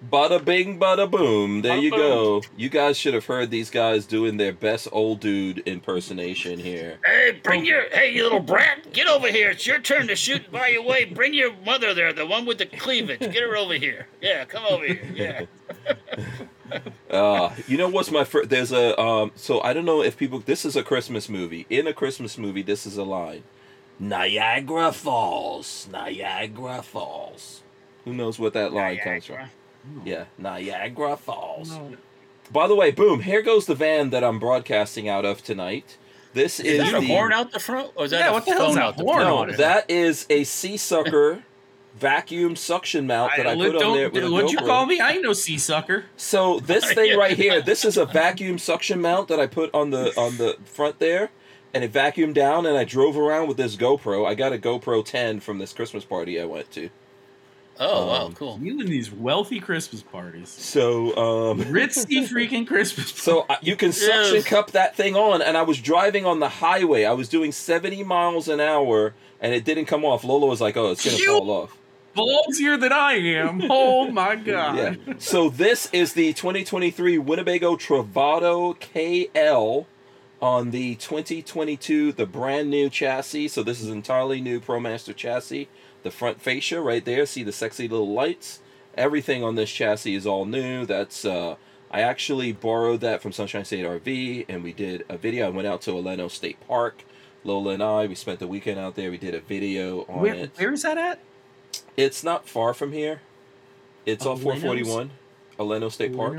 Bada 0.07 0.43
bing, 0.45 0.79
bada 0.79 1.11
boom. 1.11 1.63
There 1.63 1.77
Bada 1.77 1.83
you 1.83 1.91
boom. 1.91 1.99
go. 1.99 2.43
You 2.57 2.69
guys 2.69 2.97
should 2.97 3.15
have 3.15 3.27
heard 3.27 3.51
these 3.51 3.69
guys 3.69 4.07
doing 4.07 4.37
their 4.37 4.53
best 4.53 4.87
old 4.93 5.19
dude 5.19 5.59
impersonation 5.67 6.59
here. 6.61 6.99
Hey, 7.05 7.41
bring 7.43 7.65
your 7.65 7.83
hey, 7.91 8.15
you 8.15 8.23
little 8.23 8.39
brat, 8.39 8.93
get 8.93 9.09
over 9.09 9.29
here. 9.29 9.51
It's 9.51 9.67
your 9.67 9.81
turn 9.81 10.07
to 10.07 10.15
shoot 10.15 10.53
by 10.53 10.69
your 10.69 10.85
way. 10.85 11.05
Bring 11.05 11.35
your 11.35 11.53
mother 11.67 11.95
there, 11.95 12.13
the 12.13 12.27
one 12.27 12.47
with 12.47 12.59
the 12.59 12.67
cleavage. 12.67 13.19
Get 13.19 13.43
her 13.43 13.57
over 13.57 13.75
here. 13.75 14.07
Yeah, 14.23 14.45
come 14.45 14.65
over 14.69 14.87
here. 14.87 15.03
Yeah. 15.15 15.95
Uh, 17.11 17.51
you 17.67 17.79
know 17.79 17.89
what's 17.89 18.11
my 18.11 18.25
first? 18.25 18.51
There's 18.51 18.73
a 18.73 19.01
um. 19.01 19.33
So 19.35 19.63
I 19.63 19.73
don't 19.73 19.87
know 19.87 20.03
if 20.03 20.19
people. 20.19 20.41
This 20.41 20.67
is 20.67 20.77
a 20.77 20.83
Christmas 20.83 21.27
movie. 21.27 21.65
In 21.71 21.87
a 21.87 21.95
Christmas 21.95 22.37
movie, 22.37 22.61
this 22.63 22.85
is 22.85 22.99
a 22.99 23.05
line. 23.05 23.43
Niagara 23.99 24.93
Falls, 24.93 25.89
Niagara 25.91 26.83
Falls. 26.83 27.63
Who 28.05 28.13
knows 28.13 28.39
what 28.39 28.53
that 28.53 28.75
line 28.75 28.99
comes 28.99 29.25
from? 29.25 29.49
Yeah, 30.05 30.25
Niagara 30.37 31.17
Falls. 31.17 31.79
By 32.51 32.67
the 32.67 32.75
way, 32.75 32.91
boom! 32.91 33.21
Here 33.21 33.43
goes 33.43 33.67
the 33.67 33.75
van 33.75 34.11
that 34.11 34.25
I'm 34.25 34.39
broadcasting 34.39 35.09
out 35.09 35.25
of 35.25 35.43
tonight. 35.43 35.99
This 36.35 36.61
is, 36.61 36.81
Is 36.81 36.93
that 36.93 37.03
a 37.03 37.07
horn 37.07 37.33
out 37.33 37.53
the 37.53 37.61
front? 37.61 37.91
Or 37.97 38.05
is 38.05 38.11
that 38.11 38.21
Yeah, 38.21 38.31
a 38.31 38.33
what 38.33 38.45
the 38.45 38.53
hell's 38.53 38.67
phone 38.69 38.75
that 38.77 38.85
out 38.85 38.97
the 38.97 39.05
horn 39.05 39.23
no, 39.23 39.37
on 39.39 39.51
it? 39.51 39.57
that 39.57 39.91
is 39.91 40.27
a 40.31 40.45
sea 40.45 40.77
sucker 40.77 41.43
vacuum 41.99 42.55
suction 42.57 43.07
mount 43.07 43.33
that 43.37 43.47
I, 43.47 43.55
put 43.57 43.83
on 43.83 43.97
there 43.97 44.11
with 44.11 44.25
a 44.25 44.31
what'd 44.31 44.53
you 44.53 44.59
call 44.59 44.87
me? 44.87 45.01
I 45.01 45.13
ain't 45.13 45.23
no 45.23 45.33
sea 45.33 45.59
sucker. 45.59 46.05
So 46.17 46.61
this 46.61 46.85
thing 46.95 47.19
right 47.19 47.37
here, 47.37 47.61
this 47.61 47.85
is 47.85 47.97
a 47.97 48.07
vacuum 48.07 48.59
suction 48.59 49.01
mount 49.01 49.29
that 49.29 49.41
I 49.41 49.47
put 49.47 49.75
on 49.75 49.91
the 49.91 50.17
on 50.19 50.37
the 50.37 50.57
front 50.65 50.99
there, 50.99 51.31
and 51.75 51.83
it 51.83 51.93
vacuumed 51.93 52.35
down. 52.35 52.67
And 52.67 52.77
I 52.77 52.85
drove 52.85 53.17
around 53.17 53.49
with 53.49 53.57
this 53.57 53.77
GoPro. 53.77 54.27
I 54.27 54.35
got 54.35 54.53
a 54.53 54.59
GoPro 54.59 55.05
10 55.05 55.41
from 55.41 55.59
this 55.59 55.73
Christmas 55.73 56.05
party 56.05 56.41
I 56.41 56.45
went 56.45 56.71
to. 56.73 56.91
Oh 57.81 58.07
wow, 58.07 58.27
Um, 58.27 58.35
cool. 58.35 58.59
You 58.61 58.81
and 58.81 58.89
these 58.89 59.11
wealthy 59.13 59.61
Christmas 59.61 60.03
parties. 60.03 60.49
So 60.49 61.17
um, 61.17 61.61
Ritzy 61.65 62.27
freaking 62.29 62.67
Christmas 62.67 63.11
so 63.11 63.47
uh, 63.49 63.57
you 63.63 63.77
can 63.77 63.93
suction 63.93 64.37
Yes. 64.37 64.45
cup 64.45 64.73
that 64.73 64.97
thing 64.97 65.15
on, 65.17 65.43
and 65.43 65.57
I 65.57 65.63
was 65.63 65.81
driving 65.81 66.27
on 66.27 66.41
the 66.41 66.49
highway. 66.49 67.05
I 67.05 67.13
was 67.13 67.29
doing 67.29 67.53
70 67.53 68.03
miles 68.05 68.49
an 68.49 68.61
hour, 68.61 69.15
and 69.41 69.55
it 69.55 69.65
didn't 69.65 69.85
come 69.87 70.05
off. 70.05 70.25
Lola 70.25 70.47
was 70.47 70.61
like, 70.61 70.77
"Oh, 70.77 70.91
it's 70.91 71.05
gonna 71.05 71.17
You- 71.19 71.39
fall 71.39 71.51
off." 71.51 71.77
ballsier 72.17 72.81
than 72.81 72.93
I 72.93 73.13
am. 73.15 73.63
Oh 73.71 74.11
my 74.11 74.35
god. 74.35 74.77
Yeah. 75.07 75.15
So 75.19 75.49
this 75.51 75.89
is 75.93 76.15
the 76.15 76.33
2023 76.33 77.17
Winnebago 77.19 77.77
Travato 77.77 78.75
KL 78.81 79.87
on 80.43 80.71
the 80.73 80.97
2022, 80.97 82.13
the 82.13 82.27
brand 82.27 82.71
new 82.71 82.91
chassis. 82.91 83.47
So 83.49 83.63
this 83.63 83.81
is 83.81 83.89
entirely 83.89 84.41
new 84.41 84.59
ProMaster 84.61 85.15
chassis. 85.15 85.69
The 86.09 86.13
front 86.15 86.41
fascia 86.41 86.81
right 86.81 87.05
there. 87.05 87.27
See 87.27 87.43
the 87.43 87.53
sexy 87.53 87.87
little 87.87 88.11
lights. 88.11 88.61
Everything 88.97 89.45
on 89.45 89.57
this 89.57 89.71
chassis 89.71 90.15
is 90.15 90.27
all 90.27 90.47
new. 90.47 90.87
That's 90.87 91.27
uh, 91.27 91.57
I 91.91 92.01
actually 92.01 92.51
borrowed 92.53 93.03
that 93.03 93.21
from 93.21 93.31
Sunshine 93.33 93.67
State 93.67 93.85
RV, 93.85 94.47
and 94.49 94.65
we 94.65 94.73
did 94.73 95.05
a 95.11 95.19
video. 95.19 95.45
I 95.45 95.51
went 95.51 95.69
out 95.69 95.83
to 95.83 95.91
Oleno 95.91 96.31
State 96.31 96.57
Park. 96.67 97.05
Lola 97.45 97.73
and 97.75 97.83
I, 97.83 98.07
we 98.07 98.15
spent 98.15 98.39
the 98.39 98.47
weekend 98.47 98.79
out 98.81 98.95
there. 98.95 99.11
We 99.11 99.19
did 99.19 99.35
a 99.35 99.41
video 99.41 100.07
on 100.09 100.23
Where, 100.23 100.35
it. 100.35 100.51
where 100.57 100.73
is 100.73 100.81
that 100.83 100.97
at? 100.97 101.19
It's 101.95 102.25
not 102.25 102.49
far 102.49 102.73
from 102.73 102.93
here. 102.93 103.21
It's 104.07 104.25
Oh, 104.25 104.31
on 104.33 104.39
441, 104.39 105.11
Oleno 105.59 105.93
State 105.93 106.17
Park. 106.17 106.39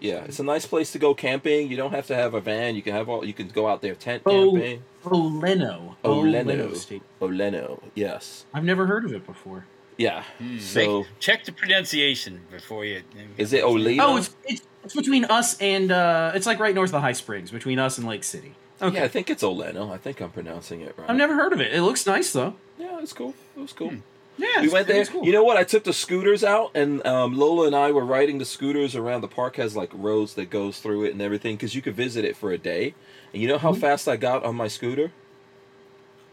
Yeah, 0.00 0.24
it's 0.24 0.38
a 0.38 0.42
nice 0.42 0.64
place 0.64 0.90
to 0.92 0.98
go 0.98 1.12
camping. 1.12 1.70
You 1.70 1.76
don't 1.76 1.92
have 1.92 2.06
to 2.06 2.14
have 2.14 2.32
a 2.32 2.40
van. 2.40 2.76
You 2.76 2.82
can 2.82 2.94
have 2.94 3.10
all. 3.10 3.26
You 3.26 3.34
can 3.34 3.48
go 3.48 3.68
out 3.68 3.82
there 3.82 3.94
tent 3.94 4.22
Oh. 4.24 4.52
camping. 4.52 4.84
Oh, 5.06 5.16
Leno. 5.18 5.96
Oh, 6.04 6.20
Leno 6.20 6.44
Leno. 6.44 6.74
State. 6.74 7.02
Oleno, 7.20 7.80
yes, 7.94 8.46
I've 8.54 8.64
never 8.64 8.86
heard 8.86 9.04
of 9.04 9.12
it 9.12 9.26
before. 9.26 9.66
yeah. 9.96 10.24
Hmm, 10.38 10.58
So 10.58 11.00
Make- 11.02 11.06
check 11.20 11.44
the 11.44 11.52
pronunciation 11.52 12.40
before 12.50 12.84
you. 12.84 13.02
is 13.38 13.52
it 13.52 13.62
Oleno? 13.64 14.02
Oh, 14.02 14.16
it's, 14.16 14.34
it's 14.46 14.62
it's 14.84 14.94
between 14.94 15.24
us 15.26 15.58
and 15.60 15.90
uh, 15.90 16.32
it's 16.34 16.46
like 16.46 16.58
right 16.58 16.74
north 16.74 16.88
of 16.88 16.92
the 16.92 17.00
High 17.00 17.12
Springs, 17.12 17.50
between 17.50 17.78
us 17.78 17.96
and 17.98 18.06
Lake 18.06 18.24
City. 18.24 18.54
Okay. 18.82 18.96
Yeah, 18.98 19.04
I 19.04 19.08
think 19.08 19.30
it's 19.30 19.42
Oleno. 19.42 19.90
I 19.92 19.96
think 19.98 20.20
I'm 20.20 20.30
pronouncing 20.30 20.80
it 20.82 20.94
right. 20.98 21.08
I've 21.08 21.16
never 21.16 21.34
heard 21.34 21.52
of 21.52 21.60
it. 21.60 21.72
It 21.72 21.82
looks 21.82 22.06
nice 22.06 22.32
though. 22.32 22.54
Yeah, 22.78 22.98
it's 23.00 23.12
cool. 23.12 23.34
It 23.56 23.60
was 23.60 23.72
cool. 23.72 23.92
Yeah, 24.36 24.46
we 24.60 24.66
it's- 24.66 24.72
went 24.72 24.88
it 24.88 24.92
there. 24.92 24.98
was 24.98 25.08
cool. 25.10 25.24
You 25.24 25.30
know 25.32 25.44
what? 25.44 25.56
I 25.56 25.62
took 25.64 25.84
the 25.84 25.92
scooters 25.92 26.42
out, 26.42 26.72
and 26.74 27.06
um, 27.06 27.38
Lola 27.38 27.66
and 27.68 27.76
I 27.76 27.92
were 27.92 28.04
riding 28.04 28.38
the 28.38 28.44
scooters 28.44 28.96
around. 28.96 29.20
The 29.20 29.28
park 29.28 29.56
has 29.56 29.76
like 29.76 29.90
roads 29.94 30.34
that 30.34 30.50
goes 30.50 30.80
through 30.80 31.04
it 31.04 31.12
and 31.12 31.22
everything, 31.22 31.54
because 31.54 31.74
you 31.76 31.80
could 31.82 31.94
visit 31.94 32.24
it 32.24 32.36
for 32.36 32.50
a 32.50 32.58
day. 32.58 32.94
And 33.34 33.42
you 33.42 33.48
know 33.48 33.58
how 33.58 33.72
fast 33.72 34.06
I 34.08 34.16
got 34.16 34.44
on 34.44 34.54
my 34.54 34.68
scooter? 34.68 35.10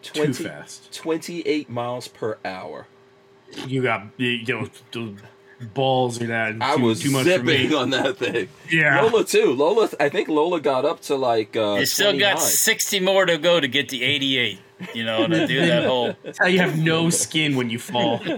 Too 0.03 0.33
fast. 0.33 0.93
28 0.93 1.67
miles 1.69 2.07
per 2.07 2.37
hour. 2.45 2.85
You 3.67 3.81
got 3.81 4.03
you 4.17 4.45
know 4.47 4.69
the 4.91 5.15
balls 5.73 6.21
or 6.21 6.27
that. 6.27 6.55
I 6.61 6.75
was 6.75 7.01
too 7.01 7.09
much 7.11 7.25
zipping 7.25 7.73
on 7.73 7.89
that 7.89 8.17
thing. 8.17 8.49
Yeah. 8.69 9.01
Lola 9.01 9.25
too. 9.25 9.51
Lola, 9.53 9.89
I 9.99 10.09
think 10.09 10.29
Lola 10.29 10.61
got 10.61 10.85
up 10.85 11.01
to 11.01 11.15
like. 11.15 11.55
Uh, 11.57 11.77
You 11.79 11.85
still 11.87 12.17
got 12.17 12.39
60 12.39 12.99
more 12.99 13.25
to 13.25 13.37
go 13.37 13.59
to 13.59 13.67
get 13.67 13.89
the 13.89 14.03
88. 14.03 14.59
You 14.93 15.03
know, 15.03 15.27
to 15.27 15.47
do 15.47 15.65
that 15.65 15.85
whole. 15.85 16.15
That's 16.23 16.39
how 16.39 16.47
you 16.47 16.59
have 16.59 16.77
no 16.77 17.09
skin 17.09 17.55
when 17.55 17.69
you 17.69 17.79
fall. 17.79 18.21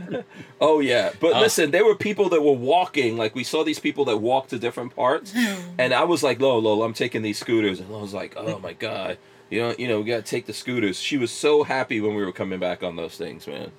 Oh 0.61 0.80
yeah, 0.80 1.11
but 1.20 1.34
Uh. 1.34 1.41
listen, 1.41 1.72
there 1.72 1.84
were 1.84 1.95
people 1.95 2.30
that 2.30 2.41
were 2.41 2.53
walking. 2.53 3.18
Like 3.18 3.36
we 3.36 3.44
saw 3.44 3.64
these 3.64 3.80
people 3.80 4.06
that 4.06 4.18
walked 4.18 4.52
to 4.52 4.60
different 4.60 4.95
parts, 4.95 5.34
and 5.78 5.94
I 5.94 6.03
was 6.06 6.24
like, 6.24 6.40
"Lol, 6.40 6.61
Lola, 6.61 6.86
I'm 6.86 6.94
taking 6.94 7.22
these 7.22 7.38
scooters," 7.38 7.80
and 7.82 7.90
Lola's 7.90 8.14
like, 8.14 8.34
"Oh 8.38 8.60
my 8.60 8.72
god, 8.74 9.18
you 9.49 9.60
know, 9.61 9.76
you 9.78 9.88
know, 9.90 9.99
we 9.99 10.06
gotta 10.06 10.22
take 10.22 10.45
the 10.45 10.53
scooters." 10.53 10.98
She 10.99 11.18
was 11.18 11.32
so 11.32 11.64
happy 11.64 11.99
when 11.99 12.15
we 12.15 12.24
were 12.24 12.32
coming 12.32 12.60
back 12.60 12.82
on 12.82 12.95
those 12.95 13.18
things, 13.18 13.45
man. 13.45 13.72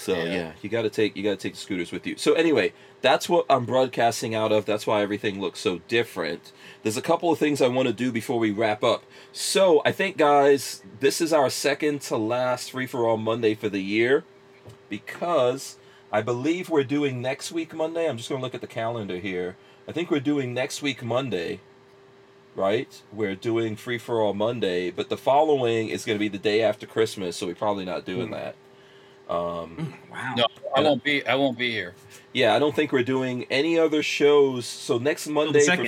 So 0.00 0.14
yeah, 0.14 0.24
Yeah. 0.24 0.52
you 0.62 0.70
gotta 0.70 0.88
take 0.88 1.14
you 1.14 1.22
gotta 1.22 1.36
take 1.36 1.52
the 1.52 1.60
scooters 1.60 1.92
with 1.92 2.06
you. 2.06 2.16
So 2.16 2.32
anyway, 2.32 2.72
that's 3.02 3.28
what 3.28 3.44
I'm 3.50 3.66
broadcasting 3.66 4.34
out 4.34 4.50
of. 4.50 4.64
That's 4.64 4.86
why 4.86 5.02
everything 5.02 5.40
looks 5.40 5.60
so 5.60 5.80
different. 5.88 6.52
There's 6.82 6.96
a 6.96 7.02
couple 7.02 7.30
of 7.30 7.38
things 7.38 7.60
I 7.60 7.68
want 7.68 7.88
to 7.88 7.92
do 7.92 8.10
before 8.10 8.38
we 8.38 8.50
wrap 8.50 8.82
up. 8.82 9.04
So 9.32 9.82
I 9.84 9.92
think, 9.92 10.16
guys, 10.16 10.82
this 11.00 11.20
is 11.20 11.32
our 11.34 11.50
second 11.50 12.00
to 12.02 12.16
last 12.16 12.70
free 12.70 12.86
for 12.86 13.06
all 13.06 13.18
Monday 13.18 13.54
for 13.54 13.68
the 13.68 13.82
year 13.82 14.24
because 14.88 15.76
I 16.10 16.22
believe 16.22 16.70
we're 16.70 16.82
doing 16.84 17.20
next 17.20 17.52
week 17.52 17.74
Monday. 17.74 18.08
I'm 18.08 18.16
just 18.16 18.28
going 18.30 18.40
to 18.40 18.44
look 18.44 18.54
at 18.54 18.62
the 18.62 18.66
calendar 18.66 19.18
here. 19.18 19.56
I 19.86 19.92
think 19.92 20.10
we're 20.10 20.20
doing 20.20 20.54
next 20.54 20.80
week 20.80 21.02
Monday, 21.04 21.60
right? 22.54 23.02
We're 23.12 23.34
doing 23.34 23.76
free 23.76 23.98
for 23.98 24.22
all 24.22 24.34
Monday, 24.34 24.90
but 24.90 25.10
the 25.10 25.16
following 25.16 25.88
is 25.88 26.06
going 26.06 26.16
to 26.16 26.20
be 26.20 26.28
the 26.28 26.38
day 26.38 26.62
after 26.62 26.86
Christmas, 26.86 27.36
so 27.36 27.46
we're 27.46 27.54
probably 27.54 27.84
not 27.84 28.06
doing 28.06 28.28
hmm. 28.28 28.34
that. 28.34 28.56
Um, 29.30 29.94
Wow. 30.10 30.34
No, 30.36 30.46
I 30.76 30.80
won't 30.80 31.04
be. 31.04 31.26
I 31.26 31.36
won't 31.36 31.58
be 31.58 31.70
here. 31.70 31.94
yeah, 32.34 32.54
I 32.54 32.58
don't 32.58 32.74
think 32.74 32.92
we're 32.92 33.04
doing 33.04 33.46
any 33.50 33.78
other 33.78 34.02
shows. 34.02 34.66
So 34.66 34.98
next 34.98 35.28
Monday, 35.28 35.64
for, 35.64 35.86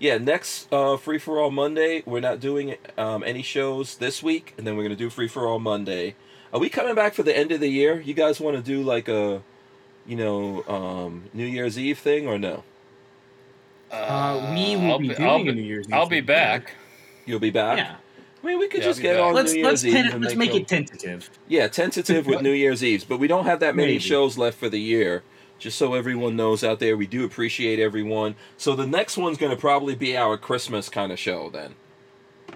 yeah, 0.00 0.18
next 0.18 0.72
uh, 0.72 0.96
free 0.96 1.18
for 1.18 1.38
all 1.40 1.50
Monday, 1.50 2.02
we're 2.06 2.20
not 2.20 2.40
doing 2.40 2.76
um, 2.96 3.22
any 3.24 3.42
shows 3.42 3.96
this 3.98 4.22
week, 4.22 4.54
and 4.58 4.66
then 4.66 4.76
we're 4.76 4.84
gonna 4.84 4.96
do 4.96 5.10
free 5.10 5.28
for 5.28 5.46
all 5.46 5.60
Monday. 5.60 6.16
Are 6.52 6.60
we 6.60 6.70
coming 6.70 6.94
back 6.94 7.14
for 7.14 7.22
the 7.22 7.36
end 7.36 7.52
of 7.52 7.60
the 7.60 7.68
year? 7.68 8.00
You 8.00 8.14
guys 8.14 8.40
want 8.40 8.56
to 8.56 8.62
do 8.62 8.82
like 8.82 9.08
a, 9.08 9.42
you 10.06 10.16
know, 10.16 10.64
um, 10.66 11.24
New 11.34 11.44
Year's 11.46 11.78
Eve 11.78 11.98
thing 11.98 12.26
or 12.26 12.38
no? 12.38 12.64
Uh, 13.90 14.52
we 14.54 14.76
will 14.76 14.92
I'll 14.92 14.98
be 14.98 15.08
be, 15.08 15.14
doing 15.14 15.28
I'll 15.28 15.40
a 15.40 15.44
be, 15.44 15.52
New 15.52 15.62
Year's 15.62 15.88
Eve 15.88 15.94
I'll 15.94 16.06
be 16.08 16.22
thing. 16.22 16.26
back. 16.26 16.74
You'll 17.26 17.40
be 17.40 17.50
back. 17.50 17.78
Yeah. 17.78 17.96
I 18.42 18.46
mean, 18.46 18.58
we 18.58 18.68
could 18.68 18.80
Yeah, 18.82 18.86
just 18.86 19.00
get 19.02 19.16
back. 19.16 19.24
on 19.24 19.34
Let's 19.34 19.52
New 19.52 19.64
let's 19.64 19.82
Year's 19.82 19.96
Eve. 19.96 20.02
pen, 20.04 20.12
and 20.14 20.24
let's 20.24 20.36
make 20.36 20.52
them- 20.52 20.62
it 20.62 20.68
tentative. 20.68 21.30
Yeah, 21.48 21.66
tentative 21.68 22.26
with 22.26 22.40
New 22.42 22.52
Year's 22.52 22.84
Eves, 22.84 23.04
but 23.04 23.18
we 23.18 23.26
don't 23.26 23.46
have 23.46 23.60
that 23.60 23.74
many 23.74 23.92
Maybe. 23.92 24.00
shows 24.00 24.38
left 24.38 24.58
for 24.58 24.68
the 24.68 24.80
year. 24.80 25.22
Just 25.58 25.76
so 25.76 25.94
everyone 25.94 26.36
knows 26.36 26.62
out 26.62 26.78
there, 26.78 26.96
we 26.96 27.06
do 27.08 27.24
appreciate 27.24 27.80
everyone. 27.80 28.36
So 28.56 28.76
the 28.76 28.86
next 28.86 29.16
one's 29.16 29.38
going 29.38 29.50
to 29.50 29.60
probably 29.60 29.96
be 29.96 30.16
our 30.16 30.36
Christmas 30.38 30.88
kind 30.88 31.10
of 31.10 31.18
show 31.18 31.50
then. 31.50 31.74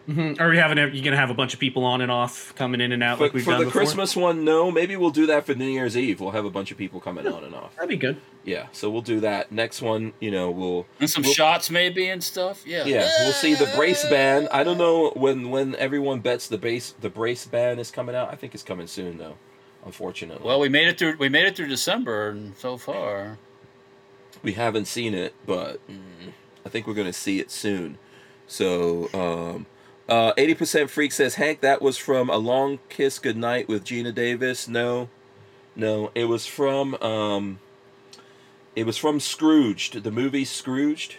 Hmm 0.06 0.34
Are 0.40 0.48
we 0.48 0.56
having? 0.56 0.78
A, 0.78 0.88
you 0.88 1.02
gonna 1.02 1.16
have 1.16 1.30
a 1.30 1.34
bunch 1.34 1.54
of 1.54 1.60
people 1.60 1.84
on 1.84 2.00
and 2.00 2.10
off, 2.10 2.54
coming 2.56 2.80
in 2.80 2.90
and 2.92 3.02
out 3.02 3.18
For, 3.18 3.24
like 3.24 3.34
we've 3.34 3.44
for 3.44 3.52
done 3.52 3.60
For 3.60 3.64
the 3.64 3.70
before? 3.70 3.80
Christmas 3.82 4.16
one, 4.16 4.44
no. 4.44 4.70
Maybe 4.70 4.96
we'll 4.96 5.10
do 5.10 5.26
that 5.26 5.46
for 5.46 5.54
New 5.54 5.68
Year's 5.68 5.96
Eve. 5.96 6.20
We'll 6.20 6.32
have 6.32 6.44
a 6.44 6.50
bunch 6.50 6.72
of 6.72 6.78
people 6.78 7.00
coming 7.00 7.26
on 7.26 7.44
and 7.44 7.54
off. 7.54 7.74
That'd 7.76 7.88
be 7.88 7.96
good. 7.96 8.20
Yeah, 8.44 8.66
so 8.72 8.90
we'll 8.90 9.02
do 9.02 9.20
that. 9.20 9.52
Next 9.52 9.80
one, 9.80 10.12
you 10.18 10.32
know, 10.32 10.50
we'll 10.50 10.86
And 10.98 11.08
some 11.08 11.22
We'll- 11.22 11.32
shots 11.32 11.70
maybe 11.70 12.08
and 12.08 12.22
stuff. 12.22 12.66
Yeah. 12.66 12.84
yeah, 12.84 13.08
we'll 13.20 13.32
see 13.32 13.54
the 13.54 13.70
brace 13.76 14.04
ban. 14.08 14.48
I 14.50 14.64
don't 14.64 14.78
know 14.78 15.10
when 15.14 15.50
when 15.50 15.76
everyone 15.76 16.18
bets 16.20 16.48
the 16.48 16.58
base 16.58 16.94
the 17.00 17.10
brace 17.10 17.46
ban 17.46 17.78
is 17.78 17.90
coming 17.92 18.16
out. 18.16 18.32
I 18.32 18.34
think 18.36 18.54
it's 18.54 18.64
coming 18.64 18.88
soon 18.88 19.18
though. 19.18 19.36
Unfortunately. 19.84 20.46
Well, 20.46 20.60
we 20.60 20.68
made 20.68 20.88
it 20.88 20.98
through. 20.98 21.16
We 21.18 21.28
made 21.28 21.46
it 21.46 21.56
through 21.56 21.68
December, 21.68 22.30
and 22.30 22.56
so 22.56 22.76
far, 22.76 23.38
we 24.42 24.52
haven't 24.52 24.86
seen 24.86 25.12
it, 25.14 25.34
but 25.46 25.80
mm, 25.88 26.32
I 26.64 26.68
think 26.68 26.86
we're 26.86 26.94
gonna 26.94 27.12
see 27.12 27.38
it 27.40 27.50
soon. 27.50 27.98
So, 28.46 29.08
um, 29.14 29.66
uh, 30.12 30.34
80% 30.34 30.90
Freak 30.90 31.10
says, 31.10 31.36
Hank, 31.36 31.60
that 31.60 31.80
was 31.80 31.96
from 31.96 32.28
A 32.28 32.36
Long 32.36 32.80
Kiss 32.90 33.18
Goodnight 33.18 33.66
with 33.66 33.82
Geena 33.82 34.14
Davis. 34.14 34.68
No, 34.68 35.08
no, 35.74 36.10
it 36.14 36.26
was 36.26 36.44
from, 36.44 36.96
um, 36.96 37.60
it 38.76 38.84
was 38.84 38.98
from 38.98 39.20
Scrooged, 39.20 40.02
the 40.02 40.10
movie 40.10 40.44
Scrooged. 40.44 41.16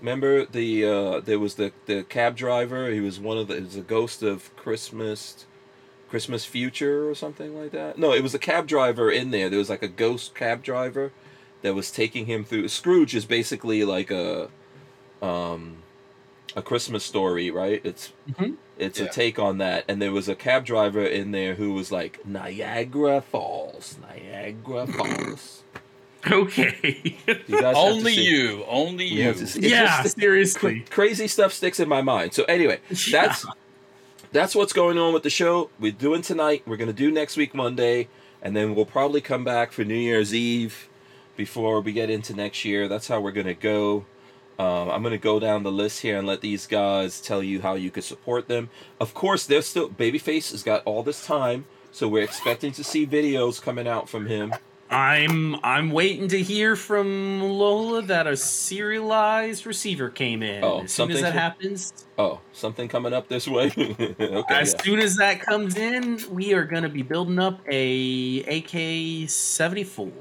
Remember 0.00 0.44
the, 0.44 0.84
uh, 0.84 1.20
there 1.20 1.38
was 1.38 1.54
the, 1.54 1.72
the 1.86 2.02
cab 2.02 2.36
driver. 2.36 2.90
He 2.90 3.00
was 3.00 3.18
one 3.18 3.38
of 3.38 3.48
the, 3.48 3.56
it 3.56 3.64
was 3.64 3.76
a 3.76 3.80
ghost 3.80 4.22
of 4.22 4.54
Christmas, 4.54 5.46
Christmas 6.10 6.44
Future 6.44 7.08
or 7.08 7.14
something 7.14 7.58
like 7.58 7.70
that. 7.70 7.96
No, 7.96 8.12
it 8.12 8.22
was 8.22 8.34
a 8.34 8.38
cab 8.38 8.66
driver 8.66 9.10
in 9.10 9.30
there. 9.30 9.48
There 9.48 9.58
was 9.58 9.70
like 9.70 9.82
a 9.82 9.88
ghost 9.88 10.34
cab 10.34 10.62
driver 10.62 11.10
that 11.62 11.74
was 11.74 11.90
taking 11.90 12.26
him 12.26 12.44
through. 12.44 12.68
Scrooge 12.68 13.14
is 13.14 13.24
basically 13.24 13.82
like 13.82 14.10
a, 14.10 14.50
um, 15.22 15.79
a 16.56 16.62
Christmas 16.62 17.04
story, 17.04 17.50
right? 17.50 17.80
It's 17.84 18.12
Mhm. 18.32 18.56
it's 18.78 18.98
Yeah. 18.98 19.06
a 19.06 19.08
take 19.08 19.38
on 19.38 19.58
that, 19.58 19.84
and 19.88 20.00
there 20.00 20.12
was 20.12 20.28
a 20.28 20.34
cab 20.34 20.64
driver 20.64 21.04
in 21.04 21.30
there 21.32 21.54
who 21.54 21.72
was 21.72 21.92
like 21.92 22.24
Niagara 22.26 23.20
Falls, 23.20 23.96
Niagara 24.02 24.86
Falls. 24.98 25.62
Okay. 26.30 27.16
You 27.24 27.60
guys 27.60 27.62
have 27.62 27.74
to 27.74 27.76
only 27.78 28.12
you, 28.14 28.64
only 28.68 29.06
you 29.06 29.18
you. 29.18 29.22
have 29.24 29.38
to 29.38 29.46
see- 29.46 29.60
it 29.60 29.70
yeah, 29.70 30.02
just- 30.02 30.18
seriously. 30.18 30.84
crazy 30.90 31.26
stuff 31.28 31.52
sticks 31.52 31.80
in 31.80 31.88
my 31.88 32.02
mind. 32.02 32.34
So 32.34 32.44
anyway, 32.44 32.80
that's 33.10 33.46
that's 34.32 34.54
what's 34.54 34.72
going 34.72 34.98
on 34.98 35.12
with 35.14 35.22
the 35.22 35.30
show. 35.30 35.70
We're 35.80 35.92
doing 35.92 36.22
tonight. 36.22 36.62
We're 36.66 36.76
gonna 36.76 36.92
do 36.92 37.10
next 37.10 37.36
week 37.36 37.54
Monday, 37.54 38.08
and 38.42 38.54
then 38.54 38.74
we'll 38.74 38.84
probably 38.86 39.20
come 39.20 39.44
back 39.44 39.72
for 39.72 39.82
New 39.84 39.94
Year's 39.94 40.34
Eve 40.34 40.88
before 41.36 41.80
we 41.80 41.92
get 41.92 42.10
into 42.10 42.34
next 42.34 42.64
year. 42.64 42.86
That's 42.86 43.08
how 43.08 43.20
we're 43.20 43.32
gonna 43.32 43.54
go. 43.54 44.04
Um, 44.60 44.90
I'm 44.90 45.02
gonna 45.02 45.16
go 45.16 45.40
down 45.40 45.62
the 45.62 45.72
list 45.72 46.02
here 46.02 46.18
and 46.18 46.26
let 46.26 46.42
these 46.42 46.66
guys 46.66 47.18
tell 47.22 47.42
you 47.42 47.62
how 47.62 47.76
you 47.76 47.90
could 47.90 48.04
support 48.04 48.46
them. 48.46 48.68
Of 49.00 49.14
course, 49.14 49.46
they're 49.46 49.62
still 49.62 49.88
Babyface 49.88 50.50
has 50.50 50.62
got 50.62 50.82
all 50.84 51.02
this 51.02 51.24
time, 51.24 51.64
so 51.92 52.06
we're 52.08 52.24
expecting 52.24 52.70
to 52.72 52.84
see 52.84 53.06
videos 53.06 53.62
coming 53.62 53.88
out 53.88 54.06
from 54.06 54.26
him. 54.26 54.52
I'm 54.90 55.56
I'm 55.64 55.90
waiting 55.90 56.28
to 56.28 56.42
hear 56.42 56.76
from 56.76 57.40
Lola 57.40 58.02
that 58.02 58.26
a 58.26 58.36
serialized 58.36 59.64
receiver 59.64 60.10
came 60.10 60.42
in. 60.42 60.62
Oh, 60.62 60.82
as 60.82 60.92
soon 60.92 61.10
as 61.10 61.22
that 61.22 61.32
happens, 61.32 61.94
Oh, 62.18 62.40
something 62.52 62.86
coming 62.86 63.14
up 63.14 63.28
this 63.28 63.48
way. 63.48 63.72
okay. 63.78 64.14
as 64.50 64.74
yeah. 64.74 64.82
soon 64.82 64.98
as 64.98 65.16
that 65.16 65.40
comes 65.40 65.78
in, 65.78 66.20
we 66.28 66.52
are 66.52 66.66
gonna 66.66 66.90
be 66.90 67.00
building 67.00 67.38
up 67.38 67.60
a 67.66 68.42
AK 68.58 69.30
seventy 69.30 69.84
four. 69.84 70.12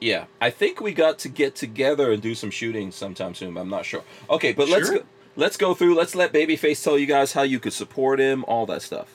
Yeah, 0.00 0.24
I 0.40 0.50
think 0.50 0.80
we 0.80 0.92
got 0.94 1.18
to 1.20 1.28
get 1.28 1.54
together 1.54 2.10
and 2.10 2.22
do 2.22 2.34
some 2.34 2.50
shooting 2.50 2.90
sometime 2.90 3.34
soon. 3.34 3.56
I'm 3.56 3.68
not 3.68 3.84
sure. 3.84 4.02
Okay, 4.30 4.52
but 4.52 4.68
let's 4.68 4.88
go, 4.88 5.02
let's 5.36 5.56
go 5.56 5.74
through. 5.74 5.94
Let's 5.94 6.14
let 6.14 6.32
Babyface 6.32 6.82
tell 6.82 6.98
you 6.98 7.06
guys 7.06 7.34
how 7.34 7.42
you 7.42 7.60
could 7.60 7.74
support 7.74 8.18
him, 8.18 8.44
all 8.46 8.64
that 8.66 8.80
stuff. 8.80 9.14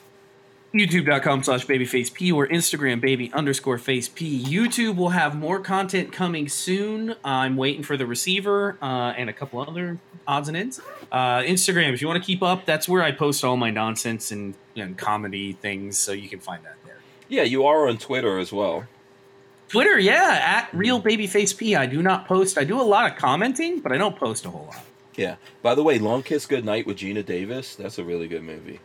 youtube.com 0.72 1.42
slash 1.42 1.66
babyfaceP 1.66 2.32
or 2.32 2.46
Instagram 2.46 3.00
baby 3.00 3.32
underscore 3.32 3.78
face 3.78 4.08
P. 4.08 4.44
YouTube 4.44 4.96
will 4.96 5.10
have 5.10 5.34
more 5.34 5.58
content 5.58 6.12
coming 6.12 6.48
soon. 6.48 7.16
I'm 7.24 7.56
waiting 7.56 7.82
for 7.82 7.96
the 7.96 8.06
receiver 8.06 8.76
uh, 8.80 9.12
and 9.16 9.28
a 9.28 9.32
couple 9.32 9.60
other 9.60 9.98
odds 10.28 10.48
and 10.48 10.56
ends. 10.56 10.80
Uh, 11.10 11.38
Instagram, 11.38 11.94
if 11.94 12.00
you 12.02 12.06
want 12.08 12.22
to 12.22 12.26
keep 12.26 12.42
up, 12.42 12.64
that's 12.64 12.88
where 12.88 13.02
I 13.02 13.10
post 13.10 13.42
all 13.42 13.56
my 13.56 13.70
nonsense 13.70 14.30
and, 14.30 14.54
and 14.76 14.96
comedy 14.98 15.52
things, 15.54 15.96
so 15.98 16.12
you 16.12 16.28
can 16.28 16.40
find 16.40 16.64
that 16.64 16.76
there. 16.84 16.98
Yeah, 17.28 17.42
you 17.42 17.64
are 17.64 17.88
on 17.88 17.98
Twitter 17.98 18.38
as 18.38 18.52
well. 18.52 18.86
Twitter, 19.68 19.98
yeah, 19.98 20.38
at 20.42 20.68
real 20.76 21.02
babyface 21.02 21.56
P. 21.56 21.74
I 21.74 21.86
do 21.86 22.02
not 22.02 22.26
post. 22.26 22.56
I 22.58 22.64
do 22.64 22.80
a 22.80 22.82
lot 22.82 23.10
of 23.10 23.18
commenting, 23.18 23.80
but 23.80 23.92
I 23.92 23.98
don't 23.98 24.16
post 24.16 24.44
a 24.44 24.50
whole 24.50 24.66
lot. 24.66 24.84
Yeah. 25.16 25.36
By 25.62 25.74
the 25.74 25.82
way, 25.82 25.98
Long 25.98 26.22
Kiss 26.22 26.46
Goodnight 26.46 26.86
with 26.86 26.98
Geena 26.98 27.24
Davis. 27.24 27.74
That's 27.74 27.98
a 27.98 28.04
really 28.04 28.28
good 28.28 28.42
movie. 28.42 28.80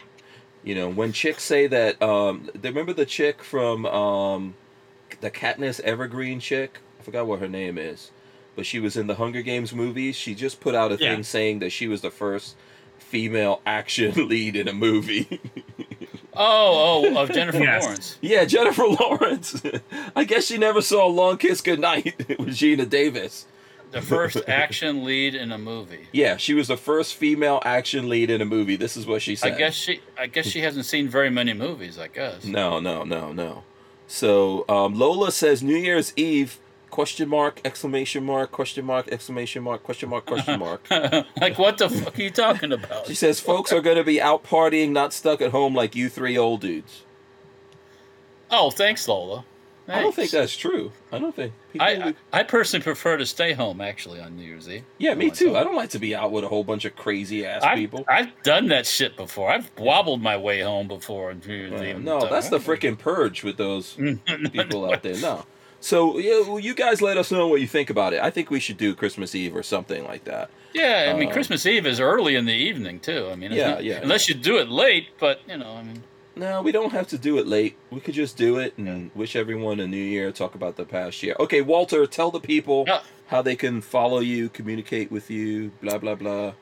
You 0.64 0.76
know, 0.76 0.90
when 0.90 1.12
chicks 1.12 1.44
say 1.44 1.68
that, 1.68 2.02
um, 2.02 2.50
they 2.56 2.70
remember 2.70 2.94
the 2.94 3.06
chick 3.06 3.44
from 3.44 3.86
um, 3.88 4.56
the 5.20 5.30
Katniss 5.32 5.80
Evergreen 5.82 6.40
chick. 6.40 6.80
I 7.00 7.04
forgot 7.04 7.28
what 7.28 7.40
her 7.40 7.48
name 7.48 7.78
is, 7.78 8.12
but 8.56 8.66
she 8.66 8.80
was 8.80 8.96
in 8.96 9.08
the 9.08 9.16
Hunger 9.16 9.42
Games 9.42 9.74
movies. 9.74 10.16
She 10.16 10.34
just 10.36 10.60
put 10.62 10.74
out 10.76 10.92
a 10.92 10.96
Yeah. 10.98 11.14
thing 11.16 11.24
saying 11.24 11.60
that 11.60 11.72
she 11.72 11.88
was 11.88 12.02
the 12.02 12.12
first 12.12 12.56
female 13.00 13.62
action 13.66 14.28
lead 14.30 14.56
in 14.56 14.68
a 14.68 14.74
movie. 14.74 15.42
Oh, 16.44 17.06
oh, 17.16 17.22
of 17.24 17.32
Jennifer 17.32 17.60
Yes. 17.64 17.84
Lawrence. 17.84 18.18
yeah, 18.22 18.46
Jennifer 18.46 18.84
Lawrence. 19.00 19.62
I 20.16 20.24
guess 20.24 20.46
she 20.46 20.58
never 20.58 20.82
saw 20.82 21.06
Long 21.08 21.38
Kiss 21.38 21.62
Goodnight 21.62 22.18
with 22.40 22.50
Geena 22.50 22.90
Davis. 22.90 23.46
The 23.92 24.02
first 24.02 24.38
action 24.48 25.04
lead 25.04 25.36
in 25.36 25.52
a 25.52 25.58
movie. 25.58 26.08
Yeah, 26.14 26.38
she 26.38 26.54
was 26.54 26.70
the 26.70 26.78
first 26.78 27.14
female 27.16 27.62
action 27.66 28.08
lead 28.08 28.30
in 28.30 28.42
a 28.42 28.46
movie. 28.46 28.78
This 28.78 28.96
is 28.96 29.06
what 29.06 29.22
she 29.22 29.36
said. 29.36 29.48
I 29.48 29.52
said. 29.52 29.58
guess 29.60 29.74
she. 29.76 30.02
I 30.18 30.28
guess 30.28 30.48
she 30.48 30.62
hasn't 30.62 30.86
seen 30.86 31.10
very 31.10 31.30
many 31.30 31.54
movies. 31.54 32.00
I 32.00 32.08
guess. 32.08 32.46
No, 32.46 32.80
no, 32.80 33.04
no, 33.04 33.34
no. 33.34 33.64
So 34.08 34.64
um, 34.70 34.98
Lola 34.98 35.32
says 35.32 35.62
New 35.62 35.76
Year's 35.76 36.14
Eve 36.16 36.58
question 36.92 37.28
mark 37.30 37.60
exclamation 37.66 38.24
mark 38.24 38.52
question 38.52 38.86
mark 38.86 39.08
exclamation 39.12 39.64
mark 39.64 39.82
question 39.84 40.10
mark 40.10 40.26
question 40.26 40.60
mark. 40.68 40.86
like, 40.90 41.58
what 41.58 41.78
the 41.78 41.90
fuck 41.90 42.20
are 42.20 42.22
you 42.22 42.30
talking 42.30 42.72
about? 42.72 43.08
she 43.08 43.16
says 43.16 43.40
folks 43.40 43.72
are 43.74 43.82
going 43.82 43.98
to 43.98 44.04
be 44.04 44.22
out 44.22 44.44
partying, 44.44 44.92
not 44.92 45.14
stuck 45.14 45.42
at 45.42 45.52
home 45.52 45.74
like 45.74 45.96
you 45.96 46.10
three 46.10 46.38
old 46.38 46.62
dudes. 46.62 47.04
Oh, 48.50 48.70
thanks, 48.70 49.08
Lola. 49.08 49.46
I 49.88 50.00
don't 50.02 50.16
think 50.16 50.32
that's 50.32 50.56
true. 50.56 50.92
I 51.12 51.18
don't 51.20 51.36
think. 51.36 51.54
People 51.74 51.86
I, 51.88 51.98
would- 51.98 52.16
I 52.32 52.40
I 52.40 52.44
personally 52.44 52.84
prefer 52.84 53.18
to 53.18 53.26
stay 53.26 53.52
home 53.52 53.82
actually 53.82 54.22
on 54.22 54.38
New 54.38 54.44
Year's 54.44 54.70
Eve. 54.70 54.84
yeah, 55.00 55.16
me 55.16 55.30
too. 55.32 55.58
I 55.58 55.64
don't 55.66 55.76
like 55.76 55.90
to 55.90 56.00
be 56.00 56.16
out 56.16 56.32
with 56.32 56.46
a 56.46 56.48
whole 56.48 56.64
bunch 56.64 56.86
of 56.86 56.96
crazy 56.96 57.46
ass 57.46 57.62
I've, 57.64 57.78
people. 57.78 58.06
I've 58.08 58.30
done 58.44 58.68
that 58.68 58.86
shit 58.86 59.18
before. 59.18 59.50
I've 59.52 59.70
wobbled 59.78 60.22
my 60.22 60.38
way 60.38 60.62
home 60.62 60.88
before 60.88 61.32
on 61.32 61.42
New 61.46 61.54
Year's 61.54 61.82
Uh, 61.82 61.84
Eve. 61.84 62.04
no, 62.04 62.26
that's 62.30 62.48
the 62.50 62.60
freaking 62.60 62.98
purge 62.98 63.44
with 63.44 63.58
those 63.58 63.94
people 64.54 64.90
out 64.94 65.04
there. 65.04 65.18
No. 65.20 65.46
So 65.82 66.18
yeah, 66.20 66.42
well, 66.42 66.60
you 66.60 66.74
guys 66.74 67.02
let 67.02 67.18
us 67.18 67.32
know 67.32 67.48
what 67.48 67.60
you 67.60 67.68
think 67.68 67.90
about 67.90 68.14
it. 68.14 68.22
I 68.22 68.30
think 68.30 68.50
we 68.50 68.60
should 68.60 68.78
do 68.78 68.94
Christmas 68.96 69.34
Eve 69.36 69.56
or 69.56 69.64
something 69.64 70.04
like 70.06 70.24
that. 70.26 70.50
Yeah, 70.74 71.12
I 71.14 71.18
mean 71.20 71.28
Um, 71.28 71.34
Christmas 71.34 71.66
Eve 71.66 71.86
is 71.86 72.00
early 72.00 72.36
in 72.36 72.46
the 72.46 72.54
evening 72.54 73.00
too. 73.00 73.28
I 73.32 73.36
mean, 73.36 73.52
it's 73.52 73.60
Yeah, 73.60 73.72
not- 73.72 73.84
yeah. 73.84 74.00
Unless 74.02 74.30
you 74.30 74.36
do 74.36 74.58
it 74.58 74.70
late, 74.70 75.08
but 75.20 75.42
you 75.50 75.58
know, 75.58 75.76
I 75.76 75.84
mean, 75.84 76.04
No, 76.34 76.62
we 76.62 76.72
don't 76.72 76.94
have 76.94 77.08
to 77.08 77.18
do 77.18 77.38
it 77.40 77.46
late. 77.46 77.76
We 77.90 78.00
could 78.00 78.14
just 78.14 78.38
do 78.38 78.58
it 78.58 78.78
and 78.78 79.12
wish 79.14 79.36
everyone 79.36 79.82
a 79.82 79.88
new 79.88 79.98
year. 80.16 80.32
Talk 80.32 80.56
about 80.56 80.78
the 80.78 80.86
past 80.86 81.22
year. 81.24 81.36
Okay, 81.40 81.60
Walter, 81.62 82.08
tell 82.08 82.32
the 82.32 82.40
people 82.40 82.86
Yeah. 82.88 83.02
how 83.28 83.42
they 83.42 83.58
can 83.58 83.82
follow 83.82 84.20
you, 84.20 84.48
communicate 84.48 85.12
with 85.12 85.30
you, 85.30 85.72
blah 85.82 85.98
blah 85.98 86.16
blah. 86.16 86.54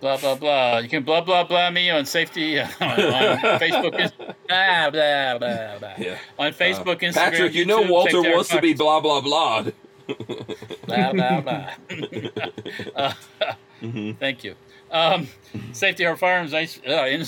Blah 0.00 0.16
blah 0.16 0.34
blah. 0.34 0.78
You 0.78 0.88
can 0.88 1.02
blah 1.02 1.20
blah 1.20 1.44
blah 1.44 1.70
me 1.70 1.90
on 1.90 2.04
safety 2.06 2.58
on, 2.60 2.66
on 2.80 3.58
Facebook. 3.60 4.00
Is, 4.00 4.12
blah 4.48 4.90
blah 4.90 5.38
blah 5.38 5.78
blah. 5.78 5.94
Yeah. 5.98 6.18
On 6.38 6.52
Facebook, 6.52 7.00
Instagram, 7.00 7.14
Patrick, 7.14 7.54
you 7.54 7.64
know 7.64 7.82
Walter 7.82 8.22
wants 8.22 8.50
to 8.50 8.60
be 8.60 8.74
blah 8.74 9.00
blah 9.00 9.20
blah. 9.20 9.62
blah 10.86 11.12
blah 11.12 11.40
blah. 11.40 11.70
uh, 12.94 13.12
Thank 14.20 14.44
you. 14.44 14.54
Um, 14.90 15.28
Safety 15.72 16.04
Harbor 16.04 16.18
Firearms, 16.18 16.54
ice, 16.54 16.80
uh, 16.86 17.06
in, 17.06 17.20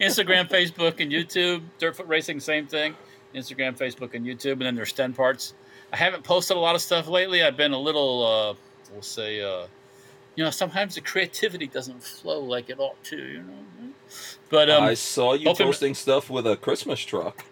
Instagram, 0.00 0.48
Facebook, 0.48 1.00
and 1.00 1.10
YouTube. 1.10 1.62
Dirtfoot 1.80 2.08
Racing, 2.08 2.40
same 2.40 2.66
thing. 2.66 2.94
Instagram, 3.34 3.76
Facebook, 3.76 4.14
and 4.14 4.24
YouTube. 4.24 4.52
And 4.52 4.62
then 4.62 4.76
there's 4.76 4.90
Sten 4.90 5.12
Parts. 5.12 5.54
I 5.92 5.96
haven't 5.96 6.24
posted 6.24 6.56
a 6.56 6.60
lot 6.60 6.74
of 6.74 6.82
stuff 6.82 7.08
lately. 7.08 7.42
I've 7.42 7.56
been 7.56 7.72
a 7.72 7.78
little, 7.78 8.22
uh, 8.22 8.54
we'll 8.92 9.02
say, 9.02 9.40
uh, 9.40 9.66
you 10.36 10.44
know, 10.44 10.50
sometimes 10.50 10.94
the 10.94 11.00
creativity 11.00 11.66
doesn't 11.66 12.02
flow 12.02 12.40
like 12.40 12.70
it 12.70 12.78
ought 12.78 13.02
to, 13.04 13.16
you 13.16 13.38
know. 13.42 13.90
But 14.48 14.70
um, 14.70 14.84
I 14.84 14.94
saw 14.94 15.34
you 15.34 15.52
posting 15.54 15.94
stuff 15.94 16.30
with 16.30 16.46
a 16.46 16.56
Christmas 16.56 17.00
truck. 17.00 17.44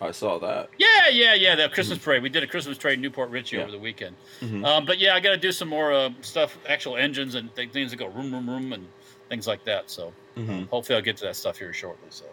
I 0.00 0.10
saw 0.10 0.38
that. 0.40 0.68
Yeah, 0.76 1.08
yeah, 1.10 1.32
yeah. 1.34 1.54
The 1.54 1.68
Christmas 1.70 1.98
parade. 1.98 2.22
We 2.22 2.28
did 2.28 2.42
a 2.42 2.46
Christmas 2.46 2.76
parade 2.76 2.94
in 2.98 3.00
Newport 3.02 3.30
Richey 3.30 3.56
Yeah. 3.56 3.62
over 3.62 3.72
the 3.72 3.78
weekend. 3.78 4.14
Mhm. 4.42 4.62
Um, 4.66 4.84
but 4.84 4.98
yeah, 4.98 5.14
I 5.14 5.20
got 5.20 5.30
to 5.30 5.38
do 5.38 5.50
some 5.52 5.68
more 5.68 5.92
uh, 5.92 6.10
stuff, 6.20 6.58
actual 6.68 6.96
engines 6.96 7.34
and 7.34 7.54
th- 7.56 7.70
things 7.70 7.92
that 7.92 7.96
go 7.96 8.06
room, 8.08 8.30
room, 8.32 8.48
room, 8.48 8.72
and 8.74 8.86
things 9.30 9.46
like 9.46 9.64
that. 9.64 9.90
So 9.90 10.12
Mhm. 10.36 10.68
hopefully, 10.68 10.96
I'll 10.96 11.02
get 11.02 11.16
to 11.18 11.24
that 11.24 11.36
stuff 11.36 11.56
here 11.56 11.72
shortly. 11.72 12.08
So 12.10 12.26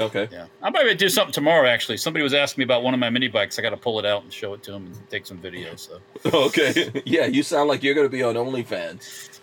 Okay. 0.00 0.28
yeah, 0.30 0.46
I 0.62 0.70
might 0.70 0.98
do 0.98 1.08
something 1.08 1.32
tomorrow. 1.32 1.68
Actually, 1.68 1.96
somebody 1.96 2.22
was 2.22 2.34
asking 2.34 2.62
me 2.62 2.64
about 2.64 2.82
one 2.82 2.94
of 2.94 3.00
my 3.00 3.10
mini 3.10 3.28
bikes. 3.28 3.58
I 3.58 3.62
got 3.62 3.70
to 3.70 3.76
pull 3.76 3.98
it 3.98 4.06
out 4.06 4.22
and 4.22 4.32
show 4.32 4.52
it 4.54 4.62
to 4.64 4.72
them 4.72 4.86
and 4.86 5.10
take 5.10 5.26
some 5.26 5.38
videos. 5.38 5.88
So 5.88 6.00
Okay. 6.46 7.02
yeah, 7.06 7.26
you 7.26 7.42
sound 7.42 7.68
like 7.68 7.82
you're 7.82 7.94
going 7.94 8.06
to 8.06 8.10
be 8.10 8.22
on 8.22 8.34
OnlyFans. 8.34 9.40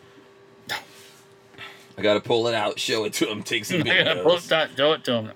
I 1.95 2.01
got 2.01 2.15
to 2.15 2.21
pull 2.21 2.47
it 2.47 2.55
out, 2.55 2.79
show 2.79 3.03
it 3.05 3.13
to 3.13 3.29
him, 3.29 3.43
take 3.43 3.65
some 3.65 3.81
I 3.85 4.03
got 4.03 4.13
to 4.15 4.23
pull 4.23 4.33
it, 4.33 4.41
videos. 4.41 4.49
down, 4.49 4.69
show 4.75 4.93
it 4.93 5.03
to 5.05 5.11
them. 5.11 5.31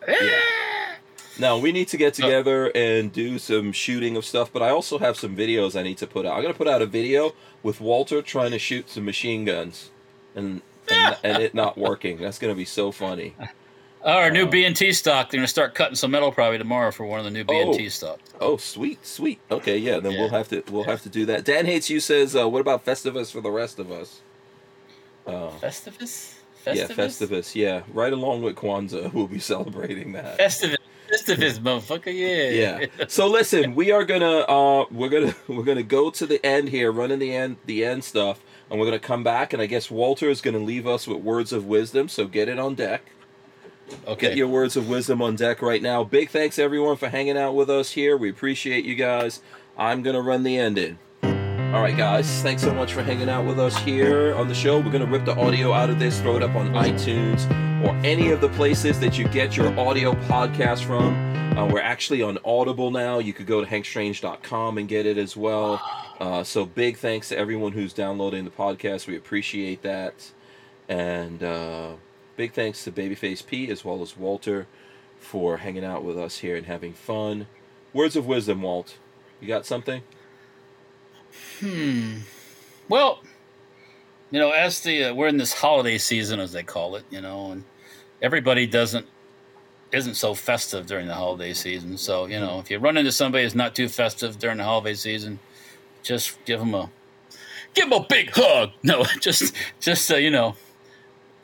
Now 1.40 1.58
we 1.58 1.72
need 1.72 1.88
to 1.90 1.98
get 1.98 2.20
oh. 2.20 2.24
together 2.24 2.72
and 2.74 3.12
do 3.12 3.38
some 3.38 3.72
shooting 3.72 4.18
of 4.18 4.26
stuff, 4.26 4.52
but 4.52 4.62
I 4.62 4.70
also 4.70 4.98
have 4.98 5.18
some 5.18 5.36
videos 5.36 5.80
I 5.80 5.84
need 5.84 5.98
to 6.00 6.08
put 6.08 6.26
out. 6.26 6.34
I'm 6.34 6.42
going 6.42 6.54
to 6.54 6.58
put 6.58 6.68
out 6.68 6.82
a 6.82 6.88
video 6.88 7.34
with 7.62 7.80
Walter 7.80 8.22
trying 8.22 8.52
to 8.52 8.60
shoot 8.60 8.90
some 8.90 9.06
machine 9.06 9.46
guns 9.46 9.92
and 10.36 10.62
and, 10.90 11.18
and 11.24 11.44
it 11.44 11.54
not 11.54 11.78
working. 11.78 12.18
That's 12.18 12.40
going 12.40 12.54
to 12.54 12.58
be 12.58 12.66
so 12.66 12.92
funny. 12.92 13.36
Our 14.04 14.32
new 14.32 14.48
B&T 14.48 14.94
stock. 14.94 15.30
They're 15.30 15.40
gonna 15.40 15.48
start 15.48 15.74
cutting 15.76 15.96
some 15.96 16.12
metal 16.12 16.32
probably 16.32 16.58
tomorrow 16.58 16.92
for 16.92 17.06
one 17.06 17.20
of 17.20 17.26
the 17.26 17.32
new 17.32 17.44
B&T 17.44 17.86
Oh. 17.86 17.90
stock. 17.90 18.20
Oh, 18.40 18.58
sweet, 18.58 19.06
sweet. 19.06 19.40
Okay, 19.52 19.78
yeah, 19.78 20.00
then 20.00 20.14
we'll 20.14 20.30
have 20.30 20.48
to 20.50 20.64
we'll 20.72 20.84
have 20.84 21.02
to 21.04 21.10
do 21.10 21.26
that. 21.26 21.44
Dan 21.44 21.66
hates 21.66 21.90
you 21.90 22.00
says, 22.00 22.36
uh, 22.36 22.48
"What 22.48 22.62
about 22.62 22.86
Festivus 22.86 23.32
for 23.32 23.42
the 23.42 23.50
rest 23.52 23.80
of 23.80 23.92
us?" 23.92 24.22
Uh, 25.26 25.50
Festivus. 25.62 26.36
yeah, 26.66 26.88
Festivus. 26.88 27.54
Yeah, 27.56 27.82
right 27.92 28.14
along 28.14 28.44
with 28.44 28.56
Kwanzaa, 28.56 29.12
we'll 29.14 29.28
be 29.28 29.40
celebrating 29.40 30.14
that. 30.14 30.38
Festivus. 30.40 30.78
Festivus, 31.12 31.60
motherfucker. 31.60 32.14
Yeah. 32.14 32.80
yeah. 33.00 33.06
So 33.08 33.28
listen, 33.28 33.76
we 33.76 33.92
are 33.92 34.06
gonna 34.06 34.40
uh 34.42 34.86
we're 34.92 35.10
gonna 35.10 35.36
we're 35.48 35.64
gonna 35.64 35.84
go 35.84 36.10
to 36.12 36.26
the 36.26 36.46
end 36.46 36.70
here, 36.70 36.92
running 36.92 37.20
the 37.20 37.34
end 37.34 37.58
the 37.66 37.84
end 37.84 38.04
stuff, 38.04 38.40
and 38.70 38.80
we're 38.80 38.86
gonna 38.86 39.00
come 39.00 39.24
back 39.24 39.54
and 39.54 39.62
I 39.62 39.66
guess 39.66 39.90
Walter 39.90 40.30
is 40.30 40.40
gonna 40.40 40.60
leave 40.60 40.86
us 40.88 41.08
with 41.08 41.18
words 41.18 41.52
of 41.52 41.66
wisdom, 41.66 42.08
so 42.08 42.28
get 42.28 42.48
it 42.48 42.60
on 42.60 42.76
deck. 42.76 43.04
Okay. 44.08 44.30
Get 44.30 44.38
your 44.38 44.48
words 44.48 44.76
of 44.76 44.90
wisdom 44.90 45.22
on 45.22 45.36
deck 45.36 45.62
right 45.62 45.82
now. 45.82 46.04
Big 46.04 46.30
thanks 46.30 46.60
everyone 46.60 46.98
for 46.98 47.10
hanging 47.10 47.38
out 47.38 47.56
with 47.56 47.70
us 47.70 47.92
here. 47.92 48.18
We 48.18 48.30
appreciate 48.30 48.86
you 48.86 48.96
guys. 48.96 49.42
I'm 49.78 50.02
gonna 50.02 50.22
run 50.22 50.44
the 50.44 50.58
ending. 50.58 50.98
All 51.24 51.82
right, 51.82 51.96
guys. 51.96 52.42
Thanks 52.42 52.64
so 52.64 52.74
much 52.74 52.94
for 52.94 53.04
hanging 53.04 53.30
out 53.30 53.46
with 53.46 53.60
us 53.60 53.78
here 53.80 54.34
on 54.36 54.48
the 54.48 54.56
show. 54.56 54.80
We're 54.80 54.92
gonna 54.92 55.06
rip 55.06 55.26
the 55.26 55.36
audio 55.36 55.74
out 55.74 55.90
of 55.90 56.00
this, 56.00 56.20
throw 56.22 56.38
it 56.38 56.44
up 56.44 56.56
on 56.56 56.74
iTunes 56.74 57.46
or 57.86 57.96
any 58.06 58.32
of 58.32 58.42
the 58.42 58.50
places 58.50 59.00
that 59.00 59.18
you 59.18 59.28
get 59.28 59.56
your 59.56 59.78
audio 59.80 60.14
podcast 60.14 60.84
from. 60.86 61.14
Uh, 61.58 61.68
we're 61.68 61.82
actually 61.82 62.22
on 62.22 62.38
Audible 62.46 62.92
now. 62.92 63.20
You 63.20 63.34
could 63.34 63.48
go 63.48 63.64
to 63.64 63.70
hankstrange.com 63.70 64.78
and 64.78 64.88
get 64.88 65.06
it 65.06 65.18
as 65.18 65.36
well. 65.36 65.82
Uh, 66.20 66.44
so 66.44 66.66
big 66.66 66.98
thanks 66.98 67.30
to 67.30 67.38
everyone 67.38 67.72
who's 67.72 67.94
downloading 67.94 68.46
the 68.46 68.52
podcast. 68.52 69.08
We 69.08 69.16
appreciate 69.18 69.82
that. 69.82 70.32
And 70.88 71.44
uh, 71.44 71.94
big 72.38 72.54
thanks 72.54 72.84
to 72.86 72.92
Babyface 72.92 73.46
P 73.46 73.70
as 73.70 73.84
well 73.84 74.02
as 74.02 74.16
Walter 74.16 74.68
for 75.20 75.58
hanging 75.58 75.84
out 75.84 76.04
with 76.04 76.18
us 76.18 76.38
here 76.38 76.56
and 76.56 76.68
having 76.68 76.94
fun. 76.94 77.48
Words 77.94 78.16
of 78.16 78.28
wisdom, 78.28 78.62
Walt. 78.62 78.98
You 79.42 79.48
got 79.48 79.66
something? 79.66 80.02
Hmm. 81.60 82.20
Well, 82.88 83.22
you 84.32 84.40
know, 84.40 84.52
as 84.52 84.82
the 84.82 85.06
uh, 85.06 85.14
we're 85.14 85.28
in 85.28 85.38
this 85.38 85.54
holiday 85.54 85.98
season, 85.98 86.40
as 86.40 86.52
they 86.52 86.64
call 86.64 86.96
it, 86.96 87.04
you 87.10 87.22
know, 87.22 87.52
and 87.52 87.64
everybody 88.22 88.66
doesn't 88.68 89.06
isn't 89.92 90.16
so 90.16 90.34
festive 90.34 90.86
during 90.86 91.08
the 91.08 91.14
holiday 91.14 91.54
season. 91.54 91.98
So 91.98 92.26
you 92.26 92.40
know, 92.40 92.60
if 92.60 92.70
you 92.70 92.78
run 92.80 92.98
into 92.98 93.12
somebody 93.12 93.44
who's 93.44 93.56
not 93.56 93.76
too 93.76 93.90
festive 93.90 94.40
during 94.40 94.58
the 94.58 94.64
holiday 94.64 94.94
season, 94.94 95.40
just 96.04 96.44
give 96.46 96.60
them 96.60 96.74
a 96.74 96.90
give 97.74 97.90
them 97.90 98.02
a 98.02 98.06
big 98.08 98.32
hug. 98.32 98.72
No, 98.84 99.04
just 99.20 99.56
just 99.80 100.12
uh, 100.12 100.16
you 100.16 100.32
know, 100.32 100.56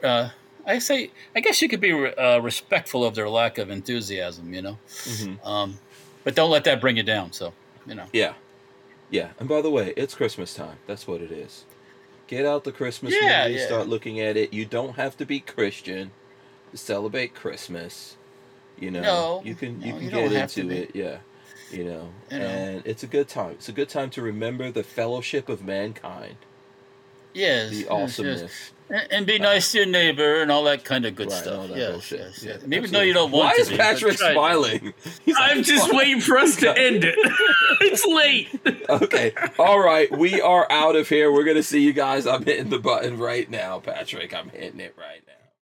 uh, 0.04 0.30
I 0.66 0.80
say 0.80 1.12
I 1.36 1.40
guess 1.42 1.62
you 1.62 1.68
could 1.70 1.82
be 1.82 1.92
re- 1.94 2.14
uh, 2.16 2.40
respectful 2.40 3.04
of 3.04 3.16
their 3.16 3.30
lack 3.30 3.58
of 3.58 3.70
enthusiasm. 3.70 4.54
You 4.54 4.62
know, 4.62 4.78
Mm-hmm. 4.88 5.48
um, 5.48 5.78
but 6.24 6.36
don't 6.36 6.50
let 6.52 6.64
that 6.66 6.80
bring 6.82 6.98
you 6.98 7.04
down. 7.04 7.32
So 7.34 7.54
you 7.86 7.96
know. 7.96 8.06
Yeah. 8.14 8.34
Yeah. 9.10 9.30
And 9.40 9.48
by 9.50 9.62
the 9.62 9.70
way, 9.70 9.94
it's 9.98 10.16
Christmas 10.16 10.54
time. 10.56 10.78
That's 10.88 11.08
what 11.08 11.22
it 11.22 11.32
is. 11.32 11.66
Get 12.28 12.46
out 12.46 12.64
the 12.64 12.72
Christmas 12.72 13.14
Yeah, 13.14 13.44
movie, 13.48 13.60
yeah. 13.60 13.66
start 13.68 13.88
looking 13.88 14.20
at 14.20 14.38
it. 14.38 14.54
You 14.54 14.66
don't 14.66 14.96
have 14.96 15.16
to 15.18 15.26
be 15.26 15.40
Christian 15.42 16.12
to 16.72 16.78
celebrate 16.78 17.36
Christmas. 17.36 18.16
You 18.80 18.90
know, 18.90 19.02
No, 19.02 19.42
you 19.46 19.54
can 19.54 19.82
you 19.82 19.88
no, 19.92 19.94
can 19.98 20.04
you 20.06 20.10
get 20.10 20.20
don't 20.30 20.32
have 20.32 20.52
to 20.54 20.62
into 20.62 20.76
it. 20.84 20.92
Yeah. 20.96 21.18
You 21.72 21.84
know, 21.84 22.10
You 22.32 22.40
know. 22.40 22.46
and 22.46 22.82
it's 22.86 23.04
a 23.04 23.08
good 23.08 23.28
time. 23.28 23.52
It's 23.52 23.68
a 23.70 23.72
good 23.74 23.90
time 23.90 24.10
to 24.12 24.22
remember 24.22 24.72
the 24.72 24.84
fellowship 24.84 25.50
of 25.50 25.64
mankind, 25.64 26.38
Yes, 27.34 27.72
the 27.72 27.76
yes, 27.78 27.88
awesomeness. 27.90 28.42
yes. 28.42 28.72
And, 28.90 29.08
and 29.12 29.26
be 29.26 29.40
nice 29.40 29.72
to 29.72 29.80
your 29.80 29.88
neighbor 29.88 30.42
and 30.42 30.52
all 30.52 30.64
that 30.66 30.84
kind 30.84 31.06
of 31.06 31.16
good 31.16 31.30
Right, 31.32 31.42
stuff. 31.44 31.60
all 31.60 31.68
that 31.68 31.78
yes, 31.78 31.92
bullshit. 31.92 32.20
yes, 32.20 32.44
Yeah, 32.44 32.52
yes. 32.52 32.62
Even 32.64 32.72
though 32.72 32.78
absolutely. 32.78 33.08
you 33.08 33.14
don't 33.14 33.32
want 33.32 33.46
Why 33.46 33.56
to 33.56 33.62
is 33.62 33.70
be, 33.70 33.78
Patrick 33.78 34.18
smiling? 34.18 34.94
I'm 35.38 35.64
just 35.64 35.94
waiting 35.94 36.22
for 36.22 36.38
us 36.38 36.56
to 36.58 36.70
end 36.78 37.04
it. 37.04 37.16
it's 37.82 38.06
late. 38.06 38.50
okay. 38.90 39.34
All 39.58 39.80
right. 39.80 40.12
We 40.16 40.42
are 40.42 40.72
out 40.72 40.96
of 40.96 41.10
here. 41.10 41.32
We're 41.32 41.44
going 41.46 41.58
to 41.58 41.64
see 41.64 41.82
you 41.82 41.94
guys. 41.94 42.28
I'm 42.28 42.44
hitting 42.46 42.70
the 42.70 42.80
button 42.80 43.18
right 43.18 43.50
now, 43.50 43.80
Patrick. 43.80 44.34
I'm 44.34 44.50
hitting 44.50 44.80
it 44.80 44.96
right 44.98 45.22
now. 45.28 45.33